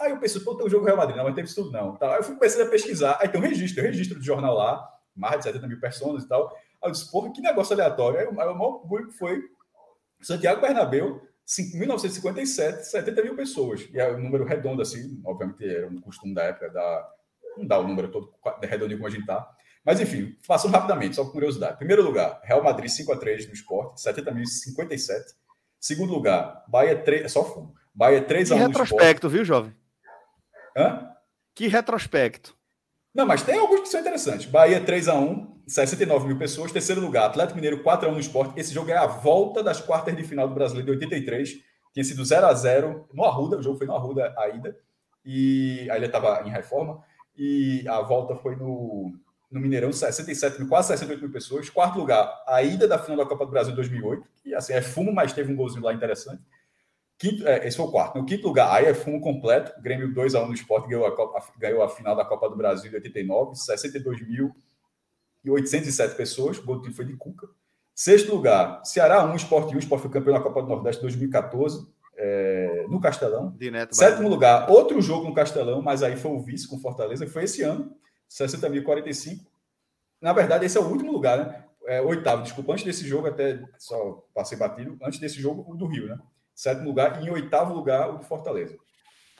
Aí 0.00 0.10
eu 0.10 0.18
pensei, 0.18 0.40
pô, 0.40 0.56
tem 0.56 0.66
o 0.66 0.68
jogo 0.68 0.84
Real 0.84 0.96
Madrid, 0.96 1.16
não, 1.16 1.22
mas 1.22 1.36
teve 1.36 1.46
isso 1.46 1.62
tudo 1.62 1.70
não. 1.70 1.94
Tá? 1.94 2.10
Aí 2.10 2.18
eu 2.18 2.24
fui 2.24 2.34
começando 2.34 2.66
a 2.66 2.70
pesquisar, 2.70 3.18
aí 3.20 3.28
tem 3.28 3.40
um 3.40 3.44
registro, 3.44 3.80
um 3.80 3.86
registro 3.86 4.18
do 4.18 4.24
jornal 4.24 4.52
lá, 4.56 4.84
mais 5.14 5.38
de 5.38 5.44
70 5.44 5.68
mil 5.68 5.78
pessoas 5.78 6.24
e 6.24 6.28
tal. 6.28 6.48
Aí 6.82 6.88
eu 6.88 6.90
disse, 6.90 7.08
porra, 7.08 7.32
que 7.32 7.40
negócio 7.40 7.72
aleatório. 7.72 8.18
Aí 8.18 8.26
o 8.26 8.34
maior 8.34 8.80
público 8.80 9.12
foi 9.12 9.40
Santiago 10.20 10.60
Bernabéu, 10.60 11.22
1957, 11.74 12.84
70 12.84 13.22
mil 13.22 13.36
pessoas. 13.36 13.88
E 13.92 14.00
é 14.00 14.12
um 14.12 14.18
número 14.18 14.44
redondo, 14.44 14.82
assim, 14.82 15.22
obviamente 15.24 15.64
era 15.64 15.86
um 15.86 16.00
costume 16.00 16.34
da 16.34 16.42
época, 16.42 16.68
da, 16.70 17.08
não 17.56 17.64
dá 17.64 17.78
o 17.78 17.86
número 17.86 18.10
todo 18.10 18.34
redondinho 18.60 18.98
como 18.98 19.06
a 19.06 19.10
gente 19.10 19.24
tá. 19.24 19.48
Mas 19.84 20.00
enfim, 20.00 20.34
passando 20.46 20.72
rapidamente, 20.72 21.16
só 21.16 21.24
por 21.24 21.32
curiosidade. 21.32 21.76
Primeiro 21.76 22.02
lugar, 22.02 22.40
Real 22.42 22.62
Madrid 22.62 22.88
5 22.88 23.12
a 23.12 23.16
3 23.16 23.48
no 23.48 23.52
esporte, 23.52 24.02
70.057. 24.02 25.22
Segundo 25.78 26.14
lugar, 26.14 26.64
Bahia 26.66 26.96
3, 26.96 27.24
é 27.24 27.28
só 27.28 27.44
fumo. 27.44 27.74
Bahia 27.94 28.22
3 28.22 28.52
a 28.52 28.54
1 28.54 28.58
Que 28.58 28.66
retrospecto, 28.66 29.28
viu, 29.28 29.44
jovem? 29.44 29.74
Hã? 30.76 31.10
Que 31.54 31.68
retrospecto. 31.68 32.56
Não, 33.14 33.26
mas 33.26 33.42
tem 33.42 33.58
alguns 33.58 33.82
que 33.82 33.88
são 33.88 34.00
interessantes. 34.00 34.46
Bahia 34.46 34.80
3 34.80 35.08
a 35.08 35.14
1 35.14 35.54
69 35.66 36.26
mil 36.26 36.38
pessoas. 36.38 36.72
Terceiro 36.72 37.00
lugar, 37.00 37.26
Atlético 37.26 37.56
Mineiro 37.56 37.82
4 37.82 38.08
a 38.08 38.10
1 38.10 38.14
no 38.14 38.20
esporte. 38.20 38.58
Esse 38.58 38.74
jogo 38.74 38.90
é 38.90 38.96
a 38.96 39.06
volta 39.06 39.62
das 39.62 39.80
quartas 39.80 40.16
de 40.16 40.24
final 40.24 40.48
do 40.48 40.54
Brasileiro 40.54 40.86
de 40.86 41.04
83. 41.04 41.50
Tinha 41.92 42.04
sido 42.04 42.24
0 42.24 42.46
a 42.46 42.54
0 42.54 43.08
no 43.12 43.24
Arruda. 43.24 43.58
O 43.58 43.62
jogo 43.62 43.78
foi 43.78 43.86
no 43.86 43.94
Arruda 43.94 44.34
a 44.36 44.48
ida. 44.48 44.76
E 45.24 45.88
aí 45.90 45.98
ele 45.98 46.06
estava 46.06 46.42
em 46.44 46.50
reforma. 46.50 47.04
E 47.36 47.86
a 47.88 48.00
volta 48.00 48.34
foi 48.36 48.56
no 48.56 49.12
no 49.54 49.60
Mineirão, 49.60 49.92
67 49.92 50.58
mil, 50.58 50.68
quase 50.68 50.88
68 50.88 51.22
mil 51.22 51.30
pessoas. 51.30 51.70
Quarto 51.70 51.96
lugar, 51.96 52.42
a 52.46 52.60
ida 52.62 52.86
da 52.88 52.98
final 52.98 53.18
da 53.18 53.26
Copa 53.26 53.46
do 53.46 53.52
Brasil 53.52 53.72
em 53.72 53.76
2008, 53.76 54.26
que 54.42 54.52
assim, 54.54 54.72
é 54.72 54.82
fumo, 54.82 55.12
mas 55.12 55.32
teve 55.32 55.52
um 55.52 55.56
golzinho 55.56 55.84
lá 55.84 55.94
interessante. 55.94 56.42
Quinto, 57.16 57.46
é, 57.46 57.64
esse 57.66 57.76
foi 57.76 57.86
o 57.86 57.92
quarto. 57.92 58.18
No 58.18 58.26
quinto 58.26 58.48
lugar, 58.48 58.74
aí 58.74 58.86
é 58.86 58.94
fumo 58.94 59.20
completo. 59.20 59.80
Grêmio 59.80 60.12
2 60.12 60.34
a 60.34 60.42
1 60.42 60.48
no 60.48 60.54
esporte, 60.54 60.88
ganhou 60.88 61.06
a, 61.06 61.14
Copa, 61.14 61.40
ganhou 61.56 61.84
a 61.84 61.88
final 61.88 62.16
da 62.16 62.24
Copa 62.24 62.50
do 62.50 62.56
Brasil 62.56 62.90
de 62.90 62.96
89, 62.96 63.52
62.807 63.52 66.16
pessoas. 66.16 66.58
O 66.58 66.64
gol 66.64 66.80
do 66.80 66.92
foi 66.92 67.04
de 67.04 67.16
Cuca. 67.16 67.46
Sexto 67.94 68.34
lugar, 68.34 68.84
Ceará 68.84 69.24
1, 69.24 69.36
Esporte 69.36 69.72
1. 69.72 69.76
O 69.76 69.78
Esporte 69.78 70.02
foi 70.02 70.10
campeão 70.10 70.34
da 70.34 70.40
Copa 70.40 70.62
do 70.62 70.68
Nordeste 70.68 71.00
2014, 71.00 71.86
é, 72.16 72.86
no 72.88 73.00
Castelão. 73.00 73.54
Sétimo 73.94 74.28
lugar, 74.28 74.68
outro 74.68 75.00
jogo 75.00 75.28
no 75.28 75.34
Castelão, 75.34 75.80
mas 75.80 76.02
aí 76.02 76.16
foi 76.16 76.32
o 76.32 76.40
vice 76.40 76.68
com 76.68 76.80
Fortaleza, 76.80 77.24
que 77.24 77.30
foi 77.30 77.44
esse 77.44 77.62
ano. 77.62 77.94
60.045. 78.34 79.40
na 80.20 80.32
verdade, 80.32 80.66
esse 80.66 80.76
é 80.76 80.80
o 80.80 80.88
último 80.88 81.12
lugar, 81.12 81.38
né? 81.38 81.64
É, 81.86 82.00
oitavo, 82.00 82.42
desculpa, 82.42 82.72
antes 82.72 82.84
desse 82.84 83.06
jogo, 83.06 83.28
até 83.28 83.62
só 83.78 84.24
passei 84.34 84.56
batido, 84.56 84.96
antes 85.02 85.18
desse 85.18 85.40
jogo, 85.40 85.64
o 85.70 85.76
do 85.76 85.86
Rio, 85.86 86.08
né? 86.08 86.18
Sétimo 86.54 86.88
lugar, 86.88 87.22
e 87.22 87.26
em 87.26 87.30
oitavo 87.30 87.74
lugar, 87.74 88.10
o 88.10 88.18
do 88.18 88.24
Fortaleza. 88.24 88.76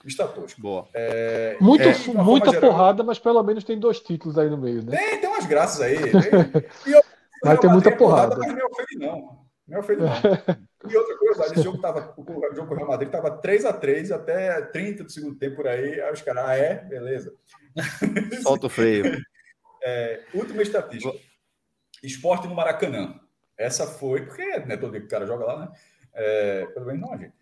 Está 0.05 0.29
tosco. 0.29 0.61
Boa. 0.61 0.87
É, 0.93 1.57
Muito, 1.59 1.83
é, 1.83 2.23
muita 2.23 2.51
geral, 2.51 2.71
porrada, 2.71 3.03
mas 3.03 3.19
pelo 3.19 3.43
menos 3.43 3.65
tem 3.65 3.79
dois 3.79 4.01
títulos 4.01 4.37
aí 4.37 4.51
no 4.51 4.59
meio, 4.59 4.85
né? 4.85 4.97
Tem, 4.97 5.21
tem 5.21 5.31
umas 5.31 5.47
graças 5.47 5.81
aí. 5.81 5.97
Tem, 6.85 6.93
eu, 6.93 7.03
mas 7.43 7.61
tem 7.61 7.71
muita 7.71 7.95
porrada. 7.95 8.37
Mas 8.39 8.53
não 8.53 8.59
é 8.59 8.65
ofende, 8.65 8.99
não. 8.99 9.39
Não 9.67 9.77
é 9.77 9.81
ofende, 9.81 10.01
não. 10.03 10.11
e 10.89 10.97
outra 10.97 11.19
coisa, 11.19 11.47
esse 11.47 11.63
jogo 11.63 11.79
tava, 11.79 12.15
o 12.17 12.55
jogo 12.55 12.69
com 12.69 12.75
o 12.75 12.77
Real 12.77 12.89
Madrid 12.89 13.09
estava 13.09 13.41
3x3 13.41 14.11
até 14.11 14.61
30 14.61 15.05
do 15.05 15.11
segundo 15.11 15.39
tempo 15.39 15.57
por 15.57 15.67
aí. 15.67 16.01
Aí 16.01 16.13
os 16.13 16.23
caras, 16.23 16.45
ah, 16.47 16.57
é? 16.57 16.85
Beleza. 16.85 17.35
Solta 18.43 18.67
o 18.67 18.71
freio. 18.71 19.21
É, 19.83 20.23
última 20.35 20.63
estatística. 20.63 21.15
Esporte 22.03 22.47
no 22.47 22.55
Maracanã. 22.55 23.21
Essa 23.57 23.87
foi, 23.87 24.27
porque 24.27 24.59
não 24.61 24.75
é 24.75 24.77
todo 24.77 24.91
dia 24.91 25.01
que 25.01 25.07
o 25.07 25.11
cara 25.11 25.27
joga 25.27 25.45
lá, 25.45 25.61
né? 25.61 25.73
É, 26.13 26.67
pelo 26.67 26.87
menos 26.87 27.01
não, 27.01 27.19
gente. 27.19 27.35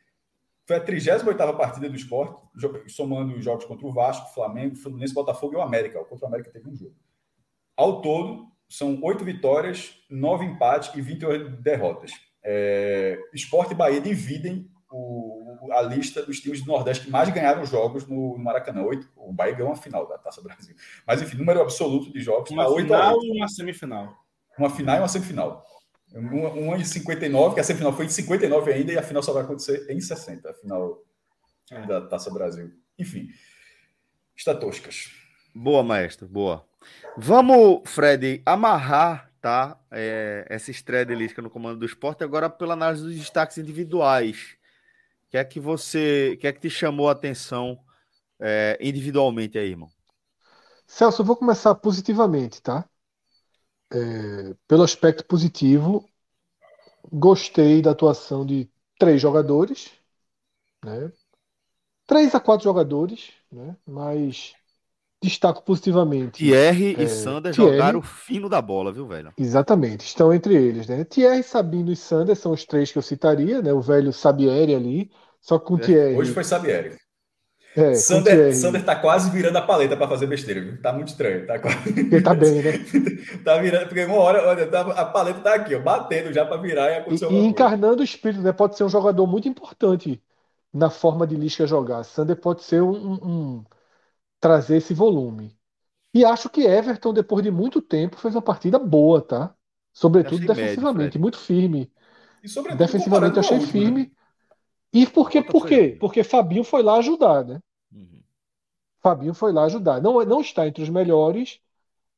Foi 0.67 0.77
a 0.77 0.81
38 0.81 1.57
partida 1.57 1.89
do 1.89 1.97
esporte, 1.97 2.41
somando 2.89 3.35
os 3.35 3.45
jogos 3.45 3.65
contra 3.65 3.87
o 3.87 3.93
Vasco, 3.93 4.33
Flamengo, 4.33 4.77
Fluminense, 4.77 5.13
Botafogo 5.13 5.55
e 5.55 5.57
o 5.57 5.63
América. 5.63 6.05
Contra 6.05 6.25
o 6.25 6.29
América 6.29 6.51
teve 6.51 6.69
um 6.69 6.77
jogo. 6.77 6.95
Ao 7.77 8.01
todo, 8.01 8.47
são 8.69 8.99
oito 9.03 9.25
vitórias, 9.25 10.03
nove 10.09 10.45
empates 10.45 10.95
e 10.95 11.01
28 11.01 11.51
derrotas. 11.63 12.13
É, 12.45 13.19
esporte 13.33 13.73
e 13.73 13.77
Bahia 13.77 14.01
dividem 14.01 14.69
o, 14.91 15.71
a 15.73 15.83
lista 15.83 16.23
dos 16.23 16.41
times 16.41 16.61
do 16.61 16.67
Nordeste 16.67 17.07
que 17.07 17.11
mais 17.11 17.29
ganharam 17.31 17.65
jogos 17.65 18.07
no, 18.07 18.37
no 18.37 18.45
Maracanã. 18.45 18.83
Oito, 18.83 19.09
o 19.17 19.33
Bahia 19.33 19.55
ganhou 19.55 19.71
uma 19.71 19.77
final 19.77 20.07
da 20.07 20.19
Taça 20.19 20.43
Brasil. 20.43 20.75
Mas, 21.07 21.23
enfim, 21.23 21.39
número 21.39 21.61
absoluto 21.61 22.13
de 22.13 22.21
jogos. 22.21 22.51
Uma 22.51 22.65
tá 22.65 22.75
final 22.75 23.25
e 23.25 23.31
uma 23.31 23.49
semifinal. 23.49 24.17
Uma 24.59 24.71
final 24.71 24.97
e 24.97 24.99
uma 25.01 25.09
semifinal. 25.09 25.65
Uma, 26.15 26.77
em 26.77 26.85
59, 26.85 27.55
que 27.55 27.61
a 27.61 27.65
semifinal 27.65 27.93
foi 27.95 28.05
em 28.05 28.11
59 28.11 28.71
ainda, 28.71 28.93
e 28.93 28.99
a 28.99 29.03
final 29.03 29.23
só 29.23 29.33
vai 29.33 29.45
acontecer 29.45 29.91
em 29.91 29.99
60, 29.99 30.51
a 30.51 30.55
final 30.55 31.03
é. 31.71 31.87
da 31.87 32.03
Taça 32.03 32.31
Brasil. 32.31 32.71
Enfim, 32.99 33.29
está 34.37 34.55
toscas. 34.55 35.11
Boa, 35.55 35.83
maestro, 35.83 36.29
boa. 36.29 36.67
Vamos, 37.17 37.81
Fred, 37.87 38.43
amarrar 38.45 39.32
tá, 39.43 39.79
é, 39.91 40.47
essa 40.49 40.71
estreia 40.71 41.05
de 41.05 41.15
Lisca 41.15 41.43
no 41.43 41.51
comando 41.51 41.81
do 41.81 41.87
esporte 41.87 42.25
agora 42.25 42.49
pela 42.49 42.75
análise 42.75 43.03
dos 43.05 43.17
destaques 43.17 43.59
individuais. 43.59 44.57
O 45.27 45.31
que 45.31 45.37
é 45.39 45.45
que 45.45 45.61
você, 45.61 46.39
que 46.41 46.47
é 46.47 46.53
que 46.53 46.61
te 46.61 46.71
chamou 46.71 47.09
a 47.09 47.13
atenção 47.13 47.79
é, 48.41 48.79
individualmente 48.81 49.59
aí, 49.59 49.71
irmão? 49.71 49.91
Celso, 50.87 51.23
eu 51.23 51.27
vou 51.27 51.37
começar 51.37 51.75
positivamente, 51.75 52.63
tá? 52.63 52.89
é, 53.93 54.55
pelo 54.67 54.83
aspecto 54.83 55.25
positivo, 55.27 56.09
gostei 57.13 57.83
da 57.83 57.91
atuação 57.93 58.45
de 58.45 58.71
três 58.99 59.21
jogadores, 59.21 59.93
né? 60.85 61.13
três 62.07 62.35
a 62.35 62.41
quatro 62.41 62.65
jogadores, 62.65 63.33
né? 63.51 63.77
mas 63.87 64.55
destaco 65.23 65.63
positivamente. 65.63 66.45
Thierry 66.45 66.97
é, 66.99 67.05
e 67.05 67.09
Sander 67.09 67.55
Thierry, 67.55 67.73
jogaram 67.73 68.01
o 68.01 68.03
fino 68.03 68.49
da 68.49 68.61
bola, 68.61 68.93
viu, 68.93 69.07
velho? 69.07 69.33
Exatamente, 69.39 70.05
estão 70.05 70.33
entre 70.33 70.55
eles, 70.55 70.87
né? 70.87 71.05
Thierry, 71.05 71.43
Sabino 71.43 71.93
e 71.93 71.97
Sander 71.97 72.37
são 72.37 72.53
os 72.53 72.65
três 72.65 72.91
que 72.91 72.99
eu 72.99 73.03
citaria, 73.03 73.63
né? 73.63 73.73
O 73.73 73.81
velho 73.81 74.13
Sabieri 74.13 74.75
ali, 74.75 75.11
só 75.41 75.59
com 75.59 75.77
é, 75.77 75.81
Thierry. 75.81 76.17
Hoje 76.17 76.33
foi 76.33 76.45
Sabieri. 76.45 76.97
É, 77.75 77.95
Sander, 77.95 78.55
Sander 78.55 78.85
tá 78.85 78.95
quase 78.95 79.31
virando 79.31 79.57
a 79.57 79.63
paleta 79.63 79.97
para 79.97 80.07
fazer 80.07 80.27
besteira, 80.27 80.61
viu? 80.61 80.83
Tá 80.83 80.93
muito 80.93 81.09
estranho. 81.09 81.47
Tá 81.47 81.59
quase... 81.59 81.89
Ele 81.89 82.21
tá 82.21 82.35
bem, 82.35 82.63
né? 82.63 82.73
tá 83.43 83.57
virando, 83.57 83.87
porque 83.87 84.05
uma 84.05 84.17
hora 84.17 84.47
olha, 84.47 84.67
tá, 84.67 84.81
a 84.83 85.07
paleta 85.07 85.41
tá 85.41 85.55
aqui, 85.55 85.75
ó, 85.75 85.81
batendo 85.81 86.33
já 86.35 86.45
para 86.45 86.59
virar 86.59 86.91
e 86.91 86.97
acontecer 86.99 87.31
E, 87.31 87.35
e 87.35 87.45
encarnando 87.47 88.03
o 88.03 88.05
espírito, 88.05 88.43
né? 88.43 88.53
Pode 88.53 88.77
ser 88.77 88.85
um 88.85 88.91
jogador 88.91 89.27
muito 89.27 89.49
importante 89.49 90.23
na 90.73 90.91
forma 90.91 91.27
de 91.27 91.35
Lisca 91.35 91.67
jogar. 91.67 92.05
Sander 92.05 92.37
pode 92.37 92.63
ser 92.63 92.83
um, 92.83 92.93
um, 92.93 93.15
um, 93.23 93.65
trazer 94.43 94.79
esse 94.79 94.93
volume. 94.93 95.57
E 96.13 96.25
acho 96.25 96.51
que 96.51 96.63
Everton, 96.63 97.15
depois 97.15 97.45
de 97.45 97.51
muito 97.51 97.81
tempo, 97.81 98.19
fez 98.19 98.35
uma 98.35 98.43
partida 98.43 98.77
boa, 98.77 99.23
tá? 99.23 99.55
Sobretudo 99.93 100.45
defensivamente, 100.45 101.05
médio, 101.05 101.21
muito 101.21 101.39
firme. 101.39 101.93
E 102.43 102.49
sobretudo, 102.49 102.79
defensivamente 102.79 103.39
achei 103.39 103.59
última, 103.59 103.73
firme. 103.73 104.03
Né? 104.03 104.11
E 104.93 105.07
por 105.07 105.31
quê? 105.31 105.41
Por 105.43 105.65
quê? 105.65 105.97
Porque 106.01 106.25
Fabinho 106.25 106.65
foi 106.65 106.83
lá 106.83 106.97
ajudar, 106.97 107.45
né? 107.45 107.61
Uhum. 107.93 108.21
Fabinho 109.01 109.33
foi 109.33 109.53
lá 109.53 109.65
ajudar. 109.65 110.03
Não, 110.03 110.23
não 110.25 110.41
está 110.41 110.67
entre 110.67 110.83
os 110.83 110.91
melhores, 110.91 111.61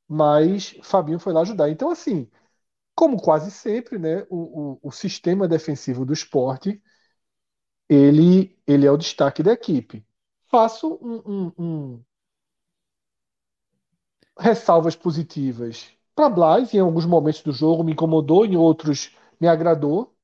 mas 0.09 0.77
Fabinho 0.83 1.19
foi 1.19 1.35
lá 1.35 1.43
ajudar. 1.43 1.69
Então, 1.69 1.91
assim, 1.91 2.27
como 2.95 3.21
quase 3.21 3.51
sempre, 3.51 3.99
né, 3.99 4.27
o, 4.31 4.79
o, 4.83 4.89
o 4.89 4.91
sistema 4.91 5.47
defensivo 5.47 6.07
do 6.07 6.13
esporte 6.15 6.83
ele, 7.89 8.57
ele 8.67 8.87
é 8.87 8.91
o 8.91 8.97
destaque 8.97 9.43
da 9.43 9.53
equipe. 9.53 10.07
Faço 10.51 10.99
um, 11.03 11.23
um, 11.27 11.53
um... 11.59 12.05
ressalvas 14.39 14.97
positivas 14.97 15.91
para 16.15 16.29
Blas, 16.29 16.73
em 16.73 16.79
alguns 16.79 17.05
momentos 17.05 17.43
do 17.43 17.53
jogo 17.53 17.83
me 17.83 17.93
incomodou, 17.93 18.47
em 18.47 18.57
outros 18.57 19.11
me 19.41 19.49
agradou. 19.49 20.15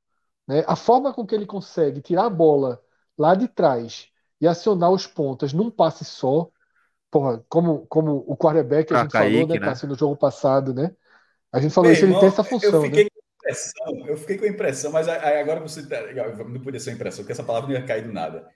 Né? 0.47 0.65
A 0.67 0.77
forma 0.77 1.13
com 1.13 1.27
que 1.27 1.35
ele 1.35 1.47
consegue 1.47 2.01
tirar 2.01 2.27
a 2.27 2.31
bola 2.31 2.81
lá 3.19 3.35
de 3.35 3.49
trás 3.49 4.09
e 4.41 4.47
acionar 4.47 4.91
os 4.91 5.07
pontas 5.07 5.53
num 5.53 5.71
passe 5.71 6.05
só, 6.05 6.49
porra, 7.11 7.45
como, 7.49 7.87
como 7.87 8.25
o 8.27 8.37
quarterback 8.37 8.95
a 8.95 9.03
gente 9.03 9.13
Kaique, 9.13 9.41
falou, 9.41 9.61
né, 9.61 9.67
né? 9.67 9.75
no 9.85 9.95
jogo 9.95 10.17
passado, 10.17 10.73
né? 10.73 10.95
A 11.53 11.61
gente 11.61 11.75
falou 11.75 11.89
Bem, 11.89 11.95
isso, 11.95 12.05
ele 12.05 12.13
irmão, 12.13 12.21
tem 12.21 12.29
essa 12.29 12.45
função, 12.45 12.71
eu 12.71 12.83
fiquei 12.83 13.05
né? 13.05 13.11
Com 13.11 13.49
impressão, 13.49 14.07
eu 14.07 14.17
fiquei 14.17 14.39
com 14.39 14.45
a 14.45 14.49
impressão, 14.49 14.93
mas 14.93 15.09
agora 15.09 15.61
você 15.61 15.83
não 15.83 16.61
podia 16.61 16.79
ser 16.79 16.93
impressão, 16.93 17.23
porque 17.23 17.33
essa 17.33 17.43
palavra 17.43 17.69
não 17.69 17.77
ia 17.77 17.85
cair 17.85 18.05
do 18.05 18.13
nada. 18.13 18.49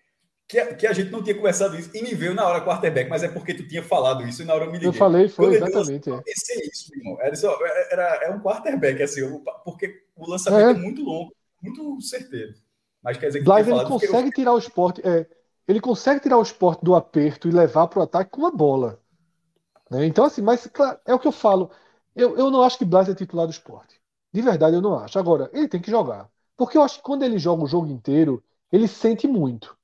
Que 0.46 0.58
a, 0.58 0.74
que 0.74 0.86
a 0.86 0.92
gente 0.92 1.10
não 1.10 1.22
tinha 1.22 1.34
conversado 1.34 1.74
isso 1.74 1.90
e 1.94 2.02
me 2.02 2.14
veio 2.14 2.34
na 2.34 2.46
hora 2.46 2.64
quarterback, 2.64 3.08
mas 3.08 3.22
é 3.22 3.28
porque 3.28 3.54
tu 3.54 3.66
tinha 3.66 3.82
falado 3.82 4.22
isso 4.28 4.42
e 4.42 4.44
na 4.44 4.54
hora 4.54 4.64
eu 4.64 4.68
me 4.68 4.74
liguei. 4.74 4.88
Eu 4.88 4.92
falei, 4.92 5.26
foi 5.26 5.58
Quando 5.58 5.68
exatamente. 5.68 6.10
Eu 6.10 6.22
pensei 6.22 6.68
isso, 6.70 6.94
irmão. 6.94 7.16
Era, 7.20 7.34
só, 7.34 7.58
era, 7.90 8.20
era 8.24 8.36
um 8.36 8.40
quarterback, 8.40 9.02
assim, 9.02 9.22
porque 9.64 10.02
o 10.14 10.28
lançamento 10.28 10.68
é, 10.68 10.70
é 10.70 10.74
muito 10.74 11.02
longo 11.02 11.32
muito 11.64 12.00
certeiro. 12.02 12.54
Mas 13.02 13.16
quer 13.16 13.28
dizer 13.28 13.38
que 13.38 13.44
Blas, 13.44 13.66
ele 13.66 13.84
consegue 13.84 14.28
eu... 14.28 14.32
tirar 14.32 14.52
o 14.52 14.58
esporte, 14.58 15.00
é, 15.06 15.26
ele 15.66 15.80
consegue 15.80 16.20
tirar 16.20 16.38
o 16.38 16.42
esporte 16.42 16.84
do 16.84 16.94
aperto 16.94 17.48
e 17.48 17.52
levar 17.52 17.86
para 17.86 18.00
o 18.00 18.02
ataque 18.02 18.30
com 18.30 18.40
uma 18.40 18.50
bola. 18.50 19.00
Né? 19.90 20.06
Então, 20.06 20.24
assim, 20.24 20.42
mas 20.42 20.66
claro, 20.66 20.98
é 21.06 21.14
o 21.14 21.18
que 21.18 21.26
eu 21.26 21.32
falo. 21.32 21.70
Eu, 22.14 22.36
eu 22.36 22.50
não 22.50 22.62
acho 22.62 22.78
que 22.78 22.84
Blas 22.84 23.08
é 23.08 23.14
titular 23.14 23.46
do 23.46 23.52
esporte. 23.52 24.00
De 24.32 24.42
verdade, 24.42 24.76
eu 24.76 24.82
não 24.82 24.98
acho. 24.98 25.18
Agora, 25.18 25.50
ele 25.52 25.68
tem 25.68 25.80
que 25.80 25.90
jogar. 25.90 26.28
Porque 26.56 26.78
eu 26.78 26.82
acho 26.82 26.96
que 26.96 27.02
quando 27.02 27.24
ele 27.24 27.38
joga 27.38 27.64
o 27.64 27.68
jogo 27.68 27.88
inteiro, 27.88 28.42
ele 28.70 28.86
sente 28.86 29.26
muito. 29.26 29.76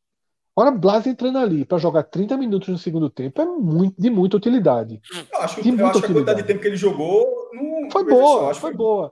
Ora, 0.61 0.71
Blas 0.71 1.07
entrando 1.07 1.39
ali 1.39 1.65
para 1.65 1.79
jogar 1.79 2.03
30 2.03 2.37
minutos 2.37 2.69
no 2.69 2.76
segundo 2.76 3.09
tempo 3.09 3.41
é 3.41 3.47
muito, 3.47 3.99
de 3.99 4.11
muita 4.11 4.37
utilidade. 4.37 5.01
Eu 5.11 5.18
acho, 5.21 5.30
eu 5.33 5.41
acho 5.41 5.57
que 5.57 5.71
a 5.71 6.03
quantidade 6.03 6.43
de 6.43 6.47
tempo 6.47 6.61
que 6.61 6.68
ele 6.68 6.76
jogou 6.76 7.26
não 7.55 7.91
foi 7.91 8.05
boa, 8.05 8.53
foi, 8.53 8.55
foi 8.55 8.75
boa. 8.75 9.11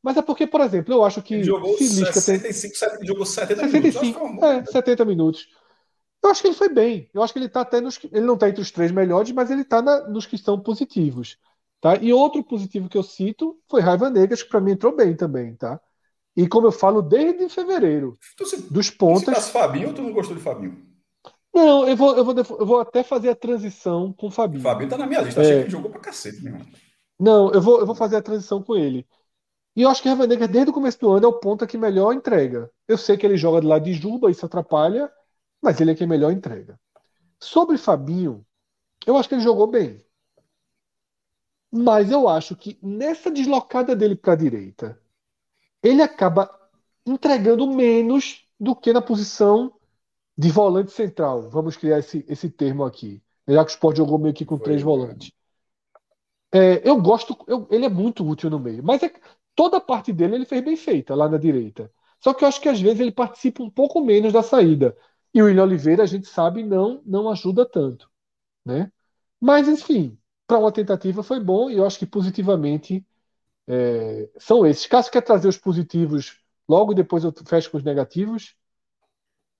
Mas 0.00 0.16
é 0.16 0.22
porque, 0.22 0.46
por 0.46 0.60
exemplo, 0.60 0.94
eu 0.94 1.04
acho 1.04 1.20
que. 1.22 1.34
Ele 1.34 1.42
jogou 1.42 1.76
Filisca 1.76 2.12
65, 2.12 2.72
tem... 2.72 2.78
70, 2.78 3.04
jogou 3.04 3.26
70 3.26 3.60
65, 3.68 4.28
minutos. 4.28 4.48
É, 4.48 4.64
70 4.64 5.04
minutos. 5.04 5.48
Eu 6.22 6.30
acho 6.30 6.40
que 6.42 6.46
ele 6.46 6.54
foi 6.54 6.68
bem. 6.68 7.10
Eu 7.12 7.20
acho 7.20 7.32
que 7.32 7.40
ele 7.40 7.48
tá 7.48 7.62
até 7.62 7.80
nos. 7.80 7.98
Ele 8.12 8.24
não 8.24 8.34
está 8.34 8.48
entre 8.48 8.62
os 8.62 8.70
três 8.70 8.92
melhores, 8.92 9.32
mas 9.32 9.50
ele 9.50 9.62
está 9.62 9.82
nos 9.82 10.24
que 10.24 10.38
são 10.38 10.60
positivos. 10.60 11.36
Tá? 11.80 11.96
E 11.96 12.12
outro 12.12 12.44
positivo 12.44 12.88
que 12.88 12.96
eu 12.96 13.02
cito 13.02 13.58
foi 13.68 13.80
Raiva 13.80 14.08
Negras, 14.08 14.44
que 14.44 14.48
para 14.48 14.60
mim 14.60 14.70
entrou 14.70 14.94
bem 14.94 15.16
também, 15.16 15.56
tá? 15.56 15.80
E 16.36 16.46
como 16.46 16.66
eu 16.66 16.72
falo 16.72 17.00
desde 17.00 17.48
fevereiro, 17.48 18.18
se, 18.44 18.70
dos 18.70 18.90
pontas. 18.90 19.44
Se 19.44 19.50
Fabinho 19.50 19.88
ou 19.88 19.94
tu 19.94 20.02
não 20.02 20.12
gostou 20.12 20.36
de 20.36 20.42
Fabinho? 20.42 20.85
Não, 21.56 21.88
eu 21.88 21.96
vou, 21.96 22.14
eu 22.14 22.22
vou, 22.22 22.34
eu 22.36 22.66
vou 22.66 22.80
até 22.80 23.02
fazer 23.02 23.30
a 23.30 23.34
transição 23.34 24.12
com 24.12 24.26
o 24.26 24.30
Fabinho. 24.30 24.62
Fabinho 24.62 24.90
tá 24.90 24.98
na 24.98 25.06
minha 25.06 25.22
lista, 25.22 25.40
é... 25.40 25.42
achei 25.42 25.56
que 25.56 25.62
ele 25.62 25.70
jogou 25.70 25.90
pra 25.90 26.00
cacete, 26.00 26.42
meu 26.42 26.52
irmão. 26.52 26.66
Não, 27.18 27.50
eu 27.50 27.62
vou, 27.62 27.80
eu 27.80 27.86
vou 27.86 27.94
fazer 27.94 28.16
a 28.16 28.22
transição 28.22 28.62
com 28.62 28.76
ele. 28.76 29.06
E 29.74 29.80
eu 29.80 29.88
acho 29.88 30.02
que 30.02 30.08
Ravanega, 30.08 30.46
desde 30.46 30.70
o 30.70 30.74
começo 30.74 31.00
do 31.00 31.10
ano, 31.10 31.24
é 31.24 31.28
o 31.28 31.40
ponta 31.40 31.66
que 31.66 31.78
melhor 31.78 32.12
entrega. 32.12 32.70
Eu 32.86 32.98
sei 32.98 33.16
que 33.16 33.24
ele 33.24 33.38
joga 33.38 33.62
de 33.62 33.66
lado 33.66 33.84
de 33.84 33.94
Juba, 33.94 34.30
isso 34.30 34.44
atrapalha, 34.44 35.10
mas 35.62 35.80
ele 35.80 35.92
é 35.92 35.94
quem 35.94 36.06
melhor 36.06 36.30
entrega. 36.30 36.78
Sobre 37.40 37.78
Fabinho, 37.78 38.44
eu 39.06 39.16
acho 39.16 39.26
que 39.26 39.34
ele 39.34 39.42
jogou 39.42 39.66
bem. 39.66 40.04
Mas 41.72 42.10
eu 42.10 42.28
acho 42.28 42.54
que 42.54 42.78
nessa 42.82 43.30
deslocada 43.30 43.96
dele 43.96 44.14
para 44.14 44.34
a 44.34 44.36
direita, 44.36 45.00
ele 45.82 46.02
acaba 46.02 46.50
entregando 47.06 47.66
menos 47.66 48.46
do 48.60 48.76
que 48.76 48.92
na 48.92 49.00
posição 49.00 49.72
de 50.36 50.50
volante 50.50 50.92
central. 50.92 51.48
Vamos 51.50 51.76
criar 51.76 51.98
esse, 51.98 52.24
esse 52.28 52.50
termo 52.50 52.84
aqui. 52.84 53.22
Já 53.48 53.64
que 53.64 53.70
o 53.70 53.74
Sport 53.74 53.96
jogou 53.96 54.18
meio 54.18 54.34
que 54.34 54.44
com 54.44 54.56
Foi, 54.56 54.64
três 54.64 54.82
volantes. 54.82 55.32
É, 56.52 56.88
eu 56.88 57.00
gosto, 57.00 57.36
eu, 57.46 57.66
ele 57.70 57.84
é 57.86 57.88
muito 57.88 58.26
útil 58.26 58.50
no 58.50 58.58
meio. 58.58 58.82
Mas 58.82 59.02
é, 59.02 59.12
toda 59.54 59.78
a 59.78 59.80
parte 59.80 60.12
dele 60.12 60.36
ele 60.36 60.44
fez 60.44 60.64
bem 60.64 60.76
feita 60.76 61.14
lá 61.14 61.28
na 61.28 61.38
direita. 61.38 61.90
Só 62.20 62.34
que 62.34 62.44
eu 62.44 62.48
acho 62.48 62.60
que 62.60 62.68
às 62.68 62.80
vezes 62.80 63.00
ele 63.00 63.12
participa 63.12 63.62
um 63.62 63.70
pouco 63.70 64.00
menos 64.04 64.32
da 64.32 64.42
saída. 64.42 64.96
E 65.32 65.42
o 65.42 65.46
William 65.46 65.64
Oliveira, 65.64 66.02
a 66.02 66.06
gente 66.06 66.26
sabe, 66.26 66.62
não 66.62 67.02
não 67.04 67.28
ajuda 67.30 67.64
tanto. 67.66 68.10
Né? 68.64 68.90
Mas, 69.40 69.68
enfim, 69.68 70.18
para 70.46 70.58
uma 70.58 70.72
tentativa 70.72 71.22
foi 71.22 71.40
bom 71.40 71.70
e 71.70 71.76
eu 71.76 71.86
acho 71.86 71.98
que 71.98 72.06
positivamente 72.06 73.04
é, 73.66 74.28
são 74.38 74.66
esses. 74.66 74.86
Caso 74.86 75.10
quer 75.10 75.22
trazer 75.22 75.48
os 75.48 75.58
positivos, 75.58 76.40
logo 76.68 76.94
depois 76.94 77.24
eu 77.24 77.32
fecho 77.46 77.70
com 77.70 77.78
os 77.78 77.84
negativos. 77.84 78.56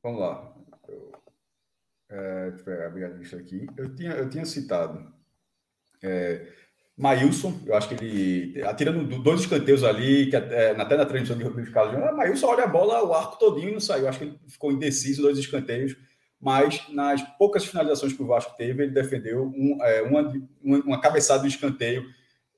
Vamos 0.03 0.21
lá. 0.21 0.56
É, 2.09 2.51
deixa 2.51 2.71
eu 2.71 2.87
abrir 2.87 3.05
a 3.05 3.09
lista 3.09 3.37
aqui. 3.37 3.67
Eu 3.77 3.95
tinha, 3.95 4.13
eu 4.13 4.29
tinha 4.31 4.45
citado 4.45 5.13
é, 6.03 6.47
Maílson, 6.97 7.61
eu 7.67 7.75
acho 7.75 7.89
que 7.89 7.95
ele, 7.95 8.63
atirando 8.63 9.23
dois 9.23 9.41
escanteios 9.41 9.85
ali, 9.85 10.31
que 10.31 10.37
até, 10.37 10.71
até 10.71 10.97
na 10.97 11.05
transmissão 11.05 11.37
de 11.37 11.45
Rodrigo 11.45 11.73
Carlos, 11.73 12.03
ah, 12.03 12.13
Maílson 12.13 12.47
olha 12.47 12.65
a 12.65 12.69
bola, 12.69 13.05
o 13.05 13.13
arco 13.13 13.39
todinho 13.39 13.73
não 13.73 13.81
saiu. 13.81 14.09
Acho 14.09 14.19
que 14.21 14.25
ele 14.25 14.39
ficou 14.49 14.73
indeciso, 14.73 15.23
dois 15.23 15.39
escanteios 15.39 15.97
mas 16.39 16.87
nas 16.91 17.23
poucas 17.39 17.65
finalizações 17.65 18.13
que 18.13 18.23
o 18.23 18.27
Vasco 18.27 18.55
teve, 18.59 18.83
ele 18.83 18.93
defendeu 18.93 19.47
um, 19.47 19.79
é, 19.81 20.03
uma, 20.03 20.33
uma 20.63 21.01
cabeçada 21.01 21.41
do 21.41 21.49
escanteio 21.49 22.05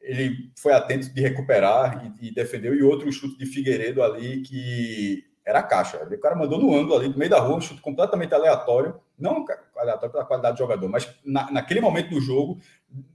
ele 0.09 0.51
foi 0.57 0.73
atento 0.73 1.13
de 1.13 1.21
recuperar 1.21 2.13
e, 2.21 2.29
e, 2.29 2.35
defendeu, 2.35 2.75
e 2.75 2.83
outro 2.83 3.13
chute 3.13 3.37
de 3.37 3.45
Figueiredo 3.45 4.03
ali 4.03 4.41
que 4.41 5.25
era 5.45 5.63
caixa. 5.63 6.03
O 6.03 6.19
cara 6.19 6.35
mandou 6.35 6.59
no 6.59 6.75
ângulo 6.75 6.97
ali, 6.97 7.09
no 7.09 7.19
meio 7.19 7.31
da 7.31 7.39
rua, 7.39 7.57
um 7.57 7.61
chute 7.61 7.83
completamente 7.83 8.35
aleatório, 8.35 8.99
não 9.19 9.45
aleatório 9.77 10.13
pela 10.13 10.25
qualidade 10.25 10.57
do 10.57 10.59
jogador, 10.59 10.89
mas 10.89 11.09
na, 11.25 11.51
naquele 11.51 11.81
momento 11.81 12.11
do 12.11 12.21
jogo, 12.21 12.59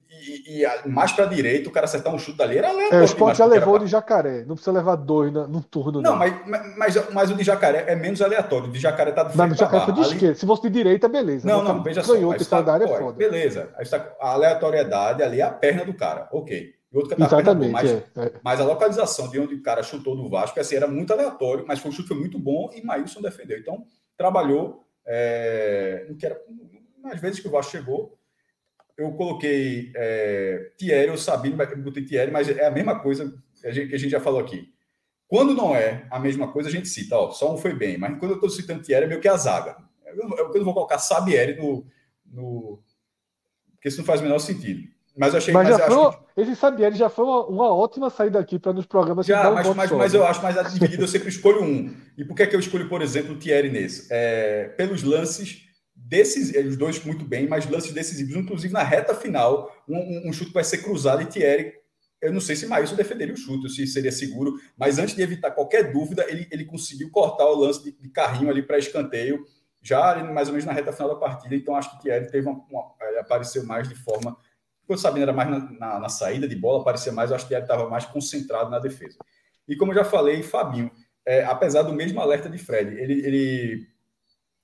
e, 0.09 0.63
e 0.63 0.89
mais 0.89 1.11
para 1.11 1.25
a 1.25 1.27
direita, 1.27 1.69
o 1.69 1.71
cara 1.71 1.85
acertar 1.85 2.13
um 2.13 2.19
chute 2.19 2.37
dali 2.37 2.57
era 2.57 2.69
aleatório. 2.69 2.99
É, 2.99 3.01
o 3.01 3.05
Sport 3.05 3.35
já 3.35 3.45
levou 3.45 3.79
de 3.79 3.87
jacaré, 3.87 4.45
não 4.45 4.55
precisa 4.55 4.71
levar 4.71 4.95
dois 4.95 5.31
no, 5.33 5.47
no 5.47 5.61
turno. 5.61 6.01
Não, 6.01 6.15
mas, 6.15 6.33
mas, 6.77 7.09
mas, 7.11 7.31
o 7.31 7.35
de 7.35 7.43
jacaré 7.43 7.85
é 7.87 7.95
menos 7.95 8.21
aleatório, 8.21 8.69
o 8.69 8.71
de 8.71 8.79
jacaré 8.79 9.11
tá 9.11 9.23
de 9.23 9.33
frente. 9.33 9.49
Não, 9.49 9.55
jacaré 9.55 9.85
foi 9.85 9.93
de 9.93 10.01
ali... 10.01 10.09
esquerda, 10.09 10.35
se 10.35 10.45
fosse 10.45 10.61
de 10.63 10.69
direita, 10.69 11.07
beleza. 11.07 11.47
Não, 11.47 11.63
não, 11.63 11.81
veja 11.81 12.03
só. 12.03 12.13
Tá, 12.49 12.61
da 12.61 12.73
área 12.73 12.85
é 12.85 12.97
foda. 12.99 13.17
Beleza, 13.17 13.69
tá, 13.89 14.15
a 14.19 14.33
aleatoriedade 14.33 15.23
ali 15.23 15.39
é 15.39 15.43
a 15.43 15.51
perna 15.51 15.83
do 15.83 15.93
cara, 15.93 16.29
ok 16.31 16.73
e 16.93 16.97
outro 16.97 17.15
que 17.15 17.23
Exatamente, 17.23 17.71
mas, 17.71 17.89
é, 17.89 18.03
é. 18.17 18.31
mas 18.43 18.61
a 18.61 18.63
localização 18.63 19.27
de 19.27 19.39
onde 19.39 19.55
o 19.55 19.63
cara 19.63 19.81
chutou 19.81 20.15
do 20.15 20.29
Vasco 20.29 20.59
assim, 20.59 20.75
era 20.75 20.87
muito 20.87 21.11
aleatório, 21.11 21.65
mas 21.67 21.79
foi 21.79 21.89
um 21.89 21.93
chute 21.93 22.07
foi 22.07 22.17
muito 22.17 22.37
bom 22.37 22.69
e 22.73 22.83
Maílson 22.83 23.19
defendeu. 23.19 23.57
Então, 23.57 23.83
trabalhou. 24.15 24.82
É, 25.05 26.07
que 26.17 26.25
era, 26.25 26.39
às 27.05 27.19
vezes 27.19 27.39
que 27.39 27.47
o 27.47 27.51
Vasco 27.51 27.71
chegou, 27.71 28.17
eu 28.97 29.11
coloquei 29.13 29.91
é, 29.95 30.71
Thierry 30.77 31.09
ou 31.09 31.17
Sabino, 31.17 31.57
botei 31.57 32.05
Thierry, 32.05 32.31
mas 32.31 32.47
é 32.49 32.65
a 32.65 32.71
mesma 32.71 32.99
coisa 32.99 33.33
que 33.59 33.67
a 33.67 33.71
gente 33.71 34.09
já 34.09 34.19
falou 34.19 34.39
aqui. 34.39 34.71
Quando 35.27 35.55
não 35.55 35.75
é 35.75 36.07
a 36.11 36.19
mesma 36.19 36.51
coisa, 36.51 36.69
a 36.69 36.71
gente 36.71 36.87
cita, 36.87 37.17
ó, 37.17 37.31
só 37.31 37.53
um 37.53 37.57
foi 37.57 37.73
bem, 37.73 37.97
mas 37.97 38.17
quando 38.19 38.31
eu 38.31 38.35
estou 38.35 38.49
citando 38.49 38.83
Thierry, 38.83 39.05
é 39.05 39.07
meio 39.07 39.21
que 39.21 39.27
a 39.27 39.35
zaga. 39.35 39.77
Eu, 40.05 40.29
eu, 40.29 40.51
eu 40.53 40.57
não 40.57 40.65
vou 40.65 40.73
colocar 40.73 40.99
Sabieri 40.99 41.55
no, 41.55 41.85
no. 42.25 42.79
Porque 43.71 43.87
isso 43.87 43.97
não 43.97 44.05
faz 44.05 44.19
o 44.19 44.23
menor 44.23 44.39
sentido. 44.39 44.87
Mas 45.15 45.33
eu 45.33 45.37
achei 45.37 45.53
mas, 45.53 45.69
mas 45.69 45.77
já 45.77 45.87
foi, 45.87 46.11
que... 46.11 46.41
Esse 46.41 46.55
Sabieri 46.55 46.95
já 46.95 47.09
foi 47.09 47.25
uma, 47.25 47.45
uma 47.45 47.73
ótima 47.73 48.09
saída 48.09 48.39
aqui 48.39 48.57
para 48.57 48.73
nos 48.73 48.85
programas. 48.85 49.25
Já, 49.25 49.51
mas, 49.51 49.67
um 49.67 49.73
mas, 49.73 49.91
mas, 49.91 50.13
eu 50.13 50.25
acho 50.25 50.41
mais 50.41 50.73
dividido, 50.73 51.03
eu 51.03 51.07
sempre 51.07 51.29
escolho 51.29 51.63
um. 51.63 51.93
E 52.17 52.25
por 52.25 52.35
que, 52.35 52.43
é 52.43 52.47
que 52.47 52.55
eu 52.55 52.59
escolho, 52.59 52.89
por 52.89 53.01
exemplo, 53.01 53.33
o 53.33 53.37
Thierry 53.37 53.69
nesse? 53.69 54.07
É, 54.09 54.69
pelos 54.75 55.03
lances 55.03 55.63
desses, 55.95 56.53
os 56.65 56.75
dois 56.75 57.03
muito 57.03 57.23
bem, 57.23 57.47
mas 57.47 57.69
lances 57.69 57.93
decisivos, 57.93 58.35
inclusive 58.35 58.73
na 58.73 58.83
reta 58.83 59.13
final, 59.13 59.71
um, 59.87 60.29
um, 60.29 60.33
chute 60.33 60.51
vai 60.51 60.63
ser 60.63 60.79
cruzado 60.79 61.21
e 61.21 61.25
Thierry. 61.25 61.73
Eu 62.19 62.33
não 62.33 62.41
sei 62.41 62.55
se 62.55 62.65
Maílson 62.65 62.95
defenderia 62.95 63.33
o 63.33 63.37
chute, 63.37 63.69
se 63.69 63.85
seria 63.85 64.11
seguro, 64.11 64.53
mas 64.77 64.97
antes 64.97 65.15
de 65.15 65.21
evitar 65.21 65.51
qualquer 65.51 65.91
dúvida, 65.91 66.25
ele, 66.27 66.47
ele 66.51 66.65
conseguiu 66.65 67.11
cortar 67.11 67.45
o 67.45 67.55
lance 67.55 67.83
de, 67.83 67.91
de 67.91 68.09
carrinho 68.09 68.49
ali 68.49 68.63
para 68.63 68.77
escanteio, 68.77 69.45
já 69.81 70.23
mais 70.23 70.47
ou 70.47 70.53
menos 70.53 70.65
na 70.65 70.71
reta 70.71 70.93
final 70.93 71.09
da 71.09 71.15
partida. 71.15 71.53
Então 71.53 71.75
acho 71.75 71.91
que 71.91 72.03
Thierry 72.03 72.31
teve 72.31 72.47
uma, 72.47 72.63
uma, 72.69 72.95
apareceu 73.19 73.65
mais 73.65 73.87
de 73.87 73.95
forma 73.95 74.37
quando 74.85 74.99
o 74.99 75.01
Sabino 75.01 75.23
era 75.23 75.33
mais 75.33 75.49
na, 75.49 75.59
na, 75.71 75.99
na, 75.99 76.09
saída 76.09 76.47
de 76.47 76.55
bola, 76.55 76.83
parecia 76.83 77.11
mais, 77.11 77.29
eu 77.29 77.35
acho 77.35 77.47
que 77.47 77.53
ele 77.53 77.61
estava 77.61 77.89
mais 77.89 78.05
concentrado 78.05 78.69
na 78.69 78.79
defesa. 78.79 79.17
E 79.67 79.75
como 79.75 79.91
eu 79.91 79.95
já 79.95 80.03
falei, 80.03 80.43
Fabinho, 80.43 80.91
é, 81.25 81.43
apesar 81.43 81.83
do 81.83 81.93
mesmo 81.93 82.19
alerta 82.19 82.49
de 82.49 82.57
Fred, 82.57 82.97
ele, 82.99 83.25
ele 83.25 83.87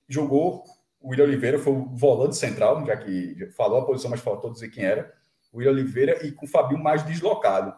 jogou 0.08 0.64
o 1.00 1.10
William 1.10 1.26
Oliveira, 1.26 1.60
foi 1.60 1.74
o 1.74 1.86
volante 1.96 2.36
central, 2.36 2.86
já 2.86 2.98
que 2.98 3.48
falou 3.56 3.80
a 3.80 3.86
posição, 3.86 4.12
mas 4.12 4.20
faltou 4.20 4.52
dizer 4.52 4.70
quem 4.70 4.84
era. 4.84 5.14
O 5.52 5.58
William 5.58 5.72
Oliveira 5.72 6.26
e 6.26 6.32
com 6.32 6.46
o 6.46 6.50
Fabinho 6.50 6.84
mais 6.84 7.04
deslocado. 7.04 7.74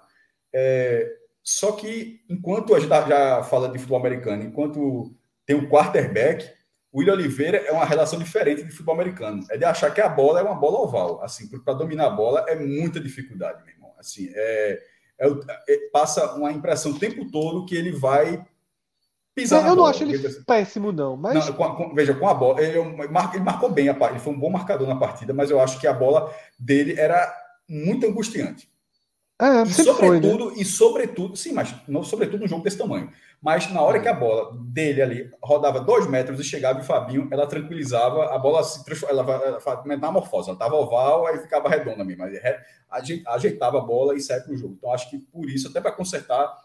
É, 0.52 1.08
só 1.44 1.72
que, 1.74 2.22
enquanto 2.30 2.74
a 2.74 2.80
gente 2.80 2.90
já 2.90 3.44
fala 3.44 3.70
de 3.70 3.78
futebol 3.78 4.00
americano, 4.00 4.44
enquanto 4.44 5.16
tem 5.46 5.56
o 5.56 5.70
quarterback, 5.70 6.50
o 6.92 7.00
William 7.00 7.14
Oliveira 7.14 7.58
é 7.58 7.72
uma 7.72 7.86
relação 7.86 8.20
diferente 8.20 8.64
de 8.64 8.72
futebol 8.72 8.96
americano. 8.96 9.46
É 9.50 9.58
de 9.58 9.64
achar 9.64 9.94
que 9.94 10.02
a 10.02 10.10
bola 10.10 10.40
é 10.40 10.44
uma 10.44 10.56
bola 10.56 10.80
oval. 10.80 11.24
Assim, 11.24 11.48
para 11.48 11.74
dominar 11.74 12.08
a 12.08 12.10
bola 12.10 12.46
é 12.48 12.56
muita 12.56 13.00
dificuldade, 13.00 13.64
meu 13.64 13.74
irmão. 13.74 13.94
Assim, 13.98 14.30
é, 14.34 14.82
é, 15.20 15.28
é, 15.70 15.78
passa 15.92 16.34
uma 16.36 16.52
impressão 16.52 16.92
o 16.92 17.00
tempo 17.00 17.30
todo 17.32 17.66
que 17.66 17.76
ele 17.76 17.92
vai 17.92 18.46
pisar 19.34 19.66
Eu 19.66 19.76
não 19.76 19.86
acho 19.86 20.04
ele 20.04 20.26
assim, 20.26 20.44
péssimo, 20.44 20.92
não. 20.92 21.16
Mas... 21.16 21.34
Não, 21.34 21.54
com, 21.54 21.76
com, 21.76 21.96
veja, 21.96 22.14
com 22.14 22.28
a 22.28 22.34
bola, 22.34 22.62
ele, 22.62 22.78
ele, 22.78 23.08
marcou 23.44 23.70
bem 23.70 23.88
a 23.88 23.94
partida, 23.94 24.18
ele 24.18 24.24
foi 24.24 24.34
um 24.34 24.40
bom 24.40 24.50
marcador 24.50 24.88
na 24.88 24.98
partida, 24.98 25.34
mas 25.34 25.50
eu 25.50 25.62
acho 25.62 25.80
que 25.80 25.88
a 25.88 25.94
bola 25.94 26.34
dele 26.60 27.00
era 27.00 27.34
muito 27.70 28.06
angustiante. 28.06 28.70
É, 29.40 29.64
e 29.64 29.74
sobretudo, 29.74 30.46
foi, 30.46 30.56
né? 30.56 30.62
e 30.62 30.66
sobretudo, 30.66 31.36
sim, 31.36 31.52
mas 31.54 31.74
não, 31.88 32.04
sobretudo 32.04 32.44
um 32.44 32.48
jogo 32.48 32.64
desse 32.64 32.78
tamanho. 32.78 33.12
Mas 33.42 33.72
na 33.72 33.82
hora 33.82 34.00
que 34.00 34.08
a 34.08 34.14
bola 34.14 34.56
dele 34.56 35.02
ali 35.02 35.32
rodava 35.42 35.80
dois 35.80 36.08
metros 36.08 36.40
e 36.40 36.44
chegava 36.44 36.80
o 36.80 36.84
Fabinho, 36.84 37.28
ela 37.32 37.48
tranquilizava, 37.48 38.34
a 38.34 38.38
bola 38.38 38.64
se 38.64 38.86
transformava, 38.86 39.34
ela, 39.34 39.84
metamorfose, 39.84 40.50
ela 40.50 40.56
estava 40.56 40.76
oval, 40.76 41.26
aí 41.26 41.40
ficava 41.40 41.68
redonda 41.68 42.04
mesmo, 42.04 42.24
ajeitava 43.26 43.80
a 43.80 43.82
bola 43.82 44.16
e 44.16 44.22
saia 44.22 44.42
para 44.42 44.54
o 44.54 44.58
jogo. 44.58 44.76
Então 44.78 44.94
acho 44.94 45.10
que 45.10 45.18
por 45.18 45.50
isso, 45.50 45.70
até 45.70 45.82
para 45.82 45.92
consertar 45.92 46.56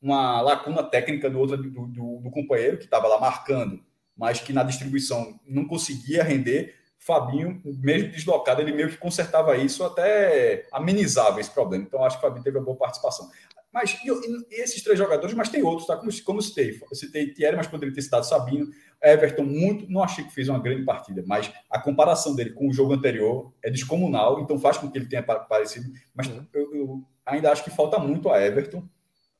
uma 0.00 0.40
lacuna 0.40 0.82
técnica 0.82 1.28
do 1.28 1.38
outro 1.38 1.58
do, 1.58 1.86
do, 1.86 2.20
do 2.20 2.30
companheiro 2.30 2.78
que 2.78 2.84
estava 2.84 3.06
lá 3.06 3.20
marcando, 3.20 3.84
mas 4.16 4.40
que 4.40 4.54
na 4.54 4.62
distribuição 4.62 5.38
não 5.46 5.66
conseguia 5.66 6.24
render, 6.24 6.74
Fabinho, 7.04 7.60
mesmo 7.64 8.12
deslocado, 8.12 8.62
ele 8.62 8.70
meio 8.70 8.88
que 8.88 8.96
consertava 8.96 9.56
isso, 9.56 9.82
até 9.84 10.68
amenizava 10.70 11.40
esse 11.40 11.50
problema. 11.50 11.84
Então, 11.84 12.04
acho 12.04 12.16
que 12.16 12.24
o 12.24 12.28
Fabinho 12.28 12.44
teve 12.44 12.58
uma 12.58 12.64
boa 12.64 12.76
participação. 12.76 13.28
Mas 13.72 13.96
e, 14.04 14.08
e 14.08 14.60
esses 14.62 14.82
três 14.82 14.98
jogadores, 14.98 15.34
mas 15.34 15.48
tem 15.48 15.62
outros, 15.62 15.86
tá? 15.86 15.96
Como, 15.96 16.10
como 16.22 16.42
citei, 16.42 16.78
citei 16.92 17.32
Thierry, 17.32 17.56
mas 17.56 17.66
poderia 17.66 17.94
ter 17.94 18.02
citado 18.02 18.26
Sabino, 18.26 18.68
Everton, 19.02 19.44
muito, 19.44 19.90
não 19.90 20.02
achei 20.02 20.24
que 20.24 20.32
fez 20.32 20.48
uma 20.48 20.58
grande 20.58 20.84
partida, 20.84 21.24
mas 21.26 21.50
a 21.70 21.80
comparação 21.80 22.34
dele 22.36 22.50
com 22.50 22.68
o 22.68 22.72
jogo 22.72 22.92
anterior 22.92 23.52
é 23.62 23.70
descomunal, 23.70 24.40
então 24.40 24.58
faz 24.58 24.76
com 24.76 24.90
que 24.90 24.98
ele 24.98 25.06
tenha 25.06 25.22
parecido. 25.22 25.90
Mas 26.14 26.28
uhum. 26.28 26.46
eu, 26.52 26.74
eu, 26.74 27.02
ainda 27.24 27.50
acho 27.50 27.64
que 27.64 27.70
falta 27.70 27.98
muito 27.98 28.30
a 28.30 28.40
Everton 28.40 28.86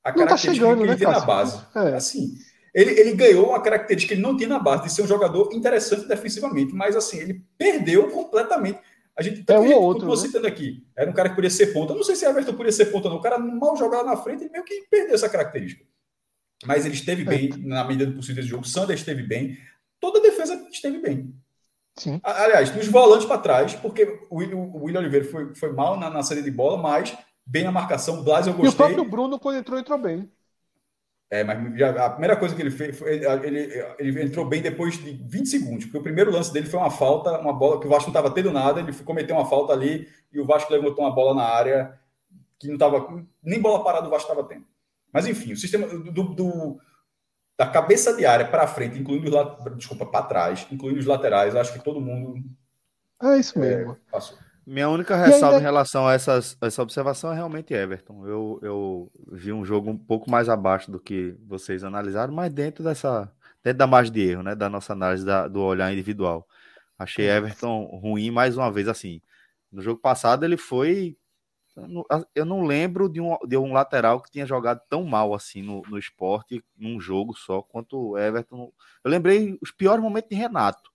a 0.03 0.11
não 0.11 0.19
tá 0.19 0.25
característica 0.25 0.31
tá 0.31 0.55
chegando, 0.55 0.77
que 0.79 0.83
ele 0.83 0.91
né, 0.93 0.97
tem 0.97 1.09
na 1.09 1.21
base. 1.21 1.65
É. 1.77 1.95
Assim, 1.95 2.35
ele, 2.75 2.99
ele 2.99 3.13
ganhou 3.13 3.51
uma 3.51 3.63
característica 3.63 4.15
que 4.15 4.21
ele 4.21 4.27
não 4.27 4.37
tinha 4.37 4.49
na 4.49 4.59
base, 4.59 4.85
de 4.85 4.93
ser 4.93 5.03
um 5.03 5.07
jogador 5.07 5.51
interessante 5.53 6.09
defensivamente, 6.09 6.75
mas 6.75 6.97
assim, 6.97 7.19
ele 7.19 7.45
perdeu 7.57 8.09
completamente. 8.11 8.81
A 9.16 9.22
gente 9.22 9.44
é 9.47 9.59
um 9.59 9.72
outro, 9.74 10.09
né? 10.09 10.16
citando 10.16 10.47
aqui, 10.47 10.86
era 10.97 11.10
um 11.10 11.12
cara 11.12 11.28
que 11.28 11.34
podia 11.34 11.51
ser 11.51 11.66
ponta. 11.68 11.93
Eu 11.93 11.97
não 11.97 12.05
sei 12.05 12.16
se 12.16 12.24
Everton 12.24 12.55
podia 12.55 12.72
ser 12.72 12.86
ponta, 12.86 13.09
não. 13.09 13.16
O 13.16 13.20
cara 13.20 13.39
mal 13.39 13.76
jogava 13.76 14.05
na 14.05 14.16
frente, 14.16 14.44
ele 14.44 14.51
meio 14.51 14.64
que 14.64 14.86
perdeu 14.90 15.14
essa 15.14 15.28
característica. 15.28 15.84
Mas 16.64 16.86
ele 16.86 16.94
esteve 16.94 17.24
bem 17.24 17.51
é. 17.52 17.56
na 17.59 17.84
medida 17.84 18.06
do 18.10 18.16
possível 18.16 18.36
desse 18.36 18.48
jogo. 18.48 18.66
Sander 18.66 18.97
esteve 18.97 19.22
bem. 19.22 19.59
Toda 20.01 20.18
a 20.18 20.22
defesa 20.22 20.55
esteve 20.70 20.98
bem. 20.98 21.34
Sim. 21.97 22.20
Aliás, 22.22 22.70
dos 22.70 22.86
volantes 22.89 23.26
para 23.26 23.39
trás, 23.39 23.74
porque 23.74 24.20
o 24.30 24.36
William 24.39 25.01
Oliveira 25.01 25.26
foi, 25.26 25.55
foi 25.55 25.72
mal 25.72 25.98
na, 25.98 26.09
na 26.09 26.22
saída 26.22 26.43
de 26.43 26.51
bola, 26.51 26.78
mas 26.78 27.16
bem 27.44 27.64
na 27.64 27.72
marcação. 27.72 28.20
O 28.20 28.22
Blas 28.22 28.47
eu 28.47 28.55
gostei. 28.55 28.70
E 28.70 28.72
o 28.72 28.76
próprio 28.76 29.10
Bruno, 29.10 29.39
quando 29.39 29.59
entrou, 29.59 29.78
entrou 29.78 29.98
bem. 29.98 30.30
É, 31.33 31.43
mas 31.43 31.79
já, 31.79 32.05
a 32.05 32.11
primeira 32.11 32.37
coisa 32.37 32.55
que 32.55 32.61
ele 32.61 32.71
fez 32.71 32.99
foi 32.99 33.15
ele, 33.43 33.83
ele 33.99 34.23
entrou 34.23 34.45
bem 34.45 34.61
depois 34.61 35.03
de 35.03 35.13
20 35.13 35.47
segundos, 35.47 35.85
porque 35.87 35.97
o 35.97 36.03
primeiro 36.03 36.31
lance 36.31 36.53
dele 36.53 36.67
foi 36.67 36.79
uma 36.79 36.91
falta, 36.91 37.41
uma 37.41 37.55
bola 37.55 37.81
que 37.81 37.87
o 37.87 37.89
Vasco 37.89 38.11
não 38.11 38.19
estava 38.19 38.35
tendo 38.35 38.53
nada, 38.53 38.81
ele 38.81 38.93
cometeu 39.03 39.35
uma 39.37 39.47
falta 39.47 39.73
ali 39.73 40.07
e 40.31 40.39
o 40.39 40.45
Vasco 40.45 40.71
levantou 40.71 41.03
uma 41.03 41.15
bola 41.15 41.35
na 41.35 41.45
área 41.45 41.99
que 42.59 42.67
não 42.67 42.75
estava 42.75 43.25
nem 43.43 43.59
bola 43.63 43.83
parada 43.83 44.07
o 44.07 44.11
Vasco 44.11 44.31
estava 44.31 44.47
tendo. 44.47 44.67
Mas 45.11 45.27
enfim, 45.27 45.55
o 45.55 45.57
sistema 45.57 45.87
do, 45.87 46.23
do 46.35 46.79
da 47.59 47.67
cabeça 47.67 48.15
de 48.15 48.27
área 48.27 48.47
para 48.47 48.67
frente, 48.67 48.99
incluindo 48.99 49.35
os 49.35 49.75
desculpa, 49.77 50.05
para 50.05 50.27
trás, 50.27 50.67
incluindo 50.71 51.01
os 51.01 51.07
laterais, 51.07 51.57
acho 51.57 51.73
que 51.73 51.83
todo 51.83 51.99
mundo 51.99 52.45
é 53.23 53.39
isso 53.39 53.59
mesmo. 53.59 53.93
É, 53.93 53.97
passou. 54.11 54.37
Minha 54.66 54.89
única 54.89 55.16
ressalva 55.16 55.56
ainda... 55.56 55.59
em 55.59 55.62
relação 55.62 56.06
a 56.06 56.12
essas, 56.12 56.56
essa 56.60 56.82
observação 56.82 57.32
é 57.32 57.34
realmente 57.34 57.74
Everton. 57.74 58.26
Eu, 58.26 58.59
eu 58.62 59.12
vi 59.32 59.52
um 59.52 59.64
jogo 59.64 59.90
um 59.90 59.98
pouco 59.98 60.30
mais 60.30 60.48
abaixo 60.48 60.90
do 60.90 61.01
que 61.01 61.34
vocês 61.47 61.82
analisaram, 61.82 62.32
mas 62.32 62.52
dentro 62.52 62.84
dessa 62.84 63.30
dentro 63.62 63.78
da 63.78 63.86
margem 63.86 64.12
de 64.12 64.20
erro, 64.22 64.43
né, 64.43 64.55
da 64.56 64.68
nossa 64.68 64.93
análise 64.93 65.24
da, 65.24 65.47
do 65.47 65.60
olhar 65.60 65.93
individual. 65.93 66.47
Achei 66.98 67.28
Everton 67.28 67.84
ruim 67.84 68.30
mais 68.30 68.56
uma 68.56 68.70
vez 68.70 68.89
assim. 68.89 69.20
No 69.70 69.82
jogo 69.82 70.01
passado 70.01 70.44
ele 70.44 70.56
foi 70.56 71.16
eu 72.34 72.44
não 72.44 72.62
lembro 72.64 73.09
de 73.09 73.20
um, 73.20 73.36
de 73.47 73.56
um 73.56 73.72
lateral 73.72 74.20
que 74.20 74.30
tinha 74.30 74.44
jogado 74.44 74.80
tão 74.90 75.05
mal 75.05 75.32
assim 75.32 75.62
no, 75.62 75.82
no 75.89 75.98
esporte, 75.98 76.62
num 76.76 77.01
jogo 77.01 77.34
só, 77.34 77.62
quanto 77.62 78.10
o 78.10 78.18
Everton. 78.18 78.70
Eu 79.02 79.10
lembrei 79.10 79.59
os 79.60 79.70
piores 79.70 80.02
momentos 80.02 80.28
de 80.28 80.36
Renato. 80.36 80.90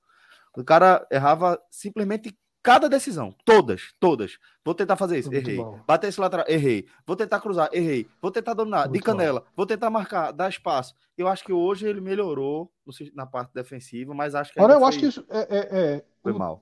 O 0.56 0.64
cara 0.64 1.06
errava 1.12 1.60
simplesmente 1.72 2.38
cada 2.68 2.90
decisão. 2.90 3.34
Todas, 3.46 3.94
todas. 4.00 4.38
Vou 4.64 4.76
tentar 4.76 4.96
fazer 4.98 5.18
isso, 5.20 5.32
Muito 5.32 5.50
errei. 5.50 5.64
bom. 5.64 5.80
Bater 5.88 6.08
esse 6.08 6.20
lateral, 6.20 6.46
errei. 6.50 6.86
Vou 7.06 7.16
tentar 7.16 7.40
cruzar, 7.40 7.70
errei. 7.72 8.08
Vou 8.22 8.30
tentar 8.30 8.54
dominar, 8.54 8.84
de 8.84 8.90
Muito 8.90 9.04
canela. 9.04 9.44
Vou 9.56 9.66
tentar 9.66 9.90
marcar, 9.90 10.32
dar 10.32 10.50
espaço. 10.50 10.94
Eu 11.18 11.28
acho 11.28 11.44
que 11.44 11.54
hoje 11.54 11.88
ele 11.88 12.02
melhorou 12.02 12.70
na 13.14 13.26
parte 13.26 13.54
defensiva, 13.54 14.14
mas 14.14 14.36
acho 14.36 14.52
que 14.52 14.60
Agora 14.60 14.74
eu 14.74 14.86
acho 14.86 15.00
foi, 15.00 15.02
que 15.02 15.06
isso 15.08 15.26
é, 15.30 15.40
é- 15.40 15.96
é- 15.96 16.04
foi 16.22 16.34
mal. 16.34 16.62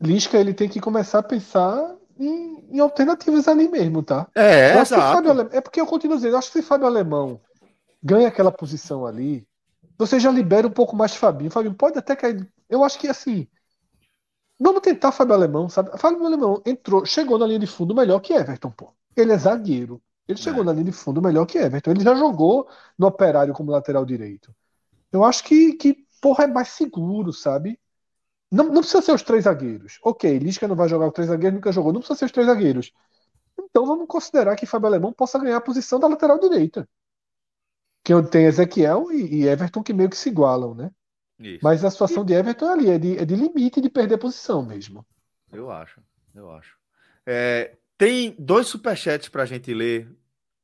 Lisca 0.00 0.38
ele 0.38 0.54
tem 0.54 0.68
que 0.68 0.80
começar 0.80 1.18
a 1.18 1.22
pensar 1.22 1.94
em, 2.18 2.64
em 2.70 2.80
alternativas 2.80 3.46
ali 3.46 3.68
mesmo, 3.68 4.02
tá? 4.02 4.26
É, 4.34 4.74
Eu 4.74 4.80
acho 4.80 4.94
exato. 4.94 5.28
Alemão, 5.28 5.48
é 5.52 5.60
porque 5.60 5.80
eu 5.80 5.86
continuo 5.86 6.16
dizendo, 6.16 6.32
eu 6.32 6.38
acho 6.38 6.50
que 6.50 6.60
se 6.60 6.66
Fábio 6.66 6.86
Alemão 6.86 7.40
ganha 8.02 8.28
aquela 8.28 8.50
posição 8.50 9.06
ali, 9.06 9.46
você 9.98 10.18
já 10.18 10.30
libera 10.30 10.66
um 10.66 10.70
pouco 10.70 10.96
mais 10.96 11.14
Fabinho. 11.14 11.50
Fabinho 11.50 11.74
pode 11.74 11.98
até 11.98 12.16
cair. 12.16 12.48
Eu 12.68 12.82
acho 12.82 12.98
que 12.98 13.08
assim, 13.08 13.46
vamos 14.58 14.80
tentar 14.82 15.12
Fábio 15.12 15.34
Alemão, 15.34 15.68
sabe? 15.68 15.96
Fábio 15.98 16.24
Alemão 16.24 16.62
entrou, 16.66 17.04
chegou 17.04 17.38
na 17.38 17.46
linha 17.46 17.58
de 17.58 17.66
fundo 17.66 17.94
melhor 17.94 18.20
que 18.20 18.32
Everton, 18.32 18.70
pô. 18.70 18.94
Ele 19.16 19.32
é 19.32 19.38
zagueiro. 19.38 20.02
Ele 20.26 20.38
chegou 20.38 20.62
É. 20.62 20.64
na 20.64 20.72
linha 20.72 20.86
de 20.86 20.92
fundo 20.92 21.20
melhor 21.22 21.46
que 21.46 21.58
Everton. 21.58 21.90
Ele 21.90 22.02
já 22.04 22.14
jogou 22.14 22.68
no 22.98 23.06
Operário 23.06 23.52
como 23.54 23.70
lateral 23.70 24.04
direito. 24.04 24.54
Eu 25.12 25.24
acho 25.24 25.44
que, 25.44 25.74
que 25.74 26.06
porra, 26.20 26.44
é 26.44 26.46
mais 26.48 26.68
seguro, 26.70 27.32
sabe? 27.32 27.80
Não, 28.50 28.66
não 28.66 28.80
precisa 28.82 29.02
ser 29.02 29.12
os 29.12 29.22
três 29.22 29.44
zagueiros. 29.44 29.98
Ok, 30.04 30.38
Lisca 30.38 30.68
não 30.68 30.76
vai 30.76 30.88
jogar 30.88 31.08
os 31.08 31.12
três 31.12 31.28
zagueiros, 31.28 31.56
nunca 31.56 31.72
jogou. 31.72 31.92
Não 31.92 32.00
precisa 32.00 32.18
ser 32.18 32.26
os 32.26 32.32
três 32.32 32.46
zagueiros. 32.46 32.92
Então 33.58 33.86
vamos 33.86 34.06
considerar 34.08 34.56
que 34.56 34.66
Fábio 34.66 34.88
Alemão 34.88 35.12
possa 35.12 35.38
ganhar 35.38 35.58
a 35.58 35.60
posição 35.60 35.98
da 36.00 36.08
lateral 36.08 36.38
direita. 36.40 36.88
Que 38.04 38.12
tenho 38.30 38.48
Ezequiel 38.48 39.10
e, 39.12 39.42
e 39.42 39.48
Everton 39.48 39.82
que 39.82 39.92
meio 39.92 40.10
que 40.10 40.16
se 40.16 40.28
igualam, 40.28 40.74
né? 40.74 40.90
Isso. 41.44 41.60
Mas 41.62 41.84
a 41.84 41.90
situação 41.90 42.24
de 42.24 42.32
Everton 42.34 42.66
é 42.66 42.72
ali, 42.72 42.90
é 42.90 42.98
de, 42.98 43.18
é 43.18 43.24
de 43.24 43.36
limite 43.36 43.80
de 43.80 43.90
perder 43.90 44.18
posição 44.18 44.64
mesmo. 44.64 45.06
Eu 45.52 45.70
acho, 45.70 46.00
eu 46.34 46.50
acho. 46.50 46.76
É, 47.26 47.76
tem 47.96 48.34
dois 48.38 48.66
superchats 48.66 49.28
para 49.28 49.42
a 49.44 49.46
gente 49.46 49.72
ler 49.72 50.08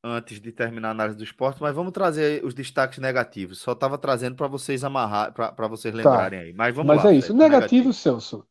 antes 0.02 0.40
de 0.40 0.52
terminar 0.52 0.88
a 0.88 0.90
análise 0.92 1.16
do 1.18 1.24
esporte, 1.24 1.60
mas 1.62 1.74
vamos 1.74 1.92
trazer 1.92 2.44
os 2.44 2.54
destaques 2.54 2.98
negativos. 2.98 3.58
Só 3.60 3.72
estava 3.72 3.98
trazendo 3.98 4.36
para 4.36 4.48
vocês 4.48 4.82
amarrar, 4.84 5.32
para 5.34 5.68
vocês 5.68 5.94
lembrarem 5.94 6.40
aí. 6.40 6.52
Mas 6.54 6.74
vamos 6.74 6.92
Tá. 6.94 6.94
Mas 6.94 7.04
lá. 7.04 7.12
é 7.12 7.14
isso. 7.16 7.34
Fred, 7.34 7.34
O 7.34 7.36
negativo, 7.36 7.92
Celso, 7.92 8.46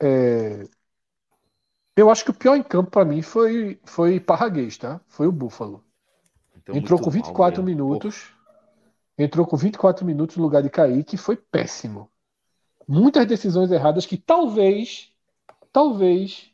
é... 0.00 0.68
eu 1.96 2.10
acho 2.10 2.24
que 2.24 2.30
o 2.30 2.34
pior 2.34 2.56
em 2.56 2.62
campo 2.62 2.90
para 2.90 3.04
mim 3.04 3.22
foi, 3.22 3.80
foi 3.84 4.20
Parraguês, 4.20 4.76
tá? 4.78 5.00
Foi 5.08 5.26
o 5.26 5.32
Búfalo. 5.32 5.84
Então, 6.56 6.74
Entrou 6.74 6.98
com 7.00 7.10
mal 7.10 7.12
24 7.12 7.62
mesmo. 7.62 7.64
minutos. 7.64 8.33
Entrou 9.16 9.46
com 9.46 9.56
24 9.56 10.04
minutos 10.04 10.36
no 10.36 10.42
lugar 10.42 10.62
de 10.62 10.70
Kaique, 10.70 11.16
foi 11.16 11.36
péssimo. 11.36 12.10
Muitas 12.86 13.26
decisões 13.26 13.70
erradas 13.70 14.04
que 14.06 14.16
talvez, 14.16 15.10
talvez, 15.72 16.50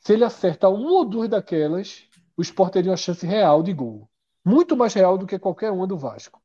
se 0.00 0.12
ele 0.12 0.24
acerta 0.24 0.68
uma 0.68 0.90
ou 0.90 1.04
duas 1.04 1.28
daquelas, 1.28 2.04
o 2.36 2.42
Sport 2.42 2.72
teria 2.72 2.90
uma 2.90 2.96
chance 2.96 3.26
real 3.26 3.62
de 3.62 3.72
gol. 3.72 4.08
Muito 4.44 4.76
mais 4.76 4.94
real 4.94 5.16
do 5.16 5.26
que 5.26 5.38
qualquer 5.38 5.70
uma 5.70 5.86
do 5.86 5.96
Vasco. 5.96 6.40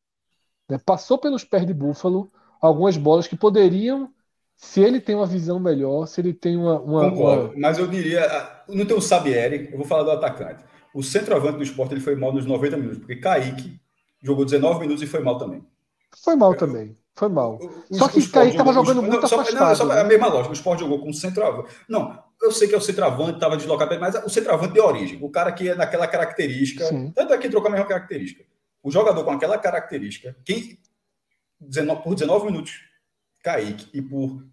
Né? 0.69 0.78
Passou 0.86 1.18
pelos 1.18 1.44
pés 1.44 1.65
de 1.65 1.74
Búfalo 1.74 2.30
algumas 2.61 2.98
bolas 2.98 3.28
que 3.28 3.36
poderiam, 3.36 4.11
se 4.56 4.82
ele 4.82 4.99
tem 4.99 5.15
uma 5.15 5.26
visão 5.26 5.60
melhor, 5.60 6.07
se 6.07 6.19
ele 6.19 6.34
tem 6.34 6.57
uma. 6.57 6.80
uma- 6.80 7.10
Concordo, 7.10 7.44
uma- 7.52 7.60
mas 7.60 7.78
eu 7.78 7.88
diria, 7.88 8.26
ah, 8.26 8.64
não 8.68 8.86
tem 8.86 8.98
o 8.98 9.02
Sabieri, 9.02 9.69
eu 9.72 9.78
vou 9.78 9.86
falar 9.86 10.03
do 10.03 10.11
atacante. 10.11 10.64
O 10.94 11.02
centroavante 11.02 11.57
do 11.57 11.64
esporte 11.64 11.94
ele 11.94 12.02
foi 12.02 12.15
mal 12.15 12.34
nos 12.34 12.45
90 12.45 12.76
minutos, 12.76 12.99
porque 12.99 13.15
Kaique 13.15 13.80
jogou 14.22 14.45
19 14.45 14.80
minutos 14.80 15.03
e 15.03 15.07
foi 15.07 15.22
mal 15.22 15.38
também. 15.38 15.64
Foi 16.23 16.35
mal 16.35 16.56
também. 16.56 16.95
Foi 17.15 17.30
mal. 17.30 17.57
O- 17.89 17.95
Só 17.95 18.06
o 18.06 18.10
que 18.10 18.19
Sport 18.19 18.44
Kaique 18.44 18.57
tava 18.57 18.72
jogou- 18.73 18.85
jogando 18.94 19.03
não, 19.03 19.11
muito 19.11 19.27
só- 19.27 19.35
afastado, 19.39 19.60
Não, 19.60 19.72
é 19.72 19.76
só 19.76 19.85
né? 19.85 20.02
a 20.02 20.03
mesma 20.03 20.27
lógica. 20.27 20.52
O 20.52 20.53
Sport 20.53 20.80
jogou 20.80 20.99
com 20.99 21.11
centroavante. 21.11 21.73
Não, 21.89 22.23
eu 22.41 22.52
sei 22.52 22.68
que 22.68 22.76
é 22.76 22.77
o 22.77 22.81
centroavante, 22.81 23.34
estava 23.35 23.57
deslocado, 23.57 23.99
mas 23.99 24.15
o 24.23 24.30
centroavante 24.30 24.73
de 24.73 24.80
origem. 24.80 25.18
O 25.22 25.30
cara 25.30 25.52
que 25.52 25.69
é 25.69 25.76
naquela 25.76 26.07
característica. 26.07 26.85
Sim. 26.85 27.11
Tanto 27.15 27.34
é 27.34 27.38
que 27.38 27.48
entrou 27.48 27.61
com 27.61 27.68
a 27.69 27.72
mesma 27.72 27.88
característica. 27.88 28.45
O 28.84 28.91
jogador 28.91 29.23
com 29.23 29.31
aquela 29.31 29.57
característica, 29.57 30.35
quem 30.45 30.77
19 31.60 32.03
por 32.03 32.14
19 32.14 32.45
minutos, 32.45 32.81
Kaique, 33.44 33.89
e 33.94 34.02
por 34.02 34.44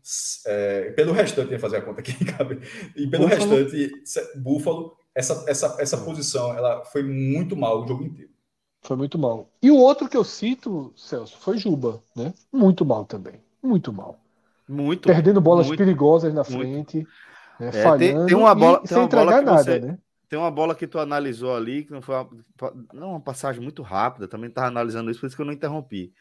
é, 0.47 0.91
pelo 0.93 1.13
restante, 1.13 1.53
ia 1.53 1.59
fazer 1.59 1.77
a 1.79 1.83
conta 1.83 2.01
aqui, 2.01 2.13
cabe, 2.25 2.61
e 2.97 3.07
pelo 3.07 3.29
Búfalo. 3.29 3.51
restante, 3.57 3.93
Búfalo, 4.39 4.97
essa, 5.15 5.45
essa, 5.49 5.77
essa 5.79 5.99
posição 5.99 6.55
ela 6.57 6.85
foi 6.87 7.03
muito 7.03 7.55
mal 7.57 7.83
o 7.83 7.87
jogo 7.89 8.05
inteiro. 8.05 8.31
Foi 8.85 8.97
muito 8.97 9.19
mal. 9.19 9.49
E 9.63 9.71
o 9.71 9.77
outro 9.77 10.09
que 10.09 10.17
eu 10.17 10.23
cito, 10.23 10.93
Celso, 10.95 11.39
foi 11.39 11.57
Juba, 11.57 12.03
né? 12.15 12.35
Muito 12.53 12.85
mal 12.85 13.05
também. 13.07 13.41
Muito 13.63 13.93
mal. 13.93 14.21
Muito. 14.69 15.09
Perdendo 15.09 15.41
bolas 15.41 15.67
muito. 15.67 15.79
perigosas 15.79 16.33
na 16.35 16.45
frente, 16.45 17.07
né? 17.59 17.69
É, 17.69 17.71
tem- 17.71 17.83
falhando 17.83 18.27
tem 18.27 18.37
uma 18.37 18.53
e 18.53 18.55
bola- 18.55 18.79
tem 18.79 18.89
sem 18.89 18.97
uma 18.99 19.09
bola 19.09 19.23
entregar 19.23 19.39
que 19.41 19.45
nada, 19.47 19.63
você- 19.63 19.81
né? 19.81 19.99
Tem 20.29 20.39
uma 20.39 20.51
bola 20.51 20.75
que 20.75 20.87
tu 20.87 20.99
analisou 20.99 21.55
ali, 21.55 21.85
que 21.85 21.93
não 21.93 22.03
foi 22.03 22.15
uma, 22.15 22.29
não, 22.93 23.11
uma 23.11 23.21
passagem 23.21 23.63
muito 23.63 23.83
rápida, 23.83 24.27
também 24.27 24.49
estava 24.49 24.69
analisando 24.69 25.11
isso, 25.11 25.21
por 25.21 25.27
isso 25.27 25.37
que 25.37 25.43
eu 25.43 25.47
não 25.47 25.53
interrompi. 25.53 26.13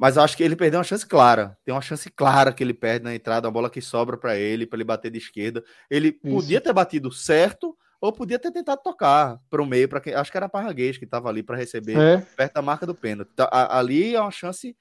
Mas 0.00 0.16
eu 0.16 0.22
acho 0.22 0.36
que 0.36 0.42
ele 0.44 0.54
perdeu 0.54 0.78
uma 0.78 0.84
chance 0.84 1.04
clara. 1.04 1.58
Tem 1.64 1.74
uma 1.74 1.80
chance 1.80 2.08
clara 2.08 2.52
que 2.52 2.62
ele 2.62 2.72
perde 2.72 3.04
na 3.04 3.14
entrada, 3.14 3.48
a 3.48 3.50
bola 3.50 3.68
que 3.68 3.80
sobra 3.80 4.16
para 4.16 4.36
ele, 4.36 4.64
para 4.64 4.76
ele 4.76 4.84
bater 4.84 5.10
de 5.10 5.18
esquerda. 5.18 5.62
Ele 5.90 6.12
podia 6.12 6.60
ter 6.60 6.72
batido 6.72 7.10
certo 7.10 7.76
ou 8.00 8.12
podia 8.12 8.38
ter 8.38 8.50
tentado 8.52 8.80
tocar 8.82 9.40
para 9.50 9.62
o 9.62 9.66
meio, 9.66 9.88
para 9.88 10.00
quem 10.00 10.14
acho 10.14 10.30
que 10.30 10.36
era 10.36 10.48
Parraguês 10.48 10.96
que 10.96 11.04
estava 11.04 11.28
ali 11.28 11.42
para 11.42 11.56
receber 11.56 11.96
É, 11.98 12.18
perto 12.36 12.54
da 12.54 12.62
marca 12.62 12.86
do 12.86 12.94
pênalti. 12.94 13.30
A- 13.38 13.78
ali 13.78 14.14
é 14.14 14.20
uma 14.20 14.30
chance 14.30 14.76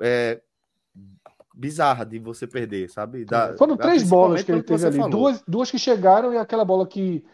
é, 0.00 0.40
bizarra 1.54 2.04
de 2.04 2.18
você 2.18 2.46
perder, 2.46 2.88
sabe? 2.90 3.24
Da- 3.24 3.56
Foram 3.56 3.76
da- 3.76 3.84
três 3.84 4.02
bolas 4.08 4.42
que 4.42 4.52
ele 4.52 4.62
teve 4.62 4.86
ali. 4.86 4.96
falou. 4.98 5.10
Duas, 5.10 5.42
duas 5.46 5.70
que 5.70 5.78
chegaram 5.78 6.32
e 6.32 6.38
aquela 6.38 6.64
bola 6.64 6.86
que 6.86 7.24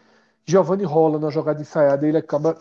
Giovanni 0.45 0.83
rola 0.83 1.19
na 1.19 1.29
jogada 1.29 1.61
ensaiada 1.61 2.05
e 2.05 2.09
ele 2.09 2.17
acaba, 2.17 2.57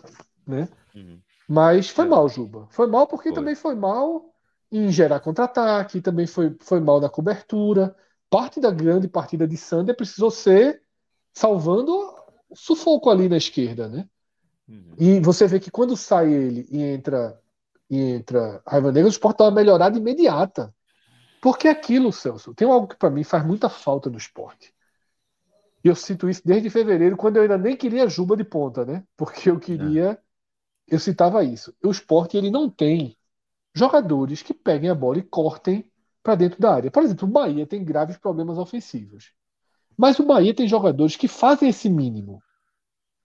né? 0.47 0.69
Uhum. 0.95 1.19
Mas 1.49 1.89
foi 1.89 2.05
É. 2.05 2.09
mal, 2.09 2.29
Juba. 2.29 2.67
Foi 2.71 2.87
mal 2.87 3.07
porque 3.07 3.29
Foi. 3.31 3.35
também 3.35 3.55
foi 3.55 3.75
mal 3.75 4.35
em 4.71 4.91
gerar 4.91 5.21
contra-ataque, 5.21 6.01
também 6.01 6.27
foi, 6.27 6.57
foi 6.61 6.81
mal 6.81 7.01
na 7.01 7.09
cobertura. 7.09 7.95
Parte 8.29 8.61
da 8.61 8.71
grande 8.71 9.07
partida 9.09 9.47
de 9.47 9.57
Sander 9.57 9.97
precisou 9.97 10.31
ser 10.31 10.83
salvando 11.33 12.14
sufoco 12.55 13.11
ali 13.11 13.29
na 13.29 13.37
esquerda, 13.37 13.89
né? 13.89 14.09
Uhum. 14.69 14.95
E 14.99 15.21
você 15.21 15.47
vê 15.47 15.61
que 15.61 15.71
quando 15.71 15.97
sai 15.97 16.33
ele 16.33 16.67
e 16.71 16.83
entra 16.83 17.39
e 17.91 18.01
entra 18.01 18.63
Raiva 18.67 18.91
Negra, 18.91 19.09
o 19.09 19.11
esporte 19.11 19.39
dá 19.39 19.45
uma 19.45 19.51
melhorada 19.51 19.99
imediata. 19.99 20.75
Porque 21.41 21.69
é 21.69 21.71
aquilo, 21.71 22.11
Celso, 22.11 22.55
tem 22.55 22.67
algo 22.67 22.89
que 22.89 22.97
para 22.97 23.11
mim 23.11 23.23
faz 23.23 23.45
muita 23.47 23.69
falta 23.69 24.09
no 24.09 24.17
esporte. 24.17 24.75
E 25.85 25.89
eu 25.89 25.95
sinto 25.95 26.29
isso 26.31 26.41
desde 26.43 26.71
fevereiro, 26.71 27.17
quando 27.17 27.37
eu 27.37 27.43
ainda 27.43 27.59
nem 27.59 27.77
queria 27.77 28.09
Juba 28.09 28.37
de 28.37 28.45
ponta, 28.45 28.87
né? 28.87 29.05
Porque 29.15 29.51
eu 29.51 29.61
queria, 29.61 30.19
eu 30.89 30.99
citava 30.99 31.45
isso. 31.45 31.75
O 31.85 31.91
esporte 31.91 32.39
ele 32.39 32.51
não 32.51 32.71
tem 32.71 33.15
jogadores 33.75 34.41
que 34.41 34.55
peguem 34.55 34.89
a 34.89 34.95
bola 34.95 35.19
e 35.19 35.23
cortem 35.23 35.91
para 36.23 36.35
dentro 36.35 36.59
da 36.59 36.73
área. 36.73 36.91
Por 36.91 37.03
exemplo, 37.03 37.29
o 37.29 37.31
Bahia 37.31 37.67
tem 37.67 37.85
graves 37.85 38.17
problemas 38.17 38.57
ofensivos. 38.57 39.35
Mas 39.97 40.19
o 40.19 40.25
Bahia 40.25 40.55
tem 40.55 40.67
jogadores 40.67 41.17
que 41.17 41.29
fazem 41.29 41.69
esse 41.69 41.91
mínimo. 41.91 42.43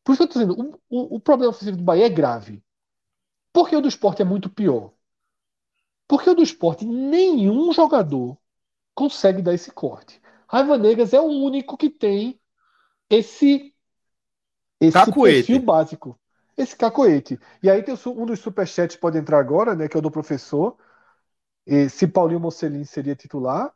Por 0.04 0.14
isso 0.14 0.28
que 0.28 0.38
eu 0.38 0.42
estou 0.44 0.58
dizendo, 0.58 0.82
o, 0.90 1.16
o- 1.16 1.20
problema 1.22 1.52
ofensivo 1.52 1.78
do 1.78 1.84
Bahia 1.84 2.06
é 2.08 2.10
grave. 2.10 2.64
Por 3.54 3.70
que 3.70 3.76
o 3.78 3.82
do 3.82 3.90
esporte 3.90 4.22
é 4.22 4.26
muito 4.26 4.50
pior? 4.50 4.94
Porque 6.08 6.30
o 6.30 6.36
do 6.36 6.42
esporte, 6.44 6.86
nenhum 6.86 7.72
jogador 7.72 8.38
consegue 8.96 9.42
dar 9.42 9.54
esse 9.56 9.72
corte. 9.72 10.22
Raiva 10.48 10.78
Negras 10.78 11.14
é 11.14 11.22
o 11.22 11.26
único 11.26 11.78
que 11.78 11.90
tem 11.90 12.40
esse, 13.10 13.76
esse 14.80 15.12
Cacoete. 15.12 15.12
perfil 15.14 15.62
básico. 15.62 16.20
Esse 16.58 16.76
cacoete. 16.76 17.40
E 17.64 17.70
aí 17.70 17.82
tem 17.84 17.96
um 18.08 18.26
dos 18.26 18.40
superchats 18.40 18.96
que 18.96 19.02
pode 19.02 19.18
entrar 19.18 19.40
agora, 19.40 19.76
né? 19.76 19.88
Que 19.88 19.96
é 19.98 20.00
o 20.00 20.02
do 20.02 20.12
professor. 20.12 20.78
E 21.68 21.90
se 21.90 22.08
Paulinho 22.08 22.40
Mocelin 22.40 22.84
seria 22.86 23.16
titular, 23.16 23.74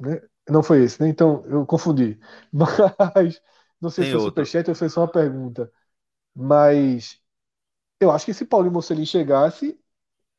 né? 0.00 0.20
Não 0.48 0.62
foi 0.62 0.84
esse, 0.84 1.00
né? 1.02 1.08
Então 1.08 1.44
eu 1.46 1.66
confundi. 1.66 2.18
Mas 2.52 3.42
não 3.82 3.90
sei 3.90 4.04
Tem 4.04 4.06
se 4.06 4.12
foi 4.12 4.20
outro. 4.20 4.20
superchat 4.20 4.68
ou 4.70 4.76
foi 4.76 4.90
só 4.90 5.02
uma 5.02 5.08
pergunta. 5.12 5.72
Mas 6.34 7.20
eu 8.00 8.10
acho 8.10 8.26
que 8.26 8.34
se 8.34 8.44
Paulinho 8.46 8.72
Mocelin 8.74 9.06
chegasse, 9.06 9.78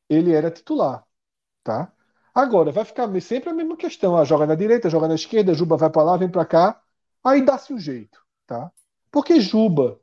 ele 0.09 0.33
era 0.33 0.51
titular, 0.51 1.05
tá? 1.63 1.93
Agora, 2.35 2.71
vai 2.71 2.85
ficar 2.85 3.09
sempre 3.21 3.49
a 3.49 3.53
mesma 3.53 3.77
questão. 3.77 4.17
Ah, 4.17 4.25
joga 4.25 4.47
na 4.47 4.55
direita, 4.55 4.89
joga 4.89 5.07
na 5.07 5.15
esquerda, 5.15 5.53
Juba 5.53 5.77
vai 5.77 5.89
para 5.89 6.03
lá, 6.03 6.17
vem 6.17 6.29
para 6.29 6.45
cá. 6.45 6.81
Aí 7.23 7.43
dá-se 7.45 7.73
um 7.73 7.79
jeito, 7.79 8.21
tá? 8.47 8.71
Porque 9.11 9.39
Juba. 9.41 9.99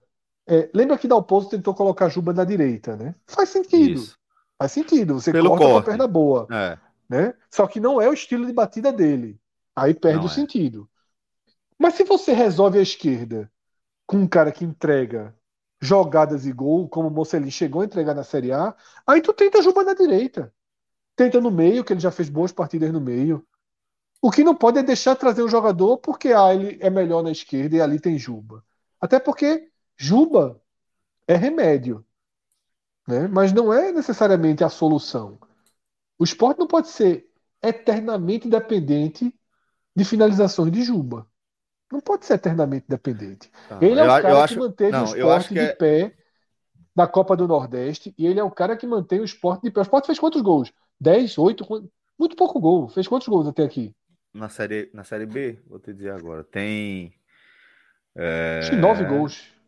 é, 0.47 0.71
lembra 0.75 0.99
que 0.99 1.09
Dalpozo 1.09 1.51
tentou 1.51 1.75
colocar 1.75 2.09
Juba 2.09 2.33
na 2.33 2.45
direita, 2.45 2.97
né? 2.97 3.15
Faz 3.29 3.51
sentido. 3.51 4.11
Isso. 4.11 4.17
Faz 4.59 4.73
sentido. 4.73 5.15
Você 5.15 5.33
Pelo 5.33 5.51
corta 5.51 5.69
com 5.69 5.77
a 5.79 5.83
corte. 5.83 5.83
perna 5.83 6.07
boa, 6.09 6.53
É. 6.53 6.79
né? 7.09 7.35
Só 7.51 7.67
que 7.67 7.81
não 7.81 8.01
é 8.01 8.09
o 8.09 8.12
estilo 8.15 8.47
de 8.47 8.53
batida 8.53 8.93
dele. 8.93 9.41
Aí 9.77 9.95
perde 9.95 10.27
Não 10.27 10.27
o 10.27 10.29
é. 10.29 10.31
sentido. 10.31 10.91
Mas 11.81 11.94
se 11.94 12.05
você 12.05 12.35
resolve 12.35 12.78
a 12.78 12.82
esquerda 12.82 13.51
com 14.07 14.19
um 14.19 14.28
cara 14.28 14.52
que 14.52 14.66
entrega 14.66 15.35
jogadas 15.81 16.44
e 16.44 16.52
gol, 16.52 16.86
como 16.86 17.09
o 17.09 17.11
Mocelin 17.11 17.51
chegou 17.51 17.81
a 17.81 17.86
entregar 17.86 18.15
na 18.15 18.23
Série 18.23 18.52
A, 18.52 18.77
aí 19.07 19.23
tu 19.23 19.32
tenta 19.32 19.62
Juba 19.62 19.82
na 19.82 19.94
direita. 19.94 20.52
Tenta 21.16 21.40
no 21.40 21.51
meio, 21.51 21.82
que 21.82 21.94
ele 21.94 22.01
já 22.01 22.11
fez 22.11 22.28
boas 22.28 22.52
partidas 22.52 22.93
no 22.93 23.01
meio. 23.01 23.43
O 24.20 24.31
que 24.31 24.44
não 24.44 24.55
pode 24.55 24.78
é 24.78 24.82
deixar 24.82 25.16
trazer 25.16 25.43
um 25.43 25.48
jogador 25.48 25.97
porque 25.97 26.35
ah, 26.35 26.55
ele 26.55 26.77
é 26.82 26.90
melhor 26.90 27.23
na 27.23 27.31
esquerda 27.31 27.77
e 27.77 27.81
ali 27.81 27.98
tem 27.98 28.19
Juba. 28.19 28.62
Até 29.01 29.19
porque 29.19 29.70
Juba 29.97 30.61
é 31.27 31.35
remédio, 31.35 32.05
né? 33.09 33.27
mas 33.27 33.55
não 33.55 33.73
é 33.73 33.90
necessariamente 33.90 34.62
a 34.62 34.69
solução. 34.69 35.39
O 36.19 36.24
esporte 36.24 36.59
não 36.59 36.66
pode 36.66 36.89
ser 36.89 37.27
eternamente 37.62 38.48
dependente 38.51 39.35
de 39.97 40.05
finalizações 40.05 40.70
de 40.70 40.82
Juba. 40.82 41.30
Não 41.91 42.01
pode 42.01 42.25
ser 42.25 42.35
eternamente 42.35 42.87
dependente. 42.89 43.51
ele 43.81 43.99
é 43.99 44.05
o 44.05 44.07
cara 44.07 44.23
que 44.23 44.43
acho... 44.43 44.59
manteve 44.59 44.93
não, 44.93 45.03
o 45.03 45.05
esporte 45.07 45.55
de 45.55 45.61
é... 45.61 45.73
pé 45.73 46.15
na 46.95 47.07
Copa 47.07 47.37
do 47.37 47.49
Nordeste 47.49 48.15
e 48.17 48.27
ele 48.27 48.39
é 48.39 48.45
o 48.45 48.51
cara 48.51 48.77
que 48.77 48.87
mantém 48.87 49.21
o 49.21 49.25
esporte 49.25 49.62
de 49.62 49.71
pé. 49.71 49.81
O 49.81 49.83
esporte 49.83 50.07
fez 50.07 50.19
quantos 50.19 50.41
gols? 50.41 50.73
10, 51.01 51.39
8? 51.39 51.67
Muito 52.19 52.37
pouco 52.37 52.61
gol. 52.61 52.89
Fez 52.89 53.09
quantos 53.09 53.27
gols 53.27 53.49
até 53.49 53.65
aqui? 53.65 53.95
Na 54.33 54.49
série, 54.49 54.91
na 54.95 55.03
série 55.03 55.27
B, 55.27 55.59
vou 55.67 55.79
te 55.81 55.93
dizer 55.93 56.11
agora. 56.11 56.45
Tem. 56.45 57.12
É... 58.15 58.59
Acho 58.61 58.71
que 58.71 58.77
9 58.77 59.05
gols. 59.05 59.61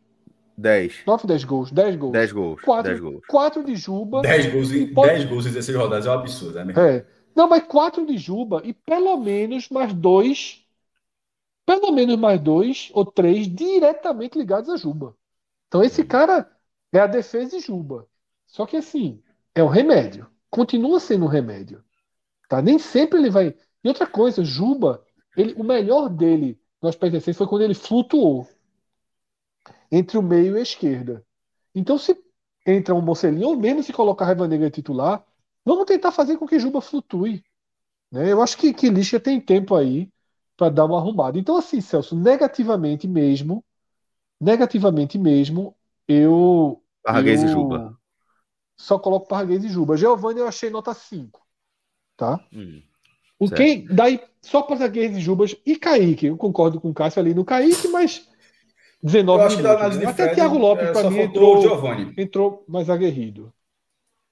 10. 0.56 1.02
9, 1.06 1.26
10 1.26 1.44
gols. 1.44 1.72
10 1.72 1.96
gols. 1.96 2.12
10 2.12 2.32
gols. 2.32 2.60
4, 2.62 2.90
10 2.90 3.00
gols. 3.00 3.26
4 3.26 3.64
de 3.64 3.76
Juba. 3.76 4.22
10 4.22 4.52
gols, 4.52 4.72
em, 4.72 4.94
pode... 4.94 5.08
10 5.08 5.24
gols 5.24 5.46
em 5.46 5.48
16 5.48 5.78
rodadas 5.78 6.06
é 6.06 6.10
um 6.10 6.12
absurdo, 6.12 6.64
né? 6.64 6.74
É. 6.76 7.04
Não, 7.34 7.48
mas 7.48 7.64
4 7.64 8.06
de 8.06 8.18
Juba 8.18 8.60
e 8.64 8.72
pelo 8.72 9.16
menos 9.16 9.68
mais 9.70 9.92
dois. 9.92 10.61
Pelo 11.64 11.92
menos 11.92 12.16
mais 12.16 12.40
dois 12.40 12.90
ou 12.92 13.04
três 13.04 13.48
diretamente 13.48 14.38
ligados 14.38 14.68
a 14.68 14.76
Juba. 14.76 15.16
Então 15.68 15.82
esse 15.82 16.04
cara 16.04 16.50
é 16.92 16.98
a 16.98 17.06
defesa 17.06 17.56
de 17.56 17.60
Juba. 17.64 18.06
Só 18.46 18.66
que 18.66 18.76
assim, 18.76 19.22
é 19.54 19.62
um 19.62 19.68
remédio. 19.68 20.26
Continua 20.50 21.00
sendo 21.00 21.24
um 21.24 21.28
remédio. 21.28 21.82
Tá? 22.48 22.60
Nem 22.60 22.78
sempre 22.78 23.18
ele 23.18 23.30
vai. 23.30 23.56
E 23.82 23.88
outra 23.88 24.06
coisa, 24.06 24.44
Juba, 24.44 25.02
ele, 25.36 25.54
o 25.54 25.64
melhor 25.64 26.08
dele 26.08 26.60
no 26.82 26.88
aspecto 26.88 27.14
defesa 27.14 27.38
foi 27.38 27.46
quando 27.46 27.62
ele 27.62 27.74
flutuou 27.74 28.46
entre 29.90 30.18
o 30.18 30.22
meio 30.22 30.56
e 30.56 30.60
a 30.60 30.62
esquerda. 30.62 31.24
Então, 31.74 31.96
se 31.96 32.16
entra 32.66 32.94
um 32.94 33.00
Mocelinho, 33.00 33.48
ou 33.48 33.56
mesmo 33.56 33.82
se 33.82 33.92
colocar 33.92 34.26
Raiva 34.26 34.46
Negra 34.46 34.70
titular, 34.70 35.24
vamos 35.64 35.86
tentar 35.86 36.12
fazer 36.12 36.36
com 36.36 36.46
que 36.46 36.58
Juba 36.58 36.80
flutue. 36.80 37.42
Né? 38.10 38.32
Eu 38.32 38.42
acho 38.42 38.56
que, 38.58 38.72
que 38.74 38.90
Lixa 38.90 39.18
tem 39.18 39.40
tempo 39.40 39.74
aí 39.74 40.10
para 40.56 40.70
dar 40.70 40.84
uma 40.84 40.98
arrumada. 40.98 41.38
Então, 41.38 41.56
assim, 41.56 41.80
Celso, 41.80 42.16
negativamente 42.16 43.08
mesmo, 43.08 43.64
negativamente 44.40 45.18
mesmo, 45.18 45.74
eu. 46.06 46.82
Parraguês 47.02 47.42
eu... 47.42 47.48
e 47.48 47.52
Juba. 47.52 47.96
Só 48.76 48.98
coloco 48.98 49.28
Parraguês 49.28 49.64
e 49.64 49.68
Juba. 49.68 49.96
Giovanni 49.96 50.40
eu 50.40 50.48
achei 50.48 50.70
nota 50.70 50.92
5. 50.92 51.40
Tá? 52.16 52.40
Hum, 52.52 52.82
o 53.38 53.50
quem, 53.50 53.84
daí, 53.86 54.20
só 54.40 54.62
Parraguês 54.62 55.16
e 55.16 55.20
Jubas 55.20 55.56
e 55.66 55.76
Kaique. 55.76 56.26
Eu 56.26 56.36
concordo 56.36 56.80
com 56.80 56.90
o 56.90 56.94
Cássio 56.94 57.20
ali 57.20 57.34
no 57.34 57.44
Kaique, 57.44 57.88
mas 57.88 58.28
19 59.02 59.40
eu 59.40 59.46
acho 59.46 59.56
minutos. 59.56 59.96
Que 59.96 60.04
né? 60.04 60.10
Até 60.10 60.34
Thiago 60.34 60.58
Lopes, 60.58 60.88
é, 60.88 60.92
para 60.92 61.10
mim, 61.10 61.18
entrou, 61.18 61.60
Giovani. 61.60 62.14
entrou 62.16 62.64
mais 62.68 62.88
aguerrido. 62.88 63.52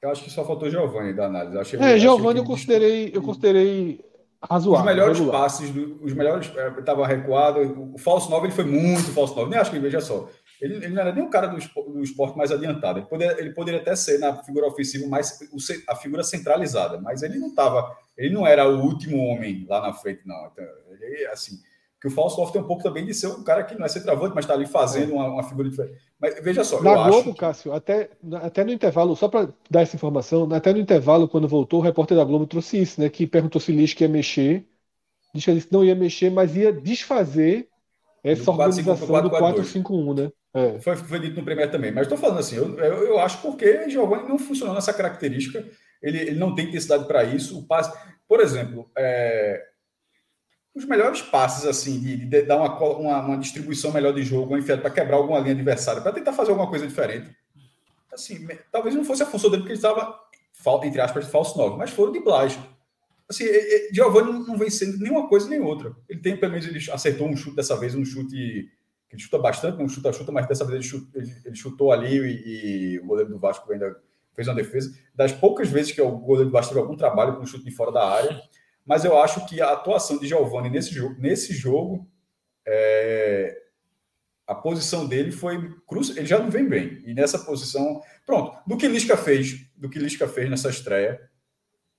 Eu 0.00 0.10
acho 0.10 0.24
que 0.24 0.30
só 0.30 0.44
faltou 0.44 0.70
Giovanni 0.70 1.12
da 1.12 1.26
análise. 1.26 1.54
Eu 1.54 1.60
achei, 1.60 1.78
é, 1.78 1.98
Giovanni 1.98 2.38
eu 2.38 2.44
considerei, 2.44 3.10
eu 3.12 3.20
considerei 3.20 4.00
razoável. 4.42 4.80
Os 4.80 4.86
melhores 4.86 5.18
regular. 5.18 5.40
passes, 5.40 5.70
do, 5.70 6.02
os 6.02 6.12
melhores. 6.12 6.52
Estava 6.78 7.02
é, 7.02 7.06
recuado. 7.06 7.90
O 7.94 7.98
falso 7.98 8.30
9 8.30 8.46
ele 8.46 8.54
foi 8.54 8.64
muito 8.64 9.12
falso 9.12 9.34
9. 9.34 9.50
Nem 9.50 9.58
acho 9.58 9.70
que 9.70 9.78
veja 9.78 10.00
só. 10.00 10.28
Ele, 10.60 10.74
ele, 10.76 10.88
não 10.88 11.00
era 11.00 11.12
nem 11.12 11.24
um 11.24 11.30
cara 11.30 11.46
do 11.46 11.58
esporte, 11.58 11.90
do 11.90 12.02
esporte 12.02 12.36
mais 12.36 12.52
adiantado. 12.52 12.98
Ele 12.98 13.06
poderia, 13.06 13.40
ele 13.40 13.50
poderia, 13.50 13.80
até 13.80 13.96
ser 13.96 14.18
na 14.18 14.42
figura 14.42 14.66
ofensiva 14.66 15.08
mais 15.08 15.38
a 15.88 15.96
figura 15.96 16.22
centralizada, 16.22 17.00
mas 17.00 17.22
ele 17.22 17.38
não 17.38 17.48
estava. 17.48 17.96
Ele 18.16 18.34
não 18.34 18.46
era 18.46 18.68
o 18.68 18.82
último 18.82 19.18
homem 19.18 19.66
lá 19.68 19.80
na 19.80 19.92
frente, 19.94 20.22
não. 20.26 20.50
Então, 20.52 20.64
ele, 20.90 21.26
assim, 21.26 21.58
que 22.00 22.08
o 22.08 22.10
Falso 22.10 22.50
tem 22.50 22.62
um 22.62 22.66
pouco 22.66 22.82
também 22.82 23.04
de 23.04 23.12
ser 23.12 23.26
um 23.26 23.44
cara 23.44 23.62
que 23.62 23.78
não 23.78 23.84
é 23.84 23.88
centroavante, 23.88 24.34
mas 24.34 24.44
está 24.44 24.54
ali 24.54 24.66
fazendo 24.66 25.12
uma, 25.12 25.28
uma, 25.28 25.42
figura 25.42 25.68
diferente. 25.68 25.98
Mas 26.18 26.42
veja 26.42 26.64
só. 26.64 26.82
Na 26.82 27.08
Globo, 27.08 27.34
Cássio, 27.34 27.74
até, 27.74 28.10
até 28.42 28.64
no 28.64 28.72
intervalo, 28.72 29.14
só 29.14 29.28
para 29.28 29.50
dar 29.68 29.82
essa 29.82 29.96
informação, 29.96 30.48
até 30.50 30.72
no 30.72 30.78
intervalo, 30.78 31.28
quando 31.28 31.46
voltou, 31.46 31.80
o 31.80 31.82
repórter 31.82 32.16
da 32.16 32.24
Globo 32.24 32.46
trouxe 32.46 32.80
isso, 32.80 33.00
né? 33.00 33.10
Que 33.10 33.26
perguntou 33.26 33.60
se 33.60 33.70
Lisca 33.70 34.04
ia 34.04 34.08
mexer. 34.08 34.66
Lisca 35.34 35.52
disse 35.52 35.66
que 35.66 35.72
não 35.74 35.84
ia 35.84 35.94
mexer, 35.94 36.30
mas 36.30 36.56
ia 36.56 36.72
desfazer 36.72 37.68
essa 38.24 38.50
organização 38.50 39.06
4, 39.06 39.30
4, 39.30 39.62
do 39.62 39.68
4-5-1, 39.68 40.16
né? 40.16 40.32
É. 40.54 40.80
Foi, 40.80 40.96
foi 40.96 41.20
dito 41.20 41.36
no 41.36 41.44
primeiro 41.44 41.70
também. 41.70 41.92
Mas 41.92 42.04
estou 42.04 42.18
falando 42.18 42.38
assim, 42.38 42.56
eu, 42.56 42.78
eu, 42.78 43.06
eu, 43.08 43.18
acho 43.18 43.42
porque 43.42 43.88
Giovanni 43.90 44.26
não 44.26 44.38
funcionou 44.38 44.74
nessa 44.74 44.92
característica. 44.92 45.64
Ele, 46.02 46.18
ele 46.18 46.38
não 46.38 46.54
tem 46.54 46.66
intensidade 46.66 47.06
para 47.06 47.24
isso. 47.24 47.58
O 47.58 47.66
passe, 47.66 47.92
por 48.26 48.40
exemplo, 48.40 48.90
é, 48.96 49.69
os 50.74 50.84
melhores 50.84 51.20
passes 51.22 51.66
assim 51.66 51.98
de, 51.98 52.16
de 52.16 52.42
dar 52.42 52.56
uma, 52.56 52.78
uma, 52.78 53.20
uma, 53.20 53.38
distribuição 53.38 53.92
melhor 53.92 54.12
de 54.12 54.22
jogo, 54.22 54.56
para 54.62 54.90
quebrar 54.90 55.16
alguma 55.16 55.38
linha 55.38 55.52
adversária, 55.52 56.00
para 56.00 56.12
tentar 56.12 56.32
fazer 56.32 56.50
alguma 56.50 56.68
coisa 56.68 56.86
diferente. 56.86 57.34
Assim, 58.12 58.46
talvez 58.70 58.94
não 58.94 59.04
fosse 59.04 59.22
a 59.22 59.26
função 59.26 59.50
dele 59.50 59.62
porque 59.62 59.72
ele 59.72 59.78
estava 59.78 60.18
entre 60.84 61.00
aspas 61.00 61.26
falso 61.26 61.56
9, 61.56 61.76
mas 61.76 61.90
foram 61.90 62.12
de 62.12 62.20
plágio. 62.20 62.62
Assim, 63.28 63.44
Giovanni 63.92 64.44
não 64.46 64.58
vem 64.58 64.68
sendo 64.68 64.98
nenhuma 64.98 65.28
coisa 65.28 65.48
nem 65.48 65.60
outra. 65.60 65.94
Ele 66.08 66.20
tem, 66.20 66.36
pelo 66.36 66.52
menos, 66.52 66.66
ele 66.66 66.90
acertou 66.90 67.28
um 67.28 67.36
chute 67.36 67.56
dessa 67.56 67.76
vez, 67.76 67.94
um 67.94 68.04
chute 68.04 68.68
que 69.08 69.16
ele 69.16 69.22
chuta 69.22 69.38
bastante, 69.38 69.78
não 69.78 69.88
chuta, 69.88 70.12
chuta, 70.12 70.30
mas 70.30 70.46
dessa 70.46 70.64
vez 70.64 70.92
ele, 70.92 71.06
ele, 71.14 71.36
ele 71.44 71.56
chutou 71.56 71.92
ali 71.92 72.16
e, 72.16 72.94
e, 72.94 72.98
o 73.00 73.06
goleiro 73.06 73.30
do 73.30 73.38
Vasco 73.38 73.72
ainda 73.72 73.96
fez 74.34 74.46
uma 74.46 74.54
defesa. 74.54 74.96
Das 75.14 75.32
poucas 75.32 75.68
vezes 75.68 75.92
que 75.92 76.00
o 76.00 76.10
goleiro 76.18 76.48
do 76.48 76.52
Vasco 76.52 76.72
teve 76.72 76.80
algum 76.80 76.96
trabalho 76.96 77.36
com 77.36 77.42
um 77.42 77.46
chute 77.46 77.64
de 77.64 77.70
fora 77.70 77.90
da 77.90 78.08
área, 78.08 78.40
mas 78.90 79.04
eu 79.04 79.16
acho 79.20 79.46
que 79.46 79.60
a 79.60 79.70
atuação 79.70 80.18
de 80.18 80.26
Giovanni 80.26 80.68
nesse 80.68 80.92
jogo, 80.92 81.14
nesse 81.16 81.54
jogo 81.54 82.10
é, 82.66 83.56
a 84.44 84.52
posição 84.52 85.06
dele 85.06 85.30
foi 85.30 85.72
cruz, 85.86 86.10
ele 86.16 86.26
já 86.26 86.40
não 86.40 86.50
vem 86.50 86.68
bem. 86.68 87.00
E 87.06 87.14
nessa 87.14 87.38
posição, 87.38 88.02
pronto, 88.26 88.58
do 88.66 88.76
que 88.76 88.88
Lisca 88.88 89.16
fez, 89.16 89.64
do 89.76 89.88
que 89.88 90.00
Lisca 90.00 90.26
fez 90.26 90.50
nessa 90.50 90.70
estreia, 90.70 91.20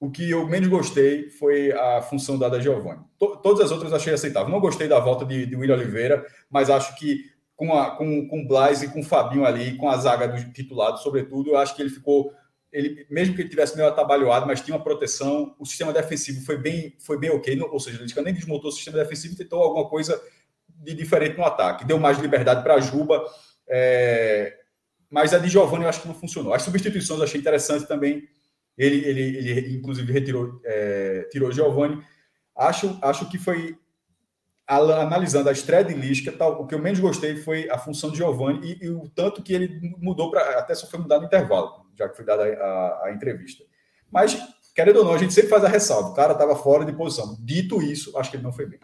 o 0.02 0.12
que 0.12 0.30
eu 0.30 0.46
menos 0.46 0.68
gostei 0.68 1.30
foi 1.30 1.72
a 1.72 2.02
função 2.02 2.38
dada 2.38 2.58
a 2.58 2.60
Giovanni. 2.60 3.06
todas 3.18 3.62
as 3.62 3.72
outras 3.72 3.94
achei 3.94 4.14
aceitável. 4.14 4.52
Não 4.52 4.60
gostei 4.60 4.90
da 4.90 5.00
volta 5.00 5.24
de, 5.24 5.46
de 5.46 5.56
William 5.56 5.76
Oliveira, 5.76 6.26
mas 6.50 6.70
acho 6.70 6.98
que 6.98 7.24
com, 7.56 7.74
a, 7.74 7.92
com, 7.92 8.28
com 8.28 8.42
o 8.42 8.84
e 8.84 8.88
com 8.90 9.00
o 9.00 9.04
Fabinho 9.04 9.46
ali, 9.46 9.78
com 9.78 9.88
a 9.88 9.96
zaga 9.96 10.28
do 10.28 10.52
titulado, 10.52 10.98
sobretudo, 10.98 11.52
eu 11.52 11.58
acho 11.58 11.74
que 11.74 11.82
ele 11.82 11.90
ficou. 11.90 12.34
Ele, 12.72 13.06
mesmo 13.10 13.36
que 13.36 13.42
ele 13.42 13.50
tivesse 13.50 13.76
meio 13.76 13.90
atabalhoado, 13.90 14.48
mas 14.48 14.62
tinha 14.62 14.76
uma 14.76 14.84
proteção, 14.84 15.56
o 15.60 15.66
sistema 15.66 15.92
defensivo 15.92 16.46
foi 16.46 16.58
bem, 16.58 16.96
foi 17.00 17.20
bem 17.20 17.30
ok. 17.30 17.62
Ou 17.62 17.80
seja, 17.80 18.02
ele 18.02 18.22
nem 18.24 18.34
desmontou 18.34 18.70
o 18.70 18.74
sistema 18.74 18.98
defensivo 18.98 19.36
tentou 19.36 19.62
alguma 19.62 19.90
coisa 19.90 20.22
de 20.68 20.94
diferente 20.94 21.38
no 21.38 21.46
ataque. 21.46 21.86
Deu 21.86 22.00
mais 22.00 22.18
liberdade 22.18 22.64
para 22.64 22.76
a 22.76 22.80
Juba. 22.80 23.24
É, 23.68 24.58
mas 25.10 25.34
a 25.34 25.38
de 25.38 25.50
Giovanni 25.50 25.84
eu 25.84 25.90
acho 25.90 26.02
que 26.02 26.08
não 26.08 26.16
funcionou. 26.16 26.54
As 26.54 26.64
substituições 26.64 27.20
eu 27.20 27.26
achei 27.26 27.40
interessante 27.40 27.88
também 27.88 28.28
ele, 28.78 29.06
ele, 29.06 29.22
ele 29.38 29.76
inclusive, 29.76 30.12
retirou, 30.12 30.60
é, 30.64 31.28
tirou 31.32 31.52
Giovanni. 31.52 32.04
Acho, 32.56 32.98
acho 33.02 33.30
que 33.30 33.38
foi, 33.38 33.78
analisando 34.72 35.50
a 35.50 35.52
estreia 35.52 35.84
de 35.84 35.94
Lisca, 35.94 36.32
tal, 36.32 36.62
o 36.62 36.66
que 36.66 36.74
eu 36.74 36.80
menos 36.80 37.00
gostei 37.00 37.36
foi 37.36 37.70
a 37.70 37.78
função 37.78 38.10
de 38.10 38.18
Giovanni 38.18 38.78
e, 38.80 38.86
e 38.86 38.90
o 38.90 39.10
tanto 39.10 39.44
que 39.44 39.54
ele 39.54 39.96
mudou 40.00 40.32
para. 40.32 40.60
Até 40.60 40.74
só 40.74 40.88
foi 40.88 41.00
mudar 41.00 41.20
no 41.20 41.26
intervalo, 41.26 41.86
já 41.98 42.08
que 42.08 42.16
foi 42.16 42.24
dada 42.24 42.44
a, 42.44 42.48
a, 42.48 43.06
a, 43.08 43.12
entrevista. 43.14 43.64
Mas, 44.10 44.40
querendo 44.74 45.00
ou 45.00 45.06
não, 45.06 45.14
a 45.14 45.18
gente 45.18 45.34
sempre 45.34 45.50
faz 45.50 45.66
a 45.66 45.68
ressalva. 45.68 46.10
O 46.10 46.14
cara 46.14 46.34
estava 46.34 46.56
fora 46.56 46.86
de 46.86 46.94
posição. 46.94 47.38
Dito 47.42 47.82
isso, 47.82 48.18
acho 48.18 48.32
que 48.32 48.38
ele 48.38 48.44
não 48.44 48.54
foi 48.54 48.66
bem. 48.66 48.80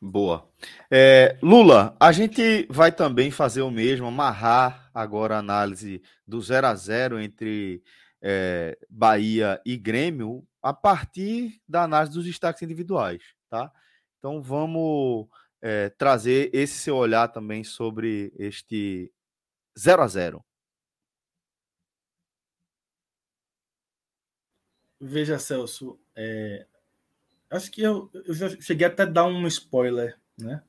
Boa. 0.00 0.48
É, 0.90 1.36
Lula, 1.42 1.94
a 2.00 2.10
gente 2.12 2.66
vai 2.70 2.90
também 2.90 3.30
fazer 3.30 3.62
o 3.62 3.70
mesmo, 3.70 4.06
amarrar 4.06 4.90
agora 4.94 5.36
a 5.36 5.40
análise 5.40 6.00
do 6.26 6.40
0 6.40 6.68
a 6.68 6.74
0 6.74 7.20
entre 7.20 7.82
é, 8.22 8.78
Bahia 8.88 9.60
e 9.66 9.76
Grêmio 9.76 10.42
a 10.62 10.72
partir 10.72 11.60
da 11.68 11.82
análise 11.82 12.14
dos 12.14 12.24
destaques 12.24 12.62
individuais, 12.62 13.22
tá? 13.50 13.70
Então 14.18 14.42
vamos 14.42 15.28
é, 15.60 15.90
trazer 15.90 16.50
esse 16.52 16.74
seu 16.74 16.96
olhar 16.96 17.28
também 17.28 17.62
sobre 17.62 18.32
este 18.36 19.12
0 19.78 20.02
a 20.02 20.08
0 20.08 20.44
Veja, 25.00 25.38
Celso, 25.38 25.98
é, 26.16 26.66
acho 27.48 27.70
que 27.70 27.82
eu, 27.82 28.10
eu 28.12 28.34
já 28.34 28.48
cheguei 28.60 28.86
até 28.86 29.04
a 29.04 29.06
dar 29.06 29.26
um 29.26 29.46
spoiler, 29.46 30.18
né? 30.36 30.60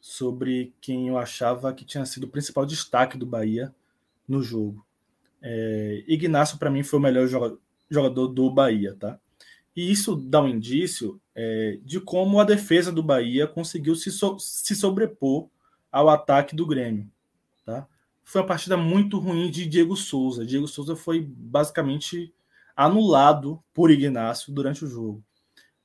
Sobre 0.00 0.74
quem 0.80 1.08
eu 1.08 1.18
achava 1.18 1.72
que 1.74 1.84
tinha 1.84 2.06
sido 2.06 2.24
o 2.24 2.30
principal 2.30 2.64
destaque 2.64 3.18
do 3.18 3.26
Bahia 3.26 3.74
no 4.26 4.42
jogo. 4.42 4.86
É, 5.42 6.02
Ignacio, 6.06 6.58
para 6.58 6.70
mim, 6.70 6.82
foi 6.82 6.98
o 6.98 7.02
melhor 7.02 7.28
jogador 7.90 8.28
do 8.28 8.50
Bahia, 8.50 8.96
tá? 8.98 9.20
E 9.76 9.90
isso 9.90 10.16
dá 10.16 10.40
um 10.40 10.48
indício 10.48 11.20
é, 11.34 11.78
de 11.82 12.00
como 12.00 12.40
a 12.40 12.44
defesa 12.44 12.92
do 12.92 13.02
Bahia 13.02 13.46
conseguiu 13.46 13.96
se, 13.96 14.10
so 14.10 14.38
se 14.38 14.74
sobrepor 14.74 15.48
ao 15.90 16.08
ataque 16.08 16.54
do 16.54 16.66
Grêmio, 16.66 17.10
tá? 17.64 17.86
Foi 18.22 18.40
uma 18.40 18.46
partida 18.46 18.76
muito 18.76 19.18
ruim 19.18 19.50
de 19.50 19.66
Diego 19.66 19.96
Souza. 19.96 20.46
Diego 20.46 20.66
Souza 20.66 20.96
foi 20.96 21.20
basicamente 21.20 22.32
anulado 22.74 23.62
por 23.72 23.90
Ignacio 23.90 24.52
durante 24.52 24.84
o 24.84 24.88
jogo. 24.88 25.22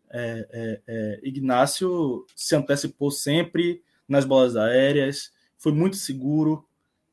É, 0.09 0.47
é, 0.51 0.81
é, 0.87 1.19
Ignácio 1.21 2.25
se 2.35 2.55
antecipou 2.55 3.11
sempre 3.11 3.83
nas 4.07 4.25
bolas 4.25 4.55
aéreas, 4.55 5.31
foi 5.57 5.71
muito 5.71 5.97
seguro, 5.97 6.65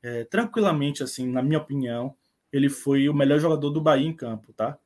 é, 0.03 0.25
tranquilamente, 0.25 1.03
assim, 1.03 1.27
na 1.27 1.43
minha 1.43 1.59
opinião, 1.59 2.15
ele 2.53 2.71
foi 2.71 3.09
o 3.09 3.15
melhor 3.15 3.39
jogador 3.39 3.71
do 3.71 3.81
Bahia 3.81 4.07
em 4.07 4.15
campo, 4.15 4.53
tá? 4.53 4.79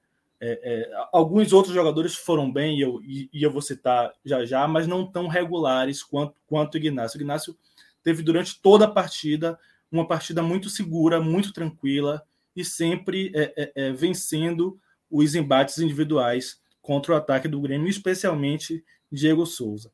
É, 0.42 0.58
é, 0.62 0.90
alguns 1.12 1.52
outros 1.52 1.74
jogadores 1.74 2.14
foram 2.14 2.50
bem, 2.50 2.78
e 2.78 2.80
eu, 2.80 3.02
e, 3.02 3.28
e 3.30 3.42
eu 3.42 3.50
vou 3.50 3.60
citar 3.60 4.10
já 4.24 4.42
já, 4.46 4.66
mas 4.66 4.86
não 4.86 5.06
tão 5.06 5.28
regulares 5.28 6.02
quanto, 6.02 6.34
quanto 6.46 6.74
o 6.74 6.78
Ignácio. 6.78 7.18
O 7.18 7.20
Ignácio 7.20 7.56
teve 8.02 8.22
durante 8.22 8.58
toda 8.60 8.86
a 8.86 8.90
partida 8.90 9.58
uma 9.92 10.08
partida 10.08 10.42
muito 10.42 10.70
segura, 10.70 11.20
muito 11.20 11.52
tranquila 11.52 12.24
e 12.56 12.64
sempre 12.64 13.30
é, 13.34 13.52
é, 13.56 13.72
é, 13.74 13.92
vencendo 13.92 14.80
os 15.10 15.34
embates 15.34 15.78
individuais 15.78 16.58
contra 16.80 17.12
o 17.12 17.16
ataque 17.16 17.46
do 17.46 17.60
Grêmio, 17.60 17.88
especialmente 17.88 18.82
Diego 19.12 19.44
Souza. 19.44 19.92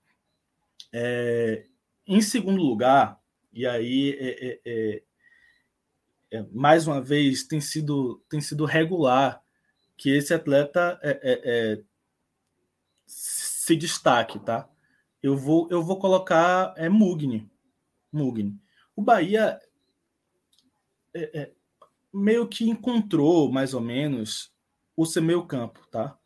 É, 0.93 1.65
em 2.07 2.21
segundo 2.21 2.63
lugar, 2.63 3.19
e 3.53 3.67
aí 3.67 4.17
mais 6.53 6.87
uma 6.87 7.01
vez 7.01 7.45
tem 7.45 7.61
sido, 7.61 8.23
tem 8.29 8.41
sido 8.41 8.65
regular 8.65 9.43
que 9.97 10.11
esse 10.11 10.35
atleta 10.35 11.01
se 13.07 13.75
destaque, 13.77 14.39
tá? 14.39 14.69
Eu 15.23 15.37
vou, 15.37 15.67
eu 15.71 15.83
vou 15.83 15.99
colocar 15.99 16.75
é 16.77 16.89
Mugni. 16.89 17.51
Mugni. 18.13 18.59
O 18.95 19.03
Bahia 19.03 19.61
é, 21.15 21.41
é, 21.41 21.53
meio 22.13 22.47
que 22.47 22.69
encontrou, 22.69 23.51
mais 23.51 23.75
ou 23.75 23.81
menos, 23.81 24.53
o 24.97 25.05
seu 25.05 25.23
meio 25.23 25.45
campo, 25.47 25.87
tá? 25.91 26.17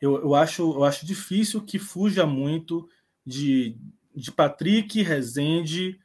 Eu, 0.00 0.20
eu, 0.20 0.34
acho, 0.34 0.62
eu 0.62 0.84
acho 0.84 1.06
difícil 1.06 1.62
que 1.64 1.78
fuja 1.78 2.26
muito 2.26 2.88
de, 3.24 3.78
de 4.14 4.32
Patrick, 4.32 5.00
Rezende, 5.02 6.00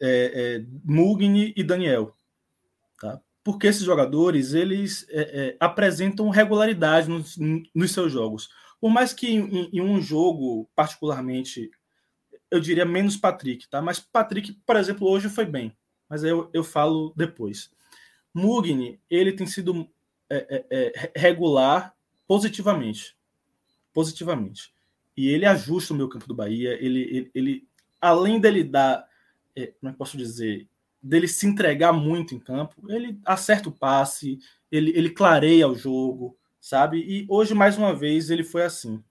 é, 0.00 0.60
é, 0.60 0.66
Mugni 0.84 1.54
e 1.56 1.64
Daniel, 1.64 2.14
tá? 3.00 3.20
Porque 3.42 3.66
esses 3.66 3.82
jogadores, 3.82 4.52
eles 4.52 5.06
é, 5.10 5.20
é, 5.20 5.56
apresentam 5.58 6.28
regularidade 6.28 7.08
nos, 7.08 7.36
nos 7.74 7.92
seus 7.92 8.12
jogos. 8.12 8.48
Por 8.80 8.90
mais 8.90 9.12
que 9.12 9.28
em, 9.28 9.70
em 9.72 9.80
um 9.80 10.00
jogo, 10.00 10.68
particularmente, 10.74 11.70
eu 12.50 12.60
diria 12.60 12.84
menos 12.84 13.16
Patrick, 13.16 13.68
tá? 13.68 13.80
Mas 13.82 13.98
Patrick, 14.00 14.52
por 14.66 14.76
exemplo, 14.76 15.08
hoje 15.08 15.28
foi 15.28 15.44
bem. 15.44 15.76
Mas 16.08 16.24
eu, 16.24 16.48
eu 16.52 16.64
falo 16.64 17.12
depois. 17.16 17.70
Mugni, 18.32 19.00
ele 19.10 19.32
tem 19.32 19.46
sido 19.46 19.88
é, 20.30 20.66
é, 20.70 20.92
é, 20.92 21.12
regular 21.16 21.94
positivamente. 22.26 23.16
Positivamente. 23.92 24.72
E 25.16 25.28
ele 25.28 25.44
ajusta 25.44 25.92
o 25.92 25.96
meu 25.96 26.08
campo 26.08 26.28
do 26.28 26.34
Bahia. 26.34 26.78
Ele, 26.80 27.00
ele, 27.00 27.30
ele 27.34 27.68
além 28.00 28.40
dele 28.40 28.62
dar, 28.62 29.06
é, 29.56 29.66
como 29.66 29.90
é 29.90 29.92
que 29.92 29.98
posso 29.98 30.16
dizer, 30.16 30.68
dele 31.02 31.28
se 31.28 31.46
entregar 31.46 31.92
muito 31.92 32.34
em 32.34 32.38
campo, 32.38 32.74
ele 32.90 33.18
acerta 33.24 33.68
o 33.68 33.72
passe, 33.72 34.38
ele, 34.70 34.90
ele 34.96 35.10
clareia 35.10 35.68
o 35.68 35.74
jogo, 35.74 36.36
sabe? 36.60 36.98
E 36.98 37.26
hoje, 37.28 37.54
mais 37.54 37.78
uma 37.78 37.94
vez, 37.94 38.30
ele 38.30 38.44
foi 38.44 38.64
assim. 38.64 39.02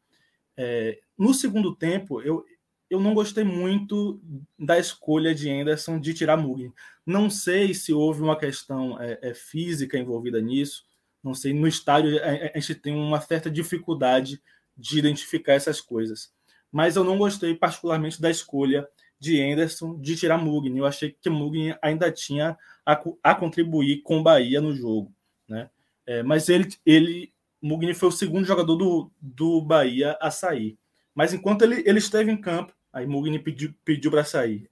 É, 0.56 1.00
no 1.18 1.34
segundo 1.34 1.76
tempo, 1.76 2.22
eu, 2.22 2.44
eu 2.90 3.00
não 3.00 3.14
gostei 3.14 3.44
muito 3.44 4.22
da 4.58 4.78
escolha 4.80 5.34
de 5.34 5.50
Anderson 5.50 6.00
de 6.00 6.14
tirar 6.14 6.38
Mugni. 6.38 6.74
Não 7.06 7.30
sei 7.30 7.74
se 7.74 7.94
houve 7.94 8.22
uma 8.22 8.38
questão 8.38 9.02
é, 9.02 9.20
é, 9.22 9.34
física 9.34 9.98
envolvida 9.98 10.42
nisso. 10.42 10.86
Não 11.24 11.34
sei. 11.34 11.54
No 11.54 11.68
estádio 11.68 12.18
a, 12.24 12.58
a, 12.58 12.60
gente 12.60 12.76
tem 12.76 12.94
uma 12.94 13.20
certa 13.20 13.50
dificuldade 13.50 14.42
de 14.76 15.00
identificar 15.00 15.54
essas 15.54 15.82
coisas. 15.82 16.32
Mas 16.72 16.96
eu 16.96 17.04
não 17.04 17.18
gostei 17.18 17.56
particularmente 17.56 18.22
da 18.22 18.30
escolha 18.30 18.88
de 19.20 19.42
Anderson 19.42 20.00
de 20.00 20.16
tirar 20.16 20.38
Mugni. 20.38 20.78
Eu 20.78 20.86
achei 20.86 21.12
que 21.12 21.30
Mugni 21.30 21.76
ainda 21.82 22.12
tinha 22.12 22.58
a, 22.86 23.02
a 23.24 23.36
contribuir 23.36 24.02
com 24.02 24.20
o 24.20 24.24
Bahia 24.24 24.62
no 24.62 24.76
jogo, 24.76 25.14
né? 25.48 25.70
É, 26.06 26.24
mas 26.24 26.48
ele, 26.48 26.70
ele, 26.86 27.34
Mugni 27.62 27.94
foi 27.94 28.10
o 28.10 28.12
segundo 28.14 28.46
jogador 28.46 28.76
do, 28.76 29.12
do 29.22 29.62
Bahia 29.62 30.18
a 30.22 30.32
sair. 30.32 30.78
Mas 31.14 31.34
enquanto 31.34 31.64
ele, 31.64 31.84
ele 31.86 32.00
esteve 32.00 32.32
em 32.32 32.40
campo, 32.40 32.74
Aí 32.98 33.06
Mugni 33.06 33.38
pediu, 33.38 33.76
pediu 33.86 34.10
para 34.10 34.24
sair. 34.24 34.68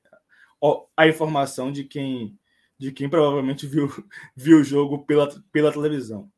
Ó, 0.59 0.87
a 0.97 1.07
informação 1.07 1.71
de 1.71 1.83
quem 1.83 2.39
de 2.77 2.91
quem 2.91 3.07
provavelmente 3.07 3.67
viu, 3.67 3.87
viu 4.35 4.57
o 4.59 4.63
jogo 4.63 5.05
pela, 5.05 5.29
pela 5.51 5.71
televisão. 5.71 6.29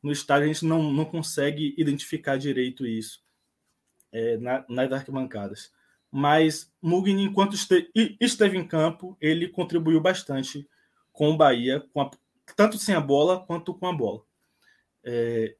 No 0.00 0.12
estádio 0.12 0.44
a 0.44 0.52
gente 0.52 0.64
não, 0.64 0.92
não 0.92 1.04
consegue 1.04 1.74
identificar 1.76 2.38
direito 2.38 2.86
isso 2.86 3.20
é, 4.12 4.36
na, 4.38 4.64
nas 4.68 4.92
arquibancadas. 4.92 5.72
Mas 6.16 6.72
Mugni, 6.80 7.24
enquanto 7.24 7.54
este, 7.54 7.90
esteve 8.20 8.56
em 8.56 8.64
campo, 8.64 9.16
ele 9.20 9.48
contribuiu 9.48 10.00
bastante 10.00 10.64
com 11.12 11.30
o 11.30 11.36
Bahia, 11.36 11.84
com 11.92 12.02
a, 12.02 12.10
tanto 12.54 12.78
sem 12.78 12.94
a 12.94 13.00
bola 13.00 13.44
quanto 13.44 13.74
com 13.74 13.88
a 13.88 13.92
bola. 13.92 14.22
É, 15.02 15.56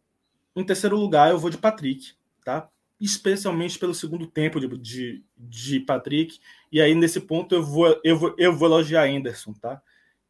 em 0.55 0.63
terceiro 0.63 0.97
lugar, 0.97 1.33
eu 1.33 1.41
vou 1.41 1.51
de 1.51 1.59
Patrick, 1.59 2.13
tá? 2.45 2.71
especialmente 3.01 3.81
pelo 3.81 3.93
segundo 3.93 4.29
tempo 4.29 4.61
de, 4.61 4.69
de, 4.79 5.25
de, 5.37 5.81
Patrick. 5.81 6.39
E 6.71 6.81
aí, 6.81 6.95
nesse 6.95 7.21
ponto, 7.21 7.53
eu 7.57 7.63
vou, 7.65 8.01
eu 8.05 8.17
vou, 8.17 8.37
eu 8.39 8.57
vou 8.57 8.69
elogiar 8.69 9.09
Anderson, 9.09 9.55
tá? 9.55 9.83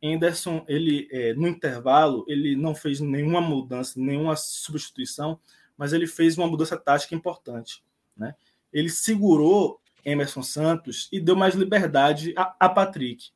Anderson, 0.03 0.65
ele, 0.67 1.07
é, 1.13 1.35
no 1.35 1.47
intervalo, 1.47 2.25
ele 2.27 2.57
não 2.57 2.75
fez 2.75 2.99
nenhuma 2.99 3.43
mudança, 3.43 4.01
nenhuma 4.01 4.37
substituição, 4.37 5.39
mas 5.77 5.93
ele 5.93 6.07
fez 6.07 6.39
uma 6.39 6.47
mudança 6.47 6.79
tática 6.79 7.15
importante, 7.15 7.85
né? 8.17 8.35
Ele 8.73 8.89
segurou 8.89 9.83
Emerson 10.05 10.43
Santos 10.43 11.09
e 11.13 11.21
deu 11.21 11.37
mais 11.37 11.55
liberdade 11.55 12.35
a, 12.37 12.55
a 12.61 12.69
Patrick. 12.69 13.31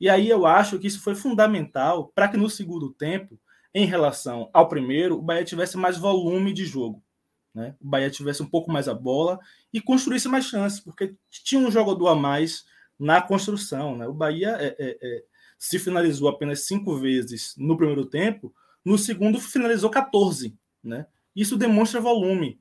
E 0.00 0.08
aí 0.08 0.28
eu 0.28 0.46
acho 0.46 0.78
que 0.78 0.86
isso 0.86 1.00
foi 1.00 1.14
fundamental 1.14 2.12
para 2.14 2.28
que 2.28 2.36
no 2.36 2.48
segundo 2.48 2.90
tempo, 2.90 3.38
em 3.74 3.84
relação 3.84 4.48
ao 4.52 4.68
primeiro, 4.68 5.18
o 5.18 5.22
Bahia 5.22 5.44
tivesse 5.44 5.76
mais 5.76 5.96
volume 5.98 6.52
de 6.52 6.64
jogo 6.64 7.02
né? 7.58 7.74
o 7.80 7.88
Bahia 7.88 8.08
tivesse 8.08 8.42
um 8.42 8.46
pouco 8.46 8.70
mais 8.70 8.88
a 8.88 8.94
bola 8.94 9.38
e 9.72 9.80
construísse 9.80 10.28
mais 10.28 10.44
chances, 10.44 10.78
porque 10.78 11.14
tinha 11.28 11.60
um 11.60 11.70
jogador 11.70 12.08
a 12.08 12.14
mais 12.14 12.64
na 12.98 13.20
construção. 13.20 13.96
Né? 13.96 14.06
O 14.06 14.14
Bahia 14.14 14.56
é, 14.60 14.76
é, 14.78 14.98
é, 15.02 15.24
se 15.58 15.78
finalizou 15.78 16.28
apenas 16.28 16.66
cinco 16.66 16.96
vezes 16.96 17.54
no 17.56 17.76
primeiro 17.76 18.06
tempo, 18.06 18.54
no 18.84 18.96
segundo 18.96 19.40
finalizou 19.40 19.90
14. 19.90 20.56
Né? 20.82 21.06
Isso 21.34 21.56
demonstra 21.56 22.00
volume. 22.00 22.60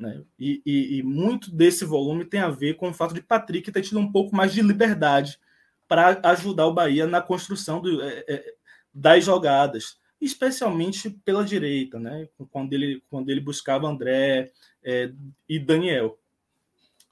Né? 0.00 0.22
E, 0.38 0.62
e, 0.64 0.98
e, 0.98 1.02
muito 1.02 1.50
desse 1.54 1.84
volume 1.84 2.24
tem 2.24 2.40
a 2.40 2.48
ver 2.48 2.74
com 2.74 2.88
o 2.88 2.94
fato 2.94 3.12
de 3.12 3.20
Patrick 3.20 3.70
ter 3.70 3.82
tido 3.82 4.00
um 4.00 4.10
pouco 4.10 4.34
mais 4.34 4.52
de 4.52 4.62
liberdade 4.62 5.38
para 5.86 6.18
ajudar 6.30 6.66
o 6.66 6.72
Bahia 6.72 7.06
na 7.06 7.20
construção 7.20 7.80
do, 7.80 8.00
é, 8.02 8.24
é, 8.26 8.54
das 8.94 9.24
jogadas 9.24 10.00
especialmente 10.20 11.08
pela 11.24 11.44
direita, 11.44 11.98
né? 11.98 12.28
quando, 12.50 12.74
ele, 12.74 13.02
quando 13.08 13.30
ele 13.30 13.40
buscava 13.40 13.88
André 13.88 14.52
é, 14.82 15.10
e 15.48 15.58
Daniel. 15.58 16.18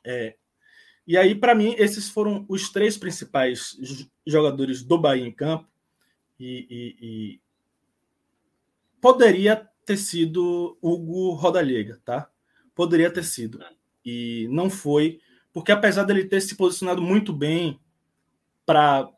É, 0.04 0.36
e 1.06 1.16
aí, 1.16 1.34
para 1.34 1.54
mim, 1.54 1.74
esses 1.78 2.10
foram 2.10 2.44
os 2.48 2.70
três 2.70 2.98
principais 2.98 3.78
jogadores 4.26 4.82
do 4.82 4.98
Bahia 4.98 5.26
em 5.26 5.32
campo. 5.32 5.66
E, 6.38 6.66
e, 7.00 7.40
poderia 9.00 9.66
ter 9.86 9.96
sido 9.96 10.76
Hugo 10.82 11.32
Rodallega, 11.32 11.98
tá? 12.04 12.30
Poderia 12.78 13.10
ter 13.10 13.24
sido. 13.24 13.58
E 14.04 14.46
não 14.52 14.70
foi, 14.70 15.20
porque 15.52 15.72
apesar 15.72 16.04
dele 16.04 16.26
ter 16.26 16.40
se 16.40 16.54
posicionado 16.54 17.02
muito 17.02 17.32
bem 17.32 17.80
para 18.64 19.10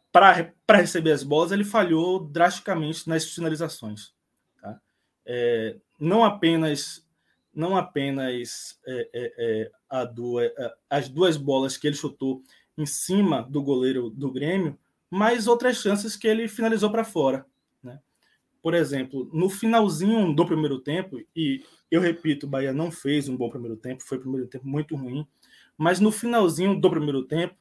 receber 0.70 1.12
as 1.12 1.22
bolas, 1.22 1.52
ele 1.52 1.62
falhou 1.62 2.20
drasticamente 2.20 3.06
nas 3.06 3.26
finalizações. 3.26 4.14
Tá? 4.62 4.80
É, 5.26 5.76
não 6.00 6.24
apenas 6.24 7.06
não 7.52 7.76
apenas 7.76 8.80
é, 8.86 9.10
é, 9.12 9.34
é 9.36 9.70
a 9.90 10.06
duas, 10.06 10.50
é, 10.56 10.74
as 10.88 11.10
duas 11.10 11.36
bolas 11.36 11.76
que 11.76 11.86
ele 11.86 11.96
chutou 11.96 12.42
em 12.78 12.86
cima 12.86 13.42
do 13.42 13.62
goleiro 13.62 14.08
do 14.08 14.32
Grêmio, 14.32 14.78
mas 15.10 15.46
outras 15.46 15.76
chances 15.76 16.16
que 16.16 16.26
ele 16.26 16.48
finalizou 16.48 16.90
para 16.90 17.04
fora. 17.04 17.44
Por 18.62 18.74
exemplo, 18.74 19.28
no 19.32 19.48
finalzinho 19.48 20.34
do 20.34 20.44
primeiro 20.44 20.80
tempo, 20.80 21.18
e 21.34 21.62
eu 21.90 22.00
repito, 22.00 22.46
o 22.46 22.48
Bahia 22.48 22.72
não 22.72 22.90
fez 22.90 23.28
um 23.28 23.36
bom 23.36 23.48
primeiro 23.48 23.76
tempo, 23.76 24.02
foi 24.06 24.18
um 24.18 24.22
primeiro 24.22 24.46
tempo 24.46 24.66
muito 24.68 24.94
ruim, 24.94 25.26
mas 25.76 25.98
no 25.98 26.12
finalzinho 26.12 26.78
do 26.78 26.90
primeiro 26.90 27.24
tempo, 27.24 27.54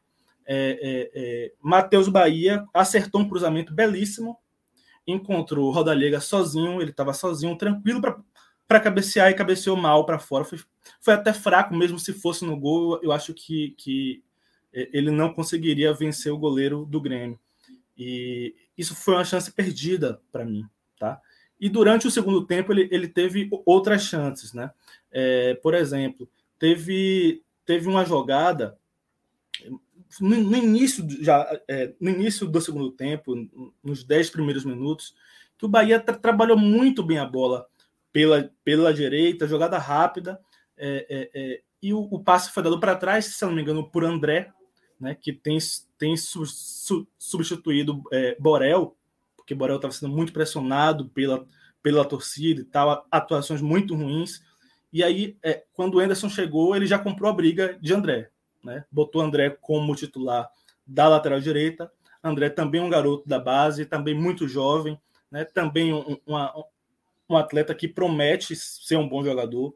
é, 0.46 0.80
é, 0.82 1.12
é, 1.14 1.54
Matheus 1.62 2.10
Bahia 2.10 2.66
acertou 2.74 3.22
um 3.22 3.30
cruzamento 3.30 3.74
belíssimo, 3.74 4.38
encontrou 5.08 5.72
Rodalega 5.72 6.20
sozinho, 6.20 6.82
ele 6.82 6.92
estava 6.92 7.14
sozinho, 7.14 7.58
tranquilo 7.58 8.02
para 8.68 8.80
cabecear 8.80 9.32
e 9.32 9.36
cabeceou 9.36 9.78
mal 9.78 10.06
para 10.06 10.20
fora. 10.20 10.44
Foi, 10.44 10.60
foi 11.00 11.14
até 11.14 11.34
fraco, 11.34 11.76
mesmo 11.76 11.98
se 11.98 12.14
fosse 12.14 12.44
no 12.44 12.60
gol, 12.60 13.00
eu 13.02 13.12
acho 13.12 13.34
que, 13.34 13.76
que 13.78 14.24
é, 14.74 14.90
ele 14.92 15.12
não 15.12 15.34
conseguiria 15.34 15.94
vencer 15.94 16.32
o 16.32 16.38
goleiro 16.38 16.86
do 16.86 17.00
Grêmio. 17.00 17.40
E 17.98 18.56
isso 18.78 18.96
foi 18.96 19.16
uma 19.16 19.26
chance 19.26 19.52
perdida 19.52 20.22
para 20.32 20.46
mim, 20.46 20.66
tá? 21.00 21.20
E 21.60 21.68
durante 21.68 22.06
o 22.06 22.12
segundo 22.12 22.46
tempo 22.46 22.72
ele, 22.72 22.88
ele 22.92 23.08
teve 23.08 23.50
outras 23.66 24.04
chances, 24.04 24.54
né? 24.54 24.72
É, 25.12 25.56
por 25.56 25.74
exemplo, 25.74 26.30
teve, 26.60 27.42
teve 27.66 27.88
uma 27.88 28.06
jogada 28.06 28.78
no, 30.20 30.36
no 30.36 30.58
início 30.58 31.06
já 31.22 31.48
é, 31.68 31.94
no 32.00 32.10
início 32.10 32.48
do 32.48 32.62
segundo 32.62 32.92
tempo, 32.92 33.36
nos 33.84 34.04
dez 34.04 34.30
primeiros 34.30 34.66
minutos, 34.66 35.16
que 35.58 35.66
o 35.66 35.70
Bahia 35.70 36.00
tra 36.00 36.18
trabalhou 36.18 36.58
muito 36.58 37.04
bem 37.04 37.20
a 37.20 37.26
bola 37.26 37.68
pela, 38.12 38.50
pela 38.64 38.94
direita, 38.94 39.48
jogada 39.48 39.78
rápida, 39.78 40.40
é, 40.78 41.06
é, 41.10 41.30
é 41.34 41.62
e 41.82 41.94
o, 41.94 42.00
o, 42.12 42.22
passe 42.22 42.52
foi 42.52 42.62
dado 42.62 42.80
para 42.80 42.96
trás, 42.96 43.26
se 43.26 43.46
não 43.46 43.54
me 43.54 43.62
engano, 43.62 43.90
por 43.90 44.04
André, 44.04 44.52
né, 45.00 45.16
que 45.16 45.32
tem, 45.32 45.58
tem 45.98 46.18
su, 46.18 46.46
su, 46.46 47.08
substituído 47.18 48.04
é, 48.12 48.36
Borel, 48.38 48.98
porque 49.50 49.56
Borel 49.56 49.78
estava 49.78 49.92
sendo 49.92 50.16
muito 50.16 50.32
pressionado 50.32 51.10
pela, 51.10 51.44
pela 51.82 52.06
torcida 52.06 52.62
e 52.62 52.64
tal, 52.64 53.08
atuações 53.10 53.62
muito 53.62 53.96
ruins. 53.96 54.44
E 54.94 55.04
aí, 55.04 55.36
é, 55.42 55.64
quando 55.74 55.96
o 55.96 56.00
Anderson 56.00 56.30
chegou, 56.30 56.76
ele 56.76 56.86
já 56.86 57.00
comprou 57.00 57.32
a 57.32 57.34
briga 57.34 57.76
de 57.82 57.92
André. 57.92 58.30
Né? 58.64 58.86
Botou 58.92 59.24
André 59.24 59.50
como 59.60 59.96
titular 59.96 60.48
da 60.86 61.08
lateral 61.08 61.40
direita. 61.40 61.92
André 62.24 62.52
também 62.52 62.80
um 62.80 62.90
garoto 62.92 63.28
da 63.28 63.40
base, 63.40 63.88
também 63.88 64.14
muito 64.14 64.48
jovem, 64.48 65.00
né? 65.32 65.46
também 65.46 65.94
um, 65.94 66.20
uma, 66.28 66.54
um 67.28 67.36
atleta 67.36 67.74
que 67.74 67.88
promete 67.88 68.56
ser 68.56 68.98
um 68.98 69.10
bom 69.10 69.24
jogador. 69.24 69.74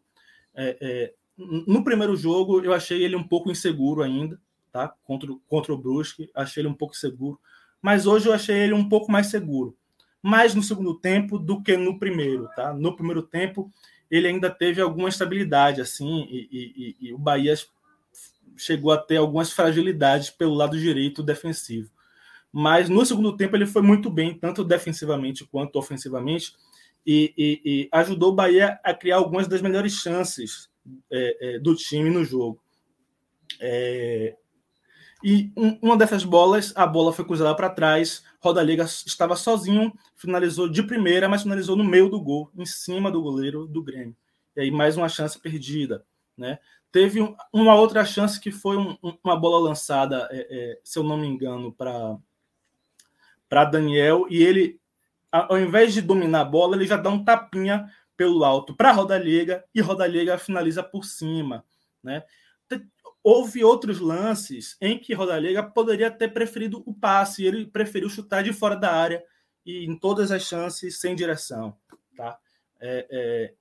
É, 0.53 0.77
é, 0.79 1.13
no 1.35 1.83
primeiro 1.83 2.15
jogo, 2.15 2.61
eu 2.63 2.73
achei 2.73 3.03
ele 3.03 3.15
um 3.15 3.27
pouco 3.27 3.49
inseguro 3.49 4.03
ainda, 4.03 4.39
tá? 4.71 4.93
Contra, 5.03 5.29
contra 5.47 5.73
o 5.73 5.77
Brusque, 5.77 6.29
achei 6.35 6.61
ele 6.61 6.67
um 6.67 6.75
pouco 6.75 6.95
seguro. 6.95 7.39
Mas 7.83 8.07
hoje 8.07 8.29
eu 8.29 8.33
achei 8.33 8.55
ele 8.55 8.73
um 8.73 8.87
pouco 8.87 9.11
mais 9.11 9.27
seguro. 9.27 9.77
Mais 10.21 10.55
no 10.55 10.63
segundo 10.63 10.97
tempo 10.97 11.37
do 11.37 11.61
que 11.61 11.75
no 11.75 11.99
primeiro, 11.99 12.47
tá? 12.55 12.73
No 12.73 12.95
primeiro 12.95 13.21
tempo, 13.21 13.69
ele 14.09 14.25
ainda 14.25 14.49
teve 14.49 14.79
alguma 14.79 15.09
estabilidade, 15.09 15.81
assim, 15.81 16.25
e, 16.31 16.95
e, 17.01 17.07
e 17.09 17.13
o 17.13 17.17
Bahia 17.17 17.53
chegou 18.55 18.91
a 18.91 18.97
ter 18.97 19.17
algumas 19.17 19.51
fragilidades 19.51 20.29
pelo 20.29 20.53
lado 20.53 20.79
direito 20.79 21.21
defensivo. 21.21 21.91
Mas 22.51 22.87
no 22.87 23.05
segundo 23.05 23.35
tempo 23.35 23.57
ele 23.57 23.65
foi 23.65 23.81
muito 23.81 24.09
bem, 24.09 24.33
tanto 24.33 24.63
defensivamente 24.63 25.43
quanto 25.43 25.77
ofensivamente, 25.77 26.55
e, 27.05 27.33
e, 27.37 27.89
ajudou 27.91 28.31
o 28.31 28.35
Bahia 28.35 28.79
a 28.81 28.93
criar 28.93 29.17
algumas 29.17 29.45
das 29.45 29.61
melhores 29.61 29.93
chances 29.93 30.69
é, 31.11 31.55
é, 31.55 31.59
do 31.59 31.75
time 31.75 32.09
no 32.09 32.23
jogo. 32.23 32.61
É, 33.59 34.37
e 35.23 35.51
um, 35.55 35.79
uma 35.81 35.97
dessas 35.97 36.25
bolas, 36.25 36.73
a 36.75 36.85
bola 36.85 37.13
foi 37.13 37.23
cruzada 37.23 37.55
para 37.55 37.69
trás, 37.69 38.23
Roda 38.39 38.61
Liga 38.61 38.83
estava 38.83 39.37
sozinho, 39.37 39.93
finalizou 40.15 40.67
de 40.67 40.83
primeira, 40.83 41.29
mas 41.29 41.43
finalizou 41.43 41.77
no 41.77 41.83
meio 41.83 42.09
do 42.09 42.19
gol, 42.19 42.51
em 42.55 42.65
cima 42.65 43.09
do 43.09 43.21
goleiro 43.21 43.65
do 43.65 43.81
Grêmio. 43.81 44.15
E 44.55 44.61
aí 44.61 44.71
mais 44.71 44.97
uma 44.97 45.07
chance 45.07 45.39
perdida. 45.39 46.05
Né? 46.37 46.59
Teve 46.91 47.21
um, 47.21 47.35
uma 47.53 47.73
outra 47.75 48.03
chance 48.03 48.37
que 48.37 48.51
foi 48.51 48.75
um, 48.75 48.97
uma 49.23 49.39
bola 49.39 49.69
lançada, 49.69 50.27
é, 50.29 50.47
é, 50.49 50.79
se 50.83 50.99
eu 50.99 51.03
não 51.03 51.17
me 51.17 51.25
engano, 51.25 51.71
para 51.71 52.19
Daniel, 53.65 54.25
e 54.29 54.43
ele, 54.43 54.77
ao 55.31 55.57
invés 55.57 55.93
de 55.93 56.01
dominar 56.01 56.41
a 56.41 56.45
bola, 56.45 56.75
ele 56.75 56.85
já 56.85 56.97
dá 56.97 57.09
um 57.09 57.23
tapinha 57.23 57.89
pelo 58.17 58.43
alto 58.43 58.75
para 58.75 58.91
Roda 58.91 59.17
Liga 59.17 59.63
e 59.73 59.79
Roda 59.79 60.05
Liga 60.05 60.37
finaliza 60.37 60.83
por 60.83 61.05
cima. 61.05 61.63
Né? 62.03 62.23
Houve 63.23 63.63
outros 63.63 63.99
lances 63.99 64.75
em 64.81 64.99
que 64.99 65.13
Roda 65.13 65.39
Liga 65.39 65.63
poderia 65.63 66.11
ter 66.11 66.33
preferido 66.33 66.83
o 66.85 66.93
passe, 66.93 67.45
ele 67.45 67.65
preferiu 67.65 68.09
chutar 68.09 68.43
de 68.43 68.51
fora 68.51 68.75
da 68.75 68.93
área 68.93 69.23
e 69.65 69.85
em 69.85 69.97
todas 69.97 70.29
as 70.29 70.43
chances 70.43 70.99
sem 70.99 71.15
direção. 71.15 71.77
Tá? 72.17 72.37
É, 72.81 73.07
é, 73.09 73.53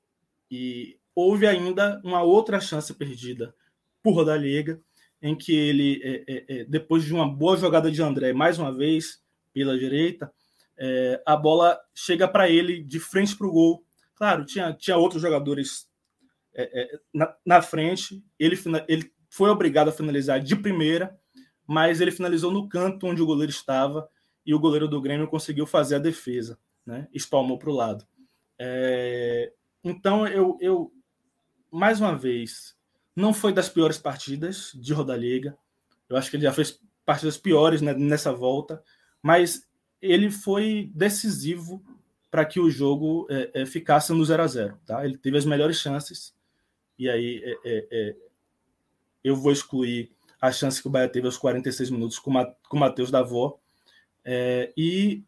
e 0.51 0.99
houve 1.15 1.47
ainda 1.47 2.01
uma 2.05 2.23
outra 2.23 2.61
chance 2.61 2.93
perdida 2.93 3.55
por 4.03 4.15
Rodallega, 4.15 4.81
em 5.23 5.37
que 5.37 5.55
ele, 5.55 6.01
é, 6.03 6.25
é, 6.27 6.45
é, 6.49 6.65
depois 6.65 7.05
de 7.05 7.15
uma 7.15 7.29
boa 7.29 7.57
jogada 7.57 7.91
de 7.91 8.03
André, 8.03 8.33
mais 8.33 8.59
uma 8.59 8.77
vez, 8.77 9.23
pela 9.55 9.79
direita, 9.79 10.33
é, 10.77 11.23
a 11.25 11.37
bola 11.37 11.79
chega 11.95 12.27
para 12.27 12.51
ele 12.51 12.83
de 12.83 12.99
frente 12.99 13.37
para 13.37 13.47
o 13.47 13.53
gol. 13.53 13.85
Claro, 14.17 14.45
tinha, 14.45 14.73
tinha 14.73 14.97
outros 14.97 15.23
jogadores 15.23 15.89
na, 17.15 17.35
na, 17.47 17.63
frente, 17.63 18.23
ele, 18.39 18.57
ele 18.87 19.11
foi 19.33 19.49
obrigado 19.49 19.89
a 19.89 19.93
finalizar 19.93 20.39
de 20.41 20.55
primeira, 20.55 21.19
mas 21.67 22.03
ele 22.03 22.11
finalizou 22.11 22.53
no 22.53 22.69
canto 22.69 23.07
onde 23.07 23.23
o 23.23 23.27
goleiro 23.27 23.51
estava 23.51 24.07
e 24.45 24.55
o 24.55 24.59
goleiro 24.59 24.87
do 24.87 25.01
Grêmio 25.01 25.27
conseguiu 25.27 25.67
fazer 25.67 25.95
a 25.95 25.99
defesa, 25.99 26.59
né? 26.85 27.09
espalmou 27.15 27.59
para 27.59 27.71
o 27.71 27.75
lado. 27.75 28.07
então, 29.83 30.27
eu, 30.27 30.59
eu, 30.61 30.93
mais 31.71 31.99
uma 31.99 32.15
vez, 32.15 32.77
não 33.17 33.33
foi 33.33 33.55
das 33.55 33.71
piores 33.71 33.97
partidas 33.97 34.71
de 34.75 34.93
Rodallega. 34.93 35.57
Eu 36.11 36.19
acho 36.19 36.29
que 36.29 36.37
ele 36.37 36.45
já 36.45 36.53
fez 36.53 36.79
partidas 37.03 37.39
piores 37.39 37.81
né, 37.81 37.95
nessa 37.95 38.35
volta, 38.35 38.85
mas 39.23 39.67
ele 40.03 40.31
foi 40.31 40.91
decisivo 40.95 41.83
para 42.31 42.45
que 42.45 42.61
o 42.61 42.71
jogo 42.71 43.27
é, 43.31 43.63
é, 43.63 43.65
ficasse 43.67 44.13
no 44.13 44.23
0 44.23 44.43
a 44.43 44.47
0 44.47 44.79
tá? 44.85 45.07
Ele 45.07 45.17
teve 45.17 45.39
as 45.39 45.47
melhores 45.47 45.79
chances, 45.79 46.35
e 46.99 47.09
aí 47.09 47.41
é, 47.43 47.53
é, 47.65 47.89
é 47.91 48.32
eu 49.23 49.37
vou 49.37 49.53
excluir 49.53 50.11
a 50.41 50.51
chance 50.51 50.81
que 50.81 50.89
o 50.89 50.91
Bahia 50.91 51.09
teve 51.09 51.27
aos 51.27 51.39
46 51.39 51.91
minutos 51.91 52.19
com, 52.19 52.33
com 52.69 52.77
o 52.77 52.81
Matheus 52.81 53.11
Davó, 53.11 53.59
é, 54.25 54.73
e, 54.77 55.23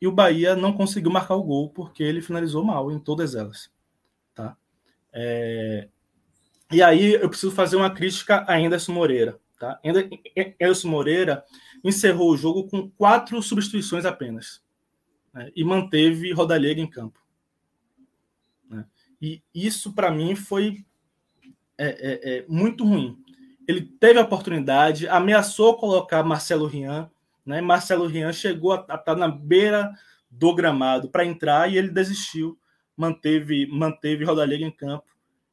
e 0.00 0.06
o 0.06 0.12
Bahia 0.12 0.56
não 0.56 0.72
conseguiu 0.72 1.10
marcar 1.10 1.34
o 1.34 1.42
gol 1.42 1.70
porque 1.70 2.02
ele 2.02 2.22
finalizou 2.22 2.64
mal 2.64 2.90
em 2.90 2.98
todas 2.98 3.34
elas. 3.34 3.70
Tá? 4.34 4.56
É... 5.12 5.88
E 6.72 6.82
aí 6.82 7.14
eu 7.14 7.28
preciso 7.28 7.52
fazer 7.52 7.76
uma 7.76 7.90
crítica 7.92 8.44
a 8.48 8.56
Anderson 8.56 8.92
Moreira. 8.92 9.38
Tá? 9.58 9.78
Anderson 10.60 10.88
Moreira 10.88 11.44
encerrou 11.84 12.30
o 12.30 12.36
jogo 12.36 12.68
com 12.68 12.90
quatro 12.90 13.42
substituições 13.42 14.04
apenas 14.04 14.62
né? 15.34 15.50
e 15.54 15.62
manteve 15.64 16.32
Rodallega 16.32 16.80
em 16.80 16.88
campo. 16.88 17.20
Né? 18.68 18.86
E 19.20 19.42
isso, 19.54 19.92
para 19.92 20.10
mim, 20.10 20.34
foi 20.34 20.84
é, 21.80 21.88
é, 21.88 22.38
é, 22.38 22.44
muito 22.46 22.84
ruim. 22.84 23.16
Ele 23.66 23.82
teve 23.82 24.18
a 24.18 24.22
oportunidade, 24.22 25.08
ameaçou 25.08 25.76
colocar 25.76 26.22
Marcelo 26.22 26.66
Rian. 26.66 27.10
Né? 27.44 27.60
Marcelo 27.60 28.06
Rian 28.06 28.32
chegou 28.32 28.72
a 28.72 28.80
estar 28.80 28.98
tá 28.98 29.14
na 29.14 29.28
beira 29.28 29.92
do 30.30 30.54
gramado 30.54 31.08
para 31.08 31.24
entrar 31.24 31.70
e 31.70 31.78
ele 31.78 31.88
desistiu 31.88 32.58
manteve, 33.00 33.66
manteve 33.66 34.24
Rodallega 34.24 34.62
em 34.62 34.70
campo 34.70 35.06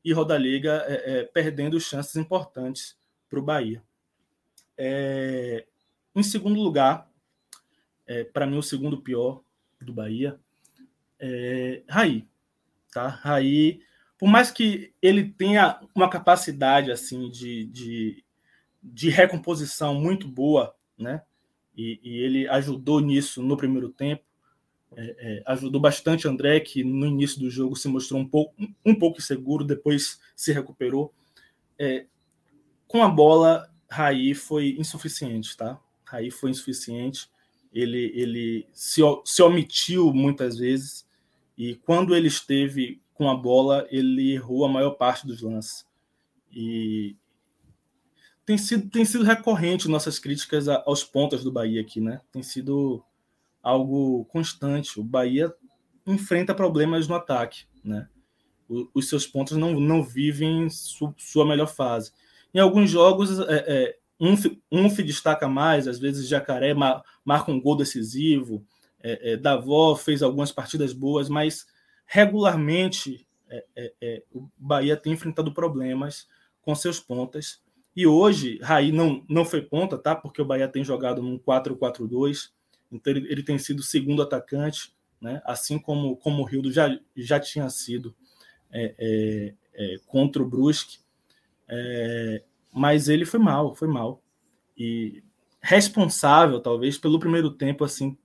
e 0.03 0.11
Rodallega 0.11 0.83
é, 0.85 1.19
é, 1.19 1.23
perdendo 1.23 1.79
chances 1.79 2.17
importantes 2.17 2.97
para 3.29 3.39
o 3.39 3.41
Bahia. 3.41 3.81
É, 4.77 5.65
em 6.13 6.23
segundo 6.23 6.59
lugar, 6.61 7.09
é, 8.05 8.25
para 8.25 8.45
mim 8.45 8.57
o 8.57 8.63
segundo 8.63 9.01
pior 9.01 9.41
do 9.79 9.93
Bahia, 9.93 10.37
é 11.19 11.83
Raí. 11.87 12.27
Tá? 12.91 13.07
Raí, 13.07 13.81
por 14.17 14.27
mais 14.27 14.51
que 14.51 14.93
ele 15.01 15.29
tenha 15.29 15.79
uma 15.93 16.09
capacidade 16.09 16.91
assim 16.91 17.29
de, 17.29 17.65
de, 17.65 18.23
de 18.81 19.09
recomposição 19.09 19.93
muito 19.95 20.27
boa, 20.27 20.75
né? 20.97 21.21
E, 21.75 21.99
e, 22.03 22.17
ele 22.17 22.47
ajudou 22.47 22.99
nisso 22.99 23.43
no 23.43 23.55
primeiro 23.55 23.89
tempo 23.89 24.23
é, 24.95 25.15
é, 25.19 25.43
ajudou 25.47 25.81
bastante 25.81 26.27
André, 26.27 26.59
que 26.59 26.83
no 26.83 27.05
início 27.05 27.39
do 27.39 27.49
jogo 27.49 27.75
se 27.75 27.87
mostrou 27.87 28.21
um 28.21 28.27
pouco, 28.27 28.53
um 28.85 28.95
pouco 28.95 29.19
inseguro, 29.19 29.65
depois 29.65 30.19
se 30.35 30.53
recuperou. 30.53 31.13
É, 31.77 32.05
com 32.87 33.03
a 33.03 33.09
bola, 33.09 33.69
Raí 33.89 34.33
foi 34.33 34.75
insuficiente, 34.77 35.57
tá? 35.57 35.79
Raí 36.05 36.31
foi 36.31 36.51
insuficiente. 36.51 37.29
Ele, 37.73 38.11
ele 38.15 38.67
se, 38.71 39.01
se 39.25 39.41
omitiu 39.41 40.13
muitas 40.13 40.57
vezes 40.57 41.05
e 41.57 41.75
quando 41.75 42.15
ele 42.15 42.27
esteve 42.27 43.01
com 43.17 43.29
a 43.29 43.35
bola, 43.35 43.87
ele 43.89 44.33
errou 44.33 44.63
a 44.63 44.69
maior 44.69 44.91
parte 44.91 45.25
dos 45.25 45.41
lances. 45.41 45.85
E 46.51 47.15
tem 48.45 48.57
sido, 48.57 48.89
tem 48.89 49.03
sido 49.03 49.23
recorrente 49.23 49.87
nossas 49.87 50.19
críticas 50.19 50.67
aos 50.67 51.03
pontas 51.03 51.43
do 51.43 51.51
Bahia 51.51 51.81
aqui, 51.81 51.99
né? 51.99 52.21
Tem 52.31 52.43
sido 52.43 53.03
algo 53.61 54.25
constante. 54.25 54.99
O 54.99 55.03
Bahia 55.03 55.53
enfrenta 56.05 56.55
problemas 56.55 57.07
no 57.07 57.15
ataque, 57.15 57.65
né? 57.83 58.07
os 58.93 59.07
seus 59.07 59.25
pontos 59.25 59.55
não, 59.57 59.79
não 59.79 60.03
vivem 60.03 60.69
su, 60.69 61.13
sua 61.17 61.45
melhor 61.45 61.67
fase. 61.67 62.11
Em 62.53 62.59
alguns 62.59 62.89
jogos, 62.89 63.39
é, 63.39 63.45
é, 63.67 63.97
um, 64.19 64.33
um 64.71 64.89
se 64.89 65.03
destaca 65.03 65.47
mais, 65.47 65.87
às 65.87 65.99
vezes 65.99 66.27
Jacaré 66.27 66.73
mar, 66.73 67.01
marca 67.23 67.51
um 67.51 67.61
gol 67.61 67.77
decisivo, 67.77 68.65
é, 69.01 69.33
é, 69.33 69.37
Davó 69.37 69.95
fez 69.95 70.21
algumas 70.21 70.51
partidas 70.51 70.91
boas, 70.91 71.29
mas 71.29 71.65
regularmente 72.07 73.27
é, 73.49 73.65
é, 73.75 73.93
é, 74.01 74.23
o 74.33 74.47
Bahia 74.57 74.97
tem 74.97 75.13
enfrentado 75.13 75.53
problemas 75.53 76.27
com 76.61 76.73
seus 76.73 76.99
pontas. 76.99 77.61
E 77.95 78.07
hoje, 78.07 78.59
Raí 78.61 78.91
não, 78.91 79.23
não 79.29 79.45
foi 79.45 79.61
ponta, 79.61 79.97
tá? 79.97 80.15
Porque 80.15 80.41
o 80.41 80.45
Bahia 80.45 80.67
tem 80.67 80.83
jogado 80.83 81.21
num 81.21 81.37
4-4-2, 81.37 82.51
então 82.91 83.13
ele, 83.13 83.31
ele 83.31 83.43
tem 83.43 83.57
sido 83.57 83.83
segundo 83.83 84.21
atacante, 84.21 84.95
né? 85.19 85.41
assim 85.45 85.79
como, 85.79 86.15
como 86.17 86.43
o 86.43 86.45
Rildo 86.45 86.71
já, 86.71 86.97
já 87.15 87.39
tinha 87.39 87.69
sido 87.69 88.15
é, 88.71 88.95
é, 88.97 89.53
é, 89.73 89.95
contra 90.05 90.41
o 90.41 90.47
Brusque. 90.47 90.99
Mas 92.71 93.09
ele 93.09 93.25
foi 93.25 93.39
mal, 93.39 93.75
foi 93.75 93.87
mal. 93.87 94.21
E 94.77 95.23
responsável, 95.59 96.61
talvez, 96.61 96.97
pelo 96.97 97.19
primeiro 97.19 97.49
tempo, 97.49 97.83
assim, 97.83 98.15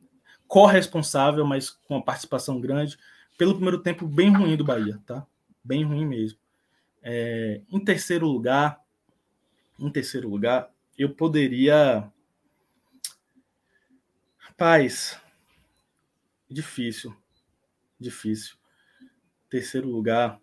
corresponsável, 0.47 1.47
mas 1.47 1.71
com 1.71 1.95
uma 1.95 2.05
participação 2.05 2.61
grande, 2.61 2.99
pelo 3.37 3.55
primeiro 3.55 3.83
tempo 3.83 4.07
bem 4.07 4.33
ruim 4.35 4.57
do 4.57 4.65
Bahia, 4.65 5.01
tá? 5.07 5.27
Bem 5.65 5.85
ruim 5.85 6.07
mesmo. 6.07 6.39
É, 7.03 7.61
em 7.71 7.85
terceiro 7.85 8.27
lugar, 8.27 8.81
em 9.79 9.91
terceiro 9.91 10.29
lugar, 10.29 10.71
eu 10.97 11.11
poderia. 11.11 12.11
Rapaz, 14.39 15.21
difícil, 16.49 17.15
difícil. 17.99 18.57
Terceiro 19.49 19.89
lugar. 19.89 20.41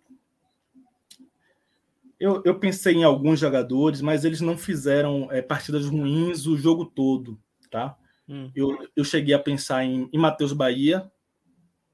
Eu, 2.19 2.41
eu 2.43 2.59
pensei 2.59 2.95
em 2.95 3.03
alguns 3.05 3.39
jogadores, 3.39 4.01
mas 4.01 4.25
eles 4.25 4.41
não 4.41 4.57
fizeram 4.57 5.31
é, 5.31 5.41
partidas 5.41 5.85
ruins 5.85 6.45
o 6.45 6.57
jogo 6.57 6.85
todo, 6.85 7.39
tá? 7.71 7.97
Hum. 8.27 8.51
Eu, 8.53 8.87
eu 8.93 9.05
cheguei 9.05 9.33
a 9.33 9.39
pensar 9.39 9.85
em, 9.85 10.09
em 10.11 10.17
Matheus 10.17 10.51
Bahia, 10.51 11.09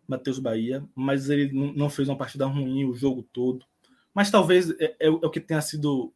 Matheus 0.07 0.39
Bahia, 0.39 0.83
mas 0.95 1.29
ele 1.29 1.51
não 1.53 1.89
fez 1.89 2.07
uma 2.07 2.17
partida 2.17 2.45
ruim 2.45 2.85
o 2.85 2.93
jogo 2.93 3.23
todo. 3.33 3.65
Mas 4.13 4.31
talvez 4.31 4.69
é, 4.79 4.95
é, 4.99 5.07
é 5.07 5.09
o 5.09 5.29
que 5.29 5.39
tenha 5.39 5.61
sido 5.61 6.13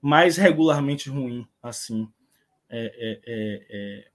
mais 0.00 0.36
regularmente 0.36 1.08
ruim, 1.08 1.46
assim. 1.62 2.08
É, 2.68 3.20
é, 3.26 3.64
é, 3.68 4.10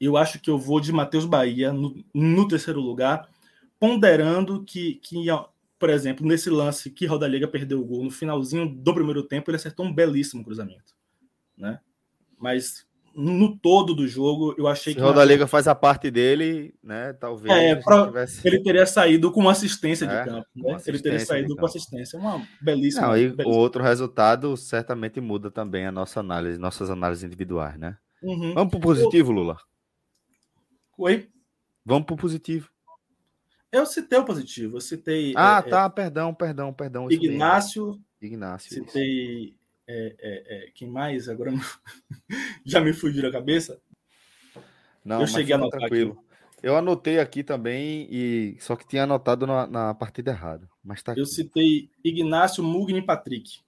eu 0.00 0.16
acho 0.16 0.40
que 0.40 0.50
eu 0.50 0.58
vou 0.58 0.80
de 0.80 0.92
Matheus 0.92 1.24
Bahia 1.24 1.72
no, 1.72 2.04
no, 2.14 2.48
terceiro 2.48 2.80
lugar, 2.80 3.28
ponderando 3.78 4.64
que, 4.64 4.94
que, 4.96 5.26
por 5.78 5.90
exemplo, 5.90 6.26
nesse 6.26 6.48
lance 6.48 6.90
que 6.90 7.06
Rodallega 7.06 7.48
perdeu 7.48 7.80
o 7.80 7.84
gol 7.84 8.04
no 8.04 8.10
finalzinho 8.10 8.68
do 8.68 8.94
primeiro 8.94 9.22
tempo, 9.22 9.50
ele 9.50 9.56
acertou 9.56 9.84
um 9.84 9.94
belíssimo 9.94 10.44
cruzamento, 10.44 10.94
né? 11.56 11.80
Mas 12.38 12.85
no 13.16 13.56
todo 13.56 13.94
do 13.94 14.06
jogo, 14.06 14.54
eu 14.58 14.68
achei 14.68 14.92
Se 14.92 14.98
que. 14.98 15.02
O 15.02 15.06
Rodallega 15.06 15.46
faz 15.46 15.66
a 15.66 15.74
parte 15.74 16.10
dele, 16.10 16.74
né? 16.82 17.14
Talvez. 17.14 17.50
É, 17.50 17.74
pra... 17.76 18.06
tivesse... 18.06 18.46
Ele 18.46 18.62
teria 18.62 18.84
saído 18.84 19.32
com 19.32 19.48
assistência 19.48 20.06
de 20.06 20.12
é, 20.12 20.24
campo. 20.24 20.46
Né? 20.54 20.76
Ele 20.86 20.98
teria 21.00 21.20
saído 21.20 21.56
com 21.56 21.64
assistência. 21.64 22.18
Uma 22.18 22.46
belíssima. 22.60 23.06
Não, 23.06 23.16
e 23.16 23.30
belíssima. 23.30 23.48
o 23.48 23.58
outro 23.58 23.82
resultado 23.82 24.54
certamente 24.56 25.18
muda 25.18 25.50
também 25.50 25.86
a 25.86 25.92
nossa 25.92 26.20
análise, 26.20 26.58
nossas 26.58 26.90
análises 26.90 27.24
individuais, 27.24 27.78
né? 27.78 27.96
Uhum. 28.22 28.52
Vamos 28.52 28.70
pro 28.70 28.80
positivo, 28.80 29.32
Lula? 29.32 29.56
Oi? 30.98 31.28
Vamos 31.84 32.04
pro 32.04 32.16
positivo. 32.16 32.68
Eu 33.72 33.86
citei 33.86 34.18
o 34.18 34.24
positivo. 34.24 34.76
Eu 34.76 34.80
citei. 34.80 35.32
Ah, 35.34 35.62
é, 35.64 35.70
tá. 35.70 35.84
É... 35.84 35.88
Perdão, 35.88 36.34
perdão, 36.34 36.72
perdão. 36.72 37.10
Ignácio. 37.10 37.98
Ignácio. 38.20 38.74
Citei 38.74 39.54
é, 39.88 40.16
é, 40.18 40.56
é, 40.56 40.70
quem 40.74 40.88
mais? 40.88 41.28
Agora 41.28 41.52
já 42.64 42.80
me 42.80 42.92
fugiu 42.92 43.28
a 43.28 43.32
cabeça. 43.32 43.80
Não, 45.04 45.20
eu 45.20 45.26
cheguei 45.26 45.52
a 45.54 45.56
anotar 45.56 45.80
tranquilo. 45.80 46.12
Aqui. 46.12 46.26
Eu 46.62 46.76
anotei 46.76 47.20
aqui 47.20 47.44
também, 47.44 48.08
e 48.10 48.56
só 48.60 48.74
que 48.74 48.86
tinha 48.86 49.04
anotado 49.04 49.46
na, 49.46 49.66
na 49.66 49.94
partida 49.94 50.32
errada. 50.32 50.68
Mas 50.82 51.02
tá 51.02 51.14
eu 51.16 51.26
citei 51.26 51.90
Ignácio 52.02 52.64
Mugni 52.64 53.02
Patrick. 53.02 53.60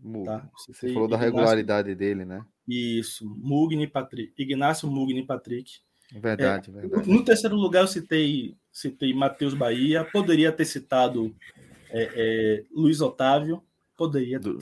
Mugni. 0.00 0.26
Tá? 0.26 0.50
Você 0.66 0.92
falou 0.92 1.06
da 1.06 1.16
regularidade 1.16 1.94
dele, 1.94 2.24
né? 2.24 2.44
Isso, 2.66 3.24
Mugni 3.24 3.86
Patrick. 3.86 4.32
Ignácio 4.36 4.90
Mugni 4.90 5.24
Patrick. 5.24 5.80
Verdade, 6.12 6.70
é, 6.70 6.72
verdade. 6.72 7.08
No 7.08 7.24
terceiro 7.24 7.56
lugar, 7.56 7.82
eu 7.82 7.88
citei, 7.88 8.56
citei 8.72 9.14
Matheus 9.14 9.54
Bahia. 9.54 10.04
Poderia 10.04 10.50
ter 10.50 10.64
citado 10.64 11.34
é, 11.90 12.10
é, 12.14 12.64
Luiz 12.72 13.00
Otávio. 13.00 13.62
Poderia 13.96 14.38
Do, 14.40 14.58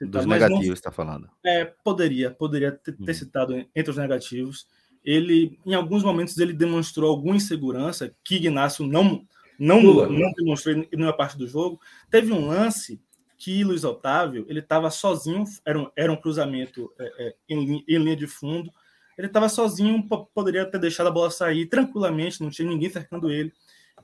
dos 0.00 0.26
negativos, 0.26 0.78
está 0.78 0.92
falando. 0.92 1.28
É, 1.44 1.64
poderia, 1.64 2.30
poderia 2.30 2.72
ter, 2.72 2.96
ter 2.96 3.10
hum. 3.10 3.14
citado 3.14 3.66
entre 3.74 3.90
os 3.90 3.96
negativos. 3.96 4.66
Ele, 5.04 5.58
em 5.64 5.74
alguns 5.74 6.02
momentos, 6.02 6.36
ele 6.38 6.52
demonstrou 6.52 7.10
alguma 7.10 7.36
insegurança 7.36 8.14
que 8.24 8.36
Ignacio 8.36 8.86
não 8.86 9.26
não, 9.58 9.82
não 9.82 10.32
demonstrou 10.32 10.76
em 10.76 10.88
nenhuma 10.92 11.12
parte 11.12 11.36
do 11.36 11.48
jogo. 11.48 11.80
Teve 12.08 12.32
um 12.32 12.46
lance 12.46 13.00
que 13.36 13.64
Luiz 13.64 13.84
Otávio 13.84 14.46
ele 14.48 14.60
estava 14.60 14.90
sozinho, 14.90 15.44
era 15.64 15.78
um, 15.78 15.90
era 15.96 16.12
um 16.12 16.16
cruzamento 16.16 16.92
é, 16.98 17.26
é, 17.26 17.34
em, 17.48 17.84
em, 17.88 17.98
linha 17.98 18.16
de 18.16 18.26
fundo. 18.26 18.70
Ele 19.16 19.26
estava 19.26 19.48
sozinho, 19.48 20.06
poderia 20.32 20.64
ter 20.64 20.78
deixado 20.78 21.08
a 21.08 21.10
bola 21.10 21.30
sair 21.30 21.66
tranquilamente, 21.66 22.40
não 22.40 22.50
tinha 22.50 22.68
ninguém 22.68 22.88
cercando 22.88 23.30
ele. 23.30 23.52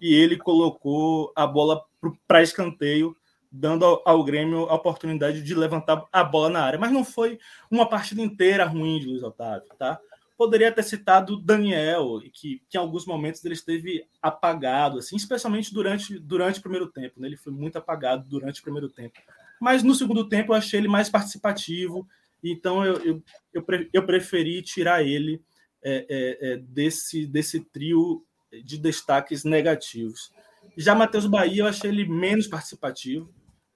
E 0.00 0.12
ele 0.12 0.36
colocou 0.36 1.32
a 1.36 1.46
bola 1.46 1.80
para 2.26 2.42
escanteio 2.42 3.16
dando 3.56 4.02
ao, 4.04 4.24
Grêmio 4.24 4.64
a 4.68 4.74
oportunidade 4.74 5.42
de 5.42 5.54
levantar 5.54 6.04
a 6.12 6.24
bola 6.24 6.50
na 6.50 6.62
área. 6.62 6.78
Mas 6.78 6.90
não 6.90 7.04
foi 7.04 7.38
uma 7.70 7.88
partida 7.88 8.20
inteira 8.20 8.64
ruim 8.64 8.98
de 8.98 9.06
Luiz 9.06 9.22
Otávio, 9.22 9.68
tá? 9.78 9.98
Poderia 10.36 10.72
ter 10.72 10.82
citado 10.82 11.40
Daniel, 11.40 12.20
que, 12.32 12.60
que 12.68 12.76
em 12.76 12.80
alguns 12.80 13.06
momentos 13.06 13.44
ele 13.44 13.54
esteve 13.54 14.04
apagado, 14.20 14.98
assim, 14.98 15.14
especialmente 15.14 15.72
durante, 15.72 16.18
durante 16.18 16.58
o 16.58 16.62
primeiro 16.62 16.88
tempo. 16.88 17.20
Né? 17.20 17.28
Ele 17.28 17.36
foi 17.36 17.52
muito 17.52 17.78
apagado 17.78 18.24
durante 18.28 18.60
o 18.60 18.64
primeiro 18.64 18.88
tempo. 18.88 19.20
Mas 19.60 19.84
no 19.84 19.94
segundo 19.94 20.28
tempo 20.28 20.52
eu 20.52 20.56
achei 20.56 20.80
ele 20.80 20.88
mais 20.88 21.08
participativo, 21.08 22.08
então 22.42 22.84
eu, 22.84 22.96
eu, 23.04 23.22
eu, 23.54 23.64
eu 23.92 24.04
preferi 24.04 24.60
tirar 24.60 25.04
ele 25.04 25.40
é, 25.82 26.06
é, 26.08 26.52
é, 26.52 26.56
desse, 26.56 27.26
desse 27.26 27.60
trio 27.60 28.24
de 28.64 28.76
destaques 28.76 29.44
negativos. 29.44 30.32
Já 30.76 30.94
Matheus 30.94 31.26
Bahia, 31.26 31.62
eu 31.62 31.66
achei 31.68 31.90
ele 31.90 32.04
menos 32.04 32.48
participativo. 32.48 33.32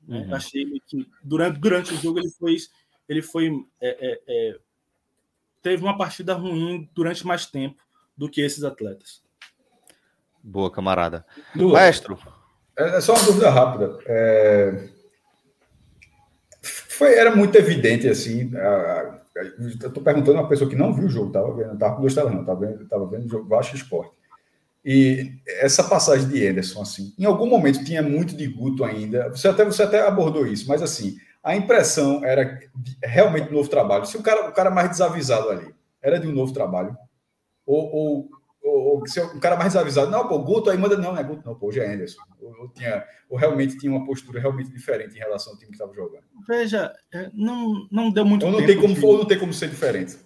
Né? 0.09 0.21
Uhum. 0.21 0.35
Achei 0.35 0.65
que 0.87 1.07
durante, 1.23 1.61
durante 1.61 1.93
o 1.93 1.97
jogo 1.99 2.19
ele 2.19 2.31
foi, 2.31 2.57
ele 3.07 3.23
foi 3.23 3.51
é, 3.79 3.89
é, 3.89 4.21
é, 4.27 4.59
teve 5.63 5.83
uma 5.83 5.99
partida 5.99 6.33
ruim 6.33 6.89
durante 6.95 7.27
mais 7.27 7.45
tempo 7.45 7.77
do 8.17 8.29
que 8.29 8.41
esses 8.41 8.65
atletas. 8.65 9.23
Boa, 10.43 10.73
camarada. 10.73 11.27
Du, 11.55 11.73
Maestro. 11.73 12.19
É, 12.77 12.97
é, 12.97 13.01
só 13.03 13.15
uma 13.15 13.25
dúvida 13.25 13.51
rápida. 13.51 13.99
É... 14.07 14.89
Foi, 16.63 17.15
era 17.15 17.37
muito 17.37 17.55
evidente 17.57 18.09
assim. 18.09 18.57
A, 18.57 18.61
a, 18.61 19.21
eu 19.37 19.69
estou 19.69 20.03
perguntando 20.03 20.39
a 20.39 20.41
uma 20.43 20.49
pessoa 20.49 20.69
que 20.69 20.75
não 20.75 20.93
viu 20.93 21.07
o 21.07 21.11
jogo, 21.11 21.29
estava 21.29 21.55
vendo, 21.55 21.75
estava 21.75 21.95
com 21.95 22.01
dois 22.01 22.15
telas, 22.15 22.33
não, 22.33 22.41
estava 22.41 22.61
vendo, 22.61 22.83
estava 22.83 23.07
vendo 23.07 23.27
o 23.27 23.29
jogo 23.29 23.45
Baixo 23.45 23.77
Esporte. 23.77 24.18
E 24.85 25.33
essa 25.47 25.85
passagem 25.85 26.29
de 26.29 26.47
Anderson, 26.47 26.83
assim, 26.83 27.13
em 27.19 27.25
algum 27.25 27.47
momento 27.47 27.85
tinha 27.85 28.03
muito 28.03 28.37
de 28.37 28.47
Guto 28.47 28.85
ainda. 28.85 29.29
Você 29.29 29.49
até, 29.49 29.65
você 29.65 29.83
até 29.83 30.07
abordou 30.07 30.47
isso, 30.47 30.69
mas 30.69 30.81
assim, 30.83 31.17
a 31.43 31.57
impressão 31.57 32.25
era 32.25 32.61
realmente 33.03 33.51
um 33.51 33.55
novo 33.55 33.69
trabalho. 33.69 34.07
Se 34.07 34.17
o 34.17 34.23
cara, 34.23 34.49
o 34.49 34.53
cara 34.53 34.71
mais 34.71 34.91
desavisado 34.91 35.49
ali 35.51 35.75
era 36.01 36.19
de 36.19 36.29
um 36.29 36.33
novo 36.33 36.53
trabalho, 36.53 36.97
ou, 37.67 37.93
ou, 37.93 38.31
ou, 38.63 38.81
ou 38.99 39.07
se 39.07 39.21
o 39.21 39.41
cara 39.41 39.57
mais 39.57 39.73
desavisado, 39.73 40.11
não, 40.11 40.29
pô, 40.29 40.39
Guto 40.39 40.71
aí 40.71 40.79
manda, 40.79 40.97
não, 40.97 41.13
não 41.13 41.19
é 41.19 41.25
Guto, 41.25 41.43
não, 41.45 41.55
pô, 41.55 41.69
hoje 41.69 41.81
é 41.81 41.93
Anderson. 41.93 42.21
Ou, 42.41 42.55
ou, 42.61 42.69
tinha, 42.69 43.05
ou 43.29 43.37
realmente 43.37 43.77
tinha 43.79 43.91
uma 43.91 44.07
postura 44.07 44.41
realmente 44.41 44.71
diferente 44.71 45.17
em 45.17 45.19
relação 45.19 45.53
ao 45.53 45.59
time 45.59 45.71
que 45.71 45.75
estava 45.75 45.93
jogando. 45.93 46.25
Veja, 46.47 46.93
é, 47.13 47.31
não, 47.35 47.87
não 47.91 48.11
deu 48.11 48.25
muito 48.25 48.47
ou 48.47 48.53
não 48.53 48.59
tempo. 48.59 48.73
Tem 48.73 48.81
como. 48.81 49.07
Ou 49.07 49.19
não 49.19 49.25
tem 49.27 49.39
como 49.39 49.53
ser 49.53 49.69
diferente. 49.69 50.17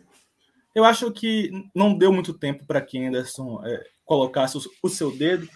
Eu 0.74 0.84
acho 0.84 1.10
que 1.12 1.50
não 1.74 1.96
deu 1.96 2.12
muito 2.12 2.32
tempo 2.32 2.64
para 2.66 2.80
que 2.80 3.04
Anderson 3.04 3.60
é, 3.64 3.84
colocasse 4.12 4.58
o, 4.82 4.88
seu 4.90 5.16
dedo, 5.16 5.48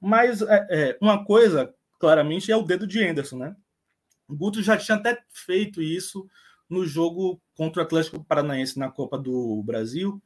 mas 0.00 0.40
é, 0.40 0.66
é, 0.70 0.98
uma 1.00 1.24
coisa, 1.24 1.74
claramente, 1.98 2.52
é 2.52 2.56
o 2.56 2.62
dedo 2.62 2.86
de 2.86 3.04
Anderson, 3.04 3.38
né? 3.38 3.56
O 4.28 4.36
Guto 4.36 4.62
já 4.62 4.76
tinha 4.76 4.96
até 4.96 5.20
feito 5.30 5.82
isso 5.82 6.24
no 6.70 6.86
jogo 6.86 7.42
contra 7.56 7.82
o 7.82 7.84
Atlético 7.84 8.22
Paranaense 8.22 8.78
na 8.78 8.88
Copa 8.88 9.18
do 9.18 9.60
Brasil, 9.64 10.22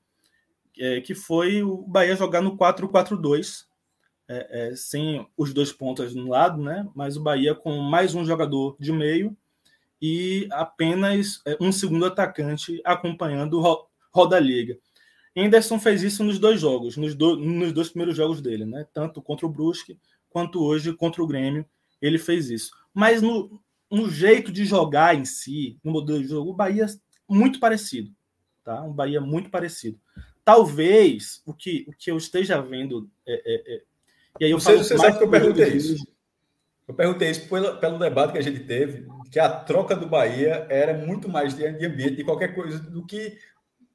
é, 0.78 1.00
que 1.00 1.14
foi 1.14 1.62
o 1.62 1.78
Bahia 1.78 2.14
jogar 2.14 2.42
no 2.42 2.58
4-4-2, 2.58 3.64
é, 4.28 4.72
é, 4.72 4.76
sem 4.76 5.26
os 5.34 5.54
dois 5.54 5.72
pontos 5.72 6.14
no 6.14 6.28
lado, 6.28 6.62
né? 6.62 6.86
Mas 6.94 7.16
o 7.16 7.22
Bahia 7.22 7.54
com 7.54 7.78
mais 7.78 8.14
um 8.14 8.22
jogador 8.22 8.76
de 8.78 8.92
meio 8.92 9.34
e 10.00 10.46
apenas 10.52 11.40
é, 11.46 11.56
um 11.58 11.72
segundo 11.72 12.04
atacante 12.04 12.82
acompanhando 12.84 13.62
Roda 14.12 14.38
Liga. 14.38 14.78
Henderson 15.40 15.78
fez 15.78 16.02
isso 16.02 16.24
nos 16.24 16.38
dois 16.38 16.60
jogos, 16.60 16.96
nos, 16.96 17.14
do, 17.14 17.36
nos 17.36 17.72
dois 17.72 17.88
primeiros 17.88 18.16
jogos 18.16 18.40
dele, 18.40 18.64
né? 18.64 18.86
Tanto 18.92 19.22
contra 19.22 19.46
o 19.46 19.48
Brusque 19.48 19.98
quanto 20.30 20.62
hoje 20.62 20.92
contra 20.92 21.22
o 21.22 21.26
Grêmio, 21.26 21.64
ele 22.00 22.18
fez 22.18 22.50
isso. 22.50 22.70
Mas 22.92 23.22
no, 23.22 23.60
no 23.90 24.10
jeito 24.10 24.50
de 24.52 24.64
jogar 24.64 25.14
em 25.14 25.24
si, 25.24 25.78
no 25.82 25.92
modelo 25.92 26.20
de 26.20 26.28
jogo, 26.28 26.50
o 26.50 26.54
Bahia 26.54 26.86
muito 27.28 27.60
parecido, 27.60 28.10
tá? 28.64 28.82
Um 28.82 28.92
Bahia 28.92 29.20
muito 29.20 29.50
parecido. 29.50 29.98
Talvez 30.44 31.42
o 31.44 31.52
que, 31.52 31.84
o 31.88 31.92
que 31.92 32.10
eu 32.10 32.16
esteja 32.16 32.60
vendo 32.60 33.10
é, 33.26 33.34
é, 33.34 33.74
é 33.74 33.82
e 34.40 34.44
aí 34.44 34.50
eu 34.50 34.60
você, 34.60 34.76
você 34.76 34.96
sabe 34.96 35.18
que 35.18 35.24
eu 35.24 35.30
perguntei 35.30 35.68
isso. 35.68 36.06
Eu 36.86 36.94
perguntei 36.94 37.30
isso 37.30 37.46
pelo, 37.48 37.76
pelo 37.76 37.98
debate 37.98 38.32
que 38.32 38.38
a 38.38 38.42
gente 38.42 38.60
teve, 38.60 39.06
que 39.30 39.38
a 39.38 39.50
troca 39.50 39.94
do 39.94 40.06
Bahia 40.06 40.66
era 40.70 40.94
muito 40.94 41.28
mais 41.28 41.54
de 41.54 41.66
ambiente, 41.66 42.16
de 42.16 42.24
qualquer 42.24 42.54
coisa, 42.54 42.78
do 42.78 43.04
que 43.04 43.36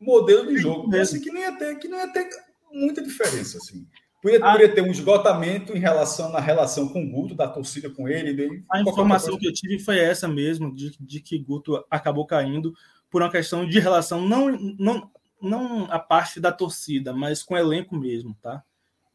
modelo 0.03 0.47
de 0.47 0.57
jogo. 0.57 0.89
Parece 0.89 1.19
que 1.19 1.31
não 1.31 1.39
ia 1.39 1.51
ter, 1.57 1.75
que 1.79 1.87
não 1.87 1.97
ia 1.97 2.07
ter 2.07 2.29
muita 2.71 3.01
diferença, 3.01 3.57
assim. 3.57 3.87
Podia, 4.21 4.39
a, 4.45 4.51
podia 4.53 4.73
ter 4.73 4.81
um 4.81 4.91
esgotamento 4.91 5.75
em 5.75 5.79
relação 5.79 6.31
na 6.31 6.39
relação 6.39 6.87
com 6.87 7.03
o 7.03 7.09
Guto, 7.09 7.35
da 7.35 7.47
torcida 7.47 7.89
com 7.89 8.07
ele. 8.07 8.33
De, 8.33 8.63
a 8.71 8.81
informação 8.81 9.37
que 9.37 9.45
eu 9.45 9.53
tive 9.53 9.79
foi 9.79 9.99
essa 9.99 10.27
mesmo, 10.27 10.73
de, 10.73 10.95
de 10.99 11.19
que 11.19 11.37
Guto 11.37 11.83
acabou 11.91 12.25
caindo 12.25 12.73
por 13.09 13.21
uma 13.21 13.29
questão 13.29 13.67
de 13.67 13.79
relação, 13.79 14.27
não, 14.27 14.51
não, 14.79 15.11
não 15.41 15.91
a 15.91 15.99
parte 15.99 16.39
da 16.39 16.51
torcida, 16.51 17.13
mas 17.13 17.43
com 17.43 17.53
o 17.53 17.57
elenco 17.57 17.95
mesmo, 17.95 18.35
tá? 18.41 18.63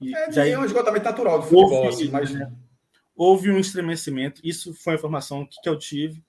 E 0.00 0.14
é, 0.14 0.30
já 0.30 0.46
é 0.46 0.56
um 0.56 0.64
esgotamento 0.64 1.04
natural 1.04 1.40
do 1.40 1.46
futebol, 1.46 1.72
houve, 1.72 1.88
assim, 1.88 2.08
mas... 2.08 2.30
Né? 2.30 2.52
Houve 3.16 3.50
um 3.50 3.58
estremecimento, 3.58 4.40
isso 4.44 4.72
foi 4.72 4.92
a 4.92 4.96
informação 4.96 5.44
que, 5.44 5.60
que 5.60 5.68
eu 5.68 5.76
tive, 5.76 6.22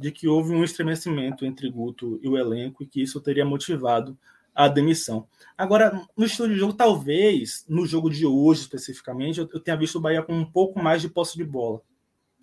de 0.00 0.10
que 0.10 0.26
houve 0.26 0.54
um 0.54 0.64
estremecimento 0.64 1.44
entre 1.44 1.68
Guto 1.68 2.18
e 2.22 2.28
o 2.28 2.38
elenco 2.38 2.82
e 2.82 2.86
que 2.86 3.02
isso 3.02 3.20
teria 3.20 3.44
motivado 3.44 4.16
a 4.54 4.66
demissão. 4.66 5.28
Agora, 5.58 6.06
no 6.16 6.24
estilo 6.24 6.48
de 6.48 6.56
jogo, 6.56 6.72
talvez, 6.72 7.66
no 7.68 7.84
jogo 7.86 8.08
de 8.08 8.24
hoje 8.24 8.62
especificamente, 8.62 9.40
eu, 9.40 9.60
tenha 9.60 9.76
visto 9.76 9.96
o 9.96 10.00
Bahia 10.00 10.22
com 10.22 10.32
um 10.32 10.50
pouco 10.50 10.82
mais 10.82 11.02
de 11.02 11.08
posse 11.10 11.36
de 11.36 11.44
bola, 11.44 11.82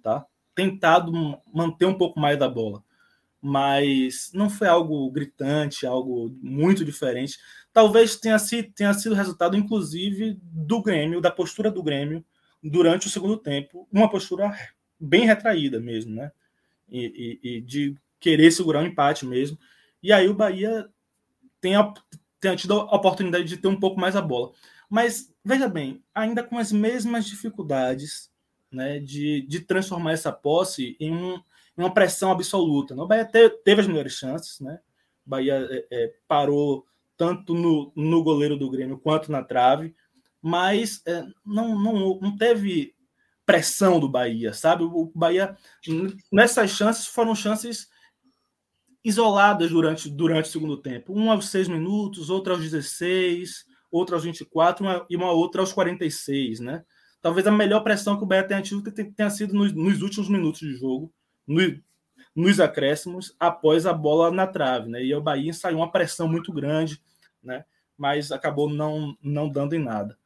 tá? 0.04 0.24
Tentado 0.54 1.12
manter 1.52 1.86
um 1.86 1.98
pouco 1.98 2.20
mais 2.20 2.38
da 2.38 2.48
bola. 2.48 2.84
Mas 3.42 4.30
não 4.36 4.52
foi 4.52 4.68
algo 4.68 5.10
gritante, 5.10 5.88
algo 5.88 6.30
muito 6.40 6.86
diferente. 6.86 7.40
Talvez 7.74 8.18
tenha 8.18 8.38
sido, 8.38 8.72
tenha 8.72 8.94
sido 8.94 9.16
resultado, 9.16 9.58
inclusive, 9.58 10.38
do 10.44 10.80
Grêmio, 10.80 11.22
da 11.22 11.32
postura 11.32 11.72
do 11.72 11.82
Grêmio 11.82 12.24
durante 12.64 13.08
o 13.08 13.10
segundo 13.10 13.36
tempo, 13.38 13.88
uma 13.92 14.10
postura 14.10 14.56
bem 15.00 15.26
retraída 15.26 15.80
mesmo, 15.80 16.14
né? 16.14 16.32
E, 16.90 17.40
e, 17.44 17.58
e 17.58 17.62
de 17.62 17.96
querer 18.20 18.52
segurar 18.52 18.80
o 18.80 18.84
um 18.84 18.88
empate 18.88 19.26
mesmo. 19.26 19.58
E 20.02 20.12
aí 20.12 20.28
o 20.28 20.34
Bahia 20.34 20.90
tenha, 21.60 21.94
tenha 22.40 22.56
tido 22.56 22.74
a 22.74 22.96
oportunidade 22.96 23.46
de 23.46 23.58
ter 23.58 23.68
um 23.68 23.80
pouco 23.80 24.00
mais 24.00 24.16
a 24.16 24.22
bola. 24.22 24.52
Mas, 24.90 25.34
veja 25.44 25.68
bem, 25.68 26.04
ainda 26.16 26.44
com 26.44 26.58
as 26.58 26.72
mesmas 26.72 27.26
dificuldades 27.26 28.32
né, 28.72 29.00
de, 29.00 29.42
de 29.42 29.60
transformar 29.62 30.14
essa 30.14 30.32
posse 30.32 30.96
em, 31.00 31.14
um, 31.14 31.36
em 31.36 31.82
uma 31.82 31.94
pressão 31.94 32.32
absoluta. 32.32 32.96
Né? 32.96 33.02
O 33.02 33.08
Bahia 33.08 33.26
te, 33.26 33.50
teve 33.64 33.82
as 33.82 33.88
melhores 33.88 34.14
chances, 34.14 34.60
né? 34.60 34.80
o 35.26 35.30
Bahia 35.30 35.68
é, 35.70 35.88
é, 35.92 36.14
parou 36.28 36.86
tanto 37.18 37.54
no, 37.54 37.92
no 37.96 38.24
goleiro 38.24 38.56
do 38.56 38.70
Grêmio 38.70 38.98
quanto 38.98 39.32
na 39.32 39.44
trave, 39.44 39.94
mas 40.42 41.02
é, 41.06 41.26
não, 41.46 41.78
não, 41.78 42.20
não 42.22 42.38
teve 42.38 42.96
pressão 43.48 43.98
do 43.98 44.10
Bahia, 44.10 44.54
sabe? 44.54 44.84
O 44.84 45.10
Bahia, 45.16 45.56
nessas 46.30 46.70
chances, 46.72 47.08
foram 47.08 47.34
chances 47.34 47.90
isoladas 49.02 49.72
durante, 49.72 50.10
durante 50.10 50.50
o 50.50 50.52
segundo 50.52 50.76
tempo. 50.76 51.14
Uma 51.14 51.32
aos 51.32 51.48
6 51.50 51.70
minutos, 51.70 52.30
outra 52.30 52.54
aos 52.54 52.62
16, 52.62 53.66
outra 53.90 54.18
aos 54.18 54.26
24 54.26 54.86
uma, 54.86 55.06
e 55.10 55.16
uma 55.16 55.32
outra 55.32 55.62
aos 55.62 55.72
46, 55.72 56.60
né? 56.60 56.84
Talvez 57.22 57.48
a 57.48 57.52
melhor 57.52 57.80
pressão 57.86 58.18
que 58.18 58.24
o 58.24 58.28
Bahia 58.28 58.44
tenha 58.44 58.62
tido 58.62 58.84
tenha 58.92 59.30
sido 59.30 59.54
nos, 59.54 59.72
nos 59.72 60.02
últimos 60.02 60.28
minutos 60.28 60.60
de 60.60 60.76
jogo, 60.76 61.10
no, 61.48 61.62
nos 62.36 62.60
acréscimos, 62.60 63.34
após 63.40 63.86
a 63.86 63.94
bola 63.94 64.30
na 64.30 64.46
trave, 64.46 64.90
né? 64.90 65.02
E 65.02 65.16
o 65.16 65.22
Bahia 65.22 65.52
ensaiou 65.52 65.80
uma 65.80 65.92
pressão 65.92 66.28
muito 66.28 66.52
grande, 66.52 67.02
né? 67.42 67.64
Mas 67.98 68.30
acabou 68.30 68.70
não, 68.70 69.18
não 69.22 69.48
dando 69.48 69.74
em 69.74 69.80
nada. 69.80 70.20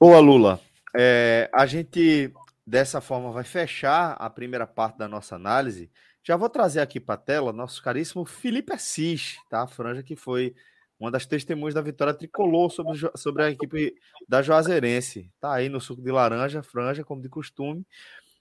Boa, 0.00 0.18
Lula. 0.18 0.58
É, 0.94 1.50
a 1.52 1.66
gente, 1.66 2.32
dessa 2.66 3.00
forma, 3.00 3.32
vai 3.32 3.44
fechar 3.44 4.12
a 4.12 4.28
primeira 4.28 4.66
parte 4.66 4.98
da 4.98 5.08
nossa 5.08 5.36
análise 5.36 5.90
já 6.24 6.36
vou 6.36 6.48
trazer 6.48 6.80
aqui 6.80 7.00
para 7.00 7.16
a 7.16 7.18
tela 7.18 7.52
nosso 7.52 7.82
caríssimo 7.82 8.24
Felipe 8.24 8.72
Assis, 8.72 9.38
tá? 9.50 9.62
A 9.62 9.66
franja 9.66 10.04
que 10.04 10.14
foi 10.14 10.54
uma 10.98 11.10
das 11.10 11.26
testemunhas 11.26 11.74
da 11.74 11.82
vitória 11.82 12.14
tricolor 12.14 12.70
sobre, 12.70 12.96
sobre 13.16 13.42
a 13.42 13.50
equipe 13.50 13.92
da 14.28 14.40
Juazeirense. 14.40 15.32
Tá 15.40 15.52
aí 15.52 15.68
no 15.68 15.80
suco 15.80 16.00
de 16.00 16.12
laranja, 16.12 16.62
franja, 16.62 17.02
como 17.02 17.20
de 17.20 17.28
costume. 17.28 17.84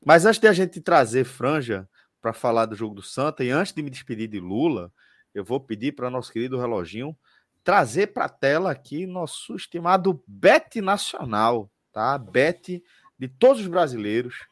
Mas 0.06 0.26
antes 0.28 0.40
de 0.40 0.48
a 0.48 0.54
gente 0.54 0.80
trazer 0.80 1.24
franja 1.24 1.90
para 2.22 2.34
falar 2.34 2.68
do 2.68 2.76
jogo 2.76 2.94
do 2.94 3.02
Santa, 3.02 3.44
e 3.44 3.50
antes 3.50 3.74
de 3.74 3.82
me 3.82 3.90
despedir 3.90 4.28
de 4.28 4.40
Lula, 4.40 4.94
eu 5.34 5.44
vou 5.44 5.60
pedir 5.60 5.94
para 5.94 6.08
nosso 6.08 6.32
querido 6.32 6.60
reloginho 6.60 7.18
trazer 7.64 8.08
para 8.08 8.26
a 8.26 8.30
tela 8.30 8.72
aqui 8.72 9.08
nosso 9.08 9.56
estimado 9.56 10.24
Bet 10.28 10.82
Nacional, 10.82 11.71
tá? 11.92 12.18
Bet 12.18 12.84
de 13.18 13.28
todos 13.28 13.62
os 13.62 13.68
brasileiros 13.68 14.48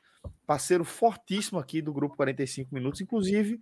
parceiro 0.45 0.83
fortíssimo 0.83 1.59
aqui 1.59 1.81
do 1.81 1.93
Grupo 1.93 2.15
45 2.15 2.73
Minutos. 2.73 3.01
Inclusive, 3.01 3.59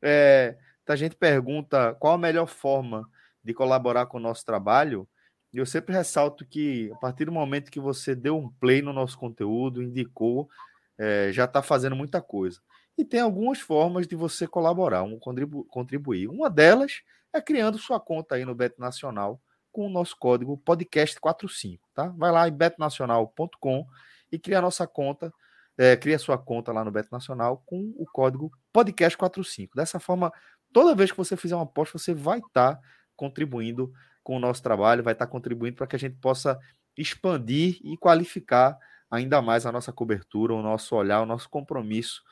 é, 0.00 0.56
a 0.86 0.96
gente 0.96 1.14
pergunta 1.14 1.94
qual 2.00 2.14
a 2.14 2.18
melhor 2.18 2.46
forma 2.46 3.08
de 3.44 3.54
colaborar 3.54 4.06
com 4.06 4.16
o 4.16 4.20
nosso 4.20 4.44
trabalho. 4.44 5.06
E 5.52 5.58
eu 5.58 5.66
sempre 5.66 5.94
ressalto 5.94 6.46
que, 6.46 6.90
a 6.92 6.96
partir 6.96 7.26
do 7.26 7.32
momento 7.32 7.70
que 7.70 7.78
você 7.78 8.14
deu 8.14 8.38
um 8.38 8.48
play 8.48 8.80
no 8.80 8.92
nosso 8.92 9.18
conteúdo, 9.18 9.82
indicou, 9.82 10.48
é, 10.96 11.30
já 11.30 11.44
está 11.44 11.62
fazendo 11.62 11.94
muita 11.94 12.22
coisa. 12.22 12.60
E 12.96 13.04
tem 13.04 13.20
algumas 13.20 13.60
formas 13.60 14.06
de 14.06 14.16
você 14.16 14.46
colaborar, 14.46 15.02
um, 15.02 15.18
contribu 15.18 15.64
contribuir. 15.64 16.28
Uma 16.28 16.48
delas 16.48 17.02
é 17.32 17.40
criando 17.40 17.78
sua 17.78 18.00
conta 18.00 18.34
aí 18.34 18.44
no 18.44 18.54
Beto 18.54 18.80
Nacional 18.80 19.40
com 19.72 19.86
o 19.86 19.90
nosso 19.90 20.16
código 20.18 20.60
podcast45, 20.66 21.80
tá? 21.94 22.08
Vai 22.16 22.30
lá 22.30 22.48
em 22.48 22.52
betonacional.com 22.52 23.86
e 24.32 24.38
cria 24.38 24.58
a 24.58 24.62
nossa 24.62 24.86
conta 24.86 25.32
é, 25.80 25.96
cria 25.96 26.18
sua 26.18 26.36
conta 26.36 26.72
lá 26.72 26.84
no 26.84 26.90
Beto 26.90 27.08
Nacional 27.10 27.62
com 27.64 27.94
o 27.96 28.04
código 28.04 28.52
podcast45. 28.70 29.70
Dessa 29.74 29.98
forma, 29.98 30.30
toda 30.74 30.94
vez 30.94 31.10
que 31.10 31.16
você 31.16 31.38
fizer 31.38 31.54
uma 31.54 31.64
aposta, 31.64 31.98
você 31.98 32.12
vai 32.12 32.38
estar 32.38 32.74
tá 32.74 32.80
contribuindo 33.16 33.90
com 34.22 34.36
o 34.36 34.38
nosso 34.38 34.62
trabalho, 34.62 35.02
vai 35.02 35.14
estar 35.14 35.24
tá 35.24 35.32
contribuindo 35.32 35.78
para 35.78 35.86
que 35.86 35.96
a 35.96 35.98
gente 35.98 36.16
possa 36.16 36.58
expandir 36.98 37.78
e 37.82 37.96
qualificar 37.96 38.76
ainda 39.10 39.40
mais 39.40 39.64
a 39.64 39.72
nossa 39.72 39.90
cobertura, 39.90 40.52
o 40.52 40.60
nosso 40.60 40.94
olhar, 40.94 41.22
o 41.22 41.26
nosso 41.26 41.48
compromisso 41.48 42.22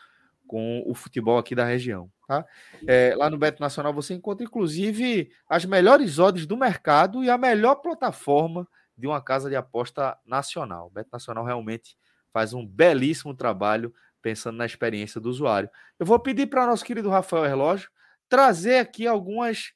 com 0.47 0.83
o 0.87 0.95
futebol 0.95 1.39
aqui 1.39 1.55
da 1.55 1.65
região. 1.65 2.11
Tá? 2.29 2.45
É, 2.87 3.15
lá 3.17 3.31
no 3.31 3.39
Beto 3.39 3.59
Nacional 3.59 3.91
você 3.95 4.13
encontra, 4.13 4.45
inclusive, 4.45 5.33
as 5.49 5.65
melhores 5.65 6.19
odds 6.19 6.45
do 6.45 6.59
mercado 6.59 7.25
e 7.25 7.31
a 7.31 7.39
melhor 7.39 7.77
plataforma 7.77 8.69
de 8.95 9.07
uma 9.07 9.23
casa 9.23 9.49
de 9.49 9.57
aposta 9.57 10.15
nacional. 10.27 10.89
O 10.89 10.91
Beto 10.91 11.09
Nacional 11.11 11.43
realmente 11.43 11.97
faz 12.31 12.53
um 12.53 12.67
belíssimo 12.67 13.33
trabalho 13.35 13.95
pensando 14.21 14.59
na 14.59 14.67
experiência 14.67 15.19
do 15.19 15.31
usuário. 15.31 15.71
Eu 15.99 16.05
vou 16.05 16.19
pedir 16.21 16.49
para 16.49 16.65
o 16.65 16.67
nosso 16.67 16.85
querido 16.85 17.09
Rafael 17.09 17.45
Relógio 17.45 17.91
trazer 18.29 18.77
aqui 18.77 19.07
algumas 19.07 19.73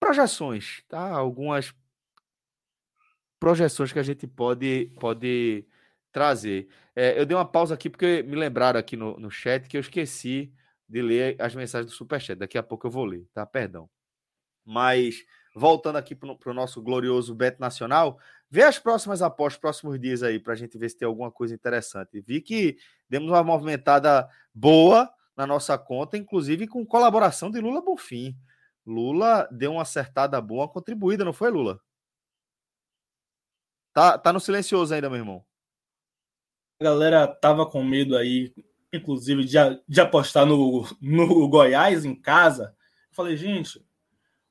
projeções, 0.00 0.82
tá? 0.88 1.08
Algumas 1.08 1.72
projeções 3.38 3.92
que 3.92 4.00
a 4.00 4.02
gente 4.02 4.26
pode, 4.26 4.92
pode 4.98 5.64
trazer. 6.10 6.66
É, 6.96 7.16
eu 7.16 7.24
dei 7.24 7.36
uma 7.36 7.46
pausa 7.46 7.74
aqui 7.74 7.88
porque 7.88 8.24
me 8.24 8.34
lembraram 8.34 8.80
aqui 8.80 8.96
no, 8.96 9.16
no 9.20 9.30
chat 9.30 9.68
que 9.68 9.76
eu 9.76 9.80
esqueci 9.80 10.52
de 10.88 11.02
ler 11.02 11.36
as 11.40 11.54
mensagens 11.54 11.90
do 11.90 11.96
Superchat. 11.96 12.38
Daqui 12.38 12.58
a 12.58 12.62
pouco 12.62 12.86
eu 12.86 12.90
vou 12.90 13.04
ler, 13.04 13.26
tá? 13.32 13.44
Perdão. 13.44 13.88
Mas 14.64 15.24
voltando 15.54 15.96
aqui 15.96 16.14
para 16.14 16.50
o 16.50 16.54
nosso 16.54 16.82
glorioso 16.82 17.34
Bet 17.34 17.60
Nacional, 17.60 18.18
vê 18.50 18.62
as 18.62 18.78
próximas 18.78 19.22
apostas, 19.22 19.60
próximos 19.60 20.00
dias 20.00 20.22
aí, 20.22 20.40
para 20.40 20.52
a 20.52 20.56
gente 20.56 20.76
ver 20.76 20.88
se 20.88 20.98
tem 20.98 21.06
alguma 21.06 21.30
coisa 21.30 21.54
interessante. 21.54 22.20
Vi 22.20 22.40
que 22.40 22.76
demos 23.08 23.30
uma 23.30 23.44
movimentada 23.44 24.28
boa 24.52 25.08
na 25.36 25.46
nossa 25.46 25.78
conta, 25.78 26.16
inclusive 26.16 26.66
com 26.66 26.84
colaboração 26.84 27.50
de 27.50 27.60
Lula 27.60 27.80
Bonfim. 27.80 28.36
Lula 28.86 29.48
deu 29.50 29.72
uma 29.72 29.82
acertada 29.82 30.40
boa, 30.40 30.68
contribuída, 30.68 31.24
não 31.24 31.32
foi, 31.32 31.50
Lula? 31.50 31.80
Tá, 33.92 34.18
tá 34.18 34.32
no 34.32 34.40
silencioso 34.40 34.92
ainda, 34.92 35.08
meu 35.08 35.18
irmão. 35.18 35.44
A 36.80 36.84
galera 36.84 37.26
tava 37.28 37.64
com 37.64 37.82
medo 37.82 38.16
aí, 38.16 38.52
inclusive, 38.96 39.44
de, 39.44 39.56
de 39.88 40.00
apostar 40.00 40.46
no, 40.46 40.86
no 41.00 41.48
Goiás 41.48 42.04
em 42.04 42.14
casa. 42.14 42.74
Eu 43.10 43.14
falei, 43.14 43.36
gente, 43.36 43.78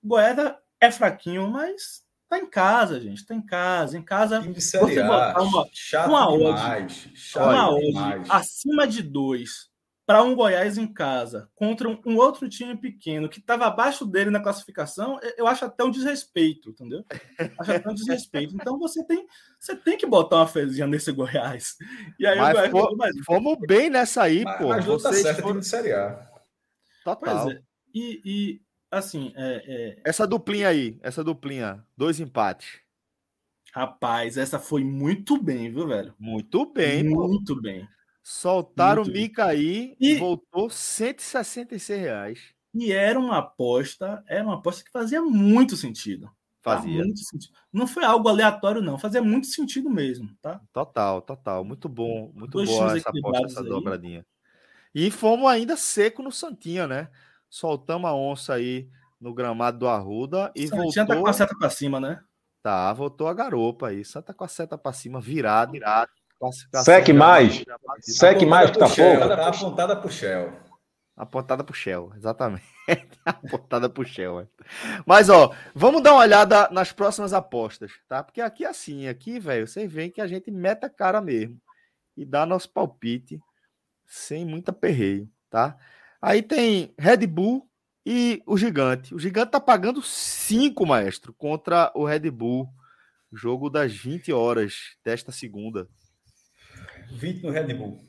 o 0.04 0.08
Goiás 0.08 0.38
é 0.80 0.92
fraquinho, 0.92 1.50
mas 1.50 2.04
tá 2.30 2.38
em 2.40 2.46
casa, 2.46 3.00
gente. 3.00 3.26
Tá 3.26 3.36
em 3.36 3.42
casa. 3.42 3.98
Em 3.98 4.04
casa, 4.04 4.42
você 4.42 4.80
botar 4.80 5.42
uma, 5.42 5.70
uma 6.08 6.38
demais, 6.38 7.10
chato 7.14 7.50
uma 7.50 7.70
odd 7.70 8.30
acima 8.30 8.88
de 8.88 9.02
dois 9.02 9.73
para 10.06 10.22
um 10.22 10.36
Goiás 10.36 10.78
em 10.78 10.86
casa 10.86 11.50
contra 11.56 11.88
um, 11.88 12.18
outro 12.18 12.50
time 12.50 12.76
pequeno 12.76 13.30
que 13.30 13.40
estava 13.40 13.66
abaixo 13.66 14.06
dele 14.06 14.30
na 14.30 14.42
classificação, 14.42 15.20
eu 15.38 15.48
acho 15.48 15.64
até 15.66 15.84
um 15.84 15.92
desrespeito, 15.92 16.72
entendeu? 16.72 17.06
Acho 17.60 17.72
até 17.72 17.90
um 17.90 17.94
desrespeito. 17.94 18.56
Então 18.56 18.78
você 18.78 19.04
tem, 19.06 19.26
você 19.60 19.76
tem 19.76 19.98
que 19.98 20.06
botar 20.06 20.38
uma 20.38 20.48
fezinha 20.48 20.86
nesse 20.86 21.12
Goiás. 21.12 21.78
E 22.20 22.28
aí 22.28 22.38
mas, 22.38 22.68
o 22.68 22.72
Goiás, 22.72 22.98
mas 22.98 23.26
fomos 23.26 23.58
bem 23.66 23.90
nessa 23.90 24.24
aí, 24.24 24.44
mas, 24.44 24.58
pô. 24.58 24.68
Mas 24.70 24.86
tá 25.02 25.14
certo, 25.14 25.38
foram... 25.38 25.48
time 25.50 25.60
de 25.62 25.68
Série 25.68 25.94
A. 25.94 26.30
Total. 27.04 27.52
É. 27.52 27.62
E, 27.94 28.22
e 28.26 28.62
assim. 28.92 29.34
É, 29.36 29.64
é... 29.66 30.02
Essa 30.06 30.28
duplinha 30.28 30.68
aí, 30.68 31.00
essa 31.02 31.24
duplinha, 31.24 31.86
dois 31.96 32.20
empates. 32.20 32.82
Rapaz, 33.74 34.38
essa 34.38 34.60
foi 34.60 34.84
muito 34.84 35.42
bem, 35.42 35.72
viu, 35.72 35.88
velho? 35.88 36.14
Muito 36.20 36.72
bem, 36.72 37.04
Muito 37.04 37.56
pô. 37.56 37.62
bem. 37.62 37.88
Soltaram 38.24 39.04
muito 39.04 39.16
o 39.16 39.20
Mica 39.22 39.46
aí 39.46 39.96
e 40.00 40.16
voltou 40.18 40.70
166 40.70 42.00
reais. 42.00 42.40
E 42.74 42.92
era 42.92 43.20
uma 43.20 43.38
aposta, 43.40 44.24
era 44.28 44.44
uma 44.44 44.56
aposta 44.56 44.84
que 44.84 44.92
fazia 44.92 45.22
muito 45.22 45.76
sentido. 45.76 46.32
Fazia. 46.62 47.04
muito 47.04 47.20
sentido. 47.20 47.54
Não 47.72 47.86
foi 47.86 48.06
algo 48.06 48.30
aleatório, 48.30 48.82
não. 48.82 48.98
Fazia 48.98 49.22
muito 49.22 49.48
sentido 49.48 49.90
mesmo, 49.90 50.30
tá? 50.42 50.62
Total, 50.72 51.22
total. 51.22 51.66
Muito 51.66 51.90
bom. 51.90 52.32
Muito 52.34 52.52
Dois 52.52 52.70
boa 52.70 52.98
essa 52.98 53.10
aposta, 53.10 53.46
essa 53.46 53.62
aí. 53.62 53.68
dobradinha. 53.68 54.26
E 54.96 55.12
fomos 55.12 55.50
ainda 55.50 55.76
seco 55.76 56.24
no 56.24 56.32
Santinha, 56.32 56.88
né? 56.88 57.10
Soltamos 57.50 58.10
a 58.10 58.16
onça 58.16 58.54
aí 58.54 58.90
no 59.20 59.34
gramado 59.34 59.80
do 59.80 59.88
Arruda 59.88 60.52
e 60.56 60.68
Santinha 60.68 61.06
tá 61.06 61.16
com 61.16 61.22
voltou. 61.22 61.30
a 61.30 61.34
seta 61.34 61.56
pra 61.58 61.70
cima, 61.70 62.00
né? 62.00 62.24
Tá, 62.62 62.94
voltou 62.94 63.28
a 63.28 63.34
garopa 63.34 63.90
aí. 63.90 64.06
Santa 64.06 64.34
com 64.34 64.44
a 64.46 64.48
seta 64.48 64.78
pra 64.78 64.94
cima, 64.94 65.20
virado. 65.20 65.74
virado. 65.74 66.10
Já- 66.74 66.84
mais. 67.14 67.64
Segue 68.02 68.46
mais 68.46 68.72
que 68.72 68.78
tá 68.80 68.86
pro 68.86 68.96
Shell, 68.96 69.20
fogo. 69.20 69.36
Tá 69.36 69.48
apontada 69.48 69.96
pro 69.96 70.10
Shell. 70.12 70.54
Apontada 71.16 71.64
pro 71.64 71.76
Shell, 71.76 72.12
exatamente. 72.16 72.66
Apontada 73.26 73.88
pro 73.88 74.04
Shell. 74.04 74.42
é. 74.42 74.48
Mas, 75.06 75.30
ó, 75.30 75.54
vamos 75.76 76.02
dar 76.02 76.14
uma 76.14 76.22
olhada 76.22 76.68
nas 76.72 76.92
próximas 76.92 77.34
apostas, 77.34 77.92
tá? 78.08 78.24
Porque 78.24 78.42
aqui, 78.42 78.66
assim, 78.66 79.08
aqui, 79.08 79.40
velho, 79.40 79.68
vocês 79.68 79.92
veem 79.92 80.10
que 80.10 80.20
a 80.22 80.28
gente 80.28 80.50
mete 80.50 80.86
a 80.86 80.90
cara 80.90 81.22
mesmo 81.22 81.60
e 82.18 82.26
dá 82.26 82.46
nosso 82.46 82.70
palpite 82.70 83.40
sem 84.08 84.44
muita 84.44 84.74
perreio, 84.74 85.30
tá? 85.50 85.78
Aí 86.22 86.42
tem 86.42 86.94
Red 86.98 87.28
Bull 87.28 87.70
e 88.06 88.42
o 88.46 88.58
Gigante. 88.58 89.14
O 89.14 89.20
Gigante 89.20 89.52
tá 89.52 89.60
pagando 89.60 90.02
5, 90.02 90.86
maestro, 90.86 91.34
contra 91.34 91.92
o 91.96 92.06
Red 92.06 92.30
Bull. 92.32 92.68
Jogo 93.32 93.70
das 93.70 93.94
20 93.94 94.32
horas 94.32 94.96
desta 95.04 95.32
segunda. 95.32 95.88
20 97.14 97.44
no 97.44 97.50
Red 97.52 97.74
Bull. 97.74 98.00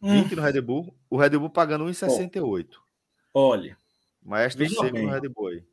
Hum, 0.00 0.22
20 0.22 0.36
no 0.36 0.42
Red 0.42 0.60
Bull. 0.60 0.94
O 1.08 1.16
Red 1.16 1.30
Bull 1.30 1.50
pagando 1.50 1.84
1,68. 1.84 2.66
olha, 3.34 3.76
Maestro 4.22 4.58
Veja 4.64 4.74
seco 4.80 4.92
bem. 4.92 5.06
no 5.06 5.12
Red 5.12 5.28
Bull 5.28 5.48
aí. 5.48 5.64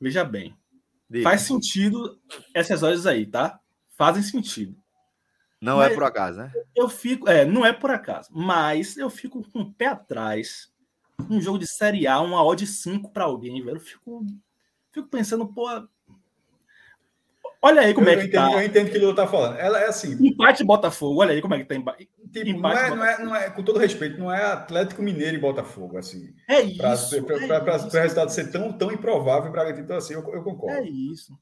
veja 0.00 0.24
bem. 0.24 0.56
Diga. 1.08 1.24
Faz 1.24 1.42
sentido 1.42 2.18
essas 2.54 2.82
horas 2.82 3.04
aí, 3.06 3.26
tá? 3.26 3.58
Fazem 3.96 4.22
sentido. 4.22 4.76
Não 5.60 5.78
Mas- 5.78 5.92
é 5.92 5.94
por 5.94 6.04
acaso, 6.04 6.38
né? 6.38 6.52
Eu 6.74 6.88
fico, 6.88 7.28
é, 7.28 7.44
não 7.44 7.66
é 7.66 7.72
por 7.72 7.90
acaso, 7.90 8.28
mas 8.32 8.96
eu 8.96 9.10
fico 9.10 9.42
com 9.50 9.60
o 9.60 9.72
pé 9.74 9.86
atrás. 9.86 10.70
Um 11.28 11.40
jogo 11.40 11.58
de 11.58 11.66
Série 11.66 12.06
A, 12.06 12.18
uma 12.20 12.42
odd 12.42 12.66
5 12.66 13.10
para 13.12 13.24
alguém, 13.24 13.62
velho. 13.62 13.76
Eu 13.76 13.80
fico, 13.80 14.24
fico 14.92 15.08
pensando, 15.08 15.46
pô. 15.46 15.66
Olha 17.62 17.82
aí 17.82 17.92
como 17.92 18.08
eu, 18.08 18.14
é 18.14 18.16
que 18.16 18.28
entendo, 18.28 18.50
tá. 18.50 18.52
eu 18.54 18.62
entendo 18.64 18.88
o 18.88 18.90
que 18.90 18.96
o 18.96 19.00
Lula 19.02 19.14
tá 19.14 19.26
falando. 19.26 19.58
Ela 19.58 19.80
é 19.80 19.88
assim, 19.88 20.12
Empate 20.26 20.64
Botafogo, 20.64 21.20
olha 21.20 21.32
aí 21.32 21.42
como 21.42 21.54
é 21.54 21.58
que 21.58 21.64
tá. 21.66 21.74
emba- 21.74 21.94
tipo, 21.94 22.10
não 22.46 22.58
Empate, 22.58 22.84
é, 22.84 22.96
não, 22.96 23.04
é, 23.04 23.24
não 23.24 23.36
é, 23.36 23.50
com 23.50 23.62
todo 23.62 23.78
respeito, 23.78 24.18
não 24.18 24.32
é 24.32 24.42
Atlético 24.52 25.02
Mineiro 25.02 25.36
e 25.36 25.40
Botafogo, 25.40 25.98
assim. 25.98 26.34
É 26.48 26.66
Para 26.76 26.94
isso. 26.94 27.16
é 27.16 27.20
o 27.20 27.90
resultado 28.00 28.30
ser 28.30 28.50
tão, 28.50 28.72
tão 28.72 28.90
improvável 28.90 29.52
para 29.52 29.78
Então, 29.78 29.96
assim, 29.96 30.14
eu, 30.14 30.20
eu 30.32 30.42
concordo. 30.42 30.78
É 30.78 30.88
isso. 30.88 31.38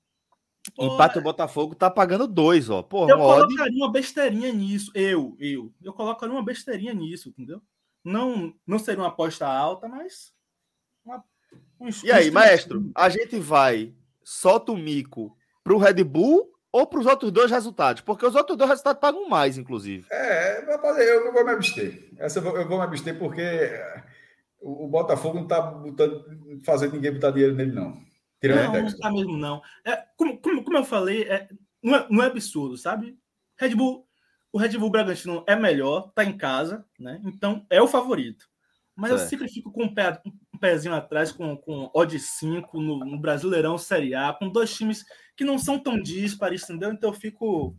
Pô, 0.75 0.85
Empate 0.87 1.19
o 1.19 1.23
Botafogo 1.23 1.75
tá 1.75 1.89
pagando 1.89 2.27
dois, 2.27 2.69
ó. 2.69 2.83
Pô, 2.83 3.09
Eu 3.09 3.17
colocaria 3.17 3.77
uma 3.77 3.93
besteirinha 3.93 4.53
nisso. 4.53 4.91
Eu, 4.95 5.37
eu. 5.39 5.73
Eu 5.83 5.93
colocaria 5.93 6.35
uma 6.35 6.45
besteirinha 6.45 6.93
nisso, 6.93 7.29
entendeu? 7.29 7.63
Não, 8.05 8.53
não 8.67 8.79
seria 8.79 9.01
uma 9.03 9.09
aposta 9.09 9.47
alta, 9.47 9.89
mas. 9.89 10.33
uma- 11.05 11.23
um 11.81 11.89
E 12.03 12.11
aí, 12.11 12.31
maestro, 12.31 12.91
a 12.95 13.09
gente 13.09 13.39
vai, 13.39 13.95
solta 14.23 14.73
o 14.73 14.77
mico 14.77 15.38
pro 15.69 15.77
Red 15.77 16.03
Bull 16.03 16.51
ou 16.73 16.87
pros 16.87 17.05
outros 17.05 17.31
dois 17.31 17.51
resultados? 17.51 18.01
Porque 18.01 18.25
os 18.25 18.35
outros 18.35 18.57
dois 18.57 18.71
resultados 18.71 18.99
pagam 18.99 19.29
mais, 19.29 19.59
inclusive. 19.59 20.07
É, 20.11 20.65
rapaz, 20.67 20.97
eu, 20.97 21.27
eu 21.27 21.33
vou 21.33 21.45
me 21.45 21.51
abster. 21.51 22.09
Essa 22.17 22.39
eu 22.39 22.43
vou, 22.43 22.57
eu 22.57 22.67
vou 22.67 22.79
me 22.79 22.85
abster 22.85 23.19
porque 23.19 23.43
é, 23.43 24.03
o, 24.63 24.87
o 24.87 24.89
Botafogo 24.89 25.35
não 25.35 25.43
está 25.43 25.79
fazendo 26.65 26.95
ninguém 26.95 27.13
botar 27.13 27.33
dinheiro 27.33 27.55
nele, 27.55 27.73
não. 27.73 28.01
Tirando 28.41 28.63
Não, 28.65 28.71
o 28.71 28.73
não 28.77 28.83
texto. 28.85 28.99
tá 28.99 29.11
mesmo, 29.13 29.37
não. 29.37 29.61
É, 29.85 30.05
como, 30.17 30.39
como, 30.41 30.65
como 30.65 30.79
eu 30.79 30.85
falei, 30.85 31.25
é, 31.25 31.49
não, 31.83 31.97
é, 31.97 32.07
não 32.09 32.23
é 32.23 32.27
absurdo, 32.29 32.79
sabe? 32.79 33.19
Red 33.59 33.75
Bull, 33.75 34.07
o 34.51 34.59
Red 34.59 34.79
Bull 34.79 34.91
Bragantino 34.91 35.45
é 35.47 35.55
melhor, 35.55 36.11
tá 36.15 36.25
em 36.25 36.35
casa, 36.35 36.83
né? 36.99 37.21
Então 37.27 37.67
é 37.69 37.83
o 37.83 37.89
favorito. 37.89 38.49
Mas 38.97 39.11
eu 39.11 39.19
sempre 39.19 39.49
fico 39.49 39.71
com 39.71 39.85
um, 39.85 39.95
pé, 39.95 40.19
pezinho 40.59 40.95
atrás 40.95 41.33
com, 41.33 41.57
com 41.57 41.91
odd 41.95 42.19
5 42.19 42.81
no, 42.81 42.99
no 43.05 43.19
Brasileirão 43.19 43.79
Série 43.79 44.15
A, 44.15 44.33
com 44.33 44.49
dois 44.49 44.75
times 44.75 45.05
que 45.37 45.45
não 45.45 45.59
são 45.59 45.79
tão 45.79 46.01
díspares, 46.01 46.63
entendeu? 46.65 46.93
Então 46.93 47.11
eu 47.11 47.15
fico 47.15 47.77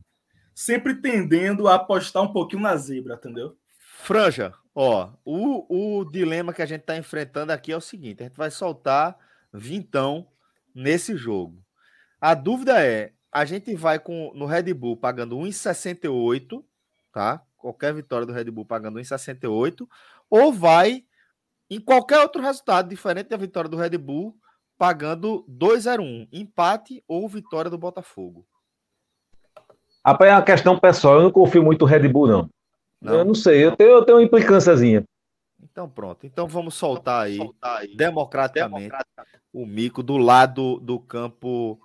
sempre 0.56 0.96
tendendo 0.96 1.68
a 1.68 1.76
apostar 1.76 2.24
um 2.24 2.34
pouquinho 2.34 2.62
na 2.62 2.76
zebra, 2.76 3.16
entendeu? 3.16 3.58
Franja, 4.02 4.54
ó, 4.74 5.12
o, 5.26 6.00
o 6.00 6.06
dilema 6.06 6.54
que 6.54 6.62
a 6.62 6.66
gente 6.66 6.82
tá 6.82 6.98
enfrentando 6.98 7.52
aqui 7.52 7.72
é 7.72 7.78
o 7.78 7.82
seguinte: 7.82 8.22
a 8.22 8.28
gente 8.28 8.38
vai 8.38 8.50
soltar 8.50 9.18
vintão 9.54 10.28
nesse 10.74 11.16
jogo. 11.16 11.64
A 12.20 12.34
dúvida 12.34 12.84
é: 12.84 13.14
a 13.32 13.46
gente 13.46 13.76
vai 13.76 14.00
com 14.00 14.32
no 14.34 14.46
Red 14.46 14.74
Bull 14.74 14.98
pagando 14.98 15.38
1,68, 15.38 16.64
tá? 17.12 17.44
Qualquer 17.58 17.94
vitória 17.94 18.26
do 18.26 18.34
Red 18.34 18.46
Bull 18.46 18.66
pagando 18.66 19.00
1,68, 19.00 19.88
ou 20.30 20.54
vai 20.54 21.06
em 21.70 21.80
qualquer 21.80 22.20
outro 22.20 22.42
resultado 22.42 22.90
diferente 22.90 23.30
da 23.30 23.38
vitória 23.38 23.70
do 23.70 23.78
Red 23.78 23.98
Bull 23.98 24.36
pagando 24.78 25.46
2,01, 25.50 26.30
empate 26.32 27.04
ou 27.06 27.28
vitória 27.28 27.70
do 27.70 27.78
Botafogo. 27.78 28.48
Rapaz, 30.06 30.32
é 30.32 30.34
uma 30.34 30.42
questão 30.42 30.80
pessoal. 30.80 31.16
Eu 31.16 31.24
não 31.24 31.32
confio 31.32 31.62
muito 31.62 31.82
no 31.82 31.86
Red 31.86 32.08
Bull, 32.08 32.28
não. 32.28 32.50
Eu 33.02 33.26
não 33.26 33.36
sei. 33.36 33.66
Eu 33.66 33.76
tenho, 33.76 33.90
eu 33.90 34.06
tenho 34.06 34.18
uma 34.18 34.24
implicânciazinha. 34.24 35.04
Então 35.62 35.90
pronto. 35.90 36.26
Então 36.26 36.48
vamos 36.48 36.76
soltar 36.76 37.26
aí, 37.26 37.38
democraticamente 37.96 38.96
o 39.52 39.66
mico 39.66 40.02
do 40.02 40.18
lado 40.18 40.80
do 40.80 40.98
campo 40.98 41.78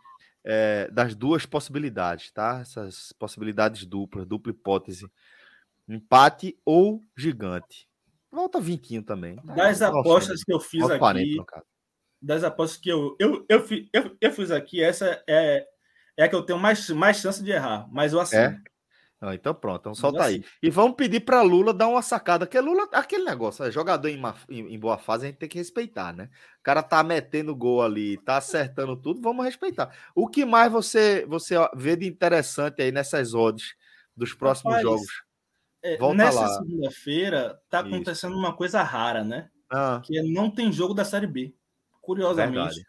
é, 0.45 0.89
das 0.93 1.17
duas 1.17 1.45
possibilidades, 1.45 2.31
tá? 2.31 2.61
Essas 2.61 3.13
possibilidades 3.19 3.85
duplas, 3.85 4.27
dupla 4.27 4.53
hipótese. 4.53 5.11
Empate 5.89 6.57
ou 6.65 7.03
gigante. 7.17 7.89
Volta 8.35 8.61
vinquinho 8.61 9.03
também. 9.03 9.37
Das 9.45 9.81
Nossa, 9.81 9.89
apostas 9.89 10.43
que 10.43 10.53
eu 10.53 10.61
fiz 10.61 10.83
aqui, 10.91 10.99
40 10.99 11.37
no 11.37 11.47
caso. 11.47 11.65
das 12.21 12.45
apostas 12.45 12.79
que 12.79 12.89
eu, 12.89 13.17
eu, 13.21 13.47
eu, 13.49 13.65
eu, 13.93 14.17
eu 14.21 14.33
fiz 14.33 14.51
aqui, 14.51 14.83
essa 14.83 15.23
é, 15.29 15.65
é 16.17 16.25
a 16.25 16.29
que 16.29 16.35
eu 16.35 16.43
tenho 16.43 16.59
mais, 16.59 16.89
mais 16.91 17.19
chance 17.19 17.43
de 17.43 17.51
errar. 17.53 17.87
Mas 17.93 18.13
eu 18.13 18.21
assino. 18.21 18.57
É? 18.57 18.75
Ah, 19.21 19.35
então 19.35 19.55
pronto, 19.55 19.81
então 19.81 19.95
solta 19.95 20.25
aí. 20.25 20.45
E 20.63 20.69
vamos 20.69 20.97
pedir 20.97 21.21
para 21.21 21.41
Lula 21.41 21.73
dar 21.73 21.89
uma 21.89 22.03
sacada, 22.03 22.47
que 22.47 22.61
Lula, 22.61 22.89
aquele 22.93 23.25
negócio, 23.25 23.65
é, 23.65 23.71
jogador 23.71 24.09
em, 24.09 24.19
ma- 24.19 24.37
em- 24.51 24.75
em 24.75 24.79
boa 24.79 24.99
fase, 24.99 25.25
a 25.25 25.29
gente 25.29 25.39
tem 25.39 25.49
que 25.49 25.57
respeitar, 25.57 26.13
né? 26.13 26.29
O 26.61 26.63
cara 26.63 26.83
tá 26.83 27.03
metendo 27.03 27.57
gol 27.57 27.81
ali, 27.83 28.19
tá 28.19 28.37
acertando 28.37 28.97
tudo, 29.01 29.23
vamos 29.23 29.45
respeitar. 29.45 29.97
O 30.15 30.29
que 30.29 30.45
mais 30.45 30.71
você 30.71 31.25
você 31.27 31.55
vê 31.75 31.97
de 31.97 32.07
interessante 32.07 32.83
aí 32.83 32.93
nessas 32.93 33.33
odds 33.35 33.75
dos 34.15 34.35
próximos 34.35 34.75
Rapaz, 34.75 34.83
jogos? 34.83 35.25
É, 35.87 35.99
Volta 35.99 36.17
nessa 36.17 36.49
segunda-feira 36.55 37.61
tá 37.69 37.81
Isso. 37.81 37.89
acontecendo 37.95 38.35
uma 38.37 38.57
coisa 38.57 38.83
rara, 38.83 39.23
né? 39.23 39.51
Ah, 39.71 40.01
Que 40.03 40.19
é 40.19 40.23
não 40.23 40.51
tem 40.51 40.73
jogo 40.73 40.95
da 40.95 41.05
Série 41.05 41.27
B. 41.27 41.55
Curiosamente. 42.01 42.83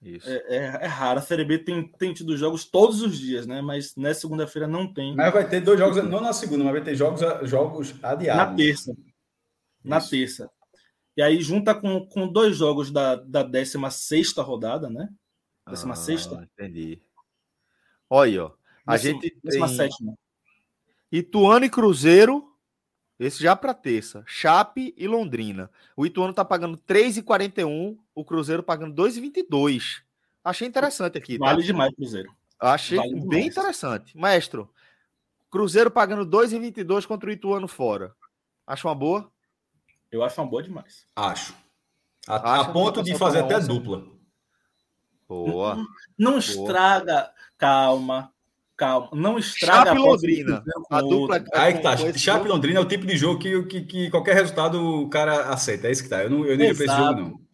Isso. 0.00 0.28
é, 0.30 0.36
é, 0.48 0.58
é 0.82 0.86
raro. 0.86 1.18
A 1.18 1.22
Série 1.22 1.44
B 1.44 1.58
tem, 1.58 1.86
tem 1.98 2.14
tido 2.14 2.36
jogos 2.36 2.64
todos 2.64 3.02
os 3.02 3.18
dias, 3.18 3.46
né? 3.46 3.60
Mas 3.60 3.94
nessa 3.96 4.20
segunda-feira 4.20 4.66
não 4.66 4.90
tem. 4.92 5.14
Mas 5.14 5.32
vai 5.32 5.46
ter 5.48 5.60
dois 5.60 5.78
jogos, 5.78 5.96
não 6.04 6.20
na 6.22 6.32
segunda, 6.32 6.64
mas 6.64 6.72
vai 6.72 6.82
ter 6.82 6.94
jogos, 6.94 7.20
jogos 7.48 7.94
adiados. 8.02 8.50
Na 8.50 8.56
terça. 8.56 8.96
Na 9.84 9.98
Isso. 9.98 10.10
terça. 10.10 10.50
E 11.16 11.22
aí 11.22 11.40
junta 11.42 11.74
com, 11.74 12.06
com 12.06 12.28
dois 12.28 12.56
jogos 12.56 12.90
da, 12.90 13.16
da 13.16 13.42
16 13.42 14.32
rodada, 14.38 14.88
né? 14.88 15.08
Décima 15.68 15.96
sexta? 15.96 16.38
Ah, 16.40 16.44
entendi. 16.44 17.02
Olha 18.08 18.30
aí, 18.30 18.38
ó. 18.38 18.52
A 18.86 18.92
Décima- 18.92 19.20
gente 19.20 19.38
décima 19.44 19.66
tem 19.66 19.76
sétima. 19.76 20.14
Ituano 21.10 21.64
e 21.64 21.70
Cruzeiro, 21.70 22.52
esse 23.18 23.42
já 23.42 23.56
para 23.56 23.74
terça. 23.74 24.22
Chape 24.26 24.94
e 24.96 25.06
Londrina. 25.06 25.70
O 25.96 26.06
Ituano 26.06 26.32
tá 26.32 26.44
pagando 26.44 26.76
3,41, 26.76 27.98
o 28.14 28.24
Cruzeiro 28.24 28.62
pagando 28.62 28.94
2,22. 29.02 30.02
Achei 30.44 30.68
interessante 30.68 31.18
aqui, 31.18 31.38
tá? 31.38 31.46
Vale 31.46 31.62
demais, 31.62 31.94
Cruzeiro. 31.94 32.32
Achei 32.60 32.98
vale 32.98 33.14
bem 33.14 33.22
demais. 33.22 33.46
interessante. 33.46 34.16
Maestro, 34.16 34.70
Cruzeiro 35.50 35.90
pagando 35.90 36.26
2,22 36.26 37.06
contra 37.06 37.28
o 37.28 37.32
Ituano 37.32 37.66
fora. 37.66 38.14
Acha 38.66 38.86
uma 38.86 38.94
boa? 38.94 39.32
Eu 40.10 40.22
acho 40.22 40.40
uma 40.40 40.46
boa 40.46 40.62
demais. 40.62 41.06
Acho. 41.16 41.54
A, 42.26 42.60
a 42.60 42.72
ponto 42.72 43.02
de 43.02 43.16
fazer 43.16 43.40
até 43.40 43.58
dupla. 43.60 44.06
Boa. 45.26 45.78
Não 46.18 46.38
estraga. 46.38 47.30
Calma. 47.56 48.32
Calma. 48.78 49.10
Não 49.12 49.36
estraga 49.36 49.86
Chape 49.90 49.98
a 50.00 50.04
Londrina. 50.04 50.64
A 50.88 51.00
dupla 51.02 51.44
Aí 51.52 51.74
que 51.74 51.82
tá. 51.82 51.96
Chape 51.96 52.16
jogo- 52.18 52.48
Londrina 52.48 52.78
é 52.78 52.82
o 52.82 52.86
tipo 52.86 53.04
de 53.04 53.16
jogo 53.16 53.40
que, 53.40 53.62
que, 53.64 53.80
que 53.82 54.10
qualquer 54.10 54.36
resultado 54.36 54.80
o 54.80 55.10
cara 55.10 55.48
aceita. 55.48 55.88
É 55.88 55.90
isso 55.90 56.04
que 56.04 56.08
tá. 56.08 56.22
Eu 56.22 56.30
não, 56.30 56.46
eu 56.46 56.56
não 56.56 56.64
iria 56.64 56.74
pra 56.76 56.84
esse 56.84 56.96
jogo, 56.96 57.20
não. 57.20 57.48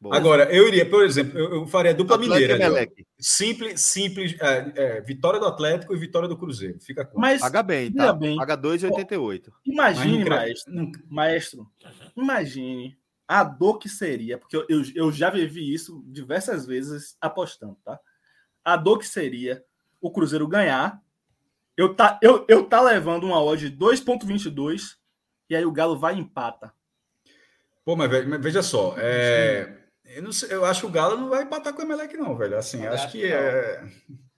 Boa. 0.00 0.16
Agora, 0.16 0.44
eu 0.54 0.68
iria, 0.68 0.88
por 0.88 1.04
exemplo, 1.04 1.36
eu, 1.36 1.52
eu 1.56 1.66
faria 1.66 1.92
dupla 1.92 2.14
Atlético 2.14 2.52
mineira. 2.54 2.84
e. 2.96 3.04
Simples, 3.18 3.80
simples. 3.80 4.36
é, 4.40 4.72
é, 4.76 5.00
vitória 5.00 5.40
do 5.40 5.46
Atlético 5.46 5.92
e 5.92 5.98
vitória 5.98 6.28
do 6.28 6.38
Cruzeiro. 6.38 6.78
Fica 6.80 7.04
com. 7.04 7.18
Mas 7.18 7.40
Paga 7.40 7.64
bem, 7.64 7.92
tá? 7.92 8.12
bem. 8.12 8.36
Paga 8.36 8.56
2,88. 8.56 9.50
imagine, 9.66 10.24
maestro. 10.24 10.72
Maestro, 11.10 11.66
imagine 12.16 12.96
a 13.26 13.42
dor 13.42 13.78
que 13.78 13.88
seria, 13.88 14.38
porque 14.38 14.56
eu, 14.56 14.64
eu, 14.68 14.82
eu 14.94 15.10
já 15.12 15.28
vivi 15.30 15.74
isso 15.74 16.00
diversas 16.06 16.64
vezes 16.64 17.16
apostando, 17.20 17.76
tá? 17.84 17.98
a 18.64 18.76
dor 18.76 18.98
que 18.98 19.06
seria 19.06 19.62
o 20.00 20.10
Cruzeiro 20.10 20.46
ganhar, 20.46 21.02
eu 21.76 21.94
tá, 21.94 22.18
eu, 22.22 22.44
eu 22.48 22.64
tá 22.64 22.80
levando 22.80 23.24
uma 23.24 23.42
odd 23.42 23.70
de 23.70 23.76
2,22 23.76 24.96
e 25.48 25.56
aí 25.56 25.64
o 25.64 25.72
Galo 25.72 25.98
vai 25.98 26.14
e 26.14 26.18
empata. 26.18 26.72
Pô, 27.84 27.96
mas, 27.96 28.26
mas 28.26 28.40
veja 28.40 28.62
só, 28.62 28.94
é, 28.98 29.78
eu, 30.04 30.22
não 30.22 30.32
sei, 30.32 30.52
eu 30.52 30.64
acho 30.64 30.80
que 30.80 30.86
o 30.86 30.90
Galo 30.90 31.16
não 31.16 31.28
vai 31.28 31.42
empatar 31.42 31.72
com 31.72 31.80
o 31.80 31.84
Emelec, 31.84 32.16
não, 32.16 32.36
velho. 32.36 32.58
Assim, 32.58 32.84
acho, 32.86 33.04
acho, 33.04 33.12
que, 33.12 33.20
que 33.20 33.32
é. 33.32 33.84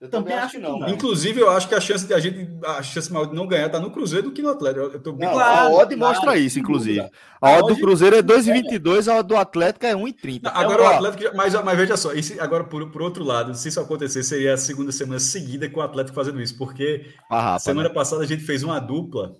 Eu 0.00 0.08
também 0.08 0.32
acho 0.32 0.52
que 0.52 0.58
não. 0.58 0.88
Inclusive, 0.88 1.40
eu 1.40 1.50
acho 1.50 1.68
que 1.68 1.74
a 1.74 1.80
chance 1.80 2.06
de 2.06 2.14
a 2.14 2.18
gente, 2.18 2.48
a 2.64 2.82
chance 2.82 3.12
maior 3.12 3.26
de 3.26 3.34
não 3.34 3.46
ganhar 3.46 3.68
tá 3.68 3.78
no 3.78 3.90
Cruzeiro 3.90 4.28
do 4.28 4.32
que 4.32 4.40
no 4.40 4.48
Atlético. 4.48 4.86
Eu 4.86 4.98
tô 4.98 5.12
bem 5.12 5.28
não, 5.28 5.34
claro, 5.34 5.76
a 5.76 5.78
odd 5.78 5.94
mostra 5.94 6.22
claro, 6.22 6.38
isso, 6.38 6.58
inclusive. 6.58 7.06
A 7.38 7.58
odd 7.58 7.74
do 7.74 7.80
Cruzeiro 7.80 8.16
é 8.16 8.22
2,22, 8.22 9.12
a 9.12 9.18
odd 9.18 9.28
do 9.28 9.36
Atlético 9.36 9.84
é 9.84 9.94
1,30. 9.94 10.50
Agora 10.54 10.82
é, 10.82 10.86
o 10.86 10.88
Atlético, 10.88 11.36
mas, 11.36 11.52
mas 11.52 11.76
veja 11.76 11.98
só, 11.98 12.12
agora 12.38 12.64
por, 12.64 12.90
por 12.90 13.02
outro 13.02 13.22
lado, 13.22 13.54
se 13.54 13.68
isso 13.68 13.78
acontecer, 13.78 14.22
seria 14.22 14.54
a 14.54 14.56
segunda 14.56 14.90
semana 14.90 15.20
seguida 15.20 15.68
com 15.68 15.80
o 15.80 15.82
Atlético 15.82 16.14
fazendo 16.14 16.40
isso, 16.40 16.56
porque 16.56 17.04
ah, 17.30 17.58
semana 17.58 17.90
né? 17.90 17.94
passada 17.94 18.22
a 18.22 18.26
gente 18.26 18.42
fez 18.42 18.62
uma 18.62 18.78
dupla 18.78 19.36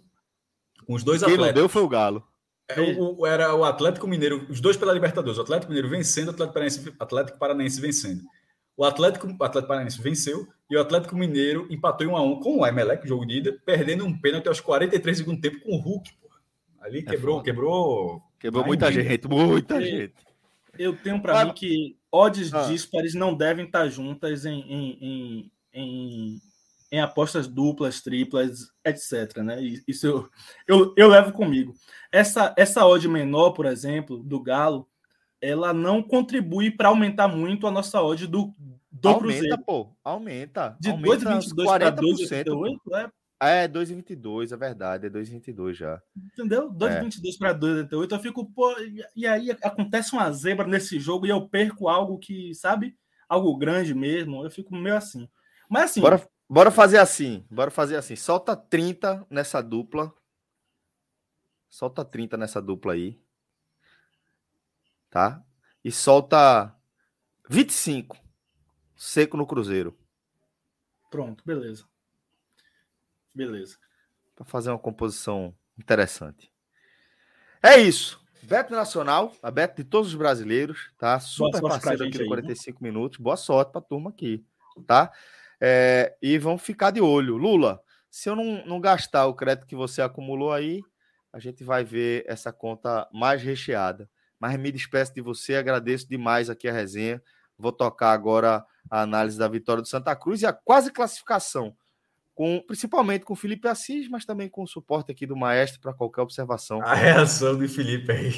com 0.86 0.92
os 0.92 1.02
dois 1.02 1.22
Quem 1.22 1.32
Atléticos. 1.32 1.46
Quem 1.46 1.54
não 1.54 1.54
deu 1.54 1.68
foi 1.70 1.82
o 1.82 1.88
Galo. 1.88 2.22
É, 2.68 2.80
o, 2.80 3.20
o, 3.20 3.26
era 3.26 3.54
o 3.54 3.64
Atlético 3.64 4.06
Mineiro, 4.06 4.46
os 4.50 4.60
dois 4.60 4.76
pela 4.76 4.92
Libertadores, 4.92 5.38
o 5.38 5.42
Atlético 5.42 5.70
Mineiro 5.70 5.88
vencendo, 5.88 6.28
o 6.28 6.30
Atlético 6.32 6.52
Paranaense, 6.52 6.94
Atlético 7.00 7.38
Paranaense 7.38 7.80
vencendo. 7.80 8.20
O 8.80 8.84
Atlético, 8.86 9.26
o 9.26 9.44
Atlético 9.44 9.68
Paranaense 9.68 10.00
venceu 10.00 10.48
e 10.70 10.74
o 10.74 10.80
Atlético 10.80 11.14
Mineiro 11.14 11.66
empatou 11.68 12.06
em 12.06 12.08
1 12.08 12.16
a 12.16 12.22
1 12.22 12.40
com 12.40 12.60
o 12.60 12.66
Emelec, 12.66 13.06
jogo 13.06 13.26
de 13.26 13.36
ida, 13.36 13.60
perdendo 13.62 14.06
um 14.06 14.18
pênalti 14.18 14.48
aos 14.48 14.58
43 14.58 15.18
segundos 15.18 15.42
tempo 15.42 15.60
com 15.60 15.72
o 15.72 15.78
Hulk. 15.78 16.10
Porra. 16.14 16.40
Ali 16.80 17.02
quebrou, 17.02 17.40
é 17.40 17.42
quebrou. 17.42 18.22
Quebrou 18.38 18.64
muita 18.64 18.90
gente, 18.90 19.28
muita 19.28 19.82
gente. 19.82 20.14
Eu 20.78 20.96
tenho 20.96 21.20
para 21.20 21.42
ah, 21.42 21.44
mim 21.44 21.52
que 21.52 21.94
odds 22.10 22.54
ah. 22.54 22.68
díspares 22.68 23.12
não 23.12 23.34
devem 23.34 23.66
estar 23.66 23.86
juntas 23.90 24.46
em, 24.46 24.62
em, 24.62 24.98
em, 24.98 25.52
em, 25.74 26.40
em 26.90 27.00
apostas 27.02 27.46
duplas, 27.46 28.00
triplas, 28.00 28.72
etc. 28.82 29.42
Né? 29.42 29.60
Isso 29.86 30.06
eu, 30.06 30.30
eu, 30.66 30.94
eu 30.96 31.08
levo 31.08 31.32
comigo. 31.32 31.74
Essa, 32.10 32.54
essa 32.56 32.86
odd 32.86 33.06
menor, 33.06 33.50
por 33.50 33.66
exemplo, 33.66 34.16
do 34.16 34.40
Galo, 34.42 34.88
ela 35.40 35.72
não 35.72 36.02
contribui 36.02 36.70
para 36.70 36.88
aumentar 36.88 37.28
muito 37.28 37.66
a 37.66 37.70
nossa 37.70 38.02
odd 38.02 38.26
do, 38.26 38.54
do 38.90 39.08
aumenta, 39.08 39.20
Cruzeiro. 39.20 39.58
pô, 39.64 39.96
aumenta. 40.04 40.76
De 40.78 40.90
2,22 40.90 41.64
para 41.64 41.92
2,88 41.92 42.78
é. 42.94 43.10
É, 43.42 43.66
2,22, 43.66 44.52
é 44.52 44.56
verdade, 44.56 45.06
é 45.06 45.10
2,22 45.10 45.72
já. 45.72 46.02
Entendeu? 46.14 46.70
2,22 46.70 47.34
é. 47.34 47.38
para 47.38 47.58
2,88. 47.58 48.12
Eu 48.12 48.18
fico, 48.18 48.44
pô, 48.44 48.74
e 49.16 49.26
aí 49.26 49.50
acontece 49.62 50.12
uma 50.12 50.30
zebra 50.30 50.66
nesse 50.66 51.00
jogo 51.00 51.24
e 51.24 51.30
eu 51.30 51.48
perco 51.48 51.88
algo 51.88 52.18
que, 52.18 52.54
sabe, 52.54 52.94
algo 53.26 53.56
grande 53.56 53.94
mesmo. 53.94 54.44
Eu 54.44 54.50
fico 54.50 54.76
meio 54.76 54.94
assim. 54.94 55.26
Mas 55.70 55.84
assim. 55.84 56.02
Bora, 56.02 56.22
bora 56.46 56.70
fazer 56.70 56.98
assim, 56.98 57.46
bora 57.50 57.70
fazer 57.70 57.96
assim. 57.96 58.14
Solta 58.14 58.54
30 58.54 59.26
nessa 59.30 59.62
dupla. 59.62 60.12
Solta 61.70 62.04
30 62.04 62.36
nessa 62.36 62.60
dupla 62.60 62.92
aí 62.92 63.18
tá? 65.10 65.42
E 65.84 65.90
solta 65.90 66.74
25 67.48 68.16
seco 69.00 69.36
no 69.36 69.46
Cruzeiro. 69.46 69.98
Pronto, 71.10 71.42
beleza. 71.44 71.84
Beleza. 73.34 73.78
Para 74.36 74.44
fazer 74.44 74.70
uma 74.70 74.78
composição 74.78 75.54
interessante. 75.78 76.52
É 77.62 77.78
isso. 77.78 78.20
Beto 78.42 78.72
Nacional, 78.72 79.34
a 79.42 79.50
Beto 79.50 79.82
de 79.82 79.84
todos 79.84 80.08
os 80.08 80.14
brasileiros, 80.14 80.92
tá? 80.98 81.18
Super 81.18 81.60
parceiro 81.60 82.04
aqui 82.04 82.18
no 82.18 82.26
45 82.26 82.82
né? 82.82 82.90
minutos. 82.90 83.18
Boa 83.18 83.36
sorte 83.36 83.72
para 83.72 83.80
a 83.80 83.84
turma 83.84 84.10
aqui, 84.10 84.44
tá? 84.86 85.10
É, 85.60 86.16
e 86.22 86.38
vamos 86.38 86.62
ficar 86.62 86.90
de 86.90 87.00
olho. 87.00 87.36
Lula, 87.36 87.82
se 88.10 88.28
eu 88.28 88.36
não, 88.36 88.64
não 88.66 88.80
gastar 88.80 89.26
o 89.26 89.34
crédito 89.34 89.66
que 89.66 89.76
você 89.76 90.02
acumulou 90.02 90.52
aí, 90.52 90.82
a 91.32 91.38
gente 91.38 91.64
vai 91.64 91.84
ver 91.84 92.24
essa 92.26 92.52
conta 92.52 93.08
mais 93.12 93.42
recheada 93.42 94.08
mas 94.40 94.58
me 94.58 94.72
despeço 94.72 95.14
de 95.14 95.20
você, 95.20 95.54
agradeço 95.54 96.08
demais 96.08 96.48
aqui 96.48 96.66
a 96.66 96.72
resenha. 96.72 97.22
Vou 97.58 97.70
tocar 97.70 98.12
agora 98.12 98.64
a 98.90 99.02
análise 99.02 99.38
da 99.38 99.46
vitória 99.46 99.82
do 99.82 99.88
Santa 99.88 100.16
Cruz 100.16 100.40
e 100.40 100.46
a 100.46 100.52
quase 100.52 100.90
classificação, 100.90 101.76
com, 102.34 102.58
principalmente 102.66 103.26
com 103.26 103.34
o 103.34 103.36
Felipe 103.36 103.68
Assis, 103.68 104.08
mas 104.08 104.24
também 104.24 104.48
com 104.48 104.62
o 104.62 104.66
suporte 104.66 105.12
aqui 105.12 105.26
do 105.26 105.36
Maestro 105.36 105.78
para 105.78 105.92
qualquer 105.92 106.22
observação. 106.22 106.80
A 106.80 106.94
reação 106.94 107.58
do 107.58 107.68
Felipe 107.68 108.10
aí, 108.10 108.32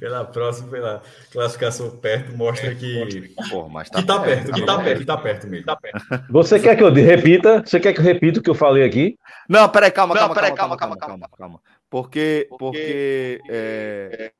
pela 0.00 0.24
próxima, 0.24 0.70
pela 0.70 1.02
classificação 1.30 1.90
perto, 1.98 2.34
mostra 2.34 2.74
que. 2.74 3.34
Porra, 3.50 3.68
mas 3.68 3.90
tá 3.90 4.00
que 4.00 4.06
tá 4.06 4.20
perto, 4.20 4.44
perto, 4.44 4.54
que 4.54 4.64
tá 4.64 4.78
perto, 4.78 4.98
que 5.00 5.04
tá 5.04 5.16
perto 5.18 5.46
mesmo. 5.48 5.66
Tá 5.66 5.76
perto. 5.76 6.24
Você 6.30 6.58
quer 6.58 6.76
que 6.76 6.82
eu 6.82 6.90
repita? 6.90 7.62
Você 7.62 7.78
quer 7.78 7.92
que 7.92 8.00
eu 8.00 8.04
repita 8.04 8.40
o 8.40 8.42
que 8.42 8.48
eu 8.48 8.54
falei 8.54 8.84
aqui? 8.84 9.18
Não, 9.46 9.68
peraí, 9.68 9.90
calma, 9.90 10.14
calma, 10.14 10.34
peraí, 10.34 10.54
calma, 10.54 10.78
calma, 10.78 10.96
calma, 10.96 11.18
calma, 11.18 11.36
calma, 11.36 11.60
Porque, 11.90 12.46
porque, 12.48 13.38
porque 13.38 13.40
é, 13.50 14.32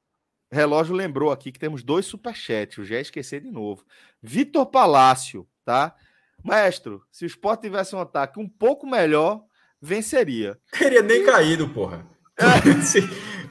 relógio 0.53 0.95
lembrou 0.95 1.33
aqui 1.33 1.51
que 1.51 1.59
temos 1.59 1.83
dois 1.83 2.05
superchats, 2.05 2.77
eu 2.79 2.85
já 2.85 3.01
esqueci 3.01 3.41
de 3.41 3.51
novo. 3.51 3.85
Vitor 4.23 4.67
Palácio, 4.67 5.49
tá? 5.65 5.97
Maestro, 6.45 7.03
se 7.11 7.25
o 7.25 7.27
Sport 7.27 7.63
tivesse 7.63 7.97
um 7.97 8.01
ataque 8.01 8.39
um 8.39 8.49
pouco 8.49 8.87
melhor, 8.87 9.43
venceria. 9.81 10.59
Teria 10.71 11.03
nem 11.03 11.25
caído, 11.25 11.69
porra. 11.69 12.07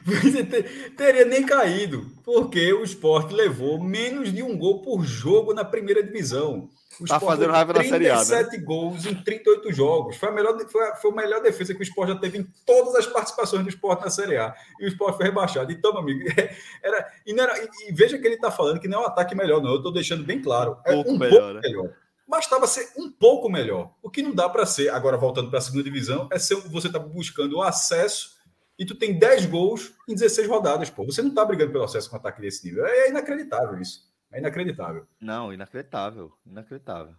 teria 0.98 1.26
nem 1.26 1.46
caído, 1.46 2.12
porque 2.24 2.74
o 2.74 2.84
Sport 2.84 3.32
levou 3.32 3.82
menos 3.82 4.34
de 4.34 4.42
um 4.42 4.58
gol 4.58 4.82
por 4.82 5.04
jogo 5.04 5.54
na 5.54 5.64
primeira 5.64 6.02
divisão. 6.04 6.70
O 7.00 7.06
tá 7.06 7.20
fazendo 7.20 7.52
raiva 7.52 7.74
na 7.74 7.84
Série 7.84 8.10
A. 8.10 8.18
37 8.18 8.58
né? 8.58 8.64
gols 8.64 9.06
em 9.06 9.16
38 9.16 9.74
jogos. 9.74 10.18
Foi 10.18 10.30
a, 10.30 10.32
melhor, 10.32 10.60
foi, 10.70 10.88
a, 10.88 10.96
foi 10.96 11.12
a 11.12 11.16
melhor 11.16 11.42
defesa 11.42 11.74
que 11.74 11.80
o 11.80 11.84
Sport 11.84 12.10
já 12.10 12.16
teve 12.16 12.40
em 12.40 12.48
todas 12.66 12.96
as 12.96 13.08
participações 13.08 13.64
do 13.64 13.70
Sport 13.70 14.02
na 14.02 14.10
Série 14.10 14.38
A. 14.38 14.54
E 14.80 14.86
o 14.86 14.88
Sport 14.88 15.18
foi 15.18 15.26
rebaixado. 15.26 15.72
Então, 15.72 15.94
meu 15.94 16.02
amigo, 16.02 16.22
era, 16.84 17.08
e, 17.26 17.40
era, 17.40 17.64
e, 17.64 17.90
e 17.90 17.92
veja 17.94 18.18
que 18.18 18.28
ele 18.28 18.36
está 18.36 18.52
falando 18.52 18.80
que 18.80 18.88
não 18.88 19.00
é 19.00 19.02
um 19.04 19.08
ataque 19.08 19.34
melhor, 19.34 19.62
não. 19.62 19.72
Eu 19.72 19.78
estou 19.78 19.92
deixando 19.92 20.24
bem 20.24 20.42
claro. 20.42 20.78
É 20.86 20.92
um 20.92 20.96
pouco, 20.96 21.12
um 21.12 21.18
melhor, 21.18 21.40
pouco 21.40 21.54
né? 21.54 21.62
melhor. 21.64 21.90
Bastava 22.28 22.68
ser 22.68 22.90
um 22.98 23.10
pouco 23.12 23.50
melhor. 23.50 23.92
O 24.02 24.10
que 24.10 24.22
não 24.22 24.34
dá 24.34 24.48
para 24.48 24.66
ser, 24.66 24.90
agora 24.90 25.18
voltando 25.18 25.50
para 25.50 25.60
a 25.60 25.62
segunda 25.62 25.84
divisão, 25.84 26.30
é 26.32 26.38
ser 26.38 26.56
você 26.56 26.88
está 26.88 27.00
buscando 27.00 27.58
o 27.58 27.62
acesso 27.64 28.41
e 28.82 28.86
tu 28.86 28.96
tem 28.96 29.14
10 29.14 29.46
gols 29.46 29.94
em 30.10 30.16
16 30.16 30.48
rodadas, 30.48 30.90
pô. 30.90 31.06
Você 31.06 31.22
não 31.22 31.30
está 31.30 31.46
brigando 31.46 31.72
pelo 31.72 31.84
acesso 31.84 32.10
com 32.10 32.16
um 32.16 32.20
ataque 32.20 32.42
desse 32.42 32.66
nível. 32.66 32.84
É 32.84 33.10
inacreditável 33.10 33.80
isso. 33.80 34.12
É 34.34 34.40
inacreditável. 34.40 35.06
Não, 35.20 35.54
inacreditável. 35.54 36.32
Inacreditável. 36.44 37.14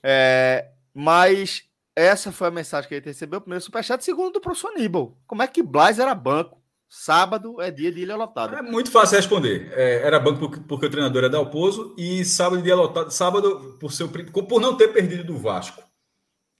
É, 0.00 0.70
mas 0.94 1.64
essa 1.96 2.30
foi 2.30 2.46
a 2.46 2.52
mensagem 2.52 2.88
que 2.88 2.94
ele 2.94 3.04
recebeu. 3.04 3.40
Primeiro, 3.40 3.64
superchat. 3.64 4.04
Segundo, 4.04 4.34
do 4.34 4.40
professor 4.40 4.68
Aníbal. 4.68 5.18
Como 5.26 5.42
é 5.42 5.48
que 5.48 5.60
Blas 5.60 5.98
era 5.98 6.14
banco? 6.14 6.62
Sábado 6.88 7.60
é 7.60 7.68
dia 7.68 7.90
de 7.90 8.02
ilha 8.02 8.14
lotada. 8.14 8.56
É 8.56 8.62
muito 8.62 8.92
fácil 8.92 9.16
responder. 9.16 9.72
É, 9.72 10.06
era 10.06 10.20
banco 10.20 10.38
porque, 10.38 10.60
porque, 10.68 10.86
o 10.86 10.90
treinador 10.90 11.24
é 11.24 11.28
Dalpozo 11.28 11.96
e 11.98 12.24
sábado 12.24 12.62
de 12.62 12.68
ilha 12.68 12.76
lotada. 12.76 13.10
Sábado, 13.10 13.76
por, 13.80 13.90
seu, 13.90 14.08
por 14.08 14.60
não 14.60 14.76
ter 14.76 14.86
perdido 14.92 15.24
do 15.24 15.36
Vasco. 15.36 15.82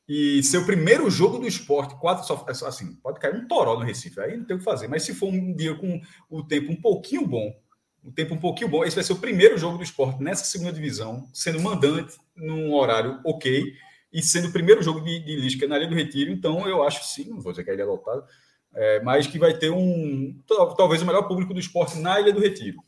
E 0.09 0.43
seu 0.43 0.65
primeiro 0.65 1.11
jogo 1.11 1.39
do 1.39 1.47
esporte, 1.47 1.99
quatro 1.99 2.25
só, 2.25 2.47
assim, 2.67 2.95
pode 3.03 3.19
cair 3.19 3.35
um 3.35 3.49
toró 3.49 3.79
no 3.79 3.85
Recife, 3.85 4.21
aí 4.21 4.37
não 4.37 4.45
tem 4.45 4.55
o 4.55 4.59
que 4.59 4.65
fazer. 4.65 4.87
Mas 4.87 5.03
se 5.03 5.15
for 5.15 5.29
um 5.29 5.55
dia 5.55 5.75
com 5.75 6.01
o 6.31 6.45
tempo 6.45 6.71
um 6.71 6.81
pouquinho 6.81 7.27
bom, 7.27 7.53
um 8.07 8.13
tempo 8.13 8.35
um 8.35 8.39
pouquinho 8.39 8.71
bom. 8.71 8.85
Esse 8.85 8.95
vai 8.95 9.05
ser 9.05 9.13
o 9.13 9.19
primeiro 9.19 9.59
jogo 9.59 9.77
do 9.77 9.83
esporte 9.83 10.23
nessa 10.23 10.45
segunda 10.45 10.73
divisão, 10.73 11.29
sendo 11.33 11.61
mandante 11.61 12.17
num 12.37 12.73
horário 12.73 13.21
ok 13.25 13.75
e 14.13 14.23
sendo 14.23 14.49
o 14.49 14.53
primeiro 14.53 14.81
jogo 14.81 15.01
de, 15.01 15.19
de 15.19 15.37
Lisca 15.37 15.67
na 15.67 15.77
Ilha 15.77 15.89
do 15.89 15.95
Retiro. 15.97 16.31
Então, 16.31 16.69
eu 16.69 16.85
acho 16.85 17.05
sim, 17.05 17.29
não 17.29 17.41
vou 17.41 17.53
dizer 17.53 17.65
que 17.65 17.71
é 17.71 17.75
ilha 17.75 17.85
lotada, 17.85 18.25
é, 18.73 19.01
mas 19.01 19.27
que 19.27 19.39
vai 19.39 19.59
ter 19.59 19.71
um 19.71 20.41
talvez 20.77 21.03
o 21.03 21.07
melhor 21.07 21.27
público 21.27 21.53
do 21.53 21.59
esporte 21.59 21.99
na 21.99 22.21
Ilha 22.21 22.33
do 22.33 22.41
Retiro, 22.41 22.79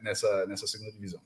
nessa, 0.00 0.46
nessa 0.46 0.66
segunda 0.68 0.92
divisão. 0.92 1.20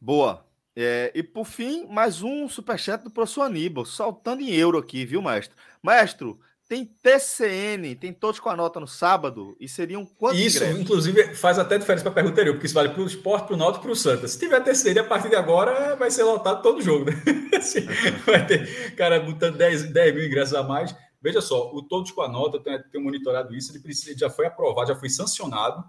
Boa. 0.00 0.47
É, 0.80 1.10
e 1.12 1.24
por 1.24 1.44
fim, 1.44 1.88
mais 1.88 2.22
um 2.22 2.48
superchat 2.48 3.02
do 3.02 3.10
professor 3.10 3.42
Aníbal, 3.42 3.84
saltando 3.84 4.42
em 4.42 4.50
euro 4.54 4.78
aqui, 4.78 5.04
viu, 5.04 5.20
maestro? 5.20 5.56
Maestro, 5.82 6.38
tem 6.68 6.84
TCN, 6.84 7.96
tem 7.96 8.12
todos 8.12 8.38
com 8.38 8.48
a 8.48 8.54
nota 8.54 8.78
no 8.78 8.86
sábado, 8.86 9.56
e 9.58 9.68
seriam 9.68 10.06
quantos 10.06 10.38
Isso, 10.38 10.58
ingressos? 10.58 10.80
inclusive, 10.80 11.34
faz 11.34 11.58
até 11.58 11.78
diferença 11.78 12.04
para 12.04 12.12
a 12.12 12.14
pergunta 12.14 12.34
anterior, 12.34 12.52
porque 12.54 12.66
isso 12.66 12.76
vale 12.76 12.90
para 12.90 13.02
o 13.02 13.06
esporte, 13.06 13.48
para 13.48 13.54
o 13.54 13.56
Náutico 13.56 13.82
e 13.82 13.86
para 13.86 13.92
o 13.92 13.96
Santa. 13.96 14.28
Se 14.28 14.38
tiver 14.38 14.60
TCN, 14.62 15.00
a 15.00 15.04
partir 15.04 15.28
de 15.28 15.34
agora 15.34 15.96
vai 15.96 16.12
ser 16.12 16.22
lotado 16.22 16.62
todo 16.62 16.80
jogo, 16.80 17.06
né? 17.06 17.14
assim, 17.58 17.80
vai 18.24 18.46
ter 18.46 18.94
cara 18.94 19.18
botando 19.18 19.56
10, 19.56 19.92
10 19.92 20.14
mil 20.14 20.26
ingressos 20.26 20.54
a 20.54 20.62
mais. 20.62 20.94
Veja 21.20 21.40
só, 21.40 21.72
o 21.74 21.82
Todos 21.82 22.12
com 22.12 22.22
a 22.22 22.28
Nota, 22.28 22.60
tem, 22.60 22.80
tem 22.84 23.02
monitorado 23.02 23.52
isso, 23.52 23.72
ele, 23.72 23.80
precisa, 23.80 24.10
ele 24.12 24.18
já 24.20 24.30
foi 24.30 24.46
aprovado, 24.46 24.86
já 24.86 24.94
foi 24.94 25.10
sancionado 25.10 25.82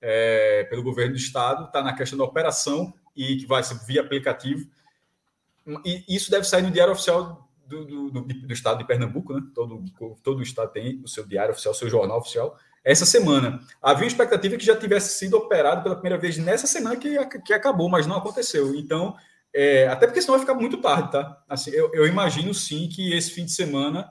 é, 0.00 0.62
pelo 0.70 0.84
governo 0.84 1.14
do 1.14 1.18
estado, 1.18 1.64
está 1.64 1.82
na 1.82 1.96
questão 1.96 2.16
da 2.16 2.22
operação 2.22 2.94
e 3.16 3.36
que 3.36 3.46
vai 3.46 3.62
ser 3.62 3.78
via 3.86 4.00
aplicativo. 4.00 4.68
E 5.84 6.04
isso 6.08 6.30
deve 6.30 6.44
sair 6.44 6.62
no 6.62 6.70
Diário 6.70 6.92
Oficial 6.92 7.48
do, 7.66 7.84
do, 7.84 8.10
do, 8.10 8.20
do, 8.22 8.52
estado 8.52 8.78
de 8.78 8.86
Pernambuco, 8.86 9.32
né? 9.32 9.42
Todo, 9.54 9.84
todo 10.22 10.38
o 10.38 10.42
estado 10.42 10.72
tem 10.72 11.00
o 11.04 11.08
seu 11.08 11.24
diário 11.24 11.52
oficial, 11.52 11.72
o 11.72 11.76
seu 11.76 11.88
jornal 11.88 12.18
oficial. 12.18 12.58
Essa 12.82 13.06
semana 13.06 13.60
havia 13.80 14.06
expectativa 14.06 14.56
que 14.56 14.64
já 14.64 14.74
tivesse 14.74 15.16
sido 15.18 15.36
operado 15.36 15.82
pela 15.82 15.94
primeira 15.94 16.18
vez 16.18 16.36
nessa 16.38 16.66
semana 16.66 16.96
que, 16.96 17.24
que 17.44 17.52
acabou, 17.52 17.88
mas 17.88 18.06
não 18.06 18.16
aconteceu. 18.16 18.74
Então, 18.74 19.16
É, 19.52 19.88
até 19.88 20.06
porque 20.06 20.20
senão 20.22 20.38
vai 20.38 20.46
ficar 20.46 20.54
muito 20.54 20.80
tarde, 20.80 21.10
tá? 21.10 21.42
Assim, 21.48 21.70
eu, 21.70 21.90
eu 21.92 22.06
imagino 22.06 22.54
sim 22.54 22.88
que 22.88 23.12
esse 23.12 23.32
fim 23.32 23.44
de 23.44 23.50
semana. 23.50 24.10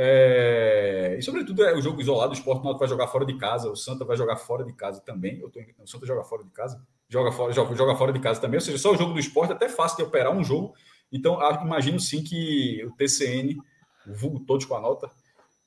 É... 0.00 1.16
E 1.18 1.22
sobretudo 1.22 1.64
é 1.64 1.74
o 1.74 1.82
jogo 1.82 2.00
isolado, 2.00 2.30
o 2.30 2.34
Sport 2.34 2.62
vai 2.78 2.86
jogar 2.86 3.08
fora 3.08 3.26
de 3.26 3.36
casa, 3.36 3.68
o 3.68 3.74
Santa 3.74 4.04
vai 4.04 4.16
jogar 4.16 4.36
fora 4.36 4.64
de 4.64 4.72
casa 4.72 5.00
também. 5.00 5.40
Eu 5.40 5.50
tô... 5.50 5.58
O 5.82 5.88
Santa 5.88 6.06
joga 6.06 6.22
fora 6.22 6.44
de 6.44 6.50
casa, 6.50 6.80
joga 7.08 7.32
fora, 7.32 7.52
joga, 7.52 7.74
joga 7.74 7.96
fora 7.96 8.12
de 8.12 8.20
casa 8.20 8.40
também, 8.40 8.58
ou 8.58 8.60
seja, 8.60 8.78
só 8.78 8.92
o 8.92 8.96
jogo 8.96 9.12
do 9.12 9.18
esporte 9.18 9.50
é 9.50 9.56
até 9.56 9.68
fácil 9.68 9.96
de 9.96 10.04
operar 10.04 10.32
um 10.32 10.44
jogo. 10.44 10.72
Então, 11.10 11.36
imagino 11.64 11.98
sim 11.98 12.22
que 12.22 12.84
o 12.86 12.92
TCN, 12.92 13.56
o 14.06 14.14
vulgo 14.14 14.38
todos 14.46 14.66
com 14.66 14.76
a 14.76 14.80
nota, 14.80 15.10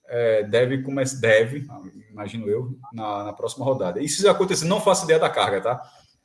é, 0.08 0.44
deve 0.44 0.82
começar, 0.82 1.20
deve, 1.20 1.68
imagino 2.10 2.48
eu, 2.48 2.80
na, 2.94 3.26
na, 3.26 3.34
próxima 3.34 3.66
rodada. 3.66 4.02
E 4.02 4.08
se 4.08 4.26
acontecer, 4.30 4.64
não 4.64 4.80
faço 4.80 5.04
ideia 5.04 5.20
da 5.20 5.30
carga, 5.30 5.60
tá? 5.60 5.82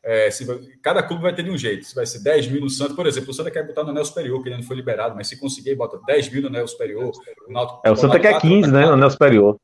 É, 0.08 0.30
se, 0.30 0.46
cada 0.80 1.02
clube 1.02 1.22
vai 1.22 1.34
ter 1.34 1.42
de 1.42 1.50
um 1.50 1.58
jeito. 1.58 1.84
Se 1.84 1.92
vai 1.92 2.06
ser 2.06 2.22
10 2.22 2.46
mil 2.46 2.60
no 2.60 2.70
Santos, 2.70 2.94
por 2.94 3.08
exemplo, 3.08 3.30
o 3.30 3.34
Santa 3.34 3.50
quer 3.50 3.66
botar 3.66 3.82
no 3.82 3.90
anel 3.90 4.04
superior, 4.04 4.40
que 4.40 4.48
ele 4.48 4.56
não 4.56 4.62
foi 4.62 4.76
liberado, 4.76 5.16
mas 5.16 5.26
se 5.26 5.36
conseguir, 5.36 5.74
bota 5.74 5.98
10 6.06 6.30
mil 6.30 6.42
no 6.42 6.46
anel 6.46 6.68
superior. 6.68 7.10
O 7.10 7.80
é, 7.84 7.90
o 7.90 7.96
Santa 7.96 8.20
quer 8.20 8.40
15, 8.40 8.70
né? 8.70 8.86
No 8.86 8.92
anel 8.92 9.10
superior. 9.10 9.56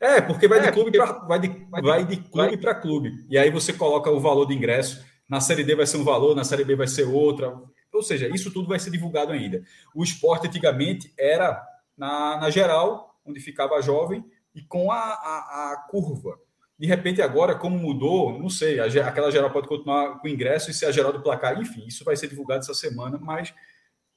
É, 0.00 0.20
porque 0.20 0.46
vai 0.46 0.60
de 0.60 0.70
clube 0.70 0.92
para 0.92 1.12
vai 1.26 1.40
de, 1.40 1.48
vai 1.82 2.04
de 2.04 2.16
clube 2.18 2.56
para 2.58 2.76
clube. 2.76 3.26
E 3.28 3.36
aí 3.36 3.50
você 3.50 3.72
coloca 3.72 4.08
o 4.08 4.20
valor 4.20 4.46
de 4.46 4.54
ingresso. 4.54 5.04
Na 5.28 5.40
Série 5.40 5.64
D 5.64 5.74
vai 5.74 5.84
ser 5.84 5.96
um 5.96 6.04
valor, 6.04 6.36
na 6.36 6.44
Série 6.44 6.64
B 6.64 6.76
vai 6.76 6.86
ser 6.86 7.02
outra. 7.02 7.52
Ou 7.92 8.02
seja, 8.02 8.28
isso 8.32 8.52
tudo 8.52 8.68
vai 8.68 8.78
ser 8.78 8.90
divulgado 8.90 9.32
ainda. 9.32 9.64
O 9.92 10.04
esporte 10.04 10.46
antigamente 10.46 11.12
era 11.18 11.60
na, 11.96 12.38
na 12.40 12.50
geral, 12.50 13.16
onde 13.26 13.40
ficava 13.40 13.82
jovem, 13.82 14.24
e 14.54 14.62
com 14.62 14.92
a, 14.92 14.96
a, 14.96 15.72
a 15.72 15.86
curva. 15.90 16.38
De 16.78 16.86
repente, 16.86 17.20
agora, 17.20 17.56
como 17.56 17.76
mudou, 17.76 18.38
não 18.38 18.48
sei, 18.48 18.78
a, 18.78 18.86
aquela 19.08 19.30
geral 19.30 19.50
pode 19.50 19.66
continuar 19.66 20.20
com 20.20 20.28
ingresso 20.28 20.70
e 20.70 20.74
ser 20.74 20.86
a 20.86 20.92
geral 20.92 21.12
do 21.12 21.20
placar, 21.20 21.60
enfim, 21.60 21.84
isso 21.86 22.04
vai 22.04 22.16
ser 22.16 22.28
divulgado 22.28 22.60
essa 22.60 22.74
semana, 22.74 23.18
mas 23.20 23.52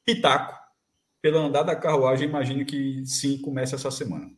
Pitaco, 0.06 0.54
pela 1.22 1.40
andar 1.40 1.64
da 1.64 1.76
carruagem, 1.76 2.28
imagino 2.28 2.64
que 2.64 3.04
sim, 3.06 3.40
comece 3.40 3.74
essa 3.74 3.90
semana. 3.90 4.30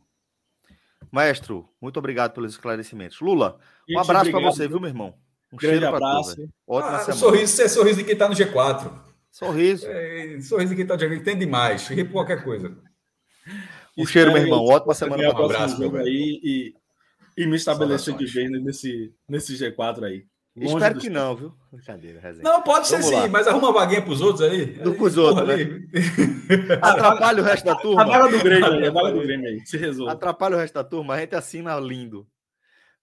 Maestro, 1.10 1.68
muito 1.80 1.98
obrigado 1.98 2.32
pelos 2.32 2.52
esclarecimentos. 2.52 3.20
Lula, 3.20 3.58
um 3.88 3.98
abraço 3.98 4.30
para 4.30 4.40
você, 4.40 4.66
viu, 4.66 4.80
meu 4.80 4.88
irmão? 4.88 5.14
Um 5.52 5.56
Grande 5.56 5.84
abraço. 5.84 6.34
Tu, 6.34 6.48
Ótima 6.66 6.96
ah, 6.96 6.98
semana. 6.98 7.20
Sorriso, 7.20 7.62
é 7.62 7.68
sorriso 7.68 7.98
de 7.98 8.04
quem 8.04 8.14
está 8.14 8.28
no 8.28 8.34
G4. 8.34 8.92
Sorriso. 9.30 9.86
É, 9.86 10.40
sorriso 10.40 10.70
de 10.70 10.74
quem 10.74 10.82
está 10.82 10.96
no 10.96 11.00
G4. 11.00 11.22
Tem 11.22 11.38
demais. 11.38 11.86
Ri 11.86 12.04
por 12.04 12.14
qualquer 12.14 12.42
coisa. 12.42 12.76
Um 13.96 14.04
cheiro, 14.04 14.32
meu 14.32 14.42
irmão. 14.42 14.64
Ótima 14.64 14.94
semana 14.94 15.30
para 15.30 15.40
um 15.40 15.44
abraço, 15.44 15.78
meu 15.78 15.96
aí 15.96 16.40
e, 16.42 16.74
e 17.36 17.46
me 17.46 17.56
estabelecer 17.56 18.16
de 18.16 18.26
vez 18.26 18.50
nesse, 18.50 19.12
nesse 19.28 19.54
G4 19.54 20.04
aí. 20.04 20.26
Longe 20.56 20.74
Espero 20.74 21.00
que 21.00 21.10
não, 21.10 21.34
viu? 21.34 21.52
Brincadeira, 21.72 22.20
resenha. 22.20 22.44
Não, 22.44 22.62
pode 22.62 22.86
ser 22.86 23.02
sim, 23.02 23.28
mas 23.28 23.48
arruma 23.48 23.70
uma 23.70 23.80
vaguinha 23.80 24.00
para 24.00 24.12
os 24.12 24.20
outros 24.20 24.48
aí. 24.48 24.66
Do 24.66 24.92
os 25.02 25.16
outros, 25.16 25.48
né? 25.48 25.56
Atrapalha 26.80 27.42
o 27.42 27.44
resto 27.44 27.64
da 27.64 27.74
turma. 27.74 28.02
A 28.02 28.04
vaga 28.04 28.28
do 28.28 28.38
Grêmio 28.42 28.72
aí, 28.72 28.86
a 28.86 28.90
vaga 28.92 29.10
do 29.10 29.20
Grêmio 29.20 29.48
aí, 29.48 29.66
se 29.66 29.76
resolve. 29.76 30.12
Atrapalha 30.12 30.54
o 30.54 30.58
resto 30.60 30.74
da 30.74 30.84
turma, 30.84 31.14
a 31.14 31.18
gente 31.18 31.34
assina 31.34 31.76
lindo. 31.80 32.24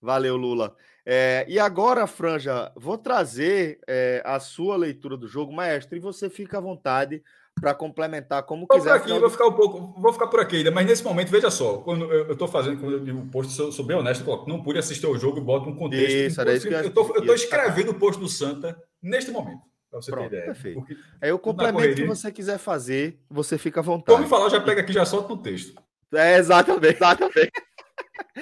Valeu, 0.02 0.38
Lula. 0.38 0.74
É, 1.06 1.46
e 1.50 1.60
agora, 1.60 2.08
Franja, 2.08 2.72
vou 2.76 2.98
trazer 2.98 3.82
é, 3.86 4.22
a 4.26 4.40
sua 4.40 4.78
leitura 4.78 5.18
do 5.18 5.28
jogo, 5.28 5.52
maestro, 5.52 5.98
e 5.98 6.00
você 6.00 6.30
fica 6.30 6.58
à 6.58 6.62
vontade 6.62 7.22
para 7.60 7.74
complementar 7.74 8.44
como 8.44 8.66
vou 8.68 8.78
quiser. 8.78 8.94
Aqui, 8.94 9.18
vou 9.18 9.30
ficar 9.30 9.48
um 9.48 9.54
pouco, 9.54 10.02
vou 10.02 10.14
ficar 10.14 10.28
por 10.28 10.40
aqui 10.40 10.58
ainda, 10.58 10.72
mas 10.72 10.86
nesse 10.86 11.04
momento, 11.04 11.30
veja 11.30 11.52
só, 11.52 11.78
quando 11.78 12.12
eu 12.12 12.34
estou 12.34 12.48
fazendo, 12.48 12.80
quando 12.80 12.94
eu 12.94 13.00
digo 13.00 13.20
um 13.20 13.30
post, 13.30 13.54
sou, 13.54 13.72
sou 13.72 13.86
bem 13.86 13.98
honesto, 13.98 14.28
eu 14.28 14.46
não 14.48 14.64
pude 14.64 14.80
assistir 14.80 15.06
ao 15.06 15.18
jogo 15.18 15.38
e 15.38 15.42
boto 15.42 15.70
um 15.70 15.76
contexto. 15.76 16.16
Isso, 16.16 16.42
era 16.42 16.54
isso 16.54 16.68
que 16.68 16.74
eu 16.74 16.88
estou 16.88 17.36
escrevendo 17.36 17.92
o 17.92 17.96
post 17.96 18.20
do 18.20 18.28
Santa 18.28 18.78
neste 19.02 19.32
momento. 19.32 19.62
Para 19.90 20.02
você 20.02 20.12
Pronto, 20.12 20.30
ter 20.30 20.36
ideia. 20.38 20.46
Perfeito. 20.46 20.80
Porque 20.80 20.98
Aí 21.22 21.32
o 21.32 21.40
complemento 21.40 21.96
que 21.96 22.06
você 22.06 22.32
quiser 22.32 22.58
fazer, 22.58 23.20
você 23.30 23.58
fica 23.58 23.82
à 23.82 23.84
vontade. 23.84 24.18
Como 24.18 24.30
falar, 24.30 24.50
já 24.50 24.62
pega 24.62 24.82
aqui, 24.82 24.94
já 24.94 25.06
solta 25.06 25.30
no 25.30 25.42
texto. 25.42 25.82
É, 26.14 26.38
exatamente, 26.38 26.96
exatamente. 26.96 27.52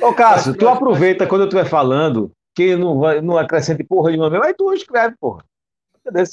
Ô, 0.02 0.14
Cássio, 0.14 0.56
tu 0.56 0.68
aproveita 0.68 1.26
quando 1.26 1.42
eu 1.42 1.48
estiver 1.48 1.66
falando, 1.66 2.32
que 2.56 2.76
não, 2.76 3.00
vai, 3.00 3.20
não 3.22 3.38
acrescente 3.38 3.84
porra 3.84 4.12
nenhuma 4.12 4.30
mesmo, 4.30 4.46
aí 4.46 4.54
tu 4.54 4.72
escreve, 4.74 5.16
porra. 5.20 5.44
Entendeu? 6.00 6.24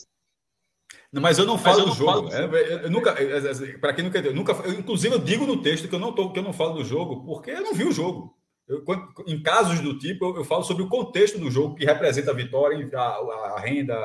Mas 1.21 1.39
eu 1.39 1.47
não 1.47 1.59
falo 1.59 1.81
eu 1.81 1.87
do 1.87 1.95
jogo. 1.95 2.31
Falo... 2.31 2.57
É, 2.57 2.85
eu 2.85 2.91
nunca, 2.91 3.11
é, 3.11 3.39
é, 3.39 3.79
para 3.79 3.93
quem 3.93 4.05
nunca 4.05 4.19
entendeu, 4.19 4.35
nunca, 4.35 4.53
eu, 4.65 4.73
inclusive 4.73 5.15
eu 5.15 5.19
digo 5.19 5.47
no 5.47 5.63
texto 5.63 5.89
que 5.89 5.95
eu 5.95 5.99
não 5.99 6.13
tô, 6.13 6.33
que 6.33 6.39
eu 6.39 6.43
não 6.43 6.53
falo 6.53 6.75
do 6.75 6.85
jogo, 6.85 7.25
porque 7.25 7.51
eu 7.51 7.63
não 7.63 7.75
vi 7.75 7.85
o 7.85 7.93
jogo. 7.93 8.37
Eu, 8.69 8.85
em 9.27 9.41
casos 9.43 9.81
do 9.81 9.97
tipo, 9.99 10.25
eu, 10.25 10.37
eu, 10.39 10.45
falo 10.45 10.65
sobre 10.65 10.83
o 10.83 10.89
contexto 10.89 11.39
do 11.39 11.51
jogo 11.51 11.77
que 11.77 11.85
representa 11.85 12.33
a 12.33 12.35
vitória, 12.35 12.89
a, 12.95 13.55
a 13.57 13.61
renda, 13.61 13.97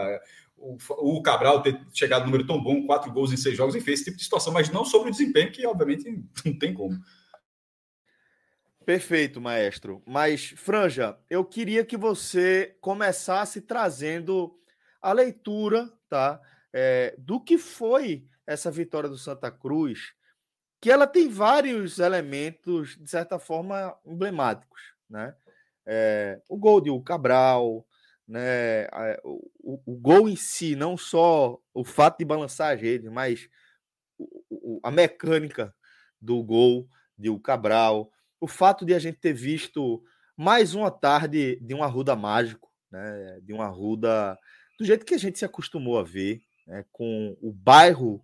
o, 0.56 0.78
o, 1.18 1.22
Cabral 1.22 1.64
ter 1.64 1.80
chegado 1.92 2.22
no 2.22 2.28
número 2.28 2.46
tão 2.46 2.62
bom, 2.62 2.86
quatro 2.86 3.12
gols 3.12 3.34
em 3.34 3.38
seis 3.38 3.58
jogos, 3.58 3.76
enfim, 3.76 3.92
esse 3.92 4.06
tipo 4.06 4.18
de 4.18 4.24
situação, 4.24 4.54
mas 4.54 4.70
não 4.70 4.86
sobre 4.86 5.10
o 5.10 5.12
desempenho, 5.12 5.52
que 5.52 5.66
obviamente 5.66 6.06
não 6.46 6.58
tem 6.58 6.74
como. 6.74 6.96
Perfeito, 8.86 9.40
maestro. 9.42 10.02
Mas, 10.06 10.54
Franja, 10.58 11.18
eu 11.30 11.44
queria 11.44 11.86
que 11.86 11.98
você 11.98 12.76
começasse 12.82 13.62
trazendo 13.62 14.54
a 15.02 15.12
leitura, 15.12 15.92
tá? 16.10 16.40
É, 16.74 17.16
do 17.18 17.40
que 17.40 17.58
foi 17.58 18.26
essa 18.46 18.72
vitória 18.72 19.10
do 19.10 19.18
Santa 19.18 19.52
Cruz, 19.52 20.14
que 20.80 20.92
ela 20.92 21.06
tem 21.06 21.30
vários 21.30 22.00
elementos, 22.00 22.98
de 22.98 23.10
certa 23.10 23.38
forma, 23.38 23.96
emblemáticos. 24.06 24.82
Né? 25.10 25.36
É, 25.86 26.42
o 26.50 26.58
gol 26.58 26.82
de 26.82 26.90
o 26.90 27.02
Cabral, 27.02 27.86
né? 28.28 28.88
O, 29.24 29.52
o, 29.60 29.82
o, 29.86 29.96
gol 29.98 30.30
em 30.30 30.36
si, 30.36 30.76
não 30.76 30.96
só 30.96 31.60
o 31.74 31.84
fato 31.84 32.20
de 32.20 32.26
balançar 32.26 32.74
as 32.74 32.82
redes, 32.82 33.12
mas 33.12 33.50
o, 34.18 34.80
a 34.84 34.90
mecânica 34.90 35.76
do 36.20 36.42
gol 36.42 36.88
de 37.18 37.30
o 37.30 37.40
Cabral, 37.40 38.12
o 38.40 38.48
fato 38.48 38.86
de 38.86 38.94
a 38.94 39.00
gente 39.00 39.18
ter 39.18 39.34
visto 39.34 40.04
mais 40.38 40.74
uma 40.74 40.90
tarde 40.90 41.60
de 41.62 41.76
um 41.76 41.84
Arruda 41.84 42.16
mágico, 42.16 42.72
né? 42.90 43.40
de 43.44 43.54
um 43.54 43.62
Arruda 43.62 44.38
do 44.80 44.86
jeito 44.86 45.06
que 45.06 45.14
a 45.14 45.20
gente 45.20 45.38
se 45.38 45.46
acostumou 45.46 46.00
a 46.00 46.04
ver, 46.04 46.42
né, 46.68 46.86
com 46.92 47.38
o 47.42 47.52
bairro 47.52 48.24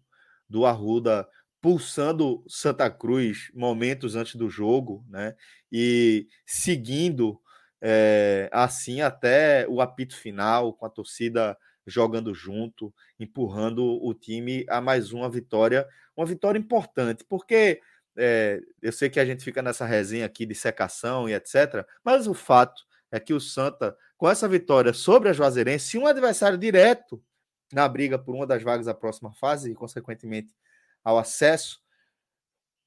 do 0.49 0.65
Arruda 0.65 1.27
pulsando 1.61 2.43
Santa 2.47 2.89
Cruz 2.89 3.51
momentos 3.53 4.15
antes 4.15 4.35
do 4.35 4.49
jogo, 4.49 5.05
né, 5.09 5.35
e 5.71 6.27
seguindo 6.45 7.39
é, 7.81 8.49
assim 8.51 9.01
até 9.01 9.67
o 9.67 9.81
apito 9.81 10.15
final, 10.15 10.73
com 10.73 10.85
a 10.85 10.89
torcida 10.89 11.57
jogando 11.85 12.33
junto, 12.33 12.93
empurrando 13.19 13.83
o 13.83 14.13
time 14.13 14.65
a 14.69 14.81
mais 14.81 15.13
uma 15.13 15.29
vitória, 15.29 15.87
uma 16.15 16.25
vitória 16.25 16.59
importante, 16.59 17.23
porque 17.23 17.81
é, 18.17 18.59
eu 18.81 18.91
sei 18.91 19.09
que 19.09 19.19
a 19.19 19.25
gente 19.25 19.43
fica 19.43 19.61
nessa 19.61 19.85
resenha 19.85 20.25
aqui 20.25 20.45
de 20.45 20.55
secação 20.55 21.29
e 21.29 21.33
etc., 21.33 21.85
mas 22.03 22.27
o 22.27 22.33
fato 22.33 22.83
é 23.11 23.19
que 23.19 23.33
o 23.33 23.39
Santa, 23.39 23.95
com 24.17 24.29
essa 24.29 24.47
vitória 24.47 24.91
sobre 24.91 25.29
a 25.29 25.33
Juazeirense, 25.33 25.87
se 25.87 25.97
um 25.97 26.07
adversário 26.07 26.57
direto 26.57 27.23
na 27.71 27.87
briga 27.87 28.17
por 28.17 28.35
uma 28.35 28.47
das 28.47 28.63
vagas 28.63 28.85
da 28.85 28.93
próxima 28.93 29.33
fase 29.33 29.71
e, 29.71 29.75
consequentemente, 29.75 30.53
ao 31.03 31.17
acesso. 31.17 31.81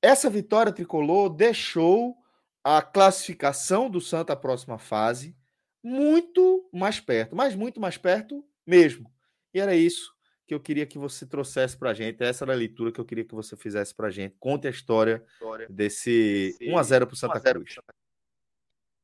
Essa 0.03 0.31
vitória 0.31 0.73
tricolor 0.73 1.29
deixou 1.29 2.17
a 2.65 2.83
classificação 2.83 3.91
do 3.91 4.01
Santa 4.01 4.33
à 4.33 4.37
próxima 4.37 4.79
fase 4.79 5.37
muito 5.83 6.69
mais 6.73 7.01
perto, 7.01 7.35
mas 7.35 7.55
muito 7.55 7.81
mais 7.81 7.97
perto 7.97 8.45
mesmo. 8.67 9.11
E 9.53 9.61
era 9.61 9.75
isso 9.75 10.15
que 10.47 10.55
eu 10.55 10.61
queria 10.61 10.85
que 10.85 10.99
você 10.99 11.25
trouxesse 11.25 11.77
para 11.77 11.91
a 11.91 11.95
gente. 11.95 12.23
Essa 12.23 12.45
era 12.45 12.53
a 12.53 12.57
leitura 12.57 12.91
que 12.91 13.01
eu 13.01 13.05
queria 13.05 13.25
que 13.25 13.35
você 13.35 13.57
fizesse 13.57 13.95
para 13.95 14.09
a 14.09 14.11
gente. 14.11 14.37
Conte 14.39 14.67
a 14.67 14.71
história 14.71 15.25
desse 15.69 16.57
1 16.61 16.77
a 16.77 16.83
0 16.83 17.07
para 17.07 17.15
o 17.15 17.17
Santa 17.17 17.41
Cruz. 17.41 17.77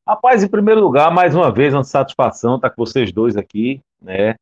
Rapaz, 0.06 0.42
em 0.42 0.48
primeiro 0.48 0.80
lugar, 0.80 1.10
mais 1.10 1.34
uma 1.34 1.52
vez, 1.52 1.72
uma 1.72 1.84
satisfação 1.84 2.56
estar 2.56 2.70
com 2.70 2.84
vocês 2.84 3.12
dois 3.12 3.36
aqui, 3.36 3.82
né? 4.00 4.36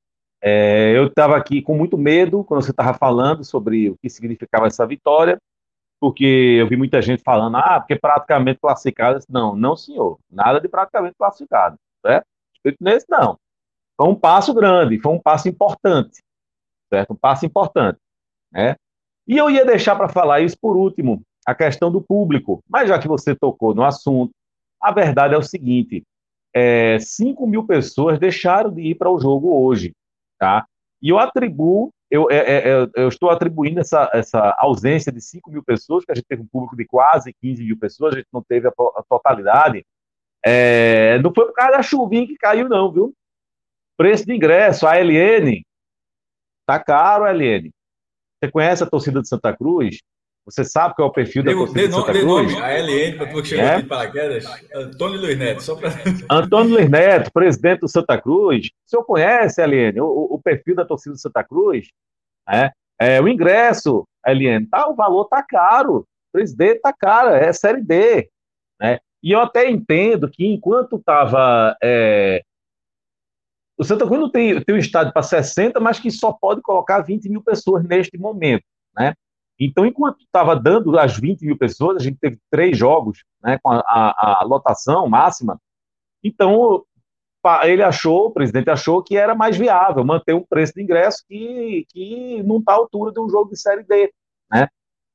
É, 0.47 0.93
eu 0.95 1.07
estava 1.07 1.39
aqui 1.39 1.63
com 1.63 1.75
muito 1.75 1.97
medo 1.97 2.45
quando 2.45 2.63
você 2.63 2.71
estava 2.71 2.93
falando 2.93 3.43
sobre 3.43 3.89
o 3.89 3.97
que 3.97 4.11
significava 4.11 4.67
essa 4.67 4.87
vitória, 4.87 5.39
porque 5.99 6.59
eu 6.61 6.69
vi 6.69 6.77
muita 6.77 7.01
gente 7.01 7.23
falando, 7.23 7.57
ah, 7.57 7.81
porque 7.81 7.97
praticamente 7.97 8.61
classificado. 8.61 9.25
Não, 9.27 9.57
não, 9.57 9.75
senhor, 9.75 10.19
nada 10.31 10.61
de 10.61 10.69
praticamente 10.69 11.17
classificado, 11.17 11.79
certo? 12.05 12.27
Nesse, 12.79 13.07
não. 13.09 13.39
Foi 13.97 14.07
um 14.07 14.15
passo 14.15 14.53
grande, 14.53 15.01
foi 15.01 15.13
um 15.13 15.19
passo 15.19 15.49
importante, 15.49 16.23
certo? 16.93 17.15
Um 17.15 17.17
passo 17.17 17.47
importante, 17.47 17.99
né? 18.53 18.77
E 19.27 19.39
eu 19.39 19.49
ia 19.49 19.65
deixar 19.65 19.97
para 19.97 20.11
falar 20.11 20.41
isso 20.43 20.59
por 20.61 20.77
último, 20.77 21.23
a 21.47 21.55
questão 21.55 21.91
do 21.91 22.03
público, 22.03 22.63
mas 22.69 22.91
já 22.91 22.99
que 22.99 23.09
você 23.09 23.35
tocou 23.35 23.75
no 23.75 23.83
assunto, 23.83 24.31
a 24.79 24.93
verdade 24.93 25.35
é 25.35 25.39
o 25.39 25.43
seguinte: 25.43 26.03
é, 26.55 26.99
5 26.99 27.47
mil 27.47 27.67
pessoas 27.67 28.19
deixaram 28.19 28.71
de 28.71 28.83
ir 28.83 28.97
para 28.97 29.11
o 29.11 29.19
jogo 29.19 29.51
hoje. 29.65 29.95
Tá? 30.45 30.67
E 31.01 31.09
eu 31.09 31.19
atribuo, 31.19 31.91
eu, 32.11 32.31
é, 32.31 32.37
é, 32.37 32.69
é, 32.69 32.89
eu 32.97 33.09
estou 33.09 33.31
atribuindo 33.31 33.81
essa, 33.81 34.11
essa 34.13 34.55
ausência 34.59 35.11
de 35.11 35.19
5 35.23 35.51
mil 35.51 35.65
pessoas, 35.65 36.05
que 36.05 36.13
a 36.13 36.15
gente 36.15 36.27
teve 36.27 36.43
um 36.43 36.47
público 36.47 36.77
de 36.77 36.85
quase 36.85 37.33
15 37.41 37.65
mil 37.65 37.79
pessoas, 37.79 38.13
a 38.13 38.19
gente 38.19 38.29
não 38.31 38.43
teve 38.43 38.69
a, 38.69 38.71
a 38.71 39.03
totalidade. 39.09 39.87
É, 40.45 41.19
não 41.21 41.33
foi 41.35 41.47
por 41.47 41.55
causa 41.55 41.79
da 41.79 41.83
chuvinha 41.83 42.27
que 42.27 42.37
caiu, 42.37 42.69
não, 42.69 42.93
viu? 42.93 43.15
Preço 43.97 44.27
de 44.27 44.35
ingresso, 44.35 44.87
a 44.87 44.99
LN, 44.99 45.65
tá 46.67 46.79
caro, 46.79 47.25
a 47.25 47.33
LN. 47.33 47.71
Você 48.39 48.51
conhece 48.51 48.83
a 48.83 48.87
torcida 48.87 49.23
de 49.23 49.29
Santa 49.29 49.57
Cruz? 49.57 50.03
Você 50.47 50.63
sabe 50.63 50.95
qual 50.95 51.09
é 51.09 51.11
o 51.11 51.13
perfil 51.13 51.43
da 51.43 51.53
torcida 51.53 51.81
de, 51.81 51.89
de 51.89 51.95
Santa 51.95 52.13
Cruz? 52.13 52.25
Nome, 52.25 52.63
a 52.63 52.79
LN, 52.79 53.17
para 53.17 53.33
tu 53.33 53.45
chegar 53.45 53.63
é? 53.63 53.77
aqui 53.77 53.89
para 53.89 54.11
quedas, 54.11 54.45
Antônio 54.75 55.21
Luiz 55.21 55.39
Neto, 55.39 55.63
só 55.63 55.75
para... 55.75 55.91
Antônio 56.31 56.75
Luiz 56.75 56.91
Neto, 56.91 57.33
presidente 57.33 57.81
do 57.81 57.89
Santa 57.89 58.21
Cruz. 58.21 58.67
O 58.67 58.91
senhor 58.91 59.05
conhece, 59.05 59.65
LN, 59.65 60.01
o, 60.01 60.35
o 60.35 60.43
perfil 60.43 60.75
da 60.75 60.85
torcida 60.85 61.15
de 61.15 61.21
Santa 61.21 61.43
Cruz? 61.43 61.89
É, 62.47 62.71
é, 63.01 63.21
o 63.23 63.29
ingresso, 63.29 64.07
LN, 64.27 64.67
tá, 64.67 64.87
o 64.87 64.95
valor 64.95 65.25
tá 65.27 65.43
caro. 65.43 66.01
O 66.01 66.07
presidente 66.33 66.81
tá 66.81 66.93
caro, 66.93 67.31
é 67.31 67.51
Série 67.53 67.83
D. 67.83 68.29
Né? 68.79 68.99
E 69.23 69.33
eu 69.33 69.41
até 69.41 69.71
entendo 69.71 70.31
que 70.31 70.47
enquanto 70.47 70.97
estava... 70.97 71.75
É, 71.83 72.43
o 73.79 73.83
Santa 73.83 74.07
Cruz 74.07 74.21
não 74.21 74.31
tem, 74.31 74.63
tem 74.63 74.75
um 74.75 74.79
estádio 74.79 75.13
para 75.13 75.23
60, 75.23 75.81
mas 75.81 75.99
que 75.99 76.11
só 76.11 76.33
pode 76.33 76.61
colocar 76.61 77.01
20 77.01 77.31
mil 77.31 77.43
pessoas 77.43 77.83
neste 77.83 78.19
momento. 78.19 78.63
Né? 78.95 79.15
Então, 79.59 79.87
enquanto 79.87 80.21
estava 80.21 80.57
dando 80.57 80.99
as 80.99 81.17
20 81.17 81.43
mil 81.43 81.57
pessoas, 81.57 81.97
a 81.97 82.05
gente 82.05 82.19
teve 82.19 82.39
três 82.51 82.77
jogos 82.77 83.25
né, 83.43 83.59
com 83.63 83.71
a, 83.71 83.81
a, 83.87 84.41
a 84.41 84.45
lotação 84.45 85.09
máxima. 85.09 85.61
Então, 86.23 86.85
ele 87.65 87.83
achou, 87.83 88.27
o 88.27 88.31
presidente 88.31 88.71
achou 88.71 89.03
que 89.03 89.17
era 89.17 89.35
mais 89.35 89.57
viável 89.57 90.05
manter 90.05 90.35
um 90.35 90.45
preço 90.45 90.73
de 90.75 90.83
ingresso 90.83 91.23
que, 91.29 91.87
que 91.91 92.43
não 92.43 92.59
está 92.59 92.73
à 92.73 92.77
altura 92.77 93.13
de 93.13 93.21
um 93.21 93.29
jogo 93.29 93.51
de 93.51 93.61
Série 93.61 93.85
D, 93.85 94.13
né? 94.51 94.69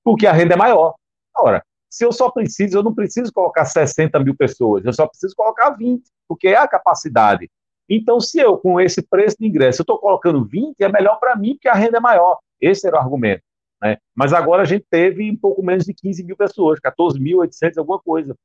porque 0.03 0.28
a 0.28 0.32
renda 0.32 0.53
é 0.53 0.57
maior. 0.57 0.95
Agora, 1.36 1.64
se 1.90 2.06
eu 2.06 2.11
só 2.11 2.30
preciso, 2.30 2.78
eu 2.78 2.84
não 2.84 2.94
preciso 2.94 3.34
colocar 3.34 3.66
60 3.66 4.20
mil 4.20 4.36
pessoas, 4.36 4.86
eu 4.86 4.94
só 4.94 5.07
preciso 5.07 5.36
colocar 5.36 5.72
20, 5.72 6.03
porque 6.28 6.49
é 6.49 6.57
a 6.57 6.68
capacidade. 6.68 7.49
Então, 7.90 8.20
se 8.20 8.40
eu, 8.40 8.56
com 8.57 8.80
esse 8.80 9.02
preço 9.02 9.38
de 9.40 9.48
ingresso, 9.48 9.82
eu 9.82 9.84
estou 9.84 9.98
colocando 9.98 10.45
20, 10.45 10.80
é 10.80 10.90
melhor 10.90 11.20
para 11.20 11.36
mim, 11.36 11.56
porque 11.56 11.68
a 11.68 11.74
renda 11.74 11.98
é 11.98 11.99
maior. 11.99 12.38
Esse 12.61 12.86
era 12.86 12.98
o 12.98 12.99
argumento. 12.99 13.41
Né? 13.82 13.98
Mas 14.16 14.34
agora 14.34 14.62
a 14.62 14.66
gente 14.66 14.86
teve 14.90 15.32
um 15.32 15.38
pouco 15.38 15.64
menos 15.64 15.86
de 15.86 15.94
15 15.94 16.24
mil 16.24 16.36
pessoas, 16.36 16.80
14.800, 16.80 17.78
alguma 17.78 18.00
coisa. 18.00 18.36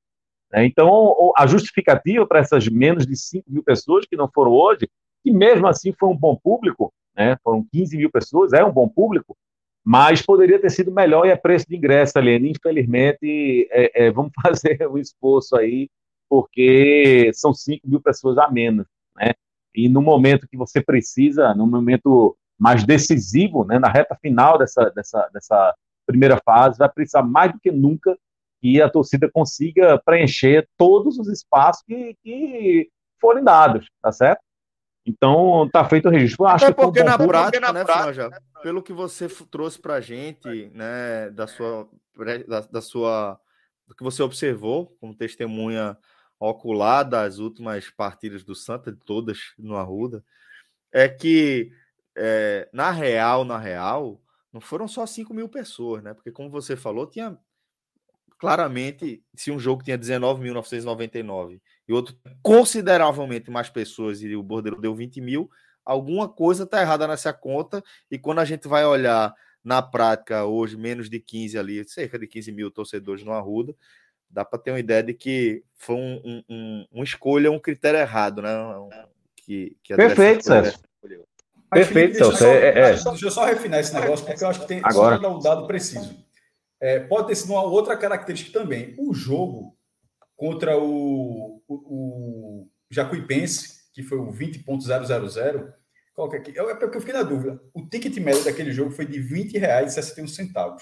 Né? 0.53 0.65
Então, 0.65 1.33
a 1.37 1.47
justificativa 1.47 2.27
para 2.27 2.41
essas 2.41 2.69
menos 2.69 3.07
de 3.07 3.17
5 3.17 3.51
mil 3.51 3.63
pessoas 3.63 4.07
que 4.07 4.17
não 4.17 4.31
foram 4.33 4.53
hoje, 4.53 4.89
que 5.23 5.33
mesmo 5.33 5.67
assim 5.67 5.93
foi 5.99 6.09
um 6.09 6.17
bom 6.17 6.37
público, 6.37 6.93
né? 7.17 7.37
foram 7.43 7.67
15 7.73 7.97
mil 7.97 8.11
pessoas, 8.11 8.53
é 8.53 8.65
um 8.65 8.73
bom 8.73 8.89
público, 8.89 9.37
mas 9.85 10.23
poderia 10.23 10.59
ter 10.59 10.71
sido 10.71 10.91
melhor 10.91 11.27
e 11.27 11.31
é 11.31 11.37
preço 11.37 11.67
de 11.69 11.77
ingresso, 11.77 12.19
Helene. 12.19 12.51
Infelizmente, 12.51 13.69
é, 13.71 14.07
é, 14.07 14.11
vamos 14.11 14.33
fazer 14.43 14.89
um 14.89 14.97
esforço 14.97 15.57
aí, 15.57 15.91
porque 16.29 17.31
são 17.35 17.53
5 17.53 17.87
mil 17.87 18.01
pessoas 18.01 18.39
a 18.39 18.51
menos. 18.51 18.87
Né? 19.17 19.33
E 19.75 19.89
no 19.89 20.01
momento 20.01 20.49
que 20.49 20.57
você 20.57 20.81
precisa, 20.81 21.55
no 21.55 21.67
momento 21.67 22.37
mais 22.65 22.83
decisivo, 22.83 23.63
né, 23.63 23.79
na 23.79 23.89
reta 23.89 24.17
final 24.23 24.57
dessa, 24.57 24.89
dessa, 24.97 25.29
dessa 25.35 25.75
primeira 26.07 26.41
fase, 26.43 26.79
vai 26.79 26.89
precisar 26.89 27.23
mais 27.23 27.53
do 27.53 27.61
que 27.61 27.71
nunca 27.71 28.17
que 28.59 28.81
a 28.81 28.89
torcida 28.89 29.31
consiga 29.31 30.01
preencher 30.03 30.67
todos 30.79 31.19
os 31.19 31.29
espaços 31.29 31.83
que, 31.87 32.17
que 32.23 32.89
forem 33.21 33.45
dados, 33.45 33.87
tá 34.01 34.11
certo? 34.11 34.41
Então, 35.05 35.69
tá 35.71 35.87
feito 35.87 36.09
o 36.09 36.11
registro. 36.11 36.47
acho 36.47 36.65
Até 36.65 36.73
porque, 36.73 37.05
na, 37.05 37.19
prática, 37.19 37.61
na 37.61 37.71
né, 37.75 37.85
prática, 37.85 38.31
Franja, 38.31 38.31
pelo 38.63 38.83
que 38.83 38.95
você 38.95 39.29
trouxe 39.51 39.79
para 39.79 39.97
a 39.97 40.01
gente, 40.01 40.71
né, 40.73 41.29
da 41.33 41.47
sua, 41.47 41.87
da, 42.49 42.61
da, 42.61 42.81
sua, 42.81 43.39
do 43.87 43.95
que 43.95 44.03
você 44.03 44.23
observou 44.23 44.97
como 44.99 45.15
testemunha 45.15 45.99
ocular 46.41 47.07
das 47.07 47.37
últimas 47.37 47.91
partidas 47.91 48.43
do 48.43 48.55
Santa, 48.55 48.91
de 48.91 48.99
todas 49.05 49.53
no 49.59 49.77
Arruda, 49.77 50.25
é 50.91 51.07
que 51.07 51.71
é, 52.17 52.69
na 52.73 52.91
real, 52.91 53.45
na 53.45 53.59
real, 53.59 54.21
não 54.53 54.61
foram 54.61 54.87
só 54.87 55.07
5 55.07 55.35
mil 55.35 55.49
pessoas, 55.49 56.03
né? 56.03 56.15
Porque, 56.15 56.31
como 56.31 56.51
você 56.51 56.77
falou, 56.77 57.07
tinha 57.07 57.37
claramente, 58.39 59.23
se 59.35 59.51
um 59.51 59.59
jogo 59.59 59.83
tinha 59.83 59.99
19.999 59.99 61.61
e 61.89 61.93
outro 61.93 62.17
consideravelmente 62.43 63.51
mais 63.51 63.71
pessoas 63.71 64.23
e 64.23 64.37
o 64.37 64.43
Bordeiro 64.43 64.81
deu 64.81 64.95
20 64.95 65.21
mil, 65.21 65.51
alguma 65.85 66.29
coisa 66.29 66.65
está 66.65 66.81
errada 66.81 67.07
nessa 67.07 67.33
conta. 67.33 67.83
E 68.11 68.19
quando 68.19 68.41
a 68.41 68.45
gente 68.45 68.69
vai 68.69 68.85
olhar 68.85 69.35
na 69.63 69.81
prática, 69.81 70.45
hoje, 70.45 70.77
menos 70.77 71.09
de 71.09 71.19
15 71.19 71.59
ali, 71.59 71.89
cerca 71.89 72.19
de 72.19 72.27
15 72.27 72.53
mil 72.53 72.71
torcedores 72.71 73.25
no 73.25 73.33
Arruda, 73.33 73.75
dá 74.29 74.45
para 74.45 74.59
ter 74.59 74.73
uma 74.73 74.81
ideia 74.81 75.03
de 75.03 75.15
que 75.15 75.65
foi 75.75 75.97
um, 75.97 76.21
um, 76.25 76.43
um, 76.49 76.87
uma 76.93 77.05
escolha, 77.05 77.51
um 77.51 77.59
critério 77.59 77.99
errado, 77.99 78.43
né? 78.43 78.51
Que, 79.37 79.77
que 79.83 79.95
Perfeito, 79.95 80.45
Sérgio. 80.45 80.79
Perfeito, 81.75 82.19
deixa, 82.19 82.37
só, 82.37 82.47
é, 82.47 82.69
é. 82.69 82.93
deixa 82.93 83.27
eu 83.27 83.31
só 83.31 83.45
refinar 83.45 83.81
esse 83.81 83.95
negócio, 83.95 84.25
porque 84.25 84.43
eu 84.43 84.49
acho 84.49 84.61
que 84.61 84.69
tem 84.69 84.81
Agora. 84.83 85.21
só 85.21 85.37
um 85.37 85.41
dado 85.41 85.67
preciso. 85.67 86.17
É, 86.81 87.01
pode 87.01 87.29
ter 87.29 87.35
sido 87.35 87.53
uma 87.53 87.63
outra 87.63 87.97
característica 87.97 88.59
também. 88.59 88.95
O 88.99 89.15
jogo 89.15 89.77
contra 90.37 90.79
o, 90.79 91.63
o, 91.69 91.75
o 91.75 92.69
Jacuipense, 92.91 93.85
que 93.93 94.03
foi 94.03 94.19
o 94.19 94.33
20.000, 94.33 95.73
qual 96.15 96.29
que 96.29 96.37
é 96.37 96.39
aqui? 96.39 96.59
É 96.59 96.75
porque 96.75 96.97
eu 96.97 97.01
fiquei 97.01 97.15
na 97.15 97.23
dúvida. 97.23 97.61
O 97.75 97.87
ticket 97.87 98.17
médio 98.19 98.45
daquele 98.45 98.73
jogo 98.73 98.91
foi 98.91 99.05
de 99.05 99.19
R$ 99.21 99.45
20,61. 99.45 100.77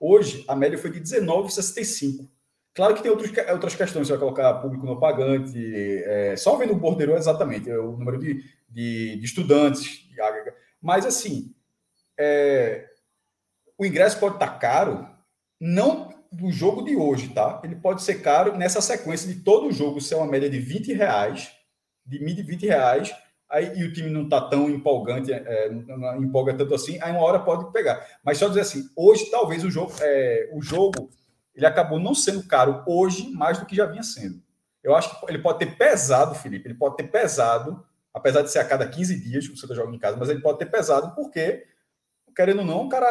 Hoje, 0.00 0.44
a 0.46 0.54
média 0.54 0.78
foi 0.78 0.90
de 0.90 0.98
R$ 0.98 1.20
19,65. 1.20 2.28
Claro 2.72 2.94
que 2.94 3.02
tem 3.02 3.10
outros, 3.10 3.32
outras 3.50 3.74
questões, 3.74 4.06
você 4.06 4.12
vai 4.12 4.20
colocar 4.20 4.54
público 4.60 4.86
não 4.86 5.00
pagante, 5.00 5.58
é, 6.04 6.36
só 6.36 6.56
vendo 6.56 6.74
o 6.74 6.78
bordeiro 6.78 7.16
exatamente, 7.16 7.68
o 7.72 7.96
número 7.96 8.18
de, 8.18 8.44
de, 8.68 9.16
de 9.16 9.24
estudantes, 9.24 10.08
mas 10.80 11.06
assim, 11.06 11.54
é, 12.18 12.86
o 13.76 13.86
ingresso 13.86 14.18
pode 14.18 14.34
estar 14.34 14.58
caro, 14.58 15.08
não 15.60 16.08
do 16.30 16.50
jogo 16.50 16.82
de 16.82 16.94
hoje, 16.94 17.28
tá? 17.28 17.60
Ele 17.64 17.76
pode 17.76 18.02
ser 18.02 18.22
caro 18.22 18.56
nessa 18.56 18.80
sequência 18.80 19.32
de 19.32 19.40
todo 19.40 19.68
o 19.68 19.72
jogo 19.72 20.00
ser 20.00 20.16
uma 20.16 20.26
média 20.26 20.50
de 20.50 20.58
20 20.58 20.92
reais, 20.92 21.50
de 22.04 22.18
20 22.18 22.66
reais, 22.66 23.14
aí, 23.48 23.78
e 23.78 23.84
o 23.84 23.92
time 23.92 24.10
não 24.10 24.24
está 24.24 24.40
tão 24.40 24.68
empolgante, 24.68 25.32
é, 25.32 25.70
não, 25.70 26.22
empolga 26.22 26.54
tanto 26.54 26.74
assim, 26.74 26.98
aí 27.00 27.12
uma 27.12 27.22
hora 27.22 27.38
pode 27.38 27.72
pegar. 27.72 28.06
Mas 28.22 28.38
só 28.38 28.48
dizer 28.48 28.60
assim, 28.60 28.88
hoje 28.94 29.30
talvez 29.30 29.64
o 29.64 29.70
jogo, 29.70 29.92
é, 30.00 30.50
o 30.52 30.60
jogo 30.60 31.10
ele 31.54 31.66
acabou 31.66 31.98
não 31.98 32.14
sendo 32.14 32.46
caro 32.46 32.84
hoje 32.86 33.30
mais 33.30 33.58
do 33.58 33.66
que 33.66 33.74
já 33.74 33.86
vinha 33.86 34.02
sendo. 34.02 34.40
Eu 34.82 34.94
acho 34.94 35.18
que 35.18 35.26
ele 35.28 35.40
pode 35.40 35.58
ter 35.58 35.76
pesado, 35.76 36.34
Felipe, 36.34 36.68
ele 36.68 36.78
pode 36.78 36.96
ter 36.96 37.04
pesado 37.04 37.84
apesar 38.18 38.42
de 38.42 38.50
ser 38.50 38.58
a 38.58 38.64
cada 38.64 38.86
15 38.86 39.18
dias 39.20 39.46
que 39.46 39.54
o 39.54 39.56
Santa 39.56 39.74
joga 39.74 39.94
em 39.94 39.98
casa, 39.98 40.16
mas 40.16 40.28
ele 40.28 40.40
pode 40.40 40.58
ter 40.58 40.66
pesado, 40.66 41.14
porque, 41.14 41.64
querendo 42.36 42.60
ou 42.60 42.64
não, 42.64 42.86
o 42.86 42.88
cara 42.88 43.08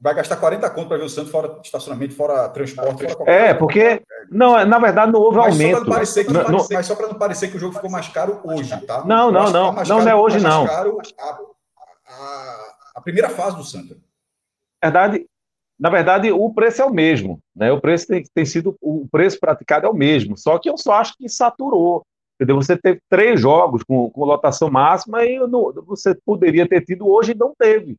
vai 0.00 0.14
gastar 0.14 0.36
40 0.36 0.68
conto 0.70 0.88
para 0.88 0.98
ver 0.98 1.04
o 1.04 1.08
Santos 1.08 1.30
fora 1.30 1.60
estacionamento, 1.62 2.14
fora 2.14 2.48
transporte. 2.48 3.08
Fora 3.12 3.30
é, 3.30 3.54
porque, 3.54 4.02
não, 4.30 4.64
na 4.64 4.78
verdade, 4.78 5.12
não 5.12 5.20
houve 5.20 5.38
mas 5.38 5.52
aumento. 5.52 6.06
Só 6.06 6.24
que, 6.24 6.32
não, 6.32 6.42
não, 6.44 6.66
mas 6.70 6.86
só 6.86 6.94
para 6.94 7.08
não 7.08 7.14
parecer 7.14 7.48
que 7.48 7.56
o 7.56 7.60
jogo 7.60 7.74
ficou 7.74 7.90
mais 7.90 8.08
caro 8.08 8.40
hoje, 8.44 8.78
tá? 8.86 9.04
Não, 9.04 9.30
não, 9.30 9.50
não. 9.50 9.72
Não, 9.72 9.84
não 9.84 10.08
é 10.08 10.14
hoje, 10.14 10.40
não. 10.40 10.66
Caro 10.66 10.98
a, 11.18 11.30
a, 12.06 12.74
a, 12.96 13.00
primeira 13.00 13.28
fase 13.28 13.56
do 13.56 13.64
Santa. 13.64 13.96
Verdade, 14.82 15.26
na 15.78 15.90
verdade, 15.90 16.30
o 16.30 16.52
preço 16.52 16.82
é 16.82 16.84
o 16.84 16.92
mesmo, 16.92 17.40
né? 17.54 17.72
O 17.72 17.80
preço 17.80 18.06
tem, 18.06 18.22
tem 18.34 18.44
sido 18.44 18.76
o 18.80 19.08
preço 19.10 19.40
praticado 19.40 19.86
é 19.86 19.88
o 19.88 19.94
mesmo, 19.94 20.36
só 20.36 20.58
que 20.58 20.68
eu 20.68 20.76
só 20.76 20.94
acho 20.94 21.16
que 21.16 21.28
saturou. 21.28 22.04
Entendeu? 22.44 22.56
Você 22.56 22.76
teve 22.76 23.00
três 23.08 23.40
jogos 23.40 23.82
com, 23.82 24.10
com 24.10 24.24
lotação 24.24 24.70
máxima 24.70 25.24
e 25.24 25.38
não, 25.38 25.72
você 25.86 26.14
poderia 26.26 26.68
ter 26.68 26.82
tido 26.82 27.08
hoje 27.08 27.32
e 27.32 27.34
não 27.34 27.54
teve. 27.58 27.96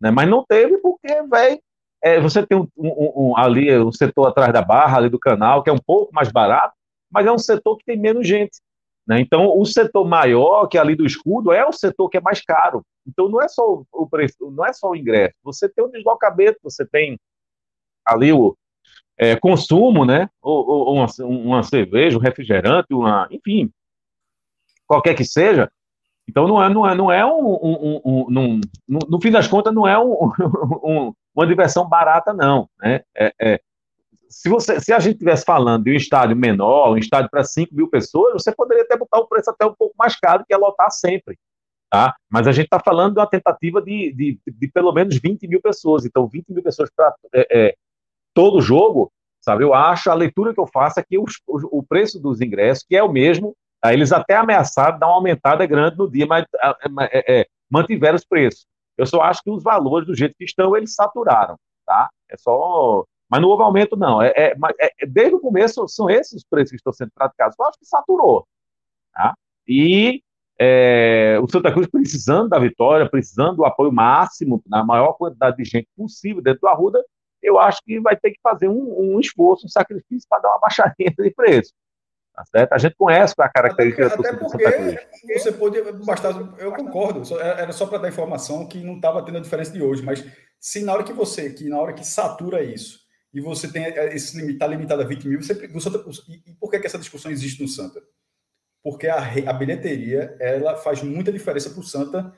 Né? 0.00 0.10
Mas 0.10 0.28
não 0.28 0.44
teve 0.44 0.78
porque, 0.78 1.22
velho, 1.22 1.60
é, 2.02 2.20
você 2.20 2.44
tem 2.44 2.58
um, 2.58 2.66
um, 2.76 3.30
um, 3.30 3.36
ali 3.36 3.76
um 3.78 3.92
setor 3.92 4.26
atrás 4.26 4.52
da 4.52 4.60
barra, 4.60 4.98
ali 4.98 5.08
do 5.08 5.18
canal, 5.18 5.62
que 5.62 5.70
é 5.70 5.72
um 5.72 5.78
pouco 5.78 6.12
mais 6.12 6.30
barato, 6.30 6.74
mas 7.08 7.24
é 7.24 7.30
um 7.30 7.38
setor 7.38 7.78
que 7.78 7.84
tem 7.84 7.96
menos 7.96 8.26
gente. 8.26 8.60
Né? 9.06 9.20
Então, 9.20 9.56
o 9.56 9.64
setor 9.64 10.04
maior, 10.04 10.66
que 10.66 10.76
é 10.76 10.80
ali 10.80 10.96
do 10.96 11.06
escudo, 11.06 11.52
é 11.52 11.64
o 11.64 11.72
setor 11.72 12.08
que 12.08 12.16
é 12.16 12.20
mais 12.20 12.42
caro. 12.42 12.82
Então, 13.06 13.28
não 13.28 13.40
é 13.40 13.46
só 13.46 13.84
o 13.92 14.08
preço, 14.08 14.50
não 14.50 14.66
é 14.66 14.72
só 14.72 14.90
o 14.90 14.96
ingresso. 14.96 15.36
Você 15.44 15.68
tem 15.68 15.84
o 15.84 15.88
deslocamento, 15.88 16.58
você 16.62 16.84
tem 16.84 17.16
ali 18.04 18.32
o, 18.32 18.56
é, 19.16 19.36
consumo, 19.36 20.04
né? 20.04 20.28
Ou, 20.42 20.66
ou 20.66 20.94
uma, 20.94 21.06
uma, 21.20 21.62
cerveja, 21.62 22.16
um 22.16 22.20
refrigerante, 22.20 22.92
uma, 22.92 23.28
enfim, 23.30 23.70
qualquer 24.86 25.14
que 25.14 25.24
seja. 25.24 25.70
Então 26.28 26.48
não 26.48 26.62
é, 26.62 26.68
não 26.68 26.88
é, 26.88 26.94
não 26.94 27.12
é 27.12 27.24
um, 27.24 27.46
um, 27.46 28.00
um, 28.04 28.26
um 28.26 28.60
no, 28.88 28.98
no, 29.10 29.20
fim 29.20 29.30
das 29.30 29.46
contas 29.46 29.74
não 29.74 29.86
é 29.86 29.96
uma 31.34 31.46
diversão 31.46 31.86
barata 31.86 32.32
não, 32.32 32.68
né? 32.80 33.02
É, 33.14 33.32
é, 33.40 33.60
se 34.28 34.48
você, 34.48 34.80
se 34.80 34.92
a 34.92 34.98
gente 34.98 35.14
estivesse 35.14 35.44
falando 35.44 35.84
de 35.84 35.92
um 35.92 35.94
estádio 35.94 36.36
menor, 36.36 36.92
um 36.92 36.98
estádio 36.98 37.30
para 37.30 37.44
5 37.44 37.74
mil 37.74 37.88
pessoas, 37.88 38.42
você 38.42 38.52
poderia 38.52 38.82
até 38.82 38.96
botar 38.96 39.18
o 39.18 39.28
preço 39.28 39.50
até 39.50 39.64
um 39.64 39.74
pouco 39.74 39.94
mais 39.96 40.16
caro, 40.16 40.44
que 40.46 40.52
é 40.52 40.56
lotar 40.56 40.90
sempre. 40.90 41.38
Tá? 41.90 42.16
Mas 42.28 42.48
a 42.48 42.52
gente 42.52 42.64
está 42.64 42.80
falando 42.80 43.14
de 43.14 43.20
uma 43.20 43.28
tentativa 43.28 43.80
de, 43.80 44.12
de, 44.12 44.40
de, 44.44 44.68
pelo 44.68 44.92
menos 44.92 45.16
20 45.16 45.46
mil 45.46 45.62
pessoas. 45.62 46.04
Então, 46.04 46.26
20 46.26 46.48
mil 46.48 46.62
pessoas 46.62 46.90
para 46.94 47.14
é, 47.32 47.46
é, 47.50 47.74
todo 48.34 48.60
jogo, 48.60 49.12
sabe? 49.40 49.62
Eu 49.62 49.72
acho, 49.72 50.10
a 50.10 50.14
leitura 50.14 50.52
que 50.52 50.58
eu 50.58 50.66
faço 50.66 50.98
é 50.98 51.04
que 51.04 51.16
os, 51.16 51.40
o, 51.46 51.78
o 51.78 51.82
preço 51.84 52.18
dos 52.18 52.40
ingressos, 52.40 52.84
que 52.88 52.96
é 52.96 53.02
o 53.04 53.12
mesmo, 53.12 53.54
eles 53.92 54.12
até 54.12 54.36
ameaçaram 54.36 54.98
dar 54.98 55.08
uma 55.08 55.16
aumentada 55.16 55.66
grande 55.66 55.98
no 55.98 56.10
dia, 56.10 56.26
mas 56.26 56.44
é, 56.62 56.74
é, 57.00 57.40
é, 57.40 57.46
mantiveram 57.70 58.16
os 58.16 58.24
preços. 58.24 58.66
Eu 58.96 59.06
só 59.06 59.20
acho 59.20 59.42
que 59.42 59.50
os 59.50 59.62
valores, 59.62 60.06
do 60.06 60.14
jeito 60.14 60.34
que 60.38 60.44
estão, 60.44 60.76
eles 60.76 60.94
saturaram, 60.94 61.56
tá? 61.84 62.08
É 62.30 62.36
só. 62.36 63.04
Mas 63.28 63.40
não 63.42 63.48
houve 63.48 63.62
aumento, 63.62 63.96
não. 63.96 64.22
É, 64.22 64.32
é, 64.36 64.54
é, 64.80 65.06
desde 65.06 65.34
o 65.34 65.40
começo, 65.40 65.86
são 65.88 66.08
esses 66.08 66.34
os 66.34 66.44
preços 66.44 66.70
que 66.70 66.76
estão 66.76 66.92
sendo 66.92 67.10
praticados. 67.14 67.56
Eu 67.58 67.66
acho 67.66 67.78
que 67.78 67.86
saturou. 67.86 68.46
Tá? 69.12 69.34
E 69.66 70.22
é, 70.58 71.38
o 71.42 71.48
Santa 71.48 71.72
Cruz 71.72 71.88
precisando 71.88 72.48
da 72.48 72.58
vitória, 72.58 73.08
precisando 73.08 73.56
do 73.56 73.64
apoio 73.64 73.90
máximo, 73.90 74.62
na 74.66 74.84
maior 74.84 75.14
quantidade 75.14 75.56
de 75.56 75.64
gente 75.64 75.88
possível 75.96 76.42
dentro 76.42 76.60
do 76.60 76.68
Arruda, 76.68 77.04
eu 77.42 77.58
acho 77.58 77.80
que 77.84 78.00
vai 78.00 78.16
ter 78.16 78.30
que 78.30 78.40
fazer 78.42 78.68
um, 78.68 79.14
um 79.14 79.20
esforço, 79.20 79.66
um 79.66 79.68
sacrifício 79.68 80.26
para 80.28 80.40
dar 80.40 80.50
uma 80.50 80.60
baixadinha 80.60 81.10
de 81.10 81.30
preço. 81.32 81.72
Tá 82.34 82.44
certo? 82.46 82.72
A 82.72 82.78
gente 82.78 82.96
conhece 82.96 83.32
a 83.38 83.48
característica 83.48 84.06
até, 84.08 84.28
até 84.28 84.36
porque 84.36 85.38
você 85.38 85.52
pode 85.52 85.80
bastar, 86.04 86.32
eu 86.58 86.72
concordo, 86.72 87.22
era 87.38 87.72
só 87.72 87.86
para 87.86 87.98
dar 87.98 88.08
informação 88.08 88.66
que 88.66 88.82
não 88.82 88.96
estava 88.96 89.24
tendo 89.24 89.38
a 89.38 89.40
diferença 89.40 89.72
de 89.72 89.80
hoje, 89.80 90.02
mas 90.02 90.24
se 90.58 90.82
na 90.82 90.92
hora 90.92 91.04
que 91.04 91.12
você, 91.12 91.50
que 91.50 91.68
na 91.68 91.78
hora 91.78 91.92
que 91.92 92.04
satura 92.04 92.60
isso, 92.60 93.04
e 93.32 93.40
você 93.40 93.70
tem 93.70 93.84
esse 93.84 94.36
limite, 94.36 94.54
está 94.54 94.66
limitado 94.66 95.02
a 95.02 95.04
20 95.04 95.28
mil, 95.28 95.40
você, 95.40 95.52
e, 95.52 96.50
e 96.50 96.54
por 96.54 96.70
que, 96.70 96.80
que 96.80 96.86
essa 96.86 96.98
discussão 96.98 97.30
existe 97.30 97.62
no 97.62 97.68
Santa? 97.68 98.02
Porque 98.82 99.06
a, 99.06 99.18
a 99.18 99.52
bilheteria 99.52 100.36
ela 100.40 100.76
faz 100.76 101.02
muita 101.04 101.30
diferença 101.30 101.70
para 101.70 101.80
o 101.80 101.84
Santa, 101.84 102.32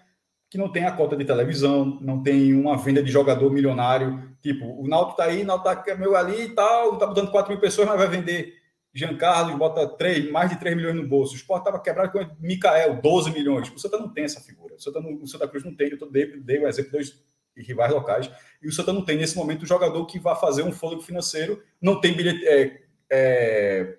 que 0.51 0.59
não 0.59 0.71
tem 0.71 0.85
a 0.85 0.93
cota 0.93 1.17
de 1.17 1.25
televisão, 1.25 1.99
não 2.03 2.23
tem 2.23 2.53
uma 2.53 2.77
venda 2.77 3.03
de 3.03 3.11
jogador 3.11 3.51
milionário, 3.51 4.37
tipo, 4.43 4.67
o 4.79 4.87
Náutico 4.87 5.13
está 5.13 5.25
aí, 5.25 5.43
o 5.43 5.47
Náutico 5.47 5.85
tá 5.87 5.95
meu 5.95 6.15
ali 6.15 6.43
e 6.43 6.55
tal, 6.55 6.95
está 6.95 7.07
botando 7.07 7.31
4 7.31 7.51
mil 7.51 7.61
pessoas, 7.61 7.89
mas 7.89 7.97
vai 7.97 8.09
vender 8.09 8.66
Jean 8.97 9.15
Carlos, 9.15 9.59
bota 9.59 9.87
3, 9.87 10.31
mais 10.31 10.49
de 10.49 10.59
3 10.59 10.75
milhões 10.75 10.97
no 10.97 11.07
bolso. 11.07 11.35
O 11.35 11.37
Sport 11.37 11.61
estava 11.61 11.79
quebrado 11.79 12.11
com 12.11 12.19
o 12.19 12.37
Mikael, 12.41 12.99
12 13.03 13.31
milhões. 13.31 13.71
O 13.71 13.79
Santa 13.79 13.99
não 13.99 14.09
tem 14.09 14.25
essa 14.25 14.41
figura. 14.41 14.75
O 14.75 14.81
Santa, 14.81 15.03
não, 15.03 15.15
o 15.23 15.27
Santa 15.27 15.47
Cruz 15.47 15.63
não 15.63 15.75
tem. 15.77 15.91
Eu 15.91 16.11
dei, 16.11 16.41
dei 16.41 16.59
o 16.59 16.67
exemplo 16.67 16.93
de 16.93 16.97
dois 16.97 17.23
rivais 17.59 17.93
locais. 17.93 18.31
E 18.63 18.67
o 18.67 18.73
Santa 18.73 18.95
não 18.95 19.05
tem, 19.05 19.19
nesse 19.19 19.37
momento, 19.37 19.65
o 19.65 19.67
jogador 19.67 20.07
que 20.07 20.19
vai 20.19 20.35
fazer 20.35 20.63
um 20.63 20.73
fôlego 20.73 21.03
financeiro. 21.03 21.63
Não 21.79 22.01
tem 22.01 22.17
bilhete, 22.17 22.47
é, 22.47 22.81
é, 23.13 23.99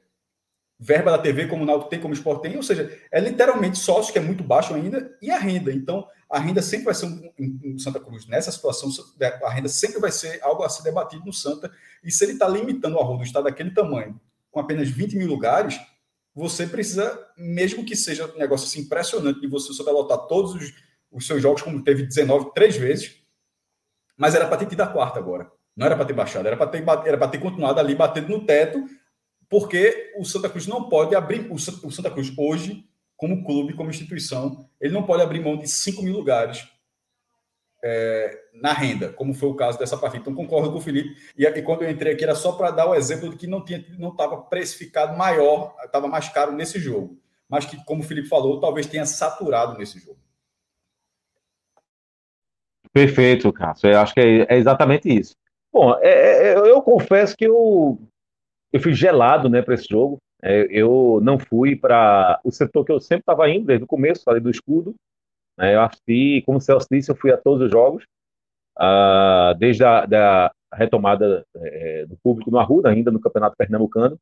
verba 0.80 1.12
da 1.12 1.20
TV 1.20 1.46
como 1.46 1.62
o 1.62 1.66
Náutico 1.68 1.92
tem, 1.92 2.00
como 2.00 2.16
o 2.16 2.18
Sport 2.18 2.42
tem. 2.42 2.58
Ou 2.58 2.64
seja, 2.64 2.92
é 3.12 3.20
literalmente 3.20 3.78
sócio, 3.78 4.12
que 4.12 4.18
é 4.18 4.22
muito 4.22 4.44
baixo 4.44 4.74
ainda, 4.74 5.16
e 5.22 5.30
a 5.30 5.38
renda. 5.38 5.72
Então, 5.72 6.08
a 6.28 6.40
renda 6.40 6.64
sempre 6.64 6.86
vai 6.86 6.96
ser 6.96 7.06
um, 7.06 7.32
um, 7.40 7.60
um 7.66 7.78
Santa 7.78 8.00
Cruz. 8.00 8.26
Nessa 8.26 8.52
situação, 8.52 8.90
a 9.44 9.50
renda 9.52 9.70
sempre 9.70 10.00
vai 10.00 10.12
ser 10.12 10.40
algo 10.42 10.64
a 10.64 10.70
ser 10.70 10.82
debatido 10.82 11.24
no 11.24 11.32
Santa. 11.34 11.72
E 12.04 12.12
se 12.12 12.26
ele 12.26 12.34
está 12.34 12.48
limitando 12.48 12.96
o 12.96 13.00
arroz 13.00 13.20
do 13.20 13.26
estado 13.26 13.44
daquele 13.44 13.70
tamanho, 13.70 14.20
com 14.58 14.62
apenas 14.62 14.90
20 14.90 15.16
mil 15.16 15.28
lugares, 15.28 15.80
você 16.34 16.66
precisa, 16.66 17.28
mesmo 17.38 17.86
que 17.86 17.96
seja 17.96 18.26
um 18.26 18.40
negócio 18.40 18.66
assim, 18.66 18.82
impressionante, 18.82 19.40
de 19.40 19.48
você 19.48 19.72
só 19.72 19.84
vai 19.84 19.94
lotar 19.94 20.18
todos 20.28 20.56
os, 20.56 20.74
os, 21.12 21.28
seus 21.28 21.42
jogos, 21.42 21.62
como 21.62 21.84
teve 21.84 22.04
19 22.04 22.54
três 22.56 22.76
vezes, 22.76 23.22
mas 24.18 24.34
era 24.34 24.48
para 24.48 24.58
ter 24.58 24.66
tido 24.66 24.82
a 24.82 24.88
quarta 24.88 25.20
agora. 25.20 25.52
Não 25.76 25.86
era 25.86 25.96
para 25.96 26.06
ter 26.06 26.14
baixado, 26.14 26.48
era 26.48 26.58
para 26.58 26.68
ter, 26.68 26.84
era 27.06 27.28
ter 27.28 27.38
continuado 27.38 27.80
ali 27.80 27.94
batendo 27.94 28.30
no 28.30 28.46
teto, 28.46 28.84
porque 29.48 30.12
o 30.18 30.26
Santa 30.26 30.50
Cruz 30.50 30.66
não 30.66 30.90
pode 30.90 31.16
abrir. 31.16 31.48
O 31.52 31.60
Santa 31.60 32.10
Cruz, 32.10 32.34
hoje, 32.36 32.84
como 33.16 33.46
clube, 33.46 33.76
como 33.76 33.92
instituição, 33.92 34.68
ele 34.82 34.94
não 34.94 35.04
pode 35.04 35.22
abrir 35.22 35.40
mão 35.40 35.56
de 35.56 35.68
5 35.68 36.02
mil 36.02 36.14
lugares 36.14 36.68
é, 37.88 38.40
na 38.54 38.74
renda, 38.74 39.14
como 39.14 39.34
foi 39.34 39.50
o 39.50 39.56
caso 39.56 39.80
dessa 39.80 39.98
partida. 39.98 40.22
Então, 40.22 40.36
concordo 40.36 40.72
com 40.72 40.78
o 40.78 40.82
Felipe. 40.82 41.16
E, 41.38 41.46
e 41.46 41.62
quando 41.62 41.84
eu 41.84 41.90
entrei 41.90 42.14
aqui, 42.14 42.24
era 42.24 42.36
só 42.36 42.52
para 42.52 42.72
dar 42.72 42.90
o 42.90 42.94
exemplo 42.94 43.30
de 43.30 43.38
que 43.38 43.48
não 43.48 43.64
tinha, 43.64 43.86
não 43.98 44.10
estava 44.10 44.38
precificado 44.42 45.18
maior, 45.18 45.74
estava 45.84 46.08
mais 46.08 46.28
caro 46.30 46.52
nesse 46.52 46.80
jogo. 46.80 47.18
Mas 47.48 47.66
que, 47.66 47.78
como 47.86 48.02
o 48.02 48.06
Felipe 48.06 48.28
falou, 48.28 48.60
talvez 48.60 48.86
tenha 48.88 49.06
saturado 49.06 49.78
nesse 49.78 50.00
jogo. 50.00 50.20
Perfeito, 52.92 53.54
Cássio. 53.54 53.90
Eu 53.90 54.00
acho 54.00 54.14
que 54.14 54.20
é, 54.20 54.56
é 54.56 54.58
exatamente 54.58 55.08
isso. 55.08 55.36
Bom, 55.72 55.96
é, 56.02 56.10
é, 56.10 56.58
eu 56.58 56.82
confesso 56.82 57.38
que 57.38 57.46
eu, 57.46 58.00
eu 58.74 58.80
fui 58.82 58.94
gelado 58.94 59.48
né, 59.48 59.62
para 59.62 59.76
esse 59.76 59.88
jogo. 59.90 60.18
É, 60.42 60.68
eu 60.70 61.20
não 61.24 61.40
fui 61.40 61.76
para 61.76 62.40
o 62.44 62.52
setor 62.52 62.84
que 62.84 62.92
eu 62.92 63.00
sempre 63.00 63.22
estava 63.22 63.50
indo, 63.50 63.68
desde 63.68 63.86
o 63.86 63.88
começo, 63.88 64.24
falei 64.24 64.42
do 64.42 64.50
escudo. 64.50 64.94
Né, 65.58 65.76
eu 65.76 65.82
assisti, 65.82 66.44
como 66.46 66.60
o 66.60 66.62
Celso 66.62 66.88
disse, 66.90 67.10
eu 67.12 67.16
fui 67.16 67.32
a 67.32 67.38
todos 67.38 67.66
os 67.66 67.72
jogos, 67.72 68.04
uh, 68.78 69.58
desde 69.58 69.84
a 69.84 70.06
da 70.06 70.52
retomada 70.74 71.46
é, 71.56 72.06
do 72.06 72.18
público 72.18 72.52
no 72.52 72.60
Arruda, 72.60 72.90
ainda 72.90 73.10
no 73.10 73.20
Campeonato 73.20 73.56
Pernambucano. 73.58 74.16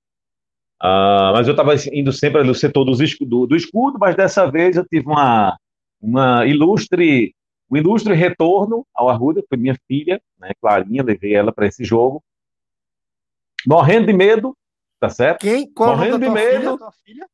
Uh, 0.81 1.31
mas 1.33 1.47
eu 1.47 1.53
estava 1.53 1.73
indo 1.91 2.11
sempre 2.11 2.43
no 2.43 2.53
setor 2.53 2.85
do, 2.85 3.47
do, 3.47 3.55
escudo, 3.55 3.97
mas 3.99 4.15
dessa 4.15 4.49
vez 4.49 4.75
eu 4.75 4.85
tive 4.85 5.07
uma, 5.07 5.57
uma 6.01 6.45
ilustre, 6.45 7.33
um 7.71 7.77
ilustre 7.77 8.13
retorno 8.13 8.85
ao 8.93 9.09
Arruda, 9.09 9.43
foi 9.47 9.57
minha 9.57 9.75
filha, 9.87 10.21
né, 10.37 10.51
Clarinha, 10.61 11.01
levei 11.01 11.33
ela 11.33 11.51
para 11.51 11.65
esse 11.65 11.83
jogo. 11.83 12.23
Morrendo 13.65 14.05
de 14.05 14.13
medo, 14.13 14.55
tá 14.99 15.09
certo? 15.09 15.41
Quem? 15.41 15.71
Qual 15.73 15.95
Morrendo 15.95 16.19
de 16.19 16.29
medo. 16.29 16.77
Filha, 17.03 17.25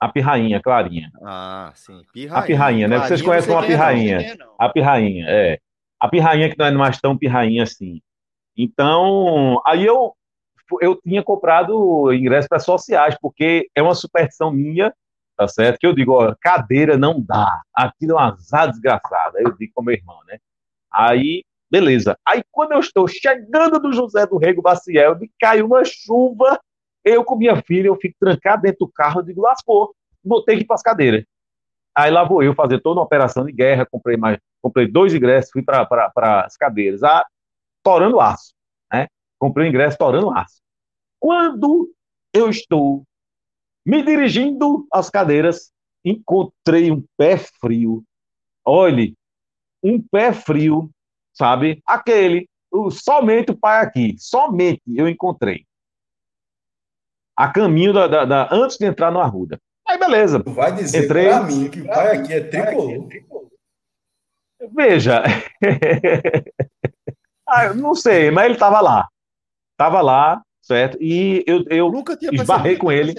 a 0.00 0.08
pirrainha, 0.08 0.60
Clarinha. 0.62 1.10
Ah, 1.22 1.72
sim. 1.74 2.02
Pirrainha. 2.12 2.38
A 2.38 2.42
pirrainha, 2.42 2.88
né? 2.88 2.98
Vocês 3.00 3.20
conhecem 3.20 3.52
uma 3.52 3.66
pirrainha. 3.66 4.34
Não, 4.38 4.54
a 4.58 4.68
pirrainha, 4.70 5.26
é. 5.28 5.58
A 6.00 6.08
pirrainha 6.08 6.48
que 6.48 6.58
não 6.58 6.64
é 6.64 6.70
mais 6.70 6.98
tão 6.98 7.18
pirrainha 7.18 7.64
assim. 7.64 8.00
Então, 8.56 9.60
aí 9.66 9.84
eu 9.84 10.14
eu 10.80 10.94
tinha 10.96 11.22
comprado 11.22 12.12
ingresso 12.12 12.48
para 12.48 12.60
sociais, 12.60 13.16
porque 13.20 13.68
é 13.74 13.82
uma 13.82 13.94
superstição 13.94 14.52
minha, 14.52 14.94
tá 15.36 15.48
certo? 15.48 15.78
Que 15.78 15.86
eu 15.86 15.92
digo, 15.92 16.12
ó, 16.12 16.34
cadeira 16.40 16.96
não 16.96 17.20
dá. 17.20 17.60
Aquilo 17.74 18.12
é 18.12 18.14
uma 18.14 18.32
azar 18.32 18.70
desgraçada. 18.70 19.38
Aí 19.38 19.44
eu 19.44 19.56
digo 19.56 19.72
com 19.74 19.82
meu 19.82 19.94
irmão, 19.94 20.18
né? 20.28 20.38
Aí, 20.92 21.42
beleza. 21.70 22.16
Aí 22.26 22.42
quando 22.52 22.72
eu 22.72 22.80
estou 22.80 23.08
chegando 23.08 23.80
do 23.80 23.92
José 23.92 24.26
do 24.26 24.38
Rego 24.38 24.62
Baciel, 24.62 25.18
me 25.18 25.30
cai 25.40 25.60
uma 25.60 25.82
chuva 25.84 26.60
eu, 27.04 27.24
com 27.24 27.36
minha 27.36 27.60
filha, 27.62 27.88
eu 27.88 27.96
fico 27.96 28.16
trancado 28.18 28.62
dentro 28.62 28.86
do 28.86 28.92
carro, 28.92 29.20
eu 29.20 29.24
digo, 29.24 29.42
lascou, 29.42 29.94
que 30.46 30.52
ir 30.52 30.66
para 30.66 30.74
as 30.74 30.82
cadeiras. 30.82 31.24
Aí 31.94 32.10
lá 32.10 32.24
vou 32.24 32.42
eu 32.42 32.54
fazer 32.54 32.80
toda 32.80 33.00
uma 33.00 33.06
operação 33.06 33.44
de 33.44 33.52
guerra, 33.52 33.86
comprei 33.86 34.16
mais, 34.16 34.38
comprei 34.62 34.86
dois 34.86 35.14
ingressos, 35.14 35.50
fui 35.50 35.62
para 35.62 35.88
as 36.46 36.56
cadeiras, 36.56 37.02
ah, 37.02 37.26
torando 37.82 38.20
aço, 38.20 38.54
né? 38.92 39.08
Comprei 39.38 39.66
o 39.66 39.68
ingresso 39.68 39.98
torando 39.98 40.30
aço. 40.30 40.60
Quando 41.18 41.92
eu 42.32 42.48
estou 42.48 43.02
me 43.84 44.02
dirigindo 44.02 44.86
às 44.92 45.10
cadeiras, 45.10 45.72
encontrei 46.04 46.90
um 46.90 47.04
pé 47.16 47.36
frio. 47.36 48.04
Olhe, 48.64 49.14
um 49.82 50.00
pé 50.00 50.32
frio, 50.32 50.90
sabe? 51.32 51.82
Aquele, 51.86 52.48
somente 52.92 53.50
o 53.50 53.58
pai 53.58 53.84
aqui, 53.84 54.14
somente 54.18 54.82
eu 54.94 55.08
encontrei 55.08 55.66
a 57.40 57.50
caminho 57.50 57.92
da, 57.92 58.06
da, 58.06 58.24
da, 58.26 58.48
antes 58.52 58.76
de 58.76 58.84
entrar 58.84 59.10
no 59.10 59.18
Arruda. 59.18 59.58
Aí 59.88 59.98
beleza. 59.98 60.42
Tu 60.42 60.52
vai 60.52 60.74
dizer 60.74 61.04
Entrei... 61.04 61.28
pra 61.28 61.42
mim 61.42 61.70
que 61.70 61.80
o 61.80 61.86
pai 61.86 62.18
aqui 62.18 62.32
é 62.34 62.40
tricolor. 62.40 63.08
Veja. 64.74 65.22
ah, 67.48 67.72
não 67.72 67.94
sei, 67.94 68.30
mas 68.30 68.44
ele 68.44 68.54
estava 68.54 68.82
lá. 68.82 69.08
Estava 69.72 70.02
lá, 70.02 70.42
certo? 70.60 70.98
E 71.00 71.42
eu, 71.46 71.64
eu 71.70 71.90
esbarrei 72.30 72.76
com 72.76 72.92
ele. 72.92 73.14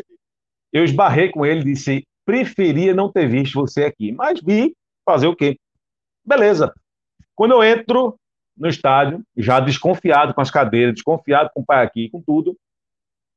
Eu 0.72 0.86
esbarrei 0.86 1.30
com 1.32 1.44
ele 1.44 1.62
e 1.62 1.74
disse: 1.74 2.08
preferia 2.24 2.94
não 2.94 3.12
ter 3.12 3.28
visto 3.28 3.56
você 3.56 3.86
aqui, 3.86 4.12
mas 4.12 4.40
vi 4.40 4.76
fazer 5.04 5.26
o 5.26 5.36
quê? 5.36 5.58
Beleza. 6.24 6.72
Quando 7.36 7.54
eu 7.54 7.64
entro 7.64 8.16
no 8.56 8.68
estádio, 8.70 9.24
já 9.36 9.60
desconfiado 9.60 10.32
com 10.36 10.42
as 10.42 10.52
cadeiras, 10.52 10.94
desconfiado 10.94 11.50
com 11.56 11.62
o 11.62 11.66
pai 11.66 11.84
aqui, 11.84 12.08
com 12.12 12.22
tudo, 12.22 12.56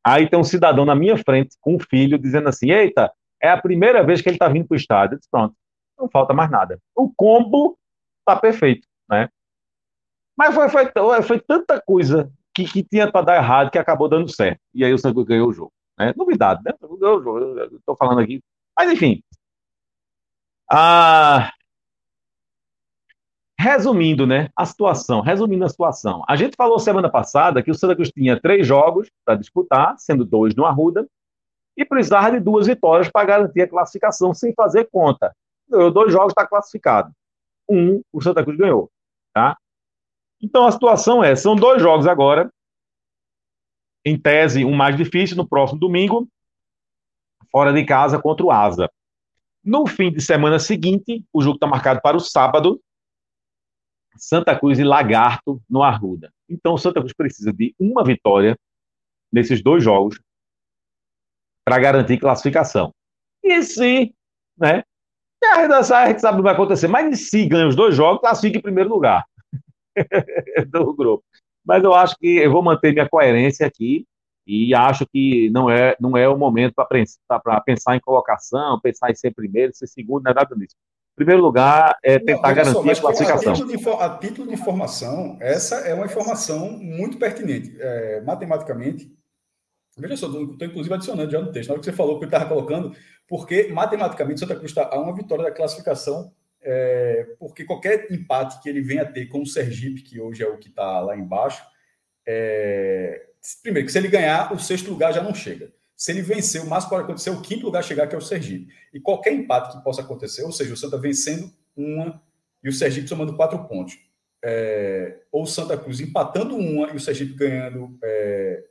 Aí 0.06 0.28
tem 0.28 0.39
um 0.39 0.44
cidadão 0.44 0.85
na 0.85 0.94
minha 0.94 1.16
frente 1.16 1.56
com 1.60 1.76
um 1.76 1.81
filho 1.81 2.18
dizendo 2.18 2.48
assim: 2.48 2.70
Eita, 2.70 3.10
é 3.40 3.48
a 3.48 3.60
primeira 3.60 4.05
vez 4.05 4.20
que 4.20 4.28
ele 4.28 4.36
está 4.36 4.48
vindo 4.48 4.66
para 4.66 4.74
o 4.74 4.78
estádio. 4.78 5.14
Eu 5.14 5.18
disse, 5.18 5.31
Pronto, 5.31 5.55
não 5.98 6.09
falta 6.09 6.35
mais 6.35 6.51
nada. 6.51 6.78
O 6.94 7.10
combo 7.14 7.78
está 8.20 8.39
perfeito, 8.39 8.86
né? 9.09 9.28
Mas 10.36 10.55
foi, 10.55 10.68
foi, 10.68 10.90
foi 11.22 11.40
tanta 11.40 11.81
coisa 11.81 12.31
que, 12.55 12.64
que 12.64 12.82
tinha 12.82 13.10
para 13.10 13.24
dar 13.24 13.36
errado 13.36 13.70
que 13.70 13.78
acabou 13.78 14.09
dando 14.09 14.31
certo. 14.31 14.60
E 14.74 14.85
aí 14.85 14.93
o 14.93 14.98
Santos 14.98 15.24
ganhou 15.24 15.48
o 15.48 15.52
jogo. 15.52 15.72
Né? 15.98 16.12
Novidade, 16.16 16.60
né? 16.64 16.72
Ganhou 16.81 17.18
o 17.18 17.22
jogo. 17.22 17.60
Estou 17.76 17.97
falando 17.97 18.20
aqui. 18.20 18.40
Mas 18.76 18.90
enfim. 18.90 19.22
Ah, 20.70 21.52
Resumindo, 23.59 24.26
né, 24.26 24.48
a 24.56 24.66
situação, 24.66 25.20
resumindo 25.20 25.64
a 25.64 25.68
situação. 25.68 26.24
A 26.28 26.36
gente 26.36 26.56
falou 26.56 26.78
semana 26.78 27.10
passada 27.10 27.62
que 27.62 27.70
o 27.70 27.74
Santa 27.74 27.94
Cruz 27.94 28.10
tinha 28.10 28.40
três 28.40 28.66
jogos 28.66 29.09
para 29.24 29.36
disputar, 29.36 29.94
sendo 29.98 30.24
dois 30.24 30.55
no 30.55 30.64
Arruda, 30.64 31.06
e 31.76 31.85
precisava 31.85 32.32
de 32.32 32.40
duas 32.40 32.66
vitórias 32.66 33.10
para 33.10 33.26
garantir 33.26 33.62
a 33.62 33.68
classificação 33.68 34.35
sem 34.35 34.52
fazer 34.55 34.89
conta. 34.90 35.35
Ganhou 35.68 35.90
dois 35.90 36.12
jogos, 36.12 36.32
está 36.32 36.47
classificado. 36.47 37.12
Um, 37.68 38.02
o 38.12 38.20
Santa 38.20 38.44
Cruz 38.44 38.59
ganhou. 38.59 38.90
Tá? 39.32 39.56
Então 40.40 40.66
a 40.66 40.72
situação 40.72 41.22
é: 41.22 41.35
são 41.35 41.56
dois 41.56 41.81
jogos 41.81 42.06
agora, 42.06 42.52
em 44.05 44.18
tese, 44.18 44.64
um 44.64 44.74
mais 44.74 44.97
difícil 44.97 45.36
no 45.36 45.48
próximo 45.48 45.81
domingo, 45.81 46.28
fora 47.51 47.72
de 47.72 47.85
casa 47.85 48.20
contra 48.20 48.44
o 48.44 48.51
Asa. 48.51 48.90
No 49.64 49.86
fim 49.86 50.12
de 50.12 50.20
semana 50.20 50.59
seguinte, 50.59 51.24
o 51.32 51.40
jogo 51.40 51.56
está 51.56 51.66
marcado 51.66 52.01
para 52.02 52.16
o 52.16 52.20
sábado, 52.20 52.81
Santa 54.16 54.58
Cruz 54.58 54.78
e 54.78 54.84
Lagarto 54.84 55.60
no 55.68 55.82
Arruda. 55.82 56.32
Então, 56.48 56.74
o 56.74 56.78
Santa 56.78 57.00
Cruz 57.00 57.12
precisa 57.12 57.52
de 57.52 57.74
uma 57.78 58.04
vitória 58.04 58.56
nesses 59.32 59.62
dois 59.62 59.82
jogos 59.82 60.18
para 61.64 61.78
garantir 61.78 62.18
classificação. 62.18 62.92
E 63.42 63.62
se, 63.62 64.14
né? 64.56 64.82
A 65.42 66.08
gente 66.08 66.20
sabe 66.20 66.36
o 66.36 66.38
que 66.38 66.44
vai 66.44 66.54
acontecer, 66.54 66.88
mas 66.88 67.28
se 67.28 67.46
ganha 67.46 67.68
os 67.68 67.76
dois 67.76 67.94
jogos, 67.94 68.20
classifica 68.20 68.58
em 68.58 68.62
primeiro 68.62 68.88
lugar 68.88 69.24
do 70.68 70.94
grupo. 70.94 71.24
Mas 71.64 71.82
eu 71.84 71.94
acho 71.94 72.16
que 72.16 72.38
eu 72.38 72.50
vou 72.50 72.62
manter 72.62 72.92
minha 72.92 73.08
coerência 73.08 73.66
aqui 73.66 74.06
e 74.46 74.74
acho 74.74 75.06
que 75.06 75.50
não 75.50 75.70
é, 75.70 75.96
não 75.98 76.16
é 76.16 76.28
o 76.28 76.36
momento 76.36 76.74
para 76.74 77.60
pensar 77.60 77.96
em 77.96 78.00
colocação, 78.00 78.80
pensar 78.80 79.10
em 79.10 79.14
ser 79.14 79.32
primeiro, 79.32 79.74
ser 79.74 79.86
segundo, 79.86 80.24
não 80.24 80.30
é 80.30 80.34
nada 80.34 80.54
disso. 80.56 80.76
Em 81.14 81.16
primeiro 81.16 81.42
lugar, 81.42 81.96
é 82.02 82.18
tentar 82.18 82.48
não, 82.48 82.54
garantir 82.56 82.72
só, 82.72 82.90
a 82.90 83.00
classificação. 83.00 83.52
A 83.52 83.54
título, 83.54 83.76
de, 83.76 83.88
a 84.02 84.18
título, 84.18 84.48
de, 84.48 84.54
informação, 84.54 85.38
essa 85.40 85.76
é 85.76 85.94
uma 85.94 86.06
informação 86.06 86.72
muito 86.72 87.18
pertinente. 87.18 87.76
É, 87.78 88.20
matematicamente, 88.22 89.16
veja 89.96 90.16
só, 90.16 90.26
estou 90.26 90.66
inclusive 90.66 90.92
adicionando 90.92 91.30
já 91.30 91.40
no 91.40 91.52
texto, 91.52 91.68
na 91.68 91.74
hora 91.74 91.80
que 91.80 91.86
você 91.86 91.96
falou 91.96 92.18
que 92.18 92.24
eu 92.24 92.28
estava 92.28 92.46
colocando, 92.46 92.96
porque 93.28 93.68
matematicamente 93.68 94.40
Santa 94.40 94.56
Cruz 94.56 94.72
está 94.72 94.88
a 94.92 95.00
uma 95.00 95.14
vitória 95.14 95.44
da 95.44 95.52
classificação, 95.52 96.32
é, 96.60 97.28
porque 97.38 97.64
qualquer 97.64 98.10
empate 98.10 98.60
que 98.60 98.68
ele 98.68 98.80
venha 98.80 99.02
a 99.02 99.06
ter 99.06 99.26
com 99.26 99.40
o 99.40 99.46
Sergipe, 99.46 100.02
que 100.02 100.20
hoje 100.20 100.42
é 100.42 100.48
o 100.48 100.58
que 100.58 100.68
está 100.68 100.98
lá 100.98 101.16
embaixo, 101.16 101.62
é, 102.26 103.26
primeiro, 103.62 103.86
que 103.86 103.92
se 103.92 103.98
ele 103.98 104.08
ganhar, 104.08 104.52
o 104.52 104.58
sexto 104.58 104.90
lugar 104.90 105.12
já 105.12 105.22
não 105.22 105.32
chega. 105.32 105.72
Se 105.96 106.10
ele 106.10 106.22
vencer, 106.22 106.60
o 106.60 106.66
máximo 106.66 106.90
pode 106.90 107.04
acontecer 107.04 107.30
é 107.30 107.32
o 107.32 107.40
quinto 107.40 107.64
lugar 107.64 107.82
chegar, 107.82 108.06
que 108.06 108.14
é 108.14 108.18
o 108.18 108.20
Sergipe. 108.20 108.72
E 108.92 109.00
qualquer 109.00 109.32
empate 109.32 109.76
que 109.76 109.84
possa 109.84 110.02
acontecer, 110.02 110.42
ou 110.42 110.52
seja, 110.52 110.74
o 110.74 110.76
Santa 110.76 110.98
vencendo 110.98 111.50
uma 111.76 112.20
e 112.62 112.68
o 112.68 112.72
Sergipe 112.72 113.08
somando 113.08 113.36
quatro 113.36 113.58
pontos, 113.64 113.96
é, 114.44 115.18
ou 115.30 115.44
o 115.44 115.46
Santa 115.46 115.76
Cruz 115.76 116.00
empatando 116.00 116.56
uma 116.56 116.90
e 116.90 116.96
o 116.96 117.00
Sergipe 117.00 117.34
ganhando. 117.34 117.96
É, 118.02 118.64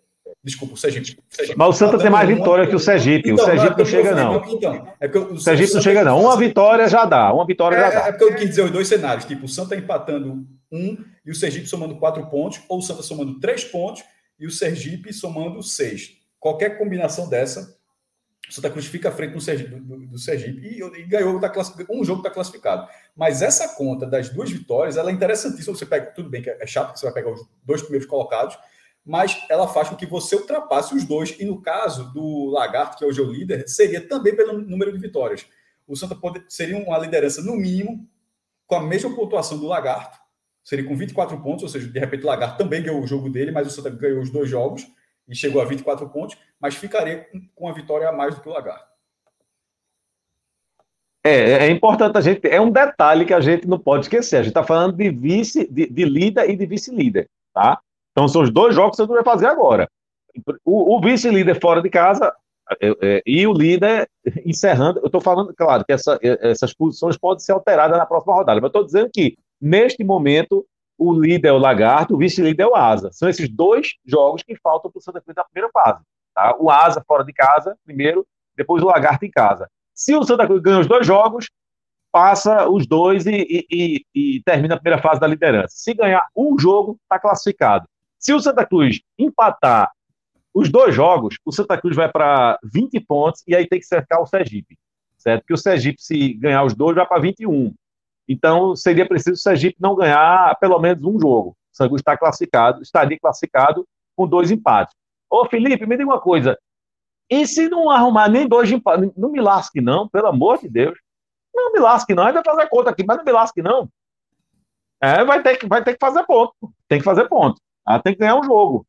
desculpa, 0.43 0.73
o 0.73 0.77
Sergipe, 0.77 1.17
o 1.19 1.35
Sergipe. 1.35 1.57
Mas 1.57 1.69
o 1.69 1.73
Santa 1.73 1.97
tem 1.97 2.09
mais 2.09 2.27
vitória 2.27 2.67
que 2.67 2.75
o 2.75 2.79
Sergipe. 2.79 3.31
Então, 3.31 3.45
o 3.45 3.47
Sergipe 3.47 3.77
não, 3.77 3.85
chega, 3.85 4.15
não. 4.15 4.45
Então, 4.53 4.87
é 4.99 5.07
o, 5.07 5.33
o 5.33 5.39
Sergipe 5.39 5.73
não 5.73 5.81
chega, 5.81 6.03
não. 6.03 6.21
Uma 6.21 6.37
vitória 6.37 6.87
já 6.87 7.05
dá. 7.05 7.33
Uma 7.33 7.45
vitória 7.45 7.77
é, 7.77 7.79
já 7.79 7.89
dá. 7.89 8.07
É 8.07 8.11
porque 8.11 8.23
eu 8.25 8.35
quis 8.35 8.49
dizer 8.49 8.63
os 8.63 8.71
dois 8.71 8.87
cenários: 8.87 9.25
tipo, 9.25 9.45
o 9.45 9.49
Santa 9.49 9.75
empatando 9.75 10.45
um 10.71 10.97
e 11.25 11.31
o 11.31 11.35
Sergipe 11.35 11.67
somando 11.67 11.95
quatro 11.95 12.25
pontos, 12.27 12.61
ou 12.67 12.79
o 12.79 12.81
Santa 12.81 13.01
somando 13.01 13.39
três 13.39 13.63
pontos 13.63 14.03
e 14.39 14.45
o 14.45 14.51
Sergipe 14.51 15.13
somando 15.13 15.61
seis. 15.63 16.22
Qualquer 16.43 16.77
combinação 16.77 17.29
dessa, 17.29 17.73
o 18.49 18.51
Santa 18.51 18.69
Cruz 18.69 18.85
fica 18.85 19.07
à 19.07 19.11
frente 19.13 19.31
do 19.31 19.39
Sergipe, 19.39 19.79
do, 19.79 20.07
do 20.07 20.19
Sergipe 20.19 20.59
e, 20.59 20.99
e, 20.99 21.03
ganhou 21.05 21.39
tá 21.39 21.49
um 21.89 22.03
jogo 22.03 22.19
está 22.19 22.29
classificado. 22.29 22.85
Mas 23.15 23.41
essa 23.41 23.77
conta 23.77 24.05
das 24.05 24.27
duas 24.27 24.51
vitórias 24.51 24.97
ela 24.97 25.09
é 25.09 25.13
interessantíssima. 25.13 25.73
Você 25.73 25.85
pega, 25.85 26.07
tudo 26.07 26.29
bem 26.29 26.41
que 26.41 26.49
é 26.49 26.67
chato 26.67 26.91
que 26.91 26.99
você 26.99 27.05
vai 27.05 27.13
pegar 27.13 27.31
os 27.31 27.47
dois 27.63 27.81
primeiros 27.81 28.05
colocados, 28.05 28.59
mas 29.05 29.41
ela 29.49 29.69
faz 29.69 29.87
com 29.87 29.95
que 29.95 30.05
você 30.05 30.35
ultrapasse 30.35 30.93
os 30.93 31.05
dois. 31.05 31.33
E 31.39 31.45
no 31.45 31.61
caso 31.61 32.11
do 32.11 32.47
Lagarto, 32.47 32.97
que 32.97 33.05
hoje 33.05 33.21
é 33.21 33.23
o 33.23 33.31
líder, 33.31 33.65
seria 33.69 34.05
também 34.05 34.35
pelo 34.35 34.59
número 34.59 34.91
de 34.91 34.99
vitórias. 34.99 35.45
O 35.87 35.95
Santa 35.95 36.13
pode, 36.13 36.43
seria 36.49 36.75
uma 36.75 36.97
liderança, 36.97 37.41
no 37.41 37.55
mínimo, 37.55 38.05
com 38.67 38.75
a 38.75 38.83
mesma 38.83 39.15
pontuação 39.15 39.57
do 39.57 39.65
Lagarto, 39.65 40.17
seria 40.61 40.85
com 40.85 40.93
24 40.93 41.41
pontos, 41.41 41.63
ou 41.63 41.69
seja, 41.69 41.87
de 41.87 41.99
repente 41.99 42.25
o 42.25 42.27
Lagarto 42.27 42.57
também 42.57 42.83
ganhou 42.83 43.01
o 43.01 43.07
jogo 43.07 43.29
dele, 43.29 43.51
mas 43.51 43.65
o 43.65 43.69
Santa 43.69 43.89
ganhou 43.89 44.21
os 44.21 44.29
dois 44.29 44.49
jogos 44.49 44.85
e 45.27 45.35
chegou 45.35 45.61
a 45.61 45.65
24 45.65 46.07
pontos, 46.09 46.37
mas 46.59 46.75
ficaria 46.75 47.27
com 47.55 47.67
a 47.67 47.73
vitória 47.73 48.07
a 48.07 48.11
mais 48.11 48.35
do 48.35 48.41
que 48.41 48.49
o 48.49 48.51
Lagarto. 48.51 48.91
É, 51.25 51.67
é 51.67 51.69
importante 51.69 52.17
a 52.17 52.21
gente. 52.21 52.45
É 52.47 52.59
um 52.59 52.69
detalhe 52.69 53.25
que 53.25 53.33
a 53.33 53.39
gente 53.39 53.65
não 53.65 53.79
pode 53.79 54.05
esquecer. 54.05 54.37
A 54.37 54.41
gente 54.41 54.49
está 54.49 54.63
falando 54.63 54.97
de 54.97 55.09
vice, 55.09 55.65
de, 55.71 55.87
de, 55.87 56.03
líder 56.03 56.49
e 56.49 56.55
de 56.57 56.65
vice-líder, 56.65 57.29
tá? 57.53 57.79
Então 58.11 58.27
são 58.27 58.41
os 58.41 58.51
dois 58.51 58.75
jogos 58.75 58.97
que 58.97 59.05
você 59.05 59.13
vai 59.13 59.23
fazer 59.23 59.45
agora. 59.45 59.89
O, 60.65 60.97
o 60.97 61.01
vice-líder 61.01 61.61
fora 61.61 61.81
de 61.81 61.89
casa 61.89 62.35
é, 62.81 62.89
é, 63.01 63.23
e 63.25 63.47
o 63.47 63.53
líder 63.53 64.09
encerrando. 64.45 64.99
Eu 64.99 65.05
estou 65.05 65.21
falando, 65.21 65.53
claro, 65.55 65.85
que 65.85 65.93
essa, 65.93 66.19
essas 66.21 66.73
posições 66.73 67.17
podem 67.17 67.39
ser 67.39 67.53
alteradas 67.53 67.97
na 67.97 68.05
próxima 68.05 68.33
rodada, 68.33 68.59
mas 68.59 68.67
estou 68.67 68.83
dizendo 68.83 69.09
que 69.13 69.37
Neste 69.65 70.03
momento, 70.03 70.65
o 70.97 71.13
líder 71.13 71.49
é 71.49 71.51
o 71.51 71.57
Lagarto, 71.57 72.15
o 72.15 72.17
vice-líder 72.17 72.63
é 72.63 72.67
o 72.67 72.75
Asa. 72.75 73.11
São 73.11 73.27
esses 73.27 73.49
dois 73.49 73.95
jogos 74.05 74.43
que 74.43 74.55
faltam 74.55 74.91
para 74.91 74.99
o 74.99 75.01
Santa 75.01 75.21
Cruz 75.21 75.35
na 75.35 75.43
primeira 75.43 75.71
fase. 75.71 76.03
Tá? 76.33 76.55
O 76.59 76.69
Asa 76.69 77.03
fora 77.07 77.23
de 77.23 77.33
casa, 77.33 77.77
primeiro, 77.85 78.25
depois 78.55 78.83
o 78.83 78.87
Lagarto 78.87 79.25
em 79.25 79.31
casa. 79.31 79.69
Se 79.93 80.15
o 80.15 80.23
Santa 80.23 80.45
Cruz 80.45 80.61
ganha 80.61 80.79
os 80.79 80.87
dois 80.87 81.05
jogos, 81.05 81.49
passa 82.11 82.69
os 82.69 82.85
dois 82.85 83.25
e, 83.25 83.65
e, 83.71 84.05
e, 84.13 84.41
termina 84.43 84.75
a 84.75 84.77
primeira 84.79 85.01
fase 85.01 85.19
da 85.19 85.27
liderança. 85.27 85.69
Se 85.75 85.93
ganhar 85.93 86.23
um 86.35 86.57
jogo, 86.59 86.99
está 87.01 87.19
classificado. 87.19 87.87
Se 88.19 88.31
o 88.33 88.39
Santa 88.39 88.65
Cruz 88.65 89.01
empatar 89.17 89.91
os 90.53 90.69
dois 90.69 90.93
jogos, 90.93 91.37
o 91.43 91.51
Santa 91.51 91.75
Cruz 91.75 91.95
vai 91.95 92.11
para 92.11 92.59
20 92.63 92.99
pontos 93.01 93.43
e 93.47 93.55
aí 93.55 93.67
tem 93.67 93.79
que 93.79 93.85
cercar 93.85 94.21
o 94.21 94.27
Sergipe. 94.27 94.77
Certo? 95.17 95.41
Porque 95.41 95.53
o 95.53 95.57
Sergipe, 95.57 96.01
se 96.01 96.33
ganhar 96.35 96.63
os 96.63 96.75
dois, 96.75 96.95
vai 96.95 97.07
para 97.07 97.19
21. 97.19 97.73
Então, 98.27 98.75
seria 98.75 99.07
preciso 99.07 99.33
o 99.33 99.37
Sergipe 99.37 99.77
não 99.79 99.95
ganhar 99.95 100.57
pelo 100.59 100.79
menos 100.79 101.03
um 101.03 101.19
jogo. 101.19 101.49
O 101.51 101.75
Sangu 101.75 101.95
está 101.95 102.17
classificado, 102.17 102.81
estaria 102.81 103.19
classificado 103.19 103.87
com 104.15 104.27
dois 104.27 104.51
empates. 104.51 104.95
Ô, 105.29 105.45
Felipe, 105.45 105.85
me 105.85 105.97
diga 105.97 106.09
uma 106.09 106.21
coisa. 106.21 106.57
E 107.29 107.47
se 107.47 107.67
não 107.67 107.89
arrumar 107.89 108.29
nem 108.29 108.47
dois 108.47 108.71
empates? 108.71 109.11
Não 109.17 109.31
me 109.31 109.41
lasque, 109.41 109.81
não, 109.81 110.07
pelo 110.07 110.27
amor 110.27 110.59
de 110.59 110.69
Deus. 110.69 110.97
Não 111.53 111.71
me 111.71 111.79
lasque, 111.79 112.13
não. 112.13 112.23
Ainda 112.23 112.43
fazer 112.43 112.67
conta 112.69 112.89
aqui, 112.89 113.03
mas 113.05 113.17
não 113.17 113.23
me 113.23 113.31
lasque, 113.31 113.61
não. 113.61 113.89
É, 115.01 115.23
vai 115.23 115.41
ter 115.43 115.57
que, 115.57 115.67
vai 115.67 115.83
ter 115.83 115.93
que 115.93 115.99
fazer 115.99 116.23
ponto. 116.25 116.53
Tem 116.87 116.99
que 116.99 117.03
fazer 117.03 117.27
ponto. 117.27 117.59
Ah, 117.85 117.99
tem 117.99 118.13
que 118.13 118.19
ganhar 118.19 118.35
um 118.35 118.43
jogo. 118.43 118.85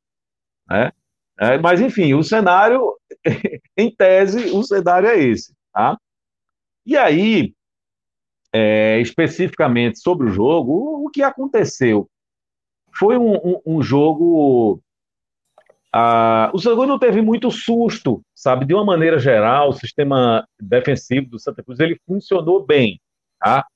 É, 0.70 0.93
é, 1.39 1.59
mas, 1.59 1.81
enfim, 1.81 2.15
o 2.15 2.23
cenário, 2.23 2.97
em 3.77 3.94
tese, 3.94 4.51
o 4.51 4.62
cenário 4.62 5.09
é 5.09 5.19
esse. 5.19 5.52
Tá? 5.73 5.98
E 6.86 6.97
aí, 6.97 7.55
é, 8.55 9.01
especificamente 9.01 9.98
sobre 9.98 10.28
o 10.28 10.32
jogo, 10.32 11.05
o, 11.05 11.10
que 11.10 11.22
aconteceu? 11.22 12.09
Foi 12.97 13.18
um, 13.18 13.35
um, 13.35 13.60
um 13.66 13.82
jogo. 13.82 14.81
Ah, 15.93 16.52
o 16.55 16.86
não 16.86 16.98
teve 16.98 17.20
muito 17.20 17.51
susto, 17.51 18.22
sabe? 18.32 18.64
De 18.64 18.72
uma 18.72 18.85
maneira 18.85 19.18
geral, 19.18 19.70
o 19.70 19.72
sistema 19.72 20.47
defensivo 20.60 21.31
do 21.31 21.39
Santa 21.40 21.64
Cruz 21.64 21.81
ele 21.81 21.98
funcionou 22.06 22.64
bem, 22.64 23.01
tá? 23.40 23.66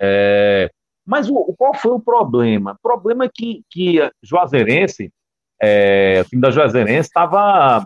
É, 0.00 0.70
mas 1.04 1.28
o, 1.28 1.52
qual 1.58 1.74
foi 1.74 1.92
o 1.92 2.00
problema? 2.00 2.72
O 2.72 2.82
problema 2.82 3.24
é 3.24 3.30
que, 3.32 3.62
que 3.68 3.98
Juazeirense, 4.22 5.12
é, 5.60 6.22
o 6.24 6.28
time 6.28 6.40
da 6.40 6.50
Juazeirense 6.52 7.08
estava 7.08 7.84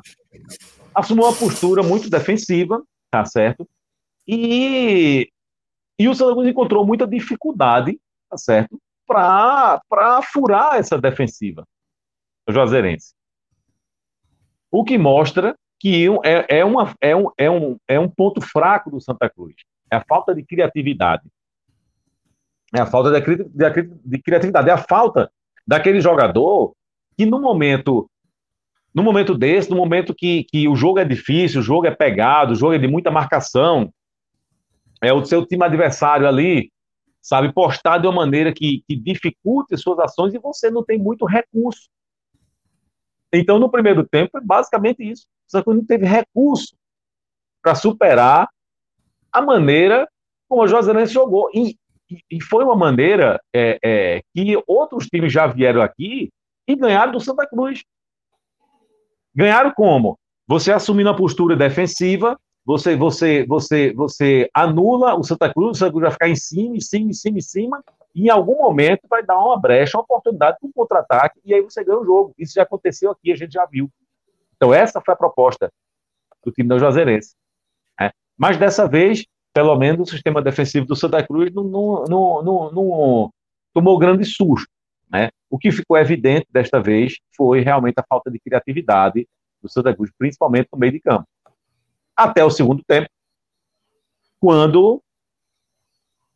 assumiu 0.94 1.24
uma 1.24 1.36
postura 1.36 1.82
muito 1.82 2.10
defensiva, 2.10 2.82
tá 3.10 3.24
certo? 3.24 3.66
E 4.26 5.28
e 5.98 6.08
o 6.08 6.14
Santa 6.14 6.32
Cruz 6.32 6.48
encontrou 6.48 6.86
muita 6.86 7.06
dificuldade, 7.06 7.98
tá 8.30 8.36
certo? 8.36 8.80
Para 9.06 9.80
furar 10.32 10.76
essa 10.76 10.98
defensiva 10.98 11.64
Juazeirense. 12.48 13.14
O 14.70 14.84
que 14.84 14.98
mostra 14.98 15.56
que 15.80 16.06
é, 16.24 16.58
é, 16.58 16.64
uma, 16.64 16.94
é, 17.00 17.16
um, 17.16 17.30
é, 17.36 17.50
um, 17.50 17.76
é 17.88 18.00
um 18.00 18.08
ponto 18.08 18.40
fraco 18.40 18.90
do 18.90 19.00
Santa 19.00 19.28
Cruz. 19.30 19.54
É 19.90 19.96
a 19.96 20.04
falta 20.06 20.34
de 20.34 20.42
criatividade. 20.42 21.22
É 22.74 22.80
a 22.80 22.86
falta 22.86 23.10
de, 23.10 23.44
de, 23.44 23.82
de 24.04 24.22
criatividade. 24.22 24.68
É 24.68 24.72
a 24.72 24.78
falta 24.78 25.30
daquele 25.66 26.00
jogador 26.00 26.74
que 27.16 27.24
no 27.24 27.40
momento 27.40 28.08
no 28.94 29.02
momento 29.02 29.36
desse, 29.36 29.70
no 29.70 29.76
momento 29.76 30.14
que, 30.14 30.44
que 30.44 30.66
o 30.66 30.74
jogo 30.74 30.98
é 30.98 31.04
difícil, 31.04 31.60
o 31.60 31.62
jogo 31.62 31.86
é 31.86 31.94
pegado, 31.94 32.52
o 32.52 32.56
jogo 32.56 32.72
é 32.72 32.78
de 32.78 32.88
muita 32.88 33.10
marcação, 33.10 33.92
é 35.02 35.12
o 35.12 35.24
seu 35.24 35.46
time 35.46 35.64
adversário 35.64 36.26
ali, 36.26 36.70
sabe, 37.20 37.52
postar 37.52 37.98
de 37.98 38.06
uma 38.06 38.16
maneira 38.16 38.52
que, 38.52 38.82
que 38.86 38.96
dificulte 38.96 39.76
suas 39.76 39.98
ações 39.98 40.34
e 40.34 40.38
você 40.38 40.70
não 40.70 40.84
tem 40.84 40.98
muito 40.98 41.24
recurso. 41.24 41.88
Então, 43.32 43.58
no 43.58 43.70
primeiro 43.70 44.06
tempo, 44.06 44.38
é 44.38 44.40
basicamente 44.40 45.02
isso. 45.02 45.26
Só 45.46 45.62
que 45.62 45.70
não 45.70 45.84
teve 45.84 46.06
recurso 46.06 46.76
para 47.62 47.74
superar 47.74 48.48
a 49.32 49.42
maneira 49.42 50.08
como 50.48 50.62
o 50.62 50.68
Joselense 50.68 51.12
jogou. 51.12 51.50
E, 51.54 51.76
e, 52.30 52.42
foi 52.42 52.64
uma 52.64 52.76
maneira 52.76 53.40
é, 53.54 53.78
é, 53.84 54.22
que 54.34 54.62
outros 54.66 55.06
times 55.06 55.32
já 55.32 55.46
vieram 55.46 55.82
aqui 55.82 56.30
e 56.66 56.74
ganharam 56.74 57.12
do 57.12 57.20
Santa 57.20 57.46
Cruz. 57.46 57.84
Ganharam 59.34 59.72
como? 59.72 60.18
Você 60.46 60.72
assumindo 60.72 61.10
a 61.10 61.16
postura 61.16 61.54
defensiva, 61.54 62.38
você, 62.68 62.94
você, 62.94 63.46
você, 63.46 63.94
você 63.94 64.50
anula 64.52 65.18
o 65.18 65.24
Santa 65.24 65.50
Cruz, 65.50 65.70
o 65.70 65.74
Santa 65.78 65.90
Cruz 65.90 66.02
vai 66.02 66.10
ficar 66.10 66.28
em 66.28 66.36
cima, 66.36 66.76
em 66.76 66.80
cima, 66.80 67.08
em 67.08 67.14
cima, 67.14 67.38
em 67.38 67.40
cima, 67.40 67.84
e 68.14 68.26
em 68.26 68.28
algum 68.28 68.58
momento 68.58 69.08
vai 69.08 69.24
dar 69.24 69.38
uma 69.38 69.58
brecha, 69.58 69.96
uma 69.96 70.02
oportunidade 70.02 70.58
para 70.60 70.68
um 70.68 70.72
contra-ataque, 70.72 71.40
e 71.46 71.54
aí 71.54 71.62
você 71.62 71.82
ganha 71.82 71.98
o 71.98 72.04
jogo. 72.04 72.34
Isso 72.36 72.52
já 72.52 72.64
aconteceu 72.64 73.10
aqui, 73.10 73.32
a 73.32 73.36
gente 73.36 73.52
já 73.52 73.64
viu. 73.64 73.90
Então, 74.54 74.74
essa 74.74 75.00
foi 75.00 75.14
a 75.14 75.16
proposta 75.16 75.72
do 76.44 76.52
time 76.52 76.68
da 76.68 76.78
Juazeirense. 76.78 77.34
Né? 77.98 78.10
Mas 78.36 78.58
dessa 78.58 78.86
vez, 78.86 79.24
pelo 79.54 79.74
menos, 79.74 80.06
o 80.06 80.12
sistema 80.12 80.42
defensivo 80.42 80.84
do 80.84 80.94
Santa 80.94 81.26
Cruz 81.26 81.50
não, 81.54 81.64
não, 81.64 82.04
não, 82.42 82.70
não, 82.70 83.30
tomou 83.72 83.98
grande 83.98 84.26
susto. 84.26 84.68
Né? 85.10 85.30
O 85.48 85.56
que 85.56 85.72
ficou 85.72 85.96
evidente 85.96 86.46
desta 86.52 86.82
vez 86.82 87.14
foi 87.34 87.60
realmente 87.60 87.98
a 87.98 88.04
falta 88.06 88.30
de 88.30 88.38
criatividade 88.38 89.26
do 89.62 89.70
Santa 89.70 89.96
Cruz, 89.96 90.10
principalmente 90.18 90.68
no 90.70 90.78
meio 90.78 90.92
de 90.92 91.00
campo. 91.00 91.26
Até 92.18 92.44
o 92.44 92.50
segundo 92.50 92.82
tempo, 92.82 93.08
quando 94.40 95.00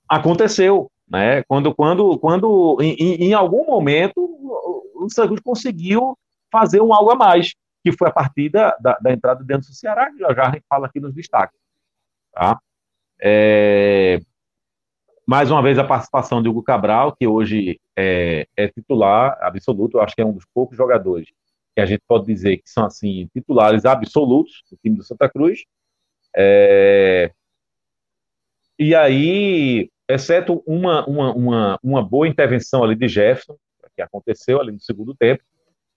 aconteceu, 0.08 0.88
né? 1.08 1.42
Quando, 1.42 1.74
quando, 1.74 2.16
quando 2.20 2.78
em, 2.80 2.94
em 3.24 3.34
algum 3.34 3.66
momento 3.66 4.14
o 4.20 5.08
Cruz 5.08 5.40
conseguiu 5.40 6.16
fazer 6.52 6.80
um 6.80 6.94
algo 6.94 7.10
a 7.10 7.16
mais, 7.16 7.52
que 7.82 7.90
foi 7.90 8.08
a 8.08 8.12
partir 8.12 8.48
da, 8.48 8.76
da, 8.80 8.96
da 9.00 9.12
entrada 9.12 9.42
dentro 9.42 9.68
do 9.68 9.74
Ceará, 9.74 10.08
que 10.12 10.18
já, 10.18 10.32
já 10.32 10.42
a 10.42 10.50
gente 10.52 10.64
fala 10.68 10.86
aqui 10.86 11.00
nos 11.00 11.12
destaques. 11.12 11.58
Tá? 12.32 12.56
É, 13.20 14.20
mais 15.26 15.50
uma 15.50 15.62
vez 15.62 15.80
a 15.80 15.84
participação 15.84 16.40
de 16.40 16.48
Hugo 16.48 16.62
Cabral, 16.62 17.16
que 17.16 17.26
hoje 17.26 17.80
é, 17.96 18.46
é, 18.56 18.68
titular 18.68 19.36
absoluto, 19.40 19.98
acho 19.98 20.14
que 20.14 20.22
é 20.22 20.24
um 20.24 20.32
dos 20.32 20.44
poucos 20.54 20.76
jogadores 20.76 21.28
que 21.74 21.80
a 21.80 21.86
gente 21.86 22.02
pode 22.06 22.26
dizer 22.26 22.58
que 22.58 22.70
são 22.70 22.84
assim 22.84 23.28
titulares 23.34 23.84
absolutos 23.84 24.62
do 24.70 24.76
time 24.76 24.96
do 24.96 25.04
Santa 25.04 25.28
Cruz. 25.28 25.64
É, 26.36 27.32
e 28.78 28.94
aí, 28.94 29.90
exceto 30.08 30.62
uma, 30.66 31.06
uma, 31.06 31.34
uma, 31.34 31.78
uma 31.82 32.02
boa 32.02 32.28
intervenção 32.28 32.82
ali 32.82 32.94
de 32.94 33.08
Jefferson, 33.08 33.56
que 33.94 34.02
aconteceu 34.02 34.60
ali 34.60 34.72
no 34.72 34.80
segundo 34.80 35.14
tempo, 35.14 35.42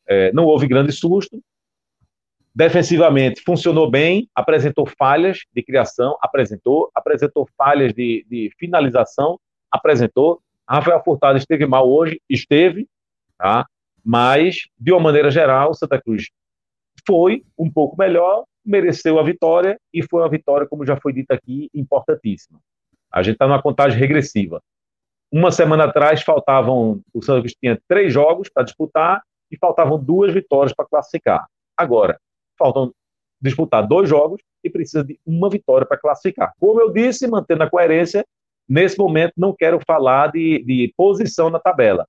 é, 0.08 0.32
não 0.34 0.46
houve 0.46 0.68
grande 0.68 0.92
susto, 0.92 1.42
Defensivamente, 2.58 3.42
funcionou 3.42 3.92
bem, 3.92 4.30
apresentou 4.34 4.86
falhas 4.86 5.40
de 5.54 5.62
criação, 5.62 6.18
apresentou, 6.22 6.90
apresentou 6.96 7.46
falhas 7.58 7.94
de, 7.94 8.26
de 8.30 8.50
finalização, 8.58 9.38
apresentou. 9.70 10.42
Rafael 10.66 11.04
Furtado 11.04 11.38
esteve 11.38 11.66
mal 11.66 11.86
hoje, 11.92 12.22
esteve, 12.30 12.88
tá? 13.38 13.68
Mas, 14.06 14.68
de 14.80 14.92
uma 14.92 15.02
maneira 15.02 15.32
geral, 15.32 15.74
Santa 15.74 16.00
Cruz 16.00 16.30
foi 17.08 17.44
um 17.58 17.72
pouco 17.72 17.98
melhor, 17.98 18.46
mereceu 18.64 19.18
a 19.18 19.24
vitória 19.24 19.80
e 19.92 20.04
foi 20.04 20.22
uma 20.22 20.30
vitória, 20.30 20.68
como 20.68 20.86
já 20.86 20.96
foi 20.96 21.12
dito 21.12 21.32
aqui, 21.32 21.70
importantíssima. 21.74 22.60
A 23.12 23.24
gente 23.24 23.34
está 23.34 23.48
numa 23.48 23.62
contagem 23.62 24.00
regressiva. 24.00 24.62
Uma 25.32 25.52
semana 25.52 25.86
atrás 25.86 26.22
faltavam, 26.22 27.02
o 27.14 27.22
Santa 27.22 27.40
Cruz 27.42 27.56
tinha 27.60 27.82
três 27.88 28.14
jogos 28.14 28.48
para 28.48 28.64
disputar 28.64 29.24
e 29.52 29.58
faltavam 29.58 29.98
duas 29.98 30.32
vitórias 30.32 30.74
para 30.74 30.86
classificar. 30.86 31.48
Agora, 31.76 32.20
faltam 32.58 32.94
disputar 33.42 33.88
dois 33.88 34.08
jogos 34.08 34.42
e 34.64 34.70
precisa 34.70 35.04
de 35.04 35.20
uma 35.26 35.50
vitória 35.50 35.86
para 35.86 35.98
classificar. 35.98 36.54
Como 36.60 36.80
eu 36.80 36.92
disse, 36.92 37.28
mantendo 37.28 37.64
a 37.64 37.70
coerência, 37.70 38.24
nesse 38.70 38.98
momento 38.98 39.34
não 39.36 39.54
quero 39.54 39.80
falar 39.86 40.32
de, 40.32 40.64
de 40.64 40.94
posição 40.96 41.50
na 41.50 41.60
tabela. 41.60 42.08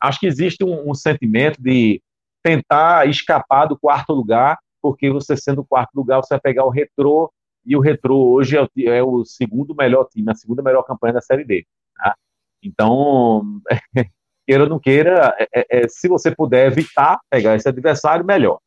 Acho 0.00 0.20
que 0.20 0.26
existe 0.26 0.64
um, 0.64 0.90
um, 0.90 0.94
sentimento 0.94 1.60
de 1.60 2.00
tentar 2.42 3.08
escapar 3.08 3.66
do 3.66 3.78
quarto 3.78 4.12
lugar, 4.12 4.58
porque 4.80 5.10
você 5.10 5.36
sendo 5.36 5.62
o 5.62 5.66
quarto 5.66 5.94
lugar, 5.94 6.22
você 6.22 6.34
vai 6.34 6.40
pegar 6.40 6.64
o 6.64 6.70
retrô, 6.70 7.32
e 7.64 7.76
o 7.76 7.80
retrô 7.80 8.30
hoje 8.30 8.56
é 8.56 8.62
o, 8.62 8.68
é 8.86 9.02
o 9.02 9.24
segundo 9.24 9.74
melhor 9.74 10.06
time, 10.08 10.30
a 10.30 10.34
segunda 10.34 10.62
melhor 10.62 10.82
campanha 10.84 11.14
da 11.14 11.20
Série 11.20 11.44
D. 11.44 11.66
Tá? 11.96 12.14
Então, 12.62 13.60
queira 14.46 14.64
ou 14.64 14.70
não 14.70 14.78
queira, 14.78 15.36
é, 15.38 15.48
é, 15.54 15.66
é, 15.80 15.88
se 15.88 16.08
você 16.08 16.34
puder 16.34 16.66
evitar 16.68 17.20
pegar 17.28 17.56
esse 17.56 17.68
adversário, 17.68 18.24
melhor. 18.24 18.58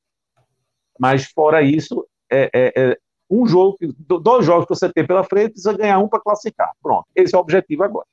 Mas 0.99 1.26
fora 1.26 1.64
isso, 1.64 2.06
é, 2.32 2.49
é, 2.53 2.74
é 2.76 2.98
um 3.30 3.48
jogo, 3.48 3.78
dois 3.98 4.45
jogos 4.45 4.66
que 4.66 4.76
você 4.76 4.91
tem 4.91 5.08
pela 5.08 5.24
frente, 5.24 5.53
precisa 5.53 5.76
ganhar 5.76 5.99
um 5.99 6.08
para 6.08 6.20
classificar. 6.20 6.72
Pronto, 6.84 7.08
esse 7.16 7.34
é 7.34 7.38
o 7.38 7.41
objetivo 7.41 7.84
agora. 7.84 8.06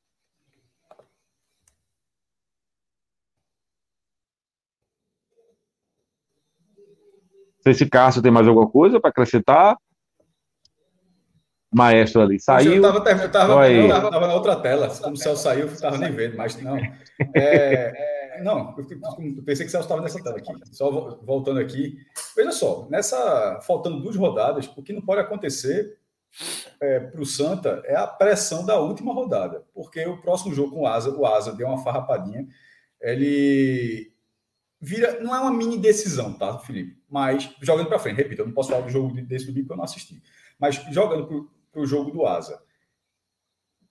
Sei 7.72 7.86
se 7.86 7.90
Cássio 7.90 8.22
tem 8.22 8.32
mais 8.32 8.46
alguma 8.46 8.68
coisa 8.68 9.00
para 9.00 9.10
acrescentar. 9.10 9.76
Maestro 11.72 12.22
ali 12.22 12.40
saiu. 12.40 12.72
Eu 12.72 12.76
estava 12.76 12.98
eu 12.98 13.04
tava, 13.30 13.70
eu 13.70 13.88
tava, 13.88 14.10
tava, 14.10 14.26
na 14.26 14.34
outra 14.34 14.56
tela. 14.56 14.88
Como 14.88 15.14
o 15.14 15.16
Celso 15.16 15.42
saiu, 15.42 15.66
eu 15.66 15.72
estava 15.72 15.98
nem 15.98 16.10
vendo, 16.10 16.36
mas 16.36 16.60
não. 16.62 16.78
É, 17.34 18.40
não, 18.42 18.74
eu 18.78 19.42
pensei 19.44 19.66
que 19.66 19.68
o 19.68 19.70
Celso 19.70 19.80
estava 19.80 20.00
nessa 20.00 20.22
tela 20.22 20.38
aqui. 20.38 20.52
Só 20.72 21.18
voltando 21.22 21.60
aqui. 21.60 21.98
Veja 22.34 22.52
só, 22.52 22.86
nessa. 22.90 23.60
Faltando 23.66 24.00
duas 24.00 24.16
rodadas, 24.16 24.70
o 24.76 24.82
que 24.82 24.94
não 24.94 25.02
pode 25.02 25.20
acontecer 25.20 25.98
é, 26.80 27.00
para 27.00 27.20
o 27.20 27.26
Santa 27.26 27.82
é 27.84 27.96
a 27.96 28.06
pressão 28.06 28.64
da 28.64 28.80
última 28.80 29.12
rodada. 29.12 29.62
Porque 29.74 30.06
o 30.06 30.20
próximo 30.22 30.54
jogo 30.54 30.74
com 30.74 30.82
o 30.82 30.86
Asa, 30.86 31.10
o 31.10 31.26
Asa 31.26 31.52
deu 31.52 31.66
uma 31.66 31.82
farrapadinha. 31.82 32.46
Ele 32.98 34.10
vira. 34.80 35.20
Não 35.20 35.34
é 35.34 35.40
uma 35.40 35.52
mini 35.52 35.78
decisão, 35.78 36.32
tá, 36.32 36.58
Felipe? 36.58 37.02
Mas 37.08 37.50
jogando 37.60 37.88
para 37.88 37.98
frente, 37.98 38.16
repito, 38.16 38.42
eu 38.42 38.46
não 38.46 38.54
posso 38.54 38.70
falar 38.70 38.82
do 38.82 38.90
jogo 38.90 39.14
desse 39.22 39.46
domingo 39.46 39.66
porque 39.66 39.72
eu 39.72 39.76
não 39.78 39.84
assisti. 39.84 40.22
Mas 40.58 40.76
jogando 40.90 41.50
para 41.72 41.80
o 41.80 41.86
jogo 41.86 42.10
do 42.10 42.26
Asa 42.26 42.60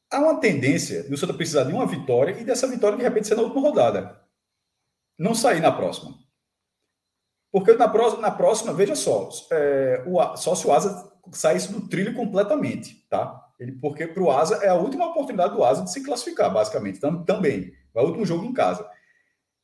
há 0.10 0.20
uma 0.20 0.40
tendência 0.40 1.04
do 1.04 1.18
Santa 1.18 1.34
precisar 1.34 1.66
de 1.66 1.74
uma 1.74 1.86
vitória 1.86 2.38
e 2.40 2.44
dessa 2.44 2.68
vitória 2.68 2.98
de 2.98 3.04
repente 3.04 3.28
ser 3.28 3.36
na 3.36 3.42
última 3.42 3.62
rodada 3.62 4.22
não 5.18 5.34
sair 5.34 5.60
na 5.60 5.72
próxima. 5.72 6.16
Porque 7.52 7.74
na 7.74 7.88
próxima, 7.88 8.22
na 8.22 8.32
próxima 8.32 8.74
veja 8.74 8.96
só, 8.96 9.30
é, 9.52 10.04
o, 10.06 10.36
só 10.38 10.54
se 10.54 10.68
o 10.68 10.72
Asa 10.72 11.12
saísse 11.32 11.72
do 11.72 11.88
trilho 11.88 12.14
completamente, 12.14 13.06
tá? 13.10 13.46
Ele, 13.60 13.72
porque 13.72 14.06
para 14.06 14.22
o 14.22 14.30
Asa 14.30 14.58
é 14.58 14.70
a 14.70 14.76
última 14.76 15.08
oportunidade 15.08 15.56
do 15.56 15.64
Asa 15.64 15.84
de 15.84 15.92
se 15.92 16.04
classificar, 16.04 16.54
basicamente, 16.54 17.00
tam, 17.00 17.24
também. 17.24 17.74
É 17.96 18.02
o 18.02 18.06
último 18.06 18.26
jogo 18.26 18.46
em 18.46 18.54
casa. 18.54 18.88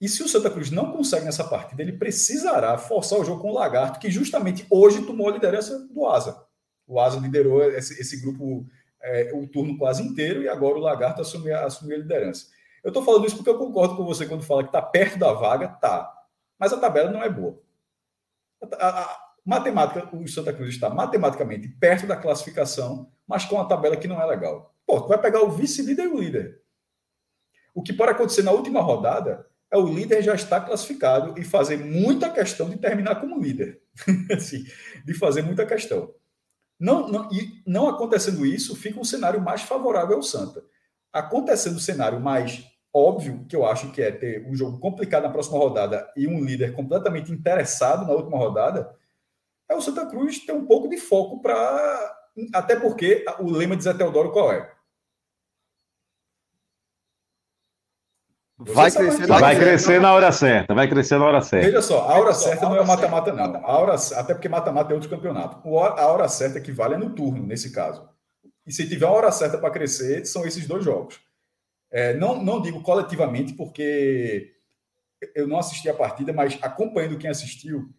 E 0.03 0.09
se 0.09 0.21
o 0.21 0.27
Santa 0.27 0.49
Cruz 0.49 0.69
não 0.69 0.91
consegue 0.91 1.23
nessa 1.23 1.45
partida, 1.45 1.81
ele 1.81 1.93
precisará 1.93 2.77
forçar 2.77 3.17
o 3.17 3.23
jogo 3.23 3.41
com 3.41 3.51
o 3.51 3.53
Lagarto, 3.53 4.01
que 4.01 4.11
justamente 4.11 4.67
hoje 4.69 5.05
tomou 5.05 5.29
a 5.29 5.31
liderança 5.31 5.79
do 5.79 6.05
Asa. 6.05 6.45
O 6.85 6.99
Asa 6.99 7.17
liderou 7.17 7.63
esse, 7.71 8.01
esse 8.01 8.19
grupo 8.19 8.67
é, 9.01 9.31
o 9.33 9.47
turno 9.47 9.77
quase 9.77 10.03
inteiro 10.03 10.43
e 10.43 10.49
agora 10.49 10.75
o 10.77 10.81
Lagarto 10.81 11.21
assumiu, 11.21 11.57
assumiu 11.57 11.95
a 11.95 11.99
liderança. 12.01 12.47
Eu 12.83 12.89
estou 12.89 13.01
falando 13.01 13.25
isso 13.25 13.37
porque 13.37 13.49
eu 13.49 13.57
concordo 13.57 13.95
com 13.95 14.03
você 14.03 14.25
quando 14.25 14.43
fala 14.43 14.63
que 14.63 14.67
está 14.67 14.81
perto 14.81 15.17
da 15.17 15.31
vaga, 15.31 15.69
tá. 15.69 16.13
Mas 16.59 16.73
a 16.73 16.77
tabela 16.77 17.09
não 17.09 17.23
é 17.23 17.29
boa. 17.29 17.57
A, 18.61 18.75
a, 18.85 19.03
a, 19.03 19.19
matemática, 19.45 20.13
o 20.13 20.27
Santa 20.27 20.51
Cruz 20.51 20.71
está 20.71 20.89
matematicamente 20.89 21.69
perto 21.69 22.05
da 22.05 22.17
classificação, 22.17 23.09
mas 23.25 23.45
com 23.45 23.57
a 23.57 23.63
tabela 23.63 23.95
que 23.95 24.09
não 24.09 24.21
é 24.21 24.25
legal. 24.25 24.75
Pô, 24.85 24.99
tu 24.99 25.07
vai 25.07 25.17
pegar 25.17 25.43
o 25.43 25.51
vice-líder 25.51 26.03
e 26.03 26.07
o 26.07 26.19
líder. 26.19 26.61
O 27.73 27.81
que 27.81 27.93
pode 27.93 28.11
acontecer 28.11 28.43
na 28.43 28.51
última 28.51 28.81
rodada 28.81 29.47
é 29.73 29.77
o 29.77 29.91
líder 29.91 30.21
já 30.21 30.35
estar 30.35 30.61
classificado 30.61 31.33
e 31.39 31.43
fazer 31.43 31.77
muita 31.77 32.29
questão 32.29 32.69
de 32.69 32.77
terminar 32.77 33.19
como 33.19 33.41
líder. 33.41 33.81
assim, 34.31 34.63
de 35.03 35.15
fazer 35.15 35.41
muita 35.41 35.65
questão. 35.65 36.13
Não, 36.79 37.07
não, 37.07 37.27
e 37.31 37.63
não 37.65 37.89
acontecendo 37.89 38.45
isso, 38.45 38.75
fica 38.75 38.99
um 38.99 39.03
cenário 39.03 39.41
mais 39.41 39.63
favorável 39.63 40.17
ao 40.17 40.21
Santa. 40.21 40.63
Acontecendo 41.11 41.77
o 41.77 41.79
cenário 41.79 42.19
mais 42.19 42.63
óbvio 42.93 43.45
que 43.49 43.55
eu 43.55 43.65
acho 43.65 43.91
que 43.91 43.99
é 44.03 44.11
ter 44.11 44.47
um 44.47 44.55
jogo 44.55 44.77
complicado 44.77 45.23
na 45.23 45.31
próxima 45.31 45.57
rodada 45.57 46.07
e 46.15 46.27
um 46.27 46.43
líder 46.43 46.75
completamente 46.75 47.31
interessado 47.31 48.05
na 48.05 48.13
última 48.13 48.37
rodada, 48.37 48.95
é 49.67 49.73
o 49.73 49.81
Santa 49.81 50.05
Cruz 50.05 50.45
ter 50.45 50.53
um 50.53 50.67
pouco 50.67 50.87
de 50.87 50.97
foco 50.97 51.41
para. 51.41 52.15
Até 52.53 52.75
porque 52.75 53.25
o 53.39 53.49
lema 53.49 53.75
de 53.75 53.83
Zé 53.83 53.93
Teodoro 53.95 54.31
qual 54.31 54.51
é? 54.51 54.71
Vai 58.65 58.89
crescer, 58.91 59.27
vai, 59.27 59.39
vai 59.39 59.55
crescer 59.55 59.99
na 59.99 60.13
hora 60.13 60.31
certa, 60.31 60.73
vai 60.73 60.87
crescer 60.87 61.17
na 61.17 61.25
hora 61.25 61.41
certa. 61.41 61.65
Veja 61.65 61.81
só, 61.81 62.09
a 62.09 62.17
hora 62.17 62.33
certa 62.33 62.69
não 62.69 62.77
é 62.77 62.85
mata-mata, 62.85 63.33
não. 63.33 63.55
A 63.65 63.77
hora, 63.77 63.95
até 63.95 64.33
porque 64.33 64.47
mata-mata 64.47 64.91
é 64.91 64.95
outro 64.95 65.09
campeonato. 65.09 65.67
A 65.67 66.07
hora 66.07 66.27
certa 66.29 66.61
que 66.61 66.71
vale 66.71 66.95
é 66.95 66.97
no 66.97 67.09
turno, 67.09 67.45
nesse 67.45 67.71
caso. 67.71 68.07
E 68.65 68.71
se 68.71 68.87
tiver 68.87 69.05
uma 69.05 69.15
hora 69.15 69.31
certa 69.31 69.57
para 69.57 69.69
crescer, 69.71 70.25
são 70.25 70.45
esses 70.45 70.65
dois 70.65 70.83
jogos. 70.83 71.19
É, 71.91 72.13
não, 72.13 72.41
não 72.41 72.61
digo 72.61 72.81
coletivamente, 72.81 73.53
porque 73.53 74.53
eu 75.35 75.47
não 75.47 75.59
assisti 75.59 75.89
a 75.89 75.93
partida, 75.93 76.31
mas 76.31 76.57
acompanhando 76.61 77.17
quem 77.17 77.29
assistiu, 77.29 77.89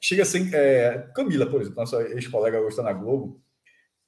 chega 0.00 0.22
assim, 0.22 0.50
é, 0.52 1.06
Camila, 1.14 1.46
por 1.46 1.60
exemplo, 1.60 1.80
nossa 1.80 2.00
ex-colega 2.10 2.58
hoje 2.58 2.70
está 2.70 2.82
na 2.82 2.92
Globo, 2.92 3.40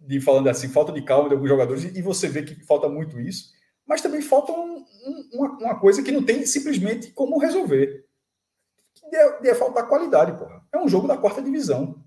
de 0.01 0.21
falando 0.21 0.49
assim, 0.49 0.69
falta 0.69 0.93
de 0.93 1.03
calma 1.03 1.29
de 1.29 1.35
alguns 1.35 1.49
jogadores, 1.49 1.85
e 1.85 2.03
você 2.03 2.29
vê 2.29 2.43
que 2.43 2.65
falta 2.65 2.89
muito 2.89 3.21
isso, 3.21 3.53
mas 3.87 4.01
também 4.01 4.23
falta 4.23 4.53
um, 4.53 4.79
um, 4.79 5.29
uma, 5.33 5.51
uma, 5.59 5.81
coisa 5.81 6.03
que 6.03 6.13
não 6.13 6.23
tem 6.23 6.45
simplesmente 6.47 7.11
como 7.13 7.39
resolver. 7.39 8.05
Que 8.95 9.17
é, 9.17 9.49
é 9.49 9.55
faltar 9.55 9.89
qualidade, 9.89 10.39
porra. 10.39 10.63
É 10.73 10.79
um 10.79 10.89
jogo 10.89 11.07
da 11.07 11.17
quarta 11.17 11.43
divisão. 11.43 12.03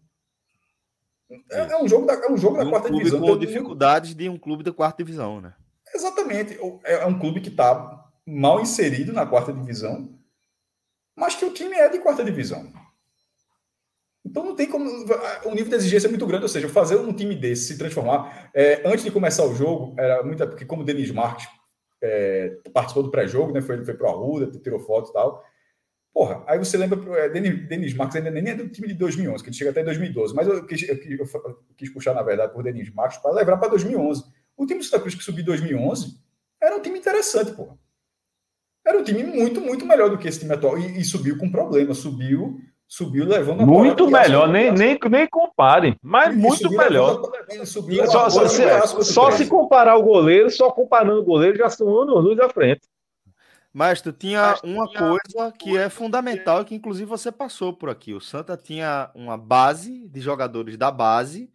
É, 1.52 1.60
é 1.74 1.78
um 1.78 1.88
jogo 1.88 2.06
da, 2.06 2.14
é 2.14 2.32
um 2.32 2.38
jogo 2.38 2.58
da 2.58 2.64
um 2.64 2.70
quarta 2.70 2.90
divisão. 2.90 3.20
Com 3.20 3.38
dificuldades 3.38 4.16
de 4.16 4.30
um 4.30 4.38
clube 4.38 4.64
da 4.64 4.74
quarta 4.74 5.04
divisão, 5.04 5.42
né? 5.42 5.54
Exatamente. 5.94 6.58
É, 6.84 6.96
é 6.96 7.06
um 7.06 7.20
clube 7.20 7.42
que 7.42 7.50
está 7.50 8.06
mal 8.26 8.60
inserido 8.60 9.14
na 9.14 9.26
quarta 9.26 9.54
divisão, 9.54 10.10
mas 11.16 11.36
que 11.36 11.46
o 11.46 11.54
time 11.54 11.76
é 11.76 11.88
de 11.90 12.00
quarta 12.00 12.24
divisão. 12.24 12.72
Então 14.26 14.44
não 14.44 14.56
tem 14.56 14.68
como. 14.68 14.90
O 15.46 15.52
nível 15.52 15.70
de 15.70 15.76
exigência 15.76 16.08
é 16.08 16.10
muito 16.10 16.26
grande, 16.26 16.44
ou 16.44 16.50
seja, 16.50 16.68
fazer 16.68 16.98
um 16.98 17.14
time 17.14 17.36
desse 17.36 17.68
se 17.68 17.78
transformar. 17.78 18.50
É, 18.54 18.82
antes 18.86 19.04
de 19.04 19.12
começar 19.12 19.46
o 19.46 19.56
jogo, 19.56 19.96
era 19.98 20.24
muito. 20.24 20.46
Porque, 20.48 20.66
como 20.66 20.82
o 20.82 20.86
Denis 20.86 21.12
Marques 21.12 21.48
é, 22.02 22.58
participou 22.74 23.04
do 23.04 23.12
pré-jogo, 23.12 23.54
né? 23.54 23.62
Foi, 23.62 23.84
foi 23.84 23.94
pro 23.94 24.08
Arruda, 24.08 24.52
tirou 24.60 24.80
foto 24.80 25.10
e 25.10 25.14
tal. 25.14 25.44
Porra, 26.14 26.44
aí 26.48 26.58
você 26.58 26.78
lembra, 26.78 27.00
é, 27.20 27.30
Denis, 27.30 27.68
Denis 27.68 27.94
Marques 27.94 28.16
ainda 28.16 28.32
nem 28.32 28.50
é 28.50 28.56
do 28.56 28.68
time 28.70 28.88
de 28.88 28.96
2011, 28.96 29.44
que 29.44 29.50
ele 29.50 29.56
chega 29.56 29.70
até 29.70 29.84
2012, 29.84 30.34
mas 30.34 30.48
eu 30.48 30.66
quis, 30.66 30.82
eu 30.90 31.00
quis, 31.00 31.20
eu 31.20 31.60
quis 31.76 31.90
puxar, 31.92 32.16
na 32.16 32.24
verdade, 32.24 32.54
por 32.54 32.64
Denis 32.64 32.92
Marques 32.92 33.20
para 33.20 33.32
levar 33.32 33.58
para 33.58 33.70
2011. 33.70 34.24
O 34.56 34.66
time 34.66 34.80
do 34.80 34.86
Santa 34.86 35.02
Cruz 35.02 35.14
que 35.14 35.24
subiu 35.24 35.44
em 35.44 35.46
2011 35.46 36.20
era 36.62 36.76
um 36.76 36.82
time 36.82 36.98
interessante, 36.98 37.52
porra. 37.52 37.78
Era 38.86 38.98
um 38.98 39.04
time 39.04 39.24
muito, 39.24 39.62
muito 39.62 39.86
melhor 39.86 40.10
do 40.10 40.18
que 40.18 40.28
esse 40.28 40.40
time 40.40 40.54
atual. 40.54 40.80
E, 40.80 41.00
e 41.00 41.06
subiu 41.06 41.38
com 41.38 41.52
problema, 41.52 41.94
subiu 41.94 42.60
subiu 42.88 43.26
levando 43.26 43.62
a 43.62 43.66
Muito 43.66 44.10
melhor, 44.10 44.48
nem, 44.48 44.72
nem, 44.72 44.98
nem 45.10 45.28
compare, 45.28 45.98
mas 46.02 46.36
muito 46.36 46.70
melhor. 46.70 47.22
só, 48.06 48.30
só, 48.30 48.48
se, 48.48 49.04
só 49.04 49.32
se 49.32 49.46
comparar 49.48 49.98
o 49.98 50.04
goleiro, 50.04 50.50
só 50.50 50.72
comparando 50.72 51.22
o 51.22 51.26
goleiro, 51.26 51.58
já 51.58 51.70
são 51.70 52.02
anos 52.02 52.24
luz 52.24 52.40
à 52.40 52.50
frente. 52.50 52.88
Mas 53.74 54.02
tu 54.02 54.12
tinha 54.12 54.56
uma 54.64 54.88
coisa 54.88 55.52
que 55.52 55.78
é 55.78 55.90
fundamental, 55.90 56.66
que 56.66 56.74
inclusive 56.74 57.06
você 57.06 57.32
passou 57.32 57.74
por 57.74 57.90
aqui. 57.90 58.14
O 58.14 58.22
Santa 58.22 58.58
tinha 58.58 59.12
uma 59.14 59.38
base 59.38 60.08
de 60.08 60.20
jogadores 60.20 60.78
da 60.78 60.90
base 60.90 61.52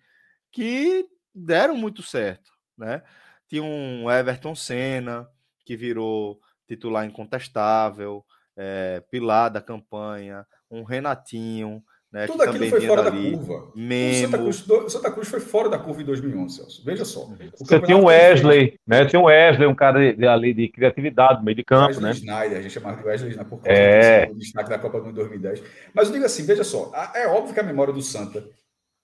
que 0.53 1.05
deram 1.35 1.75
muito 1.75 2.03
certo, 2.03 2.53
né? 2.77 3.03
Tinha 3.49 3.63
um 3.63 4.09
Everton 4.11 4.55
Senna, 4.55 5.29
que 5.65 5.77
virou 5.77 6.39
titular 6.69 7.05
incontestável, 7.05 8.25
é, 8.57 9.01
pilar 9.11 9.51
da 9.51 9.61
campanha, 9.61 10.47
um 10.73 10.83
Renatinho, 10.83 11.83
né, 12.13 12.27
Tudo 12.27 12.43
aquilo 12.43 12.69
foi 12.69 12.81
fora 12.83 13.09
ali, 13.09 13.31
da 13.31 13.39
curva. 13.39 13.73
Mesmo. 13.75 14.27
Santa 14.27 14.39
Cruz, 14.39 14.93
Santa 14.93 15.11
Cruz 15.11 15.29
foi 15.29 15.41
fora 15.41 15.69
da 15.71 15.79
curva 15.79 16.03
em 16.03 16.05
2011, 16.05 16.57
Celso. 16.57 16.85
Veja 16.85 17.07
só. 17.07 17.27
Você 17.59 17.81
tinha 17.81 17.97
um 17.97 18.05
Wesley, 18.05 18.79
né? 18.87 19.07
Tinha 19.07 19.19
um 19.19 19.25
Wesley, 19.25 19.67
um 19.67 19.75
cara 19.75 19.99
ali 19.99 20.53
de 20.53 20.69
criatividade 20.69 21.39
no 21.39 21.45
meio 21.45 21.57
de 21.57 21.65
campo, 21.65 21.87
Wesley 21.87 22.05
né? 22.05 22.13
Schneider, 22.13 22.59
a 22.59 22.63
gente 22.63 22.73
chamava 22.73 22.99
de 22.99 23.07
Wesley 23.07 23.33
Schneider 23.33 23.49
por 23.49 23.63
causa 23.63 23.79
é. 23.79 24.27
do 24.27 24.39
destaque 24.39 24.69
da 24.69 24.79
Copa 24.79 25.01
do 25.01 25.11
2010. 25.11 25.63
Mas 25.95 26.09
eu 26.09 26.13
digo 26.13 26.27
assim, 26.27 26.45
veja 26.45 26.65
só, 26.65 26.93
é 27.15 27.27
óbvio 27.27 27.55
que 27.55 27.61
a 27.61 27.65
memória 27.65 27.95
do 27.95 28.03
Santa, 28.03 28.47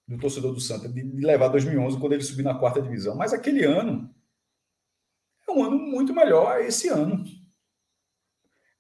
do 0.07 0.19
torcedor 0.19 0.53
do 0.53 0.61
Santa, 0.61 0.87
de 0.87 1.03
levar 1.25 1.49
2011 1.49 1.99
quando 1.99 2.13
ele 2.13 2.23
subiu 2.23 2.45
na 2.45 2.59
quarta 2.59 2.83
divisão, 2.83 3.17
mas 3.17 3.33
aquele 3.33 3.65
ano 3.65 4.11
é 5.49 5.51
um 5.51 5.65
ano 5.65 5.79
muito 5.79 6.15
melhor 6.15 6.61
esse 6.61 6.89
ano. 6.89 7.25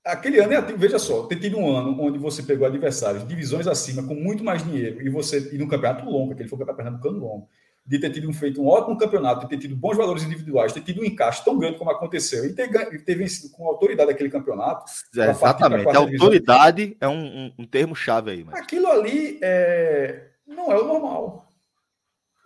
Aquele 0.08 0.40
ano 0.40 0.54
é 0.54 0.62
veja 0.62 0.98
só, 0.98 1.26
ter 1.26 1.36
tido 1.36 1.58
um 1.58 1.76
ano 1.76 1.94
onde 2.00 2.18
você 2.18 2.42
pegou 2.42 2.66
adversários, 2.66 3.28
divisões 3.28 3.66
acima, 3.66 4.02
com 4.02 4.14
muito 4.14 4.42
mais 4.42 4.64
dinheiro, 4.64 5.02
e 5.02 5.10
você, 5.10 5.50
e 5.52 5.58
num 5.58 5.68
campeonato 5.68 6.08
longo, 6.08 6.32
aquele 6.32 6.48
foi 6.48 6.56
o 6.56 6.60
campeonato 6.60 6.82
pernambucano 6.82 7.18
longo, 7.18 7.48
de 7.84 7.98
ter 7.98 8.10
tido 8.10 8.26
um, 8.26 8.32
feito 8.32 8.62
um 8.62 8.66
ótimo 8.66 8.96
campeonato, 8.96 9.42
de 9.42 9.50
ter 9.50 9.58
tido 9.58 9.76
bons 9.76 9.98
valores 9.98 10.22
individuais, 10.22 10.72
ter 10.72 10.80
tido 10.80 11.02
um 11.02 11.04
encaixe 11.04 11.44
tão 11.44 11.58
grande 11.58 11.76
como 11.76 11.90
aconteceu, 11.90 12.46
e 12.46 12.54
ter, 12.54 12.70
ter 13.04 13.14
vencido 13.16 13.52
com 13.52 13.66
autoridade 13.66 14.10
aquele 14.10 14.30
campeonato. 14.30 14.90
É, 15.14 15.28
exatamente, 15.28 15.94
a 15.94 15.98
autoridade 15.98 16.86
divisão. 16.86 16.96
é 17.02 17.08
um, 17.08 17.26
um, 17.26 17.52
um 17.58 17.66
termo-chave 17.66 18.30
aí. 18.30 18.44
Mas... 18.44 18.60
Aquilo 18.60 18.86
ali 18.86 19.38
é... 19.42 20.28
não 20.46 20.72
é 20.72 20.78
o 20.78 20.86
normal. 20.86 21.52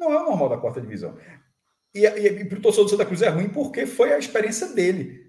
Não 0.00 0.12
é 0.12 0.20
o 0.20 0.24
normal 0.24 0.48
da 0.48 0.58
quarta 0.58 0.80
divisão. 0.80 1.16
E, 1.94 2.04
e, 2.04 2.26
e 2.26 2.44
para 2.44 2.58
o 2.58 2.62
torcedor 2.62 2.86
do 2.86 2.90
Santa 2.90 3.06
Cruz 3.06 3.22
é 3.22 3.28
ruim 3.28 3.48
porque 3.48 3.86
foi 3.86 4.12
a 4.12 4.18
experiência 4.18 4.66
dele. 4.74 5.21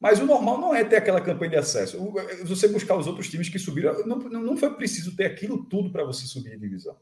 Mas 0.00 0.20
o 0.20 0.26
normal 0.26 0.60
não 0.60 0.74
é 0.74 0.84
ter 0.84 0.96
aquela 0.96 1.20
campanha 1.20 1.50
de 1.50 1.56
acesso. 1.56 1.98
Você 2.44 2.68
buscar 2.68 2.96
os 2.96 3.06
outros 3.06 3.28
times 3.28 3.48
que 3.48 3.58
subiram, 3.58 4.06
não, 4.06 4.18
não 4.18 4.56
foi 4.56 4.74
preciso 4.74 5.16
ter 5.16 5.26
aquilo 5.26 5.64
tudo 5.64 5.90
para 5.90 6.04
você 6.04 6.24
subir 6.24 6.50
de 6.50 6.58
divisão. 6.58 6.96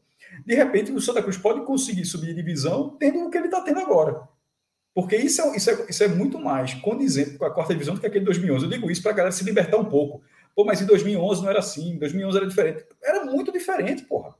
De 0.45 0.55
repente, 0.55 0.91
o 0.91 0.99
Santa 0.99 1.21
Cruz 1.21 1.37
pode 1.37 1.63
conseguir 1.63 2.05
subir 2.05 2.27
de 2.27 2.33
divisão 2.33 2.95
tendo 2.99 3.19
o 3.19 3.29
que 3.29 3.37
ele 3.37 3.45
está 3.45 3.61
tendo 3.61 3.79
agora. 3.79 4.27
Porque 4.95 5.15
isso 5.15 5.41
é, 5.41 5.55
isso, 5.55 5.69
é, 5.69 5.85
isso 5.87 6.03
é 6.03 6.07
muito 6.07 6.39
mais 6.39 6.73
condizente 6.73 7.37
com 7.37 7.45
a 7.45 7.53
quarta 7.53 7.73
divisão 7.73 7.93
do 7.93 8.01
que 8.01 8.07
aquele 8.07 8.25
2011. 8.25 8.65
Eu 8.65 8.71
digo 8.71 8.89
isso 8.89 9.03
para 9.03 9.11
a 9.11 9.15
galera 9.15 9.31
se 9.31 9.43
libertar 9.43 9.77
um 9.77 9.85
pouco. 9.85 10.23
Pô, 10.55 10.65
mas 10.65 10.81
em 10.81 10.87
2011 10.87 11.43
não 11.43 11.49
era 11.51 11.59
assim, 11.59 11.91
em 11.91 11.99
2011 11.99 12.37
era 12.37 12.47
diferente. 12.47 12.85
Era 13.03 13.25
muito 13.25 13.51
diferente, 13.51 14.03
porra. 14.05 14.33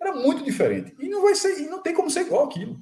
Era 0.00 0.12
muito 0.12 0.44
diferente. 0.44 0.94
E 1.00 1.08
não 1.08 1.20
vai 1.20 1.34
ser, 1.34 1.60
e 1.62 1.66
não 1.66 1.82
tem 1.82 1.92
como 1.92 2.08
ser 2.08 2.20
igual 2.20 2.44
aquilo 2.44 2.78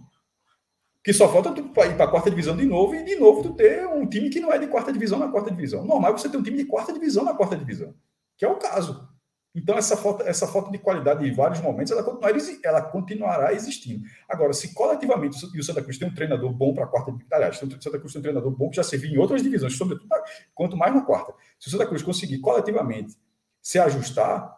que 1.07 1.13
só 1.13 1.33
falta 1.33 1.53
tu 1.53 1.61
ir 1.61 1.95
para 1.95 2.03
a 2.03 2.09
quarta 2.09 2.29
divisão 2.29 2.57
de 2.57 2.67
novo 2.67 2.93
e 2.93 3.05
de 3.05 3.15
novo 3.15 3.41
tu 3.41 3.55
ter 3.55 3.87
um 3.87 4.05
time 4.09 4.29
que 4.29 4.41
não 4.41 4.53
é 4.53 4.59
de 4.59 4.67
quarta 4.67 4.93
divisão 4.93 5.21
na 5.21 5.29
quarta 5.29 5.53
divisão. 5.53 5.85
Normal 5.85 6.11
é 6.11 6.19
você 6.19 6.29
ter 6.29 6.37
um 6.37 6.43
time 6.43 6.57
de 6.57 6.65
quarta 6.65 6.93
divisão 6.93 7.23
na 7.23 7.33
quarta 7.33 7.57
divisão, 7.57 7.95
que 8.37 8.45
é 8.45 8.49
o 8.49 8.57
caso. 8.57 9.09
Então 9.55 9.79
essa 9.79 9.97
falta, 9.97 10.25
essa 10.25 10.49
falta 10.49 10.69
de 10.69 10.79
qualidade 10.79 11.25
em 11.25 11.33
vários 11.33 11.61
momentos 11.61 11.93
ela 11.93 12.03
continuará, 12.03 12.37
ela 12.65 12.83
continuará 12.83 13.53
existindo. 13.53 14.05
Agora, 14.29 14.53
se 14.53 14.75
coletivamente 14.75 15.37
o 15.37 15.63
Santa 15.63 15.81
Cruz 15.81 15.97
tem 15.97 16.09
um 16.09 16.13
treinador 16.13 16.53
bom 16.53 16.75
para 16.75 16.83
a 16.83 16.89
quarta, 16.89 17.17
aliás, 17.31 17.63
o 17.63 17.81
Santa 17.81 18.01
Cruz 18.01 18.13
tem 18.13 18.19
um 18.19 18.23
treinador 18.25 18.51
bom 18.51 18.69
que 18.69 18.75
já 18.75 18.83
serviu 18.83 19.09
em 19.09 19.17
outras 19.17 19.45
divisões, 19.45 19.77
sobretudo 19.77 20.09
quanto 20.57 20.77
mais 20.77 20.93
na 20.93 21.03
quarta. 21.03 21.33
Se 21.57 21.69
o 21.69 21.71
Santa 21.71 21.87
Cruz 21.87 22.03
conseguir 22.03 22.41
coletivamente 22.41 23.15
se 23.63 23.79
ajustar, 23.79 24.53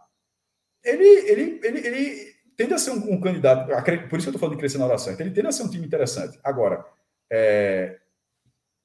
ele, 0.83 1.05
ele, 1.05 1.60
ele, 1.62 1.86
ele 1.86 2.38
tende 2.58 2.74
a 2.74 2.78
ser 2.78 2.90
um, 2.90 3.14
um 3.14 3.20
candidato, 3.20 3.68
por 3.68 3.74
isso 3.78 4.08
que 4.08 4.14
eu 4.14 4.18
estou 4.18 4.40
falando 4.40 4.56
de 4.56 4.58
crescer 4.58 4.78
na 4.78 4.86
hora 4.86 4.98
certa, 4.98 5.22
ele 5.22 5.30
tende 5.30 5.46
a 5.46 5.52
ser 5.52 5.62
um 5.62 5.70
time 5.70 5.86
interessante. 5.86 6.38
Agora, 6.42 6.84
é, 7.30 8.00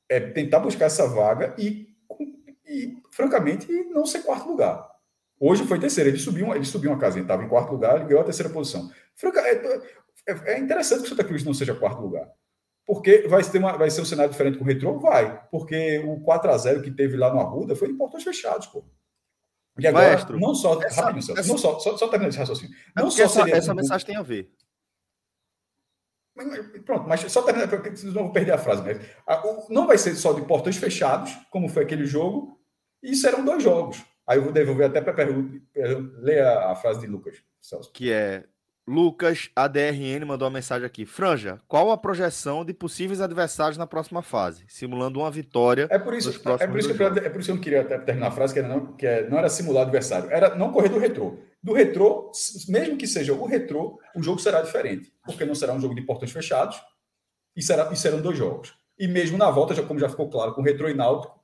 é 0.08 0.20
tentar 0.20 0.60
buscar 0.60 0.86
essa 0.86 1.08
vaga 1.08 1.56
e, 1.58 1.88
e, 2.68 2.96
francamente, 3.12 3.68
não 3.86 4.06
ser 4.06 4.22
quarto 4.22 4.48
lugar. 4.48 4.88
Hoje 5.40 5.66
foi 5.66 5.80
terceiro, 5.80 6.12
ele 6.12 6.20
subiu, 6.20 6.54
ele 6.54 6.64
subiu 6.64 6.92
uma 6.92 7.00
casa, 7.00 7.18
ele 7.18 7.24
estava 7.24 7.44
em 7.44 7.50
quarto 7.50 7.72
lugar, 7.72 7.96
ele 7.96 8.06
ganhou 8.06 8.22
a 8.22 8.26
terceira 8.26 8.54
posição. 8.54 8.92
Franca, 9.16 9.42
é, 9.42 9.56
é, 10.28 10.54
é, 10.54 10.60
interessante 10.60 11.00
que 11.00 11.08
o 11.08 11.10
Santa 11.10 11.24
Cruz 11.24 11.44
não 11.44 11.54
seja 11.54 11.74
quarto 11.74 12.00
lugar. 12.00 12.30
Porque 12.86 13.28
vai, 13.28 13.44
ter 13.44 13.58
uma, 13.58 13.76
vai 13.76 13.90
ser 13.90 14.02
um 14.02 14.06
cenário 14.06 14.32
diferente 14.32 14.58
com 14.58 14.64
o 14.64 14.68
Retro? 14.68 15.00
Vai. 15.00 15.48
Porque 15.50 16.00
o 16.06 16.20
4 16.22 16.52
a 16.52 16.58
0 16.58 16.82
que 16.84 16.92
teve 16.92 17.18
lá 17.18 17.34
no 17.34 17.40
Arruda 17.40 17.76
foi 17.76 17.88
de 17.88 17.96
portões 17.96 18.24
fechados, 18.24 18.68
pô. 18.68 18.84
E 19.78 19.88
agora, 19.88 20.10
Maestro, 20.10 20.40
não 20.40 20.54
só, 20.54 20.82
essa, 20.82 21.02
rapidinho, 21.02 21.38
essa, 21.38 21.48
não 21.48 21.58
só, 21.58 21.80
só, 21.80 21.98
só 21.98 22.08
terminando 22.08 22.30
esse 22.30 22.40
raciocínio. 22.40 22.76
É 22.96 23.02
não 23.02 23.10
só 23.10 23.24
essa, 23.24 23.50
essa 23.50 23.72
um... 23.72 23.76
mensagem 23.76 24.06
tem 24.06 24.16
a 24.16 24.22
ver. 24.22 24.52
Pronto, 26.86 27.08
mas 27.08 27.22
só 27.32 27.42
terminar, 27.44 27.68
porque 27.68 27.90
não 28.06 28.14
vão 28.14 28.32
perder 28.32 28.54
a 28.54 28.58
frase. 28.58 28.84
Mas, 28.84 29.70
não 29.70 29.88
vai 29.88 29.98
ser 29.98 30.16
só 30.16 30.34
de 30.34 30.42
portões 30.44 30.78
fechados, 30.78 31.32
como 31.50 31.70
foi 31.70 31.84
aquele 31.84 32.06
jogo, 32.06 32.60
e 33.02 33.16
serão 33.16 33.46
dois 33.46 33.64
jogos. 33.64 34.04
Aí 34.28 34.38
eu 34.38 34.44
vou 34.44 34.54
devolver 34.54 34.88
até 34.88 35.02
para 35.02 35.14
perguntar. 35.14 35.60
Leia 36.20 36.72
a 36.72 36.76
frase 36.76 37.02
de 37.02 37.08
Lucas, 37.08 37.44
Celso. 37.62 37.92
Que 37.92 38.12
é 38.12 38.46
Lucas 38.86 39.50
ADRN 39.56 40.26
mandou 40.26 40.46
uma 40.46 40.54
mensagem 40.56 40.86
aqui. 40.86 41.06
Franja, 41.06 41.62
qual 41.68 41.90
a 41.90 41.98
projeção 41.98 42.66
de 42.66 42.74
possíveis 42.74 43.22
adversários 43.22 43.78
na 43.78 43.88
próxima 43.88 44.22
fase? 44.22 44.66
Simulando 44.68 45.20
uma 45.20 45.32
vitória. 45.32 45.88
É 45.90 45.98
por 45.98 46.14
isso, 46.14 46.30
é 46.30 46.68
por 46.68 46.80
isso, 46.80 46.94
que, 46.94 47.02
eu, 47.02 47.08
é 47.08 47.30
por 47.30 47.40
isso 47.40 47.48
que 47.48 47.52
eu 47.52 47.56
não 47.56 47.62
queria 47.62 47.84
terminar 48.00 48.28
a 48.28 48.32
frase, 48.32 48.54
que, 48.54 48.60
era 48.60 48.68
não, 48.68 48.94
que 48.94 49.08
é, 49.08 49.30
não 49.30 49.38
era 49.38 49.48
simular 49.48 49.84
adversário, 49.84 50.30
era 50.30 50.56
não 50.56 50.72
correr 50.72 50.90
do 50.90 51.00
retrô. 51.00 51.38
Do 51.62 51.72
retrô, 51.72 52.30
mesmo 52.68 52.98
que 52.98 53.08
seja 53.08 53.34
o 53.34 53.46
retrô, 53.46 53.98
o 54.14 54.22
jogo 54.22 54.40
será 54.40 54.62
diferente. 54.62 55.14
Porque 55.26 55.46
não 55.46 55.56
será 55.56 55.74
um 55.74 55.80
jogo 55.80 55.96
de 55.96 56.02
portões 56.02 56.32
fechados 56.32 56.82
e, 57.56 57.62
será, 57.62 57.90
e 57.90 57.96
serão 57.96 58.22
dois 58.22 58.38
jogos. 58.38 58.74
E 59.00 59.08
mesmo 59.08 59.38
na 59.38 59.50
volta, 59.50 59.74
já, 59.74 59.82
como 59.84 60.00
já 60.00 60.10
ficou 60.10 60.30
claro, 60.30 60.54
com 60.54 60.62
o 60.62 60.64
retrô 60.64 60.90
e 60.90 60.94
náutico, 60.94 61.42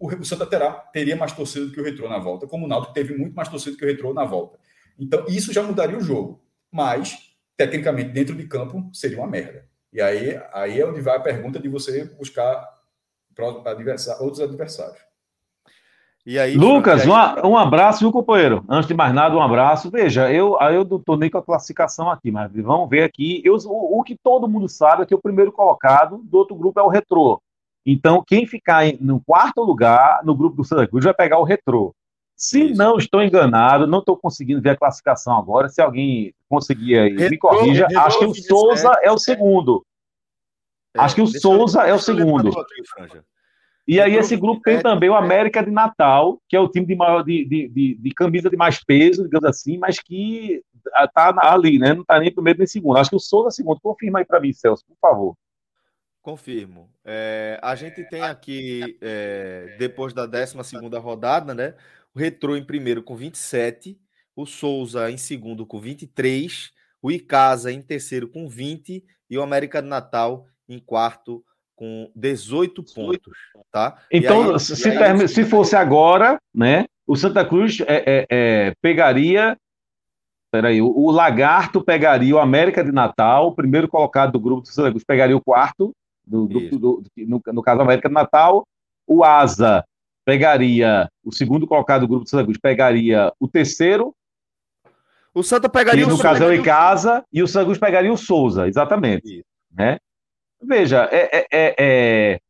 o, 0.00 0.08
o 0.08 0.24
Santa 0.24 0.44
terá, 0.44 0.72
teria 0.72 1.14
mais 1.14 1.30
torcida 1.30 1.66
do 1.66 1.72
que 1.72 1.80
o 1.80 1.84
retrô 1.84 2.08
na 2.08 2.18
volta, 2.18 2.48
como 2.48 2.66
o 2.66 2.68
náutico 2.68 2.92
teve 2.92 3.16
muito 3.16 3.34
mais 3.34 3.48
torcida 3.48 3.70
do 3.70 3.78
que 3.78 3.84
o 3.84 3.88
retrô 3.88 4.12
na 4.12 4.24
volta. 4.24 4.58
Então, 4.98 5.24
isso 5.28 5.52
já 5.52 5.62
mudaria 5.62 5.96
o 5.96 6.00
jogo 6.00 6.44
mas 6.76 7.34
tecnicamente 7.56 8.10
dentro 8.10 8.36
de 8.36 8.46
campo 8.46 8.88
seria 8.92 9.18
uma 9.18 9.26
merda. 9.26 9.66
E 9.92 10.00
aí, 10.00 10.38
aí 10.52 10.80
é 10.80 10.86
onde 10.86 11.00
vai 11.00 11.16
a 11.16 11.20
pergunta 11.20 11.58
de 11.58 11.68
você 11.68 12.04
buscar 12.04 12.68
adversário, 13.64 14.22
outros 14.22 14.42
adversários. 14.42 14.98
E 16.24 16.38
aí, 16.38 16.56
Lucas, 16.56 17.02
aí... 17.02 17.08
Um, 17.44 17.50
um 17.50 17.56
abraço, 17.56 18.00
viu, 18.00 18.10
companheiro? 18.10 18.64
Antes 18.68 18.88
de 18.88 18.94
mais 18.94 19.14
nada, 19.14 19.36
um 19.36 19.40
abraço. 19.40 19.90
Veja, 19.90 20.30
eu, 20.30 20.58
eu 20.60 20.84
não 20.84 20.98
estou 20.98 21.16
nem 21.16 21.30
com 21.30 21.38
a 21.38 21.42
classificação 21.42 22.10
aqui, 22.10 22.30
mas 22.30 22.50
vamos 22.52 22.90
ver 22.90 23.04
aqui. 23.04 23.40
Eu, 23.44 23.54
o, 23.54 24.00
o, 24.00 24.02
que 24.02 24.16
todo 24.16 24.48
mundo 24.48 24.68
sabe 24.68 25.02
é 25.02 25.06
que 25.06 25.14
o 25.14 25.22
primeiro 25.22 25.52
colocado 25.52 26.20
do 26.24 26.36
outro 26.36 26.56
grupo 26.56 26.80
é 26.80 26.82
o 26.82 26.88
Retrô. 26.88 27.40
Então, 27.86 28.24
quem 28.26 28.44
ficar 28.44 28.84
no 29.00 29.20
quarto 29.20 29.62
lugar 29.62 30.20
no 30.24 30.34
grupo 30.34 30.56
do 30.56 30.64
Santa 30.64 30.86
Cruz 30.88 31.04
vai 31.04 31.14
pegar 31.14 31.38
o 31.38 31.44
Retrô. 31.44 31.94
Se 32.36 32.66
Isso. 32.66 32.74
não 32.76 32.98
estou 32.98 33.22
enganado, 33.22 33.86
não 33.86 34.00
estou 34.00 34.16
conseguindo 34.16 34.60
ver 34.60 34.70
a 34.70 34.76
classificação 34.76 35.38
agora. 35.38 35.70
Se 35.70 35.80
alguém 35.80 36.34
conseguir 36.48 36.98
aí, 36.98 37.14
me 37.14 37.38
corrija. 37.38 37.86
acho 37.96 38.18
que 38.18 38.26
o 38.26 38.34
Souza 38.34 38.92
é 39.02 39.10
o 39.10 39.18
segundo. 39.18 39.84
É, 40.94 41.00
acho 41.00 41.14
que 41.14 41.22
o 41.22 41.26
Souza 41.26 41.82
é 41.82 41.94
o 41.94 41.98
segundo. 41.98 42.50
E 43.88 44.00
aí 44.00 44.16
esse 44.16 44.36
grupo 44.36 44.60
tem 44.62 44.80
também 44.80 45.08
o 45.08 45.14
América 45.14 45.62
de 45.62 45.70
Natal, 45.70 46.38
que 46.48 46.56
é 46.56 46.60
o 46.60 46.68
time 46.68 46.84
de 46.84 46.94
maior 46.94 47.22
de, 47.22 47.44
de, 47.44 47.68
de, 47.68 47.94
de 47.94 48.10
camisa 48.10 48.50
de 48.50 48.56
mais 48.56 48.82
peso, 48.84 49.22
digamos 49.22 49.48
assim, 49.48 49.78
mas 49.78 49.98
que 49.98 50.62
está 51.04 51.34
ali, 51.38 51.78
né? 51.78 51.94
Não 51.94 52.02
está 52.02 52.18
nem 52.18 52.32
primeiro 52.32 52.58
nem 52.58 52.66
segundo. 52.66 52.98
Acho 52.98 53.10
que 53.10 53.16
o 53.16 53.20
Souza 53.20 53.48
é 53.48 53.50
segundo. 53.50 53.80
Confirma 53.80 54.18
aí 54.18 54.24
para 54.26 54.40
mim, 54.40 54.52
Celso, 54.52 54.84
por 54.86 54.96
favor. 55.00 55.34
Confirmo. 56.20 56.90
É, 57.04 57.58
a 57.62 57.76
gente 57.76 58.02
tem 58.10 58.20
aqui, 58.20 58.98
é, 59.00 59.76
depois 59.78 60.12
da 60.12 60.26
12 60.26 60.56
rodada, 60.98 61.54
né? 61.54 61.74
O 62.16 62.18
Retrô 62.18 62.56
em 62.56 62.64
primeiro 62.64 63.02
com 63.02 63.14
27, 63.14 63.98
o 64.34 64.46
Souza 64.46 65.10
em 65.10 65.18
segundo 65.18 65.66
com 65.66 65.78
23, 65.78 66.70
o 67.02 67.12
Icasa 67.12 67.70
em 67.70 67.82
terceiro 67.82 68.26
com 68.26 68.48
20 68.48 69.04
e 69.28 69.36
o 69.36 69.42
América 69.42 69.82
de 69.82 69.88
Natal 69.88 70.46
em 70.66 70.78
quarto 70.78 71.44
com 71.74 72.10
18 72.16 72.82
pontos, 72.94 73.36
tá? 73.70 73.98
Então, 74.10 74.54
aí, 74.54 74.60
se, 74.60 74.88
aí, 74.88 75.28
se 75.28 75.44
fosse 75.44 75.76
agora, 75.76 76.40
né, 76.54 76.86
o 77.06 77.14
Santa 77.16 77.44
Cruz 77.44 77.80
é, 77.82 78.02
é, 78.06 78.26
é, 78.30 78.74
pegaria 78.80 79.54
Peraí, 80.50 80.80
o, 80.80 80.86
o 80.86 81.10
Lagarto 81.10 81.84
pegaria 81.84 82.34
o 82.34 82.38
América 82.38 82.82
de 82.82 82.92
Natal, 82.92 83.48
o 83.48 83.54
primeiro 83.54 83.88
colocado 83.88 84.32
do 84.32 84.40
grupo 84.40 84.62
do 84.62 84.68
Santa 84.68 84.88
Cruz 84.88 85.04
pegaria 85.04 85.36
o 85.36 85.44
quarto, 85.44 85.94
do 86.26 86.48
grupo 86.48 86.78
do, 86.78 87.02
no, 87.14 87.42
no 87.52 87.62
caso 87.62 87.82
América 87.82 88.08
de 88.08 88.14
Natal. 88.14 88.64
O 89.06 89.22
Asa 89.22 89.84
pegaria 90.26 91.08
o 91.24 91.32
segundo 91.32 91.68
colocado 91.68 92.00
do 92.00 92.08
grupo 92.08 92.24
do 92.24 92.28
Santa 92.28 92.42
Cruz, 92.42 92.58
pegaria 92.58 93.32
o 93.38 93.46
terceiro. 93.46 94.12
O 95.32 95.42
Santa 95.42 95.68
pegaria 95.68 96.02
que, 96.02 96.10
no 96.10 96.16
o 96.16 96.18
caso 96.18 96.42
é 96.42 96.46
o 96.48 96.52
Icasa, 96.52 97.24
e 97.32 97.42
o 97.42 97.46
Santa 97.46 97.66
Cruz 97.66 97.78
pegaria 97.78 98.12
o 98.12 98.16
Souza, 98.16 98.66
exatamente. 98.66 99.44
Né? 99.72 99.98
Veja, 100.60 101.08
é, 101.12 101.38
é, 101.38 101.46
é, 101.52 101.74
é 101.78 102.40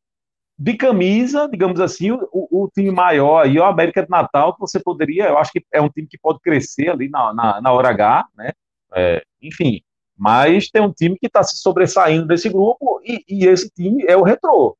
de 0.58 0.74
camisa, 0.74 1.46
digamos 1.46 1.78
assim, 1.78 2.12
o, 2.12 2.28
o, 2.32 2.70
time 2.74 2.90
maior 2.90 3.44
aí, 3.44 3.58
o 3.58 3.64
América 3.64 4.02
de 4.02 4.08
Natal, 4.08 4.54
que 4.54 4.60
você 4.60 4.80
poderia, 4.80 5.26
eu 5.26 5.36
acho 5.36 5.52
que 5.52 5.62
é 5.70 5.82
um 5.82 5.90
time 5.90 6.08
que 6.08 6.16
pode 6.16 6.40
crescer 6.40 6.88
ali 6.88 7.10
na, 7.10 7.34
na, 7.34 7.60
na 7.60 7.72
hora 7.72 7.90
H, 7.90 8.26
né? 8.34 8.52
É, 8.94 9.22
enfim, 9.42 9.82
mas 10.16 10.70
tem 10.70 10.80
um 10.80 10.92
time 10.92 11.18
que 11.18 11.26
está 11.26 11.42
se 11.42 11.58
sobressaindo 11.58 12.26
desse 12.26 12.48
grupo 12.48 13.02
e, 13.04 13.22
e, 13.28 13.46
esse 13.46 13.68
time 13.68 14.02
é 14.06 14.16
o 14.16 14.22
retrô. 14.22 14.78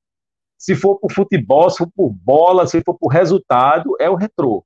Se 0.58 0.74
for 0.74 0.98
por 0.98 1.12
futebol, 1.12 1.68
se 1.70 1.78
for 1.78 1.90
por 1.94 2.10
bola, 2.10 2.66
se 2.66 2.82
for 2.82 2.94
por 2.98 3.08
resultado, 3.08 3.96
é 4.00 4.08
o 4.08 4.14
retrô. 4.14 4.64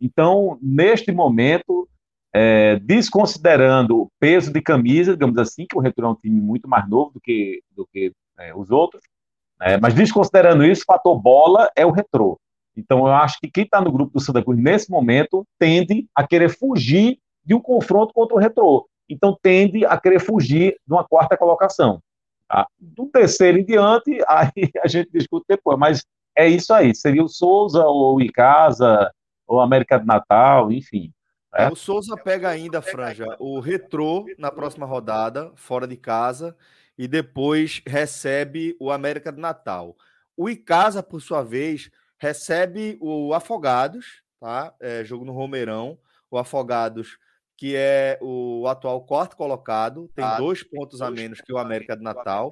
Então, 0.00 0.58
neste 0.60 1.12
momento, 1.12 1.88
é, 2.34 2.76
desconsiderando 2.80 4.02
o 4.02 4.08
peso 4.18 4.52
de 4.52 4.60
camisa, 4.60 5.12
digamos 5.12 5.38
assim, 5.38 5.66
que 5.68 5.76
o 5.76 5.80
retrô 5.80 6.06
é 6.06 6.10
um 6.10 6.14
time 6.14 6.40
muito 6.40 6.68
mais 6.68 6.88
novo 6.88 7.12
do 7.12 7.20
que, 7.20 7.62
do 7.70 7.86
que 7.86 8.12
é, 8.38 8.54
os 8.54 8.70
outros, 8.70 9.02
é, 9.60 9.78
mas 9.78 9.94
desconsiderando 9.94 10.64
isso, 10.64 10.82
o 10.82 10.92
fator 10.92 11.16
bola 11.18 11.70
é 11.76 11.86
o 11.86 11.90
retrô. 11.90 12.38
Então 12.76 13.00
eu 13.00 13.14
acho 13.14 13.38
que 13.38 13.50
quem 13.50 13.64
está 13.64 13.80
no 13.80 13.92
grupo 13.92 14.12
do 14.12 14.20
Santa 14.20 14.42
Cruz 14.42 14.58
nesse 14.58 14.90
momento 14.90 15.46
tende 15.58 16.06
a 16.14 16.26
querer 16.26 16.48
fugir 16.48 17.18
de 17.44 17.54
um 17.54 17.60
confronto 17.60 18.12
contra 18.14 18.34
o 18.34 18.40
retrô. 18.40 18.88
Então 19.08 19.36
tende 19.40 19.84
a 19.84 19.96
querer 19.98 20.20
fugir 20.20 20.76
de 20.86 20.92
uma 20.92 21.04
quarta 21.04 21.36
colocação. 21.36 22.00
Tá? 22.52 22.66
Do 22.78 23.06
terceiro 23.06 23.58
em 23.58 23.64
diante, 23.64 24.20
aí 24.28 24.70
a 24.84 24.86
gente 24.86 25.10
discute 25.10 25.46
depois, 25.48 25.78
mas 25.78 26.04
é 26.36 26.46
isso 26.46 26.74
aí. 26.74 26.94
Seria 26.94 27.24
o 27.24 27.28
Souza 27.28 27.82
ou 27.82 28.20
Icasa 28.20 29.10
ou 29.46 29.58
América 29.58 29.98
de 29.98 30.04
Natal, 30.04 30.70
enfim. 30.70 31.10
É. 31.54 31.70
O 31.70 31.74
Souza 31.74 32.14
pega 32.14 32.50
ainda, 32.50 32.82
Franja, 32.82 33.36
o 33.38 33.58
retrô 33.58 34.26
na 34.38 34.50
próxima 34.50 34.84
rodada, 34.84 35.50
fora 35.54 35.86
de 35.86 35.96
casa 35.96 36.54
e 36.96 37.08
depois 37.08 37.82
recebe 37.86 38.76
o 38.78 38.90
América 38.90 39.32
do 39.32 39.40
Natal. 39.40 39.96
O 40.36 40.48
Icasa, 40.48 41.02
por 41.02 41.20
sua 41.20 41.42
vez, 41.42 41.90
recebe 42.18 42.98
o 43.00 43.32
Afogados, 43.32 44.22
tá? 44.38 44.74
É, 44.78 45.02
jogo 45.04 45.24
no 45.24 45.32
Romeirão. 45.32 45.98
O 46.30 46.38
Afogados, 46.38 47.18
que 47.56 47.76
é 47.76 48.18
o 48.20 48.66
atual 48.66 49.02
quarto 49.02 49.36
colocado, 49.36 50.10
tem 50.14 50.24
ah, 50.24 50.36
dois 50.36 50.62
pontos 50.62 50.98
dois 50.98 51.12
a 51.12 51.14
menos 51.14 51.40
que 51.40 51.52
o 51.52 51.58
América 51.58 51.96
do 51.96 52.02
Natal. 52.02 52.50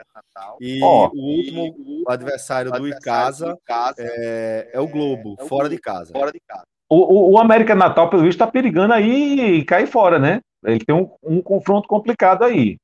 E 0.60 0.82
oh, 0.82 1.08
o 1.08 1.36
último 1.36 2.04
o 2.06 2.10
adversário 2.10 2.70
do 2.70 2.86
Icasa, 2.86 3.56
é, 3.98 4.70
é, 4.72 4.80
o 4.80 4.86
Globo, 4.86 5.36
é 5.38 5.42
o 5.42 5.46
fora, 5.46 5.68
Globo, 5.68 5.76
de 5.76 5.80
casa. 5.80 6.12
fora 6.12 6.32
de 6.32 6.40
casa. 6.40 6.66
O, 6.88 6.96
o, 6.96 7.32
o 7.32 7.38
América 7.38 7.74
Natal, 7.74 8.10
pelo 8.10 8.22
visto, 8.22 8.36
está 8.40 8.46
perigando 8.46 8.92
aí 8.92 9.64
cair 9.64 9.86
fora, 9.86 10.18
né? 10.18 10.40
Ele 10.64 10.84
tem 10.84 10.94
um, 10.94 11.10
um 11.22 11.40
confronto 11.40 11.88
complicado 11.88 12.44
aí. 12.44 12.76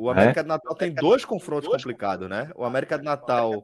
O 0.00 0.08
América 0.08 0.40
é? 0.40 0.42
do 0.42 0.48
Natal 0.48 0.74
tem 0.74 0.94
dois 0.94 1.26
confrontos 1.26 1.68
complicados, 1.68 2.26
né? 2.26 2.50
O 2.56 2.64
América 2.64 2.96
do 2.96 3.04
Natal. 3.04 3.62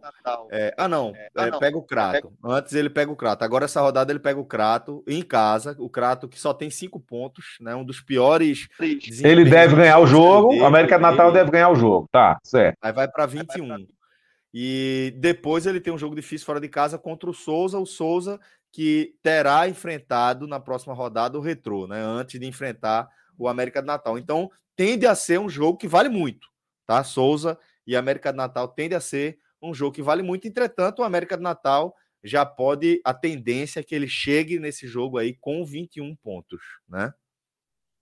É... 0.51 0.75
Ah, 0.77 0.87
não. 0.87 1.15
É, 1.17 1.31
ah, 1.35 1.47
não. 1.47 1.59
pega 1.59 1.79
o 1.79 1.83
Crato. 1.83 2.31
Antes 2.45 2.75
ele 2.75 2.91
pega 2.91 3.11
o 3.11 3.17
Crato. 3.17 3.43
Agora 3.43 3.65
essa 3.65 3.81
rodada 3.81 4.13
ele 4.13 4.19
pega 4.19 4.39
o 4.39 4.45
Crato 4.45 5.03
em 5.07 5.23
casa. 5.23 5.75
O 5.79 5.89
Crato 5.89 6.29
que 6.29 6.39
só 6.39 6.53
tem 6.53 6.69
cinco 6.69 7.01
pontos, 7.01 7.57
né? 7.59 7.75
Um 7.75 7.83
dos 7.83 8.03
piores. 8.03 8.69
Ele 8.79 9.47
deve 9.47 9.77
ganhar 9.77 9.99
o 9.99 10.07
jogo. 10.07 10.55
O 10.55 10.67
América 10.67 10.99
do 10.99 11.03
Natal 11.03 11.33
deve 11.33 11.51
ganhar 11.51 11.71
o 11.71 11.75
jogo. 11.75 12.07
Tá, 12.13 12.39
certo. 12.45 12.77
Aí 12.83 12.93
vai 12.93 13.09
para 13.09 13.25
21. 13.25 13.87
E 14.53 15.15
depois 15.17 15.65
ele 15.65 15.81
tem 15.81 15.93
um 15.93 15.99
jogo 15.99 16.15
difícil 16.15 16.45
fora 16.45 16.61
de 16.61 16.69
casa 16.69 16.99
contra 16.99 17.31
o 17.31 17.35
Souza. 17.35 17.79
O 17.79 17.87
Souza 17.87 18.39
que 18.71 19.15
terá 19.23 19.67
enfrentado 19.67 20.47
na 20.47 20.61
próxima 20.61 20.93
rodada 20.93 21.39
o 21.39 21.41
Retrô, 21.41 21.87
né? 21.87 21.99
Antes 21.99 22.39
de 22.39 22.47
enfrentar 22.47 23.09
o 23.39 23.49
América 23.49 23.81
do 23.81 23.87
Natal. 23.87 24.19
Então, 24.19 24.51
tende 24.77 25.07
a 25.07 25.15
ser 25.15 25.41
um 25.41 25.49
jogo 25.49 25.79
que 25.79 25.89
vale 25.89 26.09
muito, 26.09 26.47
tá? 26.87 27.03
Souza 27.03 27.59
e 27.87 27.97
América 27.97 28.33
do 28.33 28.37
Natal 28.37 28.69
tende 28.69 28.95
a 28.95 29.01
ser 29.01 29.39
um 29.63 29.73
jogo 29.73 29.93
que 29.93 30.03
vale 30.03 30.23
muito. 30.23 30.47
Entretanto, 30.47 31.01
o 31.01 31.05
América 31.05 31.37
do 31.37 31.43
Natal 31.43 31.95
já 32.23 32.45
pode 32.45 33.01
a 33.05 33.15
tendência 33.15 33.81
é 33.81 33.83
que 33.83 33.95
ele 33.95 34.09
chegue 34.09 34.59
nesse 34.59 34.87
jogo 34.87 35.19
aí 35.19 35.35
com 35.41 35.65
21 35.65 36.15
pontos, 36.17 36.61
né? 36.89 37.13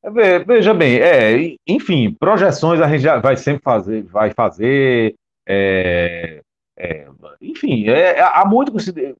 É, 0.02 0.38
veja 0.40 0.74
bem, 0.74 0.98
é, 0.98 1.56
enfim, 1.66 2.12
projeções 2.12 2.78
a 2.78 2.88
gente 2.88 3.00
já 3.00 3.18
vai 3.18 3.38
sempre 3.38 3.62
fazer, 3.62 4.02
vai 4.02 4.32
fazer, 4.32 5.14
é, 5.48 6.42
é, 6.76 7.08
enfim, 7.40 7.88
é, 7.88 8.20
há 8.20 8.44
muito 8.46 8.70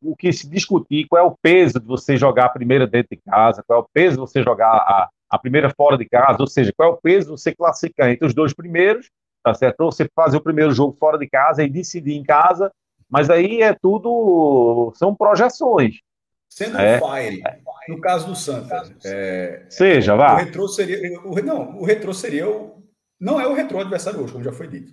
o 0.03 0.15
que 0.15 0.31
se 0.31 0.47
discutir, 0.47 1.07
qual 1.09 1.25
é 1.25 1.27
o 1.27 1.35
peso 1.41 1.81
de 1.81 1.87
você 1.87 2.19
jogar 2.19 2.47
a 2.47 2.51
primeira 2.51 2.87
dentro 2.87 3.17
de 3.17 3.23
casa, 3.23 3.65
qual 3.67 3.79
é 3.79 3.83
o 3.83 3.89
peso 3.95 4.17
de 4.17 4.21
você 4.21 4.43
jogar 4.43 4.73
a, 4.73 5.09
a 5.29 5.39
primeira 5.39 5.71
fora 5.71 5.97
de 5.97 6.05
casa, 6.05 6.39
ou 6.41 6.47
seja, 6.47 6.73
qual 6.77 6.91
é 6.91 6.93
o 6.93 6.97
peso 6.97 7.37
você 7.37 7.55
classificar 7.55 8.11
entre 8.11 8.27
os 8.27 8.35
dois 8.35 8.53
primeiros, 8.53 9.11
tá 9.43 9.55
certo? 9.55 9.81
Ou 9.81 9.93
você 9.93 10.09
fazer 10.15 10.37
o 10.37 10.43
primeiro 10.43 10.73
jogo 10.73 10.97
fora 10.99 11.19
de 11.19 11.29
casa 11.29 11.63
e 11.63 11.69
decidir 11.69 12.15
em 12.15 12.23
casa, 12.23 12.73
mas 13.09 13.31
aí 13.31 13.63
é 13.63 13.75
tudo, 13.75 14.93
são 14.97 15.15
projeções. 15.15 15.97
Sendo 16.49 16.79
é. 16.79 17.01
Fire, 17.01 17.43
no 17.89 18.01
caso 18.01 18.27
do 18.27 18.37
Santa, 18.37 18.83
é, 19.05 19.67
seja, 19.69 20.15
vá. 20.15 20.35
O 20.35 20.37
retrô 20.37 20.69
seria, 20.69 21.21
o, 21.21 21.35
não, 21.43 21.79
o 21.79 21.85
retrô 21.85 22.15
seria 22.15 22.49
o, 22.49 22.83
não 23.21 23.41
é 23.41 23.47
o 23.47 23.55
retrô 23.55 23.81
adversário 23.81 24.23
hoje, 24.23 24.33
como 24.33 24.45
já 24.45 24.53
foi 24.53 24.69
dito. 24.69 24.93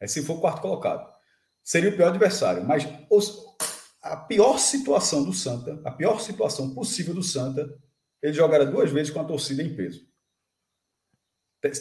É 0.00 0.06
se 0.06 0.22
for 0.22 0.34
o 0.34 0.40
quarto 0.40 0.60
colocado. 0.60 1.08
Seria 1.64 1.90
o 1.90 1.96
pior 1.96 2.08
adversário, 2.08 2.62
mas 2.64 2.86
os, 3.10 3.42
a 4.02 4.16
pior 4.16 4.58
situação 4.58 5.24
do 5.24 5.32
Santa, 5.32 5.80
a 5.84 5.90
pior 5.90 6.20
situação 6.20 6.74
possível 6.74 7.14
do 7.14 7.22
Santa 7.22 7.68
ele 8.22 8.32
jogará 8.32 8.64
duas 8.64 8.90
vezes 8.90 9.12
com 9.12 9.20
a 9.20 9.24
torcida 9.24 9.62
em 9.62 9.74
peso. 9.74 10.06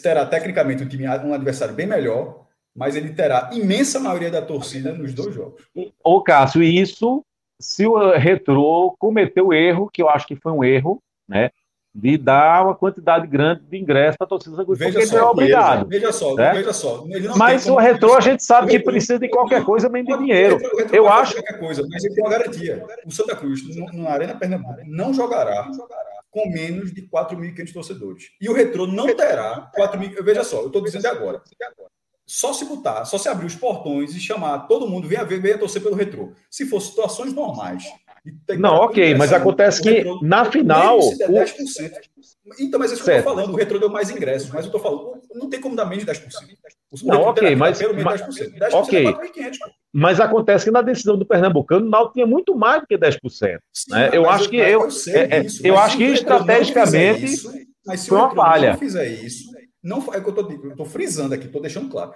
Terá 0.02 0.26
tecnicamente 0.26 0.84
um 0.84 0.88
time, 0.88 1.08
um 1.08 1.34
adversário 1.34 1.74
bem 1.74 1.86
melhor, 1.86 2.48
mas 2.76 2.96
ele 2.96 3.14
terá 3.14 3.50
imensa 3.54 4.00
maioria 4.00 4.32
da 4.32 4.42
torcida 4.42 4.92
nos 4.92 5.14
dois 5.14 5.34
jogos. 5.34 5.64
Ô, 6.04 6.22
Cássio, 6.22 6.64
e 6.64 6.80
isso, 6.80 7.24
se 7.60 7.86
o 7.86 8.12
Retrô 8.18 8.96
cometeu 8.98 9.48
o 9.48 9.54
erro, 9.54 9.90
que 9.92 10.02
eu 10.02 10.10
acho 10.10 10.28
que 10.28 10.36
foi 10.36 10.52
um 10.52 10.64
erro, 10.64 11.02
né? 11.28 11.52
de 11.98 12.16
dar 12.16 12.64
uma 12.64 12.76
quantidade 12.76 13.26
grande 13.26 13.64
de 13.64 13.76
ingressos 13.76 14.18
para 14.18 14.26
a 14.26 14.30
torcida 14.30 14.64
porque 14.64 14.84
ele 14.84 15.16
é 15.16 15.24
obrigado. 15.24 15.88
Veja 15.88 16.12
só, 16.12 16.36
né? 16.36 16.54
veja 16.54 16.72
só. 16.72 17.04
mas 17.36 17.66
o 17.66 17.76
retrô 17.76 18.14
a 18.14 18.22
gente 18.22 18.44
sabe 18.44 18.70
que 18.70 18.80
precisa 18.80 19.18
de 19.18 19.28
qualquer 19.28 19.66
coisa 19.66 19.90
bem 19.90 20.04
de 20.04 20.16
dinheiro. 20.16 20.60
Eu 20.94 21.10
acho 21.10 21.34
qualquer 21.34 21.58
coisa, 21.58 21.84
mas 21.90 22.04
ele 22.04 22.14
tem 22.14 22.24
uma 22.24 22.30
garantia. 22.30 22.86
O 23.04 23.12
Santa 23.12 23.36
Cruz 23.36 23.62
na 23.96 24.12
Arena 24.12 24.36
Pernambuco 24.36 24.80
não 24.86 25.12
jogará 25.12 25.68
com 26.32 26.50
menos 26.50 26.94
de 26.94 27.08
4.500 27.08 27.74
torcedores. 27.74 28.24
E 28.40 28.50
o 28.50 28.54
retrô 28.54 28.86
não 28.86 29.08
terá 29.16 29.72
4.000. 29.76 30.24
Veja 30.24 30.44
só, 30.44 30.62
eu 30.62 30.68
estou 30.68 30.84
dizendo 30.84 31.06
agora. 31.08 31.42
Só 32.26 32.52
se 32.52 32.66
botar, 32.66 33.06
só 33.06 33.18
se 33.18 33.30
abrir 33.30 33.46
os 33.46 33.56
portões 33.56 34.14
e 34.14 34.20
chamar 34.20 34.68
todo 34.68 34.88
mundo, 34.88 35.08
venha 35.08 35.24
ver, 35.24 35.40
venha 35.40 35.58
torcer 35.58 35.82
pelo 35.82 35.96
retrô. 35.96 36.34
Se 36.52 36.66
for 36.66 36.82
situações 36.82 37.34
normais. 37.34 37.86
Não, 38.60 38.76
ok, 38.76 39.16
mas 39.16 39.32
acontece 39.32 39.82
que 39.82 39.90
retrô, 39.90 40.20
na 40.22 40.44
final. 40.44 41.00
O... 41.00 41.18
10%. 41.18 41.92
Então, 42.60 42.80
mas 42.80 42.92
é 42.92 42.96
isso 42.96 43.04
que 43.04 43.10
eu 43.10 43.18
estou 43.18 43.34
falando. 43.34 43.54
O 43.54 43.56
retrô 43.56 43.80
deu 43.80 43.90
mais 43.90 44.10
ingressos, 44.10 44.50
mas 44.50 44.66
eu 44.66 44.68
estou 44.68 44.82
falando, 44.82 45.17
não 45.38 45.50
tem 45.50 45.62
como 45.62 45.76
dar 45.76 45.86
menos 45.86 46.06
de 46.06 46.12
10%. 46.12 46.28
O 46.92 47.08
não, 47.08 47.22
ok, 47.22 47.56
mas. 47.56 47.78
Pelo 47.78 47.94
menos 47.94 48.22
10%. 48.22 48.58
10% 48.58 48.74
ok. 48.74 49.08
É 49.08 49.52
mas 49.94 50.20
acontece 50.20 50.66
que 50.66 50.72
na 50.72 50.82
decisão 50.82 51.18
do 51.18 51.26
Pernambucano, 51.26 51.86
o 51.86 51.90
Náutico 51.90 52.14
tinha 52.14 52.28
muito 52.28 52.56
mais 52.56 52.82
do 52.82 52.88
que 52.88 52.98
10%. 52.98 53.20
Sim, 53.74 53.92
né? 53.92 54.10
Eu 54.14 54.30
acho 54.30 54.50
que 54.50 54.58
eu, 54.58 54.82
eu, 54.82 54.88
é, 55.16 55.40
é 55.40 55.46
eu 55.64 55.78
acho 55.78 55.98
que 55.98 56.04
estrategicamente 56.04 57.26
isso, 57.26 57.52
mas 57.86 58.02
se 58.02 58.10
foi 58.10 58.18
uma 58.18 58.36
falha. 58.36 58.72
não 58.72 58.78
fizer 58.78 59.08
isso, 59.08 59.52
não 59.84 59.98
é 60.14 60.22
que 60.22 60.30
eu 60.30 60.70
estou 60.70 60.86
frisando 60.86 61.34
aqui, 61.34 61.46
estou 61.46 61.62
deixando 61.62 61.90
claro. 61.90 62.14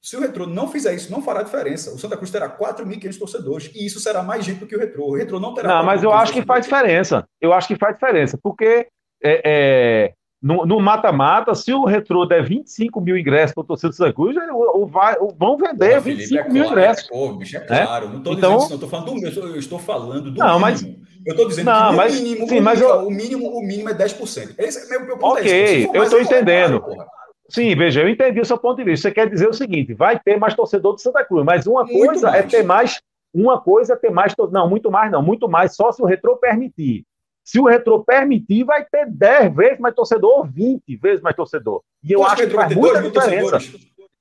Se 0.00 0.16
o 0.16 0.20
Retrô 0.20 0.46
não 0.46 0.68
fizer 0.68 0.94
isso, 0.94 1.10
não 1.10 1.22
fará 1.22 1.42
diferença. 1.42 1.90
O 1.90 1.98
Santa 1.98 2.16
Cruz 2.16 2.30
terá 2.30 2.46
4.500 2.58 3.18
torcedores 3.18 3.70
e 3.74 3.86
isso 3.86 3.98
será 4.00 4.22
mais 4.22 4.44
gente 4.44 4.60
do 4.60 4.66
que 4.66 4.76
o 4.76 4.78
Retrô. 4.78 5.06
O 5.06 5.16
Retrô 5.16 5.40
não 5.40 5.54
terá. 5.54 5.76
Não, 5.76 5.84
mas 5.84 6.02
eu 6.02 6.12
acho 6.12 6.30
que 6.30 6.42
faz 6.42 6.66
diferença. 6.66 7.26
Eu 7.40 7.54
acho 7.54 7.68
que 7.68 7.76
faz 7.76 7.94
diferença, 7.94 8.38
porque 8.42 8.86
é, 9.22 9.42
é, 9.44 10.14
no 10.44 10.78
mata-mata, 10.78 11.54
se 11.54 11.72
o 11.72 11.86
Retrô 11.86 12.26
der 12.26 12.44
25 12.44 13.00
mil 13.00 13.16
ingressos 13.16 13.54
para 13.54 13.62
o 13.62 13.64
torcedor 13.64 13.90
do 13.92 13.96
Santa 13.96 14.12
Cruz, 14.12 14.36
o, 14.52 14.86
vai, 14.86 15.16
o, 15.18 15.28
vão 15.28 15.56
vender 15.56 15.94
Pô, 15.94 16.02
25 16.02 16.42
é 16.42 16.48
mil 16.50 16.64
ingressos. 16.66 17.04
É, 17.04 17.08
pô, 17.08 17.32
bicho, 17.32 17.56
é 17.56 17.60
claro. 17.60 18.10
Não 18.10 18.18
estou 18.18 18.34
então, 18.34 18.58
dizendo 18.58 18.76
isso, 18.76 18.88
falando 18.88 19.06
do 19.06 19.26
eu 19.26 19.58
estou 19.58 19.78
falando 19.78 20.30
do 20.30 20.38
não, 20.38 20.58
mínimo. 20.58 20.60
Mas, 20.60 20.82
eu 20.82 21.30
estou 21.30 21.48
dizendo 21.48 21.64
não, 21.64 21.90
que 21.90 21.96
mas, 21.96 22.20
mínimo, 22.20 22.46
sim, 22.46 22.58
o, 22.58 22.62
mas 22.62 22.80
eu... 22.80 23.06
o, 23.06 23.10
mínimo, 23.10 23.48
o 23.56 23.62
mínimo 23.62 23.88
é 23.88 23.94
10%. 23.94 24.54
Esse 24.58 24.84
é 24.84 24.90
meu, 24.90 25.06
meu 25.06 25.16
ponto. 25.16 25.38
Ok, 25.38 25.50
é 25.50 25.96
eu 25.96 26.02
estou 26.02 26.20
entendendo. 26.20 26.80
Claro, 26.80 27.06
Sim, 27.48 27.74
veja, 27.74 28.02
eu 28.02 28.08
entendi 28.08 28.40
o 28.40 28.44
seu 28.44 28.58
ponto 28.58 28.76
de 28.76 28.84
vista. 28.84 29.08
Você 29.08 29.14
quer 29.14 29.30
dizer 29.30 29.48
o 29.48 29.54
seguinte: 29.54 29.94
vai 29.94 30.18
ter 30.18 30.38
mais 30.38 30.54
torcedor 30.54 30.94
do 30.94 31.00
Santa 31.00 31.24
Cruz, 31.24 31.44
mas 31.44 31.66
uma 31.66 31.84
Muito 31.84 32.06
coisa 32.06 32.28
é 32.28 32.40
mais. 32.40 32.50
ter 32.50 32.62
mais. 32.62 33.00
Uma 33.32 33.60
coisa 33.60 33.94
é 33.94 33.96
ter 33.96 34.10
mais. 34.10 34.34
Não, 34.50 34.68
muito 34.68 34.90
mais 34.90 35.10
não. 35.10 35.22
Muito 35.22 35.48
mais 35.48 35.74
só 35.74 35.90
se 35.90 36.02
o 36.02 36.06
retrô 36.06 36.36
permitir. 36.36 37.04
Se 37.44 37.60
o 37.60 37.66
retrô 37.66 38.02
permitir, 38.02 38.64
vai 38.64 38.84
ter 38.84 39.06
10 39.06 39.54
vezes 39.54 39.78
mais 39.78 39.94
torcedor 39.94 40.38
ou 40.38 40.44
20 40.44 40.96
vezes 40.96 41.20
mais 41.20 41.36
torcedor. 41.36 41.82
E 42.02 42.10
eu 42.10 42.24
acha 42.24 42.32
acho 42.32 42.46
que 42.46 42.54
faz 42.54 42.74
muita 42.74 43.02
diferença. 43.02 43.58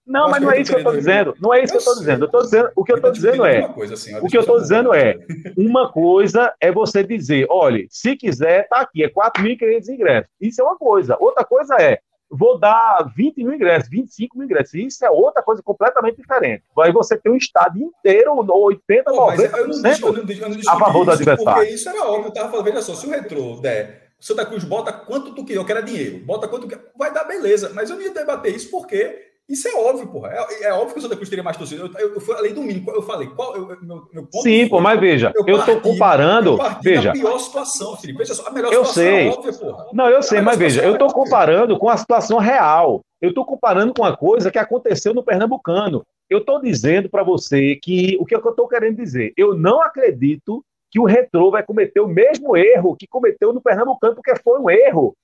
Não, 0.06 0.30
mas 0.30 0.42
não 0.42 0.52
é 0.52 0.60
isso 0.60 0.72
que 0.72 0.76
eu 0.76 0.80
estou 0.80 0.96
dizendo. 0.96 1.36
Não 1.40 1.54
é 1.54 1.64
isso 1.64 1.72
que 1.72 1.78
eu 1.78 1.80
estou 1.80 1.96
dizendo. 1.96 2.26
Eu 2.26 2.30
tô 2.30 2.42
dizendo. 2.42 2.72
O 2.76 2.84
que 2.84 2.92
eu 2.92 2.98
estou 2.98 3.12
dizendo 3.12 3.46
é. 3.46 3.66
assim, 3.94 4.16
O 4.18 4.28
que 4.28 4.38
eu 4.38 4.42
estou 4.42 4.60
dizendo 4.60 4.94
é, 4.94 5.18
uma 5.58 5.90
coisa 5.92 6.54
é 6.60 6.72
você 6.72 7.04
dizer, 7.04 7.48
olha, 7.50 7.86
se 7.90 8.18
quiser, 8.18 8.68
tá 8.68 8.82
aqui, 8.82 9.02
é 9.02 9.10
4.500 9.10 9.88
ingressos. 9.88 10.32
Isso 10.42 10.62
é 10.62 10.66
uma 10.66 10.78
coisa. 10.78 11.16
Outra 11.20 11.46
coisa 11.46 11.76
é, 11.80 12.00
vou 12.34 12.58
dar 12.58 13.12
20 13.16 13.44
mil 13.44 13.54
ingressos, 13.54 13.90
25 13.90 14.38
mil 14.38 14.46
ingressos. 14.46 14.74
Isso 14.74 15.06
é 15.06 15.10
outra 15.10 15.44
coisa 15.44 15.62
completamente 15.62 16.18
diferente. 16.18 16.64
Aí 16.80 16.92
você 16.92 17.16
tem 17.16 17.32
um 17.32 17.38
estádio 17.38 17.84
inteiro, 17.84 18.34
80, 18.34 19.12
Pô, 19.12 19.28
mas 19.28 19.40
90%. 19.40 19.58
eu 19.58 19.68
não 19.68 19.82
discuto, 19.82 20.08
eu 20.08 20.18
não 20.18 20.26
discuto, 20.26 20.46
eu 20.46 20.50
não 20.50 20.58
discuti 20.58 20.76
a 20.76 20.86
favor 20.86 21.06
do 21.06 21.12
isso, 21.12 21.22
adversário. 21.22 21.62
Porque 21.62 21.76
isso 21.76 21.90
era 21.90 22.04
óbvio. 22.04 22.28
Eu 22.28 22.34
tava 22.34 22.50
falando, 22.50 22.66
veja 22.66 22.82
só, 22.82 22.96
se 22.96 23.06
o 23.06 23.10
retrô 23.10 23.60
der, 23.62 24.10
Santa 24.20 24.46
Cruz 24.46 24.64
bota 24.64 24.92
quanto 24.92 25.36
tu 25.36 25.46
quer, 25.46 25.58
eu 25.58 25.66
quero 25.66 25.80
é 25.80 25.84
dinheiro, 25.84 26.26
bota 26.26 26.48
quanto 26.48 26.64
tu 26.64 26.70
quer, 26.70 26.92
vai 26.98 27.14
dar 27.14 27.26
beleza. 27.26 27.72
Mas 27.74 27.90
eu 27.90 27.96
não 27.96 28.04
ia 28.04 28.14
debater 28.14 28.56
isso 28.56 28.72
porque 28.72 29.33
isso 29.50 29.68
é 29.68 29.74
óbvio, 29.76 30.08
porra. 30.08 30.30
É, 30.32 30.64
é 30.66 30.74
óbvio 30.74 30.94
que 30.94 31.00
o 31.00 31.02
Santa 31.02 31.16
Cruz 31.16 31.30
teria 31.30 31.44
mais 31.44 31.58
torcida. 31.58 31.82
Eu, 31.84 31.92
eu, 32.00 32.14
eu 32.16 32.22
falei 32.22 32.54
do 32.54 32.62
mínimo, 32.62 32.90
eu 32.92 33.02
falei, 33.02 33.28
qual, 33.28 33.56
eu, 33.56 33.68
meu, 33.82 34.08
meu 34.14 34.28
Sim, 34.42 34.68
pô, 34.70 34.80
mas 34.80 35.00
veja, 35.00 35.32
eu 35.36 35.42
estou 35.58 35.76
parti- 35.76 35.82
comparando. 35.82 36.52
eu 36.62 36.82
Veja, 36.82 37.10
da 37.10 37.12
pior 37.14 37.38
situação, 37.40 37.96
Felipe. 37.98 38.20
Veja 38.20 38.34
só, 38.34 38.48
a 38.48 38.52
melhor 38.52 38.72
Eu 38.72 38.86
situação 38.86 39.04
sei. 39.04 39.28
é 39.28 39.32
óbvia, 39.32 39.54
porra. 39.54 39.88
Não, 39.94 40.10
eu 40.10 40.24
sei, 40.24 40.42
mas 40.42 40.58
veja, 40.58 40.82
eu 40.84 40.94
estou 40.94 41.08
vai- 41.10 41.16
comparando 41.16 41.78
com 41.78 41.90
a 41.90 41.98
situação 41.98 42.38
real. 42.40 43.02
Eu 43.22 43.30
estou 43.30 43.46
comparando 43.46 43.94
com 43.94 44.04
a 44.04 44.16
coisa 44.18 44.52
que 44.52 44.58
aconteceu 44.60 45.14
no 45.14 45.24
Pernambucano. 45.24 46.04
Eu 46.30 46.40
estou 46.40 46.60
dizendo 46.62 47.10
para 47.10 47.24
você 47.24 47.76
que 47.76 48.18
o 48.20 48.26
que 48.26 48.36
eu 48.36 48.40
estou 48.50 48.68
querendo 48.68 48.96
dizer, 48.98 49.34
eu 49.38 49.54
não 49.56 49.82
acredito 49.82 50.64
que 50.90 51.00
o 51.00 51.06
Retrô 51.06 51.50
vai 51.52 51.64
cometer 51.64 52.00
o 52.02 52.08
mesmo 52.08 52.56
erro 52.56 52.96
que 52.96 53.08
cometeu 53.08 53.52
no 53.52 53.62
Pernambucano, 53.62 54.16
porque 54.16 54.36
foi 54.44 54.60
um 54.60 54.70
erro. 54.70 55.16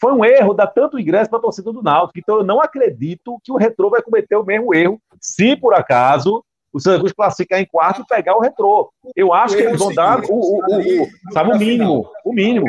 Foi 0.00 0.12
um 0.12 0.24
erro 0.24 0.54
dar 0.54 0.66
tanto 0.68 0.98
ingresso 0.98 1.28
para 1.30 1.38
a 1.38 1.42
torcida 1.42 1.72
do 1.72 1.82
Náutico. 1.82 2.18
Então 2.18 2.36
eu 2.38 2.44
não 2.44 2.60
acredito 2.60 3.38
que 3.42 3.50
o 3.52 3.56
Retrô 3.56 3.90
vai 3.90 4.00
cometer 4.02 4.36
o 4.36 4.44
mesmo 4.44 4.74
erro, 4.74 5.00
se 5.20 5.56
por 5.56 5.74
acaso 5.74 6.44
o 6.72 6.78
Santa 6.78 6.98
Cruz 6.98 7.12
classificar 7.12 7.60
em 7.60 7.66
quarto 7.66 8.02
e 8.02 8.06
pegar 8.06 8.36
o 8.36 8.40
Retrô. 8.40 8.92
Eu 9.16 9.32
acho 9.32 9.56
que 9.56 9.62
eles 9.62 9.74
é 9.74 9.76
vão 9.76 9.92
dar 9.92 10.20
o, 10.24 10.34
o- 10.34 10.58
o- 10.58 11.02
o- 11.02 11.32
sabe, 11.32 11.50
o 11.52 11.58
mínimo. 11.58 12.04
final, 12.04 12.12
O 12.24 12.32
mínimo. 12.32 12.66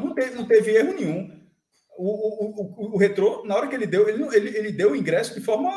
Não 0.00 0.14
teve, 0.14 0.34
não 0.36 0.44
teve 0.46 0.70
erro 0.76 0.94
nenhum. 0.94 1.36
O, 1.98 2.04
o, 2.04 2.90
o, 2.90 2.94
o, 2.94 2.98
Retrô, 2.98 3.42
na 3.44 3.56
hora 3.56 3.66
que 3.66 3.74
ele 3.74 3.86
deu, 3.86 4.08
ele, 4.08 4.22
ele, 4.34 4.56
ele 4.56 4.72
deu 4.72 4.92
o 4.92 4.96
ingresso 4.96 5.34
de 5.34 5.40
forma 5.40 5.70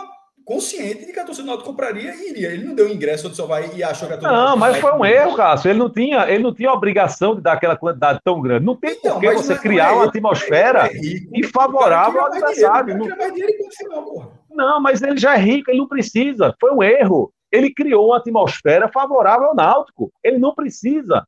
consciente 0.49 1.05
de 1.05 1.13
que 1.13 1.19
a 1.19 1.23
torcida 1.23 1.45
do 1.45 1.47
Náutico 1.51 1.69
compraria 1.69 2.11
e 2.15 2.31
iria. 2.31 2.49
Ele 2.51 2.65
não 2.65 2.73
deu 2.73 2.87
o 2.87 2.89
ingresso 2.91 3.27
onde 3.27 3.35
só 3.35 3.45
vai 3.45 3.69
e 3.75 3.83
achou 3.83 4.07
que 4.07 4.15
a 4.15 4.17
torcida 4.17 4.35
Não, 4.45 4.57
mas 4.57 4.77
foi 4.77 4.91
um 4.93 5.05
erro, 5.05 5.35
Cássio. 5.35 5.69
Ele 5.69 5.77
não 5.77 5.91
tinha, 5.91 6.27
ele 6.27 6.41
não 6.41 6.51
tinha 6.51 6.73
obrigação 6.73 7.35
de 7.35 7.41
dar 7.41 7.53
aquela 7.53 7.77
quantidade 7.77 8.19
tão 8.23 8.41
grande. 8.41 8.65
Não 8.65 8.75
tem 8.75 8.93
Então, 8.93 9.19
por 9.19 9.29
que 9.29 9.35
você 9.37 9.53
é- 9.53 9.57
criar 9.59 9.89
é 9.91 9.91
uma 9.91 10.05
atmosfera 10.05 10.87
é 10.87 10.91
e 10.95 11.43
favorável 11.43 12.19
ao 12.21 12.27
adversário. 12.27 12.95
dinheiro, 12.97 13.15
Não, 13.15 13.31
dinheiro 13.31 13.53
final, 13.77 14.31
não, 14.49 14.81
mas 14.81 15.03
ele 15.03 15.17
já 15.17 15.35
é 15.35 15.37
rico, 15.39 15.69
ele 15.69 15.77
não 15.77 15.87
precisa. 15.87 16.55
Foi 16.59 16.71
um 16.71 16.81
erro. 16.81 17.31
Ele 17.51 17.71
criou 17.71 18.07
uma 18.07 18.17
atmosfera 18.17 18.89
favorável 18.91 19.49
ao 19.49 19.55
Náutico. 19.55 20.11
Ele 20.23 20.39
não 20.39 20.55
precisa 20.55 21.25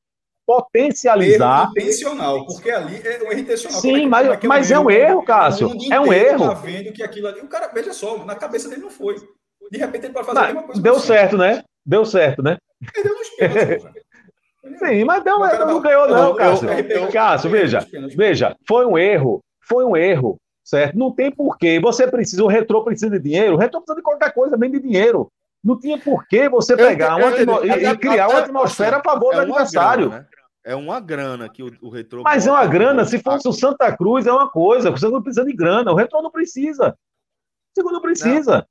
potencializar. 0.56 1.62
Erro 1.64 1.72
intencional, 1.72 2.46
porque 2.46 2.70
ali 2.72 3.02
é 3.04 3.24
um 3.24 3.32
erro 3.32 3.40
intencional. 3.40 3.80
Sim, 3.82 3.90
Como 3.92 4.02
que- 4.04 4.08
mas- 4.10 4.44
mas 4.44 4.72
é 4.72 4.80
um 4.80 4.90
erro, 4.92 5.24
Cássio, 5.24 5.72
é 5.92 6.00
um 6.00 6.12
erro. 6.12 6.48
Tá 6.50 6.54
vendo 6.56 6.92
que 6.92 7.04
aquilo 7.04 7.28
ali, 7.28 7.40
o 7.42 7.48
cara, 7.48 7.68
veja 7.74 7.94
só, 7.94 8.18
na 8.26 8.36
cabeça 8.36 8.70
dele 8.70 8.82
não 8.82 8.90
foi. 8.90 9.16
De 9.72 9.78
repente 9.78 10.06
ele 10.06 10.14
pode 10.14 10.26
fazer 10.28 10.40
a 10.40 10.42
mesma 10.44 10.60
Não, 10.62 10.68
coisa. 10.68 10.82
deu 10.82 11.00
certo, 11.00 11.38
né? 11.38 11.64
Deu 11.86 12.04
certo, 12.06 12.44
né? 12.44 12.58
Perdeu 12.94 13.16
nos 13.18 13.30
pênaltis. 13.30 13.84
Sim, 14.80 15.04
mas 15.06 15.24
deu, 15.24 15.40
cara 15.40 15.66
não 15.66 15.82
ganhou, 15.82 16.06
eu- 16.06 16.10
não, 16.12 16.28
eu- 16.30 16.36
Cássio. 16.36 16.70
eu- 16.70 16.88
eu- 17.04 17.12
Cássio, 17.12 17.48
eu- 17.48 17.52
veja, 17.52 17.88
veja, 18.16 18.56
foi 18.68 18.86
um 18.86 18.98
erro, 18.98 19.40
foi 19.68 19.84
um 19.86 19.96
erro, 19.98 20.38
certo? 20.64 20.98
Não 20.98 21.12
tem 21.12 21.32
porquê. 21.32 21.80
Você 21.80 22.06
precisa, 22.08 22.44
o 22.44 22.48
retrô 22.48 22.84
precisa 22.84 23.10
de 23.10 23.20
dinheiro, 23.20 23.56
o 23.56 23.58
retrô 23.58 23.80
precisa 23.82 23.96
de 23.96 24.04
qualquer 24.04 24.32
coisa, 24.34 24.56
nem 24.58 24.70
de 24.70 24.80
dinheiro. 24.80 25.28
Não 25.64 25.80
tinha 25.80 25.98
porquê 25.98 26.50
você 26.50 26.76
pegar 26.76 27.16
uma 27.18 27.30
entendi. 27.32 27.52
atmo- 27.52 27.66
e, 27.66 27.86
e 27.86 27.98
criar 27.98 28.28
uma 28.30 28.40
atmosfera 28.40 28.98
a 28.98 29.04
favor 29.04 29.34
É 29.34 29.38
do 29.46 29.52
uma 29.52 29.62
adversário. 29.62 30.26
É 30.64 30.76
uma 30.76 31.00
grana 31.00 31.50
que 31.50 31.64
o, 31.64 31.72
o 31.82 31.90
retrô. 31.90 32.22
Mas 32.24 32.46
é 32.46 32.52
uma 32.52 32.66
grana, 32.68 33.04
se 33.06 33.20
fosse 33.20 33.48
o 33.48 33.54
Santa 33.54 33.96
Cruz, 33.96 34.28
é 34.28 34.32
uma 34.32 34.50
coisa. 34.50 34.92
Você 34.92 35.08
não 35.08 35.22
precisa 35.22 35.46
de 35.46 35.54
grana, 35.54 35.92
o 35.92 35.96
retrô 35.96 36.22
não 36.22 36.32
precisa. 36.32 36.90
O 36.90 37.80
segundo 37.80 37.94
não 37.94 38.02
precisa. 38.02 38.68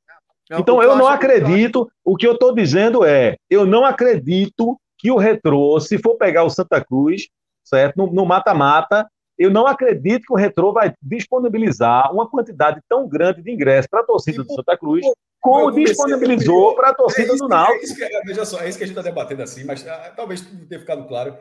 Não, 0.48 0.60
Então 0.60 0.76
o 0.76 0.80
que 0.80 0.86
eu 0.86 0.96
não 0.96 1.08
acredito. 1.08 1.90
O 2.04 2.16
que 2.16 2.26
eu 2.26 2.34
estou 2.34 2.54
dizendo 2.54 3.04
é, 3.04 3.36
eu 3.48 3.66
não 3.66 3.84
acredito 3.84 4.78
que 4.98 5.10
o 5.10 5.16
retrô, 5.16 5.80
se 5.80 5.98
for 5.98 6.16
pegar 6.16 6.44
o 6.44 6.50
Santa 6.50 6.84
Cruz, 6.84 7.28
certo, 7.64 7.96
no 7.96 8.12
no 8.12 8.24
mata-mata, 8.24 9.08
eu 9.38 9.50
não 9.50 9.66
acredito 9.66 10.26
que 10.26 10.32
o 10.32 10.36
retrô 10.36 10.70
vai 10.70 10.92
disponibilizar 11.00 12.12
uma 12.12 12.28
quantidade 12.28 12.78
tão 12.86 13.08
grande 13.08 13.42
de 13.42 13.50
ingressos 13.50 13.88
para 13.88 14.00
a 14.00 14.04
torcida 14.04 14.44
do 14.44 14.52
Santa 14.52 14.76
Cruz, 14.76 15.04
como 15.40 15.70
disponibilizou 15.70 16.76
para 16.76 16.90
a 16.90 16.94
torcida 16.94 17.28
É 17.28 17.28
do 17.28 17.34
isso, 17.36 17.48
Náutico. 17.48 17.78
é 17.78 17.82
isso 17.82 17.96
que, 17.96 18.26
veja 18.26 18.44
só, 18.44 18.60
é 18.60 18.68
isso 18.68 18.76
que 18.76 18.84
a 18.84 18.86
gente 18.86 18.98
está 18.98 19.08
debatendo 19.08 19.42
assim, 19.42 19.64
mas 19.64 19.86
ah, 19.88 20.12
talvez 20.14 20.46
não 20.52 20.66
tenha 20.66 20.78
ficado 20.78 21.08
claro. 21.08 21.34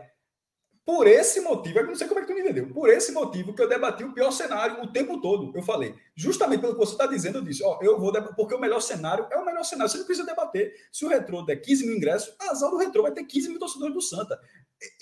Por 0.89 1.05
esse 1.05 1.39
motivo, 1.41 1.77
eu 1.77 1.85
não 1.85 1.93
sei 1.93 2.07
como 2.07 2.19
é 2.19 2.23
que 2.23 2.29
tu 2.29 2.33
me 2.33 2.41
entendeu. 2.41 2.67
Por 2.73 2.89
esse 2.89 3.11
motivo 3.11 3.53
que 3.53 3.61
eu 3.61 3.69
debati 3.69 4.03
o 4.03 4.11
pior 4.11 4.31
cenário 4.31 4.81
o 4.83 4.91
tempo 4.91 5.21
todo. 5.21 5.55
Eu 5.55 5.61
falei, 5.61 5.93
justamente 6.15 6.61
pelo 6.61 6.73
que 6.73 6.79
você 6.79 6.93
está 6.93 7.05
dizendo, 7.05 7.37
eu 7.37 7.43
disse, 7.43 7.63
ó, 7.63 7.77
eu 7.83 7.99
vou 7.99 8.11
debater, 8.11 8.35
porque 8.35 8.55
o 8.55 8.59
melhor 8.59 8.79
cenário 8.81 9.27
é 9.31 9.37
o 9.37 9.45
melhor 9.45 9.63
cenário. 9.63 9.91
Você 9.91 9.99
não 9.99 10.05
precisa 10.05 10.25
debater. 10.25 10.73
Se 10.91 11.05
o 11.05 11.07
retrô 11.07 11.43
der 11.43 11.57
15 11.57 11.85
mil 11.85 11.95
ingressos, 11.95 12.33
azar 12.39 12.71
do 12.71 12.77
retrô 12.77 13.03
vai 13.03 13.11
ter 13.11 13.23
15 13.23 13.49
mil 13.49 13.59
torcedores 13.59 13.93
do 13.93 14.01
Santa. 14.01 14.39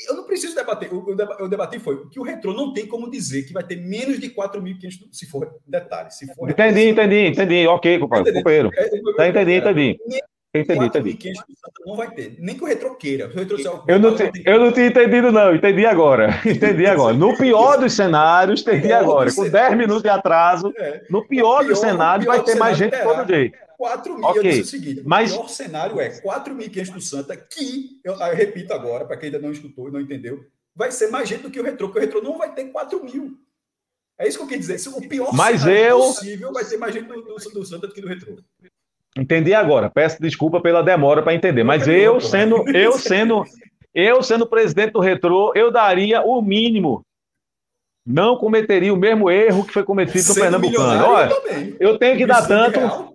Eu 0.10 0.16
não 0.16 0.26
preciso 0.26 0.54
debater. 0.56 0.92
Eu, 0.92 1.06
eu, 1.08 1.16
deba- 1.16 1.38
eu 1.40 1.48
debati 1.48 1.80
foi 1.80 2.10
que 2.10 2.20
o 2.20 2.24
retrô 2.24 2.54
não 2.54 2.74
tem 2.74 2.86
como 2.86 3.10
dizer 3.10 3.44
que 3.44 3.54
vai 3.54 3.64
ter 3.66 3.78
menos 3.78 4.20
de 4.20 4.30
4.500, 4.30 5.08
se 5.14 5.26
for 5.26 5.56
detalhe, 5.66 6.12
se 6.12 6.26
for 6.36 6.50
Entendi, 6.50 6.90
entendi, 6.90 7.28
entendi. 7.28 7.66
Ok, 7.68 7.98
companheiro. 8.00 8.72
É, 8.76 8.90
Tá, 9.16 9.28
entendi, 9.30 9.54
entendi. 9.54 10.00
Entendi, 10.56 10.80
4.500 10.80 10.98
entendi. 11.00 11.34
do 11.34 11.56
Santa 11.56 11.82
não 11.86 11.96
vai 11.96 12.10
ter. 12.12 12.36
Nem 12.40 12.56
que 12.58 12.64
o 12.64 12.68
retrô 12.68 12.96
queira. 12.96 13.28
O 13.28 13.34
retrô 13.34 13.58
disser, 13.58 13.72
Eu 13.88 14.00
não, 14.00 14.16
eu 14.46 14.60
não 14.60 14.72
tinha 14.72 14.88
entendido, 14.88 15.32
não. 15.32 15.54
Entendi 15.54 15.86
agora. 15.86 16.30
Entendi 16.46 16.86
agora. 16.86 17.14
No 17.16 17.38
pior 17.38 17.78
dos 17.78 17.94
cenários, 17.94 18.62
entendi 18.62 18.92
agora. 18.92 19.30
Com 19.30 19.44
cenários. 19.44 19.70
10 19.70 19.78
minutos 19.78 20.02
de 20.04 20.10
atraso, 20.10 20.74
É, 20.78 21.04
no 21.10 21.28
pior 21.28 21.60
pior- 21.60 21.66
dos 21.66 21.80
cenários, 21.80 22.26
pior 22.26 22.36
vai 22.36 22.40
do 22.40 22.46
ter 22.46 22.56
mais 22.58 22.78
cenário 22.78 22.78
gente 22.78 22.92
de 22.92 22.98
terá. 22.98 23.24
todo 23.24 23.28
jeito. 23.36 23.58
4 23.78 24.16
mil. 24.16 24.24
Ok, 24.26 24.40
Eu 24.40 24.44
disse 24.44 24.62
o 24.62 24.66
seguinte: 24.66 25.04
mas- 25.06 25.32
o 25.32 25.36
pior 25.36 25.48
cenário 25.50 26.00
é 26.00 26.10
4.500 26.22 26.90
do 26.92 27.02
Santa, 27.02 27.36
que, 27.38 28.00
eu, 28.04 28.14
eu 28.16 28.36
repito 28.36 28.74
agora, 28.74 29.06
para 29.06 29.18
quem 29.18 29.28
ainda 29.28 29.40
não 29.40 29.52
escutou 29.52 29.90
e 29.90 29.92
não 29.92 30.00
entendeu, 30.02 30.44
vai 30.76 30.92
ser 30.92 31.12
mais 31.12 31.30
gente 31.30 31.44
do 31.44 31.52
que 31.52 31.60
o 31.60 31.64
retrô, 31.64 31.88
porque 31.88 32.00
o 32.00 32.02
retrô 32.02 32.22
não 32.22 32.38
vai 32.38 32.52
ter 32.54 32.66
4 32.72 33.04
mil. 33.04 33.38
É 34.18 34.28
isso 34.28 34.38
que 34.40 34.44
eu 34.46 34.48
quis 34.48 34.66
dizer. 34.68 34.90
O 34.98 35.08
pior 35.08 35.32
Mas 35.34 35.62
cenário 35.62 35.84
eu- 35.90 35.98
possível 36.00 36.52
vai 36.52 36.66
ter 36.66 36.78
mais 36.78 36.94
gente 36.96 37.06
do, 37.08 37.22
do, 37.22 37.36
do 37.36 37.66
Santa 37.66 37.86
do 37.88 37.94
que 37.94 38.02
do 38.02 38.08
retrô. 38.08 38.38
Entendi 39.18 39.54
agora. 39.54 39.90
Peço 39.90 40.22
desculpa 40.22 40.62
pela 40.62 40.84
demora 40.84 41.22
para 41.24 41.34
entender. 41.34 41.64
Mas 41.64 41.88
eu 41.88 42.20
sendo, 42.22 42.64
eu 42.76 42.94
sendo, 43.00 43.44
eu 43.94 44.22
sendo 44.22 44.46
presidente 44.48 44.92
do 44.92 45.00
Retrô, 45.00 45.52
eu 45.56 45.72
daria 45.72 46.22
o 46.22 46.42
mínimo. 46.42 47.04
Não 48.06 48.38
cometeria 48.38 48.94
o 48.94 48.98
mesmo 48.98 49.30
erro 49.30 49.66
que 49.66 49.74
foi 49.74 49.84
cometido 49.84 50.18
no 50.20 50.24
Sendo 50.24 50.42
Pernambucano. 50.42 50.90
milionário, 50.90 51.36
Olha, 51.46 51.76
eu 51.80 51.90
eu 51.92 51.98
tenho 51.98 52.16
que 52.18 52.26
dar 52.26 52.42
de 52.42 52.48
tanto. 52.48 52.80
real. 52.80 53.14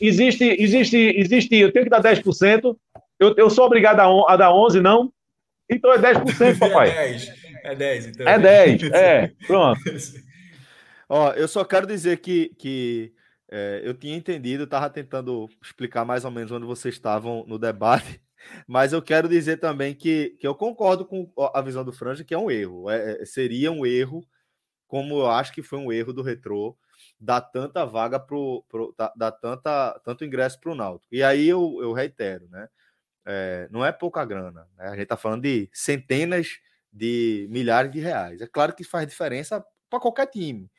Existe, 0.00 0.44
existe, 0.58 0.96
existe. 0.96 1.54
Eu 1.56 1.72
tenho 1.72 1.84
que 1.84 1.90
dar 1.90 2.02
10%. 2.02 2.76
Eu, 3.18 3.34
eu 3.36 3.48
sou 3.50 3.64
obrigado 3.64 4.00
a, 4.00 4.10
on- 4.10 4.28
a 4.28 4.36
dar 4.36 4.52
11, 4.54 4.80
não? 4.80 5.10
Então 5.70 5.92
é 5.92 5.98
10%, 5.98 6.58
papai. 6.58 6.90
É 6.90 6.94
10. 6.94 7.32
É 7.64 7.74
10, 7.74 8.06
então. 8.06 8.28
É 8.28 8.38
10. 8.38 8.82
É, 8.92 9.30
pronto. 9.46 9.80
Ó, 11.08 11.32
eu 11.32 11.48
só 11.48 11.64
quero 11.64 11.86
dizer 11.86 12.18
que, 12.18 12.50
que 12.58 13.12
é, 13.50 13.80
eu 13.82 13.94
tinha 13.94 14.16
entendido, 14.16 14.64
estava 14.64 14.90
tentando 14.90 15.48
explicar 15.62 16.04
mais 16.04 16.24
ou 16.24 16.30
menos 16.30 16.52
onde 16.52 16.66
vocês 16.66 16.94
estavam 16.94 17.44
no 17.46 17.58
debate, 17.58 18.20
mas 18.66 18.92
eu 18.92 19.00
quero 19.00 19.28
dizer 19.28 19.56
também 19.56 19.94
que, 19.94 20.36
que 20.38 20.46
eu 20.46 20.54
concordo 20.54 21.04
com 21.04 21.32
a 21.54 21.62
visão 21.62 21.84
do 21.84 21.92
Franja, 21.92 22.24
que 22.24 22.34
é 22.34 22.38
um 22.38 22.50
erro. 22.50 22.90
É, 22.90 23.22
é, 23.22 23.24
seria 23.24 23.72
um 23.72 23.86
erro, 23.86 24.22
como 24.86 25.20
eu 25.20 25.30
acho 25.30 25.52
que 25.52 25.62
foi 25.62 25.78
um 25.78 25.90
erro 25.90 26.12
do 26.12 26.22
Retrô, 26.22 26.76
dar 27.18 27.40
tanta 27.40 27.84
vaga 27.86 28.20
pro, 28.20 28.64
pro 28.68 28.94
dar, 29.16 29.32
tanta, 29.32 29.98
tanto 30.04 30.24
ingresso 30.24 30.60
para 30.60 30.72
o 30.72 30.74
Náutico. 30.74 31.14
E 31.14 31.22
aí 31.22 31.48
eu, 31.48 31.78
eu 31.80 31.92
reitero, 31.92 32.48
né? 32.50 32.68
É, 33.26 33.68
não 33.70 33.84
é 33.84 33.92
pouca 33.92 34.24
grana, 34.24 34.66
né? 34.76 34.86
A 34.86 34.90
gente 34.90 35.02
está 35.02 35.16
falando 35.16 35.42
de 35.42 35.68
centenas 35.72 36.58
de 36.92 37.46
milhares 37.50 37.90
de 37.90 38.00
reais. 38.00 38.40
É 38.40 38.46
claro 38.46 38.74
que 38.74 38.84
faz 38.84 39.06
diferença 39.06 39.64
para 39.90 40.00
qualquer 40.00 40.26
time. 40.26 40.70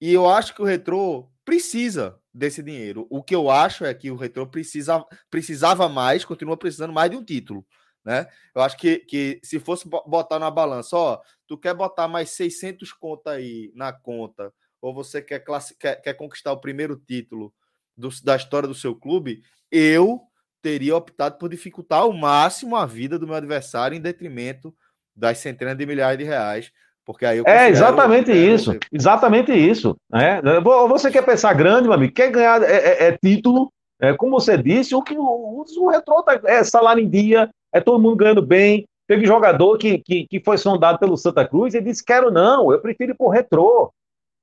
E 0.00 0.12
eu 0.12 0.28
acho 0.28 0.54
que 0.54 0.62
o 0.62 0.64
Retrô 0.64 1.28
precisa 1.48 2.20
desse 2.32 2.62
dinheiro. 2.62 3.06
O 3.08 3.22
que 3.22 3.34
eu 3.34 3.50
acho 3.50 3.82
é 3.82 3.94
que 3.94 4.10
o 4.10 4.16
Retrô 4.16 4.46
precisa, 4.46 5.02
precisava 5.30 5.88
mais, 5.88 6.22
continua 6.22 6.58
precisando 6.58 6.92
mais 6.92 7.10
de 7.10 7.16
um 7.16 7.24
título. 7.24 7.66
Né? 8.04 8.26
Eu 8.54 8.60
acho 8.60 8.76
que, 8.76 8.98
que 8.98 9.40
se 9.42 9.58
fosse 9.58 9.88
bo- 9.88 10.04
botar 10.06 10.38
na 10.38 10.50
balança, 10.50 10.94
ó, 10.94 11.22
tu 11.46 11.56
quer 11.56 11.72
botar 11.72 12.06
mais 12.06 12.28
600 12.32 12.92
conta 12.92 13.30
aí 13.30 13.72
na 13.74 13.94
conta 13.94 14.52
ou 14.78 14.92
você 14.92 15.22
quer, 15.22 15.42
quer, 15.80 15.96
quer 16.02 16.12
conquistar 16.12 16.52
o 16.52 16.60
primeiro 16.60 16.96
título 16.98 17.50
do, 17.96 18.10
da 18.22 18.36
história 18.36 18.68
do 18.68 18.74
seu 18.74 18.94
clube, 18.94 19.42
eu 19.70 20.20
teria 20.60 20.94
optado 20.96 21.38
por 21.38 21.48
dificultar 21.48 22.00
ao 22.00 22.12
máximo 22.12 22.76
a 22.76 22.84
vida 22.84 23.18
do 23.18 23.26
meu 23.26 23.36
adversário 23.36 23.96
em 23.96 24.02
detrimento 24.02 24.76
das 25.16 25.38
centenas 25.38 25.78
de 25.78 25.86
milhares 25.86 26.18
de 26.18 26.24
reais. 26.24 26.70
Porque 27.08 27.24
aí 27.24 27.42
é 27.46 27.70
exatamente 27.70 28.30
isso, 28.30 28.78
exatamente 28.92 29.50
isso. 29.50 29.96
Né? 30.10 30.42
Você 30.90 31.10
quer 31.10 31.24
pensar 31.24 31.54
grande, 31.54 31.84
meu 31.84 31.94
amigo, 31.94 32.12
quer 32.12 32.30
ganhar 32.30 32.62
é, 32.62 32.66
é, 32.66 33.04
é 33.06 33.16
título, 33.16 33.72
é, 33.98 34.12
como 34.12 34.38
você 34.38 34.58
disse, 34.58 34.94
o 34.94 35.02
que 35.02 35.16
o, 35.16 35.22
o, 35.22 35.64
o 35.78 35.88
retrô 35.88 36.22
tá, 36.22 36.38
é 36.44 36.62
salário 36.62 37.02
em 37.02 37.08
dia, 37.08 37.48
é 37.72 37.80
todo 37.80 37.98
mundo 37.98 38.16
ganhando 38.16 38.42
bem. 38.42 38.86
Teve 39.06 39.24
jogador 39.24 39.78
que, 39.78 39.96
que, 40.00 40.26
que 40.26 40.38
foi 40.44 40.58
sondado 40.58 40.98
pelo 40.98 41.16
Santa 41.16 41.48
Cruz 41.48 41.72
e 41.72 41.80
disse: 41.80 42.04
quero 42.04 42.30
não, 42.30 42.70
eu 42.70 42.78
prefiro 42.78 43.12
ir 43.12 43.16
pro 43.16 43.28
retrô. 43.28 43.90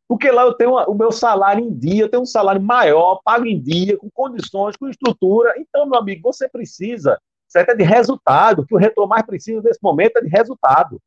Porque 0.09 0.31
lá 0.31 0.41
eu 0.41 0.53
tenho 0.53 0.71
o 0.71 0.95
meu 0.95 1.11
salário 1.11 1.63
em 1.63 1.71
dia, 1.71 2.05
eu 2.05 2.09
tenho 2.09 2.23
um 2.23 2.27
salário 2.27 2.61
maior, 2.61 3.19
pago 3.23 3.45
em 3.45 3.61
dia, 3.61 3.95
com 3.95 4.09
condições, 4.09 4.75
com 4.75 4.89
estrutura. 4.89 5.53
Então, 5.59 5.85
meu 5.85 5.99
amigo, 5.99 6.33
você 6.33 6.49
precisa 6.49 7.19
certo? 7.47 7.69
é 7.69 7.75
de 7.75 7.83
resultado. 7.83 8.63
O 8.63 8.65
que 8.65 8.73
o 8.73 8.79
Retrô 8.79 9.05
mais 9.05 9.23
precisa 9.23 9.61
nesse 9.61 9.79
momento 9.83 10.17
é 10.17 10.21
de 10.21 10.29
resultado. 10.29 10.99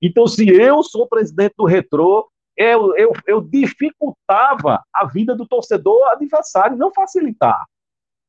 Então, 0.00 0.26
se 0.26 0.48
eu 0.48 0.82
sou 0.82 1.08
presidente 1.08 1.54
do 1.56 1.64
Retrô, 1.64 2.28
eu, 2.56 2.96
eu, 2.96 3.12
eu 3.26 3.40
dificultava 3.40 4.82
a 4.92 5.06
vida 5.06 5.34
do 5.34 5.46
torcedor 5.46 6.08
adversário, 6.08 6.76
não 6.76 6.92
facilitar. 6.92 7.64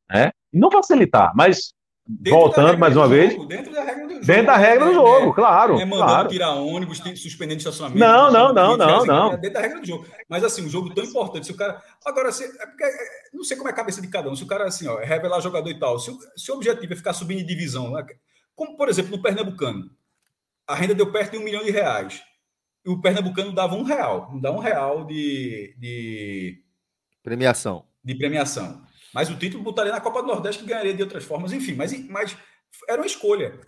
Né? 0.10 0.32
Não 0.52 0.72
facilitar, 0.72 1.34
mas 1.36 1.74
Dentro 2.08 2.40
Voltando 2.40 2.78
mais 2.78 2.96
uma 2.96 3.08
vez. 3.08 3.36
dentro 3.48 3.74
da 3.74 3.84
regra 3.84 4.06
do 4.06 4.14
jogo. 4.14 4.26
Dentro 4.28 4.46
da 4.46 4.58
regra 4.58 4.86
do 4.86 4.92
né? 4.92 4.94
jogo, 4.94 5.34
claro. 5.34 5.80
É 5.80 5.86
mandando 5.86 6.08
claro. 6.08 6.30
tirar 6.30 6.52
ônibus, 6.52 7.00
suspendendo 7.00 7.58
estacionamento. 7.58 8.00
Não, 8.00 8.32
não, 8.32 8.54
não, 8.54 8.78
não, 8.78 9.06
não. 9.06 9.30
Dentro 9.32 9.54
da 9.54 9.62
regra 9.62 9.82
do 9.82 9.88
jogo. 9.88 10.06
Mas 10.30 10.44
assim, 10.44 10.64
um 10.64 10.70
jogo 10.70 10.94
tão 10.94 11.04
importante. 11.04 11.48
Se 11.48 11.52
o 11.52 11.58
cara. 11.58 11.82
Agora, 12.06 12.32
se, 12.32 12.44
é 12.44 12.66
porque, 12.68 12.84
é, 12.84 12.92
não 13.34 13.44
sei 13.44 13.58
como 13.58 13.70
é 13.70 13.72
a 13.72 13.76
cabeça 13.76 14.04
de 14.04 14.08
cada 14.08 14.30
um. 14.30 14.36
Se 14.36 14.44
o 14.44 14.48
cara, 14.48 14.66
assim, 14.66 14.88
ó, 14.88 15.00
é 15.00 15.06
revelar 15.06 15.42
jogador 15.42 15.68
e 15.68 15.80
tal. 15.80 15.98
Se 15.98 16.12
o, 16.12 16.18
se 16.38 16.52
o 16.52 16.56
objetivo 16.56 16.94
é 16.94 16.96
ficar 16.96 17.14
subindo 17.14 17.40
de 17.40 17.46
divisão, 17.46 17.92
né? 17.92 18.06
como 18.56 18.78
por 18.78 18.88
exemplo 18.88 19.18
no 19.18 19.22
Pernambucano, 19.24 19.90
a 20.68 20.76
renda 20.76 20.96
deu 20.96 21.12
perto 21.12 21.32
de 21.32 21.38
um 21.38 21.44
milhão 21.44 21.64
de 21.64 21.72
reais. 21.72 22.24
E 22.86 22.90
o 22.90 23.02
Pernambucano 23.02 23.52
dava 23.52 23.76
um 23.76 23.84
real. 23.84 24.30
Não 24.32 24.40
dá 24.40 24.52
um 24.52 24.60
real 24.60 25.06
de, 25.06 25.76
de. 25.80 26.64
Premiação. 27.24 27.86
De 28.04 28.16
premiação. 28.16 28.84
Mas 29.14 29.30
o 29.30 29.38
título 29.38 29.64
botaria 29.64 29.92
na 29.92 30.02
Copa 30.02 30.22
do 30.22 30.28
Nordeste 30.28 30.62
que 30.62 30.70
ganharia 30.70 30.94
de 30.94 31.02
outras 31.02 31.24
formas, 31.24 31.52
enfim. 31.54 31.74
Mas, 31.74 31.98
mas 32.08 32.38
era 32.88 33.02
uma 33.02 33.08
escolha. 33.08 33.60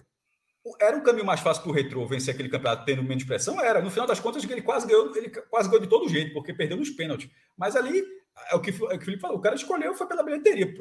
Era 0.80 0.98
um 0.98 1.02
caminho 1.02 1.26
mais 1.26 1.40
fácil 1.40 1.64
para 1.64 1.72
o 1.72 1.74
Retro 1.74 2.06
vencer 2.06 2.34
aquele 2.34 2.50
campeonato 2.50 2.86
tendo 2.86 3.02
menos 3.02 3.24
pressão? 3.24 3.60
Era. 3.60 3.82
No 3.82 3.90
final 3.90 4.06
das 4.06 4.20
contas, 4.20 4.44
ele 4.44 4.62
quase 4.62 4.86
ganhou, 4.86 5.16
ele 5.16 5.30
quase 5.30 5.70
ganhou 5.70 5.82
de 5.82 5.90
todo 5.90 6.10
jeito, 6.10 6.34
porque 6.34 6.54
perdeu 6.54 6.78
nos 6.78 6.90
pênaltis. 6.90 7.30
Mas 7.58 7.76
ali, 7.76 8.04
é 8.50 8.56
o 8.56 8.60
que, 8.60 8.70
é 8.70 8.74
o, 8.74 8.90
que 8.90 8.96
o 8.98 9.06
Felipe 9.06 9.22
falou, 9.22 9.38
o 9.38 9.42
cara 9.42 9.56
escolheu 9.56 9.94
foi 9.96 10.08
pela 10.08 10.24
bilheteria. 10.24 10.74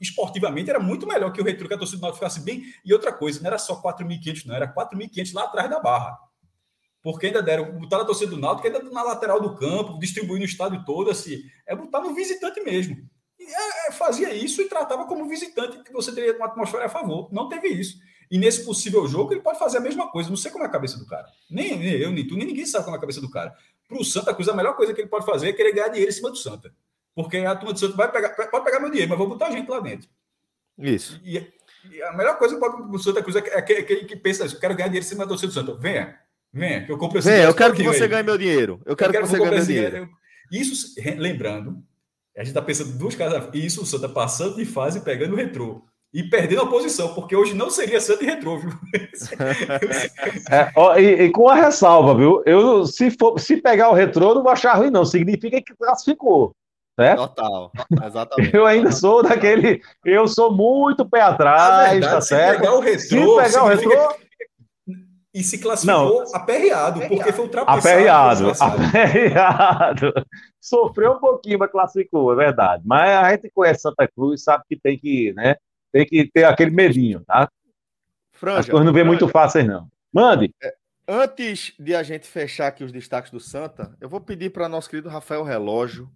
Esportivamente 0.00 0.70
era 0.70 0.80
muito 0.80 1.06
melhor 1.06 1.32
que 1.32 1.40
o 1.40 1.44
Retro, 1.44 1.68
que 1.68 1.74
a 1.74 1.78
torcida 1.78 1.98
do 1.98 2.02
Náutico 2.02 2.18
ficasse 2.18 2.40
bem. 2.40 2.62
E 2.84 2.92
outra 2.92 3.12
coisa, 3.12 3.40
não 3.40 3.46
era 3.46 3.58
só 3.58 3.80
4.500, 3.80 4.46
não, 4.46 4.54
era 4.54 4.72
4.500 4.72 5.34
lá 5.34 5.44
atrás 5.44 5.70
da 5.70 5.80
barra. 5.80 6.18
Porque 7.02 7.26
ainda 7.26 7.42
deram, 7.42 7.78
botar 7.78 8.00
a 8.00 8.04
torcida 8.04 8.30
do 8.30 8.36
Náutico 8.36 8.66
ainda 8.66 8.82
na 8.90 9.02
lateral 9.02 9.40
do 9.40 9.56
campo, 9.56 9.98
distribuir 9.98 10.38
no 10.38 10.44
estádio 10.44 10.84
todo, 10.84 11.10
assim. 11.10 11.40
É 11.66 11.74
botar 11.74 12.00
no 12.00 12.14
visitante 12.14 12.60
mesmo. 12.60 12.96
É, 13.40 13.88
é, 13.88 13.92
fazia 13.92 14.34
isso 14.34 14.60
e 14.60 14.68
tratava 14.68 15.06
como 15.06 15.26
visitante 15.26 15.82
que 15.82 15.92
você 15.92 16.12
teria 16.12 16.36
uma 16.36 16.46
atmosfera 16.46 16.86
a 16.86 16.90
favor. 16.90 17.32
Não 17.32 17.48
teve 17.48 17.68
isso. 17.68 17.98
E 18.30 18.38
nesse 18.38 18.64
possível 18.64 19.08
jogo, 19.08 19.32
ele 19.32 19.40
pode 19.40 19.58
fazer 19.58 19.78
a 19.78 19.80
mesma 19.80 20.10
coisa. 20.10 20.28
Não 20.28 20.36
sei 20.36 20.50
como 20.50 20.62
é 20.62 20.66
a 20.66 20.70
cabeça 20.70 20.98
do 20.98 21.06
cara. 21.06 21.26
Nem, 21.50 21.76
nem 21.78 21.92
eu, 21.94 22.12
nem 22.12 22.26
tu, 22.26 22.36
nem 22.36 22.46
ninguém 22.46 22.66
sabe 22.66 22.84
como 22.84 22.94
é 22.94 22.98
a 22.98 23.00
cabeça 23.00 23.20
do 23.20 23.30
cara. 23.30 23.56
Para 23.90 24.00
o 24.00 24.04
Santa 24.04 24.32
Cruz, 24.32 24.48
a 24.48 24.54
melhor 24.54 24.76
coisa 24.76 24.94
que 24.94 25.00
ele 25.00 25.08
pode 25.08 25.26
fazer 25.26 25.48
é 25.48 25.52
querer 25.52 25.72
ganhar 25.72 25.88
dinheiro 25.88 26.10
em 26.10 26.14
cima 26.14 26.30
do 26.30 26.36
Santa. 26.36 26.72
Porque 27.12 27.38
a 27.38 27.56
turma 27.56 27.72
do 27.72 27.80
Santa 27.80 27.96
vai 27.96 28.10
pegar, 28.10 28.30
pode 28.48 28.64
pegar 28.64 28.78
meu 28.78 28.88
dinheiro, 28.88 29.10
mas 29.10 29.18
vou 29.18 29.28
botar 29.28 29.48
a 29.48 29.50
gente 29.50 29.68
lá 29.68 29.80
dentro. 29.80 30.08
Isso. 30.78 31.20
E, 31.24 31.44
e 31.90 32.02
a 32.04 32.12
melhor 32.12 32.38
coisa 32.38 32.56
para 32.56 32.82
o 32.82 32.98
Santa 33.00 33.20
Cruz 33.20 33.34
é 33.34 33.58
aquele 33.58 33.82
que 34.04 34.14
pensa 34.14 34.46
isso: 34.46 34.60
quero 34.60 34.76
ganhar 34.76 34.86
dinheiro 34.86 35.04
em 35.04 35.08
cima 35.08 35.26
do 35.26 35.36
Santa. 35.36 35.74
Venha, 35.74 36.20
venha, 36.52 36.86
que 36.86 36.92
eu 36.92 36.98
compro 36.98 37.18
esse 37.18 37.28
Venha, 37.28 37.46
eu 37.46 37.54
quero 37.54 37.74
que 37.74 37.82
você 37.82 38.06
ganhe 38.06 38.22
meu 38.22 38.38
dinheiro. 38.38 38.80
Eu 38.86 38.94
quero, 38.94 39.10
eu 39.10 39.12
quero 39.12 39.24
que 39.24 39.30
você 39.32 39.38
ganhe 39.38 39.56
meu 39.56 39.66
dinheiro. 39.66 40.08
Isso, 40.52 40.94
lembrando, 41.18 41.82
a 42.36 42.40
gente 42.40 42.50
está 42.50 42.62
pensando 42.62 42.96
duas 42.96 43.16
casas. 43.16 43.42
Isso, 43.52 43.82
o 43.82 43.86
Santa 43.86 44.08
passando 44.08 44.54
de 44.54 44.64
fase 44.64 45.00
e 45.00 45.02
pegando 45.02 45.32
o 45.32 45.36
retrô. 45.36 45.84
E 46.12 46.24
perdendo 46.24 46.62
a 46.62 46.66
posição, 46.66 47.14
porque 47.14 47.36
hoje 47.36 47.54
não 47.54 47.70
seria 47.70 48.00
Santa 48.00 48.24
e 48.24 48.26
retrô, 48.26 48.58
viu? 48.58 48.70
é, 50.50 50.72
ó, 50.74 50.96
e, 50.96 51.26
e, 51.26 51.30
com 51.30 51.48
a 51.48 51.54
ressalva, 51.54 52.16
viu? 52.16 52.42
Eu, 52.44 52.84
se, 52.84 53.12
for, 53.12 53.38
se 53.38 53.58
pegar 53.58 53.90
o 53.90 53.94
retrô, 53.94 54.34
não 54.34 54.42
vou 54.42 54.50
achar 54.50 54.74
ruim, 54.74 54.90
não. 54.90 55.04
Significa 55.04 55.62
que 55.62 55.74
classificou. 55.76 56.52
Certo? 56.98 57.28
Total, 57.28 57.72
exatamente. 58.04 58.54
Eu 58.54 58.66
ainda 58.66 58.90
sou 58.90 59.22
daquele. 59.22 59.80
Eu 60.04 60.26
sou 60.26 60.52
muito 60.52 61.08
pé 61.08 61.22
atrás, 61.22 61.92
verdade, 61.92 62.14
tá 62.14 62.20
certo? 62.20 62.54
Se 62.54 62.58
pegar 62.58 62.74
o 62.74 62.80
retrô, 62.80 63.00
se 63.00 63.48
pegar 63.48 63.64
o 63.64 63.68
retrô 63.68 64.14
e 65.32 65.44
se 65.44 65.58
classificou 65.58 66.24
não. 66.24 66.34
aperreado, 66.34 67.00
porque 67.06 67.32
foi 67.32 67.44
ultrapassado. 67.44 67.88
Aperreado, 67.88 68.52
aperreado. 68.58 70.12
Sofreu 70.60 71.12
um 71.12 71.20
pouquinho, 71.20 71.58
mas 71.58 71.70
classificou, 71.70 72.32
é 72.32 72.36
verdade. 72.36 72.82
Mas 72.84 73.10
a 73.10 73.30
gente 73.30 73.50
conhece 73.54 73.82
Santa 73.82 74.08
Cruz, 74.08 74.42
sabe 74.42 74.64
que 74.68 74.76
tem 74.76 74.98
que, 74.98 75.32
né? 75.34 75.56
Tem 75.92 76.06
que 76.06 76.30
ter 76.30 76.44
aquele 76.44 76.70
medinho, 76.70 77.24
tá? 77.24 77.50
Franja, 78.32 78.60
As 78.60 78.68
coisas 78.68 78.86
não 78.86 78.92
vêm 78.92 79.04
muito 79.04 79.28
fáceis, 79.28 79.66
não. 79.66 79.90
Mande. 80.12 80.54
É, 80.62 80.74
antes 81.06 81.74
de 81.78 81.94
a 81.94 82.02
gente 82.02 82.26
fechar 82.26 82.68
aqui 82.68 82.82
os 82.82 82.92
destaques 82.92 83.30
do 83.30 83.40
Santa, 83.40 83.96
eu 84.00 84.08
vou 84.08 84.20
pedir 84.20 84.50
para 84.50 84.68
nosso 84.68 84.88
querido 84.88 85.08
Rafael 85.08 85.42
Relógio 85.42 86.10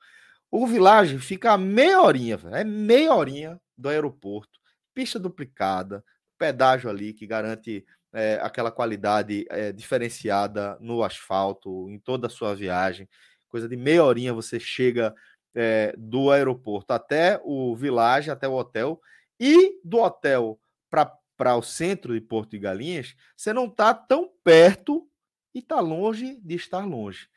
O 0.51 0.67
Village 0.67 1.19
fica 1.19 1.53
a 1.53 1.59
meia 1.59 2.01
horinha, 2.01 2.39
é 2.53 2.65
meia 2.65 3.15
horinha 3.15 3.61
do 3.77 3.89
aeroporto, 3.89 4.59
pista 4.95 5.19
duplicada, 5.19 6.03
pedágio 6.39 6.89
ali 6.89 7.13
que 7.13 7.27
garante 7.27 7.85
é, 8.13 8.39
aquela 8.43 8.73
qualidade 8.73 9.47
é, 9.51 9.71
diferenciada 9.71 10.79
no 10.81 11.05
asfalto, 11.05 11.91
em 11.91 11.99
toda 11.99 12.29
a 12.29 12.31
sua 12.31 12.55
viagem 12.55 13.09
coisa 13.49 13.69
de 13.69 13.77
meia 13.77 14.05
horinha 14.05 14.33
você 14.33 14.61
chega 14.61 15.15
é, 15.55 15.95
do 15.97 16.31
aeroporto 16.31 16.93
até 16.93 17.41
o 17.43 17.75
Village, 17.75 18.31
até 18.31 18.47
o 18.47 18.55
hotel, 18.55 19.01
e 19.41 19.81
do 19.83 19.99
hotel 19.99 20.61
para 20.91 21.13
o 21.39 21.63
centro 21.63 22.15
de 22.15 22.21
Porto 22.21 22.51
de 22.51 22.59
Galinhas, 22.59 23.15
você 23.37 23.53
não 23.53 23.67
está 23.67 23.95
tão 23.95 24.31
perto 24.43 25.09
e 25.55 25.61
está 25.61 25.81
longe 25.81 26.41
de 26.41 26.55
estar 26.55 26.85
longe. 26.85 27.29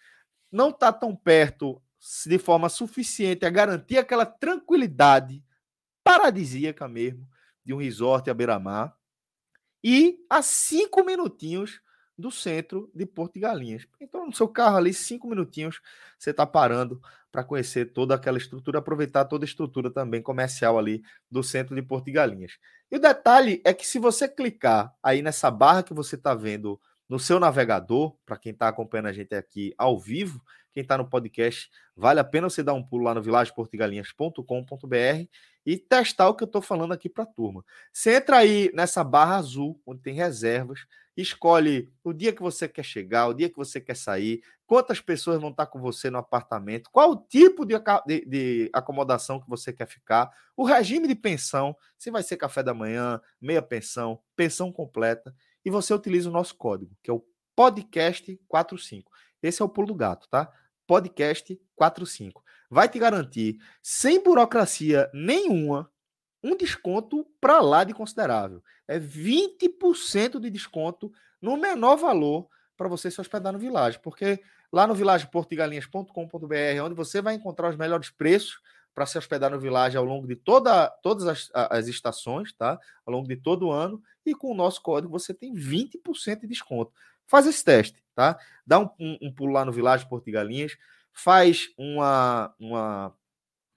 Não 0.51 0.69
está 0.69 0.91
tão 0.91 1.15
perto 1.15 1.81
de 2.25 2.37
forma 2.39 2.67
suficiente 2.67 3.45
a 3.45 3.49
garantir 3.49 3.97
aquela 3.97 4.25
tranquilidade 4.25 5.43
paradisíaca 6.03 6.87
mesmo 6.87 7.27
de 7.63 7.73
um 7.73 7.77
resort 7.77 8.29
à 8.29 8.33
beira-mar. 8.33 8.95
E 9.83 10.19
a 10.29 10.41
cinco 10.41 11.03
minutinhos 11.03 11.81
do 12.17 12.31
centro 12.31 12.91
de 12.93 13.05
Porto 13.05 13.33
de 13.33 13.39
Galinhas. 13.39 13.87
Então, 13.99 14.25
no 14.25 14.33
seu 14.33 14.47
carro 14.47 14.77
ali, 14.77 14.93
cinco 14.93 15.27
minutinhos, 15.27 15.81
você 16.17 16.31
está 16.31 16.45
parando 16.45 17.01
para 17.31 17.43
conhecer 17.43 17.93
toda 17.93 18.15
aquela 18.15 18.37
estrutura, 18.37 18.79
aproveitar 18.79 19.25
toda 19.25 19.45
a 19.45 19.47
estrutura 19.47 19.89
também 19.89 20.21
comercial 20.21 20.77
ali 20.77 21.01
do 21.29 21.41
centro 21.41 21.73
de 21.73 21.81
Porto 21.81 22.05
de 22.05 22.11
Galinhas. 22.11 22.57
E 22.91 22.97
o 22.97 22.99
detalhe 22.99 23.61
é 23.63 23.73
que 23.73 23.87
se 23.87 23.99
você 23.99 24.27
clicar 24.27 24.93
aí 25.01 25.21
nessa 25.21 25.49
barra 25.49 25.83
que 25.83 25.93
você 25.93 26.15
está 26.15 26.35
vendo 26.35 26.79
no 27.07 27.19
seu 27.19 27.39
navegador, 27.39 28.15
para 28.25 28.37
quem 28.37 28.51
está 28.51 28.67
acompanhando 28.67 29.07
a 29.07 29.13
gente 29.13 29.33
aqui 29.35 29.73
ao 29.77 29.99
vivo, 29.99 30.41
Quem 30.73 30.83
está 30.83 30.97
no 30.97 31.09
podcast, 31.09 31.69
vale 31.95 32.19
a 32.19 32.23
pena 32.23 32.49
você 32.49 32.63
dar 32.63 32.73
um 32.73 32.81
pulo 32.81 33.03
lá 33.03 33.13
no 33.13 33.21
vilageportigalinhas.com.br 33.21 35.27
e 35.65 35.77
testar 35.77 36.29
o 36.29 36.33
que 36.33 36.43
eu 36.43 36.45
estou 36.45 36.61
falando 36.61 36.93
aqui 36.93 37.09
para 37.09 37.23
a 37.23 37.27
turma. 37.27 37.63
Você 37.91 38.15
entra 38.15 38.37
aí 38.37 38.71
nessa 38.73 39.03
barra 39.03 39.35
azul, 39.35 39.81
onde 39.85 40.01
tem 40.01 40.13
reservas, 40.13 40.85
escolhe 41.21 41.91
o 42.03 42.11
dia 42.13 42.33
que 42.33 42.41
você 42.41 42.67
quer 42.67 42.83
chegar, 42.83 43.27
o 43.27 43.33
dia 43.33 43.49
que 43.49 43.57
você 43.57 43.79
quer 43.79 43.95
sair, 43.95 44.43
quantas 44.65 44.99
pessoas 44.99 45.39
vão 45.39 45.49
estar 45.49 45.65
com 45.67 45.79
você 45.79 46.09
no 46.09 46.17
apartamento, 46.17 46.89
qual 46.91 47.11
o 47.11 47.15
tipo 47.15 47.65
de, 47.65 47.75
de, 48.05 48.25
de, 48.25 48.69
acomodação 48.73 49.39
que 49.39 49.49
você 49.49 49.71
quer 49.71 49.87
ficar, 49.87 50.31
o 50.55 50.63
regime 50.63 51.07
de 51.07 51.15
pensão, 51.15 51.75
se 51.97 52.09
vai 52.09 52.23
ser 52.23 52.37
café 52.37 52.63
da 52.63 52.73
manhã, 52.73 53.21
meia 53.39 53.61
pensão, 53.61 54.19
pensão 54.35 54.71
completa, 54.71 55.35
e 55.63 55.69
você 55.69 55.93
utiliza 55.93 56.29
o 56.29 56.33
nosso 56.33 56.55
código, 56.55 56.95
que 57.03 57.11
é 57.11 57.13
o 57.13 57.23
podcast45. 57.57 59.03
Esse 59.43 59.61
é 59.61 59.65
o 59.65 59.69
pulo 59.69 59.87
do 59.87 59.95
gato, 59.95 60.27
tá? 60.29 60.51
Podcast45. 60.89 62.41
Vai 62.69 62.87
te 62.87 62.97
garantir, 62.97 63.57
sem 63.83 64.23
burocracia 64.23 65.09
nenhuma, 65.13 65.91
um 66.43 66.55
desconto 66.55 67.25
para 67.39 67.61
lá 67.61 67.83
de 67.83 67.93
considerável. 67.93 68.63
É 68.87 68.99
20% 68.99 70.39
de 70.39 70.49
desconto 70.49 71.11
no 71.41 71.57
menor 71.57 71.95
valor 71.95 72.47
para 72.75 72.87
você 72.87 73.11
se 73.11 73.21
hospedar 73.21 73.53
no 73.53 73.59
Village, 73.59 73.99
porque 73.99 74.41
lá 74.71 74.87
no 74.87 74.95
vilageportigalinhas.com.br, 74.95 76.83
onde 76.83 76.95
você 76.95 77.21
vai 77.21 77.35
encontrar 77.35 77.69
os 77.69 77.75
melhores 77.75 78.09
preços 78.09 78.59
para 78.93 79.05
se 79.05 79.17
hospedar 79.17 79.51
no 79.51 79.59
Village 79.59 79.95
ao 79.97 80.03
longo 80.03 80.27
de 80.27 80.35
toda, 80.35 80.87
todas 81.01 81.27
as, 81.27 81.49
as, 81.53 81.87
estações, 81.87 82.51
tá? 82.53 82.79
Ao 83.05 83.13
longo 83.13 83.27
de 83.27 83.35
todo 83.35 83.67
o 83.67 83.71
ano, 83.71 84.01
e 84.25 84.33
com 84.35 84.51
o 84.51 84.55
nosso 84.55 84.81
código 84.81 85.11
você 85.11 85.33
tem 85.33 85.53
20% 85.53 86.41
de 86.41 86.47
desconto. 86.47 86.91
Faz 87.25 87.47
esse 87.47 87.63
teste, 87.63 88.03
tá? 88.13 88.37
Dá 88.65 88.79
um, 88.79 88.89
um, 88.99 89.17
um 89.21 89.33
pulo 89.33 89.53
lá 89.53 89.63
no 89.63 89.71
Village 89.71 90.07
Portigalinhas, 90.09 90.77
faz 91.13 91.69
uma, 91.77 92.53
uma 92.59 93.13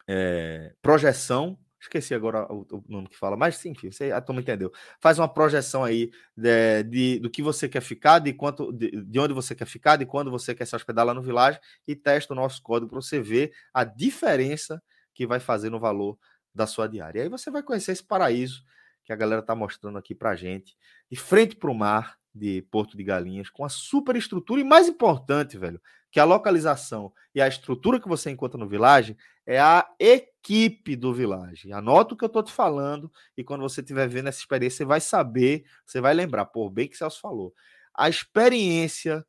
é, 0.09 0.75
projeção 0.83 1.59
Esqueci 1.85 2.15
agora 2.15 2.51
o, 2.51 2.67
o, 2.71 2.85
nome 2.89 3.09
que 3.09 3.17
fala, 3.17 3.37
mas 3.37 3.57
sim, 3.57 3.71
enfim, 3.71 3.93
você, 3.93 4.11
a 4.11 4.21
turma 4.21 4.41
entendeu. 4.41 4.73
Faz 4.99 5.19
uma 5.19 5.29
projeção 5.29 5.85
aí 5.85 6.11
de, 6.35 6.83
de, 6.85 7.19
do 7.19 7.29
que 7.29 7.43
você 7.43 7.69
quer 7.69 7.83
ficar, 7.83 8.21
de 8.21 8.33
quanto, 8.33 8.73
de, 8.73 8.91
de, 9.05 9.21
onde 9.21 9.35
você 9.35 9.55
quer 9.55 9.67
ficar, 9.67 9.97
de 9.97 10.07
quando 10.07 10.31
você 10.31 10.55
quer 10.55 10.67
se 10.67 10.75
hospedar 10.75 11.05
lá 11.05 11.13
no 11.13 11.21
Village 11.21 11.61
e 11.87 11.95
testa 11.95 12.33
o 12.33 12.37
nosso 12.37 12.63
código 12.63 12.91
para 12.91 13.03
você 13.03 13.21
ver 13.21 13.53
a 13.73 13.85
diferença 13.85 14.83
que 15.13 15.27
vai 15.27 15.39
fazer 15.39 15.69
no 15.69 15.79
valor 15.79 16.19
da 16.55 16.67
sua 16.67 16.89
diária. 16.89 17.19
E 17.19 17.23
aí 17.25 17.29
você 17.29 17.51
vai 17.51 17.63
conhecer 17.63 17.93
esse 17.93 18.03
paraíso 18.03 18.65
que 19.05 19.13
a 19.13 19.17
galera 19.17 19.43
está 19.43 19.55
mostrando 19.55 19.99
aqui 19.99 20.15
para 20.15 20.35
gente, 20.35 20.75
de 21.11 21.17
frente 21.19 21.55
para 21.55 21.71
o 21.71 21.75
mar 21.75 22.19
de 22.35 22.63
Porto 22.71 22.97
de 22.97 23.05
Galinhas, 23.05 23.51
com 23.51 23.63
a 23.63 23.69
super 23.69 24.17
estrutura 24.17 24.59
e 24.59 24.65
mais 24.65 24.89
importante, 24.89 25.59
velho, 25.59 25.81
que 26.15 26.21
a 26.21 26.25
localização 26.25 27.13
e 27.35 27.43
a 27.43 27.49
estrutura 27.49 27.99
que 27.99 28.07
você 28.07 28.31
encontra 28.31 28.57
no 28.57 28.69
Village 28.69 29.17
é 29.45 29.59
a 29.59 29.85
equipe 29.99 30.95
do 30.95 31.13
Village. 31.13 31.73
Anota 31.73 32.15
o 32.15 32.17
que 32.17 32.23
eu 32.23 32.29
estou 32.29 32.41
te 32.41 32.53
falando 32.53 33.11
e 33.37 33.43
quando 33.43 33.63
você 33.63 33.81
estiver 33.81 34.07
vendo 34.07 34.29
essa 34.29 34.39
experiência, 34.39 34.77
você 34.77 34.85
vai 34.85 35.01
saber, 35.01 35.65
você 35.85 36.01
vai 36.01 36.15
lembrar, 36.15 36.45
por 36.45 36.71
bem 36.71 36.87
que 36.87 36.97
Celso 36.97 37.21
falou. 37.21 37.53
A 37.93 38.09
experiência 38.09 39.27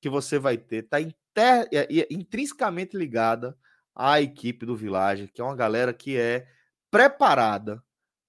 que 0.00 0.08
você 0.08 0.38
vai 0.38 0.56
ter 0.56 0.84
está 0.84 1.00
inter... 1.00 1.68
É, 1.72 2.06
intrinsecamente 2.08 2.96
ligada 2.96 3.58
à 3.92 4.20
equipe 4.20 4.64
do 4.64 4.76
Village, 4.76 5.26
que 5.34 5.40
é 5.40 5.44
uma 5.44 5.56
galera 5.56 5.92
que 5.92 6.16
é 6.16 6.46
preparada 6.88 7.82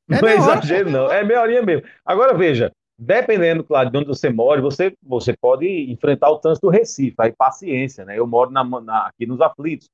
É 0.09 0.21
não 0.21 0.29
é 0.29 0.35
exagero, 0.35 0.89
não. 0.89 1.11
É 1.11 1.23
meia 1.23 1.41
horinha 1.41 1.61
mesmo. 1.61 1.85
Agora 2.05 2.33
veja, 2.33 2.71
dependendo, 2.97 3.63
claro, 3.63 3.91
de 3.91 3.97
onde 3.97 4.07
você 4.07 4.29
mora, 4.29 4.61
você, 4.61 4.93
você 5.03 5.35
pode 5.35 5.67
enfrentar 5.91 6.31
o 6.31 6.39
trânsito 6.39 6.67
do 6.67 6.71
Recife, 6.71 7.15
aí 7.19 7.33
paciência, 7.33 8.05
né? 8.05 8.17
Eu 8.17 8.25
moro 8.25 8.49
na, 8.49 8.63
na, 8.63 9.07
aqui 9.07 9.25
nos 9.25 9.41
aflitos. 9.41 9.89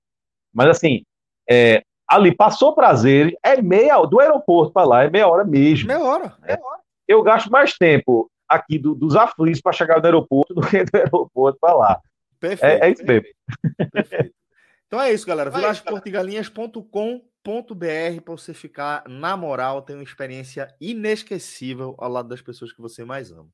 Mas 0.54 0.70
assim, 0.70 1.04
é, 1.50 1.84
ali 2.08 2.36
passou 2.36 2.76
prazer, 2.76 3.36
é 3.44 3.60
meia 3.62 4.00
do 4.06 4.20
aeroporto 4.20 4.74
para 4.74 4.88
lá, 4.88 5.04
é 5.04 5.10
meia 5.10 5.28
hora 5.28 5.44
mesmo. 5.44 5.88
Meia 5.88 6.00
hora, 6.00 6.26
né? 6.26 6.48
meia 6.48 6.60
hora. 6.62 6.82
Eu 7.08 7.24
gasto 7.24 7.52
mais 7.52 7.74
tempo 7.74 8.30
aqui 8.48 8.78
do, 8.78 8.94
dos 8.96 9.16
aflitos 9.16 9.62
para 9.62 9.72
chegar 9.72 10.00
no 10.00 10.06
aeroporto 10.06 10.54
do 10.54 10.62
que 10.62 10.84
do 10.84 10.96
aeroporto 10.96 11.58
para 11.60 11.74
lá. 11.74 12.00
Perfeito. 12.40 12.84
É, 12.84 12.88
é 12.88 12.92
isso 12.92 13.04
mesmo. 13.06 13.28
Perfeito. 13.92 14.34
Então 14.88 15.02
é 15.02 15.12
isso, 15.12 15.26
galera. 15.26 15.50
vilageportigalinhas.com.br 15.50 18.22
para 18.24 18.32
você 18.32 18.54
ficar 18.54 19.04
na 19.08 19.36
moral, 19.36 19.82
ter 19.82 19.96
uma 19.96 20.04
experiência 20.04 20.74
inesquecível 20.80 21.96
ao 21.98 22.12
lado 22.12 22.30
das 22.30 22.42
pessoas 22.42 22.72
que 22.72 22.80
você 22.80 23.04
mais 23.04 23.32
ama. 23.32 23.50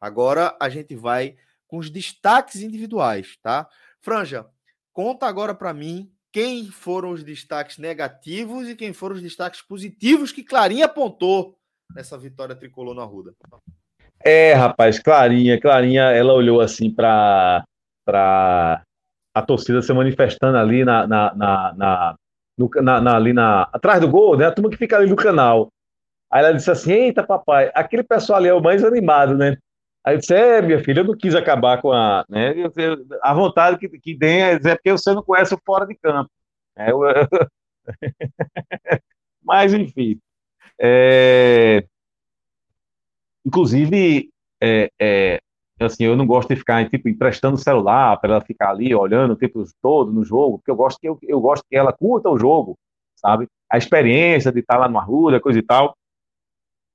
Agora 0.00 0.56
a 0.60 0.68
gente 0.68 0.94
vai 0.94 1.36
com 1.66 1.78
os 1.78 1.90
destaques 1.90 2.62
individuais, 2.62 3.36
tá? 3.42 3.68
Franja, 4.00 4.46
conta 4.92 5.26
agora 5.26 5.52
para 5.54 5.74
mim 5.74 6.12
quem 6.36 6.66
foram 6.66 7.12
os 7.12 7.24
destaques 7.24 7.78
negativos 7.78 8.68
e 8.68 8.76
quem 8.76 8.92
foram 8.92 9.14
os 9.14 9.22
destaques 9.22 9.62
positivos 9.62 10.32
que 10.32 10.44
Clarinha 10.44 10.84
apontou 10.84 11.56
nessa 11.94 12.18
vitória 12.18 12.54
tricolor 12.54 12.94
no 12.94 13.00
Arruda. 13.00 13.32
É, 14.22 14.52
rapaz, 14.52 14.98
Clarinha, 14.98 15.58
Clarinha, 15.58 16.02
ela 16.10 16.34
olhou 16.34 16.60
assim 16.60 16.90
para 16.90 17.64
para 18.04 18.82
a 19.34 19.40
torcida 19.40 19.80
se 19.80 19.90
manifestando 19.94 20.58
ali 20.58 20.84
na, 20.84 21.06
na, 21.06 21.34
na, 21.34 21.74
na, 21.74 22.16
no, 22.58 22.70
na, 22.82 23.00
na, 23.00 23.16
ali 23.16 23.32
na 23.32 23.62
atrás 23.72 24.02
do 24.02 24.08
gol, 24.10 24.36
né? 24.36 24.44
A 24.44 24.52
turma 24.52 24.68
que 24.68 24.76
fica 24.76 24.98
ali 24.98 25.08
no 25.08 25.16
canal. 25.16 25.68
Aí 26.30 26.44
ela 26.44 26.52
disse 26.52 26.70
assim: 26.70 26.92
"Eita, 26.92 27.26
papai, 27.26 27.72
aquele 27.74 28.02
pessoal 28.02 28.40
ali 28.40 28.48
é 28.48 28.52
o 28.52 28.62
mais 28.62 28.84
animado, 28.84 29.38
né?" 29.38 29.56
Aí 30.06 30.14
eu 30.14 30.18
disse, 30.20 30.32
é, 30.32 30.62
minha 30.62 30.78
filha, 30.84 31.00
eu 31.00 31.04
não 31.04 31.16
quis 31.16 31.34
acabar 31.34 31.82
com 31.82 31.90
a. 31.90 32.24
Né, 32.28 32.54
a 33.20 33.34
vontade 33.34 33.76
que, 33.76 33.88
que 33.98 34.16
tem 34.16 34.40
é 34.40 34.56
dizer 34.56 34.76
porque 34.76 34.92
você 34.92 35.12
não 35.12 35.22
conhece 35.22 35.52
o 35.52 35.60
fora 35.66 35.84
de 35.84 35.96
campo. 35.96 36.30
É, 36.76 36.92
eu... 36.92 37.00
Mas, 39.42 39.74
enfim. 39.74 40.20
É... 40.80 41.84
Inclusive, 43.44 44.30
é, 44.62 44.88
é, 45.00 45.40
assim, 45.80 46.04
eu 46.04 46.16
não 46.16 46.26
gosto 46.26 46.50
de 46.50 46.56
ficar 46.56 46.88
tipo, 46.88 47.08
emprestando 47.08 47.56
o 47.56 47.60
celular 47.60 48.16
para 48.20 48.34
ela 48.34 48.44
ficar 48.44 48.70
ali 48.70 48.94
olhando 48.94 49.32
o 49.32 49.36
tempo 49.36 49.64
todo 49.82 50.12
no 50.12 50.24
jogo, 50.24 50.58
porque 50.58 50.70
eu 50.70 50.76
gosto 50.76 51.00
que, 51.00 51.08
eu, 51.08 51.18
eu 51.22 51.40
gosto 51.40 51.64
que 51.68 51.76
ela 51.76 51.92
curta 51.92 52.30
o 52.30 52.38
jogo, 52.38 52.78
sabe? 53.16 53.48
A 53.68 53.76
experiência 53.76 54.52
de 54.52 54.60
estar 54.60 54.78
lá 54.78 54.88
no 54.88 54.98
Arruda, 54.98 55.40
coisa 55.40 55.58
e 55.58 55.62
tal. 55.62 55.96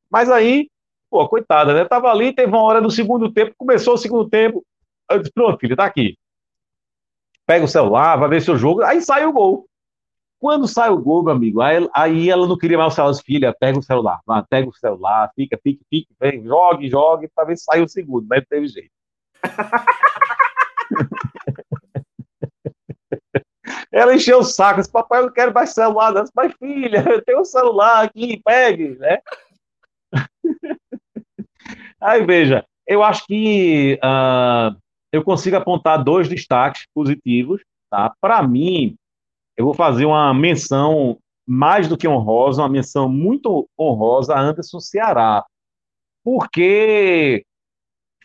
Mas 0.10 0.30
aí 0.30 0.70
Pô, 1.12 1.28
coitada, 1.28 1.74
né? 1.74 1.84
Tava 1.84 2.10
ali, 2.10 2.34
teve 2.34 2.48
uma 2.48 2.64
hora 2.64 2.82
do 2.82 2.90
segundo 2.90 3.30
tempo, 3.34 3.54
começou 3.58 3.96
o 3.96 3.98
segundo 3.98 4.30
tempo. 4.30 4.66
Eu 5.10 5.20
disse, 5.20 5.34
pronto, 5.34 5.60
filho, 5.60 5.76
tá 5.76 5.84
aqui. 5.84 6.18
Pega 7.46 7.66
o 7.66 7.68
celular, 7.68 8.16
vai 8.16 8.30
ver 8.30 8.42
seu 8.42 8.58
jogo. 8.58 8.82
Aí 8.82 9.02
sai 9.02 9.26
o 9.26 9.34
gol. 9.34 9.68
Quando 10.40 10.70
sai 10.70 10.90
o 10.90 10.98
gol, 10.98 11.22
meu 11.22 11.34
amigo, 11.34 11.62
aí, 11.62 11.86
aí 11.94 12.30
ela 12.30 12.48
não 12.48 12.58
queria 12.58 12.78
mais 12.78 12.94
o 12.94 12.96
celular. 12.96 13.22
Filha, 13.26 13.54
pega 13.54 13.78
o 13.78 13.84
celular, 13.84 14.22
vai, 14.26 14.42
pega 14.50 14.70
o 14.70 14.74
celular, 14.74 15.30
fica, 15.36 15.60
fica, 15.62 15.84
fica, 15.90 16.08
vem, 16.18 16.46
jogue, 16.46 16.90
jogue, 16.90 17.28
pra 17.36 17.44
ver 17.44 17.58
se 17.58 17.66
sai 17.66 17.82
o 17.82 17.90
segundo, 17.90 18.26
mas 18.30 18.40
não 18.40 18.46
teve 18.50 18.70
jeito. 18.70 18.92
ela 23.92 24.16
encheu 24.16 24.40
o 24.40 24.44
saco, 24.44 24.80
disse, 24.80 24.92
papai, 24.92 25.20
eu 25.20 25.26
não 25.26 25.34
quero 25.34 25.54
mais 25.54 25.74
celular, 25.74 26.14
mas 26.34 26.54
filha, 26.54 27.04
eu 27.06 27.22
tenho 27.22 27.42
um 27.42 27.46
celular 27.46 28.06
aqui, 28.06 28.42
pegue, 28.44 28.98
né? 28.98 29.20
Aí 32.02 32.26
veja, 32.26 32.66
eu 32.88 33.04
acho 33.04 33.26
que 33.28 34.00
uh, 34.04 34.76
eu 35.12 35.24
consigo 35.24 35.56
apontar 35.56 36.04
dois 36.04 36.28
destaques 36.28 36.88
positivos. 36.94 37.62
Tá? 37.90 38.14
Para 38.20 38.42
mim, 38.42 38.96
eu 39.56 39.66
vou 39.66 39.74
fazer 39.74 40.06
uma 40.06 40.34
menção 40.34 41.20
mais 41.46 41.88
do 41.88 41.98
que 41.98 42.08
honrosa, 42.08 42.62
uma 42.62 42.70
menção 42.70 43.10
muito 43.10 43.68
honrosa 43.80 44.34
a 44.34 44.40
Anderson 44.40 44.80
Ceará, 44.80 45.46
porque 46.24 47.46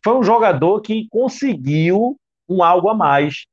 foi 0.05 0.15
um 0.15 0.23
jogador 0.23 0.81
que 0.81 1.09
conseguiu 1.11 2.17
um 2.49 2.63
algo 2.63 2.89
a 2.89 2.95
mais. 2.95 3.47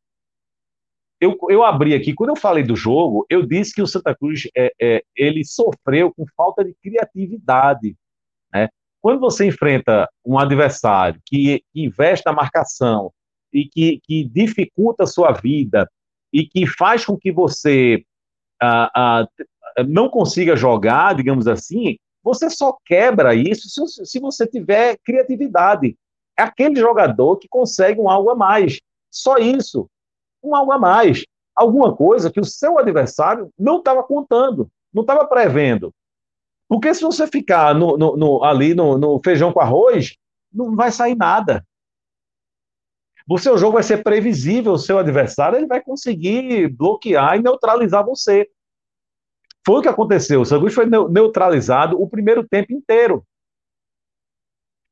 Eu, 1.19 1.37
eu 1.49 1.63
abri 1.63 1.95
aqui, 1.95 2.13
quando 2.13 2.29
eu 2.29 2.35
falei 2.35 2.63
do 2.63 2.75
jogo, 2.75 3.25
eu 3.29 3.45
disse 3.45 3.73
que 3.73 3.81
o 3.81 3.87
Santa 3.87 4.15
Cruz 4.15 4.47
é, 4.55 4.71
é, 4.79 5.03
ele 5.15 5.43
sofreu 5.43 6.13
com 6.13 6.25
falta 6.35 6.63
de 6.63 6.75
criatividade. 6.75 7.95
Quando 9.03 9.19
você 9.19 9.45
enfrenta 9.45 10.09
um 10.25 10.39
adversário 10.39 11.19
que, 11.25 11.61
investe 11.75 12.25
na 12.25 12.31
marcação 12.31 13.11
e 13.51 13.65
que, 13.65 13.99
que 14.01 14.23
dificulta 14.23 15.03
a 15.03 15.07
sua 15.07 15.33
vida 15.33 15.91
e 16.31 16.47
que 16.47 16.65
faz 16.65 17.05
com 17.05 17.17
que 17.17 17.29
você 17.29 18.05
ah, 18.61 18.89
ah, 18.95 19.27
não 19.85 20.07
consiga 20.07 20.55
jogar, 20.55 21.15
digamos 21.15 21.49
assim, 21.49 21.97
você 22.23 22.49
só 22.49 22.77
quebra 22.85 23.35
isso 23.35 23.67
se, 23.67 24.05
se 24.05 24.19
você 24.21 24.47
tiver 24.47 24.97
criatividade. 25.03 25.97
É 26.39 26.43
aquele 26.43 26.77
jogador 26.77 27.35
que 27.35 27.49
consegue 27.49 27.99
um 27.99 28.09
algo 28.09 28.29
a 28.29 28.35
mais. 28.35 28.79
Só 29.11 29.37
isso. 29.37 29.85
Um 30.41 30.55
algo 30.55 30.71
a 30.71 30.79
mais. 30.79 31.25
Alguma 31.53 31.93
coisa 31.93 32.31
que 32.31 32.39
o 32.39 32.45
seu 32.45 32.79
adversário 32.79 33.49
não 33.59 33.79
estava 33.79 34.01
contando, 34.01 34.71
não 34.93 35.01
estava 35.01 35.27
prevendo. 35.27 35.93
Porque 36.67 36.93
se 36.93 37.01
você 37.01 37.27
ficar 37.27 37.75
no, 37.75 37.97
no, 37.97 38.17
no, 38.17 38.43
ali 38.43 38.73
no, 38.73 39.21
feijão 39.23 39.51
com 39.51 39.59
arroz, 39.59 40.15
não 40.51 40.75
vai 40.75 40.91
sair 40.91 41.15
nada. 41.15 41.65
O 43.29 43.37
seu 43.37 43.57
jogo 43.57 43.73
vai 43.73 43.83
ser 43.83 44.03
previsível, 44.03 44.73
o 44.73 44.77
seu 44.77 44.97
adversário 44.97 45.57
ele 45.57 45.67
vai 45.67 45.81
conseguir 45.81 46.67
bloquear 46.69 47.37
e 47.37 47.41
neutralizar 47.41 48.05
você. 48.05 48.49
Foi 49.65 49.79
o 49.79 49.81
que 49.81 49.87
aconteceu. 49.87 50.41
O 50.41 50.45
Santos 50.45 50.73
foi 50.73 50.85
neutralizado 50.85 52.01
o 52.01 52.09
primeiro 52.09 52.45
tempo 52.45 52.73
inteiro. 52.73 53.25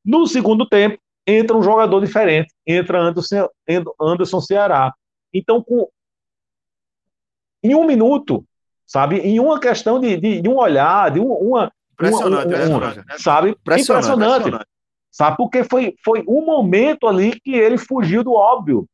No 0.04 0.26
segundo 0.26 0.66
tempo, 0.66 0.98
entra 1.26 1.56
um 1.56 1.62
jogador 1.62 2.00
diferente, 2.00 2.52
entra 2.66 3.00
Anderson, 3.00 3.48
Anderson 4.00 4.40
Ceará. 4.40 4.92
Então, 5.32 5.62
com, 5.62 5.88
em 7.62 7.74
um 7.74 7.86
minuto, 7.86 8.44
sabe, 8.86 9.18
em 9.18 9.40
uma 9.40 9.60
questão 9.60 10.00
de, 10.00 10.16
de, 10.16 10.40
de 10.40 10.48
um 10.48 10.56
olhar, 10.56 11.10
de 11.10 11.20
um, 11.20 11.32
uma. 11.32 11.72
Impressionante, 11.92 12.54
uma, 12.54 12.76
uma, 12.78 12.94
né, 12.94 13.04
sabe? 13.18 13.50
Impressionante. 13.50 14.08
Impressionante. 14.08 14.66
Sabe? 15.10 15.36
Porque 15.36 15.62
foi, 15.62 15.94
foi 16.02 16.24
um 16.26 16.44
momento 16.44 17.06
ali 17.06 17.38
que 17.38 17.54
ele 17.54 17.76
fugiu 17.76 18.24
do 18.24 18.32
óbvio. 18.32 18.86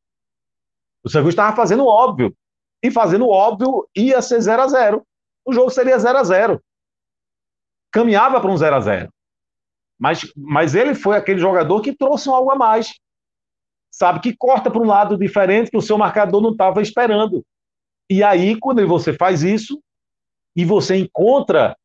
O 1.04 1.08
Santos 1.08 1.30
estava 1.30 1.54
fazendo 1.54 1.84
o 1.84 1.88
óbvio. 1.88 2.34
E 2.82 2.90
fazendo 2.90 3.24
o 3.26 3.30
óbvio 3.30 3.88
ia 3.96 4.20
ser 4.20 4.40
0 4.40 4.62
a 4.62 4.68
0 4.68 5.06
O 5.44 5.52
jogo 5.52 5.70
seria 5.70 5.98
0 5.98 6.18
a 6.18 6.24
0 6.24 6.62
Caminhava 7.90 8.40
para 8.40 8.50
um 8.50 8.56
0 8.56 8.76
a 8.76 8.80
0 8.80 9.08
mas, 9.98 10.20
mas 10.36 10.74
ele 10.76 10.94
foi 10.94 11.16
aquele 11.16 11.40
jogador 11.40 11.80
que 11.80 11.92
trouxe 11.92 12.28
um 12.28 12.34
algo 12.34 12.52
a 12.52 12.54
mais. 12.54 12.94
Sabe? 13.90 14.20
Que 14.20 14.36
corta 14.36 14.70
para 14.70 14.80
um 14.80 14.86
lado 14.86 15.18
diferente 15.18 15.70
que 15.70 15.76
o 15.76 15.82
seu 15.82 15.98
marcador 15.98 16.40
não 16.40 16.52
estava 16.52 16.80
esperando. 16.80 17.44
E 18.10 18.22
aí, 18.22 18.58
quando 18.58 18.86
você 18.86 19.12
faz 19.12 19.42
isso, 19.42 19.80
e 20.56 20.64
você 20.64 20.96
encontra 20.96 21.76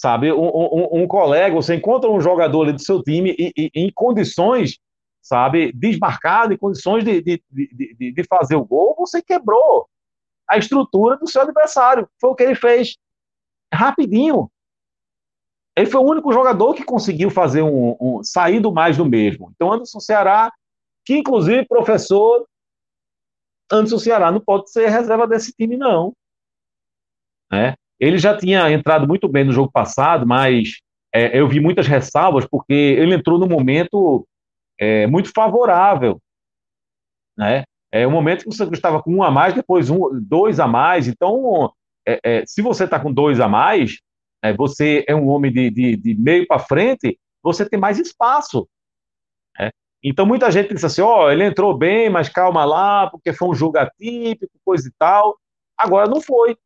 sabe? 0.00 0.32
Um, 0.32 0.46
um, 0.46 1.02
um, 1.02 1.06
colega, 1.06 1.54
você 1.54 1.74
encontra 1.74 2.10
um 2.10 2.20
jogador 2.20 2.62
ali 2.62 2.72
do 2.72 2.80
seu 2.80 3.02
time 3.02 3.36
e, 3.38 3.52
e, 3.54 3.70
em 3.74 3.92
condições, 3.92 4.78
sabe, 5.20 5.72
desmarcado, 5.72 6.54
em 6.54 6.56
condições 6.56 7.04
de, 7.04 7.20
de, 7.20 7.42
de, 7.50 8.12
de, 8.12 8.24
fazer 8.24 8.56
o 8.56 8.64
gol, 8.64 8.94
você 8.96 9.20
quebrou 9.20 9.86
a 10.48 10.56
estrutura 10.56 11.18
do 11.18 11.28
seu 11.28 11.42
adversário. 11.42 12.08
Foi 12.18 12.30
o 12.30 12.34
que 12.34 12.42
ele 12.42 12.54
fez. 12.54 12.96
Rapidinho. 13.72 14.50
Ele 15.76 15.86
foi 15.86 16.00
o 16.00 16.10
único 16.10 16.32
jogador 16.32 16.74
que 16.74 16.82
conseguiu 16.82 17.30
fazer 17.30 17.60
um, 17.60 17.94
um 18.00 18.24
sair 18.24 18.58
do 18.58 18.72
mais 18.72 18.96
do 18.96 19.04
mesmo. 19.04 19.52
Então, 19.54 19.70
Anderson 19.70 20.00
Ceará, 20.00 20.50
que 21.04 21.18
inclusive 21.18 21.66
professor 21.66 22.46
Anderson 23.70 23.98
Ceará 23.98 24.32
não 24.32 24.40
pode 24.40 24.70
ser 24.70 24.88
reserva 24.88 25.26
desse 25.26 25.52
time, 25.52 25.76
não. 25.76 26.12
Né? 27.50 27.74
Ele 27.98 28.18
já 28.18 28.36
tinha 28.36 28.70
entrado 28.70 29.06
muito 29.06 29.28
bem 29.28 29.44
no 29.44 29.52
jogo 29.52 29.70
passado, 29.70 30.26
mas 30.26 30.78
é, 31.12 31.38
eu 31.38 31.48
vi 31.48 31.60
muitas 31.60 31.86
ressalvas, 31.86 32.46
porque 32.46 32.72
ele 32.72 33.14
entrou 33.14 33.38
num 33.38 33.48
momento 33.48 34.26
é, 34.78 35.06
muito 35.06 35.30
favorável. 35.34 36.20
Né? 37.36 37.64
É 37.92 38.06
um 38.06 38.10
momento 38.10 38.44
que 38.44 38.56
você 38.56 38.64
estava 38.64 39.02
com 39.02 39.16
um 39.16 39.22
a 39.22 39.30
mais, 39.30 39.54
depois 39.54 39.90
um, 39.90 40.08
dois 40.20 40.60
a 40.60 40.66
mais. 40.66 41.08
Então, 41.08 41.72
é, 42.06 42.20
é, 42.22 42.46
se 42.46 42.62
você 42.62 42.84
está 42.84 42.98
com 42.98 43.12
dois 43.12 43.40
a 43.40 43.48
mais, 43.48 43.98
é, 44.42 44.52
você 44.52 45.04
é 45.06 45.14
um 45.14 45.28
homem 45.28 45.52
de, 45.52 45.70
de, 45.70 45.96
de 45.96 46.14
meio 46.14 46.46
para 46.46 46.58
frente, 46.58 47.18
você 47.42 47.68
tem 47.68 47.78
mais 47.78 47.98
espaço. 47.98 48.68
Então, 50.02 50.24
muita 50.24 50.50
gente 50.50 50.74
diz 50.74 50.84
assim: 50.84 51.02
ó, 51.02 51.26
oh, 51.26 51.30
ele 51.30 51.44
entrou 51.44 51.76
bem, 51.76 52.08
mas 52.08 52.28
calma 52.28 52.64
lá, 52.64 53.08
porque 53.08 53.32
foi 53.32 53.48
um 53.48 53.54
jogo 53.54 53.78
atípico, 53.78 54.52
coisa 54.64 54.88
e 54.88 54.92
tal. 54.98 55.38
Agora 55.76 56.08
não 56.08 56.20
foi. 56.20 56.56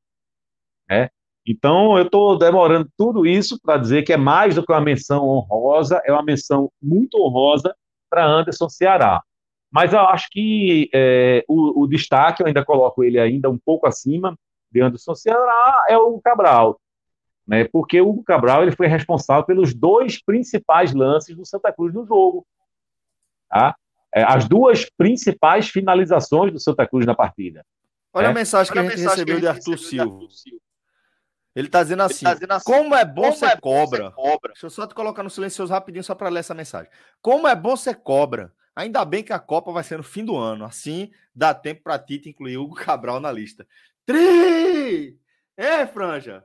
Né? 0.89 1.09
Então, 1.47 1.99
eu 1.99 2.05
estou 2.05 2.39
demorando 2.39 2.89
tudo 2.97 3.27
isso 3.27 3.61
para 3.61 3.77
dizer 3.77 4.03
que 4.03 4.13
é 4.13 4.17
mais 4.17 4.55
do 4.55 4.65
que 4.65 4.73
uma 4.73 4.81
menção 4.81 5.29
honrosa, 5.29 6.01
é 6.05 6.13
uma 6.13 6.23
menção 6.23 6.71
muito 6.83 7.21
honrosa 7.21 7.75
para 8.09 8.25
Anderson 8.25 8.69
Ceará. 8.69 9.23
Mas 9.71 9.93
eu 9.93 10.01
acho 10.01 10.29
que 10.31 10.89
é, 10.95 11.45
o, 11.49 11.83
o, 11.83 11.87
destaque, 11.89 12.43
eu 12.43 12.47
ainda 12.47 12.65
coloco 12.65 13.03
ele 13.03 13.19
ainda 13.19 13.51
um 13.51 13.59
pouco 13.59 13.87
acima 13.87 14.39
de 14.71 14.81
Anderson 14.81 15.15
Ceará, 15.15 15.85
é 15.89 15.99
o 15.99 16.21
Cabral. 16.21 16.81
Né, 17.47 17.65
porque 17.65 18.01
o 18.01 18.23
Cabral 18.23 18.63
ele 18.63 18.75
foi 18.75 18.87
responsável 18.87 19.45
pelos 19.45 19.75
dois 19.75 20.23
principais 20.23 20.95
lances 20.95 21.37
do 21.37 21.45
Santa 21.45 21.71
Cruz 21.71 21.93
no 21.93 22.07
jogo. 22.07 22.47
Tá? 23.55 23.77
É, 24.13 24.25
as 24.25 24.49
duas 24.49 24.85
principais 24.99 25.69
finalizações 25.69 26.53
do 26.53 26.59
Santa 26.59 26.85
Cruz 26.89 27.07
na 27.07 27.15
partida. 27.15 27.65
Olha 28.13 28.27
né? 28.27 28.31
a 28.33 28.35
mensagem 28.35 28.73
que 28.73 28.79
Olha 28.79 28.89
a 28.89 28.91
gente 28.91 29.09
recebeu 29.09 29.39
de 29.39 29.47
Arthur 29.47 29.79
Silva. 29.79 30.19
Ele 31.55 31.69
tá 31.69 31.85
dizendo 31.85 32.03
assim: 32.03 32.25
tá 32.25 32.35
dizendo 32.35 32.53
assim 32.53 32.65
como 32.65 32.97
é 32.97 33.05
bom 33.05 33.23
como 33.23 33.37
ser 33.37 33.47
é 33.47 33.57
cobra. 33.57 34.11
cobra. 34.11 34.53
Deixa 34.53 34.67
eu 34.67 34.71
só 34.71 34.89
te 34.89 34.95
colocar 34.95 35.23
no 35.23 35.31
silencioso 35.31 35.73
rapidinho 35.73 36.03
só 36.03 36.17
para 36.17 36.29
ler 36.29 36.41
essa 36.41 36.53
mensagem. 36.53 36.91
Como 37.23 37.47
é 37.47 37.55
bom 37.55 37.77
ser 37.77 37.95
cobra. 37.95 38.53
Ainda 38.75 39.05
bem 39.05 39.23
que 39.23 39.33
a 39.33 39.39
Copa 39.39 39.71
vai 39.71 39.85
ser 39.85 39.99
no 39.99 40.03
fim 40.03 40.25
do 40.25 40.37
ano. 40.37 40.65
Assim 40.65 41.13
dá 41.33 41.55
tempo 41.55 41.85
para 41.85 41.99
Tite 41.99 42.29
incluir 42.29 42.57
Hugo 42.57 42.75
Cabral 42.75 43.21
na 43.21 43.31
lista. 43.31 43.65
Tri! 44.05 45.17
É, 45.57 45.87
Franja? 45.87 46.45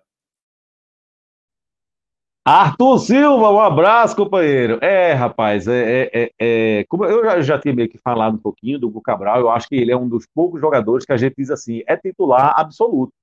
Arthur 2.45 2.99
Silva, 2.99 3.51
um 3.51 3.59
abraço, 3.59 4.15
companheiro. 4.15 4.79
É, 4.81 5.13
rapaz, 5.13 5.67
é, 5.67 5.81
é, 5.81 6.09
é, 6.13 6.31
é 6.39 6.83
como 6.85 7.05
eu 7.05 7.23
já, 7.23 7.41
já, 7.41 7.59
tinha 7.59 7.73
meio 7.73 7.89
que 7.89 7.97
falado 7.97 8.35
um 8.35 8.41
pouquinho 8.41 8.79
do 8.79 8.87
Hugo 8.87 9.01
Cabral, 9.01 9.39
eu 9.39 9.49
acho 9.49 9.67
que 9.67 9.75
ele 9.75 9.91
é 9.91 9.97
um 9.97 10.07
dos 10.07 10.25
poucos 10.33 10.59
jogadores 10.59 11.05
que 11.05 11.13
a 11.13 11.17
gente 11.17 11.35
diz 11.37 11.51
assim, 11.51 11.83
é 11.85 11.95
titular 11.95 12.53
absoluto. 12.57 13.13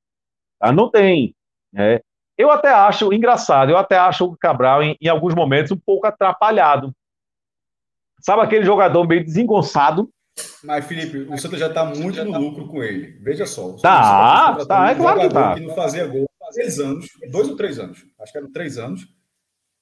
Tá? 0.60 0.70
Não 0.70 0.90
tem 0.90 1.34
é, 1.74 2.00
eu 2.38 2.50
até 2.50 2.68
acho 2.68 3.12
engraçado, 3.12 3.70
eu 3.70 3.78
até 3.78 3.96
acho 3.96 4.24
o 4.24 4.36
Cabral, 4.36 4.82
em, 4.82 4.96
em, 5.00 5.08
alguns 5.08 5.34
momentos, 5.34 5.72
um 5.72 5.78
pouco 5.78 6.06
atrapalhado. 6.06 6.92
Sabe 8.20 8.42
aquele 8.42 8.64
jogador 8.64 9.06
meio 9.06 9.24
desengonçado? 9.24 10.10
Mas, 10.62 10.84
Felipe, 10.84 11.18
o 11.32 11.38
Santos 11.38 11.58
já 11.58 11.68
está 11.68 11.84
muito 11.84 12.22
no 12.24 12.38
lucro 12.38 12.66
com 12.66 12.82
ele. 12.82 13.18
Veja 13.22 13.46
só. 13.46 13.72
Tá, 13.76 14.56
tá, 14.56 14.66
tá, 14.66 14.90
é 14.90 14.94
claro 14.94 15.20
que 15.20 15.28
tá. 15.30 15.54
que 15.54 15.60
não 15.60 15.74
fazia 15.74 16.06
gol 16.06 16.25
seis 16.50 16.78
anos, 16.78 17.08
dois 17.30 17.48
ou 17.48 17.56
três 17.56 17.78
anos, 17.78 18.04
acho 18.20 18.32
que 18.32 18.38
eram 18.38 18.50
três 18.52 18.78
anos, 18.78 19.08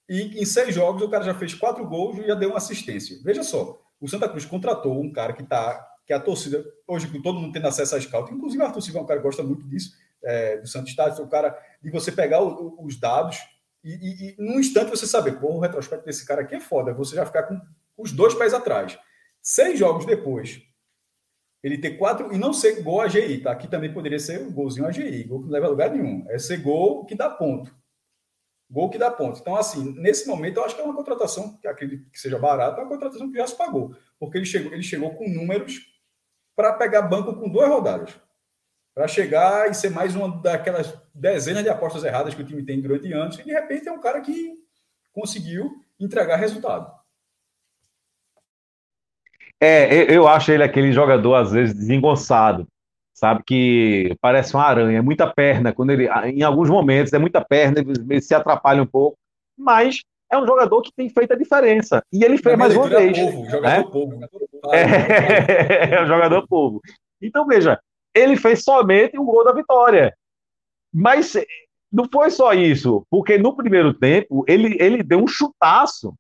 e 0.09 0.41
em 0.41 0.45
seis 0.45 0.75
jogos 0.75 1.03
o 1.03 1.09
cara 1.09 1.25
já 1.25 1.35
fez 1.35 1.55
quatro 1.55 1.87
gols 1.87 2.19
e 2.19 2.27
já 2.27 2.35
deu 2.35 2.51
uma 2.51 2.59
assistência. 2.59 3.19
Veja 3.23 3.43
só, 3.43 3.81
o 4.01 4.09
Santa 4.09 4.29
Cruz 4.29 4.45
contratou 4.45 5.01
um 5.01 5.13
cara 5.13 5.33
que 5.33 5.43
está 5.43 5.91
que 6.07 6.13
a 6.13 6.21
torcida, 6.21 6.63
hoje 6.87 7.09
com 7.09 7.23
todo 7.23 7.41
mundo 7.41 7.55
tendo 7.55 7.67
acesso 7.67 7.97
a 7.97 8.01
scout, 8.01 8.33
inclusive 8.33 8.63
o 8.63 8.67
Arthur 8.67 8.83
Silva 8.83 8.99
é 8.99 9.03
um 9.03 9.07
cara 9.07 9.21
que 9.21 9.25
gosta 9.25 9.43
muito 9.43 9.67
disso, 9.67 9.97
é, 10.23 10.59
do 10.59 10.69
Santos 10.69 10.91
Estádio, 10.91 11.25
o 11.25 11.29
cara 11.29 11.59
de 11.83 11.91
você 11.91 12.13
pegar 12.13 12.43
o, 12.43 12.85
os 12.85 13.01
dados 13.01 13.39
e, 13.83 13.93
e, 13.93 14.29
e, 14.29 14.37
num 14.39 14.61
instante 14.61 14.91
você 14.91 15.07
saber, 15.07 15.39
pô, 15.39 15.55
o 15.55 15.61
retrospecto 15.61 16.07
desse 16.07 16.27
cara 16.27 16.43
aqui 16.43 16.55
é 16.55 16.61
foda, 16.61 16.93
você 16.93 17.17
já 17.17 17.27
ficar 17.27 17.45
com 17.45 17.61
os 17.97 18.13
dois 18.13 18.35
pés 18.35 18.55
atrás. 18.55 18.99
Seis 19.43 19.79
jogos 19.79 20.07
depois, 20.07 20.63
ele 21.65 21.79
ter 21.79 21.93
quatro 21.93 22.31
e 22.31 22.37
não 22.37 22.53
ser 22.53 22.83
gol 22.83 23.01
AGI, 23.01 23.39
tá? 23.39 23.51
Aqui 23.51 23.67
também 23.67 23.91
poderia 23.91 24.19
ser 24.19 24.43
um 24.43 24.53
golzinho 24.53 24.87
AGI, 24.87 25.25
gol 25.25 25.41
que 25.41 25.47
não 25.47 25.53
leva 25.53 25.67
a 25.67 25.71
lugar 25.71 25.91
nenhum. 25.91 26.27
É 26.29 26.39
ser 26.39 26.59
gol 26.59 27.07
que 27.07 27.15
dá 27.15 27.31
ponto. 27.31 27.75
Gol 28.71 28.91
que 28.91 28.99
dá 28.99 29.11
ponto. 29.11 29.41
Então, 29.41 29.57
assim, 29.57 29.95
nesse 29.99 30.29
momento, 30.29 30.59
eu 30.59 30.65
acho 30.65 30.75
que 30.75 30.83
é 30.83 30.85
uma 30.85 30.95
contratação, 30.95 31.57
que 31.57 31.67
acredito 31.67 32.11
que 32.11 32.21
seja 32.21 32.39
barata, 32.39 32.81
é 32.81 32.85
uma 32.85 32.91
contratação 32.91 33.31
que 33.31 33.39
já 33.39 33.47
se 33.47 33.57
pagou. 33.57 33.97
Porque 34.21 34.37
ele 34.37 34.45
chegou, 34.45 34.73
ele 34.75 34.83
chegou 34.83 35.15
com 35.15 35.27
números 35.27 35.81
para 36.55 36.75
pegar 36.75 37.03
banco 37.03 37.35
com 37.35 37.49
duas 37.49 37.69
rodadas 37.69 38.15
para 38.95 39.09
chegar 39.09 39.69
e 39.71 39.75
ser 39.75 39.91
mais 39.91 40.15
uma 40.15 40.41
daquelas 40.41 40.95
dezenas 41.13 41.65
de 41.65 41.69
apostas 41.69 42.05
erradas 42.05 42.35
que 42.35 42.43
o 42.43 42.47
time 42.47 42.65
tem 42.65 42.81
durante 42.81 43.13
anos, 43.13 43.39
e 43.39 43.43
de 43.43 43.53
repente 43.53 43.89
é 43.89 43.93
um 43.93 44.01
cara 44.01 44.21
que 44.21 44.55
conseguiu 45.13 45.69
entregar 45.99 46.37
resultado. 46.37 46.93
É, 49.61 50.15
eu 50.15 50.29
acho 50.29 50.53
ele 50.53 50.63
aquele 50.63 50.93
jogador, 50.93 51.35
às 51.35 51.53
vezes, 51.53 51.75
desengonçado, 51.75 52.67
sabe? 53.15 53.43
Que 53.47 54.15
parece 54.21 54.55
uma 54.55 54.65
aranha, 54.65 54.99
é 54.99 55.03
muita 55.03 55.33
perna. 55.33 55.73
Quando 55.73 55.91
ele, 55.91 56.09
em 56.27 56.43
alguns 56.43 56.69
momentos, 56.69 57.13
é 57.13 57.19
muita 57.19 57.45
perna, 57.45 57.81
ele 57.81 58.21
se 58.21 58.35
atrapalha 58.35 58.83
um 58.83 58.87
pouco, 58.87 59.17
mas 59.57 60.01
é 60.31 60.39
um 60.39 60.47
jogador 60.47 60.83
que 60.83 60.93
tem 60.95 61.09
feito 61.09 61.33
a 61.33 61.37
diferença. 61.37 62.03
E 62.13 62.25
ele 62.25 62.37
fez 62.37 62.59
mais 62.59 62.75
uma 62.75 62.89
vez. 62.89 63.17
É 63.17 63.25
povo, 63.25 63.51
jogador 63.51 63.77
né? 63.77 63.85
povo. 63.91 64.21
É, 64.73 65.95
é 65.97 66.03
um 66.03 66.07
jogador 66.07 66.47
povo. 66.47 66.81
Então, 67.23 67.47
veja, 67.47 67.79
ele 68.15 68.37
fez 68.37 68.63
somente 68.63 69.19
o 69.19 69.25
gol 69.25 69.45
da 69.45 69.53
vitória. 69.53 70.15
Mas 70.93 71.35
não 71.91 72.09
foi 72.13 72.31
só 72.31 72.53
isso, 72.53 73.07
porque 73.11 73.39
no 73.39 73.57
primeiro 73.57 73.95
tempo 73.95 74.45
ele, 74.49 74.77
ele 74.81 75.03
deu 75.03 75.21
um 75.21 75.29
chutaço 75.29 76.15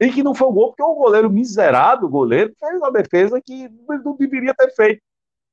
e 0.00 0.10
que 0.10 0.22
não 0.22 0.34
foi 0.34 0.48
o 0.48 0.52
gol, 0.52 0.68
porque 0.68 0.82
o 0.82 0.94
goleiro 0.94 1.30
miserável, 1.30 2.06
o 2.06 2.10
goleiro, 2.10 2.52
fez 2.58 2.76
uma 2.76 2.90
defesa 2.90 3.40
que 3.40 3.68
não 4.04 4.16
deveria 4.16 4.54
ter 4.54 4.70
feito. 4.74 5.02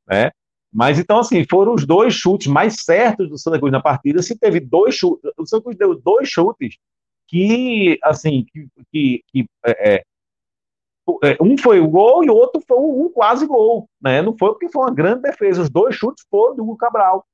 Né? 0.07 0.31
Mas 0.73 0.97
então, 0.97 1.19
assim, 1.19 1.45
foram 1.49 1.73
os 1.73 1.85
dois 1.85 2.13
chutes 2.13 2.47
mais 2.47 2.83
certos 2.83 3.29
do 3.29 3.37
Santa 3.37 3.59
Cruz 3.59 3.71
na 3.71 3.81
partida. 3.81 4.21
Se 4.21 4.37
teve 4.37 4.59
dois 4.59 4.95
chutes, 4.95 5.29
o 5.37 5.45
Santa 5.45 5.63
Cruz 5.63 5.77
deu 5.77 5.95
dois 5.95 6.29
chutes 6.29 6.77
que, 7.27 7.99
assim, 8.03 8.45
que, 8.45 8.67
que, 8.91 9.23
que 9.27 9.45
é, 9.65 9.95
é, 9.95 10.03
é 11.23 11.37
um 11.41 11.57
foi 11.57 11.79
o 11.79 11.87
gol 11.87 12.23
e 12.23 12.29
o 12.29 12.35
outro 12.35 12.61
foi 12.65 12.77
um, 12.77 13.09
quase 13.09 13.45
gol, 13.45 13.87
né? 14.01 14.21
Não 14.21 14.35
foi 14.37 14.49
porque 14.49 14.69
foi 14.69 14.83
uma 14.83 14.93
grande 14.93 15.23
defesa. 15.23 15.61
Os 15.61 15.69
dois 15.69 15.95
chutes 15.95 16.25
foram 16.29 16.55
do 16.55 16.63
Hugo 16.63 16.77
Cabral. 16.77 17.25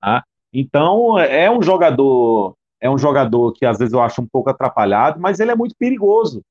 Tá? 0.00 0.24
Então, 0.52 1.18
é 1.18 1.50
um 1.50 1.62
jogador, 1.62 2.56
é 2.82 2.90
um 2.90 2.98
jogador 2.98 3.52
que 3.52 3.64
às 3.64 3.78
vezes 3.78 3.94
eu 3.94 4.02
acho 4.02 4.20
um 4.20 4.26
pouco 4.26 4.50
atrapalhado, 4.50 5.20
mas 5.20 5.38
ele 5.38 5.52
é 5.52 5.54
muito 5.54 5.74
perigoso. 5.78 6.42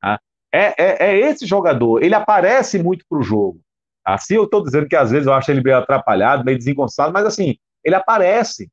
Tá? 0.00 0.18
É, 0.50 0.74
é, 0.82 1.10
é 1.10 1.18
esse 1.18 1.46
jogador, 1.46 2.02
ele 2.02 2.14
aparece 2.14 2.82
muito 2.82 3.04
para 3.06 3.18
o 3.18 3.22
jogo. 3.22 3.60
Assim 4.02 4.36
eu 4.36 4.44
estou 4.44 4.62
dizendo 4.62 4.88
que 4.88 4.96
às 4.96 5.10
vezes 5.10 5.26
eu 5.26 5.34
acho 5.34 5.50
ele 5.50 5.62
meio 5.62 5.76
atrapalhado, 5.76 6.44
meio 6.44 6.56
desengonçado, 6.56 7.12
mas 7.12 7.26
assim, 7.26 7.58
ele 7.84 7.94
aparece. 7.94 8.70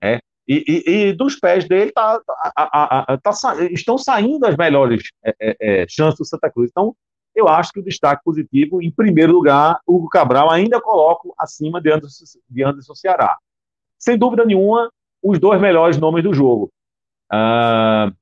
É, 0.00 0.20
e, 0.46 0.64
e, 0.66 1.08
e 1.08 1.12
dos 1.12 1.36
pés 1.36 1.66
dele 1.66 1.90
tá, 1.90 2.20
a, 2.56 3.12
a, 3.12 3.18
tá, 3.18 3.32
estão 3.72 3.98
saindo 3.98 4.46
as 4.46 4.56
melhores 4.56 5.02
é, 5.24 5.34
é, 5.40 5.56
é, 5.82 5.86
chances 5.88 6.18
do 6.18 6.24
Santa 6.24 6.50
Cruz. 6.50 6.70
Então, 6.70 6.94
eu 7.34 7.48
acho 7.48 7.72
que 7.72 7.80
o 7.80 7.84
destaque 7.84 8.22
positivo, 8.24 8.80
em 8.80 8.90
primeiro 8.90 9.32
lugar, 9.32 9.80
Hugo 9.86 10.08
Cabral 10.08 10.50
ainda 10.50 10.80
coloco 10.80 11.34
acima 11.36 11.80
de 11.80 11.90
Anderson, 11.90 12.24
de 12.48 12.62
Anderson 12.62 12.94
Ceará. 12.94 13.36
Sem 13.98 14.16
dúvida 14.16 14.44
nenhuma, 14.44 14.90
os 15.22 15.38
dois 15.38 15.60
melhores 15.60 15.98
nomes 15.98 16.22
do 16.22 16.34
jogo. 16.34 16.72
Uh, 17.32 18.14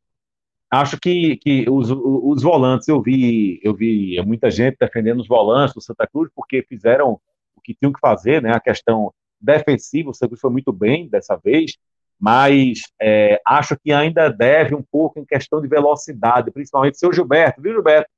acho 0.70 0.98
que, 0.98 1.36
que 1.36 1.68
os, 1.68 1.90
os 1.90 2.42
volantes, 2.42 2.88
eu 2.88 3.00
vi, 3.00 3.60
eu 3.62 3.74
vi 3.74 4.20
muita 4.22 4.50
gente 4.50 4.76
defendendo 4.78 5.20
os 5.20 5.28
volantes 5.28 5.74
do 5.74 5.80
Santa 5.80 6.06
Cruz, 6.06 6.30
porque 6.34 6.62
fizeram 6.62 7.20
o 7.56 7.60
que 7.60 7.74
tinham 7.74 7.92
que 7.92 8.00
fazer, 8.00 8.42
né? 8.42 8.52
A 8.52 8.60
questão 8.60 9.12
defensiva, 9.40 10.10
o 10.10 10.14
Santa 10.14 10.28
Cruz 10.28 10.40
foi 10.40 10.50
muito 10.50 10.72
bem 10.72 11.08
dessa 11.08 11.36
vez, 11.36 11.76
mas 12.20 12.80
é, 13.00 13.40
acho 13.46 13.76
que 13.78 13.92
ainda 13.92 14.28
deve 14.28 14.74
um 14.74 14.82
pouco 14.82 15.20
em 15.20 15.24
questão 15.24 15.60
de 15.60 15.68
velocidade, 15.68 16.50
principalmente 16.50 16.98
seu 16.98 17.12
Gilberto, 17.12 17.62
viu, 17.62 17.72
Gilberto? 17.72 18.10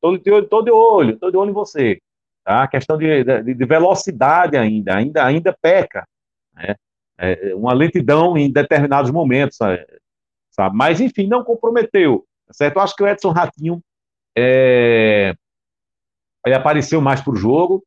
Tô 0.00 0.16
de 0.16 0.30
olho, 0.30 0.48
tô 0.48 0.62
de 0.62 0.70
olho, 0.70 1.18
tô 1.18 1.30
de 1.30 1.36
olho 1.36 1.50
em 1.50 1.54
você. 1.54 2.00
Tá? 2.44 2.64
A 2.64 2.68
questão 2.68 2.98
de, 2.98 3.24
de, 3.24 3.54
de 3.54 3.64
velocidade 3.64 4.56
ainda, 4.56 4.96
ainda, 4.96 5.24
ainda 5.24 5.56
peca. 5.60 6.06
Né? 6.54 6.74
É 7.18 7.54
uma 7.54 7.72
lentidão 7.72 8.36
em 8.36 8.50
determinados 8.50 9.10
momentos. 9.10 9.56
Sabe? 10.50 10.76
Mas, 10.76 11.00
enfim, 11.00 11.26
não 11.26 11.44
comprometeu, 11.44 12.24
certo? 12.50 12.76
Eu 12.76 12.82
acho 12.82 12.94
que 12.94 13.02
o 13.02 13.08
Edson 13.08 13.30
Ratinho 13.30 13.82
é, 14.36 15.34
ele 16.44 16.54
apareceu 16.54 17.00
mais 17.00 17.20
para 17.20 17.32
o 17.32 17.36
jogo, 17.36 17.84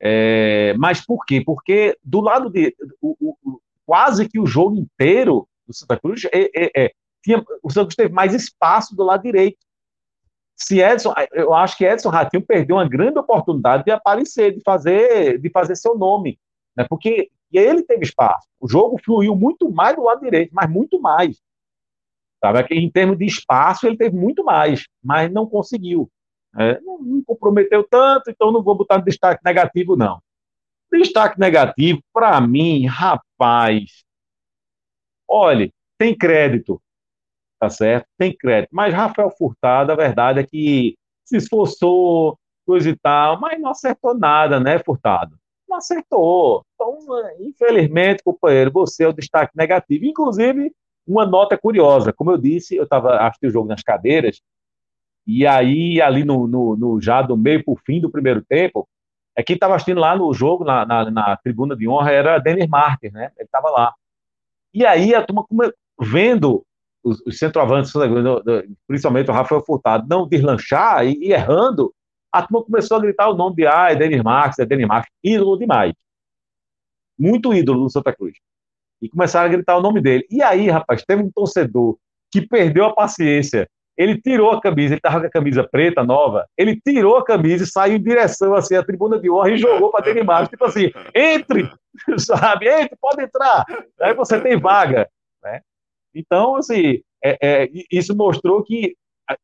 é, 0.00 0.74
mas 0.78 1.04
por 1.04 1.24
quê? 1.24 1.42
Porque 1.44 1.96
do 2.02 2.20
lado 2.20 2.50
de 2.50 2.74
o, 3.00 3.16
o, 3.20 3.60
quase 3.84 4.28
que 4.28 4.38
o 4.38 4.46
jogo 4.46 4.76
inteiro 4.76 5.48
do 5.66 5.74
Santa 5.74 5.98
Cruz 5.98 6.24
é, 6.26 6.50
é, 6.54 6.84
é, 6.84 6.92
tinha, 7.22 7.42
o 7.62 7.70
Santa 7.70 7.86
Cruz 7.86 7.96
teve 7.96 8.12
mais 8.12 8.34
espaço 8.34 8.94
do 8.94 9.02
lado 9.02 9.22
direito. 9.22 9.58
Se 10.54 10.80
Edson, 10.80 11.12
eu 11.32 11.52
acho 11.52 11.76
que 11.76 11.84
Edson 11.84 12.08
Ratinho 12.08 12.44
perdeu 12.44 12.76
uma 12.76 12.88
grande 12.88 13.18
oportunidade 13.18 13.84
de 13.84 13.90
aparecer, 13.90 14.54
de 14.54 14.62
fazer, 14.62 15.38
de 15.38 15.50
fazer 15.50 15.76
seu 15.76 15.96
nome, 15.96 16.38
né? 16.74 16.86
Porque 16.88 17.30
ele 17.52 17.82
teve 17.82 18.04
espaço. 18.04 18.46
O 18.60 18.68
jogo 18.68 18.98
fluiu 19.04 19.34
muito 19.36 19.70
mais 19.70 19.96
do 19.96 20.02
lado 20.02 20.20
direito, 20.20 20.50
mas 20.52 20.70
muito 20.70 21.00
mais. 21.00 21.40
Sabe? 22.40 22.66
Em 22.70 22.90
termos 22.90 23.18
de 23.18 23.24
espaço, 23.24 23.86
ele 23.86 23.96
teve 23.96 24.16
muito 24.16 24.44
mais, 24.44 24.86
mas 25.02 25.30
não 25.32 25.46
conseguiu. 25.46 26.10
É, 26.58 26.80
não, 26.80 26.98
não, 26.98 27.22
comprometeu 27.22 27.84
tanto, 27.84 28.30
então 28.30 28.50
não 28.50 28.62
vou 28.62 28.74
botar 28.74 28.98
destaque 28.98 29.42
negativo, 29.44 29.96
não. 29.96 30.20
Destaque 30.90 31.38
negativo, 31.38 32.00
para 32.12 32.40
mim, 32.40 32.86
rapaz, 32.86 34.04
olhe, 35.28 35.72
tem 35.98 36.16
crédito, 36.16 36.80
tá 37.58 37.68
certo? 37.68 38.06
Tem 38.16 38.34
crédito. 38.34 38.70
Mas 38.72 38.94
Rafael 38.94 39.30
Furtado, 39.30 39.92
a 39.92 39.96
verdade 39.96 40.40
é 40.40 40.46
que 40.46 40.96
se 41.24 41.36
esforçou, 41.36 42.38
coisa 42.64 42.88
e 42.88 42.96
tal, 42.96 43.38
mas 43.40 43.60
não 43.60 43.70
acertou 43.70 44.14
nada, 44.16 44.58
né, 44.58 44.78
Furtado? 44.78 45.36
Acertou. 45.76 46.64
Então, 46.74 46.98
infelizmente, 47.40 48.22
companheiro, 48.22 48.70
você 48.70 49.04
é 49.04 49.08
o 49.08 49.12
destaque 49.12 49.56
negativo. 49.56 50.04
Inclusive, 50.04 50.72
uma 51.06 51.24
nota 51.24 51.56
curiosa, 51.56 52.12
como 52.12 52.30
eu 52.30 52.38
disse, 52.38 52.76
eu 52.76 52.84
estava 52.84 53.18
assistindo 53.18 53.50
o 53.50 53.52
jogo 53.52 53.68
nas 53.68 53.82
cadeiras, 53.82 54.40
e 55.26 55.46
aí, 55.46 56.00
ali 56.00 56.24
no, 56.24 56.46
no, 56.46 56.76
no 56.76 57.00
já 57.00 57.20
do 57.20 57.36
meio 57.36 57.64
para 57.64 57.72
o 57.72 57.76
fim 57.76 58.00
do 58.00 58.10
primeiro 58.10 58.42
tempo, 58.42 58.88
é 59.36 59.42
quem 59.42 59.54
estava 59.54 59.74
assistindo 59.74 60.00
lá 60.00 60.16
no 60.16 60.32
jogo, 60.32 60.64
na, 60.64 60.86
na, 60.86 61.10
na, 61.10 61.36
tribuna 61.36 61.76
de 61.76 61.88
honra, 61.88 62.12
era 62.12 62.38
Dennis 62.38 62.68
Martins, 62.68 63.12
né? 63.12 63.32
Ele 63.36 63.44
estava 63.44 63.68
lá. 63.70 63.92
E 64.72 64.86
aí 64.86 65.14
a 65.14 65.22
turma 65.22 65.44
vendo 66.00 66.64
os, 67.02 67.20
os 67.26 67.38
centroavantes, 67.38 67.92
principalmente 68.86 69.30
o 69.30 69.34
Rafael 69.34 69.62
Furtado, 69.62 70.06
não 70.08 70.28
deslanchar 70.28 71.04
e, 71.06 71.18
e, 71.20 71.32
errando, 71.32 71.92
a 72.32 72.42
turma 72.42 72.64
começou 72.64 72.96
a 72.96 73.00
gritar 73.00 73.28
o 73.28 73.34
nome 73.34 73.56
de 73.56 73.66
ah, 73.66 73.90
é 73.90 73.96
Denis 73.96 74.22
Marques, 74.22 74.58
é 74.58 74.66
Denis 74.66 74.86
Marques, 74.86 75.12
ídolo 75.22 75.58
demais. 75.58 75.92
Muito 77.18 77.54
ídolo 77.54 77.82
no 77.82 77.90
Santa 77.90 78.12
Cruz 78.14 78.36
e 79.00 79.08
começaram 79.08 79.46
a 79.46 79.52
gritar 79.52 79.76
o 79.76 79.82
nome 79.82 80.00
dele. 80.00 80.26
E 80.30 80.42
aí, 80.42 80.68
rapaz, 80.68 81.04
teve 81.04 81.22
um 81.22 81.30
torcedor 81.30 81.96
que 82.30 82.46
perdeu 82.46 82.84
a 82.84 82.94
paciência. 82.94 83.68
Ele 83.96 84.20
tirou 84.20 84.50
a 84.50 84.60
camisa, 84.60 84.92
ele 84.92 84.98
estava 84.98 85.20
com 85.20 85.26
a 85.26 85.30
camisa 85.30 85.66
preta 85.66 86.04
nova, 86.04 86.46
ele 86.56 86.78
tirou 86.78 87.16
a 87.16 87.24
camisa 87.24 87.64
e 87.64 87.66
saiu 87.66 87.96
em 87.96 88.02
direção 88.02 88.54
assim, 88.54 88.74
à 88.74 88.84
tribuna 88.84 89.18
de 89.18 89.30
honra 89.30 89.50
e 89.50 89.56
jogou 89.56 89.90
para 89.90 90.04
dentro 90.04 90.22
embaixo, 90.22 90.50
tipo 90.50 90.66
assim, 90.66 90.90
entre, 91.14 91.70
sabe, 92.18 92.68
entre, 92.68 92.94
pode 93.00 93.22
entrar, 93.22 93.64
aí 94.00 94.12
você 94.12 94.38
tem 94.38 94.58
vaga, 94.58 95.08
né? 95.42 95.62
Então, 96.14 96.56
assim, 96.56 97.00
é, 97.24 97.38
é, 97.40 97.70
isso 97.90 98.14
mostrou 98.14 98.62
que 98.62 98.94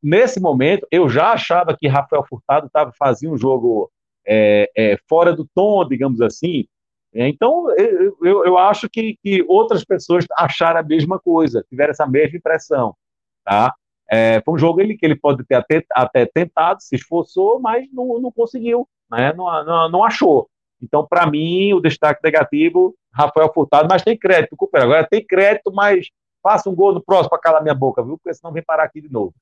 nesse 0.02 0.40
momento 0.40 0.86
eu 0.90 1.08
já 1.08 1.32
achava 1.32 1.76
que 1.76 1.88
Rafael 1.88 2.24
Furtado 2.28 2.68
tava 2.72 2.92
fazendo 2.98 3.34
um 3.34 3.38
jogo 3.38 3.90
é, 4.26 4.70
é, 4.76 4.98
fora 5.08 5.34
do 5.34 5.46
tom, 5.54 5.86
digamos 5.86 6.20
assim, 6.20 6.66
é, 7.14 7.28
então, 7.28 7.66
eu, 7.76 8.16
eu, 8.22 8.56
acho 8.56 8.88
que, 8.88 9.18
que, 9.22 9.44
outras 9.46 9.84
pessoas 9.84 10.24
acharam 10.36 10.80
a 10.80 10.82
mesma 10.82 11.18
coisa, 11.18 11.64
tiveram 11.68 11.90
essa 11.90 12.06
mesma 12.06 12.38
impressão. 12.38 12.96
Tá? 13.44 13.74
É, 14.10 14.40
foi 14.42 14.54
um 14.54 14.58
jogo 14.58 14.80
ele, 14.80 14.96
que 14.96 15.04
ele 15.04 15.16
pode 15.16 15.44
ter 15.44 15.56
até, 15.56 15.84
até 15.92 16.24
tentado, 16.24 16.82
se 16.82 16.96
esforçou, 16.96 17.60
mas 17.60 17.86
não, 17.92 18.18
não 18.18 18.32
conseguiu, 18.32 18.88
né? 19.10 19.32
não, 19.34 19.64
não, 19.64 19.88
não 19.90 20.04
achou. 20.04 20.48
Então, 20.80 21.06
para 21.06 21.26
mim, 21.30 21.74
o 21.74 21.80
destaque 21.80 22.20
negativo, 22.24 22.94
Rafael 23.12 23.52
Furtado, 23.52 23.88
mas 23.90 24.02
tem 24.02 24.18
crédito, 24.18 24.56
Cooper. 24.56 24.82
Agora 24.82 25.06
tem 25.08 25.24
crédito, 25.24 25.70
mas 25.72 26.08
faça 26.42 26.68
um 26.68 26.74
gol 26.74 26.92
no 26.94 27.02
próximo 27.02 27.30
para 27.30 27.38
calar 27.38 27.62
minha 27.62 27.74
boca, 27.74 28.02
viu? 28.02 28.18
Porque 28.18 28.34
senão 28.34 28.52
vem 28.52 28.64
parar 28.64 28.84
aqui 28.84 29.00
de 29.00 29.12
novo. 29.12 29.32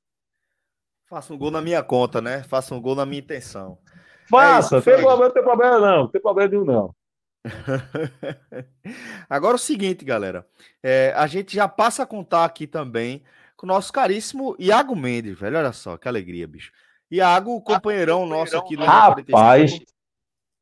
Faça 1.10 1.34
um 1.34 1.36
gol 1.36 1.50
na 1.50 1.60
minha 1.60 1.82
conta, 1.82 2.20
né? 2.20 2.44
Faça 2.44 2.72
um 2.72 2.80
gol 2.80 2.94
na 2.94 3.04
minha 3.04 3.18
intenção. 3.18 3.76
Faça, 4.30 4.76
é 4.76 4.80
tem 4.80 4.94
problema, 4.94 5.24
não 5.24 5.30
tem 5.32 5.42
problema 5.42 5.78
não, 5.80 5.96
não 6.02 6.08
tem 6.08 6.20
problema 6.20 6.48
nenhum 6.48 6.64
não. 6.64 6.94
Agora 9.28 9.56
o 9.56 9.58
seguinte, 9.58 10.04
galera. 10.04 10.46
É, 10.80 11.12
a 11.16 11.26
gente 11.26 11.52
já 11.52 11.66
passa 11.66 12.04
a 12.04 12.06
contar 12.06 12.44
aqui 12.44 12.64
também 12.64 13.24
com 13.56 13.66
o 13.66 13.68
nosso 13.68 13.92
caríssimo 13.92 14.54
Iago 14.56 14.94
Mendes, 14.94 15.36
velho. 15.36 15.58
Olha 15.58 15.72
só, 15.72 15.96
que 15.96 16.06
alegria, 16.06 16.46
bicho. 16.46 16.70
Iago, 17.10 17.60
companheirão 17.60 18.24
nosso 18.24 18.56
aqui 18.56 18.76
no 18.76 18.84
Rapaz, 18.84 19.80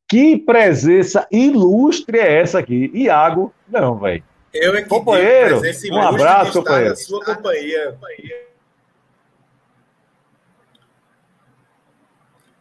que 0.09 0.35
presença 0.35 1.27
ilustre 1.31 2.17
é 2.17 2.41
essa 2.41 2.57
aqui? 2.57 2.89
Iago, 2.95 3.53
não, 3.67 3.99
velho. 3.99 4.23
Eu 4.51 4.75
é 4.75 4.81
que 4.81 4.89
companheiro, 4.89 5.61
um 5.91 6.01
abraço, 6.01 6.53
companheiro. 6.53 6.95
sua 6.95 7.23
companhia. 7.23 7.95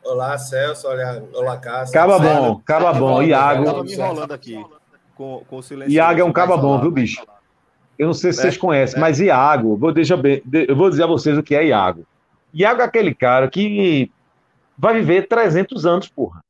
Olá, 0.08 0.38
Celso. 0.38 0.88
Olá, 0.88 1.22
olá 1.34 1.56
Cássio. 1.58 1.92
Caba 1.92 2.18
bom, 2.18 2.62
caba 2.64 2.94
bom. 2.94 3.22
Iago. 3.22 3.64
Tava 3.66 3.84
me 3.84 3.92
enrolando 3.92 4.32
aqui 4.32 4.64
com, 5.14 5.44
com 5.46 5.56
o 5.56 5.62
silêncio. 5.62 5.92
Iago 5.92 6.20
é 6.20 6.24
um 6.24 6.32
caba 6.32 6.56
bom, 6.56 6.80
viu, 6.80 6.90
bicho? 6.90 7.22
Eu 7.98 8.06
não 8.06 8.14
sei 8.14 8.32
se 8.32 8.38
é, 8.38 8.42
vocês 8.42 8.56
conhecem, 8.56 8.96
é. 8.96 9.00
mas 9.00 9.20
Iago, 9.20 9.76
vou, 9.76 9.92
deixa 9.92 10.16
bem, 10.16 10.42
eu 10.66 10.74
vou 10.74 10.88
dizer 10.88 11.02
a 11.02 11.06
vocês 11.06 11.36
o 11.36 11.42
que 11.42 11.54
é 11.54 11.66
Iago. 11.66 12.06
Iago 12.54 12.80
é 12.80 12.84
aquele 12.84 13.14
cara 13.14 13.50
que 13.50 14.10
vai 14.78 14.94
viver 14.94 15.28
300 15.28 15.84
anos, 15.84 16.08
porra. 16.08 16.40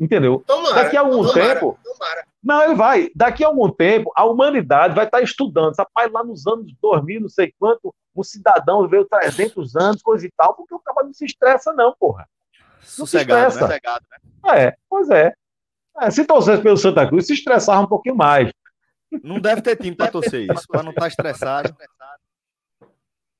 Entendeu? 0.00 0.42
Tomara, 0.46 0.82
Daqui 0.82 0.96
a 0.96 1.00
algum 1.00 1.26
tomara, 1.26 1.54
tempo. 1.54 1.78
Tomara. 1.84 2.24
Não, 2.42 2.62
ele 2.62 2.74
vai. 2.74 3.10
Daqui 3.14 3.44
a 3.44 3.48
algum 3.48 3.68
tempo, 3.68 4.10
a 4.16 4.24
humanidade 4.24 4.94
vai 4.94 5.04
estar 5.04 5.20
estudando. 5.20 5.74
Rapaz, 5.76 6.10
lá 6.10 6.24
nos 6.24 6.46
anos 6.46 6.72
2000, 6.80 7.20
não 7.20 7.28
sei 7.28 7.52
quanto, 7.58 7.94
um 8.16 8.22
cidadão 8.22 8.82
viveu 8.84 9.04
300 9.04 9.76
anos, 9.76 10.00
coisa 10.00 10.26
e 10.26 10.30
tal, 10.34 10.54
porque 10.54 10.74
o 10.74 10.78
cara 10.78 11.04
não 11.04 11.12
se 11.12 11.26
estressa, 11.26 11.74
não, 11.74 11.94
porra. 12.00 12.26
Sossegado, 12.82 13.54
né? 13.54 13.60
Sossegado, 13.60 14.04
né? 14.10 14.66
É, 14.66 14.76
pois 14.88 15.08
é. 15.10 15.32
é. 16.00 16.10
Se 16.10 16.24
torcesse 16.24 16.62
pelo 16.62 16.76
Santa 16.76 17.06
Cruz, 17.06 17.26
se 17.26 17.34
estressava 17.34 17.82
um 17.82 17.86
pouquinho 17.86 18.16
mais. 18.16 18.50
Não 19.22 19.38
deve 19.38 19.60
ter 19.62 19.76
time 19.76 19.94
para 19.94 20.10
torcer 20.10 20.50
isso, 20.50 20.66
para 20.66 20.82
não 20.82 20.90
estar 20.90 21.02
tá 21.02 21.08
estressado. 21.08 21.76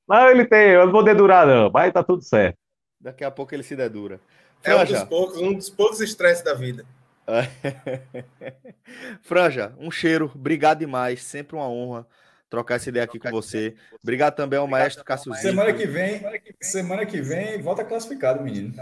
Não, 0.07 0.29
ele 0.29 0.45
tem, 0.45 0.69
eu 0.69 0.85
não 0.85 0.91
vou 0.91 1.03
dedurar, 1.03 1.47
não. 1.47 1.71
Vai 1.71 1.91
tá 1.91 2.03
tudo 2.03 2.21
certo. 2.21 2.57
Daqui 2.99 3.23
a 3.23 3.31
pouco 3.31 3.53
ele 3.53 3.63
se 3.63 3.75
dedura. 3.75 4.19
É 4.63 4.75
um 4.75 4.85
dos 4.85 5.03
poucos, 5.03 5.37
um 5.37 5.53
dos 5.53 5.69
poucos 5.69 5.99
estresses 5.99 6.43
da 6.43 6.53
vida. 6.53 6.85
Franja, 9.21 9.73
um 9.77 9.89
cheiro, 9.89 10.31
obrigado 10.35 10.79
demais, 10.79 11.23
sempre 11.23 11.55
uma 11.55 11.67
honra 11.67 12.05
trocar 12.53 12.75
essa 12.75 12.89
ideia 12.89 13.05
aqui 13.05 13.17
com 13.17 13.31
você. 13.31 13.75
Obrigado 14.01 14.35
também 14.35 14.59
ao 14.59 14.67
maestro 14.67 15.03
Cássio 15.03 15.33
Semana 15.33 15.73
que 15.73 15.87
vem, 15.87 16.21
semana 16.61 17.03
que 17.03 17.19
vem, 17.19 17.59
volta 17.59 17.83
classificado, 17.83 18.43
menino. 18.43 18.73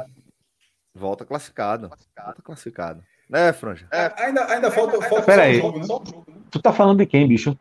Volta 0.93 1.25
classificado. 1.25 1.89
Volta 1.89 2.41
classificado. 2.43 3.03
Né, 3.29 3.53
Franja? 3.53 3.87
É, 3.91 4.11
ainda, 4.17 4.45
ainda 4.45 4.69
falta, 4.69 5.01
falta 5.01 5.25
Pera 5.25 5.43
aí. 5.43 5.59
jogo, 5.59 5.79
né? 5.79 5.85
Tu 6.49 6.61
tá 6.61 6.73
falando 6.73 6.97
de 6.97 7.05
quem, 7.05 7.27
bicho? 7.27 7.57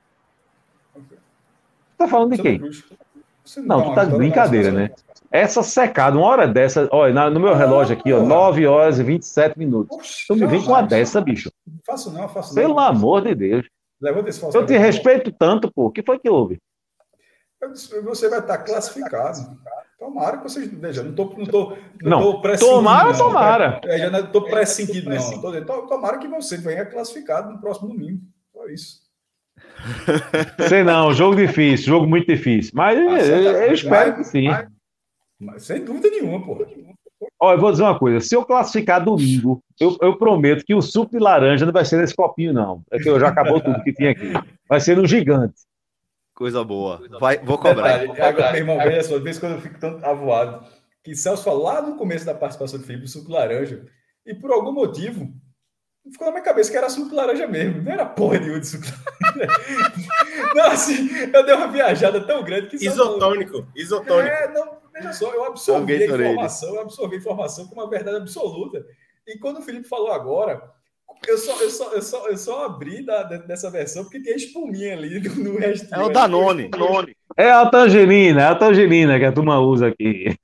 Tu 0.94 1.96
tá 1.96 2.08
falando 2.08 2.34
de 2.34 2.42
quem? 2.42 2.60
Você 3.44 3.60
Não, 3.60 3.82
tu 3.82 3.94
tá 3.94 4.04
de 4.04 4.16
brincadeira, 4.16 4.72
né? 4.72 4.90
Essa 5.30 5.62
secada, 5.62 6.16
uma 6.18 6.26
hora 6.26 6.48
dessa, 6.48 6.88
olha, 6.90 7.30
no 7.30 7.38
meu 7.38 7.54
relógio 7.54 7.96
aqui, 7.96 8.12
ó, 8.12 8.16
porra. 8.16 8.28
9 8.28 8.66
horas 8.66 8.98
e 8.98 9.04
27 9.04 9.56
minutos. 9.56 9.96
Oxe, 9.96 10.26
Tu 10.26 10.34
me 10.34 10.46
vem 10.46 10.60
com 10.60 10.72
uma 10.72 10.82
dessa, 10.82 11.20
bicho. 11.20 11.52
Faço 11.86 12.10
não, 12.10 12.28
faço 12.28 12.52
não. 12.52 12.60
Pelo 12.60 12.80
amor 12.80 13.22
de 13.22 13.34
Deus. 13.36 13.66
Levanta 14.00 14.28
esse 14.28 14.40
falso 14.40 14.58
Eu 14.58 14.66
te 14.66 14.76
respeito 14.76 15.30
tanto, 15.30 15.70
pô. 15.72 15.86
O 15.86 15.90
que 15.90 16.02
foi 16.02 16.18
que 16.18 16.28
houve? 16.28 16.60
Você 18.04 18.28
vai 18.28 18.40
estar 18.40 18.58
classificado. 18.58 19.56
Tomara 20.00 20.38
que 20.38 20.44
vocês. 20.44 20.66
Veja, 20.72 21.02
não 21.02 21.12
tô, 21.14 21.24
não 21.36 21.44
tô, 21.46 21.76
Não, 22.02 22.20
tô 22.22 22.40
pressentindo, 22.40 22.76
tomara, 22.76 23.08
não. 23.12 23.18
tomara. 23.18 23.80
É, 23.84 23.98
já 23.98 24.10
não 24.10 24.20
estou 24.20 24.42
pressentindo, 24.44 25.10
não. 25.10 25.40
Tô 25.42 25.48
dizendo, 25.52 25.66
to- 25.66 25.86
tomara 25.86 26.16
que 26.18 26.26
você 26.26 26.56
venha 26.56 26.86
classificado 26.86 27.52
no 27.52 27.60
próximo 27.60 27.88
domingo. 27.90 28.20
Só 28.52 28.66
isso. 28.66 29.00
Sei 30.68 30.82
não, 30.82 31.12
jogo 31.12 31.36
difícil, 31.36 31.86
jogo 31.86 32.06
muito 32.06 32.26
difícil. 32.26 32.72
Mas 32.74 32.98
Ah, 32.98 33.02
eu, 33.02 33.20
certo. 33.20 33.58
eu 33.68 33.72
espero 33.74 34.14
que 34.16 34.24
sim. 34.24 34.48
Mas- 34.48 34.68
mas 35.38 35.62
sem 35.64 35.84
dúvida 35.84 36.08
nenhuma, 36.10 36.42
porra. 36.44 36.66
Olha, 37.38 37.56
eu 37.56 37.60
vou 37.60 37.70
dizer 37.70 37.82
uma 37.82 37.98
coisa: 37.98 38.20
se 38.20 38.34
eu 38.34 38.42
classificar 38.44 39.04
domingo, 39.04 39.60
eu, 39.78 39.96
eu 40.00 40.16
prometo 40.16 40.64
que 40.64 40.74
o 40.74 40.80
suco 40.80 41.10
de 41.12 41.18
laranja 41.18 41.66
não 41.66 41.72
vai 41.72 41.84
ser 41.84 41.98
nesse 41.98 42.14
copinho, 42.16 42.52
não. 42.54 42.82
É 42.90 42.98
que 42.98 43.08
eu 43.08 43.20
já 43.20 43.28
acabou 43.28 43.60
tudo 43.60 43.82
que 43.82 43.92
tinha 43.92 44.10
aqui. 44.12 44.32
Vai 44.66 44.80
ser 44.80 44.96
no 44.96 45.06
gigante. 45.06 45.54
Coisa 46.40 46.64
boa. 46.64 47.06
Vai, 47.20 47.36
vou 47.36 47.58
cobrar. 47.58 47.98
Detalhe, 47.98 48.22
agora, 48.22 48.52
meu 48.52 48.60
irmão, 48.62 48.78
veja 48.78 49.02
só, 49.02 49.18
de 49.18 49.24
vez 49.24 49.38
quando 49.38 49.56
eu 49.56 49.60
fico 49.60 49.78
tanto 49.78 50.02
avoado, 50.06 50.66
que 51.04 51.14
Celso 51.14 51.44
falou 51.44 51.64
lá 51.64 51.82
no 51.82 51.96
começo 51.96 52.24
da 52.24 52.34
participação 52.34 52.78
do 52.78 52.86
Felipe, 52.86 53.06
suco 53.06 53.30
laranja, 53.30 53.84
e 54.24 54.34
por 54.34 54.50
algum 54.50 54.72
motivo, 54.72 55.30
ficou 56.10 56.28
na 56.28 56.32
minha 56.32 56.42
cabeça 56.42 56.70
que 56.70 56.78
era 56.78 56.88
suco 56.88 57.14
laranja 57.14 57.46
mesmo, 57.46 57.82
não 57.82 57.92
era 57.92 58.06
porra 58.06 58.38
nenhuma 58.38 58.58
de 58.58 58.68
suco 58.68 58.86
laranja. 58.86 59.52
Não, 60.56 60.66
assim, 60.70 61.10
eu 61.30 61.44
dei 61.44 61.54
uma 61.54 61.68
viajada 61.68 62.26
tão 62.26 62.42
grande 62.42 62.68
que 62.68 62.86
Isotônico, 62.86 63.68
isotônico. 63.76 64.34
É, 64.34 64.48
não, 64.48 64.78
veja 64.94 65.12
só, 65.12 65.30
eu 65.34 65.44
absorvi 65.44 65.92
a 65.92 66.06
informação, 66.06 66.74
eu 66.74 66.80
absorvi 66.80 67.16
a 67.16 67.18
informação 67.18 67.68
com 67.68 67.74
uma 67.74 67.88
verdade 67.88 68.16
absoluta. 68.16 68.82
E 69.26 69.38
quando 69.38 69.58
o 69.58 69.62
Felipe 69.62 69.86
falou 69.86 70.10
agora, 70.10 70.72
eu 71.26 71.38
só, 71.38 71.60
eu 71.62 71.70
só, 71.70 71.92
eu 71.92 72.02
só, 72.02 72.28
eu 72.28 72.36
só 72.36 72.64
abri 72.64 73.04
da, 73.04 73.22
dessa 73.22 73.70
versão 73.70 74.04
porque 74.04 74.20
tem 74.20 74.32
a 74.32 74.36
espuminha 74.36 74.94
ali 74.94 75.20
no, 75.20 75.34
no 75.52 75.58
resto. 75.58 75.94
É 75.94 75.98
o 76.02 76.08
Danone. 76.08 76.70
É 77.36 77.50
a 77.50 77.66
tangerina, 77.66 78.42
é 78.42 78.46
a 78.46 78.54
tangerina 78.54 79.18
que 79.18 79.24
a 79.24 79.32
turma 79.32 79.58
usa 79.60 79.88
aqui. 79.88 80.36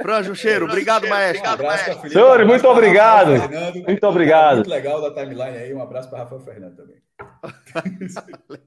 Franja, 0.00 0.30
um 0.30 0.34
cheiro. 0.34 0.66
Obrigado, 0.66 1.06
Um 1.06 1.08
maestro. 1.08 1.48
abraço 1.48 1.84
para 1.84 1.94
Felipe. 1.94 2.12
Senhores, 2.12 2.46
um 2.46 2.52
abraço 2.52 2.64
muito 2.64 2.68
obrigado. 2.68 3.36
Fernando. 3.36 3.86
Muito 3.86 4.06
obrigado. 4.06 4.54
Muito 4.56 4.70
legal 4.70 5.00
da 5.02 5.10
timeline 5.14 5.56
aí. 5.58 5.74
Um 5.74 5.82
abraço 5.82 6.08
para 6.08 6.20
Rafael 6.20 6.40
Fernando 6.40 6.76
também. 6.76 6.96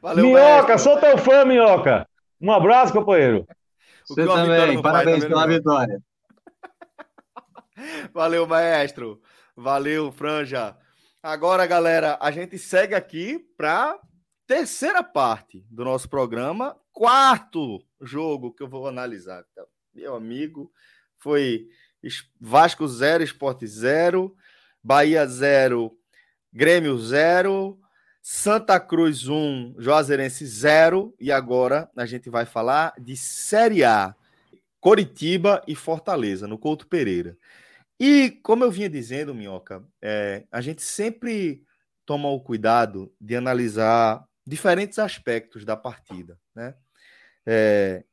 Valeu, 0.00 0.24
Minhoca, 0.26 0.68
maestro. 0.68 0.78
sou 0.78 1.00
teu 1.00 1.18
fã, 1.18 1.44
Minhoca. 1.44 2.06
Um 2.40 2.52
abraço, 2.52 2.92
companheiro. 2.92 3.46
Você 4.06 4.24
também, 4.26 4.80
parabéns 4.80 5.22
tá 5.22 5.28
pela 5.28 5.46
vendo? 5.46 5.56
vitória. 5.58 5.98
Valeu, 8.12 8.46
maestro. 8.46 9.20
Valeu, 9.56 10.10
Franja. 10.10 10.76
Agora, 11.22 11.64
galera, 11.64 12.18
a 12.20 12.30
gente 12.32 12.58
segue 12.58 12.94
aqui 12.94 13.38
para 13.56 13.98
terceira 14.46 15.02
parte 15.02 15.64
do 15.70 15.84
nosso 15.84 16.08
programa, 16.08 16.76
quarto 16.92 17.80
jogo 18.00 18.52
que 18.52 18.62
eu 18.62 18.68
vou 18.68 18.88
analisar. 18.88 19.44
Então, 19.52 19.64
Meu 19.94 20.16
amigo, 20.16 20.72
foi 21.18 21.68
Vasco 22.40 22.86
0, 22.86 23.22
Esporte 23.22 23.64
0, 23.64 24.36
Bahia 24.82 25.24
0, 25.24 25.96
Grêmio 26.52 26.98
0, 26.98 27.78
Santa 28.20 28.80
Cruz 28.80 29.28
1, 29.28 29.76
Juazeirense 29.78 30.44
0 30.44 31.14
e 31.20 31.30
agora 31.30 31.88
a 31.96 32.06
gente 32.06 32.28
vai 32.28 32.44
falar 32.44 32.92
de 32.98 33.16
Série 33.16 33.84
A. 33.84 34.16
Coritiba 34.80 35.62
e 35.66 35.74
Fortaleza, 35.74 36.46
no 36.46 36.58
Couto 36.58 36.86
Pereira. 36.86 37.38
E 37.98 38.30
como 38.42 38.64
eu 38.64 38.70
vinha 38.70 38.88
dizendo, 38.88 39.34
Minhoca, 39.34 39.84
é, 40.02 40.44
a 40.50 40.60
gente 40.60 40.82
sempre 40.82 41.64
toma 42.04 42.28
o 42.28 42.40
cuidado 42.40 43.14
de 43.20 43.36
analisar 43.36 44.26
diferentes 44.46 44.98
aspectos 44.98 45.64
da 45.64 45.76
partida. 45.76 46.38
Né? 46.54 46.74
É, 47.46 48.04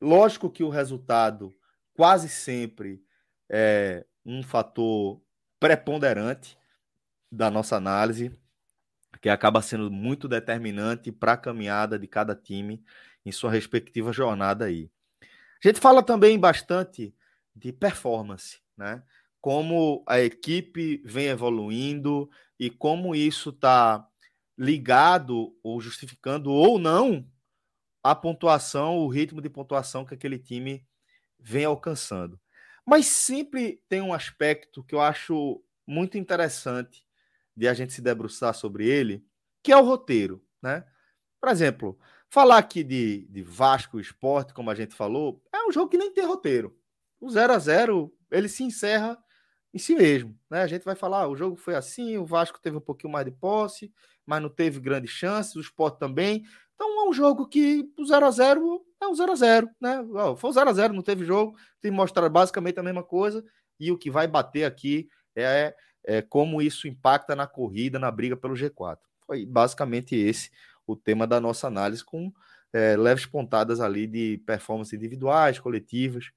lógico 0.00 0.50
que 0.50 0.62
o 0.62 0.70
resultado 0.70 1.54
quase 1.94 2.28
sempre 2.28 3.02
é 3.50 4.04
um 4.24 4.42
fator 4.42 5.20
preponderante 5.60 6.56
da 7.30 7.50
nossa 7.50 7.76
análise, 7.76 8.32
que 9.20 9.28
acaba 9.28 9.62
sendo 9.62 9.90
muito 9.90 10.28
determinante 10.28 11.10
para 11.10 11.32
a 11.32 11.36
caminhada 11.36 11.98
de 11.98 12.06
cada 12.06 12.34
time 12.34 12.84
em 13.24 13.32
sua 13.32 13.50
respectiva 13.50 14.12
jornada 14.12 14.66
aí. 14.66 14.90
A 15.22 15.68
gente 15.68 15.80
fala 15.80 16.02
também 16.02 16.38
bastante 16.38 17.14
de 17.54 17.72
performance, 17.72 18.60
né? 18.76 19.02
Como 19.44 20.02
a 20.06 20.20
equipe 20.20 21.02
vem 21.04 21.26
evoluindo 21.26 22.30
e 22.58 22.70
como 22.70 23.14
isso 23.14 23.50
está 23.50 24.08
ligado 24.56 25.54
ou 25.62 25.78
justificando 25.82 26.50
ou 26.50 26.78
não 26.78 27.30
a 28.02 28.14
pontuação, 28.14 28.96
o 28.96 29.06
ritmo 29.06 29.42
de 29.42 29.50
pontuação 29.50 30.02
que 30.02 30.14
aquele 30.14 30.38
time 30.38 30.82
vem 31.38 31.66
alcançando. 31.66 32.40
Mas 32.86 33.04
sempre 33.04 33.82
tem 33.86 34.00
um 34.00 34.14
aspecto 34.14 34.82
que 34.82 34.94
eu 34.94 35.00
acho 35.02 35.62
muito 35.86 36.16
interessante 36.16 37.06
de 37.54 37.68
a 37.68 37.74
gente 37.74 37.92
se 37.92 38.00
debruçar 38.00 38.54
sobre 38.54 38.88
ele, 38.88 39.22
que 39.62 39.70
é 39.70 39.76
o 39.76 39.84
roteiro, 39.84 40.42
né? 40.62 40.86
Por 41.38 41.50
exemplo, 41.50 41.98
falar 42.30 42.56
aqui 42.56 42.82
de, 42.82 43.26
de 43.26 43.42
Vasco 43.42 44.00
Esporte, 44.00 44.54
como 44.54 44.70
a 44.70 44.74
gente 44.74 44.94
falou, 44.94 45.44
é 45.52 45.68
um 45.68 45.70
jogo 45.70 45.90
que 45.90 45.98
nem 45.98 46.14
tem 46.14 46.24
roteiro. 46.24 46.74
O 47.20 47.28
0 47.28 47.52
a 47.52 47.58
0 47.58 48.10
ele 48.30 48.48
se 48.48 48.64
encerra 48.64 49.22
em 49.74 49.78
si 49.78 49.96
mesmo. 49.96 50.38
Né? 50.48 50.62
A 50.62 50.66
gente 50.68 50.84
vai 50.84 50.94
falar, 50.94 51.22
ah, 51.22 51.28
o 51.28 51.36
jogo 51.36 51.56
foi 51.56 51.74
assim, 51.74 52.16
o 52.16 52.24
Vasco 52.24 52.60
teve 52.60 52.76
um 52.76 52.80
pouquinho 52.80 53.12
mais 53.12 53.26
de 53.26 53.32
posse, 53.32 53.92
mas 54.24 54.40
não 54.40 54.48
teve 54.48 54.78
grandes 54.78 55.10
chances, 55.10 55.56
o 55.56 55.60
Sport 55.60 55.98
também. 55.98 56.44
Então 56.74 57.04
é 57.04 57.08
um 57.08 57.12
jogo 57.12 57.48
que 57.48 57.90
o 57.98 58.06
0 58.06 58.24
a 58.24 58.30
0 58.30 58.86
é 59.02 59.06
um 59.06 59.14
0 59.14 59.32
a 59.32 59.34
0 59.34 59.70
né? 59.80 59.98
Foi 60.36 60.50
um 60.50 60.52
0 60.52 60.70
a 60.70 60.72
0 60.72 60.94
não 60.94 61.02
teve 61.02 61.24
jogo, 61.24 61.56
tem 61.80 61.90
que 61.90 61.96
mostrar 61.96 62.28
basicamente 62.28 62.78
a 62.78 62.82
mesma 62.82 63.02
coisa, 63.02 63.44
e 63.78 63.90
o 63.90 63.98
que 63.98 64.10
vai 64.10 64.28
bater 64.28 64.64
aqui 64.64 65.08
é, 65.34 65.74
é 66.04 66.22
como 66.22 66.62
isso 66.62 66.86
impacta 66.86 67.34
na 67.34 67.46
corrida, 67.46 67.98
na 67.98 68.10
briga 68.10 68.36
pelo 68.36 68.54
G4. 68.54 68.98
Foi 69.26 69.44
basicamente 69.44 70.14
esse 70.14 70.50
o 70.86 70.94
tema 70.94 71.26
da 71.26 71.40
nossa 71.40 71.66
análise, 71.66 72.04
com 72.04 72.32
é, 72.72 72.96
leves 72.96 73.26
pontadas 73.26 73.80
ali 73.80 74.06
de 74.06 74.40
performance 74.46 74.94
individuais, 74.94 75.58
coletivas. 75.58 76.30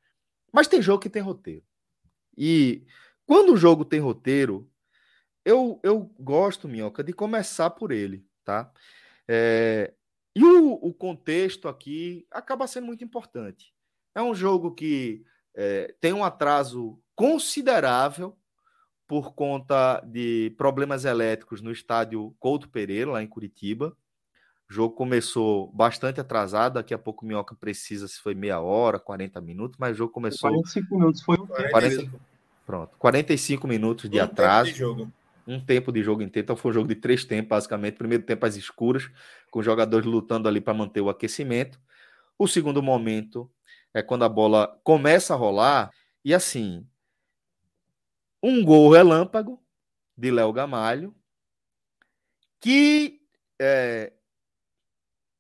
Mas 0.51 0.67
tem 0.67 0.82
jogo 0.82 1.01
que 1.01 1.09
tem 1.09 1.22
roteiro. 1.22 1.64
E 2.38 2.85
quando 3.28 3.54
o 3.54 3.58
jogo 3.58 3.84
tem 3.84 4.00
roteiro, 4.00 4.68
eu, 5.46 5.80
eu 5.84 6.10
gosto, 6.18 6.68
Minhoca, 6.68 7.04
de 7.04 7.12
começar 7.12 7.70
por 7.70 7.92
ele, 7.92 8.26
tá? 8.44 8.72
É, 9.28 9.94
e 10.34 10.44
o, 10.44 10.74
o, 10.76 10.94
contexto 10.94 11.68
aqui 11.68 12.26
acaba 12.32 12.68
sendo 12.68 12.88
muito 12.88 13.04
importante. 13.04 13.74
É 14.16 14.22
um 14.22 14.34
jogo 14.34 14.74
que 14.74 15.26
é, 15.54 15.94
tem 16.00 16.14
um 16.14 16.24
atraso 16.24 17.00
considerável 17.16 18.38
por 19.06 19.34
conta 19.34 20.02
de 20.06 20.54
problemas 20.58 21.04
elétricos 21.04 21.62
no 21.62 21.72
estádio 21.72 22.34
Couto 22.40 22.70
Pereira, 22.70 23.12
lá 23.12 23.24
em 23.24 23.28
Curitiba. 23.28 23.96
O 24.70 24.74
jogo 24.74 24.96
começou 24.96 25.72
bastante 25.72 26.20
atrasado, 26.20 26.74
daqui 26.74 26.94
a 26.94 26.98
pouco 26.98 27.26
o 27.26 27.28
Minhoca 27.28 27.56
precisa 27.56 28.08
se 28.08 28.20
foi 28.20 28.36
meia 28.36 28.60
hora, 28.60 29.00
40 29.00 29.40
minutos, 29.42 29.78
mas 29.80 29.94
o 29.94 29.98
jogo 29.98 30.14
começou. 30.14 30.50
45 30.50 30.96
minutos 30.96 31.22
foi 31.22 31.38
um 31.38 31.48
40, 31.48 32.12
pronto, 32.68 32.98
45 32.98 33.66
minutos 33.68 34.10
de 34.10 34.20
um 34.20 34.24
atraso. 34.24 34.74
Tempo 34.74 34.96
de. 34.96 35.18
Um 35.48 35.62
tempo 35.62 35.94
de 35.94 36.04
jogo 36.04 36.22
inteiro. 36.22 36.44
Então 36.44 36.58
foi 36.58 36.72
um 36.72 36.74
jogo 36.74 36.90
de 36.90 36.96
três 36.96 37.24
tempos, 37.24 37.48
basicamente. 37.48 37.96
Primeiro 37.96 38.26
tempo 38.26 38.46
às 38.46 38.58
escuras, 38.58 39.10
com 39.50 39.60
os 39.60 39.66
jogadores 39.66 40.06
lutando 40.06 40.46
ali 40.50 40.60
para 40.60 40.74
manter 40.74 41.00
o 41.00 41.10
aquecimento. 41.10 41.80
O 42.38 42.50
segundo 42.50 42.84
momento 42.84 43.50
é 43.94 44.04
quando 44.04 44.26
a 44.26 44.30
bola 44.30 44.78
começa 44.84 45.34
a 45.34 45.38
rolar, 45.38 45.90
e 46.24 46.34
assim, 46.34 46.86
um 48.44 48.62
gol 48.62 48.92
relâmpago 48.92 49.64
de 50.18 50.30
Léo 50.30 50.52
Gamalho, 50.52 51.16
que 52.60 53.22
é, 53.60 54.12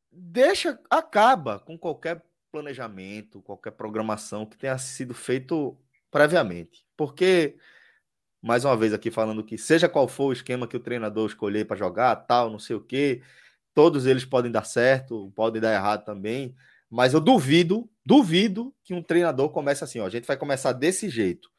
deixa, 0.09 0.79
acaba 0.89 1.59
com 1.59 1.77
qualquer 1.77 2.23
planejamento, 2.51 3.41
qualquer 3.41 3.71
programação 3.71 4.45
que 4.45 4.57
tenha 4.57 4.77
sido 4.77 5.13
feito 5.13 5.77
previamente. 6.17 6.83
Porque 6.97 7.55
mais 8.41 8.65
uma 8.65 8.75
vez 8.75 8.91
aqui 8.91 9.11
falando 9.11 9.43
que 9.43 9.55
seja 9.55 9.87
qual 9.87 10.07
for 10.07 10.25
o 10.25 10.33
esquema 10.33 10.67
que 10.67 10.75
o 10.75 10.79
treinador 10.79 11.27
escolher 11.27 11.65
para 11.65 11.77
jogar, 11.77 12.15
tal, 12.15 12.49
não 12.49 12.57
sei 12.57 12.75
o 12.75 12.81
quê, 12.81 13.21
todos 13.73 14.07
eles 14.07 14.25
podem 14.25 14.51
dar 14.51 14.63
certo, 14.63 15.31
podem 15.35 15.61
dar 15.61 15.73
errado 15.73 16.03
também, 16.05 16.55
mas 16.89 17.13
eu 17.13 17.19
duvido, 17.19 17.87
duvido 18.03 18.73
que 18.83 18.95
um 18.95 19.03
treinador 19.03 19.49
comece 19.49 19.83
assim, 19.83 19.99
ó, 19.99 20.07
a 20.07 20.09
gente 20.09 20.25
vai 20.25 20.37
começar 20.37 20.73
desse 20.73 21.07
jeito. 21.07 21.49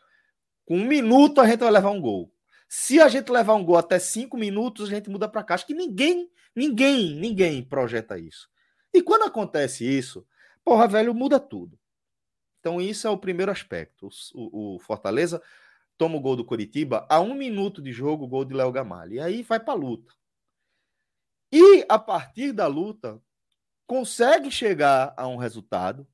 Com 0.65 0.79
um 0.79 0.87
minuto 0.87 1.41
a 1.41 1.47
gente 1.47 1.61
vai 1.61 1.71
levar 1.71 1.91
um 1.91 2.01
gol. 2.01 2.33
Se 2.69 3.01
a 3.01 3.09
gente 3.09 3.31
levar 3.31 3.55
um 3.55 3.65
gol 3.65 3.77
até 3.77 3.99
cinco 4.01 4.37
minutos, 4.37 4.89
a 4.89 4.95
gente 4.95 5.09
muda 5.09 5.29
para 5.29 5.45
cá. 5.45 5.55
Acho 5.55 5.67
que 5.67 5.75
ninguém, 5.75 6.29
ninguém, 6.55 7.15
ninguém 7.15 7.63
projeta 7.63 8.19
isso. 8.19 8.49
E 8.93 9.03
quando 9.03 9.23
acontece 9.23 9.85
isso, 9.85 10.27
porra, 10.65 10.89
velho, 10.89 11.15
muda 11.15 11.39
tudo. 11.39 11.79
Então, 12.69 12.83
isso 12.83 13.07
é 13.07 13.11
o 13.11 13.17
primeiro 13.17 13.51
aspecto. 13.51 14.11
O, 14.35 14.75
o 14.75 14.79
Fortaleza 14.79 15.43
toma 15.97 16.17
o 16.17 16.21
gol 16.21 16.37
do 16.37 16.45
Curitiba 16.45 17.07
a 17.09 17.19
um 17.19 17.33
minuto 17.33 17.81
de 17.81 17.93
jogo, 17.93 18.25
o 18.25 18.29
gol 18.29 18.45
de 18.45 18.53
Léo 18.53 18.71
Gamalho. 18.71 19.15
E 19.15 19.21
aí 19.21 19.43
vai 19.43 19.59
para 19.59 19.73
a 19.73 19.77
luta. 19.77 20.13
E 21.51 21.87
a 21.89 21.99
partir 21.99 22.53
da 22.53 22.67
luta, 22.67 23.19
consegue 23.87 24.51
chegar 24.51 25.15
a 25.17 25.27
um 25.27 25.39
resultado, 25.39 26.07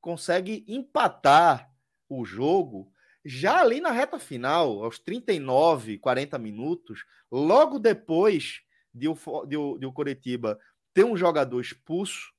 consegue 0.00 0.64
empatar 0.66 1.72
o 2.08 2.24
jogo 2.24 2.92
já 3.24 3.60
ali 3.60 3.80
na 3.80 3.92
reta 3.92 4.18
final, 4.18 4.82
aos 4.82 4.98
39, 4.98 5.98
40 5.98 6.36
minutos, 6.40 7.04
logo 7.30 7.78
depois 7.78 8.62
de 8.92 9.06
o, 9.06 9.14
de 9.46 9.56
o, 9.56 9.78
de 9.78 9.86
o 9.86 9.92
Curitiba 9.92 10.58
ter 10.92 11.04
um 11.04 11.16
jogador 11.16 11.60
expulso 11.60 12.32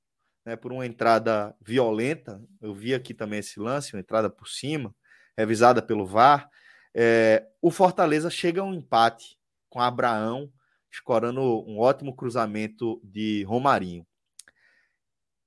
né, 0.50 0.56
por 0.56 0.74
uma 0.74 0.84
entrada 0.84 1.56
violenta, 1.62 2.42
eu 2.60 2.74
vi 2.74 2.96
aqui 2.96 3.14
também 3.14 3.38
esse 3.38 3.60
lance, 3.60 3.94
uma 3.94 4.00
entrada 4.00 4.32
por 4.32 4.48
cima, 4.48 4.96
revisada 5.38 5.80
pelo 5.80 6.08
VAR, 6.08 6.50
é, 6.92 7.48
o 7.62 7.70
Fortaleza 7.70 8.32
chega 8.32 8.62
a 8.62 8.64
um 8.64 8.74
empate 8.74 9.38
com 9.70 9.80
Abraão, 9.80 10.52
escorando 10.92 11.40
um 11.70 11.78
ótimo 11.78 12.16
cruzamento 12.16 13.00
de 13.04 13.44
Romarinho. 13.44 14.08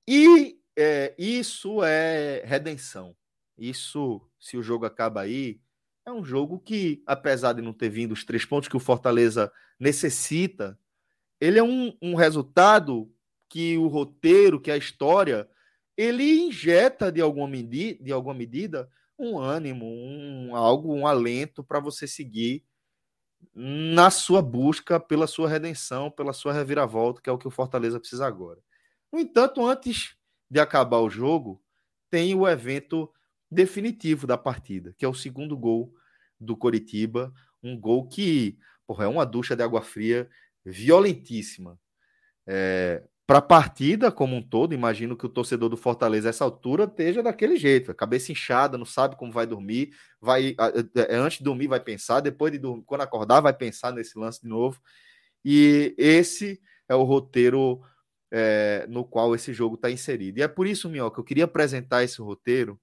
E 0.07 0.57
é, 0.79 1.13
isso 1.19 1.83
é 1.83 2.45
redenção. 2.45 3.17
Isso, 3.59 4.23
se 4.39 4.57
o 4.57 4.63
jogo 4.63 4.87
acaba 4.87 5.23
aí, 5.23 5.61
é 6.07 6.13
um 6.13 6.25
jogo 6.25 6.61
que, 6.61 7.03
apesar 7.05 7.55
de 7.55 7.61
não 7.61 7.73
ter 7.73 7.89
vindo 7.89 8.13
os 8.13 8.25
três 8.25 8.45
pontos 8.45 8.69
que 8.69 8.77
o 8.77 8.81
Fortaleza 8.81 9.53
necessita, 9.81 10.79
ele 11.41 11.59
é 11.59 11.63
um, 11.63 11.93
um 12.01 12.15
resultado 12.15 13.12
que 13.53 13.77
o 13.77 13.87
roteiro, 13.87 14.59
que 14.59 14.71
a 14.71 14.79
história, 14.79 15.47
ele 15.95 16.25
injeta 16.41 17.13
de 17.13 17.21
alguma, 17.21 17.47
medida, 17.47 18.03
de 18.03 18.11
alguma 18.11 18.35
medida 18.35 18.89
um 19.19 19.39
ânimo, 19.39 19.85
um 19.85 20.57
algo, 20.57 20.95
um 20.95 21.07
alento 21.07 21.63
para 21.63 21.79
você 21.79 22.07
seguir 22.07 22.65
na 23.55 24.11
sua 24.11 24.41
busca 24.41 24.99
pela 24.99 25.27
sua 25.27 25.51
redenção, 25.51 26.11
pela 26.11 26.33
sua 26.33 26.55
reviravolta, 26.55 27.21
que 27.21 27.29
é 27.29 27.33
o 27.33 27.37
que 27.37 27.47
o 27.47 27.51
Fortaleza 27.51 28.01
precisa 28.01 28.27
agora. 28.27 28.59
No 29.13 29.19
entanto, 29.19 29.63
antes 29.67 30.17
de 30.51 30.59
acabar 30.59 31.01
o 31.01 31.11
jogo, 31.11 31.63
tem 32.09 32.35
o 32.35 32.49
evento 32.49 33.13
definitivo 33.51 34.27
da 34.27 34.39
partida, 34.39 34.95
que 34.97 35.05
é 35.05 35.09
o 35.09 35.13
segundo 35.13 35.59
gol 35.59 35.93
do 36.41 36.57
Coritiba, 36.57 37.31
um 37.63 37.79
gol 37.79 38.09
que 38.09 38.59
porra, 38.87 39.05
é 39.05 39.09
uma 39.09 39.27
ducha 39.27 39.55
de 39.55 39.63
água 39.63 39.83
fria 39.83 40.27
violentíssima. 40.65 41.79
É, 42.47 43.03
para 43.33 43.39
a 43.39 43.41
partida 43.41 44.13
como 44.13 44.37
um 44.37 44.43
todo, 44.43 44.75
imagino 44.75 45.17
que 45.17 45.25
o 45.25 45.29
torcedor 45.29 45.71
do 45.71 45.77
Fortaleza, 45.79 46.29
essa 46.29 46.45
altura, 46.45 46.85
esteja 46.85 47.23
daquele 47.23 47.57
jeito, 47.57 47.95
cabeça 47.95 48.31
inchada, 48.31 48.77
não 48.77 48.85
sabe 48.85 49.17
como 49.17 49.33
vai 49.33 49.47
dormir, 49.47 49.95
vai 50.21 50.55
é, 50.95 51.17
antes 51.17 51.39
de 51.39 51.45
dormir 51.45 51.67
vai 51.67 51.81
pensar, 51.81 52.21
depois 52.21 52.53
de 52.53 52.59
dormir, 52.59 52.83
quando 52.85 53.01
acordar 53.01 53.41
vai 53.41 53.55
pensar 53.55 53.91
nesse 53.91 54.19
lance 54.19 54.43
de 54.43 54.49
novo. 54.49 54.79
E 55.43 55.95
esse 55.97 56.61
é 56.87 56.95
o 56.95 57.05
roteiro 57.05 57.81
é, 58.31 58.85
no 58.87 59.03
qual 59.03 59.35
esse 59.35 59.51
jogo 59.55 59.77
está 59.77 59.91
inserido. 59.91 60.39
E 60.39 60.43
é 60.43 60.49
por 60.49 60.67
isso, 60.67 60.91
Minhoca, 60.91 61.19
eu 61.19 61.25
queria 61.25 61.45
apresentar 61.45 62.05
esse 62.05 62.21
roteiro 62.21 62.79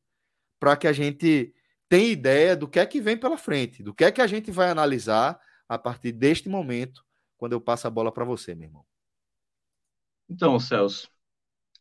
para 0.60 0.76
que 0.76 0.88
a 0.88 0.94
gente 0.94 1.54
tenha 1.88 2.10
ideia 2.10 2.56
do 2.56 2.68
que 2.68 2.80
é 2.80 2.88
que 2.88 3.00
vem 3.00 3.18
pela 3.18 3.38
frente, 3.38 3.84
do 3.84 3.94
que 3.94 4.04
é 4.04 4.12
que 4.12 4.20
a 4.20 4.26
gente 4.26 4.50
vai 4.50 4.72
analisar 4.72 5.40
a 5.68 5.78
partir 5.78 6.12
deste 6.12 6.50
momento, 6.50 7.06
quando 7.38 7.54
eu 7.54 7.62
passo 7.62 7.86
a 7.86 7.92
bola 7.92 8.12
para 8.12 8.26
você, 8.26 8.56
meu 8.56 8.68
irmão. 8.68 8.89
Então, 10.30 10.60
Celso, 10.60 11.10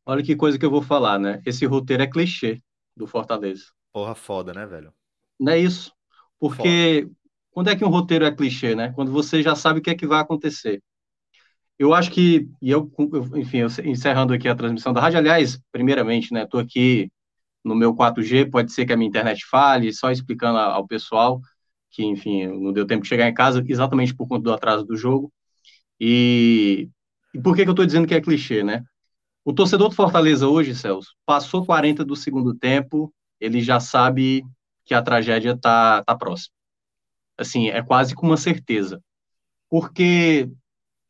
olha 0.07 0.23
que 0.23 0.35
coisa 0.35 0.59
que 0.59 0.65
eu 0.65 0.71
vou 0.71 0.83
falar, 0.83 1.19
né? 1.19 1.43
Esse 1.45 1.67
roteiro 1.67 2.03
é 2.03 2.07
clichê 2.07 2.63
do 2.97 3.07
Fortaleza. 3.07 3.67
Porra 3.93 4.15
foda, 4.15 4.53
né, 4.53 4.67
velho? 4.67 4.93
Não 5.39 5.53
é 5.53 5.59
isso. 5.59 5.93
Porque 6.39 7.03
foda. 7.03 7.17
quando 7.51 7.71
é 7.71 7.77
que 7.77 7.85
um 7.85 7.91
roteiro 7.91 8.25
é 8.25 8.35
clichê, 8.35 8.75
né? 8.75 8.93
Quando 8.95 9.13
você 9.13 9.43
já 9.43 9.55
sabe 9.55 9.81
o 9.81 9.83
que 9.83 9.91
é 9.91 9.95
que 9.95 10.07
vai 10.07 10.21
acontecer. 10.21 10.83
Eu 11.79 11.95
acho 11.95 12.11
que, 12.11 12.49
e 12.61 12.71
eu, 12.71 12.91
enfim, 13.37 13.59
eu, 13.59 13.69
encerrando 13.85 14.33
aqui 14.33 14.49
a 14.49 14.55
transmissão 14.55 14.93
da 14.93 15.01
rádio, 15.01 15.19
aliás, 15.19 15.61
primeiramente, 15.71 16.33
né, 16.33 16.43
estou 16.43 16.59
aqui 16.59 17.09
no 17.65 17.75
meu 17.75 17.95
4G, 17.95 18.47
pode 18.47 18.73
ser 18.73 18.85
que 18.85 18.93
a 18.93 18.97
minha 18.97 19.09
internet 19.09 19.47
fale, 19.47 19.93
só 19.93 20.11
explicando 20.11 20.59
ao 20.59 20.87
pessoal 20.89 21.41
que, 21.91 22.05
enfim, 22.05 22.47
não 22.49 22.73
deu 22.73 22.87
tempo 22.87 23.03
de 23.03 23.09
chegar 23.09 23.29
em 23.29 23.35
casa, 23.35 23.63
exatamente 23.67 24.15
por 24.15 24.27
conta 24.27 24.43
do 24.43 24.53
atraso 24.53 24.85
do 24.85 24.97
jogo. 24.97 25.33
E 26.01 26.91
e 27.35 27.41
por 27.41 27.55
que, 27.55 27.63
que 27.63 27.69
eu 27.69 27.73
estou 27.73 27.87
dizendo 27.87 28.07
que 28.07 28.15
é 28.15 28.21
clichê, 28.21 28.63
né? 28.63 28.85
O 29.45 29.53
torcedor 29.53 29.89
do 29.89 29.95
Fortaleza 29.95 30.47
hoje, 30.47 30.75
Celso, 30.75 31.15
passou 31.25 31.65
40 31.65 32.05
do 32.05 32.17
segundo 32.17 32.55
tempo, 32.55 33.13
ele 33.41 33.61
já 33.61 33.81
sabe 33.81 34.45
que 34.85 34.95
a 34.95 35.03
tragédia 35.03 35.53
está 35.53 36.03
tá 36.03 36.17
próxima. 36.17 36.55
Assim, 37.37 37.69
é 37.69 37.83
quase 37.83 38.15
com 38.15 38.27
uma 38.27 38.37
certeza. 38.37 39.03
Porque 39.69 40.51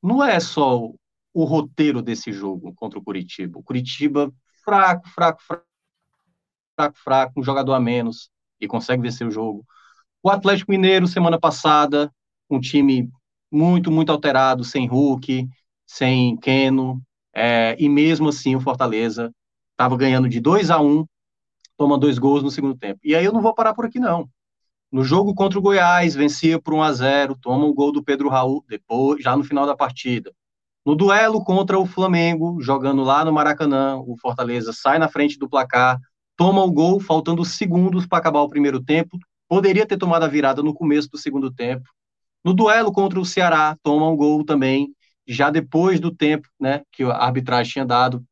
não 0.02 0.22
é 0.22 0.38
só 0.40 0.92
o 1.32 1.44
roteiro 1.44 2.02
desse 2.02 2.32
jogo 2.32 2.74
contra 2.74 2.98
o 2.98 3.02
Curitiba. 3.02 3.58
O 3.58 3.62
Curitiba, 3.62 4.32
fraco, 4.64 5.08
fraco, 5.08 5.42
fraco, 5.42 5.64
fraco, 6.76 6.98
fraco, 6.98 7.40
um 7.40 7.42
jogador 7.42 7.74
a 7.74 7.80
menos, 7.80 8.30
e 8.60 8.66
consegue 8.66 9.02
vencer 9.02 9.26
o 9.26 9.30
jogo. 9.30 9.64
O 10.22 10.30
Atlético 10.30 10.70
Mineiro, 10.70 11.06
semana 11.06 11.38
passada, 11.38 12.12
um 12.50 12.60
time 12.60 13.10
muito, 13.50 13.90
muito 13.90 14.12
alterado, 14.12 14.64
sem 14.64 14.86
Hulk, 14.86 15.48
sem 15.88 16.36
Keno, 16.36 17.02
é, 17.34 17.74
e 17.78 17.88
mesmo 17.88 18.28
assim 18.28 18.54
o 18.54 18.60
Fortaleza 18.60 19.32
estava 19.70 19.96
ganhando 19.96 20.28
de 20.28 20.38
2 20.38 20.70
a 20.70 20.78
1 20.78 21.06
toma 21.78 21.96
dois 21.96 22.18
gols 22.18 22.42
no 22.42 22.50
segundo 22.50 22.76
tempo. 22.76 23.00
E 23.04 23.14
aí 23.14 23.24
eu 23.24 23.32
não 23.32 23.40
vou 23.40 23.54
parar 23.54 23.72
por 23.72 23.86
aqui, 23.86 23.98
não. 23.98 24.28
No 24.90 25.04
jogo 25.04 25.34
contra 25.34 25.58
o 25.58 25.62
Goiás, 25.62 26.14
vencia 26.14 26.60
por 26.60 26.74
1 26.74 26.82
a 26.82 26.92
0 26.92 27.38
toma 27.40 27.64
o 27.64 27.72
gol 27.72 27.92
do 27.92 28.02
Pedro 28.02 28.28
Raul, 28.28 28.64
depois, 28.68 29.22
já 29.22 29.36
no 29.36 29.44
final 29.44 29.64
da 29.64 29.76
partida. 29.76 30.32
No 30.84 30.96
duelo 30.96 31.44
contra 31.44 31.78
o 31.78 31.86
Flamengo, 31.86 32.60
jogando 32.60 33.02
lá 33.02 33.24
no 33.24 33.32
Maracanã, 33.32 33.96
o 33.98 34.16
Fortaleza 34.20 34.72
sai 34.72 34.98
na 34.98 35.08
frente 35.08 35.38
do 35.38 35.48
placar, 35.48 35.98
toma 36.36 36.64
o 36.64 36.72
gol, 36.72 36.98
faltando 36.98 37.44
segundos 37.44 38.06
para 38.06 38.18
acabar 38.18 38.40
o 38.40 38.48
primeiro 38.48 38.82
tempo. 38.82 39.18
Poderia 39.48 39.86
ter 39.86 39.96
tomado 39.96 40.24
a 40.24 40.28
virada 40.28 40.62
no 40.62 40.74
começo 40.74 41.08
do 41.10 41.18
segundo 41.18 41.52
tempo. 41.52 41.88
No 42.44 42.52
duelo 42.52 42.90
contra 42.90 43.20
o 43.20 43.24
Ceará, 43.24 43.76
toma 43.82 44.08
um 44.08 44.16
gol 44.16 44.44
também, 44.44 44.92
já 45.28 45.50
depois 45.50 46.00
do 46.00 46.10
tempo 46.10 46.48
né, 46.58 46.82
que 46.90 47.04
a 47.04 47.16
arbitragem 47.16 47.72
tinha 47.72 47.86
dado, 47.86 48.24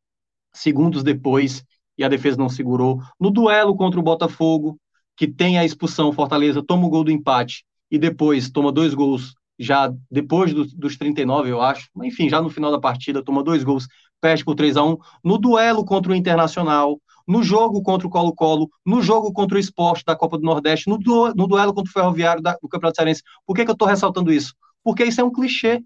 segundos 0.52 1.02
depois, 1.02 1.62
e 1.98 2.04
a 2.04 2.08
defesa 2.08 2.38
não 2.38 2.48
segurou. 2.48 3.00
No 3.20 3.30
duelo 3.30 3.76
contra 3.76 4.00
o 4.00 4.02
Botafogo, 4.02 4.78
que 5.16 5.26
tem 5.26 5.58
a 5.58 5.64
expulsão, 5.64 6.12
Fortaleza 6.12 6.62
toma 6.62 6.86
o 6.86 6.90
gol 6.90 7.04
do 7.04 7.10
empate 7.10 7.64
e 7.90 7.98
depois 7.98 8.50
toma 8.50 8.72
dois 8.72 8.94
gols, 8.94 9.34
já 9.58 9.92
depois 10.10 10.52
do, 10.52 10.66
dos 10.66 10.96
39, 10.96 11.50
eu 11.50 11.60
acho. 11.60 11.88
Enfim, 12.02 12.28
já 12.28 12.40
no 12.40 12.50
final 12.50 12.70
da 12.70 12.80
partida, 12.80 13.22
toma 13.22 13.42
dois 13.42 13.64
gols, 13.64 13.86
perde 14.20 14.44
por 14.44 14.54
3 14.54 14.76
a 14.76 14.84
1 14.84 14.96
No 15.24 15.38
duelo 15.38 15.84
contra 15.84 16.12
o 16.12 16.14
Internacional, 16.14 17.00
no 17.26 17.42
jogo 17.42 17.82
contra 17.82 18.06
o 18.06 18.10
Colo-Colo, 18.10 18.68
no 18.84 19.02
jogo 19.02 19.32
contra 19.32 19.56
o 19.56 19.60
Esporte 19.60 20.04
da 20.04 20.14
Copa 20.14 20.38
do 20.38 20.44
Nordeste, 20.44 20.88
no, 20.88 20.98
du 20.98 21.34
no 21.34 21.46
duelo 21.46 21.74
contra 21.74 21.90
o 21.90 21.92
Ferroviário 21.92 22.42
da, 22.42 22.56
do 22.60 22.68
Campeonato 22.68 22.96
Cearense. 22.96 23.22
Por 23.44 23.54
que, 23.56 23.64
que 23.64 23.70
eu 23.70 23.74
estou 23.74 23.88
ressaltando 23.88 24.32
isso? 24.32 24.54
Porque 24.82 25.04
isso 25.04 25.20
é 25.20 25.24
um 25.24 25.32
clichê 25.32 25.82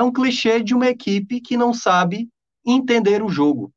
é 0.00 0.02
um 0.02 0.10
clichê 0.10 0.62
de 0.62 0.74
uma 0.74 0.88
equipe 0.88 1.42
que 1.42 1.58
não 1.58 1.74
sabe 1.74 2.30
entender 2.64 3.22
o 3.22 3.28
jogo. 3.28 3.70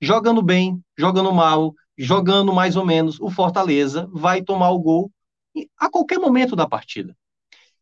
Jogando 0.00 0.42
bem, 0.42 0.82
jogando 0.98 1.32
mal, 1.32 1.72
jogando 1.96 2.52
mais 2.52 2.74
ou 2.74 2.84
menos, 2.84 3.20
o 3.20 3.30
Fortaleza 3.30 4.08
vai 4.12 4.42
tomar 4.42 4.70
o 4.70 4.80
gol 4.80 5.08
a 5.78 5.88
qualquer 5.88 6.18
momento 6.18 6.56
da 6.56 6.68
partida. 6.68 7.16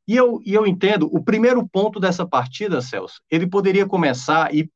E 0.06 0.14
eu, 0.14 0.42
e 0.44 0.52
eu 0.52 0.66
entendo, 0.66 1.08
o 1.10 1.24
primeiro 1.24 1.66
ponto 1.66 1.98
dessa 1.98 2.26
partida, 2.26 2.82
Celso, 2.82 3.22
ele 3.30 3.46
poderia 3.46 3.86
começar, 3.86 4.54
e 4.54 4.70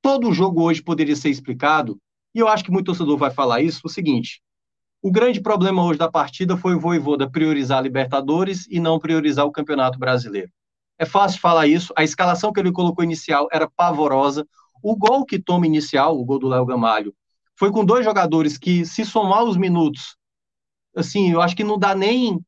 todo 0.00 0.28
o 0.28 0.32
jogo 0.32 0.62
hoje 0.62 0.80
poderia 0.80 1.16
ser 1.16 1.30
explicado, 1.30 1.98
e 2.32 2.38
eu 2.38 2.46
acho 2.46 2.62
que 2.62 2.70
muito 2.70 2.86
torcedor 2.86 3.18
vai 3.18 3.32
falar 3.32 3.60
isso, 3.60 3.80
o 3.84 3.90
seguinte, 3.90 4.40
o 5.02 5.10
grande 5.10 5.40
problema 5.40 5.84
hoje 5.84 5.98
da 5.98 6.10
partida 6.10 6.56
foi 6.56 6.76
o 6.76 6.80
Voivoda 6.80 7.28
priorizar 7.28 7.78
a 7.78 7.82
Libertadores 7.82 8.68
e 8.70 8.78
não 8.78 9.00
priorizar 9.00 9.44
o 9.44 9.52
Campeonato 9.52 9.98
Brasileiro. 9.98 10.50
É 11.02 11.04
fácil 11.04 11.40
falar 11.40 11.66
isso. 11.66 11.92
A 11.96 12.04
escalação 12.04 12.52
que 12.52 12.60
ele 12.60 12.70
colocou 12.70 13.02
inicial 13.02 13.48
era 13.50 13.68
pavorosa. 13.68 14.46
O 14.80 14.94
gol 14.94 15.26
que 15.26 15.36
toma 15.36 15.66
inicial, 15.66 16.16
o 16.16 16.24
gol 16.24 16.38
do 16.38 16.46
Léo 16.46 16.64
Gamalho, 16.64 17.12
foi 17.56 17.72
com 17.72 17.84
dois 17.84 18.04
jogadores 18.04 18.56
que, 18.56 18.86
se 18.86 19.04
somar 19.04 19.42
os 19.42 19.56
minutos, 19.56 20.16
assim, 20.96 21.32
eu 21.32 21.42
acho 21.42 21.56
que 21.56 21.64
não 21.64 21.76
dá 21.76 21.92
nem 21.92 22.40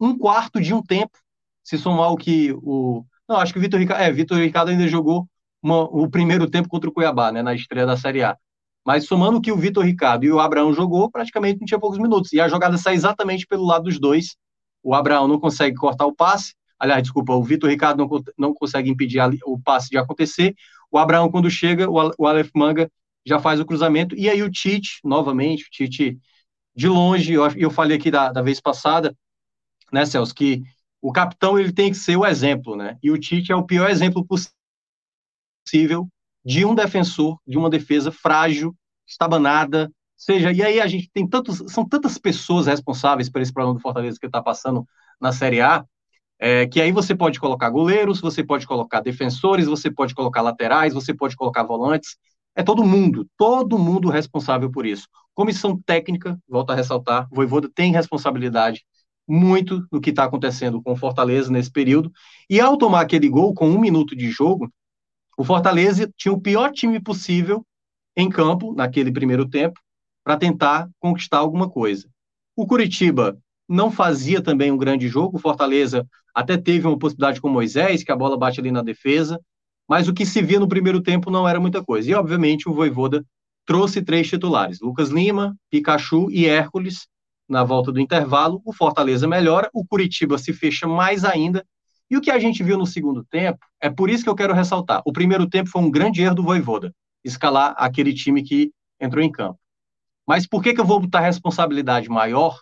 um 0.00 0.18
quarto 0.18 0.60
de 0.60 0.74
um 0.74 0.82
tempo, 0.82 1.16
se 1.62 1.78
somar 1.78 2.10
o 2.10 2.16
que 2.16 2.52
o. 2.54 3.04
Não, 3.28 3.36
acho 3.36 3.52
que 3.52 3.60
o 3.60 3.62
Vitor 3.62 3.78
Ricardo. 3.78 4.02
É, 4.02 4.10
Vitor 4.10 4.38
Ricardo 4.38 4.70
ainda 4.70 4.88
jogou 4.88 5.28
uma, 5.62 5.84
o 5.84 6.10
primeiro 6.10 6.50
tempo 6.50 6.68
contra 6.68 6.90
o 6.90 6.92
Cuiabá, 6.92 7.30
né, 7.30 7.40
na 7.40 7.54
estreia 7.54 7.86
da 7.86 7.96
Série 7.96 8.24
A. 8.24 8.36
Mas 8.84 9.06
somando 9.06 9.38
o 9.38 9.40
que 9.40 9.52
o 9.52 9.56
Vitor 9.56 9.84
Ricardo 9.84 10.24
e 10.24 10.32
o 10.32 10.40
Abraão 10.40 10.72
jogou, 10.72 11.08
praticamente 11.08 11.60
não 11.60 11.66
tinha 11.66 11.78
poucos 11.78 12.00
minutos. 12.00 12.32
E 12.32 12.40
a 12.40 12.48
jogada 12.48 12.76
sai 12.76 12.94
exatamente 12.94 13.46
pelo 13.46 13.64
lado 13.64 13.84
dos 13.84 14.00
dois. 14.00 14.34
O 14.82 14.92
Abraão 14.92 15.28
não 15.28 15.38
consegue 15.38 15.76
cortar 15.76 16.06
o 16.06 16.12
passe. 16.12 16.58
Aliás, 16.80 17.02
desculpa, 17.02 17.34
o 17.34 17.44
Vitor 17.44 17.68
Ricardo 17.68 17.98
não, 17.98 18.08
não 18.38 18.54
consegue 18.54 18.90
impedir 18.90 19.20
o 19.44 19.60
passe 19.60 19.90
de 19.90 19.98
acontecer. 19.98 20.54
O 20.90 20.98
Abraão, 20.98 21.30
quando 21.30 21.50
chega, 21.50 21.88
o 21.88 22.26
Aleph 22.26 22.50
Manga 22.54 22.90
já 23.24 23.38
faz 23.38 23.60
o 23.60 23.66
cruzamento. 23.66 24.16
E 24.16 24.28
aí 24.30 24.42
o 24.42 24.50
Tite, 24.50 24.98
novamente, 25.04 25.64
o 25.64 25.70
Tite 25.70 26.18
de 26.74 26.88
longe, 26.88 27.34
eu, 27.34 27.46
eu 27.56 27.70
falei 27.70 27.98
aqui 27.98 28.10
da, 28.10 28.32
da 28.32 28.42
vez 28.42 28.60
passada, 28.60 29.14
né, 29.92 30.06
Celso, 30.06 30.34
que 30.34 30.62
o 31.02 31.12
capitão 31.12 31.58
ele 31.58 31.72
tem 31.72 31.90
que 31.90 31.96
ser 31.96 32.16
o 32.16 32.26
exemplo, 32.26 32.76
né? 32.76 32.96
E 33.02 33.10
o 33.10 33.18
Tite 33.18 33.52
é 33.52 33.56
o 33.56 33.64
pior 33.64 33.90
exemplo 33.90 34.24
possível 34.26 36.08
de 36.44 36.64
um 36.64 36.74
defensor, 36.74 37.38
de 37.46 37.58
uma 37.58 37.68
defesa 37.70 38.10
frágil, 38.10 38.74
estabanada, 39.06 39.90
seja, 40.16 40.52
e 40.52 40.62
aí 40.62 40.80
a 40.80 40.86
gente 40.86 41.10
tem 41.12 41.26
tantos, 41.28 41.62
são 41.72 41.86
tantas 41.86 42.18
pessoas 42.18 42.66
responsáveis 42.66 43.28
por 43.28 43.40
esse 43.40 43.52
problema 43.52 43.74
do 43.74 43.82
Fortaleza 43.82 44.18
que 44.18 44.26
está 44.26 44.42
passando 44.42 44.86
na 45.20 45.32
Série 45.32 45.60
A, 45.60 45.84
é, 46.40 46.66
que 46.66 46.80
aí 46.80 46.90
você 46.90 47.14
pode 47.14 47.38
colocar 47.38 47.68
goleiros, 47.68 48.20
você 48.20 48.42
pode 48.42 48.66
colocar 48.66 49.00
defensores, 49.00 49.66
você 49.66 49.90
pode 49.90 50.14
colocar 50.14 50.40
laterais, 50.40 50.94
você 50.94 51.12
pode 51.12 51.36
colocar 51.36 51.62
volantes, 51.62 52.16
é 52.56 52.62
todo 52.62 52.82
mundo, 52.82 53.26
todo 53.36 53.78
mundo 53.78 54.08
responsável 54.08 54.70
por 54.70 54.86
isso. 54.86 55.06
Comissão 55.34 55.80
técnica, 55.84 56.38
volto 56.48 56.70
a 56.70 56.74
ressaltar, 56.74 57.28
o 57.30 57.36
Voivoda 57.36 57.70
tem 57.74 57.92
responsabilidade 57.92 58.84
muito 59.28 59.86
do 59.92 60.00
que 60.00 60.10
está 60.10 60.24
acontecendo 60.24 60.82
com 60.82 60.92
o 60.92 60.96
Fortaleza 60.96 61.52
nesse 61.52 61.70
período, 61.70 62.10
e 62.48 62.58
ao 62.58 62.76
tomar 62.76 63.02
aquele 63.02 63.28
gol 63.28 63.54
com 63.54 63.68
um 63.68 63.78
minuto 63.78 64.16
de 64.16 64.30
jogo, 64.30 64.68
o 65.36 65.44
Fortaleza 65.44 66.10
tinha 66.16 66.32
o 66.32 66.40
pior 66.40 66.72
time 66.72 66.98
possível 67.00 67.64
em 68.16 68.28
campo, 68.28 68.74
naquele 68.74 69.12
primeiro 69.12 69.48
tempo, 69.48 69.78
para 70.24 70.36
tentar 70.36 70.88
conquistar 70.98 71.38
alguma 71.38 71.68
coisa. 71.68 72.08
O 72.56 72.66
Curitiba 72.66 73.38
não 73.68 73.90
fazia 73.90 74.42
também 74.42 74.72
um 74.72 74.76
grande 74.76 75.06
jogo, 75.06 75.36
o 75.36 75.40
Fortaleza 75.40 76.06
até 76.34 76.56
teve 76.56 76.86
uma 76.86 76.98
possibilidade 76.98 77.40
com 77.40 77.48
Moisés, 77.48 78.02
que 78.02 78.12
a 78.12 78.16
bola 78.16 78.38
bate 78.38 78.60
ali 78.60 78.70
na 78.70 78.82
defesa, 78.82 79.40
mas 79.88 80.08
o 80.08 80.14
que 80.14 80.24
se 80.24 80.40
via 80.40 80.60
no 80.60 80.68
primeiro 80.68 81.00
tempo 81.00 81.30
não 81.30 81.48
era 81.48 81.58
muita 81.58 81.82
coisa. 81.82 82.10
E, 82.10 82.14
obviamente, 82.14 82.68
o 82.68 82.74
Voivoda 82.74 83.24
trouxe 83.66 84.02
três 84.02 84.28
titulares, 84.28 84.80
Lucas 84.80 85.10
Lima, 85.10 85.56
Pikachu 85.70 86.30
e 86.30 86.46
Hércules, 86.46 87.06
na 87.48 87.64
volta 87.64 87.90
do 87.90 88.00
intervalo, 88.00 88.62
o 88.64 88.72
Fortaleza 88.72 89.26
melhora, 89.26 89.68
o 89.74 89.84
Curitiba 89.84 90.38
se 90.38 90.52
fecha 90.52 90.86
mais 90.86 91.24
ainda, 91.24 91.66
e 92.08 92.16
o 92.16 92.20
que 92.20 92.30
a 92.30 92.38
gente 92.38 92.62
viu 92.62 92.78
no 92.78 92.86
segundo 92.86 93.24
tempo, 93.24 93.58
é 93.80 93.90
por 93.90 94.08
isso 94.08 94.22
que 94.22 94.30
eu 94.30 94.34
quero 94.34 94.54
ressaltar, 94.54 95.02
o 95.04 95.12
primeiro 95.12 95.48
tempo 95.48 95.68
foi 95.68 95.82
um 95.82 95.90
grande 95.90 96.22
erro 96.22 96.36
do 96.36 96.42
Voivoda, 96.42 96.92
escalar 97.24 97.74
aquele 97.76 98.14
time 98.14 98.42
que 98.42 98.72
entrou 99.00 99.22
em 99.22 99.30
campo. 99.30 99.58
Mas 100.26 100.46
por 100.46 100.62
que, 100.62 100.72
que 100.72 100.80
eu 100.80 100.84
vou 100.84 101.00
botar 101.00 101.20
responsabilidade 101.20 102.08
maior 102.08 102.60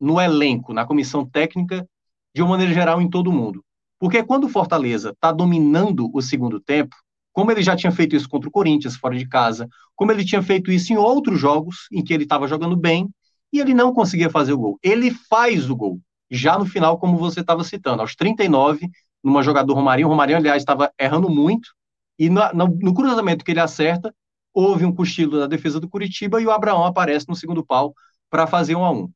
no 0.00 0.20
elenco, 0.20 0.72
na 0.72 0.84
comissão 0.86 1.24
técnica, 1.24 1.86
de 2.34 2.42
uma 2.42 2.50
maneira 2.50 2.72
geral, 2.72 3.00
em 3.00 3.08
todo 3.08 3.32
mundo? 3.32 3.64
Porque 3.98 4.22
quando 4.22 4.44
o 4.44 4.48
Fortaleza 4.48 5.10
está 5.10 5.30
dominando 5.30 6.10
o 6.12 6.20
segundo 6.20 6.60
tempo, 6.60 6.96
como 7.32 7.50
ele 7.50 7.62
já 7.62 7.76
tinha 7.76 7.92
feito 7.92 8.14
isso 8.14 8.28
contra 8.28 8.48
o 8.48 8.52
Corinthians, 8.52 8.96
fora 8.96 9.16
de 9.16 9.26
casa, 9.26 9.68
como 9.94 10.12
ele 10.12 10.24
tinha 10.24 10.42
feito 10.42 10.70
isso 10.70 10.92
em 10.92 10.96
outros 10.96 11.40
jogos 11.40 11.86
em 11.90 12.02
que 12.02 12.12
ele 12.12 12.24
estava 12.24 12.46
jogando 12.46 12.76
bem 12.76 13.08
e 13.52 13.60
ele 13.60 13.74
não 13.74 13.92
conseguia 13.92 14.28
fazer 14.28 14.52
o 14.52 14.58
gol. 14.58 14.78
Ele 14.82 15.10
faz 15.10 15.70
o 15.70 15.76
gol, 15.76 16.00
já 16.30 16.58
no 16.58 16.66
final, 16.66 16.98
como 16.98 17.16
você 17.16 17.40
estava 17.40 17.62
citando, 17.64 18.02
aos 18.02 18.14
39, 18.14 18.90
numa 19.22 19.42
jogada 19.42 19.66
do 19.66 19.74
Romarinho. 19.74 20.08
O 20.08 20.10
Romarinho, 20.10 20.38
aliás, 20.38 20.62
estava 20.62 20.90
errando 20.98 21.30
muito 21.30 21.70
e 22.18 22.28
no, 22.28 22.40
no, 22.52 22.66
no 22.68 22.94
cruzamento 22.94 23.44
que 23.44 23.50
ele 23.50 23.60
acerta, 23.60 24.14
houve 24.52 24.84
um 24.84 24.94
cochilo 24.94 25.38
da 25.38 25.46
defesa 25.46 25.80
do 25.80 25.88
Curitiba 25.88 26.40
e 26.40 26.46
o 26.46 26.50
Abraão 26.50 26.84
aparece 26.84 27.28
no 27.28 27.34
segundo 27.34 27.64
pau 27.64 27.94
para 28.30 28.46
fazer 28.46 28.76
um 28.76 28.84
a 28.84 28.90
um. 28.90 29.10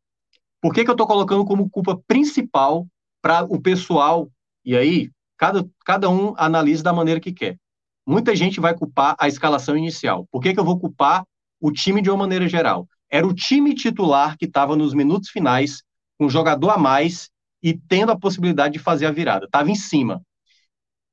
Por 0.60 0.72
que, 0.72 0.84
que 0.84 0.90
eu 0.90 0.94
estou 0.94 1.06
colocando 1.06 1.44
como 1.44 1.68
culpa 1.68 2.00
principal 2.06 2.86
para 3.26 3.42
o 3.42 3.60
pessoal? 3.60 4.30
E 4.64 4.76
aí, 4.76 5.10
cada, 5.36 5.68
cada 5.84 6.08
um 6.08 6.32
analisa 6.36 6.84
da 6.84 6.92
maneira 6.92 7.18
que 7.18 7.32
quer. 7.32 7.58
Muita 8.06 8.36
gente 8.36 8.60
vai 8.60 8.72
culpar 8.72 9.16
a 9.18 9.26
escalação 9.26 9.76
inicial. 9.76 10.28
Por 10.30 10.40
que, 10.40 10.54
que 10.54 10.60
eu 10.60 10.64
vou 10.64 10.78
culpar 10.78 11.24
o 11.60 11.72
time 11.72 12.00
de 12.00 12.08
uma 12.08 12.18
maneira 12.18 12.48
geral? 12.48 12.86
Era 13.10 13.26
o 13.26 13.34
time 13.34 13.74
titular 13.74 14.38
que 14.38 14.44
estava 14.44 14.76
nos 14.76 14.94
minutos 14.94 15.30
finais, 15.30 15.82
com 16.16 16.26
um 16.26 16.30
jogador 16.30 16.70
a 16.70 16.78
mais 16.78 17.28
e 17.60 17.76
tendo 17.76 18.12
a 18.12 18.16
possibilidade 18.18 18.74
de 18.74 18.78
fazer 18.78 19.06
a 19.06 19.10
virada. 19.10 19.46
Estava 19.46 19.68
em 19.68 19.74
cima. 19.74 20.22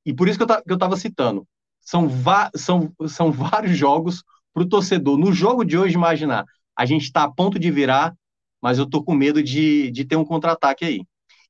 E 0.05 0.13
por 0.13 0.27
isso 0.27 0.37
que 0.37 0.45
eu 0.67 0.75
estava 0.75 0.95
citando 0.95 1.47
são, 1.79 2.07
são, 2.55 2.93
são 3.07 3.31
vários 3.33 3.75
jogos 3.75 4.23
para 4.53 4.61
o 4.61 4.69
torcedor. 4.69 5.17
No 5.17 5.33
jogo 5.33 5.65
de 5.65 5.79
hoje, 5.79 5.95
imaginar, 5.95 6.45
a 6.77 6.85
gente 6.85 7.05
está 7.05 7.23
a 7.23 7.31
ponto 7.31 7.57
de 7.57 7.71
virar, 7.71 8.13
mas 8.61 8.77
eu 8.77 8.83
estou 8.83 9.03
com 9.03 9.15
medo 9.15 9.41
de, 9.41 9.89
de 9.89 10.05
ter 10.05 10.15
um 10.15 10.23
contra-ataque 10.23 10.85
aí. 10.85 11.01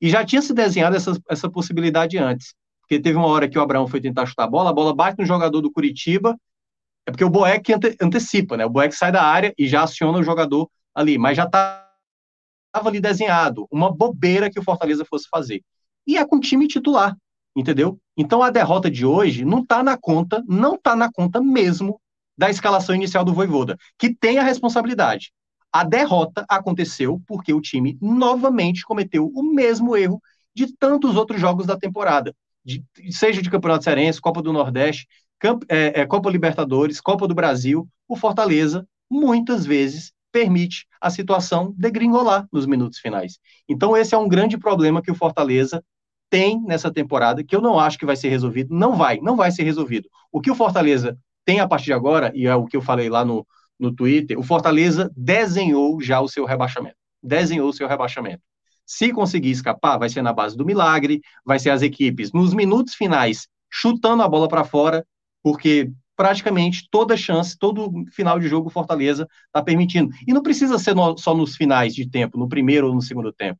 E 0.01 0.09
já 0.09 0.25
tinha 0.25 0.41
se 0.41 0.53
desenhado 0.53 0.95
essa, 0.95 1.13
essa 1.29 1.49
possibilidade 1.49 2.17
antes. 2.17 2.53
Porque 2.81 2.99
teve 2.99 3.17
uma 3.17 3.27
hora 3.27 3.47
que 3.47 3.57
o 3.57 3.61
Abraão 3.61 3.87
foi 3.87 4.01
tentar 4.01 4.25
chutar 4.25 4.43
a 4.43 4.47
bola, 4.47 4.69
a 4.69 4.73
bola 4.73 4.93
bate 4.93 5.17
no 5.17 5.25
jogador 5.25 5.61
do 5.61 5.71
Curitiba, 5.71 6.37
é 7.05 7.11
porque 7.11 7.23
o 7.23 7.29
Boeck 7.29 7.73
ante, 7.73 7.95
antecipa, 8.01 8.57
né? 8.57 8.65
O 8.65 8.69
Boeck 8.69 8.95
sai 8.95 9.11
da 9.11 9.23
área 9.23 9.53
e 9.57 9.67
já 9.67 9.83
aciona 9.83 10.19
o 10.19 10.23
jogador 10.23 10.69
ali, 10.93 11.17
mas 11.17 11.37
já 11.37 11.43
estava 11.43 11.83
ali 12.73 12.99
desenhado, 12.99 13.67
uma 13.71 13.91
bobeira 13.91 14.49
que 14.49 14.59
o 14.59 14.63
Fortaleza 14.63 15.05
fosse 15.05 15.27
fazer. 15.29 15.61
E 16.05 16.17
é 16.17 16.25
com 16.25 16.39
time 16.39 16.67
titular 16.67 17.15
entendeu? 17.55 17.99
Então 18.17 18.41
a 18.41 18.49
derrota 18.49 18.89
de 18.89 19.05
hoje 19.05 19.45
não 19.45 19.59
está 19.59 19.83
na 19.83 19.97
conta, 19.97 20.43
não 20.47 20.75
está 20.75 20.95
na 20.95 21.11
conta 21.11 21.41
mesmo 21.41 21.99
da 22.37 22.49
escalação 22.49 22.95
inicial 22.95 23.23
do 23.23 23.33
Voivoda, 23.33 23.77
que 23.97 24.13
tem 24.13 24.39
a 24.39 24.43
responsabilidade. 24.43 25.31
A 25.73 25.83
derrota 25.83 26.45
aconteceu 26.47 27.19
porque 27.25 27.51
o 27.51 27.59
time 27.59 27.97
novamente 27.99 28.83
cometeu 28.83 29.31
o 29.33 29.41
mesmo 29.41 29.97
erro 29.97 30.21
de 30.55 30.71
tantos 30.77 31.15
outros 31.15 31.41
jogos 31.41 31.65
da 31.65 31.75
temporada, 31.75 32.35
de, 32.63 32.83
seja 33.09 33.41
de 33.41 33.49
Campeonato 33.49 33.83
Cearense, 33.83 34.21
Copa 34.21 34.39
do 34.39 34.53
Nordeste, 34.53 35.07
Camp, 35.39 35.63
é, 35.67 36.01
é, 36.01 36.05
Copa 36.05 36.29
Libertadores, 36.29 37.01
Copa 37.01 37.27
do 37.27 37.33
Brasil, 37.33 37.87
o 38.07 38.15
Fortaleza 38.15 38.87
muitas 39.09 39.65
vezes 39.65 40.13
permite 40.31 40.85
a 41.01 41.09
situação 41.09 41.73
degringolar 41.75 42.47
nos 42.51 42.67
minutos 42.67 42.99
finais. 42.99 43.39
Então 43.67 43.97
esse 43.97 44.13
é 44.13 44.17
um 44.17 44.27
grande 44.27 44.57
problema 44.59 45.01
que 45.01 45.11
o 45.11 45.15
Fortaleza 45.15 45.83
tem 46.29 46.61
nessa 46.63 46.91
temporada, 46.91 47.43
que 47.43 47.55
eu 47.55 47.61
não 47.61 47.79
acho 47.79 47.97
que 47.97 48.05
vai 48.05 48.15
ser 48.15 48.29
resolvido, 48.29 48.73
não 48.73 48.95
vai, 48.95 49.19
não 49.19 49.35
vai 49.35 49.51
ser 49.51 49.63
resolvido. 49.63 50.07
O 50.31 50.39
que 50.39 50.51
o 50.51 50.55
Fortaleza 50.55 51.17
tem 51.45 51.59
a 51.59 51.67
partir 51.67 51.85
de 51.85 51.93
agora, 51.93 52.31
e 52.33 52.47
é 52.47 52.55
o 52.55 52.65
que 52.65 52.77
eu 52.77 52.81
falei 52.81 53.09
lá 53.09 53.25
no, 53.25 53.45
no 53.79 53.93
Twitter, 53.93 54.37
o 54.37 54.43
Fortaleza 54.43 55.11
desenhou 55.15 56.01
já 56.01 56.21
o 56.21 56.27
seu 56.27 56.45
rebaixamento. 56.45 56.95
Desenhou 57.21 57.69
o 57.69 57.73
seu 57.73 57.87
rebaixamento. 57.87 58.41
Se 58.85 59.11
conseguir 59.11 59.51
escapar, 59.51 59.97
vai 59.97 60.09
ser 60.09 60.21
na 60.21 60.33
base 60.33 60.57
do 60.57 60.65
milagre, 60.65 61.21
vai 61.45 61.57
ser 61.57 61.69
as 61.69 61.81
equipes 61.81 62.31
nos 62.31 62.53
minutos 62.53 62.95
finais 62.95 63.47
chutando 63.71 64.21
a 64.21 64.27
bola 64.27 64.47
para 64.47 64.63
fora, 64.63 65.05
porque 65.41 65.91
praticamente 66.15 66.87
toda 66.91 67.17
chance, 67.17 67.57
todo 67.57 67.91
final 68.11 68.39
de 68.39 68.47
jogo 68.47 68.67
o 68.67 68.71
Fortaleza 68.71 69.27
está 69.47 69.63
permitindo. 69.63 70.11
E 70.27 70.33
não 70.33 70.43
precisa 70.43 70.77
ser 70.77 70.93
no, 70.93 71.17
só 71.17 71.33
nos 71.33 71.55
finais 71.55 71.95
de 71.95 72.07
tempo, 72.07 72.37
no 72.37 72.47
primeiro 72.47 72.87
ou 72.87 72.93
no 72.93 73.01
segundo 73.01 73.33
tempo. 73.33 73.59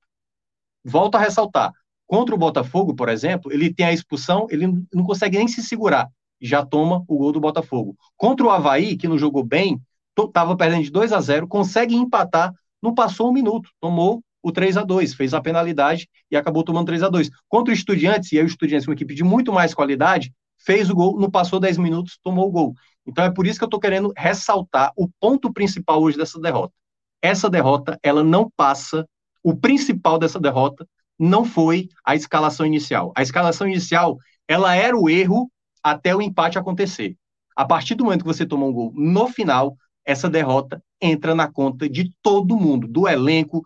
Volto 0.84 1.16
a 1.16 1.20
ressaltar, 1.20 1.72
Contra 2.14 2.36
o 2.36 2.38
Botafogo, 2.38 2.94
por 2.94 3.10
exemplo, 3.10 3.52
ele 3.52 3.74
tem 3.74 3.88
a 3.88 3.92
expulsão, 3.92 4.46
ele 4.52 4.68
não 4.94 5.04
consegue 5.04 5.38
nem 5.38 5.48
se 5.48 5.64
segurar, 5.64 6.10
já 6.40 6.64
toma 6.64 7.04
o 7.08 7.18
gol 7.18 7.32
do 7.32 7.40
Botafogo. 7.40 7.98
Contra 8.16 8.46
o 8.46 8.50
Havaí, 8.50 8.98
que 8.98 9.08
não 9.08 9.18
jogou 9.18 9.44
bem, 9.44 9.82
estava 10.18 10.56
perdendo 10.56 10.84
de 10.84 10.92
2 10.92 11.12
a 11.12 11.20
0 11.20 11.48
consegue 11.48 11.96
empatar, 11.96 12.54
não 12.82 12.94
passou 12.94 13.30
um 13.30 13.34
minuto, 13.34 13.70
tomou 13.80 14.24
o 14.44 14.52
3 14.52 14.76
a 14.78 14.84
2 14.84 15.14
fez 15.14 15.34
a 15.34 15.42
penalidade 15.42 16.08
e 16.30 16.36
acabou 16.36 16.64
tomando 16.64 16.88
3 16.88 17.04
a 17.04 17.10
2 17.10 17.30
Contra 17.48 17.72
o 17.72 17.76
Estudiantes, 17.76 18.32
e 18.34 18.38
aí 18.38 18.44
o 18.44 18.48
Estudiantes, 18.48 18.88
uma 18.88 18.94
equipe 18.94 19.16
de 19.16 19.24
muito 19.24 19.54
mais 19.54 19.74
qualidade, 19.74 20.34
fez 20.58 20.90
o 20.90 20.96
gol, 20.96 21.18
não 21.20 21.32
passou 21.32 21.60
10 21.60 21.78
minutos, 21.78 22.20
tomou 22.22 22.48
o 22.48 22.52
gol. 22.52 22.74
Então 23.06 23.24
é 23.24 23.32
por 23.32 23.48
isso 23.48 23.58
que 23.58 23.64
eu 23.64 23.68
estou 23.68 23.80
querendo 23.80 24.14
ressaltar 24.18 24.92
o 24.98 25.08
ponto 25.20 25.52
principal 25.52 26.02
hoje 26.02 26.18
dessa 26.18 26.40
derrota. 26.40 26.74
Essa 27.22 27.50
derrota, 27.50 27.98
ela 28.04 28.24
não 28.24 28.52
passa, 28.56 29.08
o 29.42 29.56
principal 29.56 30.18
dessa 30.18 30.40
derrota 30.40 30.86
não 31.18 31.46
foi 31.46 31.88
a 32.06 32.16
escalação 32.16 32.66
inicial. 32.66 33.14
A 33.16 33.22
escalação 33.22 33.68
inicial, 33.68 34.18
ela 34.48 34.76
era 34.76 34.98
o 34.98 35.10
erro 35.10 35.50
até 35.82 36.16
o 36.16 36.22
empate 36.22 36.58
acontecer. 36.58 37.16
A 37.56 37.66
partir 37.66 37.96
do 37.96 38.04
momento 38.04 38.22
que 38.22 38.28
você 38.28 38.46
tomou 38.46 38.70
um 38.70 38.74
gol 38.74 38.92
no 38.96 39.28
final, 39.28 39.78
essa 40.06 40.30
derrota 40.30 40.84
entra 41.02 41.34
na 41.34 41.52
conta 41.52 41.90
de 41.90 42.12
todo 42.22 42.58
mundo, 42.58 42.88
do 42.88 43.08
elenco, 43.08 43.64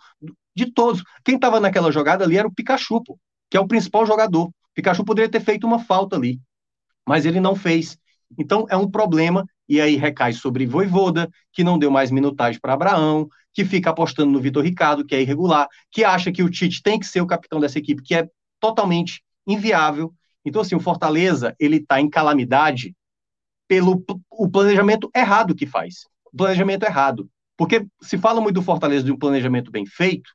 de 0.56 0.72
todos. 0.72 1.04
Quem 1.24 1.36
estava 1.36 1.60
naquela 1.60 1.92
jogada 1.92 2.24
ali 2.24 2.38
era 2.38 2.48
o 2.48 2.54
Pikachu, 2.54 3.04
pô, 3.04 3.20
que 3.50 3.58
é 3.58 3.60
o 3.60 3.68
principal 3.68 4.06
jogador. 4.06 4.48
O 4.48 4.54
Pikachu 4.74 5.04
poderia 5.04 5.30
ter 5.30 5.40
feito 5.40 5.66
uma 5.66 5.80
falta 5.80 6.16
ali, 6.16 6.40
mas 7.08 7.26
ele 7.26 7.40
não 7.40 7.56
fez. 7.56 7.98
Então 8.38 8.66
é 8.70 8.76
um 8.76 8.90
problema 8.90 9.46
e 9.70 9.82
aí 9.82 9.96
recai 9.96 10.34
sobre 10.34 10.66
Voivoda, 10.66 11.30
que 11.52 11.64
não 11.64 11.78
deu 11.78 11.92
mais 11.92 12.10
minutagem 12.12 12.60
para 12.60 12.74
Abraão, 12.74 13.28
que 13.54 13.66
fica 13.66 13.90
apostando 13.90 14.32
no 14.32 14.40
Vitor 14.40 14.64
Ricardo, 14.64 15.06
que 15.06 15.16
é 15.16 15.22
irregular, 15.22 15.68
que 15.92 16.04
acha 16.04 16.32
que 16.32 16.44
o 16.44 16.50
Tite 16.50 16.82
tem 16.82 17.00
que 17.00 17.06
ser 17.06 17.22
o 17.22 17.28
capitão 17.28 17.60
dessa 17.60 17.80
equipe, 17.80 18.04
que 18.04 18.16
é 18.16 18.30
totalmente 18.60 19.22
inviável. 19.46 20.14
Então, 20.46 20.62
assim, 20.62 20.76
o 20.76 20.80
Fortaleza, 20.80 21.56
ele 21.60 21.78
está 21.78 22.00
em 22.00 22.10
calamidade 22.10 22.96
pelo 23.68 24.04
o 24.30 24.50
planejamento 24.50 25.10
errado 25.14 25.56
que 25.56 25.66
faz. 25.66 26.08
Planejamento 26.38 26.84
errado. 26.84 27.30
Porque 27.58 27.86
se 28.02 28.18
fala 28.18 28.40
muito 28.40 28.56
do 28.56 28.62
Fortaleza 28.62 29.04
de 29.04 29.12
um 29.12 29.18
planejamento 29.18 29.72
bem 29.72 29.86
feito, 29.86 30.30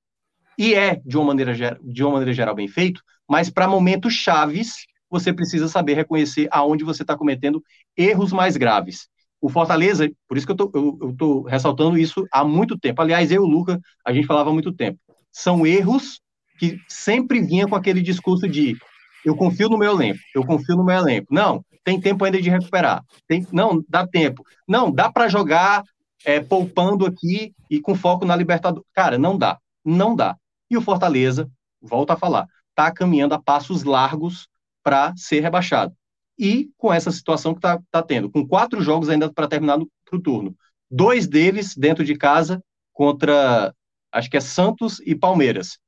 e 0.58 0.74
é, 0.74 1.00
de 1.04 1.16
uma 1.16 1.26
maneira, 1.26 1.78
de 1.82 2.02
uma 2.02 2.12
maneira 2.12 2.32
geral, 2.32 2.54
bem 2.54 2.68
feito, 2.68 3.00
mas 3.28 3.48
para 3.48 3.68
momentos 3.68 4.12
chaves, 4.12 4.86
você 5.08 5.32
precisa 5.32 5.68
saber 5.68 5.94
reconhecer 5.94 6.48
aonde 6.50 6.84
você 6.84 7.02
está 7.02 7.16
cometendo 7.16 7.62
erros 7.96 8.32
mais 8.32 8.56
graves. 8.56 9.08
O 9.40 9.48
Fortaleza, 9.48 10.10
por 10.28 10.36
isso 10.36 10.46
que 10.46 10.52
eu 10.52 11.10
estou 11.10 11.42
ressaltando 11.42 11.98
isso 11.98 12.26
há 12.30 12.44
muito 12.44 12.78
tempo. 12.78 13.02
Aliás, 13.02 13.30
eu 13.30 13.42
e 13.42 13.44
o 13.44 13.48
Luca, 13.48 13.80
a 14.04 14.12
gente 14.12 14.26
falava 14.26 14.50
há 14.50 14.52
muito 14.52 14.72
tempo. 14.72 14.98
São 15.30 15.66
erros 15.66 16.20
que 16.58 16.78
sempre 16.88 17.40
vinha 17.40 17.66
com 17.66 17.74
aquele 17.74 18.00
discurso 18.00 18.48
de 18.48 18.76
eu 19.24 19.36
confio 19.36 19.68
no 19.68 19.78
meu 19.78 19.92
elenco, 19.92 20.18
eu 20.34 20.44
confio 20.44 20.76
no 20.76 20.84
meu 20.84 20.96
elenco. 20.96 21.26
Não, 21.30 21.64
tem 21.84 22.00
tempo 22.00 22.24
ainda 22.24 22.40
de 22.40 22.50
recuperar. 22.50 23.04
Tem, 23.26 23.46
não, 23.52 23.84
dá 23.88 24.06
tempo. 24.06 24.44
Não, 24.66 24.90
dá 24.90 25.10
para 25.10 25.28
jogar 25.28 25.82
é, 26.24 26.40
poupando 26.40 27.06
aqui 27.06 27.54
e 27.70 27.80
com 27.80 27.94
foco 27.94 28.24
na 28.24 28.36
Libertadores. 28.36 28.86
Cara, 28.92 29.18
não 29.18 29.36
dá. 29.36 29.58
Não 29.84 30.14
dá. 30.14 30.36
E 30.70 30.76
o 30.76 30.82
Fortaleza, 30.82 31.50
volta 31.80 32.14
a 32.14 32.16
falar, 32.16 32.46
está 32.70 32.90
caminhando 32.90 33.34
a 33.34 33.42
passos 33.42 33.84
largos 33.84 34.48
para 34.82 35.14
ser 35.16 35.40
rebaixado. 35.40 35.94
E 36.38 36.70
com 36.76 36.92
essa 36.92 37.10
situação 37.10 37.52
que 37.52 37.58
está 37.58 37.80
tá 37.90 38.02
tendo, 38.02 38.30
com 38.30 38.46
quatro 38.46 38.80
jogos 38.82 39.08
ainda 39.08 39.32
para 39.32 39.48
terminar 39.48 39.78
para 39.78 40.16
o 40.16 40.20
turno. 40.20 40.56
Dois 40.90 41.26
deles 41.26 41.76
dentro 41.76 42.04
de 42.04 42.16
casa 42.16 42.62
contra, 42.92 43.74
acho 44.10 44.30
que 44.30 44.36
é 44.36 44.40
Santos 44.40 45.00
e 45.04 45.14
Palmeiras. 45.14 45.78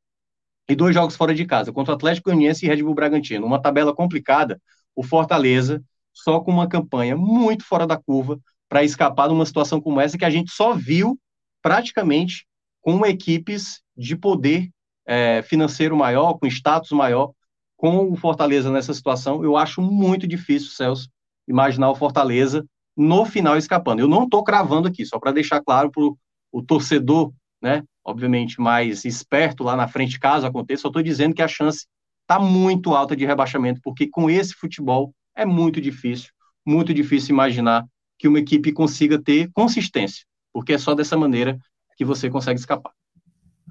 E 0.69 0.75
dois 0.75 0.95
jogos 0.95 1.17
fora 1.17 1.35
de 1.35 1.45
casa, 1.45 1.73
contra 1.73 1.95
Atlético 1.95 2.31
Goianiense 2.31 2.65
e 2.65 2.69
Red 2.69 2.83
Bull 2.83 2.95
Bragantino. 2.95 3.47
Uma 3.47 3.61
tabela 3.61 3.95
complicada, 3.95 4.61
o 4.95 5.03
Fortaleza, 5.03 5.83
só 6.13 6.41
com 6.41 6.51
uma 6.51 6.69
campanha 6.69 7.17
muito 7.17 7.65
fora 7.65 7.87
da 7.87 7.99
curva, 7.99 8.39
para 8.75 8.83
escapar 8.83 9.29
de 9.29 9.35
uma 9.35 9.47
situação 9.47 9.81
como 9.81 10.01
essa 10.01 10.19
que 10.19 10.25
a 10.25 10.31
gente 10.31 10.51
só 10.51 10.75
viu 10.75 11.17
praticamente 11.63 12.45
com 12.83 13.07
equipes 13.07 13.81
de 13.97 14.17
poder 14.17 14.69
é, 15.07 15.43
financeiro 15.43 15.97
maior, 15.97 16.35
com 16.41 16.47
status 16.49 16.91
maior, 16.91 17.31
com 17.77 18.11
o 18.11 18.17
Fortaleza 18.17 18.73
nessa 18.73 18.93
situação. 18.93 19.45
Eu 19.45 19.57
acho 19.57 19.81
muito 19.81 20.27
difícil, 20.27 20.71
Celso, 20.71 21.09
imaginar 21.47 21.89
o 21.89 21.95
Fortaleza 21.95 22.67
no 22.97 23.25
final 23.25 23.57
escapando. 23.57 24.01
Eu 24.01 24.09
não 24.09 24.25
estou 24.25 24.43
cravando 24.43 24.89
aqui, 24.89 25.07
só 25.07 25.21
para 25.21 25.31
deixar 25.31 25.63
claro 25.63 25.89
para 25.89 26.03
o 26.03 26.63
torcedor, 26.67 27.33
né? 27.63 27.85
Obviamente 28.05 28.61
mais 28.61 29.05
esperto 29.05 29.63
lá 29.63 29.77
na 29.77 29.87
frente, 29.87 30.19
caso 30.19 30.49
aconteça, 30.49 30.83
só 30.83 30.89
estou 30.89 31.01
dizendo 31.01 31.33
que 31.33 31.43
a 31.43 31.47
chance 31.47 31.87
está 32.23 32.41
muito 32.41 32.93
alta 32.93 33.15
de 33.15 33.25
rebaixamento, 33.25 33.81
porque 33.85 34.09
com 34.09 34.29
esse 34.29 34.53
futebol 34.53 35.15
é 35.37 35.45
muito 35.45 35.81
difícil, 35.81 36.33
muito 36.67 36.93
difícil 36.93 37.33
imaginar 37.33 37.87
que 38.25 38.29
uma 38.29 38.39
equipe 38.39 38.73
consiga 38.73 39.19
ter 39.19 39.51
consistência, 39.53 40.25
porque 40.51 40.73
é 40.73 40.79
só 40.79 40.95
dessa 40.95 41.15
maneira 41.15 41.59
que 41.95 42.07
você 42.07 42.31
consegue 42.31 42.59
escapar. 42.59 42.91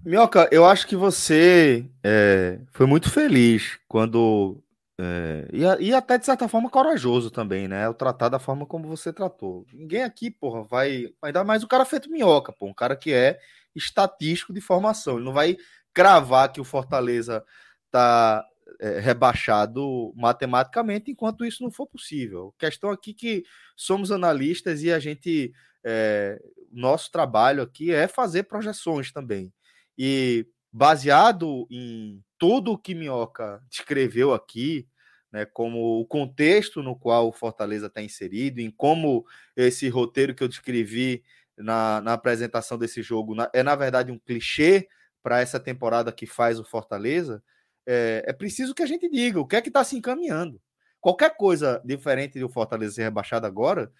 Minhoca, 0.06 0.48
eu 0.52 0.64
acho 0.64 0.86
que 0.86 0.96
você 0.96 1.90
é, 2.04 2.60
foi 2.72 2.86
muito 2.86 3.10
feliz 3.10 3.80
quando. 3.88 4.64
É, 5.02 5.48
e, 5.52 5.88
e, 5.88 5.92
até 5.92 6.20
de 6.20 6.26
certa 6.28 6.48
forma 6.48 6.70
corajoso 6.70 7.32
também, 7.32 7.68
né? 7.68 7.90
O 7.90 7.96
tratar 7.96 8.30
da 8.30 8.38
forma 8.38 8.64
como 8.64 8.88
você 8.88 9.12
tratou. 9.12 9.66
Ninguém 9.74 10.04
aqui, 10.04 10.30
porra, 10.30 10.62
vai. 10.62 11.08
Ainda 11.24 11.44
mais 11.44 11.64
o 11.64 11.68
cara 11.68 11.84
feito 11.84 12.12
minhoca, 12.12 12.54
pô. 12.54 12.68
Um 12.68 12.76
cara 12.76 12.96
que 12.96 13.12
é 13.12 13.40
estatístico 13.76 14.54
de 14.54 14.62
formação. 14.62 15.16
Ele 15.16 15.26
não 15.26 15.34
vai 15.34 15.58
cravar 15.92 16.52
que 16.52 16.62
o 16.62 16.64
Fortaleza 16.64 17.44
tá 17.90 18.46
é, 18.80 19.00
rebaixado 19.00 20.14
matematicamente 20.16 21.12
enquanto 21.12 21.46
isso 21.46 21.64
não 21.64 21.72
for 21.72 21.88
possível. 21.88 22.54
Questão 22.58 22.90
aqui 22.90 23.14
que 23.14 23.44
somos 23.76 24.12
analistas 24.12 24.84
e 24.84 24.92
a 24.92 25.00
gente. 25.00 25.54
É, 25.86 26.42
nosso 26.72 27.12
trabalho 27.12 27.62
aqui 27.62 27.92
é 27.92 28.08
fazer 28.08 28.44
projeções 28.44 29.12
também. 29.12 29.54
E 29.98 30.48
baseado 30.72 31.68
em 31.70 32.24
tudo 32.38 32.72
o 32.72 32.78
que 32.78 32.96
Minhoca 32.96 33.62
descreveu 33.70 34.34
aqui, 34.34 34.88
né, 35.32 35.46
como 35.46 36.00
o 36.00 36.06
contexto 36.06 36.82
no 36.82 36.96
qual 36.96 37.28
o 37.28 37.34
Fortaleza 37.34 37.88
está 37.88 38.02
inserido, 38.02 38.60
em 38.60 38.72
como 38.72 39.26
esse 39.56 39.88
roteiro 39.88 40.34
que 40.34 40.44
eu 40.44 40.48
descrevi 40.48 41.24
na, 41.58 42.02
na 42.02 42.14
apresentação 42.14 42.78
desse 42.78 43.02
jogo 43.04 43.36
na, 43.36 43.50
é, 43.54 43.62
na 43.62 43.76
verdade, 43.76 44.12
um 44.12 44.18
clichê 44.18 44.88
para 45.22 45.40
essa 45.40 45.60
temporada 45.60 46.12
que 46.12 46.26
faz 46.26 46.60
o 46.60 46.66
Fortaleza, 46.66 47.42
é, 47.86 48.24
é, 48.28 48.34
preciso 48.34 48.74
que 48.74 48.84
a 48.84 48.88
gente 48.88 49.10
diga 49.10 49.40
o 49.40 49.48
que 49.48 49.56
é 49.56 49.62
que 49.62 49.70
está 49.70 49.84
se 49.84 49.96
encaminhando. 49.96 50.62
Qualquer 51.00 51.36
coisa 51.36 51.82
diferente 51.84 52.40
do 52.40 52.50
Fortaleza 52.50 52.96
ser 52.96 53.04
rebaixado 53.04 53.46
agora, 53.46 53.92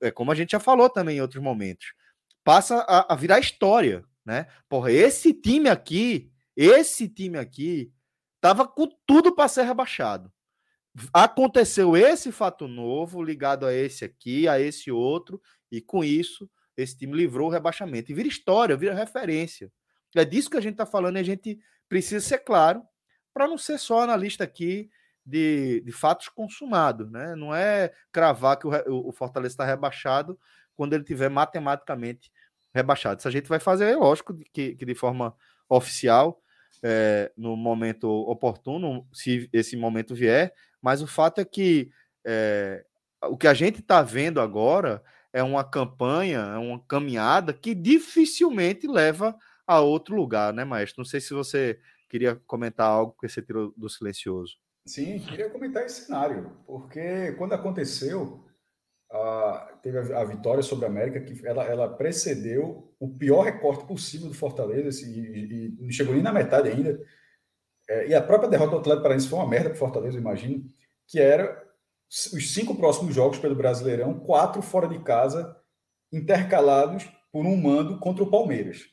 é 0.00 0.10
como 0.10 0.32
a 0.32 0.34
gente 0.34 0.50
já 0.50 0.60
falou 0.60 0.90
também 0.90 1.18
em 1.18 1.20
outros 1.20 1.42
momentos, 1.42 1.94
passa 2.44 2.84
a, 2.88 3.12
a 3.12 3.16
virar 3.16 3.38
história 3.38 4.04
né? 4.24 4.46
Porra, 4.68 4.92
esse 4.92 5.32
time 5.32 5.68
aqui, 5.68 6.30
esse 6.56 7.08
time 7.08 7.38
aqui, 7.38 7.92
tava 8.40 8.66
com 8.66 8.88
tudo 9.06 9.34
para 9.34 9.48
ser 9.48 9.64
rebaixado. 9.64 10.32
Aconteceu 11.12 11.96
esse 11.96 12.32
fato 12.32 12.66
novo 12.66 13.22
ligado 13.22 13.66
a 13.66 13.72
esse 13.72 14.04
aqui, 14.04 14.48
a 14.48 14.60
esse 14.60 14.90
outro, 14.90 15.40
e 15.70 15.80
com 15.80 16.04
isso 16.04 16.50
esse 16.76 16.96
time 16.96 17.16
livrou 17.16 17.48
o 17.48 17.50
rebaixamento. 17.50 18.10
E 18.10 18.14
vira 18.14 18.28
história, 18.28 18.76
vira 18.76 18.94
referência. 18.94 19.70
É 20.14 20.24
disso 20.24 20.50
que 20.50 20.56
a 20.56 20.60
gente 20.60 20.72
está 20.72 20.86
falando 20.86 21.16
e 21.16 21.20
a 21.20 21.24
gente 21.24 21.58
precisa 21.88 22.24
ser 22.24 22.38
claro 22.38 22.82
para 23.32 23.48
não 23.48 23.58
ser 23.58 23.78
só 23.78 24.00
analista 24.00 24.44
aqui 24.44 24.90
de, 25.24 25.80
de 25.82 25.92
fatos 25.92 26.28
consumados. 26.28 27.10
Né? 27.10 27.34
Não 27.34 27.54
é 27.54 27.92
cravar 28.12 28.58
que 28.58 28.66
o, 28.66 29.08
o 29.08 29.12
Fortaleza 29.12 29.52
está 29.52 29.64
rebaixado 29.64 30.38
quando 30.76 30.94
ele 30.94 31.04
tiver 31.04 31.28
matematicamente 31.28 32.32
rebaixado. 32.74 33.18
Isso 33.18 33.28
a 33.28 33.32
gente 33.32 33.48
vai 33.48 33.60
fazer, 33.60 33.96
lógico, 33.96 34.34
que, 34.52 34.74
que 34.74 34.84
de 34.84 34.94
forma 34.94 35.34
oficial, 35.68 36.42
é, 36.82 37.30
no 37.36 37.56
momento 37.56 38.08
oportuno, 38.08 39.06
se 39.12 39.48
esse 39.52 39.76
momento 39.76 40.14
vier, 40.14 40.52
mas 40.80 41.02
o 41.02 41.06
fato 41.06 41.40
é 41.40 41.44
que 41.44 41.90
é, 42.24 42.84
o 43.24 43.36
que 43.36 43.46
a 43.46 43.54
gente 43.54 43.80
está 43.80 44.02
vendo 44.02 44.40
agora 44.40 45.02
é 45.32 45.42
uma 45.42 45.62
campanha, 45.62 46.38
é 46.54 46.58
uma 46.58 46.80
caminhada 46.80 47.52
que 47.52 47.74
dificilmente 47.74 48.86
leva 48.86 49.36
a 49.66 49.80
outro 49.80 50.16
lugar, 50.16 50.52
né, 50.52 50.64
Maestro? 50.64 51.00
Não 51.00 51.04
sei 51.04 51.20
se 51.20 51.32
você 51.32 51.78
queria 52.10 52.36
comentar 52.46 52.88
algo 52.88 53.14
que 53.18 53.28
você 53.28 53.40
tirou 53.40 53.72
do 53.76 53.88
silencioso. 53.88 54.56
Sim, 54.84 55.20
queria 55.20 55.48
comentar 55.48 55.84
esse 55.84 56.06
cenário, 56.06 56.56
porque 56.66 57.32
quando 57.38 57.52
aconteceu, 57.52 58.44
a, 59.10 59.78
teve 59.82 59.98
a, 59.98 60.20
a, 60.20 60.24
vitória 60.24 60.62
sobre 60.62 60.86
a 60.86 60.88
América, 60.88 61.20
que 61.20 61.46
ela, 61.46 61.64
ela 61.64 61.88
precedeu 61.88 62.92
o 62.98 63.08
pior 63.08 63.42
recorte 63.42 63.86
possível 63.86 64.28
do 64.28 64.34
Fortaleza 64.34 64.88
assim, 64.88 65.12
e, 65.12 65.76
não 65.78 65.90
chegou 65.90 66.14
nem 66.14 66.22
na 66.22 66.32
metade 66.32 66.68
ainda. 66.68 67.00
É, 67.88 68.08
e 68.08 68.14
a 68.14 68.22
própria 68.22 68.50
derrota 68.50 68.72
do 68.72 68.78
Atlético 68.78 69.02
Paranaense 69.02 69.28
foi 69.28 69.38
uma 69.38 69.48
merda 69.48 69.70
para 69.70 69.76
o 69.76 69.78
Fortaleza, 69.78 70.18
imagino, 70.18 70.64
que 71.06 71.20
era 71.20 71.62
os 72.08 72.52
cinco 72.52 72.74
próximos 72.76 73.14
jogos 73.14 73.38
pelo 73.38 73.54
Brasileirão, 73.54 74.18
quatro 74.18 74.60
fora 74.62 74.88
de 74.88 74.98
casa, 75.00 75.56
intercalados 76.12 77.08
por 77.30 77.46
um 77.46 77.56
mando 77.56 77.98
contra 78.00 78.24
o 78.24 78.30
Palmeiras. 78.30 78.88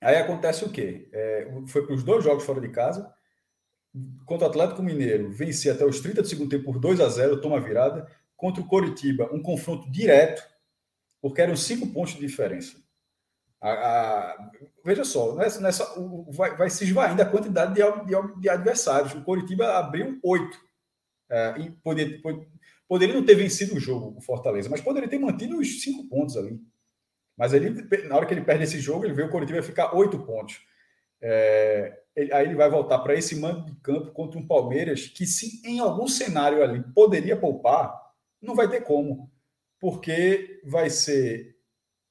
Aí 0.00 0.16
acontece 0.16 0.64
o 0.64 0.70
quê? 0.70 1.08
É, 1.12 1.50
foi 1.66 1.84
para 1.84 1.94
os 1.94 2.04
dois 2.04 2.22
jogos 2.22 2.44
fora 2.44 2.60
de 2.60 2.68
casa, 2.68 3.12
contra 4.24 4.46
o 4.46 4.50
Atlético 4.50 4.82
Mineiro, 4.82 5.30
vencer 5.30 5.72
até 5.72 5.84
os 5.84 6.00
30 6.00 6.22
do 6.22 6.28
segundo 6.28 6.50
tempo 6.50 6.64
por 6.64 6.78
2 6.78 7.00
a 7.00 7.08
0 7.08 7.40
toma 7.40 7.60
virada, 7.60 8.06
contra 8.36 8.62
o 8.62 8.66
Coritiba, 8.66 9.28
um 9.32 9.42
confronto 9.42 9.90
direto, 9.90 10.42
porque 11.20 11.40
eram 11.40 11.56
cinco 11.56 11.88
pontos 11.88 12.14
de 12.14 12.20
diferença. 12.20 12.76
A, 13.60 13.70
a, 13.70 14.50
veja 14.84 15.04
só, 15.04 15.34
nessa, 15.34 15.60
nessa, 15.60 15.98
o, 15.98 16.30
vai, 16.30 16.56
vai 16.56 16.70
se 16.70 16.84
esvaindo 16.84 17.20
a 17.20 17.26
quantidade 17.26 17.74
de, 17.74 17.82
de, 18.06 18.40
de 18.40 18.48
adversários. 18.48 19.14
O 19.14 19.24
Coritiba 19.24 19.78
abriu 19.78 20.18
oito. 20.22 20.56
É, 21.30 21.58
e 21.58 21.70
poder, 21.70 22.22
poderia 22.88 23.14
não 23.14 23.26
ter 23.26 23.34
vencido 23.34 23.74
o 23.74 23.80
jogo, 23.80 24.16
o 24.16 24.20
Fortaleza, 24.22 24.70
mas 24.70 24.80
poderia 24.80 25.08
ter 25.08 25.18
mantido 25.18 25.58
os 25.58 25.82
cinco 25.82 26.08
pontos 26.08 26.36
ali. 26.36 26.58
Mas 27.38 27.54
ele, 27.54 27.86
na 28.08 28.16
hora 28.16 28.26
que 28.26 28.34
ele 28.34 28.42
perde 28.42 28.64
esse 28.64 28.80
jogo, 28.80 29.04
ele 29.04 29.14
vê 29.14 29.22
o 29.22 29.30
Coritiba 29.30 29.62
ficar 29.62 29.94
oito 29.94 30.18
pontos. 30.18 30.60
É, 31.22 32.00
ele, 32.16 32.32
aí 32.32 32.46
ele 32.46 32.56
vai 32.56 32.68
voltar 32.68 32.98
para 32.98 33.14
esse 33.14 33.36
mando 33.36 33.64
de 33.64 33.74
campo 33.76 34.10
contra 34.10 34.38
um 34.38 34.46
Palmeiras 34.46 35.06
que, 35.06 35.24
se 35.24 35.62
em 35.64 35.78
algum 35.78 36.08
cenário 36.08 36.62
ali 36.62 36.82
poderia 36.92 37.36
poupar, 37.36 37.94
não 38.42 38.56
vai 38.56 38.68
ter 38.68 38.80
como, 38.80 39.30
porque 39.80 40.60
vai 40.64 40.90
ser 40.90 41.56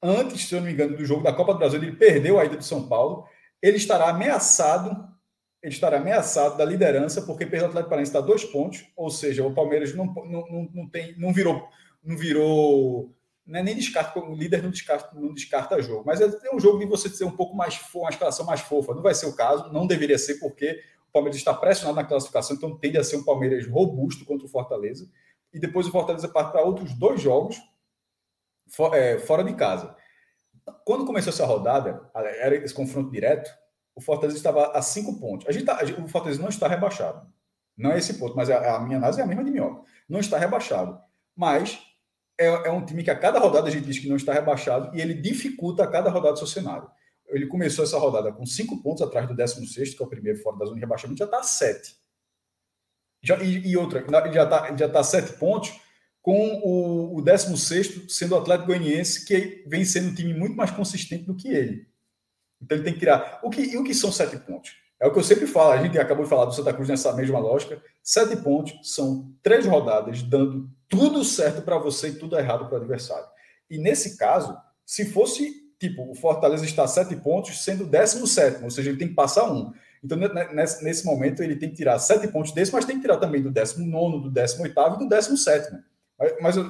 antes, 0.01 0.47
se 0.47 0.55
eu 0.55 0.59
não 0.59 0.67
me 0.67 0.73
engano, 0.73 0.95
do 0.95 1.05
jogo 1.05 1.23
da 1.23 1.33
Copa 1.33 1.53
do 1.53 1.59
Brasil, 1.59 1.81
ele 1.81 1.95
perdeu 1.95 2.39
a 2.39 2.45
ida 2.45 2.55
do 2.55 2.63
São 2.63 2.87
Paulo, 2.87 3.25
ele 3.61 3.77
estará 3.77 4.09
ameaçado, 4.09 5.09
ele 5.61 5.73
estará 5.73 5.97
ameaçado 5.97 6.57
da 6.57 6.63
liderança, 6.63 7.21
porque 7.23 7.45
perdeu 7.45 7.67
o 7.67 7.69
Atlético 7.69 7.89
Paranaense 7.89 8.11
está 8.11 8.21
dois 8.21 8.45
pontos, 8.45 8.85
ou 8.95 9.09
seja, 9.09 9.45
o 9.45 9.53
Palmeiras 9.53 9.93
não, 9.93 10.05
não, 10.05 10.69
não, 10.73 10.89
tem, 10.89 11.17
não 11.17 11.33
virou 11.33 11.67
não 12.07 12.17
virou. 12.17 13.13
Não 13.47 13.61
é 13.61 13.63
nem 13.63 13.75
descarta, 13.75 14.19
o 14.19 14.35
líder 14.35 14.61
não 14.61 14.69
descarta, 14.69 15.17
não 15.17 15.33
descarta 15.33 15.81
jogo, 15.81 16.03
mas 16.05 16.19
é, 16.19 16.25
é 16.25 16.53
um 16.53 16.59
jogo 16.59 16.79
de 16.79 16.85
você 16.85 17.07
ser 17.07 17.23
um 17.23 17.31
pouco 17.31 17.55
mais 17.55 17.79
uma 17.95 18.09
escalação 18.09 18.45
mais 18.45 18.59
fofa. 18.59 18.93
Não 18.93 19.01
vai 19.01 19.15
ser 19.15 19.25
o 19.25 19.35
caso, 19.35 19.71
não 19.71 19.87
deveria 19.87 20.17
ser, 20.17 20.35
porque 20.35 20.83
o 21.07 21.13
Palmeiras 21.13 21.37
está 21.37 21.53
pressionado 21.53 21.95
na 21.95 22.03
classificação, 22.03 22.57
então 22.57 22.77
tende 22.77 22.97
a 22.97 23.03
ser 23.05 23.15
um 23.15 23.23
Palmeiras 23.23 23.65
robusto 23.65 24.25
contra 24.25 24.45
o 24.45 24.49
Fortaleza. 24.49 25.09
E 25.53 25.59
depois 25.59 25.87
o 25.87 25.91
Fortaleza 25.91 26.27
parte 26.27 26.51
para 26.51 26.61
outros 26.61 26.93
dois 26.93 27.21
jogos 27.21 27.57
é, 28.93 29.17
fora 29.19 29.45
de 29.45 29.53
casa. 29.53 29.95
Quando 30.83 31.05
começou 31.05 31.31
essa 31.31 31.45
rodada, 31.45 32.11
era 32.13 32.55
esse 32.55 32.73
confronto 32.73 33.09
direto, 33.09 33.49
o 33.95 34.01
Fortaleza 34.01 34.37
estava 34.37 34.71
a 34.77 34.81
cinco 34.81 35.17
pontos. 35.19 35.47
A 35.47 35.53
gente 35.53 35.65
tá, 35.65 35.79
o 36.03 36.07
Fortaleza 36.09 36.41
não 36.41 36.49
está 36.49 36.67
rebaixado. 36.67 37.25
Não 37.77 37.91
é 37.93 37.97
esse 37.97 38.15
ponto, 38.15 38.35
mas 38.35 38.49
a, 38.49 38.75
a 38.75 38.79
minha 38.81 38.97
análise 38.97 39.21
é 39.21 39.23
a 39.23 39.27
mesma 39.27 39.43
de 39.43 39.51
Minhoca. 39.51 39.83
Não 40.09 40.19
está 40.19 40.37
rebaixado. 40.37 40.99
Mas 41.35 41.86
é, 42.39 42.45
é, 42.45 42.71
um 42.71 42.85
time 42.85 43.03
que 43.03 43.09
a 43.09 43.17
cada 43.17 43.39
rodada 43.39 43.67
a 43.67 43.71
gente 43.71 43.85
diz 43.85 43.99
que 43.99 44.07
não 44.07 44.15
está 44.15 44.33
rebaixado 44.33 44.95
e 44.95 45.01
ele 45.01 45.13
dificulta 45.13 45.83
a 45.83 45.87
cada 45.87 46.09
rodada 46.09 46.35
o 46.35 46.37
seu 46.37 46.47
cenário. 46.47 46.89
Ele 47.27 47.47
começou 47.47 47.83
essa 47.83 47.97
rodada 47.97 48.31
com 48.31 48.45
cinco 48.45 48.81
pontos 48.81 49.01
atrás 49.01 49.27
do 49.27 49.35
16, 49.35 49.95
que 49.95 50.01
é 50.01 50.05
o 50.05 50.09
primeiro 50.09 50.39
fora 50.39 50.57
da 50.57 50.65
zona 50.65 50.75
de 50.75 50.81
rebaixamento, 50.81 51.19
já 51.19 51.25
está 51.25 51.39
a 51.39 51.43
sete. 51.43 51.95
Já, 53.21 53.37
e, 53.43 53.67
e, 53.67 53.75
outra, 53.75 54.05
já 54.31 54.43
está 54.43 54.75
já 54.75 54.89
tá 54.89 54.99
a 54.99 55.03
sete 55.03 55.33
pontos 55.33 55.73
com 56.21 56.61
o, 56.63 57.17
o 57.17 57.21
16 57.21 58.05
sendo 58.13 58.35
o 58.35 58.37
Atlético 58.37 58.67
Goianiense, 58.67 59.25
que 59.25 59.63
vem 59.67 59.83
sendo 59.83 60.09
um 60.09 60.15
time 60.15 60.33
muito 60.33 60.55
mais 60.55 60.71
consistente 60.71 61.23
do 61.23 61.35
que 61.35 61.49
ele. 61.49 61.87
Então 62.61 62.77
ele 62.77 62.83
tem 62.83 62.93
que 62.93 62.99
tirar. 62.99 63.39
O 63.43 63.49
que, 63.49 63.61
e 63.61 63.77
o 63.77 63.83
que 63.83 63.93
são 63.93 64.11
sete 64.11 64.37
pontos? 64.37 64.75
É 64.99 65.05
o 65.05 65.11
que 65.11 65.19
eu 65.19 65.23
sempre 65.23 65.45
falo, 65.45 65.71
a 65.71 65.83
gente 65.83 65.97
acabou 65.99 66.23
de 66.23 66.29
falar 66.29 66.45
do 66.45 66.53
Santa 66.53 66.73
Cruz 66.73 66.89
nessa 66.89 67.13
mesma 67.13 67.37
lógica. 67.39 67.81
Sete 68.01 68.35
pontos 68.37 68.73
são 68.83 69.31
três 69.43 69.65
rodadas 69.65 70.23
dando 70.23 70.69
tudo 70.89 71.23
certo 71.23 71.61
para 71.61 71.77
você 71.77 72.09
e 72.09 72.15
tudo 72.15 72.37
errado 72.37 72.65
para 72.65 72.75
o 72.75 72.77
adversário. 72.77 73.27
E 73.69 73.77
nesse 73.77 74.17
caso, 74.17 74.57
se 74.85 75.05
fosse 75.05 75.67
tipo, 75.79 76.09
o 76.09 76.15
Fortaleza 76.15 76.65
está 76.65 76.83
a 76.83 76.87
sete 76.87 77.15
pontos, 77.15 77.63
sendo 77.63 77.83
o 77.83 77.87
décimo 77.87 78.25
sétimo, 78.25 78.65
ou 78.65 78.71
seja, 78.71 78.89
ele 78.89 78.97
tem 78.97 79.07
que 79.07 79.13
passar 79.13 79.51
um. 79.51 79.71
Então, 80.03 80.17
nesse, 80.53 80.83
nesse 80.83 81.05
momento, 81.05 81.43
ele 81.43 81.55
tem 81.55 81.69
que 81.69 81.75
tirar 81.75 81.99
sete 81.99 82.27
pontos 82.27 82.51
desse, 82.51 82.73
mas 82.73 82.85
tem 82.85 82.95
que 82.95 83.01
tirar 83.01 83.17
também 83.17 83.41
do 83.41 83.51
décimo 83.51 83.85
nono, 83.85 84.19
do 84.19 84.31
décimo 84.31 84.63
oitavo 84.63 84.95
e 84.95 84.99
do 84.99 85.09
décimo 85.09 85.37
sétimo. 85.37 85.79
Mas, 86.17 86.33
mas 86.41 86.57
é, 86.57 86.63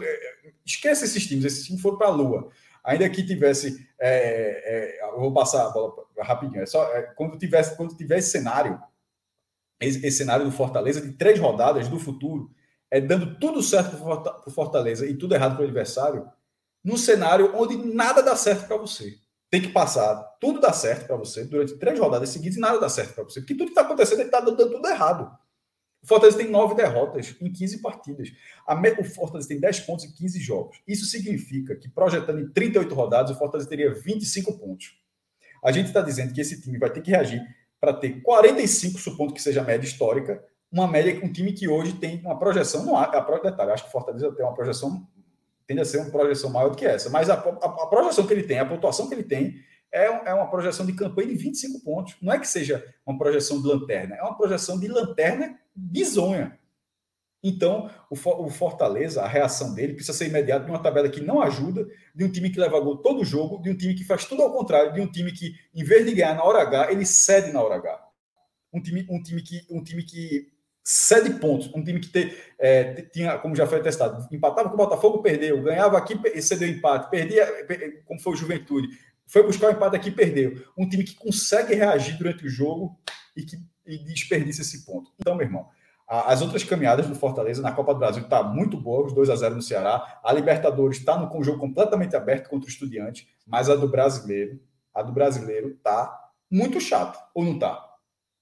esquece 0.65 1.05
esses 1.05 1.25
times, 1.25 1.45
esses 1.45 1.65
times 1.65 1.81
foram 1.81 1.97
para 1.97 2.07
a 2.07 2.11
Lua 2.11 2.49
ainda 2.87 3.09
que 3.09 3.21
tivesse, 3.21 3.85
é, 3.99 4.99
é, 5.03 5.11
vou 5.17 5.33
passar 5.33 5.67
a 5.67 5.69
bola 5.69 6.07
rapidinho, 6.19 6.63
é 6.63 6.65
só 6.65 6.85
é, 6.93 7.01
quando 7.01 7.37
tivesse, 7.37 7.75
quando 7.75 7.97
tivesse 7.97 8.31
cenário, 8.31 8.81
esse, 9.77 10.03
esse, 10.07 10.17
cenário 10.17 10.45
do 10.45 10.51
Fortaleza 10.51 11.01
de 11.01 11.11
três 11.11 11.37
rodadas 11.37 11.89
do 11.89 11.99
futuro, 11.99 12.49
é 12.89 13.01
dando 13.01 13.37
tudo 13.39 13.61
certo 13.61 13.97
para 13.97 14.41
o 14.47 14.51
Fortaleza 14.51 15.05
e 15.05 15.13
tudo 15.13 15.35
errado 15.35 15.55
para 15.55 15.63
o 15.63 15.65
adversário, 15.65 16.31
num 16.81 16.95
cenário 16.95 17.53
onde 17.55 17.75
nada 17.93 18.23
dá 18.23 18.35
certo 18.37 18.65
para 18.65 18.77
você. 18.77 19.17
Tem 19.49 19.61
que 19.61 19.69
passar, 19.69 20.15
tudo 20.39 20.61
dá 20.61 20.71
certo 20.71 21.07
para 21.07 21.17
você 21.17 21.43
durante 21.43 21.77
três 21.77 21.99
rodadas 21.99 22.29
seguidas 22.29 22.57
e 22.57 22.61
nada 22.61 22.79
dá 22.79 22.87
certo 22.87 23.15
para 23.15 23.25
você, 23.25 23.41
porque 23.41 23.53
tudo 23.53 23.65
que 23.65 23.71
está 23.71 23.81
acontecendo 23.81 24.21
está 24.21 24.39
dando 24.39 24.69
tudo 24.69 24.87
errado. 24.87 25.29
O 26.07 26.09
Fortaleza 26.09 26.37
tem 26.37 26.49
nove 26.49 26.73
derrotas 26.73 27.35
em 27.41 27.51
15 27.51 27.81
partidas. 27.81 28.29
O 28.97 29.03
Fortaleza 29.03 29.49
tem 29.49 29.59
10 29.59 29.81
pontos 29.81 30.05
em 30.05 30.13
15 30.13 30.39
jogos. 30.39 30.81
Isso 30.87 31.05
significa 31.05 31.75
que, 31.75 31.89
projetando 31.89 32.39
em 32.39 32.47
38 32.47 32.95
rodadas, 32.95 33.31
o 33.31 33.37
Fortaleza 33.37 33.67
teria 33.67 33.93
25 33.93 34.57
pontos. 34.57 34.97
A 35.61 35.69
gente 35.69 35.87
está 35.87 35.99
dizendo 35.99 36.33
que 36.33 36.39
esse 36.39 36.61
time 36.61 36.77
vai 36.77 36.89
ter 36.89 37.01
que 37.01 37.11
reagir 37.11 37.41
para 37.77 37.91
ter 37.91 38.21
45, 38.21 38.97
supondo 38.97 39.33
que 39.33 39.41
seja 39.41 39.59
a 39.59 39.65
média 39.65 39.85
histórica, 39.85 40.41
uma 40.71 40.87
média, 40.87 41.19
um 41.21 41.29
time 41.29 41.51
que 41.51 41.67
hoje 41.67 41.91
tem 41.91 42.21
uma 42.21 42.39
projeção, 42.39 42.85
não 42.85 42.95
há, 42.95 43.03
a 43.03 43.21
própria 43.21 43.51
detalhe, 43.51 43.71
acho 43.71 43.83
que 43.83 43.89
o 43.89 43.91
Fortaleza 43.91 44.31
tem 44.31 44.45
uma 44.45 44.55
projeção, 44.55 45.05
tende 45.67 45.81
a 45.81 45.85
ser 45.85 45.97
uma 45.97 46.09
projeção 46.09 46.49
maior 46.49 46.69
do 46.69 46.77
que 46.77 46.85
essa, 46.85 47.09
mas 47.09 47.29
a, 47.29 47.33
a, 47.33 47.37
a 47.37 47.87
projeção 47.87 48.25
que 48.25 48.33
ele 48.33 48.43
tem, 48.43 48.59
a 48.59 48.65
pontuação 48.65 49.09
que 49.09 49.13
ele 49.13 49.23
tem, 49.23 49.55
é, 49.91 50.05
é 50.05 50.33
uma 50.33 50.49
projeção 50.49 50.85
de 50.85 50.93
campanha 50.93 51.29
de 51.29 51.35
25 51.35 51.83
pontos. 51.83 52.15
Não 52.21 52.33
é 52.33 52.39
que 52.39 52.47
seja 52.47 52.85
uma 53.05 53.17
projeção 53.17 53.61
de 53.61 53.67
lanterna, 53.67 54.15
é 54.15 54.21
uma 54.21 54.37
projeção 54.37 54.79
de 54.79 54.87
lanterna 54.87 55.59
bizonha. 55.75 56.57
Então, 57.43 57.89
o, 58.09 58.49
Fortaleza, 58.49 59.21
a 59.21 59.27
reação 59.27 59.73
dele 59.73 59.93
precisa 59.93 60.17
ser 60.17 60.27
imediata 60.27 60.65
de 60.65 60.71
uma 60.71 60.81
tabela 60.81 61.07
que 61.07 61.21
não 61.21 61.41
ajuda, 61.41 61.87
de 62.13 62.25
um 62.25 62.31
time 62.31 62.49
que 62.49 62.59
leva 62.59 62.79
gol 62.79 62.97
todo 62.97 63.23
jogo, 63.23 63.61
de 63.61 63.69
um 63.69 63.77
time 63.77 63.93
que 63.93 64.03
faz 64.03 64.25
tudo 64.25 64.41
ao 64.41 64.51
contrário, 64.51 64.93
de 64.93 64.99
um 64.99 65.09
time 65.09 65.31
que, 65.31 65.53
em 65.73 65.83
vez 65.83 66.05
de 66.05 66.13
ganhar 66.13 66.35
na 66.35 66.43
hora 66.43 66.61
H, 66.63 66.91
ele 66.91 67.05
cede 67.05 67.51
na 67.51 67.61
hora 67.61 67.75
H. 67.75 68.05
Um 68.73 68.81
time, 68.81 69.05
um 69.09 69.21
time, 69.21 69.41
que, 69.41 69.65
um 69.69 69.83
time 69.83 70.03
que 70.03 70.51
cede 70.83 71.39
pontos, 71.39 71.69
um 71.75 71.83
time 71.83 71.99
que 71.99 72.09
te, 72.09 72.35
é, 72.57 73.03
tinha, 73.13 73.37
como 73.37 73.55
já 73.55 73.67
foi 73.67 73.81
testado, 73.81 74.27
empatava 74.33 74.69
com 74.69 74.75
o 74.75 74.77
Botafogo, 74.77 75.21
perdeu, 75.21 75.61
ganhava 75.61 75.97
aqui, 75.97 76.19
cedeu 76.41 76.67
empate, 76.67 77.09
perdia, 77.09 77.45
como 78.05 78.19
foi 78.19 78.33
o 78.33 78.35
Juventude, 78.35 78.87
foi 79.27 79.43
buscar 79.43 79.67
o 79.67 79.71
empate 79.71 79.95
aqui, 79.95 80.09
perdeu. 80.09 80.63
Um 80.77 80.87
time 80.87 81.03
que 81.03 81.15
consegue 81.15 81.75
reagir 81.75 82.17
durante 82.17 82.45
o 82.45 82.49
jogo 82.49 82.97
e 83.35 83.43
que 83.43 83.57
e 83.87 83.97
desperdiça 83.97 84.61
esse 84.61 84.85
ponto. 84.85 85.11
Então, 85.17 85.33
meu 85.35 85.47
irmão, 85.47 85.67
as 86.07 86.41
outras 86.41 86.63
caminhadas 86.63 87.07
do 87.07 87.15
Fortaleza 87.15 87.61
na 87.61 87.71
Copa 87.71 87.93
do 87.93 87.99
Brasil 87.99 88.23
está 88.23 88.43
muito 88.43 88.79
boa, 88.79 89.05
os 89.05 89.13
2 89.13 89.29
a 89.29 89.35
0 89.35 89.55
no 89.55 89.61
Ceará. 89.61 90.19
A 90.23 90.31
Libertadores 90.33 90.97
está 90.97 91.25
com 91.25 91.39
o 91.39 91.43
jogo 91.43 91.59
completamente 91.59 92.15
aberto 92.15 92.49
contra 92.49 92.67
o 92.67 92.71
Estudiante, 92.71 93.27
mas 93.45 93.69
a 93.69 93.75
do 93.75 93.87
brasileiro, 93.87 94.59
a 94.93 95.01
do 95.01 95.11
brasileiro 95.11 95.77
tá 95.81 96.31
muito 96.51 96.79
chata, 96.79 97.19
ou 97.33 97.43
não 97.43 97.57
tá? 97.57 97.83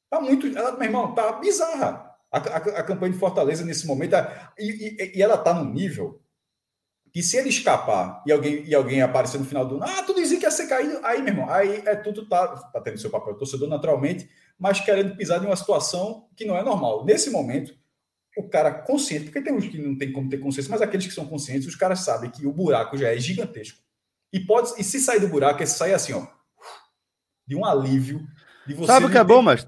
Tá 0.10 0.20
muito, 0.20 0.48
ela, 0.58 0.72
meu 0.74 0.84
irmão, 0.84 1.14
tá 1.14 1.34
bizarra. 1.34 2.12
A, 2.32 2.38
a, 2.38 2.58
a 2.58 2.84
campanha 2.84 3.14
de 3.14 3.20
Fortaleza 3.20 3.64
nesse 3.64 3.88
momento, 3.88 4.16
e, 4.60 4.98
e, 5.00 5.18
e 5.18 5.22
ela 5.22 5.38
tá 5.38 5.54
num 5.54 5.72
nível 5.72 6.22
que 7.16 7.24
se 7.24 7.38
ele 7.38 7.48
escapar 7.48 8.22
e 8.28 8.32
alguém, 8.34 8.66
e 8.66 8.76
alguém 8.76 9.02
aparecer 9.02 9.38
no 9.38 9.46
final 9.46 9.66
do 9.66 9.76
ano, 9.76 9.86
ah, 9.86 10.04
tu 10.04 10.14
dizia 10.14 10.38
que 10.38 10.44
ia 10.44 10.52
ser 10.52 10.68
caído, 10.68 11.00
aí, 11.02 11.22
meu 11.22 11.34
irmão, 11.34 11.50
aí 11.50 11.82
é 11.86 11.96
tudo 11.96 12.28
tá, 12.28 12.46
tá 12.46 12.82
tendo 12.82 12.98
seu 12.98 13.10
papel 13.10 13.36
torcedor 13.36 13.70
naturalmente, 13.70 14.30
mas 14.60 14.82
querendo 14.82 15.16
pisar 15.16 15.42
em 15.42 15.46
uma 15.46 15.56
situação 15.56 16.28
que 16.36 16.44
não 16.44 16.58
é 16.58 16.62
normal. 16.62 17.06
Nesse 17.06 17.30
momento, 17.30 17.74
o 18.38 18.50
cara 18.50 18.70
consciente, 18.70 19.24
porque 19.24 19.42
tem 19.42 19.54
uns 19.54 19.66
que 19.66 19.78
não 19.78 19.98
tem 19.98 20.12
como 20.12 20.28
ter 20.28 20.40
consciência, 20.40 20.70
mas 20.70 20.82
aqueles 20.82 21.08
que 21.08 21.14
são 21.14 21.26
conscientes, 21.26 21.66
os 21.70 21.76
caras 21.78 22.02
sabem 22.02 22.30
que 22.30 22.46
o 22.46 22.52
buraco 22.52 22.98
já 22.98 23.08
é 23.08 23.18
gigantesco. 23.18 23.80
E 24.34 24.42
pode 24.42 24.74
e 24.78 24.84
se 24.84 25.00
sair 25.00 25.22
do 25.22 25.30
buraco, 25.30 25.64
é 25.64 25.66
sair 25.66 25.94
assim, 25.94 26.12
ó, 26.12 26.28
de 27.48 27.56
um 27.56 27.64
alívio 27.64 28.28
de 28.68 28.74
você. 28.74 28.88
Sabe 28.88 29.06
o 29.06 29.10
que 29.10 29.18
é 29.18 29.24
bom, 29.24 29.42
mas 29.42 29.66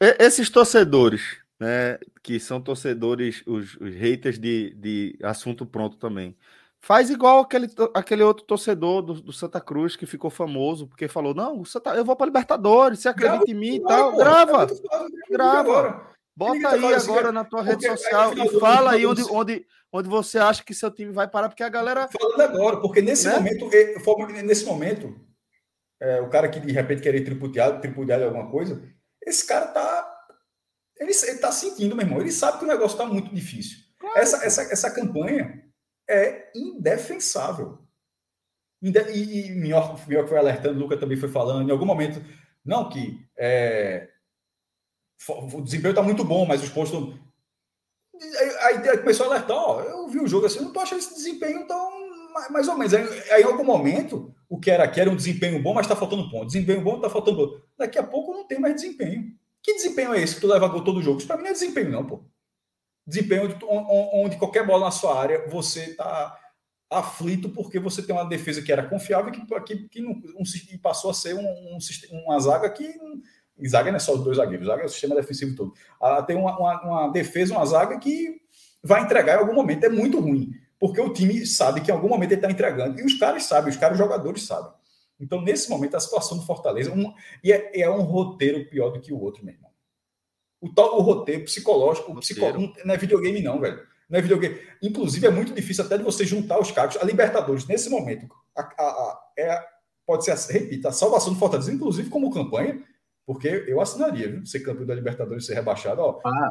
esses 0.00 0.48
torcedores, 0.48 1.20
né, 1.58 1.98
que 2.22 2.38
são 2.38 2.60
torcedores, 2.60 3.42
os, 3.46 3.76
os 3.76 3.94
haters 3.94 4.38
de, 4.38 4.74
de 4.74 5.18
assunto 5.22 5.64
pronto 5.64 5.96
também. 5.96 6.36
Faz 6.80 7.10
igual 7.10 7.40
aquele, 7.40 7.68
aquele 7.94 8.22
outro 8.22 8.44
torcedor 8.44 9.02
do, 9.02 9.14
do, 9.14 9.32
Santa 9.32 9.60
Cruz 9.60 9.96
que 9.96 10.06
ficou 10.06 10.30
famoso, 10.30 10.86
porque 10.86 11.08
falou: 11.08 11.34
Não, 11.34 11.64
Santa, 11.64 11.94
eu 11.96 12.04
vou 12.04 12.14
para 12.14 12.26
Libertadores, 12.26 13.00
você 13.00 13.08
acredita 13.08 13.38
grava, 13.38 13.50
em 13.50 13.54
mim 13.54 13.74
e 13.76 13.82
tal. 13.82 14.16
Grava, 14.16 14.64
é 14.64 15.32
grava. 15.32 16.16
Bota 16.36 16.68
aí 16.68 16.94
agora 16.94 17.32
na 17.32 17.44
tua 17.44 17.62
rede 17.62 17.86
social 17.86 18.34
e 18.34 18.60
fala 18.60 18.92
aí 18.92 19.06
onde, 19.06 19.22
onde, 19.30 19.66
onde 19.90 20.08
você 20.08 20.38
acha 20.38 20.62
que 20.62 20.74
seu 20.74 20.90
time 20.90 21.10
vai 21.10 21.26
parar, 21.26 21.48
porque 21.48 21.62
a 21.62 21.68
galera. 21.68 22.08
Falando 22.08 22.40
agora, 22.42 22.76
porque 22.76 23.00
nesse 23.00 23.26
né? 23.26 23.36
momento, 23.36 23.70
nesse 24.44 24.66
momento, 24.66 25.18
é, 25.98 26.20
o 26.20 26.28
cara 26.28 26.48
que 26.50 26.60
de 26.60 26.72
repente 26.72 27.00
querer 27.00 27.22
tripudiar, 27.22 27.80
tripudiar 27.80 28.22
alguma 28.22 28.50
coisa, 28.50 28.82
esse 29.22 29.46
cara 29.46 29.68
tá. 29.68 30.15
Ele, 31.06 31.16
ele 31.28 31.38
tá 31.38 31.52
sentindo, 31.52 31.94
meu 31.94 32.04
irmão. 32.04 32.20
Ele 32.20 32.32
sabe 32.32 32.58
que 32.58 32.64
o 32.64 32.68
negócio 32.68 32.98
tá 32.98 33.06
muito 33.06 33.34
difícil. 33.34 33.78
Claro. 33.98 34.18
Essa, 34.18 34.44
essa, 34.44 34.62
essa 34.62 34.90
campanha 34.90 35.62
é 36.08 36.50
indefensável. 36.54 37.78
E, 38.82 38.88
e, 38.90 39.46
e 39.46 39.50
Minhoca, 39.52 39.96
foi 39.96 40.38
alertando, 40.38 40.78
Luca 40.78 40.96
também 40.96 41.16
foi 41.16 41.28
falando, 41.28 41.68
em 41.68 41.72
algum 41.72 41.86
momento, 41.86 42.22
não 42.64 42.88
que 42.88 43.18
é, 43.36 44.08
o 45.28 45.62
desempenho 45.62 45.92
está 45.92 46.02
muito 46.02 46.24
bom, 46.24 46.44
mas 46.44 46.62
os 46.62 46.68
postos. 46.68 47.14
Aí, 48.60 48.88
aí 48.88 48.98
começou 48.98 49.26
a 49.26 49.28
alertar, 49.30 49.56
ó, 49.56 49.80
eu 49.80 50.08
vi 50.08 50.20
o 50.20 50.28
jogo 50.28 50.46
assim, 50.46 50.60
não 50.60 50.68
estou 50.68 50.82
achando 50.82 50.98
esse 50.98 51.14
desempenho 51.14 51.66
tão 51.66 52.06
mais 52.50 52.68
ou 52.68 52.76
menos. 52.76 52.92
Aí, 52.92 53.04
aí, 53.30 53.42
em 53.42 53.46
algum 53.46 53.64
momento, 53.64 54.34
o 54.48 54.58
que 54.58 54.70
era 54.70 54.84
aqui 54.84 55.00
era 55.00 55.10
um 55.10 55.16
desempenho 55.16 55.62
bom, 55.62 55.74
mas 55.74 55.86
está 55.86 55.96
faltando 55.96 56.30
ponto. 56.30 56.46
Desempenho 56.46 56.82
bom, 56.82 56.96
está 56.96 57.08
faltando 57.08 57.36
ponto. 57.36 57.62
Daqui 57.78 57.98
a 57.98 58.02
pouco 58.02 58.32
não 58.32 58.46
tem 58.46 58.58
mais 58.58 58.74
desempenho. 58.74 59.34
Que 59.66 59.74
desempenho 59.74 60.14
é 60.14 60.22
esse 60.22 60.36
que 60.36 60.40
tu 60.40 60.46
leva 60.46 60.68
gol 60.68 60.82
todo 60.82 61.02
jogo? 61.02 61.18
Isso 61.18 61.26
para 61.26 61.36
mim 61.36 61.42
não 61.42 61.50
é 61.50 61.52
desempenho, 61.52 61.90
não, 61.90 62.06
pô 62.06 62.24
desempenho 63.06 63.44
onde, 63.44 63.56
onde 64.12 64.36
qualquer 64.36 64.66
bola 64.66 64.86
na 64.86 64.90
sua 64.90 65.18
área 65.18 65.46
você 65.48 65.90
está 65.90 66.36
aflito 66.90 67.48
porque 67.50 67.78
você 67.78 68.02
tem 68.02 68.14
uma 68.14 68.24
defesa 68.24 68.62
que 68.62 68.72
era 68.72 68.82
confiável 68.82 69.30
que, 69.30 69.44
que, 69.64 69.88
que, 69.88 70.00
não, 70.00 70.12
um, 70.12 70.78
passou 70.82 71.10
a 71.10 71.14
ser 71.14 71.34
um, 71.34 71.40
um, 71.40 71.78
uma 72.24 72.38
zaga 72.40 72.68
que. 72.70 72.94
Zaga 73.66 73.90
não 73.90 73.96
é 73.96 74.00
só 74.00 74.14
os 74.14 74.22
dois 74.22 74.36
zagueiros, 74.36 74.66
zaga 74.66 74.82
é 74.82 74.84
o 74.84 74.88
sistema 74.88 75.14
defensivo 75.14 75.56
todo. 75.56 75.72
Ela 76.00 76.22
tem 76.22 76.36
uma, 76.36 76.58
uma, 76.58 76.82
uma, 76.82 77.08
defesa, 77.08 77.54
uma 77.54 77.64
zaga 77.64 77.98
que 77.98 78.38
vai 78.82 79.02
entregar 79.02 79.36
em 79.36 79.38
algum 79.38 79.54
momento. 79.54 79.84
É 79.84 79.88
muito 79.88 80.20
ruim, 80.20 80.50
porque 80.78 81.00
o 81.00 81.10
time 81.10 81.46
sabe 81.46 81.80
que 81.80 81.90
em 81.90 81.94
algum 81.94 82.08
momento 82.08 82.32
ele 82.32 82.40
está 82.40 82.50
entregando. 82.50 83.00
E 83.00 83.04
os 83.04 83.14
caras 83.14 83.44
sabem, 83.44 83.70
os 83.70 83.76
caras 83.78 83.98
os 83.98 84.04
jogadores 84.04 84.42
sabem. 84.42 84.70
Então, 85.18 85.40
nesse 85.40 85.70
momento, 85.70 85.96
a 85.96 86.00
situação 86.00 86.36
do 86.36 86.44
Fortaleza. 86.44 86.92
Um, 86.92 87.12
e 87.42 87.52
é, 87.52 87.80
é 87.80 87.90
um 87.90 88.02
roteiro 88.02 88.68
pior 88.68 88.90
do 88.90 89.00
que 89.00 89.12
o 89.12 89.20
outro, 89.20 89.44
meu 89.44 89.54
irmão. 89.54 89.70
O, 90.60 90.72
tal, 90.72 90.98
o 90.98 91.02
roteiro 91.02 91.44
psicológico, 91.44 92.12
o 92.12 92.20
psicológico 92.20 92.72
não 92.84 92.94
é 92.94 92.98
videogame, 92.98 93.42
não, 93.42 93.60
velho. 93.60 93.80
Não 94.08 94.18
é 94.18 94.22
videogame. 94.22 94.60
Inclusive, 94.82 95.26
é 95.26 95.30
muito 95.30 95.52
difícil 95.52 95.84
até 95.84 95.98
de 95.98 96.04
você 96.04 96.24
juntar 96.24 96.58
os 96.60 96.70
cargos. 96.70 96.96
A 96.96 97.04
Libertadores, 97.04 97.66
nesse 97.66 97.90
momento, 97.90 98.28
a, 98.56 98.62
a, 98.62 98.84
a, 98.84 99.32
é, 99.38 99.64
pode 100.06 100.24
ser, 100.24 100.34
repita, 100.52 100.88
a 100.88 100.92
salvação 100.92 101.32
do 101.32 101.38
Fortaleza, 101.38 101.72
inclusive 101.72 102.08
como 102.08 102.32
campanha, 102.32 102.82
porque 103.26 103.64
eu 103.66 103.80
assinaria, 103.80 104.30
viu? 104.30 104.46
Ser 104.46 104.60
campeão 104.60 104.86
da 104.86 104.94
Libertadores 104.94 105.44
ser 105.44 105.54
rebaixado, 105.54 106.00
ó. 106.00 106.20
Ah, 106.24 106.50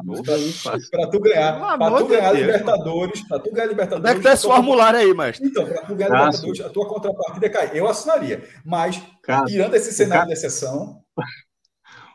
para 0.90 1.06
tu 1.10 1.20
ganhar, 1.20 1.78
para 1.78 1.98
tu 1.98 2.06
ganhar 2.06 2.32
Deus, 2.32 2.46
Libertadores, 2.46 3.22
para 3.26 3.38
tu 3.38 3.50
ganhar 3.50 3.66
Libertadores. 3.66 4.04
Deve 4.04 4.22
ter 4.22 4.34
esse 4.34 4.42
formulário 4.42 4.98
aí, 4.98 5.14
mas. 5.14 5.40
Então, 5.40 5.64
para 5.64 5.82
tu 5.86 5.94
ganhar 5.94 6.12
ah, 6.12 6.24
Libertadores, 6.26 6.60
a 6.60 6.68
tua 6.68 6.86
contrapartida 6.86 7.48
cai. 7.48 7.70
Eu 7.72 7.88
assinaria. 7.88 8.46
Mas, 8.62 9.02
cara, 9.22 9.46
tirando 9.46 9.74
esse 9.74 9.90
cenário 9.90 10.24
cara, 10.24 10.26
de 10.26 10.32
exceção. 10.34 11.02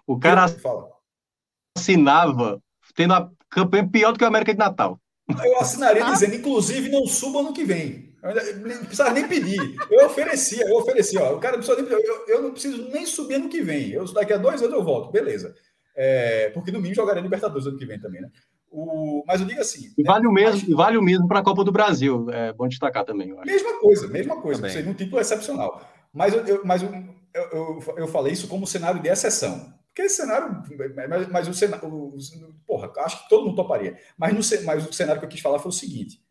O 0.08 0.20
cara 0.20 0.46
assinava 1.78 2.60
tendo 2.96 3.14
a 3.14 3.30
campanha 3.50 3.88
pior 3.88 4.12
do 4.12 4.18
que 4.18 4.26
a 4.26 4.28
América 4.28 4.52
de 4.52 4.60
Natal. 4.60 5.00
Eu 5.44 5.60
assinaria 5.60 6.04
dizendo, 6.06 6.36
inclusive, 6.36 6.90
não 6.90 7.06
suba 7.08 7.42
no 7.42 7.54
que 7.54 7.64
vem. 7.64 8.11
Não 8.22 8.86
precisava 8.86 9.12
nem 9.12 9.28
pedir. 9.28 9.60
Eu 9.90 10.06
oferecia, 10.06 10.68
eu 10.68 10.78
oferecia. 10.78 11.22
Ó, 11.24 11.36
o 11.36 11.40
cara 11.40 11.58
não 11.58 11.64
precisa 11.64 11.82
nem 11.82 11.92
eu, 11.92 12.26
eu 12.28 12.42
não 12.42 12.52
preciso 12.52 12.90
nem 12.90 13.06
subir 13.06 13.40
no 13.40 13.50
que 13.50 13.62
vem. 13.62 13.92
Eu, 13.92 14.06
daqui 14.14 14.34
a 14.34 14.38
dois 14.38 14.62
anos 14.62 14.76
eu 14.76 14.84
volto, 14.84 15.12
beleza. 15.12 15.56
É, 15.96 16.50
porque 16.52 16.72
no 16.72 16.80
mínimo 16.80 16.96
jogaria 16.96 17.22
Libertadores 17.22 17.66
ano 17.68 17.78
que 17.78 17.86
vem 17.86 18.00
também, 18.00 18.22
né? 18.22 18.30
O, 18.70 19.24
mas 19.28 19.42
eu 19.42 19.48
digo 19.48 19.60
assim. 19.60 19.92
E 19.98 20.04
vale 20.04 20.24
né? 20.24 20.30
o 20.30 20.32
mesmo, 20.32 20.62
mas, 20.68 20.78
vale 20.78 20.98
o 20.98 21.02
mesmo 21.02 21.28
para 21.28 21.40
a 21.40 21.44
Copa 21.44 21.64
do 21.64 21.72
Brasil. 21.72 22.30
É 22.30 22.54
bom 22.54 22.68
destacar 22.68 23.04
também. 23.04 23.36
Mesma 23.46 23.80
coisa, 23.80 24.08
mesma 24.08 24.42
coisa. 24.42 24.62
Também. 24.62 24.74
Seria 24.74 24.92
um 24.92 24.96
título 24.96 25.20
excepcional. 25.20 25.82
Mas, 26.14 26.34
eu, 26.34 26.46
eu 26.46 26.62
mas 26.64 26.82
eu, 26.82 26.90
eu, 27.34 27.80
eu, 27.98 28.08
falei 28.08 28.32
isso 28.32 28.48
como 28.48 28.68
cenário 28.68 29.02
de 29.02 29.10
exceção. 29.10 29.74
Porque 29.88 30.04
esse 30.04 30.18
cenário, 30.18 30.64
mas, 31.10 31.28
mas 31.28 31.48
o 31.50 31.54
cenário, 31.54 31.86
o, 31.86 32.18
porra, 32.66 32.90
acho 33.00 33.24
que 33.24 33.30
todo 33.30 33.46
mundo 33.46 33.58
toparia. 33.58 33.98
Mas, 34.18 34.34
no, 34.34 34.66
mas 34.66 34.88
o 34.88 34.94
cenário 34.94 35.20
que 35.20 35.26
eu 35.26 35.30
quis 35.30 35.42
falar 35.42 35.60
foi 35.60 35.70
o 35.70 35.74
seguinte: 35.74 36.22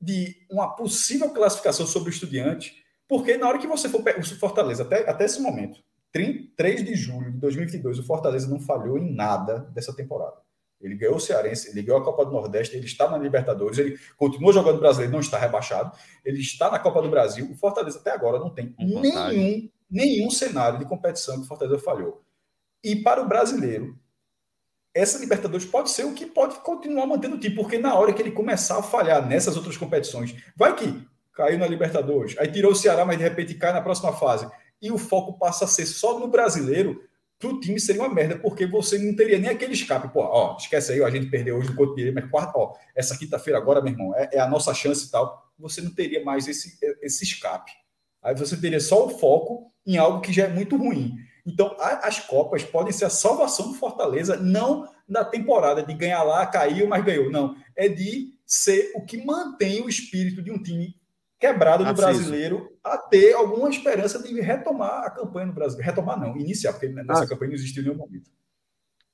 de 0.00 0.36
uma 0.50 0.74
possível 0.74 1.30
classificação 1.30 1.86
sobre 1.86 2.10
o 2.10 2.12
estudiante, 2.12 2.84
porque 3.08 3.36
na 3.36 3.48
hora 3.48 3.58
que 3.58 3.66
você 3.66 3.88
for 3.88 4.02
o 4.02 4.24
Fortaleza, 4.38 4.82
até, 4.82 5.08
até 5.08 5.24
esse 5.24 5.40
momento, 5.40 5.80
3 6.12 6.84
de 6.84 6.94
julho 6.94 7.30
de 7.30 7.38
2022, 7.38 7.98
o 7.98 8.02
Fortaleza 8.02 8.48
não 8.48 8.60
falhou 8.60 8.98
em 8.98 9.14
nada 9.14 9.60
dessa 9.72 9.94
temporada. 9.94 10.36
Ele 10.80 10.94
ganhou 10.94 11.16
o 11.16 11.20
Cearense, 11.20 11.70
ele 11.70 11.82
ganhou 11.82 12.00
a 12.00 12.04
Copa 12.04 12.24
do 12.24 12.32
Nordeste, 12.32 12.76
ele 12.76 12.86
está 12.86 13.10
na 13.10 13.16
Libertadores, 13.16 13.78
ele 13.78 13.98
continua 14.16 14.52
jogando 14.52 14.78
brasileiro, 14.78 15.12
não 15.12 15.20
está 15.20 15.38
rebaixado, 15.38 15.96
ele 16.24 16.40
está 16.40 16.70
na 16.70 16.78
Copa 16.78 17.00
do 17.00 17.10
Brasil. 17.10 17.50
O 17.50 17.56
Fortaleza 17.56 17.98
até 17.98 18.10
agora 18.10 18.38
não 18.38 18.50
tem 18.50 18.74
nenhum, 18.78 19.70
nenhum 19.90 20.30
cenário 20.30 20.78
de 20.78 20.84
competição 20.84 21.36
que 21.36 21.44
o 21.44 21.48
Fortaleza 21.48 21.78
falhou. 21.78 22.22
E 22.84 22.96
para 22.96 23.22
o 23.22 23.28
brasileiro, 23.28 23.98
essa 24.96 25.18
Libertadores 25.18 25.66
pode 25.66 25.90
ser 25.90 26.04
o 26.04 26.14
que 26.14 26.24
pode 26.24 26.56
continuar 26.60 27.06
mantendo 27.06 27.36
o 27.36 27.38
time, 27.38 27.54
porque 27.54 27.78
na 27.78 27.94
hora 27.94 28.12
que 28.12 28.22
ele 28.22 28.30
começar 28.30 28.78
a 28.78 28.82
falhar 28.82 29.26
nessas 29.26 29.56
outras 29.56 29.76
competições, 29.76 30.34
vai 30.56 30.74
que 30.74 31.06
caiu 31.34 31.58
na 31.58 31.66
Libertadores, 31.66 32.34
aí 32.38 32.50
tirou 32.50 32.72
o 32.72 32.74
Ceará, 32.74 33.04
mas 33.04 33.18
de 33.18 33.22
repente 33.22 33.54
cai 33.54 33.72
na 33.72 33.82
próxima 33.82 34.12
fase, 34.12 34.48
e 34.80 34.90
o 34.90 34.96
foco 34.96 35.38
passa 35.38 35.66
a 35.66 35.68
ser 35.68 35.84
só 35.84 36.18
no 36.18 36.28
brasileiro, 36.28 37.02
para 37.38 37.50
o 37.50 37.60
time 37.60 37.78
seria 37.78 38.00
uma 38.00 38.12
merda, 38.12 38.38
porque 38.38 38.66
você 38.66 38.98
não 38.98 39.14
teria 39.14 39.38
nem 39.38 39.50
aquele 39.50 39.74
escape. 39.74 40.08
Pô, 40.08 40.20
ó, 40.20 40.56
esquece 40.56 40.92
aí, 40.92 41.02
a 41.02 41.10
gente 41.10 41.26
perdeu 41.26 41.56
hoje 41.56 41.68
no 41.68 41.76
Couto 41.76 41.94
Pereira, 41.94 42.18
mas 42.18 42.30
quarta, 42.30 42.58
ó, 42.58 42.72
essa 42.94 43.16
quinta-feira 43.16 43.58
agora, 43.58 43.82
meu 43.82 43.92
irmão, 43.92 44.14
é, 44.16 44.30
é, 44.32 44.40
a 44.40 44.48
nossa 44.48 44.72
chance 44.72 45.06
e 45.06 45.10
tal. 45.10 45.46
Você 45.58 45.82
não 45.82 45.90
teria 45.90 46.24
mais 46.24 46.48
esse, 46.48 46.78
esse 47.02 47.24
escape. 47.24 47.72
Aí 48.22 48.34
você 48.34 48.56
teria 48.56 48.80
só 48.80 49.06
o 49.06 49.10
foco 49.18 49.70
em 49.86 49.98
algo 49.98 50.20
que 50.20 50.32
já 50.32 50.44
é 50.44 50.48
muito 50.48 50.76
ruim. 50.76 51.14
Então, 51.46 51.76
as 51.78 52.18
Copas 52.18 52.64
podem 52.64 52.92
ser 52.92 53.04
a 53.04 53.10
salvação 53.10 53.68
do 53.68 53.78
Fortaleza, 53.78 54.36
não 54.36 54.88
na 55.08 55.24
temporada 55.24 55.82
de 55.82 55.94
ganhar 55.94 56.24
lá, 56.24 56.44
caiu, 56.44 56.88
mas 56.88 57.04
ganhou. 57.04 57.30
Não. 57.30 57.54
É 57.76 57.88
de 57.88 58.34
ser 58.44 58.92
o 58.96 59.04
que 59.04 59.24
mantém 59.24 59.80
o 59.80 59.88
espírito 59.88 60.42
de 60.42 60.50
um 60.50 60.60
time 60.60 60.96
quebrado 61.38 61.84
do 61.84 61.94
brasileiro 61.94 62.76
a 62.82 62.98
ter 62.98 63.34
alguma 63.34 63.68
esperança 63.68 64.20
de 64.22 64.40
retomar 64.40 65.04
a 65.04 65.10
campanha 65.10 65.46
no 65.46 65.52
Brasil. 65.52 65.80
Retomar 65.80 66.18
não, 66.18 66.36
iniciar, 66.36 66.72
porque 66.72 66.88
nessa 66.88 67.24
ah. 67.24 67.28
campanha 67.28 67.50
não 67.50 67.56
existiu 67.56 67.82
nenhum 67.84 67.96
momento. 67.96 68.30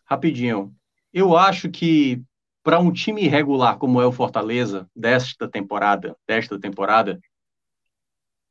Rapidinho. 0.04 0.74
Eu 1.12 1.36
acho 1.36 1.70
que 1.70 2.22
para 2.62 2.78
um 2.78 2.92
time 2.92 3.24
irregular 3.24 3.76
como 3.76 4.00
é 4.00 4.06
o 4.06 4.12
Fortaleza 4.12 4.88
desta 4.94 5.48
temporada, 5.48 6.16
desta 6.26 6.58
temporada, 6.58 7.20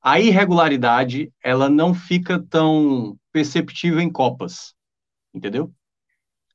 a 0.03 0.19
irregularidade 0.19 1.31
ela 1.43 1.69
não 1.69 1.93
fica 1.93 2.39
tão 2.39 3.17
perceptível 3.31 3.99
em 3.99 4.11
Copas, 4.11 4.73
entendeu? 5.33 5.71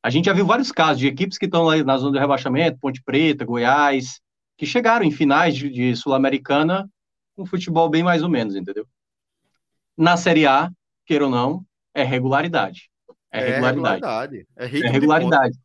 A 0.03 0.11
gente 0.11 0.27
já 0.27 0.33
viu 0.33 0.47
vários 0.47 0.71
casos 0.71 0.99
de 0.99 1.07
equipes 1.07 1.39
que 1.39 1.47
estão 1.47 1.63
lá 1.63 1.77
na 1.83 1.99
zona 1.99 2.13
do 2.13 2.19
rebaixamento, 2.19 2.79
Ponte 2.79 3.03
Preta, 3.03 3.45
Goiás, 3.45 4.21
que 4.57 4.65
chegaram 4.65 5.05
em 5.05 5.11
finais 5.11 5.57
de, 5.57 5.69
de 5.69 5.97
Sul-Americana 5.97 6.89
com 7.35 7.45
futebol 7.45 7.89
bem 7.89 8.03
mais 8.03 8.23
ou 8.23 8.29
menos, 8.29 8.55
entendeu? 8.55 8.87
Na 9.97 10.17
Série 10.17 10.47
A, 10.47 10.71
queira 11.05 11.25
ou 11.25 11.31
não, 11.31 11.65
é 11.95 12.03
regularidade. 12.03 12.91
É, 13.33 13.41
é 13.41 13.55
regularidade. 13.55 14.47
É, 14.57 14.65
é 14.65 14.89
regularidade. 14.89 15.59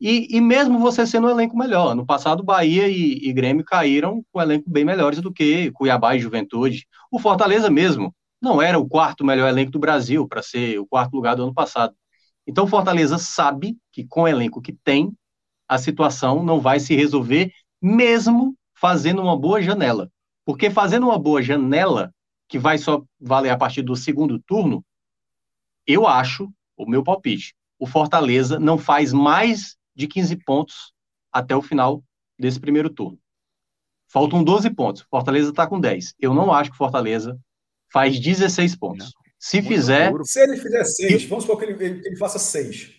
E, 0.00 0.36
e, 0.36 0.40
mesmo 0.40 0.78
você 0.78 1.06
sendo 1.06 1.28
um 1.28 1.30
elenco 1.30 1.56
melhor. 1.56 1.94
No 1.94 2.04
passado, 2.04 2.42
Bahia 2.42 2.88
e, 2.88 3.28
e 3.28 3.32
Grêmio 3.32 3.64
caíram 3.64 4.24
com 4.30 4.38
um 4.38 4.42
elenco 4.42 4.68
bem 4.68 4.84
melhores 4.84 5.20
do 5.20 5.32
que 5.32 5.70
Cuiabá 5.70 6.14
e 6.14 6.20
Juventude. 6.20 6.86
O 7.10 7.18
Fortaleza 7.18 7.70
mesmo 7.70 8.14
não 8.44 8.62
era 8.62 8.78
o 8.78 8.88
quarto 8.88 9.24
melhor 9.24 9.48
elenco 9.48 9.72
do 9.72 9.78
Brasil 9.78 10.28
para 10.28 10.42
ser 10.42 10.78
o 10.78 10.86
quarto 10.86 11.14
lugar 11.14 11.34
do 11.34 11.42
ano 11.42 11.54
passado. 11.54 11.94
Então, 12.46 12.66
Fortaleza 12.66 13.18
sabe 13.18 13.76
que 13.90 14.06
com 14.06 14.22
o 14.22 14.28
elenco 14.28 14.60
que 14.60 14.72
tem, 14.72 15.12
a 15.66 15.78
situação 15.78 16.44
não 16.44 16.60
vai 16.60 16.78
se 16.78 16.94
resolver, 16.94 17.50
mesmo 17.80 18.54
fazendo 18.74 19.22
uma 19.22 19.36
boa 19.36 19.62
janela. 19.62 20.10
Porque 20.44 20.70
fazendo 20.70 21.06
uma 21.06 21.18
boa 21.18 21.42
janela, 21.42 22.12
que 22.46 22.58
vai 22.58 22.76
só 22.76 23.02
valer 23.18 23.50
a 23.50 23.56
partir 23.56 23.82
do 23.82 23.96
segundo 23.96 24.38
turno, 24.38 24.84
eu 25.86 26.06
acho, 26.06 26.52
o 26.76 26.86
meu 26.86 27.02
palpite, 27.02 27.54
o 27.78 27.86
Fortaleza 27.86 28.58
não 28.58 28.76
faz 28.76 29.12
mais 29.12 29.76
de 29.96 30.06
15 30.06 30.36
pontos 30.44 30.92
até 31.32 31.56
o 31.56 31.62
final 31.62 32.04
desse 32.38 32.60
primeiro 32.60 32.90
turno. 32.90 33.18
Faltam 34.08 34.44
12 34.44 34.70
pontos. 34.70 35.02
Fortaleza 35.10 35.50
está 35.50 35.66
com 35.66 35.80
10. 35.80 36.14
Eu 36.20 36.34
não 36.34 36.52
acho 36.52 36.70
que 36.70 36.76
Fortaleza 36.76 37.38
faz 37.94 38.18
16 38.18 38.74
pontos. 38.74 39.14
Se 39.38 39.58
Muito 39.58 39.68
fizer. 39.68 40.10
Duro. 40.10 40.24
Se 40.24 40.40
ele 40.40 40.56
fizer 40.56 40.84
6, 40.84 41.24
vamos 41.26 41.44
supor 41.44 41.60
que 41.60 41.66
ele, 41.66 41.84
ele, 41.84 42.02
ele 42.04 42.16
faça 42.16 42.40
6. 42.40 42.92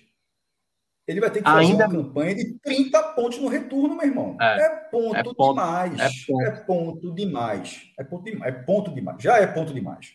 Ele 1.06 1.20
vai 1.20 1.30
ter 1.30 1.40
que 1.40 1.46
fazer 1.46 1.66
Ainda... 1.66 1.86
uma 1.86 2.04
campanha 2.04 2.34
de 2.34 2.58
30 2.60 3.04
pontos 3.14 3.38
no 3.40 3.50
retorno, 3.50 3.98
meu 3.98 4.08
irmão. 4.08 4.38
É, 4.40 4.62
é, 4.62 4.70
ponto, 4.90 5.16
é 5.16 5.24
ponto, 5.24 5.50
demais. 5.50 6.00
É 6.00 6.10
ponto. 6.26 6.42
é 6.42 6.52
ponto 6.52 7.14
demais. 7.14 7.92
É 8.00 8.04
ponto 8.06 8.24
demais. 8.24 8.56
É 8.56 8.58
ponto 8.58 8.94
demais. 8.94 9.22
Já 9.22 9.38
é 9.38 9.46
ponto 9.46 9.74
demais. 9.74 10.14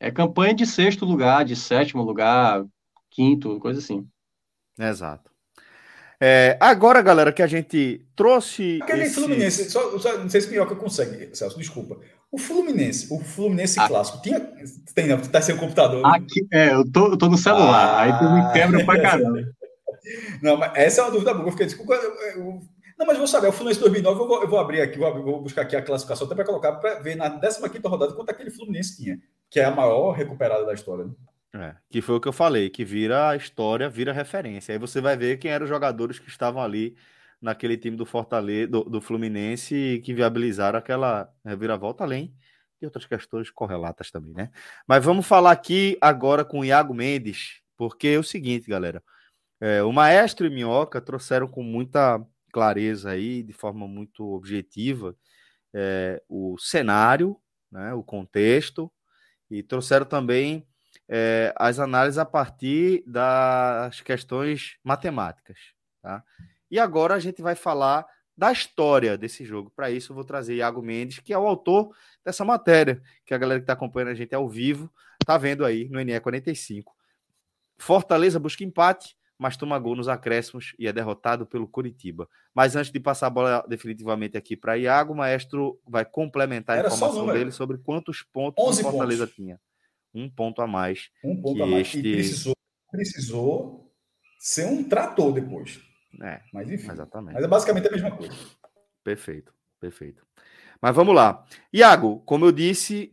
É 0.00 0.10
campanha 0.10 0.54
de 0.54 0.66
sexto 0.66 1.04
lugar, 1.04 1.44
de 1.44 1.54
sétimo 1.54 2.02
lugar, 2.02 2.64
quinto, 3.10 3.60
coisa 3.60 3.78
assim. 3.78 4.08
Exato. 4.78 5.30
É, 6.20 6.56
agora, 6.60 7.02
galera, 7.02 7.32
que 7.32 7.42
a 7.42 7.46
gente 7.46 8.04
trouxe. 8.14 8.80
Aquele 8.82 9.04
esse... 9.04 9.14
Fluminense, 9.14 9.70
só, 9.70 9.98
só, 9.98 10.16
não 10.18 10.28
sei 10.28 10.40
se 10.40 10.50
Minhoca 10.50 10.74
consegue, 10.74 11.34
Celso, 11.36 11.58
desculpa. 11.58 11.98
O 12.30 12.38
Fluminense, 12.38 13.12
o 13.12 13.18
Fluminense 13.20 13.78
ah. 13.78 13.86
clássico, 13.86 14.20
tinha. 14.22 14.40
Tem, 14.94 15.06
não, 15.06 15.18
tá 15.18 15.40
sem 15.40 15.54
o 15.54 15.58
computador. 15.58 16.02
Né? 16.02 16.10
Aqui, 16.14 16.46
é, 16.52 16.74
eu 16.74 16.90
tô, 16.90 17.12
eu 17.12 17.18
tô 17.18 17.28
no 17.28 17.36
celular, 17.36 17.86
ah, 17.86 18.02
aí 18.02 18.18
tu 18.18 18.24
me 18.24 18.52
quebra 18.52 18.84
pra 18.84 19.00
caramba. 19.00 19.38
Não, 20.40 20.56
mas 20.56 20.70
essa 20.76 21.00
é 21.00 21.04
uma 21.04 21.10
dúvida 21.10 21.34
boa. 21.34 21.48
Eu 21.48 21.50
fiquei, 21.50 21.66
desculpa, 21.66 21.94
eu, 21.94 22.14
eu, 22.36 22.60
não, 22.96 23.04
mas 23.04 23.18
vou 23.18 23.26
saber, 23.26 23.48
o 23.48 23.52
Fluminense 23.52 23.80
2009, 23.80 24.20
eu 24.20 24.28
vou, 24.28 24.42
eu 24.42 24.48
vou 24.48 24.58
abrir 24.58 24.80
aqui, 24.80 24.98
vou, 24.98 25.22
vou, 25.22 25.42
buscar 25.42 25.62
aqui 25.62 25.74
a 25.74 25.82
classificação 25.82 26.26
até 26.26 26.34
para 26.36 26.44
colocar, 26.44 26.72
para 26.74 27.00
ver 27.00 27.16
na 27.16 27.28
15 27.28 27.60
rodada 27.84 28.14
quanto 28.14 28.30
aquele 28.30 28.50
Fluminense 28.50 28.96
tinha, 28.96 29.18
que 29.50 29.58
é 29.58 29.64
a 29.64 29.70
maior 29.70 30.12
recuperada 30.12 30.64
da 30.64 30.72
história. 30.72 31.04
Né? 31.04 31.10
É, 31.58 31.76
que 31.88 32.02
foi 32.02 32.16
o 32.16 32.20
que 32.20 32.28
eu 32.28 32.32
falei, 32.32 32.68
que 32.68 32.84
vira 32.84 33.34
história, 33.34 33.88
vira 33.88 34.12
referência. 34.12 34.72
Aí 34.72 34.78
você 34.78 35.00
vai 35.00 35.16
ver 35.16 35.38
quem 35.38 35.50
eram 35.50 35.64
os 35.64 35.70
jogadores 35.70 36.18
que 36.18 36.28
estavam 36.28 36.62
ali 36.62 36.96
naquele 37.40 37.76
time 37.78 37.96
do 37.96 38.04
Fortaleza, 38.04 38.68
do, 38.68 38.84
do 38.84 39.00
Fluminense, 39.00 40.02
que 40.04 40.12
viabilizaram 40.12 40.78
aquela 40.78 41.32
reviravolta, 41.44 42.04
além 42.04 42.34
de 42.78 42.84
outras 42.86 43.06
questões 43.06 43.50
correlatas 43.50 44.10
também, 44.10 44.34
né? 44.34 44.50
Mas 44.86 45.02
vamos 45.04 45.26
falar 45.26 45.52
aqui 45.52 45.96
agora 46.00 46.44
com 46.44 46.60
o 46.60 46.64
Iago 46.64 46.92
Mendes, 46.92 47.62
porque 47.76 48.08
é 48.08 48.18
o 48.18 48.22
seguinte, 48.22 48.68
galera. 48.68 49.02
É, 49.58 49.82
o 49.82 49.92
Maestro 49.92 50.46
e 50.46 50.50
Minhoca 50.50 51.00
trouxeram 51.00 51.48
com 51.48 51.62
muita 51.62 52.22
clareza 52.52 53.10
aí, 53.10 53.42
de 53.42 53.52
forma 53.52 53.88
muito 53.88 54.24
objetiva, 54.34 55.16
é, 55.74 56.22
o 56.28 56.58
cenário, 56.58 57.38
né, 57.70 57.94
o 57.94 58.02
contexto, 58.02 58.92
e 59.50 59.62
trouxeram 59.62 60.04
também 60.06 60.66
é, 61.08 61.52
as 61.56 61.78
análises 61.78 62.18
a 62.18 62.24
partir 62.24 63.02
das 63.06 64.00
questões 64.00 64.76
matemáticas. 64.82 65.58
Tá? 66.02 66.22
E 66.70 66.78
agora 66.78 67.14
a 67.14 67.18
gente 67.18 67.40
vai 67.42 67.54
falar 67.54 68.06
da 68.36 68.52
história 68.52 69.16
desse 69.16 69.44
jogo. 69.44 69.72
Para 69.74 69.90
isso, 69.90 70.12
eu 70.12 70.14
vou 70.14 70.24
trazer 70.24 70.56
Iago 70.56 70.82
Mendes, 70.82 71.20
que 71.20 71.32
é 71.32 71.38
o 71.38 71.46
autor 71.46 71.94
dessa 72.24 72.44
matéria, 72.44 73.00
que 73.24 73.32
a 73.32 73.38
galera 73.38 73.60
que 73.60 73.64
está 73.64 73.72
acompanhando 73.72 74.10
a 74.10 74.14
gente 74.14 74.34
ao 74.34 74.48
vivo 74.48 74.92
está 75.20 75.38
vendo 75.38 75.64
aí 75.64 75.88
no 75.88 76.00
NE 76.00 76.20
45. 76.20 76.94
Fortaleza 77.78 78.38
busca 78.38 78.62
empate, 78.62 79.16
mas 79.38 79.56
toma 79.56 79.78
gol 79.78 79.96
nos 79.96 80.08
acréscimos 80.08 80.74
e 80.78 80.86
é 80.86 80.92
derrotado 80.92 81.46
pelo 81.46 81.68
Curitiba. 81.68 82.28
Mas 82.54 82.76
antes 82.76 82.90
de 82.90 83.00
passar 83.00 83.26
a 83.26 83.30
bola 83.30 83.64
definitivamente 83.68 84.36
aqui 84.36 84.56
para 84.56 84.78
Iago, 84.78 85.12
o 85.12 85.16
maestro 85.16 85.78
vai 85.86 86.04
complementar 86.04 86.76
a 86.76 86.78
Era 86.80 86.88
informação 86.88 87.26
dele 87.26 87.50
sobre 87.50 87.78
quantos 87.78 88.22
pontos 88.22 88.62
o 88.62 88.68
11 88.68 88.82
Fortaleza 88.82 89.26
pontos. 89.26 89.36
tinha. 89.36 89.60
Um 90.16 90.30
ponto 90.30 90.62
a 90.62 90.66
mais. 90.66 91.10
Um 91.22 91.36
ponto 91.40 91.56
que 91.56 91.62
a 91.62 91.66
mais. 91.66 91.86
este- 91.88 91.98
E 91.98 92.12
precisou, 92.12 92.54
precisou 92.90 93.92
ser 94.38 94.66
um 94.66 94.82
trator 94.88 95.32
depois. 95.32 95.80
É, 96.22 96.40
Mas 96.52 96.70
enfim. 96.70 96.90
exatamente. 96.90 97.34
Mas 97.34 97.44
é 97.44 97.48
basicamente 97.48 97.88
a 97.88 97.90
mesma 97.90 98.16
coisa. 98.16 98.34
Perfeito, 99.04 99.52
perfeito. 99.78 100.24
Mas 100.80 100.94
vamos 100.96 101.14
lá. 101.14 101.44
Iago, 101.72 102.20
como 102.20 102.46
eu 102.46 102.52
disse, 102.52 103.10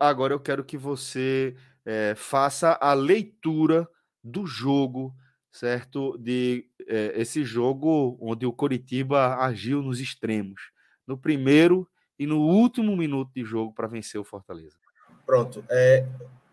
agora 0.00 0.34
eu 0.34 0.40
quero 0.40 0.64
que 0.64 0.76
você 0.76 1.56
eh, 1.86 2.14
faça 2.16 2.76
a 2.80 2.92
leitura 2.92 3.88
do 4.22 4.44
jogo, 4.46 5.14
certo? 5.52 6.18
De 6.18 6.68
eh, 6.86 7.12
esse 7.16 7.44
jogo 7.44 8.18
onde 8.20 8.44
o 8.46 8.52
Coritiba 8.52 9.36
agiu 9.36 9.82
nos 9.82 10.00
extremos, 10.00 10.72
no 11.06 11.16
primeiro 11.16 11.88
e 12.18 12.26
no 12.26 12.40
último 12.40 12.96
minuto 12.96 13.30
de 13.34 13.44
jogo 13.44 13.72
para 13.72 13.86
vencer 13.88 14.20
o 14.20 14.24
Fortaleza. 14.24 14.76
Pronto. 15.24 15.64
É, 15.70 16.06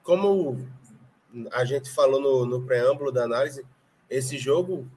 como 0.07 0.65
a 1.51 1.65
gente 1.65 1.91
falou 1.91 2.21
no, 2.21 2.45
no 2.45 2.65
preâmbulo 2.65 3.11
da 3.11 3.25
análise, 3.25 3.65
esse 4.09 4.37
jogo 4.37 4.89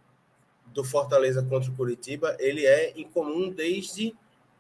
do 0.66 0.84
Fortaleza 0.84 1.42
contra 1.42 1.68
o 1.68 1.74
Curitiba, 1.74 2.36
ele 2.38 2.64
é 2.64 2.96
incomum 2.96 3.50
desde 3.50 4.14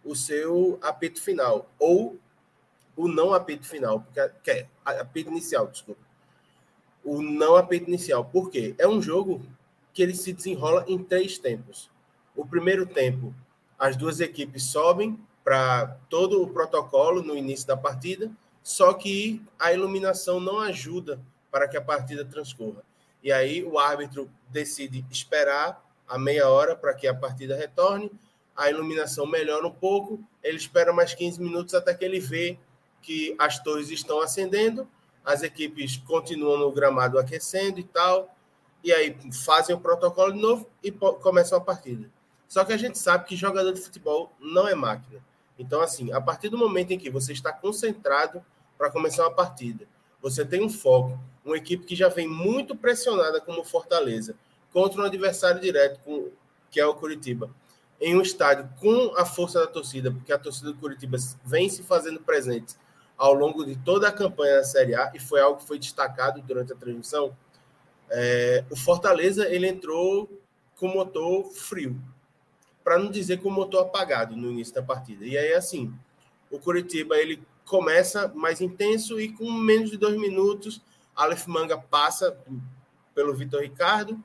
o 0.04 0.16
seu 0.16 0.76
apito 0.82 1.22
final, 1.22 1.70
ou 1.78 2.18
o 2.96 3.06
não 3.06 3.32
apito 3.32 3.64
final, 3.64 4.00
porque 4.00 4.28
que 4.42 4.50
é, 4.50 4.66
apito 4.84 5.30
inicial, 5.30 5.68
desculpa. 5.68 6.02
O 7.04 7.22
não 7.22 7.54
apito 7.54 7.88
inicial. 7.88 8.24
Por 8.24 8.50
quê? 8.50 8.74
É 8.76 8.88
um 8.88 9.00
jogo 9.00 9.40
que 9.94 10.02
ele 10.02 10.16
se 10.16 10.32
desenrola 10.32 10.84
em 10.88 10.98
três 10.98 11.38
tempos. 11.38 11.88
O 12.34 12.44
primeiro 12.44 12.86
tempo, 12.86 13.32
as 13.78 13.96
duas 13.96 14.18
equipes 14.18 14.64
sobem 14.64 15.16
para 15.44 15.96
todo 16.08 16.42
o 16.42 16.48
protocolo 16.48 17.22
no 17.22 17.36
início 17.36 17.68
da 17.68 17.76
partida, 17.76 18.28
só 18.62 18.92
que 18.92 19.42
a 19.58 19.72
iluminação 19.72 20.40
não 20.40 20.60
ajuda 20.60 21.20
para 21.50 21.66
que 21.68 21.76
a 21.76 21.82
partida 21.82 22.24
transcorra. 22.24 22.82
E 23.22 23.32
aí 23.32 23.62
o 23.64 23.78
árbitro 23.78 24.30
decide 24.48 25.04
esperar 25.10 25.84
a 26.08 26.18
meia 26.18 26.48
hora 26.48 26.74
para 26.74 26.94
que 26.94 27.06
a 27.06 27.14
partida 27.14 27.56
retorne, 27.56 28.10
a 28.56 28.68
iluminação 28.68 29.26
melhora 29.26 29.66
um 29.66 29.72
pouco, 29.72 30.22
ele 30.42 30.56
espera 30.56 30.92
mais 30.92 31.14
15 31.14 31.40
minutos 31.40 31.74
até 31.74 31.94
que 31.94 32.04
ele 32.04 32.20
vê 32.20 32.58
que 33.00 33.34
as 33.38 33.58
torres 33.62 33.90
estão 33.90 34.20
acendendo, 34.20 34.88
as 35.24 35.42
equipes 35.42 35.96
continuam 35.96 36.58
no 36.58 36.72
gramado 36.72 37.18
aquecendo 37.18 37.78
e 37.78 37.84
tal, 37.84 38.34
e 38.82 38.92
aí 38.92 39.16
fazem 39.44 39.74
o 39.74 39.80
protocolo 39.80 40.32
de 40.32 40.40
novo 40.40 40.68
e 40.82 40.90
começam 40.90 41.58
a 41.58 41.60
partida. 41.60 42.10
Só 42.48 42.64
que 42.64 42.72
a 42.72 42.76
gente 42.76 42.98
sabe 42.98 43.26
que 43.26 43.36
jogador 43.36 43.72
de 43.72 43.80
futebol 43.80 44.32
não 44.40 44.66
é 44.66 44.74
máquina. 44.74 45.22
Então, 45.60 45.82
assim, 45.82 46.10
a 46.10 46.20
partir 46.20 46.48
do 46.48 46.56
momento 46.56 46.92
em 46.92 46.98
que 46.98 47.10
você 47.10 47.34
está 47.34 47.52
concentrado 47.52 48.42
para 48.78 48.90
começar 48.90 49.24
uma 49.24 49.34
partida, 49.34 49.86
você 50.22 50.42
tem 50.42 50.64
um 50.64 50.70
foco, 50.70 51.20
uma 51.44 51.56
equipe 51.56 51.84
que 51.84 51.94
já 51.94 52.08
vem 52.08 52.26
muito 52.26 52.74
pressionada 52.74 53.42
como 53.42 53.62
Fortaleza, 53.62 54.34
contra 54.72 55.02
um 55.02 55.04
adversário 55.04 55.60
direto, 55.60 56.32
que 56.70 56.80
é 56.80 56.86
o 56.86 56.94
Curitiba, 56.94 57.50
em 58.00 58.16
um 58.16 58.22
estádio 58.22 58.70
com 58.80 59.14
a 59.16 59.26
força 59.26 59.60
da 59.60 59.66
torcida, 59.66 60.10
porque 60.10 60.32
a 60.32 60.38
torcida 60.38 60.72
do 60.72 60.78
Curitiba 60.78 61.18
vem 61.44 61.68
se 61.68 61.82
fazendo 61.82 62.20
presente 62.20 62.74
ao 63.18 63.34
longo 63.34 63.62
de 63.62 63.76
toda 63.76 64.08
a 64.08 64.12
campanha 64.12 64.56
da 64.56 64.64
Série 64.64 64.94
A, 64.94 65.12
e 65.14 65.20
foi 65.20 65.42
algo 65.42 65.60
que 65.60 65.66
foi 65.66 65.78
destacado 65.78 66.40
durante 66.40 66.72
a 66.72 66.76
transmissão, 66.76 67.36
é, 68.08 68.64
o 68.70 68.76
Fortaleza 68.76 69.46
ele 69.46 69.68
entrou 69.68 70.40
com 70.76 70.88
motor 70.88 71.44
frio, 71.52 72.00
para 72.82 72.98
não 72.98 73.10
dizer 73.10 73.38
com 73.40 73.48
o 73.48 73.52
motor 73.52 73.82
apagado 73.82 74.36
no 74.36 74.50
início 74.50 74.74
da 74.74 74.82
partida. 74.82 75.24
E 75.24 75.36
aí, 75.36 75.52
assim, 75.52 75.92
o 76.50 76.58
Curitiba 76.58 77.16
ele 77.16 77.42
começa 77.66 78.28
mais 78.34 78.60
intenso 78.60 79.20
e 79.20 79.30
com 79.32 79.50
menos 79.52 79.90
de 79.90 79.96
dois 79.96 80.18
minutos, 80.18 80.80
Aleph 81.14 81.46
Manga 81.46 81.78
passa 81.78 82.36
pelo 83.14 83.34
Vitor 83.34 83.60
Ricardo, 83.60 84.18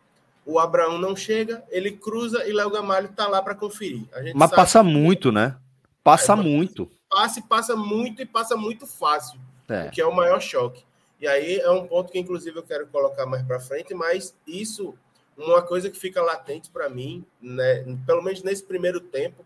o 0.46 0.60
Abraão 0.60 0.98
não 0.98 1.16
chega, 1.16 1.64
ele 1.70 1.92
cruza 1.92 2.48
e 2.48 2.54
Léo 2.54 2.70
Gamalho 2.70 3.08
está 3.08 3.28
lá 3.28 3.42
para 3.42 3.56
conferir. 3.56 4.06
A 4.14 4.22
gente 4.22 4.36
Mas 4.36 4.52
passa 4.52 4.80
que 4.84 4.90
muito, 4.90 5.32
né? 5.32 5.58
Passa 6.04 6.34
É, 6.34 6.36
muito. 6.36 6.90
passa 7.10 7.40
e 7.40 7.44
passa 7.44 7.76
muito 7.76 8.22
e 8.22 8.26
passa 8.26 8.56
muito 8.56 8.86
fácil 8.86 9.40
É. 9.68 9.90
que 9.90 10.00
é 10.00 10.06
o 10.06 10.16
maior 10.16 10.40
choque. 10.40 10.84
E 11.20 11.28
aí 11.28 11.58
é 11.60 11.70
um 11.72 11.88
ponto 11.88 12.12
que, 12.12 12.20
inclusive, 12.20 12.58
eu 12.58 12.64
quero 12.64 12.86
colocar 12.88 13.26
mais 13.26 13.42
para 13.44 13.60
frente, 13.60 13.94
mas 13.94 14.36
isso, 14.46 14.94
uma 15.38 15.62
coisa 15.62 15.90
que 15.90 15.98
fica 15.98 16.22
latente 16.22 16.70
para 16.70 16.90
mim, 16.90 17.26
né, 17.42 17.84
pelo 18.06 18.22
menos 18.22 18.42
nesse 18.42 18.64
primeiro 18.64 19.00
tempo 19.00 19.46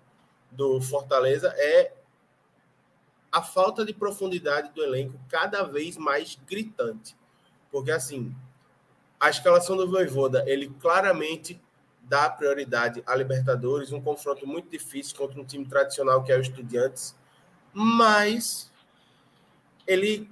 do 0.52 0.82
Fortaleza, 0.82 1.54
é 1.58 1.94
a 3.32 3.42
falta 3.42 3.86
de 3.86 3.94
profundidade 3.94 4.72
do 4.74 4.84
elenco 4.84 5.20
cada 5.30 5.64
vez 5.64 5.98
mais 5.98 6.38
gritante. 6.48 7.16
Porque, 7.72 7.92
assim, 7.92 8.36
a 9.20 9.30
escalação 9.30 9.78
do 9.78 9.90
Voivoda, 9.90 10.44
ele 10.48 10.70
claramente 10.80 11.62
dá 12.02 12.30
prioridade 12.30 13.04
à 13.06 13.16
Libertadores, 13.16 13.92
um 13.92 14.02
confronto 14.02 14.48
muito 14.48 14.70
difícil 14.70 15.16
contra 15.16 15.40
um 15.40 15.46
time 15.46 15.66
tradicional 15.66 16.24
que 16.24 16.32
é 16.32 16.38
o 16.38 16.42
Estudiantes, 16.42 17.16
mas 17.72 18.72
ele 19.86 20.30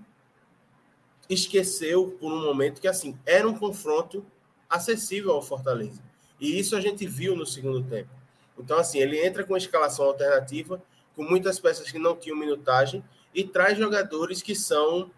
esqueceu 1.29 2.17
por 2.19 2.31
um 2.31 2.43
momento 2.43 2.81
que 2.81 2.87
assim 2.87 3.19
era 3.25 3.47
um 3.47 3.55
confronto 3.55 4.25
acessível 4.69 5.31
ao 5.31 5.41
Fortaleza. 5.41 6.01
E 6.39 6.59
isso 6.59 6.75
a 6.75 6.81
gente 6.81 7.05
viu 7.05 7.35
no 7.35 7.45
segundo 7.45 7.83
tempo. 7.83 8.09
Então 8.57 8.77
assim, 8.77 8.99
ele 8.99 9.23
entra 9.23 9.43
com 9.43 9.55
escalação 9.55 10.05
alternativa, 10.05 10.81
com 11.15 11.23
muitas 11.23 11.59
peças 11.59 11.91
que 11.91 11.99
não 11.99 12.15
tinham 12.15 12.37
minutagem 12.37 13.03
e 13.33 13.43
traz 13.43 13.77
jogadores 13.77 14.41
que 14.41 14.55
são 14.55 15.11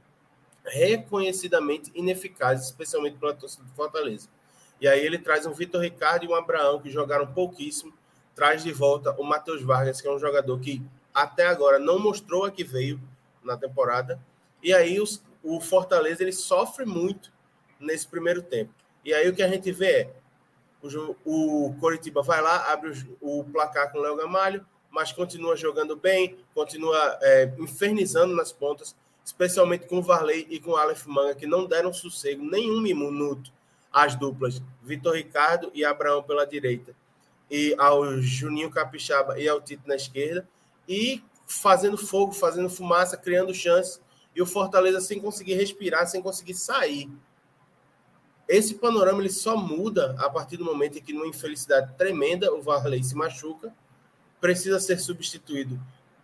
reconhecidamente 0.65 1.91
ineficazes, 1.95 2.67
especialmente 2.67 3.17
pela 3.17 3.33
torcida 3.33 3.63
do 3.63 3.71
Fortaleza. 3.71 4.29
E 4.79 4.87
aí 4.87 5.05
ele 5.05 5.17
traz 5.17 5.45
um 5.45 5.51
Vitor 5.51 5.81
Ricardo 5.81 6.25
e 6.25 6.27
um 6.27 6.35
Abraão 6.35 6.79
que 6.79 6.89
jogaram 6.89 7.27
pouquíssimo, 7.27 7.93
traz 8.35 8.63
de 8.63 8.71
volta 8.71 9.11
o 9.19 9.23
Matheus 9.23 9.61
Vargas, 9.61 9.99
que 9.99 10.07
é 10.07 10.11
um 10.11 10.19
jogador 10.19 10.57
que 10.59 10.81
até 11.13 11.47
agora 11.47 11.79
não 11.79 11.99
mostrou 11.99 12.45
a 12.45 12.51
que 12.51 12.63
veio 12.63 12.99
na 13.43 13.57
temporada. 13.57 14.21
E 14.63 14.73
aí 14.73 14.99
os, 14.99 15.21
o 15.43 15.59
Fortaleza 15.59 16.23
ele 16.23 16.31
sofre 16.31 16.85
muito 16.85 17.31
nesse 17.79 18.07
primeiro 18.07 18.41
tempo. 18.41 18.73
E 19.03 19.13
aí 19.13 19.27
o 19.29 19.35
que 19.35 19.43
a 19.43 19.47
gente 19.47 19.71
vê 19.71 19.91
é 19.91 20.13
o, 20.81 21.67
o 21.67 21.75
Coritiba 21.79 22.21
vai 22.21 22.41
lá, 22.41 22.71
abre 22.71 22.91
o, 23.21 23.39
o 23.39 23.43
placar 23.43 23.91
com 23.91 23.97
o 23.97 24.01
Léo 24.01 24.15
Gamalho, 24.15 24.65
mas 24.89 25.11
continua 25.11 25.55
jogando 25.55 25.95
bem, 25.95 26.37
continua 26.53 27.17
é, 27.21 27.53
infernizando 27.59 28.35
nas 28.35 28.51
pontas, 28.51 28.95
especialmente 29.23 29.87
com 29.87 29.99
o 29.99 30.01
Varley 30.01 30.47
e 30.49 30.59
com 30.59 30.71
o 30.71 30.75
Aleph 30.75 31.05
Manga, 31.05 31.35
que 31.35 31.45
não 31.45 31.65
deram 31.65 31.93
sossego 31.93 32.43
nenhum 32.43 32.81
minuto 32.81 33.51
às 33.91 34.15
duplas. 34.15 34.61
Vitor 34.81 35.15
Ricardo 35.15 35.71
e 35.73 35.85
Abraão 35.85 36.23
pela 36.23 36.45
direita, 36.45 36.95
e 37.49 37.75
ao 37.77 38.19
Juninho 38.21 38.71
Capixaba 38.71 39.39
e 39.39 39.47
ao 39.47 39.61
Tito 39.61 39.87
na 39.87 39.95
esquerda, 39.95 40.47
e 40.87 41.23
fazendo 41.45 41.97
fogo, 41.97 42.31
fazendo 42.31 42.69
fumaça, 42.69 43.17
criando 43.17 43.53
chances, 43.53 44.01
e 44.35 44.41
o 44.41 44.45
Fortaleza 44.45 45.01
sem 45.01 45.19
conseguir 45.19 45.55
respirar, 45.55 46.07
sem 46.07 46.21
conseguir 46.21 46.53
sair. 46.53 47.09
Esse 48.49 48.73
panorama 48.73 49.21
ele 49.21 49.29
só 49.29 49.55
muda 49.55 50.15
a 50.17 50.27
partir 50.27 50.57
do 50.57 50.65
momento 50.65 50.97
em 50.97 51.01
que, 51.01 51.13
numa 51.13 51.27
infelicidade 51.27 51.93
tremenda, 51.95 52.51
o 52.51 52.63
Varley 52.63 53.03
se 53.03 53.13
machuca, 53.13 53.71
precisa 54.41 54.79
ser 54.79 54.99
substituído 54.99 55.79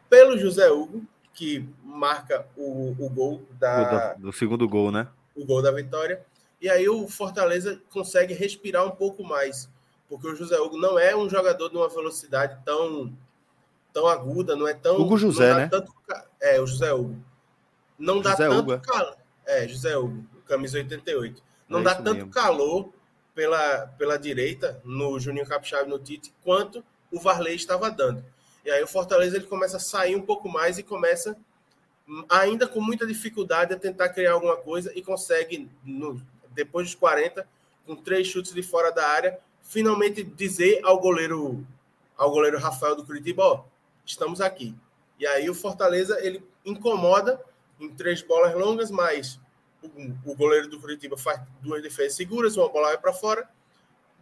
pelo 0.09 0.35
José 0.35 0.71
Hugo, 0.71 1.05
que 1.35 1.69
marca 1.83 2.47
o, 2.57 2.95
o 2.97 3.09
gol 3.09 3.43
da, 3.59 4.15
Do, 4.15 4.23
do 4.23 4.33
segundo 4.33 4.67
gol, 4.67 4.91
né? 4.91 5.07
o 5.35 5.45
gol 5.45 5.61
da 5.61 5.71
vitória. 5.71 6.25
E 6.59 6.67
aí 6.67 6.89
o 6.89 7.07
Fortaleza 7.07 7.79
consegue 7.91 8.33
respirar 8.33 8.85
um 8.85 8.91
pouco 8.91 9.23
mais, 9.23 9.69
porque 10.09 10.27
o 10.27 10.35
José 10.35 10.57
Hugo 10.57 10.77
não 10.77 10.97
é 10.97 11.15
um 11.15 11.29
jogador 11.29 11.69
de 11.69 11.77
uma 11.77 11.89
velocidade 11.89 12.57
tão 12.65 13.15
tão 13.93 14.07
aguda, 14.07 14.55
não 14.55 14.67
é 14.67 14.73
tão 14.73 14.99
Hugo 14.99 15.17
José, 15.17 15.49
dá 15.49 15.57
né? 15.57 15.67
tanto 15.69 15.93
é, 16.41 16.59
o 16.59 16.65
José 16.65 16.91
Hugo. 16.91 17.17
Não 17.99 18.19
dá 18.19 18.31
José 18.31 18.49
tanto 18.49 18.59
Hugo, 18.59 18.73
é? 18.73 18.79
calor. 18.79 19.17
É, 19.45 19.67
José 19.67 19.95
Hugo, 19.95 20.25
camisa 20.47 20.77
88. 20.77 21.43
Não 21.67 21.79
É 21.79 21.83
dá 21.83 21.95
tanto 21.95 22.13
mesmo. 22.15 22.31
calor 22.31 22.93
pela, 23.33 23.87
pela 23.97 24.17
direita 24.17 24.81
no 24.83 25.19
Juninho 25.19 25.45
Capixaba 25.45 25.85
e 25.85 25.89
no 25.89 25.99
Tite 25.99 26.33
quanto 26.43 26.83
o 27.11 27.19
Varley 27.19 27.55
estava 27.55 27.89
dando. 27.91 28.23
E 28.63 28.71
aí 28.71 28.83
o 28.83 28.87
Fortaleza 28.87 29.35
ele 29.35 29.45
começa 29.45 29.77
a 29.77 29.79
sair 29.79 30.15
um 30.15 30.21
pouco 30.21 30.49
mais 30.49 30.77
e 30.77 30.83
começa 30.83 31.37
hum, 32.07 32.23
ainda 32.29 32.67
com 32.67 32.81
muita 32.81 33.05
dificuldade 33.05 33.73
a 33.73 33.79
tentar 33.79 34.09
criar 34.09 34.33
alguma 34.33 34.57
coisa 34.57 34.91
e 34.95 35.01
consegue 35.01 35.69
no, 35.83 36.21
depois 36.51 36.87
dos 36.87 36.95
40 36.95 37.47
com 37.85 37.95
três 37.95 38.27
chutes 38.27 38.53
de 38.53 38.63
fora 38.63 38.91
da 38.91 39.07
área 39.07 39.39
finalmente 39.65 40.23
dizer 40.23 40.79
ao 40.83 40.99
goleiro 40.99 41.65
ao 42.17 42.31
goleiro 42.31 42.57
Rafael 42.57 42.95
do 42.95 43.03
Curitiba, 43.05 43.43
ó, 43.43 43.63
estamos 44.05 44.39
aqui. 44.39 44.73
E 45.19 45.27
aí 45.27 45.49
o 45.49 45.55
Fortaleza 45.55 46.17
ele 46.25 46.41
incomoda 46.63 47.41
em 47.77 47.89
três 47.89 48.21
bolas 48.21 48.53
longas, 48.55 48.89
mas 48.89 49.37
o, 50.25 50.35
goleiro 50.35 50.67
do 50.67 50.79
Curitiba 50.79 51.17
faz 51.17 51.41
duas 51.61 51.81
defesas 51.81 52.15
seguras, 52.15 52.57
uma 52.57 52.69
bola 52.69 52.87
vai 52.87 52.97
para 52.97 53.13
fora. 53.13 53.49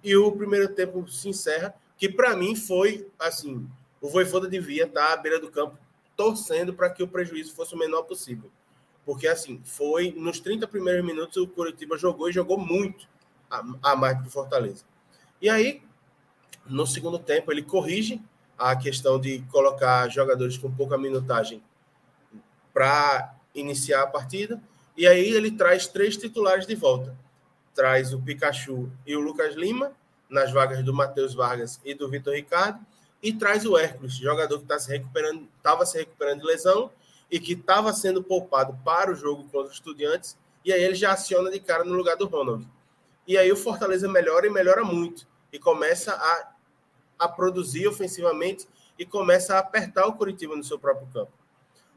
e 0.03 0.15
o 0.15 0.31
primeiro 0.31 0.67
tempo 0.69 1.07
se 1.09 1.29
encerra, 1.29 1.73
que 1.97 2.09
para 2.09 2.35
mim 2.35 2.55
foi 2.55 3.07
assim, 3.17 3.67
o 4.01 4.09
Voivoda 4.09 4.49
devia 4.49 4.85
estar 4.85 5.13
à 5.13 5.17
beira 5.17 5.39
do 5.39 5.49
campo 5.49 5.77
torcendo 6.15 6.73
para 6.73 6.89
que 6.89 7.01
o 7.01 7.07
prejuízo 7.07 7.53
fosse 7.55 7.73
o 7.73 7.77
menor 7.77 8.03
possível. 8.03 8.51
Porque 9.05 9.27
assim, 9.27 9.61
foi 9.63 10.11
nos 10.11 10.39
30 10.39 10.67
primeiros 10.67 11.05
minutos 11.05 11.37
o 11.37 11.47
Curitiba 11.47 11.97
jogou 11.97 12.29
e 12.29 12.33
jogou 12.33 12.57
muito 12.57 13.07
a, 13.49 13.63
a 13.91 13.95
mais 13.95 14.21
do 14.21 14.29
Fortaleza. 14.29 14.85
E 15.41 15.49
aí, 15.49 15.81
no 16.65 16.87
segundo 16.87 17.19
tempo, 17.19 17.51
ele 17.51 17.63
corrige 17.63 18.21
a 18.57 18.75
questão 18.75 19.19
de 19.19 19.41
colocar 19.51 20.07
jogadores 20.09 20.57
com 20.57 20.71
pouca 20.71 20.97
minutagem 20.97 21.61
para 22.73 23.35
iniciar 23.53 24.03
a 24.03 24.07
partida. 24.07 24.61
E 24.95 25.07
aí 25.07 25.29
ele 25.29 25.51
traz 25.51 25.87
três 25.87 26.15
titulares 26.15 26.65
de 26.67 26.75
volta. 26.75 27.17
Traz 27.73 28.13
o 28.13 28.21
Pikachu 28.21 28.91
e 29.05 29.15
o 29.15 29.19
Lucas 29.19 29.55
Lima, 29.55 29.91
nas 30.29 30.51
vagas 30.51 30.83
do 30.83 30.93
Matheus 30.93 31.33
Vargas 31.33 31.79
e 31.83 31.93
do 31.93 32.09
Vitor 32.09 32.33
Ricardo, 32.33 32.79
e 33.21 33.31
traz 33.31 33.65
o 33.65 33.77
Hércules, 33.77 34.15
jogador 34.15 34.57
que 34.57 34.65
está 34.65 34.77
se 34.77 34.93
estava 35.57 35.85
se 35.85 35.97
recuperando 35.97 36.41
de 36.41 36.45
lesão 36.45 36.91
e 37.31 37.39
que 37.39 37.53
estava 37.53 37.93
sendo 37.93 38.21
poupado 38.21 38.77
para 38.83 39.11
o 39.11 39.15
jogo 39.15 39.43
contra 39.45 39.69
os 39.69 39.73
Estudiantes, 39.73 40.37
e 40.65 40.73
aí 40.73 40.83
ele 40.83 40.95
já 40.95 41.13
aciona 41.13 41.49
de 41.49 41.59
cara 41.59 41.83
no 41.83 41.93
lugar 41.93 42.17
do 42.17 42.27
Ronald. 42.27 42.67
E 43.27 43.37
aí 43.37 43.51
o 43.51 43.55
Fortaleza 43.55 44.09
melhora 44.09 44.45
e 44.45 44.49
melhora 44.49 44.83
muito, 44.83 45.25
e 45.51 45.57
começa 45.57 46.13
a, 46.13 46.51
a 47.19 47.27
produzir 47.27 47.87
ofensivamente 47.87 48.67
e 48.99 49.05
começa 49.05 49.55
a 49.55 49.59
apertar 49.59 50.05
o 50.05 50.13
Curitiba 50.13 50.55
no 50.55 50.63
seu 50.63 50.77
próprio 50.77 51.07
campo. 51.07 51.31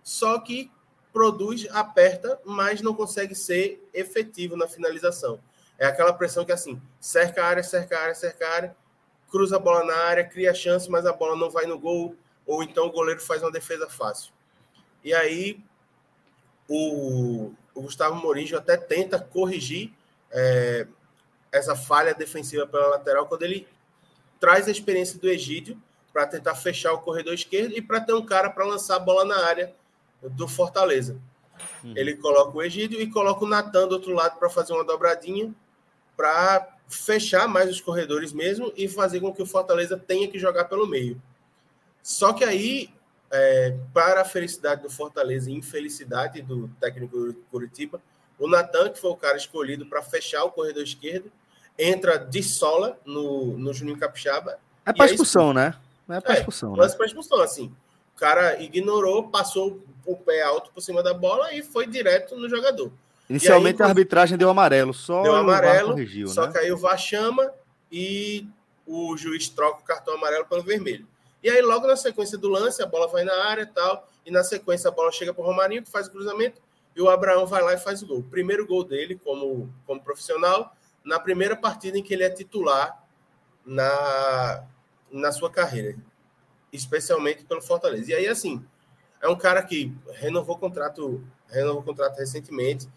Só 0.03 0.39
que 0.39 0.71
produz, 1.17 1.67
aperta, 1.71 2.39
mas 2.45 2.83
não 2.83 2.93
consegue 2.93 3.35
ser 3.35 3.83
efetivo 3.95 4.55
na 4.55 4.69
finalização. 4.69 5.41
É 5.79 5.87
aquela 5.87 6.13
pressão 6.13 6.45
que 6.45 6.53
assim, 6.53 6.79
cerca 7.01 7.43
a 7.43 7.47
área, 7.47 7.63
cerca 7.63 7.97
a 7.97 8.03
área, 8.03 8.15
cerca 8.15 8.47
a 8.47 8.55
área, 8.55 8.77
cruza 9.31 9.57
a 9.57 9.59
bola 9.59 9.83
na 9.83 9.97
área, 9.97 10.29
cria 10.29 10.53
chance, 10.53 10.91
mas 10.91 11.07
a 11.07 11.15
bola 11.15 11.35
não 11.35 11.49
vai 11.49 11.65
no 11.65 11.79
gol, 11.79 12.15
ou 12.47 12.63
então 12.63 12.85
o 12.85 12.93
goleiro 12.93 13.19
faz 13.19 13.41
uma 13.41 13.51
defesa 13.51 13.89
fácil. 13.89 14.31
E 15.03 15.15
aí 15.15 15.59
o, 16.69 17.51
o 17.75 17.81
Gustavo 17.81 18.17
Morinho 18.17 18.59
até 18.59 18.77
tenta 18.77 19.19
corrigir 19.19 19.95
é, 20.31 20.87
essa 21.51 21.75
falha 21.75 22.13
defensiva 22.13 22.67
pela 22.67 22.89
lateral 22.89 23.27
quando 23.27 23.45
ele 23.45 23.67
traz 24.39 24.69
a 24.69 24.71
experiência 24.71 25.19
do 25.19 25.31
Egídio 25.31 25.81
para 26.13 26.27
tentar 26.27 26.57
fechar 26.57 26.93
o 26.93 26.99
corredor 26.99 27.33
esquerdo 27.33 27.73
e 27.73 27.81
para 27.81 28.03
ter 28.03 28.13
um 28.13 28.27
cara 28.27 28.51
para 28.51 28.67
lançar 28.67 28.97
a 28.97 29.01
bola 29.01 29.25
na 29.25 29.47
área 29.47 29.75
do 30.23 30.49
Fortaleza. 30.49 31.19
Uhum. 31.83 31.95
Ele 31.97 32.17
coloca 32.17 32.57
o 32.57 32.63
Egídio 32.63 33.01
e 33.01 33.11
coloca 33.11 33.45
o 33.45 33.49
Natan 33.49 33.89
do 33.89 33.95
outro 33.95 34.13
lado 34.13 34.39
para 34.39 34.51
fazer 34.51 34.73
uma 34.73 34.85
dobradinha, 34.85 35.55
para 36.17 36.77
fechar 36.89 37.49
mais 37.49 37.71
os 37.71 37.81
corredores 37.81 38.33
mesmo 38.33 38.73
e 38.77 38.89
fazer 38.89 39.21
com 39.21 39.33
que 39.33 39.43
o 39.43 39.47
Fortaleza 39.47 39.97
tenha 39.97 40.29
que 40.29 40.39
jogar 40.39 40.67
pelo 40.67 40.87
meio. 40.87 41.21
Só 42.03 42.33
que 42.33 42.45
aí, 42.45 42.91
é, 43.31 43.77
para 43.93 44.21
a 44.21 44.25
felicidade 44.25 44.83
do 44.83 44.91
Fortaleza 44.91 45.51
e 45.51 45.55
infelicidade 45.55 46.41
do 46.43 46.69
técnico 46.81 47.35
Curitiba, 47.51 48.01
o 48.39 48.49
Natan, 48.49 48.91
que 48.91 49.01
foi 49.01 49.11
o 49.11 49.17
cara 49.17 49.37
escolhido 49.37 49.87
para 49.87 50.03
fechar 50.03 50.45
o 50.45 50.51
corredor 50.51 50.83
esquerdo, 50.83 51.33
entra 51.79 52.17
de 52.17 52.43
sola 52.43 52.99
no, 53.05 53.59
no 53.59 53.73
Juninho 53.73 53.99
Capixaba. 53.99 54.59
É 54.85 54.93
para 54.93 55.07
expulsão, 55.07 55.53
né? 55.53 55.75
É 56.09 56.21
para 56.21 56.35
expulsão. 56.35 56.75
É, 56.77 56.87
né? 56.87 56.95
para 56.95 57.07
expulsão, 57.07 57.41
assim. 57.41 57.75
O 58.17 58.19
cara 58.19 58.63
ignorou, 58.63 59.29
passou 59.29 59.85
o 60.07 60.17
pé 60.17 60.43
alto 60.43 60.71
por 60.73 60.81
cima 60.81 61.03
da 61.03 61.13
bola 61.13 61.53
e 61.53 61.63
foi 61.63 61.87
direto 61.87 62.35
no 62.35 62.49
jogador. 62.49 62.91
Inicialmente 63.29 63.83
aí, 63.83 63.87
a 63.87 63.91
arbitragem 63.91 64.39
deu 64.39 64.49
amarelo, 64.49 64.95
só 64.95 65.23
deu 65.23 65.35
amarelo, 65.35 65.91
corrigiu, 65.91 66.29
só 66.29 66.47
né? 66.47 66.53
que 66.53 66.59
aí 66.59 66.73
o 66.73 66.79
VAR 66.79 66.97
chama 66.97 67.53
e 67.93 68.47
o 68.87 69.15
juiz 69.19 69.51
troca 69.51 69.81
o 69.81 69.85
cartão 69.85 70.15
amarelo 70.15 70.47
pelo 70.47 70.63
vermelho. 70.63 71.07
E 71.43 71.51
aí 71.51 71.61
logo 71.61 71.87
na 71.87 71.95
sequência 71.95 72.39
do 72.39 72.49
lance, 72.49 72.83
a 72.83 72.87
bola 72.87 73.07
vai 73.07 73.23
na 73.23 73.35
área 73.45 73.63
e 73.63 73.67
tal, 73.67 74.09
e 74.25 74.31
na 74.31 74.43
sequência 74.43 74.89
a 74.89 74.91
bola 74.91 75.13
chega 75.13 75.35
para 75.35 75.45
o 75.45 75.47
Romarinho, 75.47 75.83
que 75.83 75.91
faz 75.91 76.07
o 76.07 76.11
cruzamento, 76.11 76.63
e 76.95 77.03
o 77.03 77.11
Abraão 77.11 77.47
vai 77.47 77.63
lá 77.63 77.75
e 77.75 77.79
faz 77.79 78.03
o 78.03 78.07
gol. 78.07 78.25
Primeiro 78.31 78.67
gol 78.67 78.83
dele 78.83 79.21
como, 79.23 79.71
como 79.87 80.01
profissional, 80.01 80.75
na 81.05 81.21
primeira 81.21 81.55
partida 81.55 81.99
em 81.99 82.03
que 82.03 82.15
ele 82.15 82.25
é 82.25 82.31
titular 82.31 83.05
na, 83.65 84.65
na 85.11 85.31
sua 85.33 85.51
carreira, 85.51 85.97
especialmente 86.77 87.45
pelo 87.45 87.63
Fortaleza. 87.63 88.11
E 88.11 88.15
aí, 88.15 88.29
assim, 88.29 88.65
é 89.21 89.29
um 89.29 89.37
cara 89.37 89.63
que 89.63 89.93
renovou 90.15 90.59
contrato, 90.59 91.23
renovou 91.49 91.83
contrato 91.83 92.17
recentemente, 92.19 92.89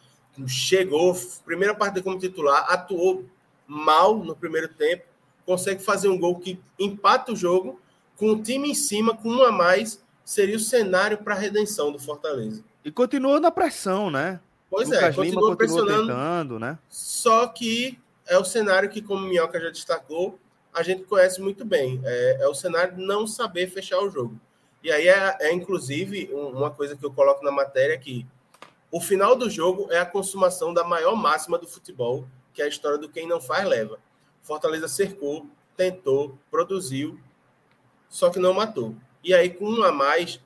chegou, 0.47 1.15
primeira 1.45 1.73
partida 1.73 2.03
como 2.03 2.19
titular, 2.19 2.65
atuou 2.69 3.25
mal 3.67 4.17
no 4.17 4.35
primeiro 4.35 4.67
tempo, 4.67 5.03
consegue 5.45 5.83
fazer 5.83 6.07
um 6.07 6.19
gol 6.19 6.39
que 6.39 6.59
empata 6.77 7.31
o 7.31 7.35
jogo, 7.35 7.79
com 8.15 8.31
o 8.31 8.41
time 8.41 8.71
em 8.71 8.75
cima, 8.75 9.15
com 9.15 9.29
um 9.29 9.43
a 9.43 9.51
mais, 9.51 10.03
seria 10.23 10.57
o 10.57 10.59
cenário 10.59 11.17
para 11.17 11.33
a 11.33 11.37
redenção 11.37 11.91
do 11.91 11.99
Fortaleza. 11.99 12.63
E 12.83 12.91
continuou 12.91 13.39
na 13.39 13.49
pressão, 13.49 14.11
né? 14.11 14.39
Pois 14.69 14.87
Lucas 14.87 15.03
é, 15.03 15.13
continua 15.13 15.55
pressionando. 15.55 16.07
Tentando, 16.07 16.59
né? 16.59 16.77
Só 16.89 17.47
que 17.47 17.97
é 18.27 18.37
o 18.37 18.45
cenário 18.45 18.89
que, 18.89 19.01
como 19.01 19.25
o 19.25 19.27
Minhoca 19.27 19.59
já 19.59 19.69
destacou, 19.69 20.37
a 20.73 20.83
gente 20.83 21.03
conhece 21.03 21.41
muito 21.41 21.65
bem. 21.65 22.01
É, 22.03 22.37
é 22.41 22.47
o 22.47 22.53
cenário 22.53 22.95
de 22.95 23.01
não 23.01 23.27
saber 23.27 23.69
fechar 23.69 23.99
o 23.99 24.09
jogo. 24.09 24.39
E 24.83 24.91
aí 24.91 25.07
é, 25.07 25.37
é 25.41 25.53
inclusive, 25.53 26.29
uma 26.33 26.71
coisa 26.71 26.95
que 26.95 27.05
eu 27.05 27.11
coloco 27.11 27.43
na 27.43 27.51
matéria 27.51 27.97
que 27.97 28.25
o 28.91 28.99
final 28.99 29.35
do 29.35 29.49
jogo 29.49 29.91
é 29.91 29.99
a 29.99 30.05
consumação 30.05 30.73
da 30.73 30.83
maior 30.83 31.15
máxima 31.15 31.57
do 31.57 31.67
futebol, 31.67 32.25
que 32.53 32.61
é 32.61 32.65
a 32.65 32.69
história 32.69 32.97
do 32.97 33.09
quem 33.09 33.27
não 33.27 33.39
faz 33.39 33.67
leva. 33.67 33.99
Fortaleza 34.41 34.87
cercou, 34.87 35.45
tentou, 35.75 36.37
produziu, 36.49 37.19
só 38.09 38.29
que 38.29 38.39
não 38.39 38.53
matou. 38.53 38.95
E 39.23 39.33
aí, 39.33 39.49
com 39.49 39.65
um 39.65 39.83
a 39.83 39.91
mais, 39.91 40.41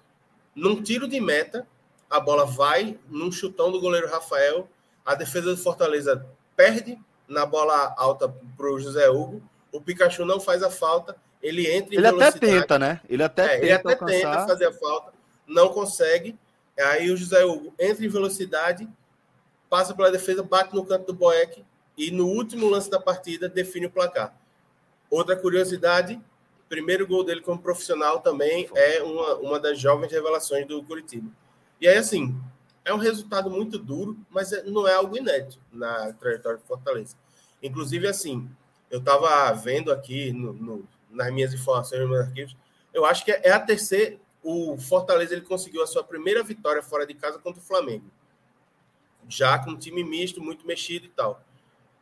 num 0.55 0.81
tiro 0.81 1.07
de 1.07 1.21
meta, 1.21 1.65
a 2.09 2.19
bola 2.19 2.45
vai 2.45 2.99
num 3.09 3.31
chutão 3.31 3.71
do 3.71 3.79
goleiro 3.79 4.09
Rafael. 4.09 4.67
A 5.05 5.15
defesa 5.15 5.55
do 5.55 5.57
Fortaleza 5.57 6.27
perde 6.55 6.99
na 7.27 7.45
bola 7.45 7.93
alta 7.97 8.27
para 8.57 8.71
o 8.71 8.79
José 8.79 9.09
Hugo. 9.09 9.41
O 9.73 9.81
Pikachu 9.81 10.23
não 10.23 10.39
faz 10.39 10.63
a 10.63 10.69
falta. 10.69 11.17
Ele 11.41 11.69
entra 11.69 11.93
em 11.93 11.97
Ele 11.97 12.07
até 12.07 12.31
tenta, 12.31 12.79
né? 12.79 13.01
Ele 13.09 13.23
até, 13.23 13.43
é, 13.43 13.47
tenta, 13.47 13.63
ele 13.65 13.71
até 13.73 13.95
tenta 13.95 14.47
fazer 14.47 14.67
a 14.67 14.71
falta, 14.71 15.11
não 15.45 15.69
consegue. 15.69 16.37
Aí 16.79 17.11
o 17.11 17.17
José 17.17 17.43
Hugo 17.43 17.73
entra 17.77 18.05
em 18.05 18.09
velocidade, 18.09 18.87
passa 19.69 19.93
pela 19.93 20.11
defesa, 20.11 20.41
bate 20.41 20.73
no 20.73 20.85
canto 20.85 21.07
do 21.07 21.13
Boeck 21.13 21.65
e 21.97 22.11
no 22.11 22.27
último 22.27 22.69
lance 22.69 22.89
da 22.89 22.99
partida 22.99 23.49
define 23.49 23.87
o 23.87 23.91
placar. 23.91 24.33
Outra 25.09 25.35
curiosidade, 25.35 26.19
primeiro 26.69 27.05
gol 27.05 27.23
dele 27.23 27.41
como 27.41 27.61
profissional 27.61 28.19
também 28.19 28.69
é 28.73 29.03
uma, 29.03 29.35
uma 29.35 29.59
das 29.59 29.79
jovens 29.79 30.11
revelações 30.11 30.65
do 30.65 30.81
Curitiba. 30.83 31.29
E 31.79 31.87
aí, 31.87 31.97
assim, 31.97 32.35
é 32.85 32.93
um 32.93 32.97
resultado 32.97 33.49
muito 33.49 33.77
duro, 33.77 34.17
mas 34.29 34.51
é, 34.51 34.63
não 34.63 34.87
é 34.87 34.93
algo 34.93 35.17
inédito 35.17 35.59
na 35.71 36.13
trajetória 36.13 36.57
do 36.57 36.65
Fortaleza. 36.65 37.15
Inclusive, 37.61 38.07
assim, 38.07 38.49
eu 38.93 38.99
estava 38.99 39.51
vendo 39.53 39.91
aqui 39.91 40.31
no, 40.31 40.53
no, 40.53 40.87
nas 41.09 41.33
minhas 41.33 41.51
informações, 41.51 41.99
nos 42.01 42.09
meus 42.11 42.27
arquivos, 42.27 42.55
eu 42.93 43.03
acho 43.05 43.25
que 43.25 43.31
é 43.31 43.49
a 43.49 43.59
terceira, 43.59 44.19
o 44.43 44.77
Fortaleza 44.77 45.33
ele 45.33 45.41
conseguiu 45.41 45.81
a 45.81 45.87
sua 45.87 46.03
primeira 46.03 46.43
vitória 46.43 46.83
fora 46.83 47.03
de 47.03 47.15
casa 47.15 47.39
contra 47.39 47.59
o 47.59 47.65
Flamengo. 47.65 48.05
Já 49.27 49.57
com 49.57 49.71
um 49.71 49.77
time 49.77 50.03
misto, 50.03 50.39
muito 50.43 50.67
mexido 50.67 51.07
e 51.07 51.09
tal. 51.09 51.41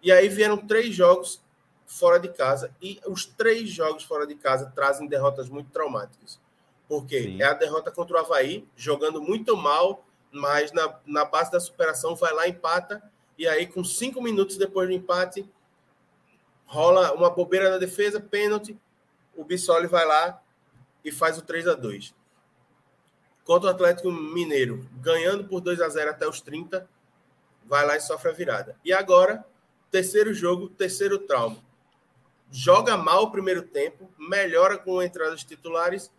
E 0.04 0.12
aí 0.12 0.28
vieram 0.28 0.58
três 0.58 0.94
jogos 0.94 1.42
fora 1.86 2.20
de 2.20 2.28
casa. 2.28 2.76
E 2.82 3.00
os 3.08 3.26
três 3.26 3.70
jogos 3.70 4.04
fora 4.04 4.28
de 4.28 4.36
casa 4.36 4.70
trazem 4.76 5.08
derrotas 5.08 5.48
muito 5.48 5.72
traumáticas. 5.72 6.42
Porque 6.90 7.24
Sim. 7.24 7.42
é 7.42 7.46
a 7.46 7.54
derrota 7.54 7.90
contra 7.90 8.18
o 8.18 8.20
Havaí, 8.20 8.68
jogando 8.76 9.22
muito 9.22 9.56
mal, 9.56 10.04
mas 10.30 10.74
na, 10.74 11.00
na 11.06 11.24
base 11.24 11.50
da 11.52 11.60
superação 11.62 12.18
vai 12.18 12.34
lá, 12.34 12.50
empata. 12.50 13.02
E 13.38 13.48
aí, 13.48 13.66
com 13.66 13.82
cinco 13.82 14.22
minutos 14.22 14.58
depois 14.58 14.90
do 14.90 14.94
empate, 14.94 15.50
rola 16.72 17.12
uma 17.12 17.30
bobeira 17.30 17.70
na 17.70 17.78
defesa, 17.78 18.22
pênalti. 18.22 18.80
O 19.36 19.44
Bissoli 19.44 19.88
vai 19.88 20.06
lá 20.06 20.42
e 21.04 21.12
faz 21.12 21.38
o 21.38 21.42
3 21.42 21.68
a 21.68 21.74
2 21.74 22.16
contra 23.44 23.70
o 23.70 23.72
Atlético 23.74 24.10
Mineiro, 24.12 24.88
ganhando 25.02 25.44
por 25.44 25.60
2 25.60 25.82
a 25.82 25.90
0 25.90 26.12
até 26.12 26.26
os 26.28 26.40
30, 26.40 26.88
vai 27.66 27.86
lá 27.86 27.98
e 27.98 28.00
sofre 28.00 28.30
a 28.30 28.34
virada. 28.34 28.78
E 28.86 28.94
agora, 28.94 29.44
terceiro 29.90 30.34
jogo, 30.34 30.70
terceiro 30.70 31.18
trauma. 31.20 31.58
Joga 32.50 32.96
mal 32.96 33.24
o 33.24 33.32
primeiro 33.32 33.64
tempo, 33.64 34.10
melhora 34.18 34.78
com 34.78 35.00
a 35.00 35.06
entrada 35.06 35.32
dos 35.32 35.44
titulares, 35.44 36.10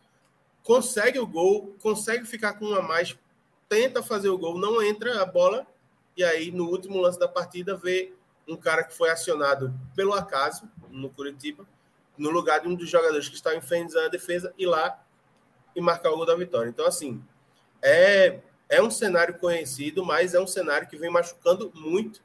consegue 0.63 1.19
o 1.19 1.27
gol, 1.27 1.75
consegue 1.81 2.27
ficar 2.27 2.55
com 2.55 2.67
um 2.67 2.75
a 2.75 2.83
mais, 2.83 3.17
tenta 3.69 4.03
fazer 4.03 4.29
o 4.29 4.37
gol, 4.37 4.59
não 4.59 4.83
entra 4.83 5.23
a 5.23 5.25
bola, 5.25 5.67
e 6.15 6.23
aí 6.23 6.51
no 6.51 6.69
último 6.69 7.01
lance 7.01 7.19
da 7.19 7.29
partida 7.29 7.77
vê 7.77 8.13
um 8.53 8.57
cara 8.57 8.85
que 8.85 8.95
foi 8.95 9.11
acionado 9.11 9.75
pelo 9.95 10.13
acaso 10.13 10.69
no 10.91 11.09
Curitiba, 11.09 11.67
no 12.17 12.31
lugar 12.31 12.61
de 12.61 12.69
um 12.69 12.75
dos 12.75 12.89
jogadores 12.89 13.29
que 13.29 13.35
está 13.35 13.57
infernizando 13.57 14.07
a 14.07 14.11
defesa, 14.11 14.53
e 14.59 14.67
lá 14.67 15.03
e 15.75 15.81
marcar 15.81 16.11
o 16.11 16.17
gol 16.17 16.27
da 16.27 16.37
vitória. 16.37 16.69
Então, 16.69 16.87
assim, 16.87 17.23
é, 17.81 18.41
é 18.69 18.83
um 18.83 18.91
cenário 18.91 19.39
conhecido, 19.39 20.05
mas 20.05 20.35
é 20.35 20.41
um 20.41 20.47
cenário 20.47 20.87
que 20.87 20.97
vem 20.97 21.11
machucando 21.11 21.73
muito. 21.75 22.21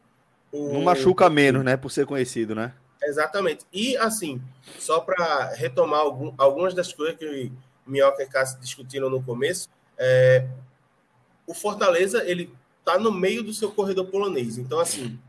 O... 0.52 0.74
Não 0.74 0.82
machuca 0.82 1.30
menos, 1.30 1.64
né? 1.64 1.78
Por 1.78 1.90
ser 1.90 2.06
conhecido, 2.06 2.54
né? 2.54 2.74
Exatamente. 3.02 3.66
E, 3.72 3.96
assim, 3.98 4.42
só 4.80 5.00
para 5.00 5.54
retomar 5.54 6.02
algum, 6.02 6.34
algumas 6.38 6.74
das 6.74 6.92
coisas 6.92 7.18
que 7.18 7.52
Minhoca 7.86 8.22
e 8.24 8.28
Cássio 8.28 8.60
discutiram 8.60 9.10
no 9.10 9.24
começo, 9.24 9.70
é, 9.98 10.48
o 11.46 11.54
Fortaleza, 11.54 12.24
ele 12.26 12.54
tá 12.84 12.98
no 12.98 13.12
meio 13.12 13.44
do 13.44 13.54
seu 13.54 13.72
corredor 13.72 14.08
polonês. 14.08 14.58
Então, 14.58 14.80
assim, 14.80 15.20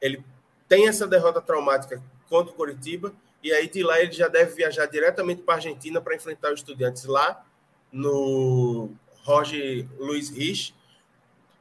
ele 0.00 0.24
tem 0.68 0.88
essa 0.88 1.06
derrota 1.06 1.40
traumática 1.40 2.02
contra 2.28 2.52
o 2.52 2.56
Coritiba, 2.56 3.12
e 3.42 3.52
aí 3.52 3.68
de 3.68 3.82
lá 3.82 4.00
ele 4.00 4.12
já 4.12 4.28
deve 4.28 4.54
viajar 4.54 4.86
diretamente 4.86 5.42
para 5.42 5.54
a 5.54 5.56
Argentina 5.56 6.00
para 6.00 6.14
enfrentar 6.14 6.52
os 6.52 6.60
estudantes 6.60 7.04
lá 7.04 7.44
no 7.92 8.90
Roger 9.22 9.86
Luiz 9.98 10.30
Rich. 10.30 10.74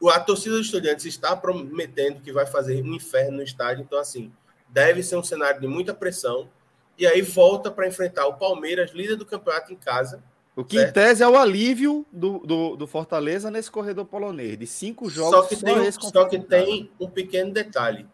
A 0.09 0.19
torcida 0.19 0.57
dos 0.57 0.67
estudantes 0.67 1.06
está 1.06 1.35
prometendo 1.35 2.22
que 2.22 2.32
vai 2.32 2.45
fazer 2.45 2.83
um 2.83 2.93
inferno 2.93 3.38
no 3.38 3.43
estádio, 3.43 3.83
então, 3.83 3.98
assim, 3.99 4.32
deve 4.69 5.01
ser 5.01 5.16
um 5.16 5.24
cenário 5.24 5.59
de 5.59 5.67
muita 5.67 5.93
pressão. 5.93 6.49
E 6.98 7.06
aí 7.06 7.22
volta 7.22 7.72
para 7.72 7.88
enfrentar 7.88 8.27
o 8.27 8.33
Palmeiras, 8.33 8.91
líder 8.91 9.16
do 9.16 9.25
campeonato 9.25 9.72
em 9.72 9.75
casa. 9.75 10.24
O 10.56 10.64
que 10.64 10.77
certo? 10.77 10.90
em 10.90 10.93
tese 10.93 11.24
é 11.24 11.27
o 11.27 11.38
alívio 11.38 12.06
do, 12.11 12.40
do, 12.40 12.75
do, 12.75 12.88
Fortaleza 12.88 13.51
nesse 13.51 13.69
corredor 13.69 14.06
polonês. 14.06 14.57
De 14.57 14.66
cinco 14.66 15.07
jogos, 15.07 15.32
só 15.32 15.43
que 15.43 15.56
só 15.56 15.66
tem, 15.66 15.91
só 15.91 16.25
que 16.25 16.40
tem 16.40 16.91
um 16.99 17.07
pequeno 17.07 17.53
detalhe. 17.53 18.07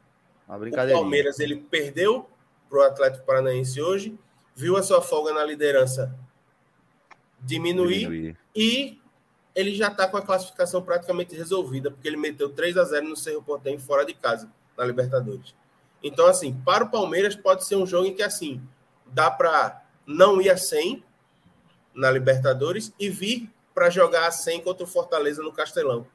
O 0.56 0.92
Palmeiras 0.92 1.40
ele 1.40 1.56
perdeu 1.56 2.30
para 2.70 2.80
o 2.80 2.82
Atlético 2.84 3.26
Paranaense 3.26 3.82
hoje, 3.82 4.18
viu 4.56 4.78
a 4.78 4.84
sua 4.84 5.02
folga 5.02 5.34
na 5.34 5.44
liderança 5.44 6.14
diminuir, 7.40 8.00
diminuir. 8.00 8.38
e 8.56 9.00
ele 9.56 9.76
já 9.76 9.88
está 9.88 10.08
com 10.08 10.18
a 10.18 10.22
classificação 10.22 10.82
praticamente 10.82 11.36
resolvida, 11.36 11.92
porque 11.92 12.08
ele 12.08 12.18
meteu 12.18 12.50
3 12.50 12.78
a 12.78 12.84
0 12.84 13.08
no 13.08 13.16
Cerro 13.16 13.44
Portem 13.44 13.78
fora 13.78 14.06
de 14.06 14.14
casa, 14.14 14.50
na 14.78 14.86
Libertadores. 14.86 15.56
Então, 16.02 16.26
assim, 16.26 16.54
para 16.66 16.84
o 16.84 16.90
Palmeiras 16.90 17.36
pode 17.36 17.66
ser 17.66 17.76
um 17.76 17.86
jogo 17.86 18.08
em 18.08 18.14
que, 18.14 18.24
assim, 18.24 18.62
dá 19.06 19.30
para 19.30 19.84
não 20.06 20.42
ir 20.42 20.50
a 20.50 20.58
100 20.58 21.04
na 21.94 22.10
Libertadores 22.12 22.92
e 23.00 23.10
vir 23.10 23.50
para 23.74 23.90
jogar 23.90 24.28
a 24.28 24.32
100 24.32 24.62
contra 24.62 24.84
o 24.84 24.88
Fortaleza 24.88 25.42
no 25.42 25.54
Castelão. 25.54 26.08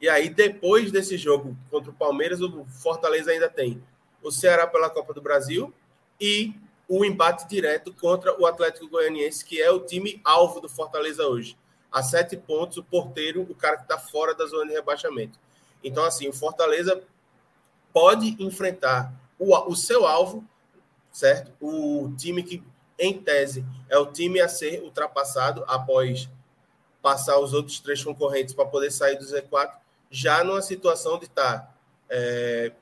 E 0.00 0.08
aí, 0.08 0.28
depois 0.28 0.92
desse 0.92 1.16
jogo 1.16 1.56
contra 1.70 1.90
o 1.90 1.94
Palmeiras, 1.94 2.40
o 2.40 2.64
Fortaleza 2.66 3.30
ainda 3.30 3.48
tem 3.48 3.82
o 4.22 4.30
Ceará 4.30 4.66
pela 4.66 4.90
Copa 4.90 5.12
do 5.12 5.20
Brasil 5.20 5.72
e 6.20 6.54
o 6.88 7.04
embate 7.04 7.46
direto 7.48 7.92
contra 7.92 8.40
o 8.40 8.46
Atlético 8.46 8.88
Goianiense, 8.88 9.44
que 9.44 9.60
é 9.60 9.70
o 9.70 9.80
time 9.80 10.20
alvo 10.24 10.60
do 10.60 10.68
Fortaleza 10.68 11.26
hoje. 11.26 11.56
A 11.90 12.02
sete 12.02 12.36
pontos, 12.36 12.78
o 12.78 12.82
porteiro, 12.82 13.42
o 13.42 13.54
cara 13.54 13.76
que 13.76 13.82
está 13.82 13.98
fora 13.98 14.34
da 14.34 14.46
zona 14.46 14.66
de 14.66 14.72
rebaixamento. 14.72 15.38
Então, 15.82 16.04
assim, 16.04 16.28
o 16.28 16.32
Fortaleza 16.32 17.02
pode 17.92 18.36
enfrentar 18.42 19.12
o, 19.38 19.54
o 19.70 19.76
seu 19.76 20.06
alvo, 20.06 20.44
certo? 21.12 21.52
O 21.60 22.12
time 22.16 22.42
que, 22.42 22.62
em 22.98 23.18
tese, 23.18 23.64
é 23.88 23.98
o 23.98 24.06
time 24.06 24.40
a 24.40 24.48
ser 24.48 24.82
ultrapassado 24.82 25.64
após 25.66 26.28
passar 27.02 27.38
os 27.38 27.52
outros 27.52 27.80
três 27.80 28.02
concorrentes 28.02 28.54
para 28.54 28.66
poder 28.66 28.90
sair 28.90 29.16
do 29.16 29.24
Z4, 29.24 29.72
já 30.10 30.42
numa 30.42 30.62
situação 30.62 31.18
de 31.18 31.26
estar 31.26 31.58
tá, 31.58 31.74
é, 32.08 32.72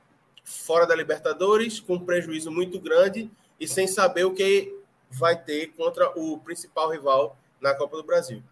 fora 0.44 0.86
da 0.86 0.94
Libertadores, 0.94 1.80
com 1.80 1.94
um 1.94 2.04
prejuízo 2.04 2.50
muito 2.50 2.80
grande 2.80 3.30
e 3.58 3.66
sem 3.66 3.86
saber 3.86 4.24
o 4.24 4.34
que 4.34 4.78
vai 5.10 5.36
ter 5.40 5.68
contra 5.68 6.10
o 6.18 6.38
principal 6.38 6.90
rival 6.90 7.38
na 7.60 7.74
Copa 7.74 7.96
do 7.96 8.04
Brasil. 8.04 8.42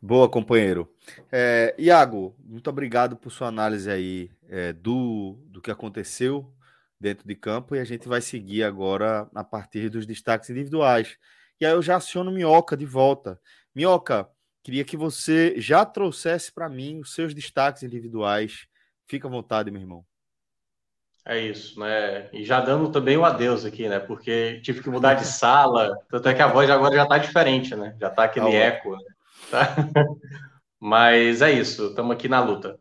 Boa, 0.00 0.28
companheiro. 0.28 0.88
É, 1.32 1.74
Iago, 1.78 2.34
muito 2.44 2.68
obrigado 2.68 3.16
por 3.16 3.30
sua 3.30 3.48
análise 3.48 3.90
aí 3.90 4.30
é, 4.48 4.72
do, 4.72 5.36
do 5.46 5.60
que 5.60 5.70
aconteceu 5.70 6.48
dentro 7.00 7.26
de 7.26 7.34
campo 7.34 7.74
e 7.74 7.78
a 7.78 7.84
gente 7.84 8.06
vai 8.06 8.20
seguir 8.20 8.62
agora 8.62 9.28
a 9.34 9.42
partir 9.42 9.88
dos 9.88 10.06
destaques 10.06 10.50
individuais. 10.50 11.18
E 11.60 11.66
aí 11.66 11.72
eu 11.72 11.82
já 11.82 11.96
aciono 11.96 12.30
Minhoca 12.30 12.76
de 12.76 12.84
volta. 12.84 13.40
Minhoca, 13.74 14.28
queria 14.66 14.84
que 14.84 14.96
você 14.96 15.54
já 15.60 15.84
trouxesse 15.84 16.52
para 16.52 16.68
mim 16.68 16.98
os 16.98 17.14
seus 17.14 17.32
destaques 17.32 17.84
individuais. 17.84 18.66
Fica 19.06 19.28
à 19.28 19.30
vontade, 19.30 19.70
meu 19.70 19.80
irmão. 19.80 20.04
É 21.24 21.38
isso, 21.38 21.78
né? 21.78 22.28
E 22.32 22.44
já 22.44 22.60
dando 22.60 22.90
também 22.90 23.16
o 23.16 23.20
um 23.20 23.24
adeus 23.24 23.64
aqui, 23.64 23.88
né? 23.88 24.00
Porque 24.00 24.60
tive 24.64 24.82
que 24.82 24.90
mudar 24.90 25.14
de 25.14 25.22
sala, 25.38 25.96
tanto 26.10 26.28
é 26.28 26.34
que 26.34 26.42
a 26.42 26.48
voz 26.48 26.68
agora 26.68 26.96
já 26.96 27.04
está 27.04 27.16
diferente, 27.16 27.76
né? 27.76 27.94
Já 28.00 28.08
está 28.08 28.24
aquele 28.24 28.50
tá 28.50 28.56
eco. 28.56 28.90
Né? 28.96 29.04
Tá? 29.52 29.76
Mas 30.80 31.42
é 31.42 31.52
isso, 31.52 31.86
estamos 31.86 32.16
aqui 32.16 32.28
na 32.28 32.40
luta. 32.40 32.76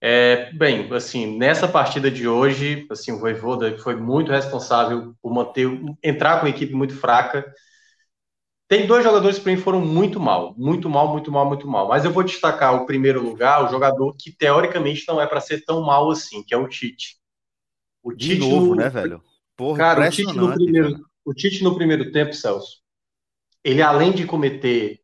É, 0.00 0.50
bem, 0.52 0.90
assim, 0.94 1.36
nessa 1.36 1.68
partida 1.68 2.10
de 2.10 2.26
hoje, 2.26 2.86
assim, 2.90 3.12
o 3.12 3.18
Voivoda 3.18 3.76
foi 3.76 3.94
muito 3.94 4.32
responsável 4.32 5.14
por 5.20 5.34
manter, 5.34 5.68
entrar 6.02 6.40
com 6.40 6.46
uma 6.46 6.50
equipe 6.50 6.72
muito 6.72 6.96
fraca. 6.96 7.44
Tem 8.68 8.86
dois 8.86 9.04
jogadores 9.04 9.38
que 9.38 9.44
para 9.44 9.52
mim 9.52 9.60
foram 9.60 9.80
muito 9.80 10.18
mal, 10.18 10.54
muito 10.58 10.90
mal, 10.90 11.08
muito 11.08 11.30
mal, 11.30 11.46
muito 11.46 11.68
mal. 11.68 11.86
Mas 11.86 12.04
eu 12.04 12.10
vou 12.10 12.24
destacar 12.24 12.74
o 12.74 12.86
primeiro 12.86 13.22
lugar, 13.22 13.64
o 13.64 13.68
jogador 13.68 14.14
que 14.18 14.32
teoricamente 14.32 15.04
não 15.06 15.20
é 15.20 15.26
para 15.26 15.40
ser 15.40 15.64
tão 15.64 15.82
mal 15.82 16.10
assim, 16.10 16.42
que 16.42 16.52
é 16.52 16.56
o 16.56 16.68
Tite. 16.68 17.16
O 18.02 18.12
Tite 18.12 18.34
de 18.34 18.40
novo, 18.40 18.74
no... 18.74 18.76
né, 18.76 18.88
velho? 18.88 19.22
Porra, 19.56 19.78
Cara, 19.78 20.06
o 20.06 20.10
Tite 20.10 20.32
no 20.32 20.52
primeiro, 20.52 21.06
o 21.24 21.32
Tite 21.32 21.62
no 21.62 21.76
primeiro 21.76 22.10
tempo, 22.10 22.34
Celso, 22.34 22.80
ele 23.62 23.82
além 23.82 24.12
de 24.12 24.26
cometer 24.26 25.00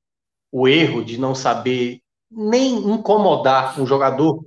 o 0.51 0.67
erro 0.67 1.05
de 1.05 1.17
não 1.17 1.35
saber 1.35 2.03
nem 2.31 2.75
incomodar 2.75 3.81
um 3.81 3.87
jogador 3.87 4.45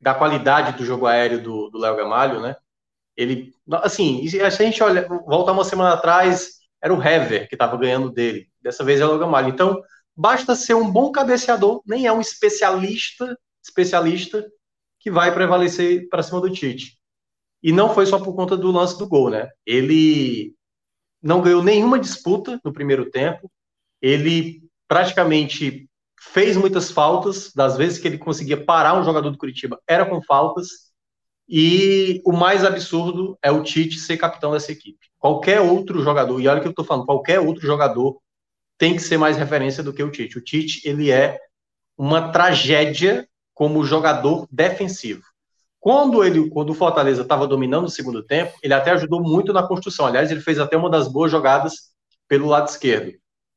da 0.00 0.14
qualidade 0.14 0.76
do 0.76 0.84
jogo 0.84 1.06
aéreo 1.06 1.42
do 1.42 1.78
Léo 1.78 1.96
Gamalho, 1.96 2.40
né? 2.40 2.56
Ele, 3.16 3.54
assim, 3.82 4.26
se 4.28 4.40
a 4.40 4.50
gente 4.50 4.82
olha, 4.82 5.06
volta 5.08 5.52
uma 5.52 5.64
semana 5.64 5.94
atrás, 5.94 6.58
era 6.84 6.92
o 6.92 7.02
Hever 7.02 7.48
que 7.48 7.54
estava 7.54 7.78
ganhando 7.78 8.10
dele. 8.10 8.46
Dessa 8.60 8.84
vez 8.84 9.00
é 9.00 9.06
o 9.06 9.18
Gamalho. 9.18 9.48
Então, 9.48 9.82
basta 10.14 10.54
ser 10.54 10.74
um 10.74 10.90
bom 10.90 11.10
cabeceador, 11.10 11.82
nem 11.86 12.06
é 12.06 12.12
um 12.12 12.20
especialista, 12.20 13.38
especialista 13.64 14.46
que 15.00 15.10
vai 15.10 15.32
prevalecer 15.32 16.06
para 16.10 16.22
cima 16.22 16.42
do 16.42 16.50
Tite. 16.50 16.98
E 17.62 17.72
não 17.72 17.94
foi 17.94 18.04
só 18.04 18.18
por 18.18 18.34
conta 18.34 18.54
do 18.54 18.70
lance 18.70 18.98
do 18.98 19.08
gol, 19.08 19.30
né? 19.30 19.48
Ele 19.64 20.54
não 21.22 21.40
ganhou 21.40 21.62
nenhuma 21.62 21.98
disputa 21.98 22.60
no 22.62 22.70
primeiro 22.70 23.10
tempo. 23.10 23.50
Ele 24.02 24.62
praticamente 24.86 25.88
fez 26.20 26.54
muitas 26.54 26.90
faltas, 26.90 27.50
das 27.54 27.78
vezes 27.78 27.98
que 27.98 28.06
ele 28.06 28.18
conseguia 28.18 28.62
parar 28.62 29.00
um 29.00 29.04
jogador 29.04 29.30
do 29.30 29.38
Curitiba, 29.38 29.80
era 29.88 30.04
com 30.04 30.20
faltas. 30.20 30.68
E 31.48 32.20
o 32.26 32.32
mais 32.32 32.62
absurdo 32.62 33.38
é 33.42 33.50
o 33.50 33.62
Tite 33.62 33.98
ser 33.98 34.18
capitão 34.18 34.52
dessa 34.52 34.70
equipe. 34.70 35.13
Qualquer 35.24 35.60
outro 35.60 36.02
jogador, 36.02 36.38
e 36.38 36.48
olha 36.48 36.58
o 36.58 36.60
que 36.60 36.68
eu 36.68 36.70
estou 36.70 36.84
falando, 36.84 37.06
qualquer 37.06 37.40
outro 37.40 37.66
jogador 37.66 38.18
tem 38.76 38.94
que 38.94 39.00
ser 39.00 39.16
mais 39.16 39.38
referência 39.38 39.82
do 39.82 39.92
que 39.92 40.02
o 40.02 40.10
Tite. 40.10 40.36
O 40.36 40.44
Tite, 40.44 40.86
ele 40.86 41.10
é 41.10 41.38
uma 41.96 42.30
tragédia 42.30 43.26
como 43.54 43.84
jogador 43.84 44.46
defensivo. 44.50 45.22
Quando 45.80 46.22
ele, 46.22 46.50
quando 46.50 46.70
o 46.70 46.74
Fortaleza 46.74 47.22
estava 47.22 47.46
dominando 47.46 47.84
o 47.86 47.90
segundo 47.90 48.22
tempo, 48.22 48.52
ele 48.62 48.74
até 48.74 48.90
ajudou 48.90 49.22
muito 49.22 49.52
na 49.52 49.62
construção. 49.66 50.04
Aliás, 50.04 50.30
ele 50.30 50.40
fez 50.40 50.58
até 50.58 50.76
uma 50.76 50.90
das 50.90 51.08
boas 51.08 51.30
jogadas 51.30 51.94
pelo 52.28 52.48
lado 52.48 52.68
esquerdo 52.68 53.14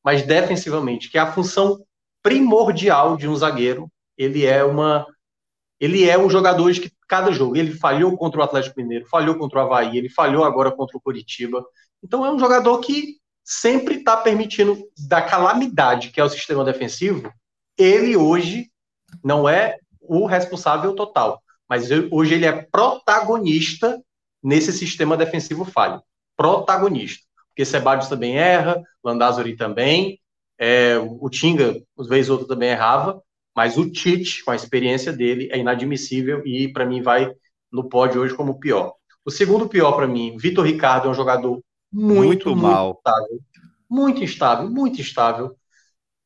mas 0.08 0.24
defensivamente, 0.24 1.12
que 1.12 1.18
é 1.18 1.22
a 1.22 1.34
função 1.34 1.84
primordial 2.24 3.18
de 3.18 3.28
um 3.28 3.36
zagueiro, 3.36 3.92
ele 4.18 4.46
é 4.46 4.64
uma 4.64 5.06
ele 5.82 6.10
é 6.10 6.18
um 6.18 6.30
jogador 6.30 6.72
que 6.72 6.90
cada 7.08 7.32
jogo, 7.32 7.56
ele 7.56 7.74
falhou 7.74 8.18
contra 8.18 8.40
o 8.40 8.44
Atlético 8.44 8.80
Mineiro, 8.80 9.08
falhou 9.08 9.36
contra 9.36 9.60
o 9.60 9.62
Havaí, 9.62 9.98
ele 9.98 10.10
falhou 10.10 10.44
agora 10.44 10.72
contra 10.72 10.98
o 10.98 11.02
Curitiba. 11.02 11.66
Então 12.04 12.26
é 12.26 12.32
um 12.32 12.40
jogador 12.40 12.80
que 12.80 13.18
sempre 13.44 13.96
está 13.96 14.18
permitindo 14.18 14.78
da 15.08 15.22
calamidade 15.22 16.12
que 16.12 16.20
é 16.20 16.24
o 16.24 16.30
sistema 16.30 16.66
defensivo, 16.66 17.32
ele 17.78 18.18
hoje 18.18 18.70
não 19.24 19.48
é 19.48 19.78
o 20.02 20.26
responsável 20.26 20.94
total, 20.94 21.42
mas 21.68 21.90
hoje 22.12 22.34
ele 22.34 22.46
é 22.46 22.68
protagonista 22.72 24.02
nesse 24.44 24.74
sistema 24.74 25.16
defensivo 25.16 25.64
falho. 25.64 26.02
Protagonista 26.36 27.28
porque 27.58 27.66
Sebadios 27.66 28.08
também 28.08 28.38
erra, 28.38 28.84
Landázuri 29.04 29.56
também, 29.56 30.20
é, 30.60 30.96
o 31.00 31.28
Tinga, 31.28 31.82
às 31.98 32.08
vezes 32.08 32.30
outro 32.30 32.46
também 32.46 32.70
errava, 32.70 33.20
mas 33.58 33.76
o 33.76 33.90
Tite, 33.90 34.46
com 34.46 34.52
a 34.52 34.56
experiência 34.56 35.12
dele, 35.12 35.50
é 35.52 35.58
inadmissível 35.58 36.44
e 36.46 36.72
para 36.72 36.86
mim 36.86 37.02
vai 37.02 37.34
no 37.72 37.90
pódio 37.90 38.22
hoje 38.22 38.36
como 38.36 38.60
pior. 38.60 38.94
O 39.26 39.32
segundo 39.32 39.68
pior 39.68 39.94
para 39.94 40.06
mim, 40.06 40.38
Vitor 40.38 40.64
Ricardo 40.64 41.08
é 41.08 41.10
um 41.10 41.16
jogador 41.16 41.60
muito, 41.92 42.50
muito 42.50 42.56
mal, 42.56 42.86
muito 42.86 43.00
instável, 43.00 43.40
muito 43.90 44.24
instável, 44.24 44.70
muito 44.70 45.02
instável. 45.02 45.58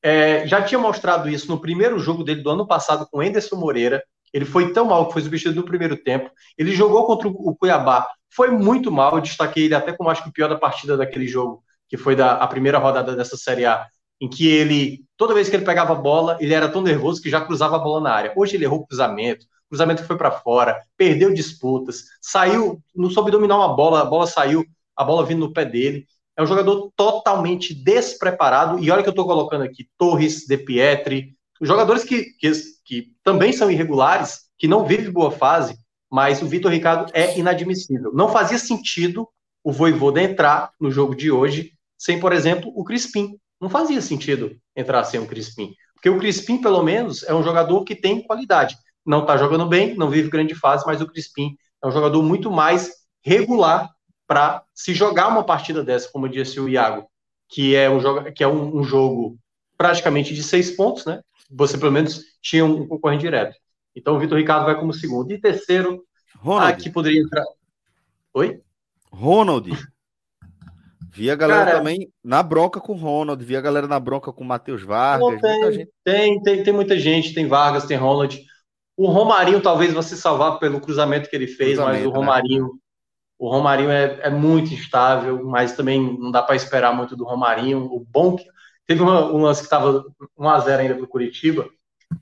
É, 0.03 0.45
já 0.45 0.61
tinha 0.61 0.77
mostrado 0.77 1.29
isso 1.29 1.47
no 1.47 1.57
primeiro 1.57 1.97
jogo 1.99 2.21
dele 2.21 2.41
do 2.41 2.49
ano 2.49 2.67
passado 2.67 3.07
com 3.09 3.23
Enderson 3.23 3.55
Moreira. 3.55 4.03
Ele 4.33 4.43
foi 4.43 4.73
tão 4.73 4.87
mal 4.87 5.07
que 5.07 5.13
foi 5.13 5.21
substituído 5.21 5.61
no 5.61 5.65
primeiro 5.65 5.95
tempo. 5.95 6.29
Ele 6.57 6.73
jogou 6.73 7.05
contra 7.05 7.29
o 7.29 7.55
Cuiabá 7.55 8.09
foi 8.29 8.51
muito 8.51 8.91
mal. 8.91 9.15
Eu 9.15 9.21
destaquei 9.21 9.65
ele 9.65 9.75
até 9.75 9.93
como 9.93 10.09
acho 10.09 10.23
que 10.23 10.29
o 10.29 10.33
pior 10.33 10.49
da 10.49 10.57
partida 10.57 10.97
daquele 10.97 11.27
jogo, 11.27 11.63
que 11.87 11.95
foi 11.95 12.13
da 12.13 12.33
a 12.33 12.47
primeira 12.47 12.77
rodada 12.77 13.15
dessa 13.15 13.37
Série 13.37 13.65
A, 13.65 13.87
em 14.21 14.29
que 14.29 14.47
ele, 14.47 15.03
toda 15.17 15.33
vez 15.33 15.49
que 15.49 15.55
ele 15.55 15.65
pegava 15.65 15.93
a 15.93 15.95
bola, 15.95 16.37
ele 16.39 16.53
era 16.53 16.69
tão 16.69 16.83
nervoso 16.83 17.21
que 17.21 17.29
já 17.29 17.41
cruzava 17.41 17.75
a 17.75 17.79
bola 17.79 17.99
na 17.99 18.13
área. 18.13 18.33
Hoje 18.35 18.55
ele 18.55 18.65
errou 18.65 18.79
o 18.79 18.85
cruzamento, 18.85 19.47
cruzamento 19.67 20.03
que 20.03 20.07
foi 20.07 20.17
para 20.17 20.31
fora, 20.31 20.79
perdeu 20.95 21.33
disputas, 21.33 22.03
saiu, 22.21 22.79
não 22.95 23.09
soube 23.09 23.31
dominar 23.31 23.57
uma 23.57 23.75
bola, 23.75 24.01
a 24.01 24.05
bola 24.05 24.27
saiu, 24.27 24.63
a 24.95 25.03
bola 25.03 25.25
vindo 25.25 25.39
no 25.39 25.53
pé 25.53 25.65
dele. 25.65 26.05
É 26.37 26.43
um 26.43 26.45
jogador 26.45 26.91
totalmente 26.95 27.73
despreparado. 27.73 28.79
E 28.79 28.91
olha 28.91 29.01
que 29.01 29.09
eu 29.09 29.11
estou 29.11 29.25
colocando 29.25 29.63
aqui 29.63 29.87
Torres, 29.97 30.45
De 30.45 30.57
Pietri, 30.57 31.35
jogadores 31.61 32.03
que, 32.03 32.25
que, 32.39 32.51
que 32.85 33.07
também 33.23 33.51
são 33.51 33.71
irregulares, 33.71 34.41
que 34.57 34.67
não 34.67 34.85
vivem 34.85 35.11
boa 35.11 35.31
fase, 35.31 35.75
mas 36.11 36.41
o 36.41 36.47
Vitor 36.47 36.71
Ricardo 36.71 37.11
é 37.13 37.39
inadmissível. 37.39 38.11
Não 38.13 38.29
fazia 38.29 38.59
sentido 38.59 39.27
o 39.63 39.71
Voivoda 39.71 40.21
entrar 40.21 40.71
no 40.79 40.91
jogo 40.91 41.15
de 41.15 41.31
hoje 41.31 41.71
sem, 41.97 42.19
por 42.19 42.33
exemplo, 42.33 42.71
o 42.75 42.83
Crispim. 42.83 43.37
Não 43.61 43.69
fazia 43.69 44.01
sentido 44.01 44.57
entrar 44.75 45.03
sem 45.03 45.19
o 45.19 45.27
Crispim. 45.27 45.75
Porque 45.93 46.09
o 46.09 46.17
Crispim, 46.17 46.59
pelo 46.59 46.81
menos, 46.81 47.21
é 47.23 47.33
um 47.33 47.43
jogador 47.43 47.83
que 47.83 47.95
tem 47.95 48.23
qualidade. 48.23 48.75
Não 49.05 49.21
está 49.21 49.37
jogando 49.37 49.67
bem, 49.67 49.95
não 49.95 50.09
vive 50.09 50.31
grande 50.31 50.55
fase, 50.55 50.83
mas 50.85 50.99
o 50.99 51.05
Crispim 51.05 51.55
é 51.83 51.87
um 51.87 51.91
jogador 51.91 52.23
muito 52.23 52.49
mais 52.49 52.91
regular 53.23 53.87
para 54.27 54.63
se 54.73 54.93
jogar 54.95 55.27
uma 55.27 55.43
partida 55.43 55.83
dessa, 55.83 56.09
como 56.11 56.27
disse 56.27 56.59
o 56.59 56.67
Iago, 56.67 57.05
que 57.47 57.75
é 57.75 57.87
um 57.87 57.99
jogo, 57.99 58.31
que 58.31 58.43
é 58.43 58.47
um, 58.47 58.79
um 58.79 58.83
jogo 58.83 59.37
praticamente 59.77 60.33
de 60.33 60.41
seis 60.41 60.71
pontos, 60.71 61.05
né? 61.05 61.21
Você 61.51 61.77
pelo 61.77 61.91
menos 61.91 62.23
tinha 62.41 62.65
um 62.65 62.87
concorrente 62.87 63.21
direto. 63.21 63.55
Então 63.95 64.15
o 64.15 64.19
Vitor 64.19 64.37
Ricardo 64.37 64.65
vai 64.65 64.79
como 64.79 64.93
segundo. 64.93 65.31
E 65.31 65.39
terceiro, 65.39 66.03
Ronald. 66.37 66.73
aqui 66.73 66.89
poderia 66.89 67.21
entrar. 67.21 67.45
Oi? 68.33 68.61
Ronald. 69.11 69.69
Vi 71.13 71.29
a 71.29 71.35
galera 71.35 71.65
Cara, 71.65 71.77
também 71.77 72.09
na 72.23 72.41
bronca 72.41 72.79
com 72.79 72.93
o 72.93 72.95
Ronald, 72.95 73.43
vi 73.43 73.57
a 73.57 73.61
galera 73.61 73.85
na 73.85 73.99
bronca 73.99 74.31
com 74.31 74.45
o 74.45 74.47
Matheus 74.47 74.81
Vargas. 74.81 75.41
Tem, 75.41 75.83
tem, 76.05 76.41
tem, 76.41 76.63
tem, 76.63 76.73
muita 76.73 76.97
gente, 76.97 77.33
tem 77.33 77.47
Vargas, 77.47 77.83
tem 77.83 77.97
Ronald. 77.97 78.41
O 78.95 79.07
Romarinho 79.07 79.61
talvez 79.61 79.91
você 79.91 80.15
salvar 80.15 80.57
pelo 80.57 80.79
cruzamento 80.79 81.29
que 81.29 81.35
ele 81.35 81.47
fez, 81.47 81.77
mas 81.77 82.05
o 82.05 82.09
né? 82.09 82.15
Romarinho, 82.15 82.63
né? 82.63 82.69
o 83.37 83.49
Romarinho 83.49 83.89
é, 83.89 84.19
é, 84.21 84.29
muito 84.29 84.73
instável, 84.73 85.43
mas 85.43 85.73
também 85.73 86.17
não 86.17 86.31
dá 86.31 86.41
para 86.41 86.55
esperar 86.55 86.95
muito 86.95 87.13
do 87.13 87.25
Romarinho. 87.25 87.83
O 87.91 87.99
bom 87.99 88.37
que 88.37 88.45
teve 88.87 89.01
uma, 89.01 89.25
um 89.25 89.41
lance 89.41 89.59
que 89.59 89.65
estava 89.65 90.05
1 90.37 90.49
a 90.49 90.59
0 90.59 90.81
ainda 90.81 90.95
para 90.95 91.03
o 91.03 91.09
Curitiba 91.09 91.67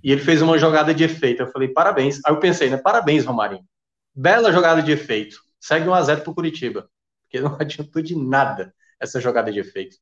e 0.03 0.11
ele 0.11 0.21
fez 0.21 0.41
uma 0.41 0.57
jogada 0.57 0.95
de 0.95 1.03
efeito. 1.03 1.43
Eu 1.43 1.51
falei 1.51 1.67
parabéns. 1.67 2.19
Aí 2.25 2.33
eu 2.33 2.39
pensei, 2.39 2.71
né? 2.71 2.77
Parabéns, 2.77 3.23
Romarinho. 3.23 3.63
Bela 4.15 4.51
jogada 4.51 4.81
de 4.81 4.91
efeito. 4.91 5.37
Segue 5.59 5.87
1 5.87 5.93
a 5.93 6.01
0 6.01 6.21
para 6.21 6.31
o 6.31 6.35
Curitiba, 6.35 6.89
porque 7.25 7.37
não 7.45 7.55
adiantou 7.59 8.01
de 8.01 8.15
nada 8.15 8.73
essa 8.99 9.19
jogada 9.19 9.51
de 9.51 9.59
efeito. 9.59 9.97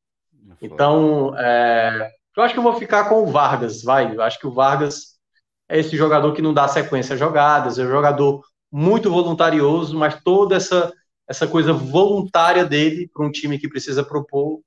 Então, 0.60 1.36
é, 1.38 2.10
eu 2.36 2.42
acho 2.42 2.54
que 2.54 2.58
eu 2.58 2.64
vou 2.64 2.74
ficar 2.74 3.08
com 3.08 3.22
o 3.22 3.26
Vargas, 3.26 3.82
vai. 3.82 4.14
Eu 4.14 4.22
acho 4.22 4.38
que 4.38 4.46
o 4.46 4.52
Vargas 4.52 5.18
é 5.68 5.78
esse 5.78 5.96
jogador 5.96 6.32
que 6.32 6.42
não 6.42 6.54
dá 6.54 6.66
sequência 6.66 7.14
a 7.14 7.18
jogadas, 7.18 7.78
é 7.78 7.84
um 7.84 7.90
jogador 7.90 8.42
muito 8.70 9.10
voluntarioso, 9.10 9.96
mas 9.96 10.22
toda 10.22 10.56
essa, 10.56 10.92
essa 11.28 11.46
coisa 11.46 11.72
voluntária 11.72 12.64
dele 12.64 13.08
para 13.12 13.24
um 13.24 13.30
time 13.30 13.58
que 13.58 13.68
precisa 13.68 14.02
propor 14.02 14.60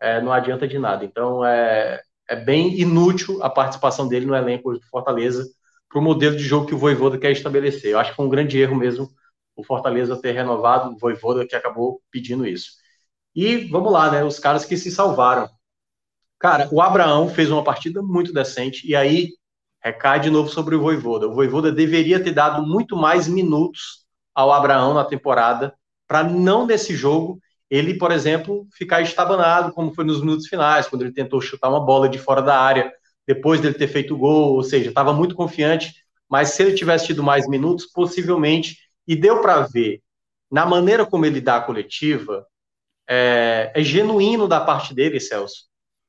é, 0.00 0.20
não 0.20 0.32
adianta 0.32 0.66
de 0.66 0.78
nada. 0.78 1.04
Então, 1.04 1.44
é, 1.44 2.00
é 2.28 2.36
bem 2.36 2.80
inútil 2.80 3.42
a 3.42 3.50
participação 3.50 4.08
dele 4.08 4.26
no 4.26 4.34
elenco 4.34 4.72
do 4.72 4.80
Fortaleza 4.86 5.46
para 5.88 5.98
o 5.98 6.02
modelo 6.02 6.36
de 6.36 6.42
jogo 6.42 6.66
que 6.66 6.74
o 6.74 6.78
Voivoda 6.78 7.18
quer 7.18 7.32
estabelecer. 7.32 7.92
Eu 7.92 7.98
acho 7.98 8.10
que 8.10 8.16
foi 8.16 8.24
um 8.24 8.30
grande 8.30 8.58
erro 8.58 8.76
mesmo 8.76 9.10
o 9.56 9.64
Fortaleza 9.64 10.16
ter 10.16 10.32
renovado 10.32 10.90
o 10.90 10.98
Voivoda 10.98 11.46
que 11.46 11.54
acabou 11.54 12.00
pedindo 12.10 12.46
isso. 12.46 12.79
E 13.34 13.68
vamos 13.68 13.92
lá, 13.92 14.10
né? 14.10 14.24
Os 14.24 14.38
caras 14.38 14.64
que 14.64 14.76
se 14.76 14.90
salvaram. 14.90 15.48
Cara, 16.38 16.68
o 16.72 16.80
Abraão 16.80 17.28
fez 17.28 17.50
uma 17.50 17.62
partida 17.62 18.02
muito 18.02 18.32
decente 18.32 18.86
e 18.88 18.96
aí 18.96 19.30
recai 19.82 20.20
de 20.20 20.30
novo 20.30 20.48
sobre 20.48 20.74
o 20.74 20.80
Voivoda. 20.80 21.28
O 21.28 21.34
Voivoda 21.34 21.70
deveria 21.70 22.22
ter 22.22 22.32
dado 22.32 22.66
muito 22.66 22.96
mais 22.96 23.28
minutos 23.28 24.06
ao 24.34 24.52
Abraão 24.52 24.94
na 24.94 25.04
temporada 25.04 25.74
para 26.06 26.22
não 26.22 26.66
nesse 26.66 26.94
jogo 26.94 27.38
ele, 27.70 27.94
por 27.94 28.10
exemplo, 28.10 28.66
ficar 28.72 29.00
estabanado, 29.00 29.72
como 29.72 29.94
foi 29.94 30.04
nos 30.04 30.20
minutos 30.20 30.48
finais, 30.48 30.88
quando 30.88 31.02
ele 31.02 31.12
tentou 31.12 31.40
chutar 31.40 31.70
uma 31.70 31.78
bola 31.78 32.08
de 32.08 32.18
fora 32.18 32.42
da 32.42 32.58
área, 32.58 32.92
depois 33.24 33.60
dele 33.60 33.74
ter 33.74 33.86
feito 33.86 34.14
o 34.14 34.18
gol, 34.18 34.54
ou 34.54 34.62
seja, 34.64 34.88
estava 34.88 35.12
muito 35.12 35.36
confiante, 35.36 35.94
mas 36.28 36.50
se 36.50 36.62
ele 36.62 36.74
tivesse 36.74 37.06
tido 37.06 37.22
mais 37.22 37.48
minutos, 37.48 37.86
possivelmente, 37.86 38.76
e 39.06 39.14
deu 39.14 39.40
para 39.40 39.60
ver, 39.60 40.02
na 40.50 40.66
maneira 40.66 41.06
como 41.06 41.24
ele 41.24 41.40
dá 41.40 41.56
a 41.56 41.60
coletiva, 41.60 42.44
é, 43.10 43.72
é 43.74 43.82
genuíno 43.82 44.46
da 44.46 44.60
parte 44.60 44.94
dele, 44.94 45.18
Celso, 45.18 45.64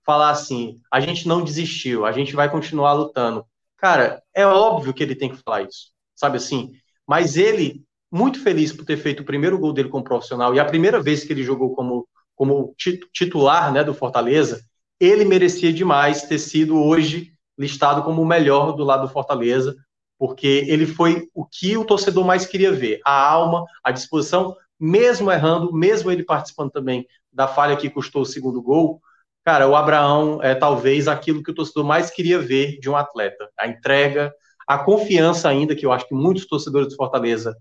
falar 0.06 0.30
assim: 0.30 0.80
a 0.92 1.00
gente 1.00 1.28
não 1.28 1.44
desistiu, 1.44 2.06
a 2.06 2.12
gente 2.12 2.36
vai 2.36 2.50
continuar 2.50 2.94
lutando. 2.94 3.44
Cara, 3.76 4.22
é 4.36 4.46
óbvio 4.46 4.94
que 4.94 5.02
ele 5.02 5.16
tem 5.16 5.32
que 5.32 5.42
falar 5.42 5.64
isso, 5.64 5.92
sabe 6.16 6.38
assim? 6.38 6.74
Mas 7.08 7.36
ele, 7.36 7.84
muito 8.12 8.44
feliz 8.44 8.72
por 8.72 8.86
ter 8.86 8.98
feito 8.98 9.22
o 9.22 9.26
primeiro 9.26 9.58
gol 9.58 9.74
dele 9.74 9.90
como 9.90 10.04
profissional 10.04 10.54
e 10.54 10.60
a 10.60 10.66
primeira 10.66 11.02
vez 11.02 11.24
que 11.24 11.34
ele 11.34 11.44
jogou 11.44 11.76
como, 11.76 12.08
como 12.36 12.76
titular 13.12 13.74
né, 13.74 13.84
do 13.84 13.96
Fortaleza, 13.96 14.62
ele 15.00 15.26
merecia 15.26 15.74
demais 15.74 16.22
ter 16.24 16.38
sido 16.38 16.78
hoje 16.78 17.34
listado 17.58 18.04
como 18.04 18.22
o 18.22 18.26
melhor 18.26 18.74
do 18.74 18.84
lado 18.84 19.08
do 19.08 19.14
Fortaleza, 19.14 19.76
porque 20.20 20.66
ele 20.68 20.86
foi 20.86 21.28
o 21.34 21.44
que 21.44 21.76
o 21.76 21.84
torcedor 21.84 22.24
mais 22.24 22.46
queria 22.46 22.72
ver: 22.72 23.00
a 23.04 23.28
alma, 23.28 23.66
a 23.84 23.92
disposição 23.92 24.56
mesmo 24.82 25.32
errando, 25.32 25.72
mesmo 25.72 26.10
ele 26.10 26.24
participando 26.24 26.72
também 26.72 27.08
da 27.32 27.48
falha 27.48 27.78
que 27.78 27.90
custou 27.90 28.24
o 28.24 28.26
segundo 28.26 28.62
gol, 28.62 29.00
cara, 29.46 29.68
o 29.68 29.76
Abraão 29.76 30.42
é 30.42 30.56
talvez 30.56 31.08
aquilo 31.08 31.44
que 31.44 31.52
o 31.52 31.54
torcedor 31.54 31.86
mais 31.86 32.10
queria 32.10 32.40
ver 32.40 32.80
de 32.80 32.90
um 32.90 32.96
atleta. 32.96 33.48
A 33.60 33.68
entrega, 33.68 34.34
a 34.68 34.80
confiança 34.80 35.48
ainda, 35.48 35.76
que 35.76 35.86
eu 35.86 35.92
acho 35.92 36.08
que 36.08 36.16
muitos 36.16 36.48
torcedores 36.48 36.90
do 36.90 36.96
Fortaleza 36.96 37.56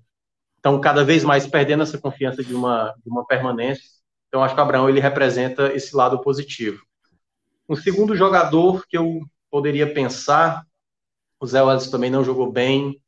estão 0.57 0.81
cada 0.81 1.05
vez 1.05 1.23
mais 1.23 1.47
perdendo 1.47 1.83
essa 1.83 1.99
confiança 1.99 2.43
de 2.43 2.55
uma, 2.55 2.95
de 3.05 3.11
uma 3.11 3.27
permanência. 3.27 3.85
Então, 4.29 4.43
acho 4.43 4.55
que 4.55 4.61
o 4.61 4.65
Abraão 4.65 4.89
ele 4.89 5.01
representa 5.01 5.75
esse 5.75 5.95
lado 5.95 6.21
positivo. 6.21 6.81
Um 7.69 7.77
segundo 7.77 8.17
jogador 8.17 8.87
que 8.89 8.97
eu 8.97 9.21
poderia 9.51 9.93
pensar, 9.93 10.65
o 11.39 11.47
Zé 11.47 11.61
Wallace 11.63 11.91
também 11.91 12.11
não 12.11 12.25
jogou 12.25 12.51
bem. 12.51 13.01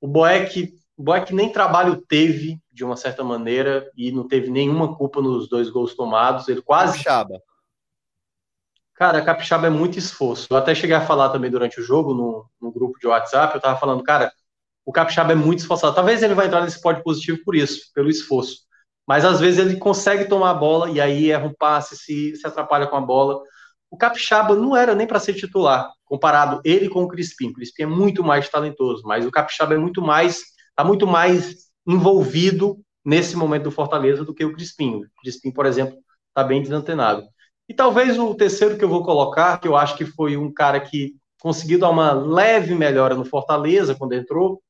O 0.00 0.08
Boeck, 0.08 0.72
Boeck 1.02 1.34
nem 1.34 1.50
trabalho 1.50 1.96
teve 1.96 2.60
de 2.70 2.84
uma 2.84 2.96
certa 2.96 3.22
maneira, 3.22 3.90
e 3.96 4.10
não 4.10 4.26
teve 4.26 4.50
nenhuma 4.50 4.96
culpa 4.96 5.20
nos 5.20 5.48
dois 5.48 5.68
gols 5.68 5.94
tomados. 5.94 6.48
Ele 6.48 6.62
quase. 6.62 6.92
Capixaba. 6.92 7.40
Cara, 8.94 9.22
Capixaba 9.22 9.66
é 9.66 9.70
muito 9.70 9.98
esforço. 9.98 10.46
Eu 10.50 10.56
até 10.56 10.74
cheguei 10.74 10.94
a 10.94 11.06
falar 11.06 11.30
também 11.30 11.50
durante 11.50 11.80
o 11.80 11.82
jogo, 11.82 12.12
no, 12.12 12.46
no 12.60 12.70
grupo 12.70 12.98
de 12.98 13.06
WhatsApp, 13.06 13.54
eu 13.54 13.60
tava 13.60 13.78
falando, 13.78 14.02
cara, 14.02 14.30
o 14.84 14.92
Capixaba 14.92 15.32
é 15.32 15.36
muito 15.36 15.60
esforçado. 15.60 15.94
Talvez 15.94 16.22
ele 16.22 16.34
vai 16.34 16.46
entrar 16.46 16.62
nesse 16.62 16.80
pódio 16.80 17.02
positivo 17.02 17.38
por 17.44 17.54
isso, 17.54 17.90
pelo 17.94 18.10
esforço. 18.10 18.58
Mas 19.06 19.24
às 19.24 19.40
vezes 19.40 19.58
ele 19.58 19.76
consegue 19.76 20.26
tomar 20.26 20.50
a 20.50 20.54
bola 20.54 20.90
e 20.90 21.00
aí 21.00 21.30
erra 21.30 21.46
um 21.46 21.54
passe, 21.54 21.96
se, 21.96 22.36
se 22.36 22.46
atrapalha 22.46 22.86
com 22.86 22.96
a 22.96 23.00
bola. 23.00 23.42
O 23.90 23.96
Capixaba 23.96 24.54
não 24.54 24.76
era 24.76 24.94
nem 24.94 25.06
para 25.06 25.18
ser 25.18 25.34
titular, 25.34 25.90
comparado 26.04 26.60
ele 26.64 26.88
com 26.88 27.02
o 27.02 27.08
Crispim. 27.08 27.48
O 27.48 27.52
Crispim 27.54 27.82
é 27.82 27.86
muito 27.86 28.22
mais 28.22 28.48
talentoso, 28.48 29.02
mas 29.04 29.26
o 29.26 29.30
Capixaba 29.30 29.74
é 29.74 29.78
muito 29.78 30.00
mais, 30.00 30.42
tá 30.80 30.84
muito 30.84 31.06
mais 31.06 31.56
envolvido 31.86 32.80
nesse 33.04 33.36
momento 33.36 33.64
do 33.64 33.70
Fortaleza 33.70 34.24
do 34.24 34.34
que 34.34 34.44
o 34.44 34.54
Crispim. 34.54 34.96
O 34.96 35.20
Crispim, 35.20 35.50
por 35.50 35.66
exemplo, 35.66 35.98
está 36.28 36.42
bem 36.42 36.62
desantenado. 36.62 37.22
E 37.68 37.74
talvez 37.74 38.18
o 38.18 38.34
terceiro 38.34 38.78
que 38.78 38.84
eu 38.84 38.88
vou 38.88 39.04
colocar, 39.04 39.60
que 39.60 39.68
eu 39.68 39.76
acho 39.76 39.94
que 39.94 40.06
foi 40.06 40.38
um 40.38 40.50
cara 40.50 40.80
que 40.80 41.14
conseguiu 41.38 41.78
dar 41.78 41.90
uma 41.90 42.12
leve 42.12 42.74
melhora 42.74 43.14
no 43.14 43.26
Fortaleza 43.26 43.94
quando 43.94 44.14
entrou, 44.14 44.62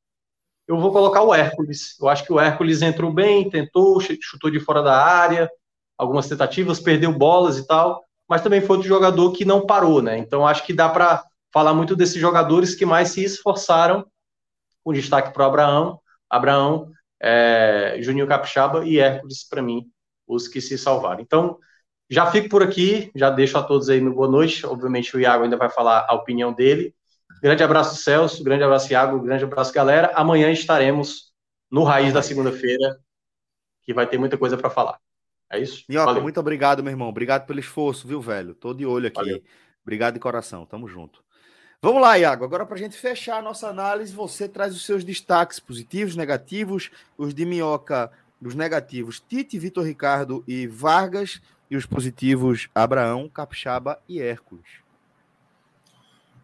eu 0.66 0.78
vou 0.78 0.90
colocar 0.90 1.22
o 1.22 1.32
Hércules. 1.32 1.97
Eu 2.00 2.08
acho 2.08 2.24
que 2.24 2.32
o 2.32 2.40
Hércules 2.40 2.82
entrou 2.82 3.12
bem, 3.12 3.48
tentou, 3.48 4.00
chutou 4.00 4.50
de 4.50 4.58
fora 4.58 4.82
da 4.82 4.97
área, 4.97 5.48
algumas 5.97 6.28
tentativas, 6.28 6.80
perdeu 6.80 7.12
bolas 7.12 7.56
e 7.56 7.66
tal, 7.66 8.05
mas 8.28 8.42
também 8.42 8.60
foi 8.60 8.76
outro 8.76 8.89
jogador 8.89 9.30
que 9.30 9.44
não 9.44 9.64
parou, 9.64 10.02
né? 10.02 10.18
Então 10.18 10.44
acho 10.44 10.66
que 10.66 10.72
dá 10.72 10.89
para 10.89 11.24
falar 11.52 11.72
muito 11.72 11.94
desses 11.94 12.20
jogadores 12.20 12.74
que 12.74 12.84
mais 12.84 13.10
se 13.10 13.22
esforçaram, 13.22 14.05
com 14.83 14.92
destaque 14.92 15.33
para 15.33 15.42
o 15.42 15.47
Abraão. 15.47 16.00
Abraão 16.28 16.91
é, 17.20 17.99
Juninho 18.00 18.26
Capixaba 18.26 18.84
e 18.84 18.99
Hércules, 18.99 19.44
para 19.44 19.62
mim, 19.62 19.91
os 20.26 20.49
que 20.49 20.60
se 20.60 20.78
salvaram. 20.78 21.20
Então, 21.20 21.59
já 22.09 22.31
fico 22.31 22.49
por 22.49 22.62
aqui, 22.62 23.10
já 23.15 23.31
deixo 23.31 23.59
a 23.59 23.62
todos 23.62 23.89
aí 23.89 24.00
no 24.00 24.15
boa 24.15 24.28
noite. 24.28 24.67
Obviamente, 24.67 25.17
o 25.17 25.20
Iago 25.20 25.44
ainda 25.44 25.57
vai 25.57 25.68
falar 25.68 26.07
a 26.09 26.15
opinião 26.15 26.52
dele. 26.52 26.94
Grande 27.42 27.62
abraço, 27.62 28.02
Celso, 28.02 28.42
grande 28.42 28.65
abraço, 28.65 28.92
Iago, 28.92 29.20
grande 29.20 29.44
abraço, 29.44 29.73
galera. 29.73 30.12
Amanhã 30.15 30.50
estaremos 30.50 31.33
no 31.70 31.84
Raiz 31.84 32.12
da 32.12 32.23
segunda-feira, 32.23 32.99
que 33.83 33.94
vai 33.94 34.07
ter 34.07 34.18
muita 34.18 34.36
coisa 34.36 34.57
para 34.57 34.68
falar. 34.68 34.99
É 35.50 35.59
isso? 35.59 35.84
Minhoca, 35.89 36.20
muito 36.20 36.39
obrigado, 36.39 36.83
meu 36.83 36.91
irmão. 36.91 37.09
Obrigado 37.09 37.47
pelo 37.47 37.60
esforço, 37.60 38.07
viu, 38.07 38.20
velho? 38.20 38.55
Tô 38.55 38.75
de 38.75 38.84
olho 38.86 39.09
aqui. 39.09 39.17
Valeu. 39.17 39.42
Obrigado 39.83 40.15
de 40.15 40.20
coração. 40.20 40.67
Tamo 40.67 40.86
junto. 40.86 41.25
Vamos 41.83 42.02
lá, 42.02 42.18
Iago. 42.18 42.44
Agora, 42.44 42.67
para 42.67 42.75
a 42.75 42.78
gente 42.78 42.97
fechar 42.97 43.39
a 43.39 43.42
nossa 43.42 43.68
análise, 43.68 44.12
você 44.12 44.47
traz 44.47 44.75
os 44.75 44.84
seus 44.84 45.02
destaques 45.02 45.59
positivos, 45.59 46.15
negativos, 46.15 46.91
os 47.17 47.33
de 47.33 47.47
Minhoca, 47.47 48.12
os 48.42 48.55
negativos, 48.55 49.18
Tite, 49.18 49.59
Vitor 49.59 49.84
Ricardo 49.84 50.44
e 50.47 50.67
Vargas, 50.67 51.41
e 51.70 51.76
os 51.76 51.86
positivos, 51.86 52.68
Abraão, 52.75 53.31
Capixaba 53.31 53.99
e 54.07 54.20
Hércules. 54.20 54.67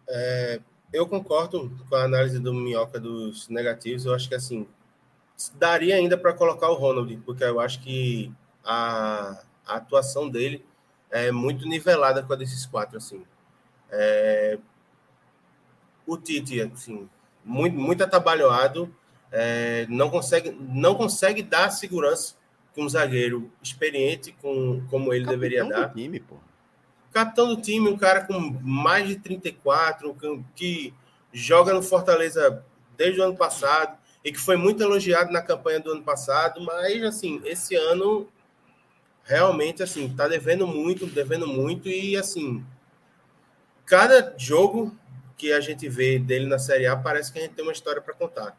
É, 0.09 0.59
eu 0.91 1.05
concordo 1.05 1.69
com 1.87 1.95
a 1.95 2.05
análise 2.05 2.39
do 2.39 2.51
Minhoca 2.51 2.99
dos 2.99 3.47
negativos. 3.47 4.05
Eu 4.05 4.15
acho 4.15 4.27
que 4.27 4.35
assim 4.35 4.67
daria 5.53 5.95
ainda 5.95 6.17
para 6.17 6.33
colocar 6.33 6.67
o 6.69 6.73
Ronald, 6.73 7.15
porque 7.25 7.43
eu 7.43 7.59
acho 7.59 7.79
que 7.81 8.33
a, 8.63 9.39
a, 9.67 9.75
atuação 9.75 10.27
dele 10.27 10.65
é 11.11 11.31
muito 11.31 11.67
nivelada 11.67 12.23
com 12.23 12.33
a 12.33 12.35
desses 12.35 12.65
quatro 12.65 12.97
assim. 12.97 13.23
É, 13.91 14.57
o 16.07 16.17
Tite, 16.17 16.61
assim, 16.61 17.07
muito, 17.45 17.77
muito 17.77 18.03
atabalhoado, 18.03 18.91
é, 19.31 19.85
não 19.89 20.09
consegue 20.09 20.49
não 20.59 20.95
consegue 20.95 21.43
dar 21.43 21.69
segurança 21.69 22.35
que 22.73 22.81
um 22.81 22.89
zagueiro 22.89 23.51
experiente 23.61 24.31
com, 24.41 24.81
como 24.89 25.13
ele 25.13 25.25
Capitão 25.25 25.39
deveria 25.39 25.65
dar. 25.65 25.93
Time, 25.93 26.19
pô 26.19 26.37
capitão 27.17 27.47
do 27.47 27.59
time, 27.59 27.89
um 27.89 27.97
cara 27.97 28.25
com 28.25 28.39
mais 28.61 29.07
de 29.07 29.15
34, 29.15 30.15
que 30.55 30.93
joga 31.33 31.73
no 31.73 31.81
Fortaleza 31.81 32.63
desde 32.95 33.19
o 33.19 33.23
ano 33.23 33.35
passado 33.35 33.97
e 34.23 34.31
que 34.31 34.39
foi 34.39 34.55
muito 34.55 34.83
elogiado 34.83 35.31
na 35.31 35.41
campanha 35.41 35.79
do 35.79 35.91
ano 35.91 36.03
passado, 36.03 36.61
mas 36.61 37.03
assim, 37.03 37.41
esse 37.43 37.75
ano 37.75 38.27
realmente 39.23 39.81
assim, 39.81 40.07
tá 40.15 40.27
devendo 40.27 40.67
muito, 40.67 41.07
devendo 41.07 41.47
muito 41.47 41.89
e 41.89 42.15
assim, 42.15 42.63
cada 43.83 44.35
jogo 44.37 44.95
que 45.37 45.53
a 45.53 45.59
gente 45.59 45.87
vê 45.87 46.17
dele 46.17 46.47
na 46.47 46.57
Série 46.57 46.87
A 46.87 46.95
parece 46.95 47.31
que 47.31 47.39
a 47.39 47.43
gente 47.43 47.53
tem 47.53 47.63
uma 47.63 47.71
história 47.71 48.01
para 48.01 48.13
contar. 48.13 48.57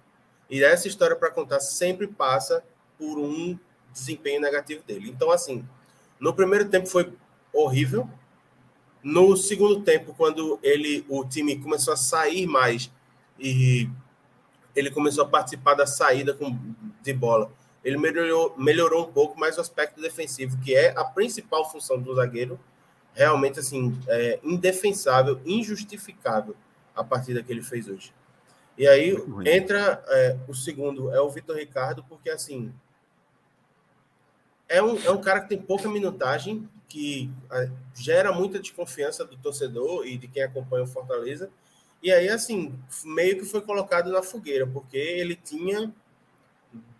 E 0.49 0.63
essa 0.63 0.87
história 0.87 1.17
para 1.17 1.31
contar 1.31 1.61
sempre 1.61 2.07
passa 2.07 2.63
por 2.97 3.19
um 3.19 3.59
desempenho 3.93 4.41
negativo 4.41 4.83
dele. 4.85 5.11
Então 5.11 5.31
assim, 5.31 5.65
no 6.21 6.33
primeiro 6.33 6.69
tempo 6.69 6.87
foi 6.87 7.13
horrível, 7.53 8.09
no 9.03 9.37
segundo 9.37 9.83
tempo, 9.83 10.15
quando 10.15 10.59
ele, 10.63 11.05
o 11.09 11.25
time 11.25 11.57
começou 11.59 11.95
a 11.95 11.97
sair 11.97 12.47
mais 12.47 12.91
e 13.39 13.89
ele 14.75 14.91
começou 14.91 15.25
a 15.25 15.29
participar 15.29 15.75
da 15.75 15.87
saída 15.87 16.35
com, 16.35 16.57
de 17.03 17.13
bola, 17.13 17.51
ele 17.85 17.97
melhorou, 17.97 18.55
melhorou 18.59 19.09
um 19.09 19.13
pouco 19.13 19.39
mais 19.39 19.57
o 19.57 19.61
aspecto 19.61 20.01
defensivo, 20.01 20.59
que 20.61 20.75
é 20.75 20.93
a 20.97 21.05
principal 21.05 21.71
função 21.71 22.01
do 22.01 22.15
zagueiro, 22.15 22.59
realmente 23.15 23.61
assim, 23.61 23.99
é, 24.09 24.41
indefensável, 24.43 25.41
injustificável 25.47 26.57
a 26.99 27.05
partida 27.05 27.43
que 27.43 27.53
ele 27.53 27.63
fez 27.63 27.89
hoje. 27.89 28.13
E 28.77 28.87
aí 28.87 29.17
entra 29.47 30.03
é, 30.09 30.37
o 30.47 30.55
segundo, 30.55 31.13
é 31.13 31.21
o 31.21 31.31
Vitor 31.31 31.57
Ricardo, 31.57 32.05
porque 32.09 32.31
assim 32.31 32.73
é 34.69 34.83
um, 34.83 34.99
é 35.03 35.11
um 35.11 35.21
cara 35.21 35.41
que 35.41 35.49
tem 35.49 35.61
pouca 35.61 35.89
minutagem, 35.89 36.69
que 36.87 37.31
gera 37.95 38.33
muita 38.33 38.59
desconfiança 38.59 39.25
do 39.25 39.37
torcedor 39.37 40.07
e 40.07 40.17
de 40.17 40.29
quem 40.29 40.43
acompanha 40.43 40.85
o 40.85 40.87
Fortaleza. 40.87 41.51
E 42.03 42.13
aí, 42.13 42.29
assim, 42.29 42.79
meio 43.05 43.39
que 43.39 43.45
foi 43.45 43.61
colocado 43.61 44.11
na 44.13 44.23
fogueira, 44.23 44.67
porque 44.67 44.97
ele 44.97 45.35
tinha 45.35 45.93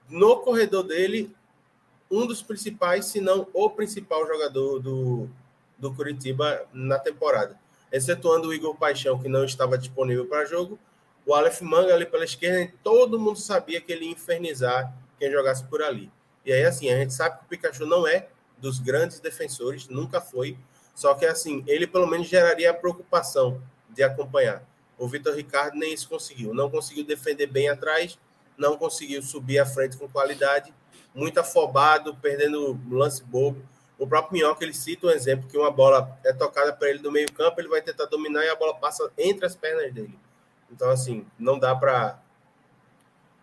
no 0.09 0.41
corredor 0.41 0.83
dele 0.83 1.35
um 2.11 2.27
dos 2.27 2.43
principais, 2.43 3.05
se 3.07 3.21
não 3.21 3.47
o 3.53 3.71
principal 3.71 4.27
jogador 4.27 4.81
do, 4.81 5.29
do 5.79 5.95
Curitiba 5.95 6.67
na 6.73 6.99
temporada. 6.99 7.59
Excetuando 7.91 8.49
o 8.49 8.55
Igor 8.55 8.77
Paixão, 8.77 9.19
que 9.19 9.29
não 9.29 9.45
estava 9.45 9.79
disponível 9.79 10.27
para 10.27 10.45
jogo, 10.45 10.79
o 11.25 11.35
Aleph 11.35 11.61
Manga 11.61 11.95
ali 11.95 12.07
pela 12.07 12.25
esquerda, 12.25 12.73
todo 12.83 13.19
mundo 13.19 13.39
sabia 13.39 13.81
que 13.81 13.93
ele 13.93 14.07
ia 14.07 14.13
infernizar 14.13 14.93
quem 15.19 15.31
jogasse 15.31 15.65
por 15.65 15.83
ali. 15.83 16.11
E 16.45 16.53
aí, 16.53 16.65
assim, 16.65 16.91
a 16.91 16.97
gente 16.97 17.13
sabe 17.13 17.39
que 17.39 17.45
o 17.45 17.49
Pikachu 17.49 17.85
não 17.85 18.07
é 18.07 18.29
dos 18.57 18.79
grandes 18.79 19.21
defensores, 19.21 19.89
nunca 19.89 20.21
foi. 20.21 20.57
Só 20.95 21.15
que, 21.15 21.27
assim, 21.27 21.63
ele 21.67 21.87
pelo 21.87 22.07
menos 22.07 22.29
geraria 22.29 22.71
a 22.71 22.75
preocupação 22.75 23.63
de 23.91 24.03
acompanhar. 24.03 24.63
O 24.97 25.07
Vitor 25.07 25.35
Ricardo 25.35 25.77
nem 25.77 25.93
isso 25.93 26.09
conseguiu. 26.09 26.55
Não 26.55 26.71
conseguiu 26.71 27.05
defender 27.05 27.47
bem 27.47 27.69
atrás, 27.69 28.19
não 28.57 28.77
conseguiu 28.77 29.23
subir 29.23 29.59
à 29.59 29.67
frente 29.67 29.97
com 29.97 30.09
qualidade, 30.09 30.73
muito 31.15 31.39
afobado, 31.39 32.17
perdendo 32.17 32.81
lance 32.91 33.23
bobo. 33.23 33.63
O 33.99 34.07
próprio 34.07 34.35
Minhoca, 34.35 34.65
ele 34.65 34.73
cita 34.73 35.09
um 35.09 35.11
exemplo 35.11 35.49
que 35.49 35.59
uma 35.59 35.71
bola 35.71 36.17
é 36.25 36.33
tocada 36.33 36.73
para 36.73 36.89
ele 36.89 37.01
do 37.01 37.11
meio 37.11 37.31
campo, 37.33 37.61
ele 37.61 37.69
vai 37.69 37.83
tentar 37.83 38.05
dominar 38.07 38.45
e 38.45 38.49
a 38.49 38.55
bola 38.55 38.75
passa 38.75 39.11
entre 39.19 39.45
as 39.45 39.57
pernas 39.57 39.93
dele. 39.93 40.17
Então, 40.71 40.89
assim, 40.89 41.27
não 41.39 41.59
dá 41.59 41.75
para... 41.75 42.23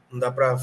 Não 0.09 0.17
dá 0.17 0.31
para... 0.31 0.57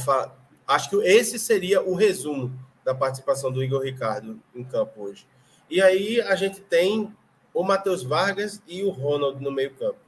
Acho 0.67 0.91
que 0.91 0.97
esse 0.97 1.39
seria 1.39 1.83
o 1.83 1.95
resumo 1.95 2.59
da 2.83 2.95
participação 2.95 3.53
do 3.53 3.63
Igor 3.63 3.83
Ricardo 3.83 4.41
em 4.55 4.65
campo 4.65 5.03
hoje. 5.03 5.27
E 5.69 5.83
aí 5.83 6.21
a 6.23 6.35
gente 6.37 6.61
tem 6.61 7.15
o 7.53 7.63
Matheus 7.63 8.03
Vargas 8.03 8.63
e 8.67 8.83
o 8.83 8.91
Ronald 8.91 9.43
no 9.43 9.51
meio-campo. 9.51 9.99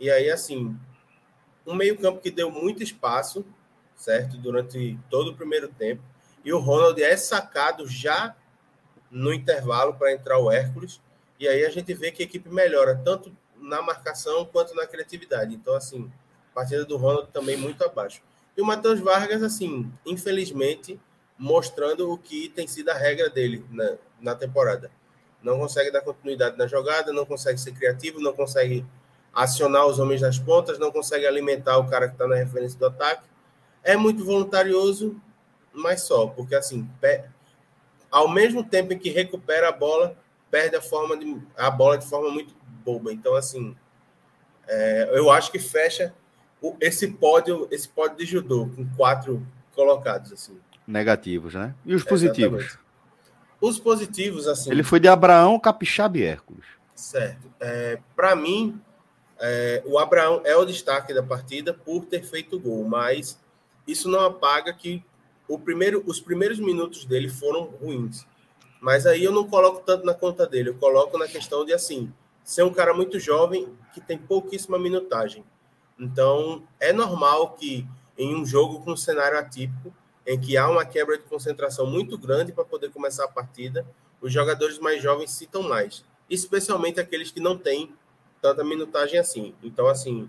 E 0.00 0.10
aí, 0.10 0.30
assim, 0.30 0.76
um 1.66 1.74
meio-campo 1.74 2.20
que 2.20 2.30
deu 2.30 2.50
muito 2.50 2.82
espaço, 2.82 3.44
certo? 3.94 4.36
Durante 4.38 4.98
todo 5.10 5.30
o 5.30 5.36
primeiro 5.36 5.68
tempo. 5.68 6.02
E 6.44 6.52
o 6.52 6.58
Ronald 6.58 7.00
é 7.02 7.16
sacado 7.16 7.86
já 7.86 8.34
no 9.12 9.32
intervalo 9.32 9.94
para 9.94 10.12
entrar 10.12 10.38
o 10.38 10.50
Hércules. 10.50 11.00
E 11.38 11.46
aí 11.46 11.64
a 11.66 11.70
gente 11.70 11.92
vê 11.92 12.10
que 12.10 12.22
a 12.22 12.24
equipe 12.24 12.48
melhora, 12.48 13.00
tanto 13.04 13.30
na 13.60 13.82
marcação 13.82 14.44
quanto 14.46 14.74
na 14.74 14.86
criatividade. 14.86 15.54
Então, 15.54 15.74
assim, 15.74 16.10
partida 16.54 16.84
do 16.84 16.96
Ronald 16.96 17.28
também 17.30 17.56
muito 17.56 17.84
abaixo. 17.84 18.22
E 18.56 18.62
o 18.62 18.64
Matheus 18.64 19.00
Vargas, 19.00 19.42
assim, 19.42 19.90
infelizmente, 20.04 20.98
mostrando 21.38 22.10
o 22.10 22.18
que 22.18 22.48
tem 22.48 22.66
sido 22.66 22.88
a 22.88 22.94
regra 22.94 23.28
dele 23.28 23.64
na, 23.70 23.94
na 24.20 24.34
temporada. 24.34 24.90
Não 25.42 25.58
consegue 25.58 25.90
dar 25.90 26.00
continuidade 26.00 26.56
na 26.56 26.66
jogada, 26.66 27.12
não 27.12 27.26
consegue 27.26 27.58
ser 27.58 27.72
criativo, 27.72 28.20
não 28.20 28.32
consegue 28.32 28.86
acionar 29.34 29.86
os 29.86 29.98
homens 29.98 30.20
nas 30.20 30.38
pontas, 30.38 30.78
não 30.78 30.92
consegue 30.92 31.26
alimentar 31.26 31.78
o 31.78 31.88
cara 31.88 32.06
que 32.06 32.14
está 32.14 32.26
na 32.26 32.36
referência 32.36 32.78
do 32.78 32.86
ataque. 32.86 33.26
É 33.82 33.96
muito 33.96 34.24
voluntarioso, 34.24 35.20
mas 35.72 36.02
só, 36.02 36.26
porque 36.26 36.54
assim, 36.54 36.88
ao 38.12 38.28
mesmo 38.28 38.62
tempo 38.62 38.92
em 38.92 38.98
que 38.98 39.10
recupera 39.10 39.70
a 39.70 39.72
bola, 39.72 40.16
perde 40.50 40.76
a, 40.76 40.82
forma 40.82 41.16
de, 41.16 41.36
a 41.56 41.70
bola 41.70 41.98
de 41.98 42.06
forma 42.06 42.30
muito 42.30 42.54
boba. 42.84 43.12
Então, 43.12 43.34
assim, 43.34 43.74
é, 44.68 45.10
eu 45.14 45.30
acho 45.30 45.50
que 45.50 45.58
fecha 45.58 46.14
o, 46.60 46.76
esse 46.80 47.08
pódio, 47.08 47.66
esse 47.72 47.88
pódio 47.88 48.18
de 48.18 48.26
judô 48.26 48.70
com 48.76 48.86
quatro 48.94 49.44
colocados, 49.74 50.32
assim 50.32 50.60
negativos, 50.86 51.54
né? 51.54 51.74
E 51.84 51.94
os 51.94 52.04
positivos? 52.04 52.62
Exatamente. 52.62 52.82
Os 53.60 53.78
positivos, 53.78 54.48
assim. 54.48 54.70
Ele 54.70 54.82
foi 54.82 54.98
de 54.98 55.08
Abraão, 55.08 55.58
Capixaba 55.58 56.18
e 56.18 56.22
Hércules. 56.22 56.66
Certo. 56.94 57.48
É, 57.60 57.98
Para 58.16 58.34
mim, 58.34 58.80
é, 59.40 59.82
o 59.86 59.98
Abraão 59.98 60.42
é 60.44 60.56
o 60.56 60.64
destaque 60.64 61.14
da 61.14 61.22
partida 61.22 61.72
por 61.72 62.04
ter 62.04 62.24
feito 62.24 62.56
o 62.56 62.60
gol, 62.60 62.84
mas 62.84 63.40
isso 63.86 64.08
não 64.08 64.20
apaga 64.20 64.72
que 64.72 65.02
o 65.48 65.58
primeiro, 65.58 66.02
os 66.06 66.20
primeiros 66.20 66.58
minutos 66.58 67.04
dele 67.04 67.28
foram 67.28 67.64
ruins. 67.64 68.26
Mas 68.80 69.06
aí 69.06 69.22
eu 69.22 69.32
não 69.32 69.48
coloco 69.48 69.82
tanto 69.84 70.04
na 70.04 70.14
conta 70.14 70.46
dele, 70.46 70.70
eu 70.70 70.74
coloco 70.74 71.16
na 71.16 71.28
questão 71.28 71.64
de 71.64 71.72
assim, 71.72 72.12
ser 72.42 72.62
um 72.62 72.72
cara 72.72 72.92
muito 72.92 73.18
jovem 73.18 73.68
que 73.94 74.00
tem 74.00 74.18
pouquíssima 74.18 74.78
minutagem. 74.78 75.44
Então, 75.98 76.64
é 76.80 76.92
normal 76.92 77.50
que 77.52 77.86
em 78.18 78.34
um 78.34 78.44
jogo 78.44 78.80
com 78.80 78.92
um 78.92 78.96
cenário 78.96 79.38
atípico, 79.38 79.94
em 80.26 80.38
que 80.38 80.56
há 80.56 80.68
uma 80.68 80.84
quebra 80.84 81.18
de 81.18 81.24
concentração 81.24 81.86
muito 81.86 82.16
grande 82.16 82.52
para 82.52 82.64
poder 82.64 82.90
começar 82.90 83.24
a 83.24 83.28
partida, 83.28 83.86
os 84.20 84.32
jogadores 84.32 84.78
mais 84.78 85.02
jovens 85.02 85.32
citam 85.32 85.62
mais, 85.62 86.04
especialmente 86.30 87.00
aqueles 87.00 87.30
que 87.30 87.40
não 87.40 87.56
têm 87.56 87.92
tanta 88.40 88.64
minutagem 88.64 89.18
assim. 89.18 89.54
Então, 89.62 89.86
assim, 89.86 90.28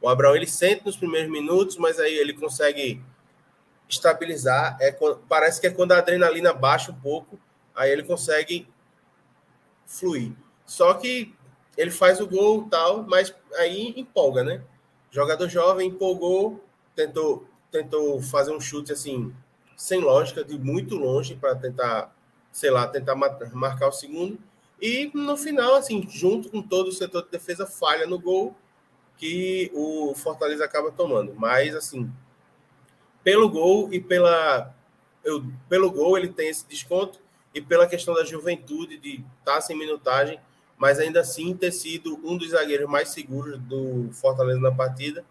o 0.00 0.08
Abraão 0.08 0.36
ele 0.36 0.46
sente 0.46 0.84
nos 0.84 0.96
primeiros 0.96 1.30
minutos, 1.30 1.76
mas 1.76 1.98
aí 1.98 2.14
ele 2.14 2.34
consegue 2.34 3.02
estabilizar. 3.88 4.76
É, 4.80 4.96
parece 5.28 5.60
que 5.60 5.66
é 5.66 5.70
quando 5.70 5.92
a 5.92 5.98
adrenalina 5.98 6.52
baixa 6.52 6.92
um 6.92 7.00
pouco, 7.00 7.38
aí 7.74 7.90
ele 7.90 8.02
consegue 8.02 8.68
fluir. 9.86 10.32
Só 10.64 10.94
que 10.94 11.34
ele 11.76 11.90
faz 11.90 12.20
o 12.20 12.26
gol 12.26 12.68
tal, 12.68 13.02
mas 13.02 13.34
aí 13.56 13.94
empolga, 13.96 14.42
né? 14.42 14.62
Jogador 15.10 15.48
jovem 15.48 15.88
empolgou, 15.88 16.64
tentou 16.94 17.46
tentou 17.74 18.22
fazer 18.22 18.52
um 18.52 18.60
chute 18.60 18.92
assim, 18.92 19.34
sem 19.76 20.00
lógica, 20.00 20.44
de 20.44 20.56
muito 20.56 20.94
longe, 20.94 21.34
para 21.34 21.56
tentar, 21.56 22.14
sei 22.52 22.70
lá, 22.70 22.86
tentar 22.86 23.16
marcar 23.16 23.88
o 23.88 23.92
segundo. 23.92 24.38
E 24.80 25.10
no 25.12 25.36
final, 25.36 25.74
assim, 25.74 26.06
junto 26.08 26.48
com 26.48 26.62
todo 26.62 26.88
o 26.88 26.92
setor 26.92 27.24
de 27.24 27.30
defesa, 27.30 27.66
falha 27.66 28.06
no 28.06 28.18
gol 28.18 28.54
que 29.16 29.72
o 29.74 30.14
Fortaleza 30.14 30.64
acaba 30.64 30.92
tomando. 30.92 31.34
Mas, 31.34 31.74
assim, 31.74 32.08
pelo 33.24 33.48
gol 33.48 33.88
e 33.92 34.00
pela. 34.00 34.72
Eu, 35.24 35.42
pelo 35.68 35.90
gol 35.90 36.18
ele 36.18 36.28
tem 36.28 36.48
esse 36.48 36.68
desconto 36.68 37.18
e 37.54 37.60
pela 37.60 37.86
questão 37.86 38.14
da 38.14 38.24
juventude, 38.24 38.98
de 38.98 39.24
estar 39.40 39.54
tá 39.54 39.60
sem 39.60 39.76
minutagem, 39.76 40.38
mas 40.76 40.98
ainda 40.98 41.20
assim 41.20 41.56
ter 41.56 41.72
sido 41.72 42.20
um 42.22 42.36
dos 42.36 42.50
zagueiros 42.50 42.88
mais 42.88 43.08
seguros 43.08 43.58
do 43.58 44.10
Fortaleza 44.12 44.60
na 44.60 44.70
partida, 44.70 45.24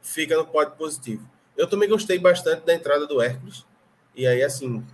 fica 0.00 0.36
no 0.36 0.46
pódio 0.46 0.74
positivo. 0.76 1.28
Eu 1.56 1.66
também 1.66 1.88
gostei 1.88 2.18
bastante 2.18 2.64
da 2.64 2.74
entrada 2.74 3.06
do 3.06 3.20
Hércules. 3.20 3.64
E 4.14 4.26
aí, 4.26 4.42
assim, 4.42 4.84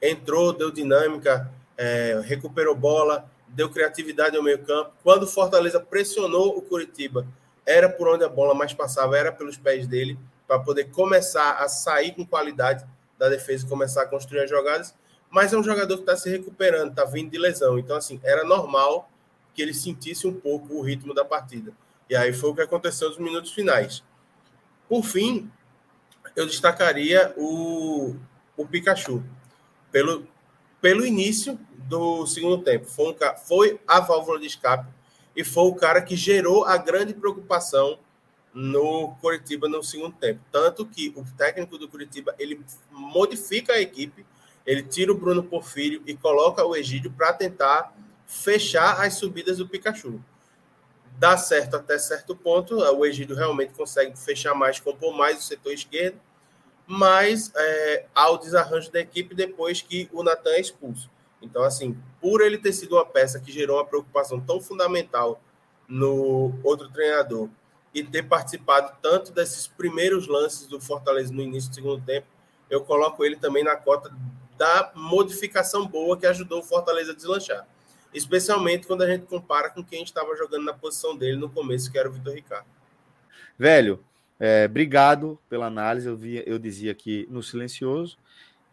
entrou, 0.00 0.52
deu 0.52 0.70
dinâmica, 0.70 1.50
é, 1.76 2.20
recuperou 2.24 2.74
bola, 2.74 3.30
deu 3.48 3.68
criatividade 3.68 4.36
ao 4.36 4.42
meio-campo. 4.42 4.92
Quando 5.02 5.24
o 5.24 5.26
Fortaleza 5.26 5.80
pressionou 5.80 6.56
o 6.56 6.62
Curitiba, 6.62 7.26
era 7.66 7.88
por 7.88 8.08
onde 8.08 8.24
a 8.24 8.28
bola 8.28 8.54
mais 8.54 8.72
passava, 8.72 9.18
era 9.18 9.32
pelos 9.32 9.56
pés 9.56 9.86
dele, 9.86 10.18
para 10.50 10.58
poder 10.58 10.90
começar 10.90 11.52
a 11.52 11.68
sair 11.68 12.12
com 12.12 12.26
qualidade 12.26 12.84
da 13.16 13.28
defesa 13.28 13.64
e 13.64 13.68
começar 13.68 14.02
a 14.02 14.06
construir 14.06 14.40
as 14.40 14.50
jogadas. 14.50 14.92
Mas 15.30 15.52
é 15.52 15.56
um 15.56 15.62
jogador 15.62 15.94
que 15.94 16.02
está 16.02 16.16
se 16.16 16.28
recuperando, 16.28 16.90
está 16.90 17.04
vindo 17.04 17.30
de 17.30 17.38
lesão. 17.38 17.78
Então, 17.78 17.94
assim, 17.94 18.20
era 18.24 18.42
normal 18.42 19.08
que 19.54 19.62
ele 19.62 19.72
sentisse 19.72 20.26
um 20.26 20.34
pouco 20.34 20.74
o 20.74 20.80
ritmo 20.80 21.14
da 21.14 21.24
partida. 21.24 21.72
E 22.08 22.16
aí 22.16 22.32
foi 22.32 22.50
o 22.50 22.54
que 22.56 22.62
aconteceu 22.62 23.08
nos 23.10 23.18
minutos 23.18 23.52
finais. 23.52 24.02
Por 24.88 25.04
fim, 25.04 25.48
eu 26.34 26.44
destacaria 26.46 27.32
o, 27.36 28.16
o 28.56 28.66
Pikachu. 28.66 29.22
Pelo, 29.92 30.26
pelo 30.80 31.06
início 31.06 31.60
do 31.88 32.26
segundo 32.26 32.58
tempo. 32.58 32.86
Foi, 32.86 33.12
um, 33.12 33.36
foi 33.46 33.80
a 33.86 34.00
válvula 34.00 34.40
de 34.40 34.48
escape 34.48 34.88
e 35.36 35.44
foi 35.44 35.68
o 35.68 35.76
cara 35.76 36.02
que 36.02 36.16
gerou 36.16 36.64
a 36.64 36.76
grande 36.76 37.14
preocupação 37.14 38.00
no 38.52 39.14
Curitiba 39.20 39.68
no 39.68 39.82
segundo 39.82 40.16
tempo. 40.16 40.40
Tanto 40.50 40.84
que 40.84 41.12
o 41.16 41.24
técnico 41.36 41.78
do 41.78 41.88
Curitiba 41.88 42.34
ele 42.38 42.60
modifica 42.90 43.74
a 43.74 43.80
equipe, 43.80 44.26
ele 44.66 44.82
tira 44.82 45.12
o 45.12 45.16
Bruno 45.16 45.42
Porfírio 45.42 46.02
e 46.06 46.14
coloca 46.14 46.64
o 46.64 46.76
Egídio 46.76 47.10
para 47.10 47.32
tentar 47.32 47.94
fechar 48.26 49.00
as 49.00 49.14
subidas 49.14 49.58
do 49.58 49.68
Pikachu. 49.68 50.20
Dá 51.18 51.36
certo 51.36 51.76
até 51.76 51.98
certo 51.98 52.34
ponto, 52.34 52.76
o 52.76 53.04
Egídio 53.04 53.36
realmente 53.36 53.74
consegue 53.74 54.18
fechar 54.18 54.54
mais, 54.54 54.80
compor 54.80 55.14
mais 55.14 55.38
o 55.38 55.42
setor 55.42 55.72
esquerdo, 55.72 56.18
mas 56.86 57.52
é, 57.54 58.06
há 58.14 58.30
o 58.30 58.38
desarranjo 58.38 58.90
da 58.90 59.00
equipe 59.00 59.34
depois 59.34 59.82
que 59.82 60.08
o 60.12 60.22
Natan 60.22 60.50
é 60.50 60.60
expulso. 60.60 61.10
Então, 61.42 61.62
assim, 61.62 61.96
por 62.20 62.40
ele 62.40 62.58
ter 62.58 62.72
sido 62.72 62.96
uma 62.96 63.06
peça 63.06 63.38
que 63.38 63.52
gerou 63.52 63.76
uma 63.76 63.84
preocupação 63.84 64.40
tão 64.40 64.60
fundamental 64.60 65.40
no 65.88 66.58
outro 66.62 66.88
treinador 66.88 67.48
e 67.94 68.04
ter 68.04 68.22
participado 68.24 68.92
tanto 69.02 69.32
desses 69.32 69.66
primeiros 69.66 70.28
lances 70.28 70.66
do 70.66 70.80
Fortaleza 70.80 71.32
no 71.32 71.42
início 71.42 71.70
do 71.70 71.74
segundo 71.74 72.04
tempo, 72.04 72.26
eu 72.68 72.82
coloco 72.82 73.24
ele 73.24 73.36
também 73.36 73.64
na 73.64 73.76
cota 73.76 74.14
da 74.56 74.92
modificação 74.94 75.86
boa 75.86 76.16
que 76.16 76.26
ajudou 76.26 76.60
o 76.60 76.62
Fortaleza 76.62 77.12
a 77.12 77.14
deslanchar. 77.14 77.66
Especialmente 78.12 78.86
quando 78.86 79.02
a 79.02 79.06
gente 79.06 79.26
compara 79.26 79.70
com 79.70 79.82
quem 79.82 80.02
estava 80.02 80.36
jogando 80.36 80.64
na 80.64 80.72
posição 80.72 81.16
dele 81.16 81.36
no 81.36 81.48
começo, 81.48 81.90
que 81.90 81.98
era 81.98 82.08
o 82.08 82.12
Vitor 82.12 82.34
Ricardo. 82.34 82.66
Velho, 83.58 84.04
é, 84.38 84.66
obrigado 84.66 85.38
pela 85.48 85.66
análise. 85.66 86.06
Eu, 86.06 86.16
vi, 86.16 86.42
eu 86.46 86.58
dizia 86.58 86.92
aqui 86.92 87.26
no 87.30 87.42
silencioso 87.42 88.16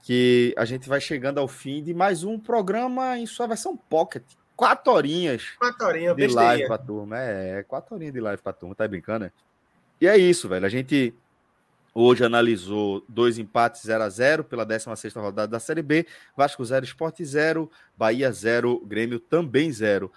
que 0.01 0.53
a 0.57 0.65
gente 0.65 0.87
vai 0.87 1.01
chegando 1.01 1.39
ao 1.39 1.47
fim 1.47 1.83
de 1.83 1.93
mais 1.93 2.23
um 2.23 2.39
programa 2.39 3.17
em 3.17 3.25
sua 3.25 3.47
versão 3.47 3.75
pocket. 3.75 4.23
Quatro 4.57 4.91
horinhas 4.91 5.51
quatro 5.59 5.85
horinhas, 5.85 6.15
de 6.17 6.27
live 6.27 6.65
pra 6.65 6.77
turma. 6.79 7.19
É, 7.19 7.63
quatro 7.63 7.93
horinhas 7.93 8.13
de 8.13 8.19
live 8.19 8.41
pra 8.41 8.51
turma, 8.51 8.73
tá 8.73 8.87
brincando, 8.87 9.25
né? 9.25 9.31
E 10.01 10.07
é 10.07 10.17
isso, 10.17 10.49
velho. 10.49 10.65
A 10.65 10.69
gente 10.69 11.13
hoje 11.93 12.23
analisou 12.23 13.03
dois 13.07 13.37
empates 13.37 13.83
0 13.83 14.03
a 14.03 14.09
0 14.09 14.43
pela 14.43 14.65
16 14.65 15.13
rodada 15.13 15.47
da 15.47 15.59
Série 15.59 15.83
B. 15.83 16.07
Vasco 16.35 16.65
0, 16.65 16.83
Esporte 16.83 17.23
0, 17.23 17.69
Bahia 17.95 18.31
0, 18.31 18.83
Grêmio 18.83 19.19
também 19.19 19.71
0. 19.71 20.11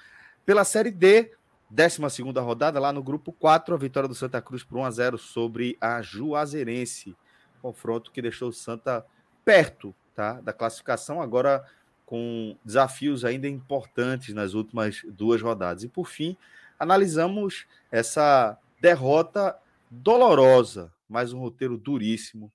Pela 0.47 0.65
Série 0.65 0.91
D, 0.91 1.33
12 1.71 2.23
rodada, 2.41 2.81
lá 2.81 2.95
no 2.95 3.03
grupo 3.03 3.33
4, 3.33 3.75
a 3.75 3.79
vitória 3.79 4.09
do 4.09 4.15
Santa 4.15 4.41
Cruz 4.41 4.65
por 4.65 4.79
1 4.79 4.85
a 4.87 4.91
0 4.91 5.19
sobre 5.19 5.77
a 5.79 6.01
Juazeirense. 6.01 7.15
Confronto 7.61 8.11
que 8.11 8.23
deixou 8.23 8.49
o 8.49 8.53
Santa 8.53 9.05
perto 9.45 9.95
tá, 10.15 10.41
da 10.41 10.53
classificação, 10.53 11.21
agora 11.21 11.63
com 12.11 12.57
desafios 12.65 13.25
ainda 13.25 13.47
importantes 13.47 14.35
nas 14.35 14.53
últimas 14.53 15.01
duas 15.05 15.41
rodadas. 15.41 15.85
E 15.85 15.89
por 15.89 16.09
fim, 16.09 16.37
analisamos 16.77 17.67
essa 17.89 18.59
derrota 18.81 19.57
dolorosa, 19.89 20.93
mais 21.09 21.33
um 21.33 21.39
roteiro 21.39 21.79
duríssimo 21.79 22.51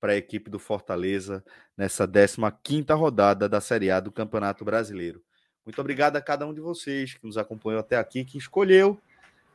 para 0.00 0.12
a 0.12 0.16
equipe 0.16 0.48
do 0.48 0.60
Fortaleza 0.60 1.42
nessa 1.76 2.08
15 2.62 2.84
rodada 2.92 3.48
da 3.48 3.60
Série 3.60 3.90
A 3.90 3.98
do 3.98 4.12
Campeonato 4.12 4.64
Brasileiro. 4.64 5.20
Muito 5.64 5.80
obrigado 5.80 6.14
a 6.14 6.22
cada 6.22 6.46
um 6.46 6.54
de 6.54 6.60
vocês 6.60 7.14
que 7.14 7.26
nos 7.26 7.36
acompanhou 7.36 7.80
até 7.80 7.96
aqui, 7.96 8.24
que 8.24 8.38
escolheu 8.38 9.00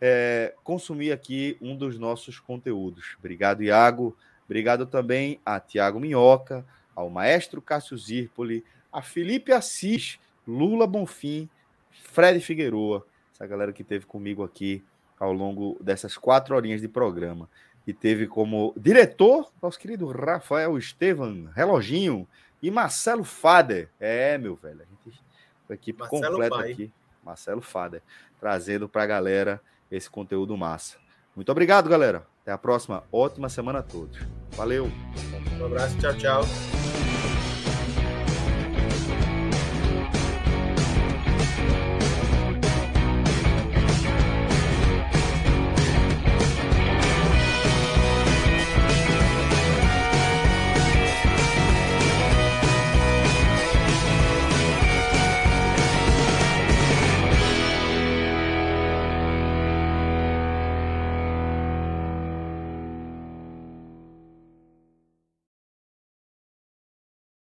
é, 0.01 0.53
consumir 0.61 1.13
aqui 1.13 1.55
um 1.61 1.73
dos 1.73 1.97
nossos 1.97 2.37
conteúdos. 2.37 3.15
Obrigado, 3.17 3.63
Iago. 3.63 4.13
Obrigado 4.43 4.85
também 4.85 5.39
a 5.45 5.57
Tiago 5.57 6.01
Minhoca, 6.01 6.65
ao 6.93 7.09
maestro 7.09 7.61
Cássio 7.61 7.97
Zirpoli, 7.97 8.65
a 8.91 9.01
Felipe 9.01 9.51
Assis, 9.51 10.19
Lula 10.47 10.85
Bonfim, 10.85 11.49
Fred 11.91 12.39
Figueroa, 12.41 13.05
essa 13.33 13.45
galera 13.45 13.71
que 13.71 13.83
teve 13.83 14.05
comigo 14.05 14.43
aqui 14.43 14.83
ao 15.19 15.31
longo 15.31 15.77
dessas 15.81 16.17
quatro 16.17 16.55
horinhas 16.55 16.81
de 16.81 16.87
programa. 16.87 17.49
E 17.85 17.93
teve 17.93 18.27
como 18.27 18.73
diretor 18.77 19.51
nosso 19.61 19.79
querido 19.79 20.07
Rafael 20.07 20.77
Estevam 20.77 21.49
Reloginho 21.55 22.27
e 22.61 22.69
Marcelo 22.69 23.23
Fader. 23.23 23.89
É, 23.99 24.37
meu 24.37 24.55
velho, 24.55 24.81
a 24.81 24.85
gente 24.85 25.19
a 25.69 25.73
equipe 25.73 25.99
Marcelo 25.99 26.23
completa 26.23 26.55
pai. 26.55 26.71
aqui. 26.71 26.91
Marcelo 27.23 27.61
Fader, 27.61 28.01
trazendo 28.39 28.89
para 28.89 29.03
a 29.03 29.07
galera 29.07 29.61
esse 29.91 30.09
conteúdo 30.09 30.57
massa. 30.57 30.97
Muito 31.35 31.51
obrigado, 31.51 31.89
galera. 31.89 32.25
Até 32.41 32.51
a 32.51 32.57
próxima. 32.57 33.03
Ótima 33.11 33.49
semana 33.49 33.79
a 33.79 33.83
todos. 33.83 34.17
Valeu. 34.51 34.89
Um 35.59 35.65
abraço. 35.65 35.97
Tchau, 35.99 36.17
tchau. 36.17 37.20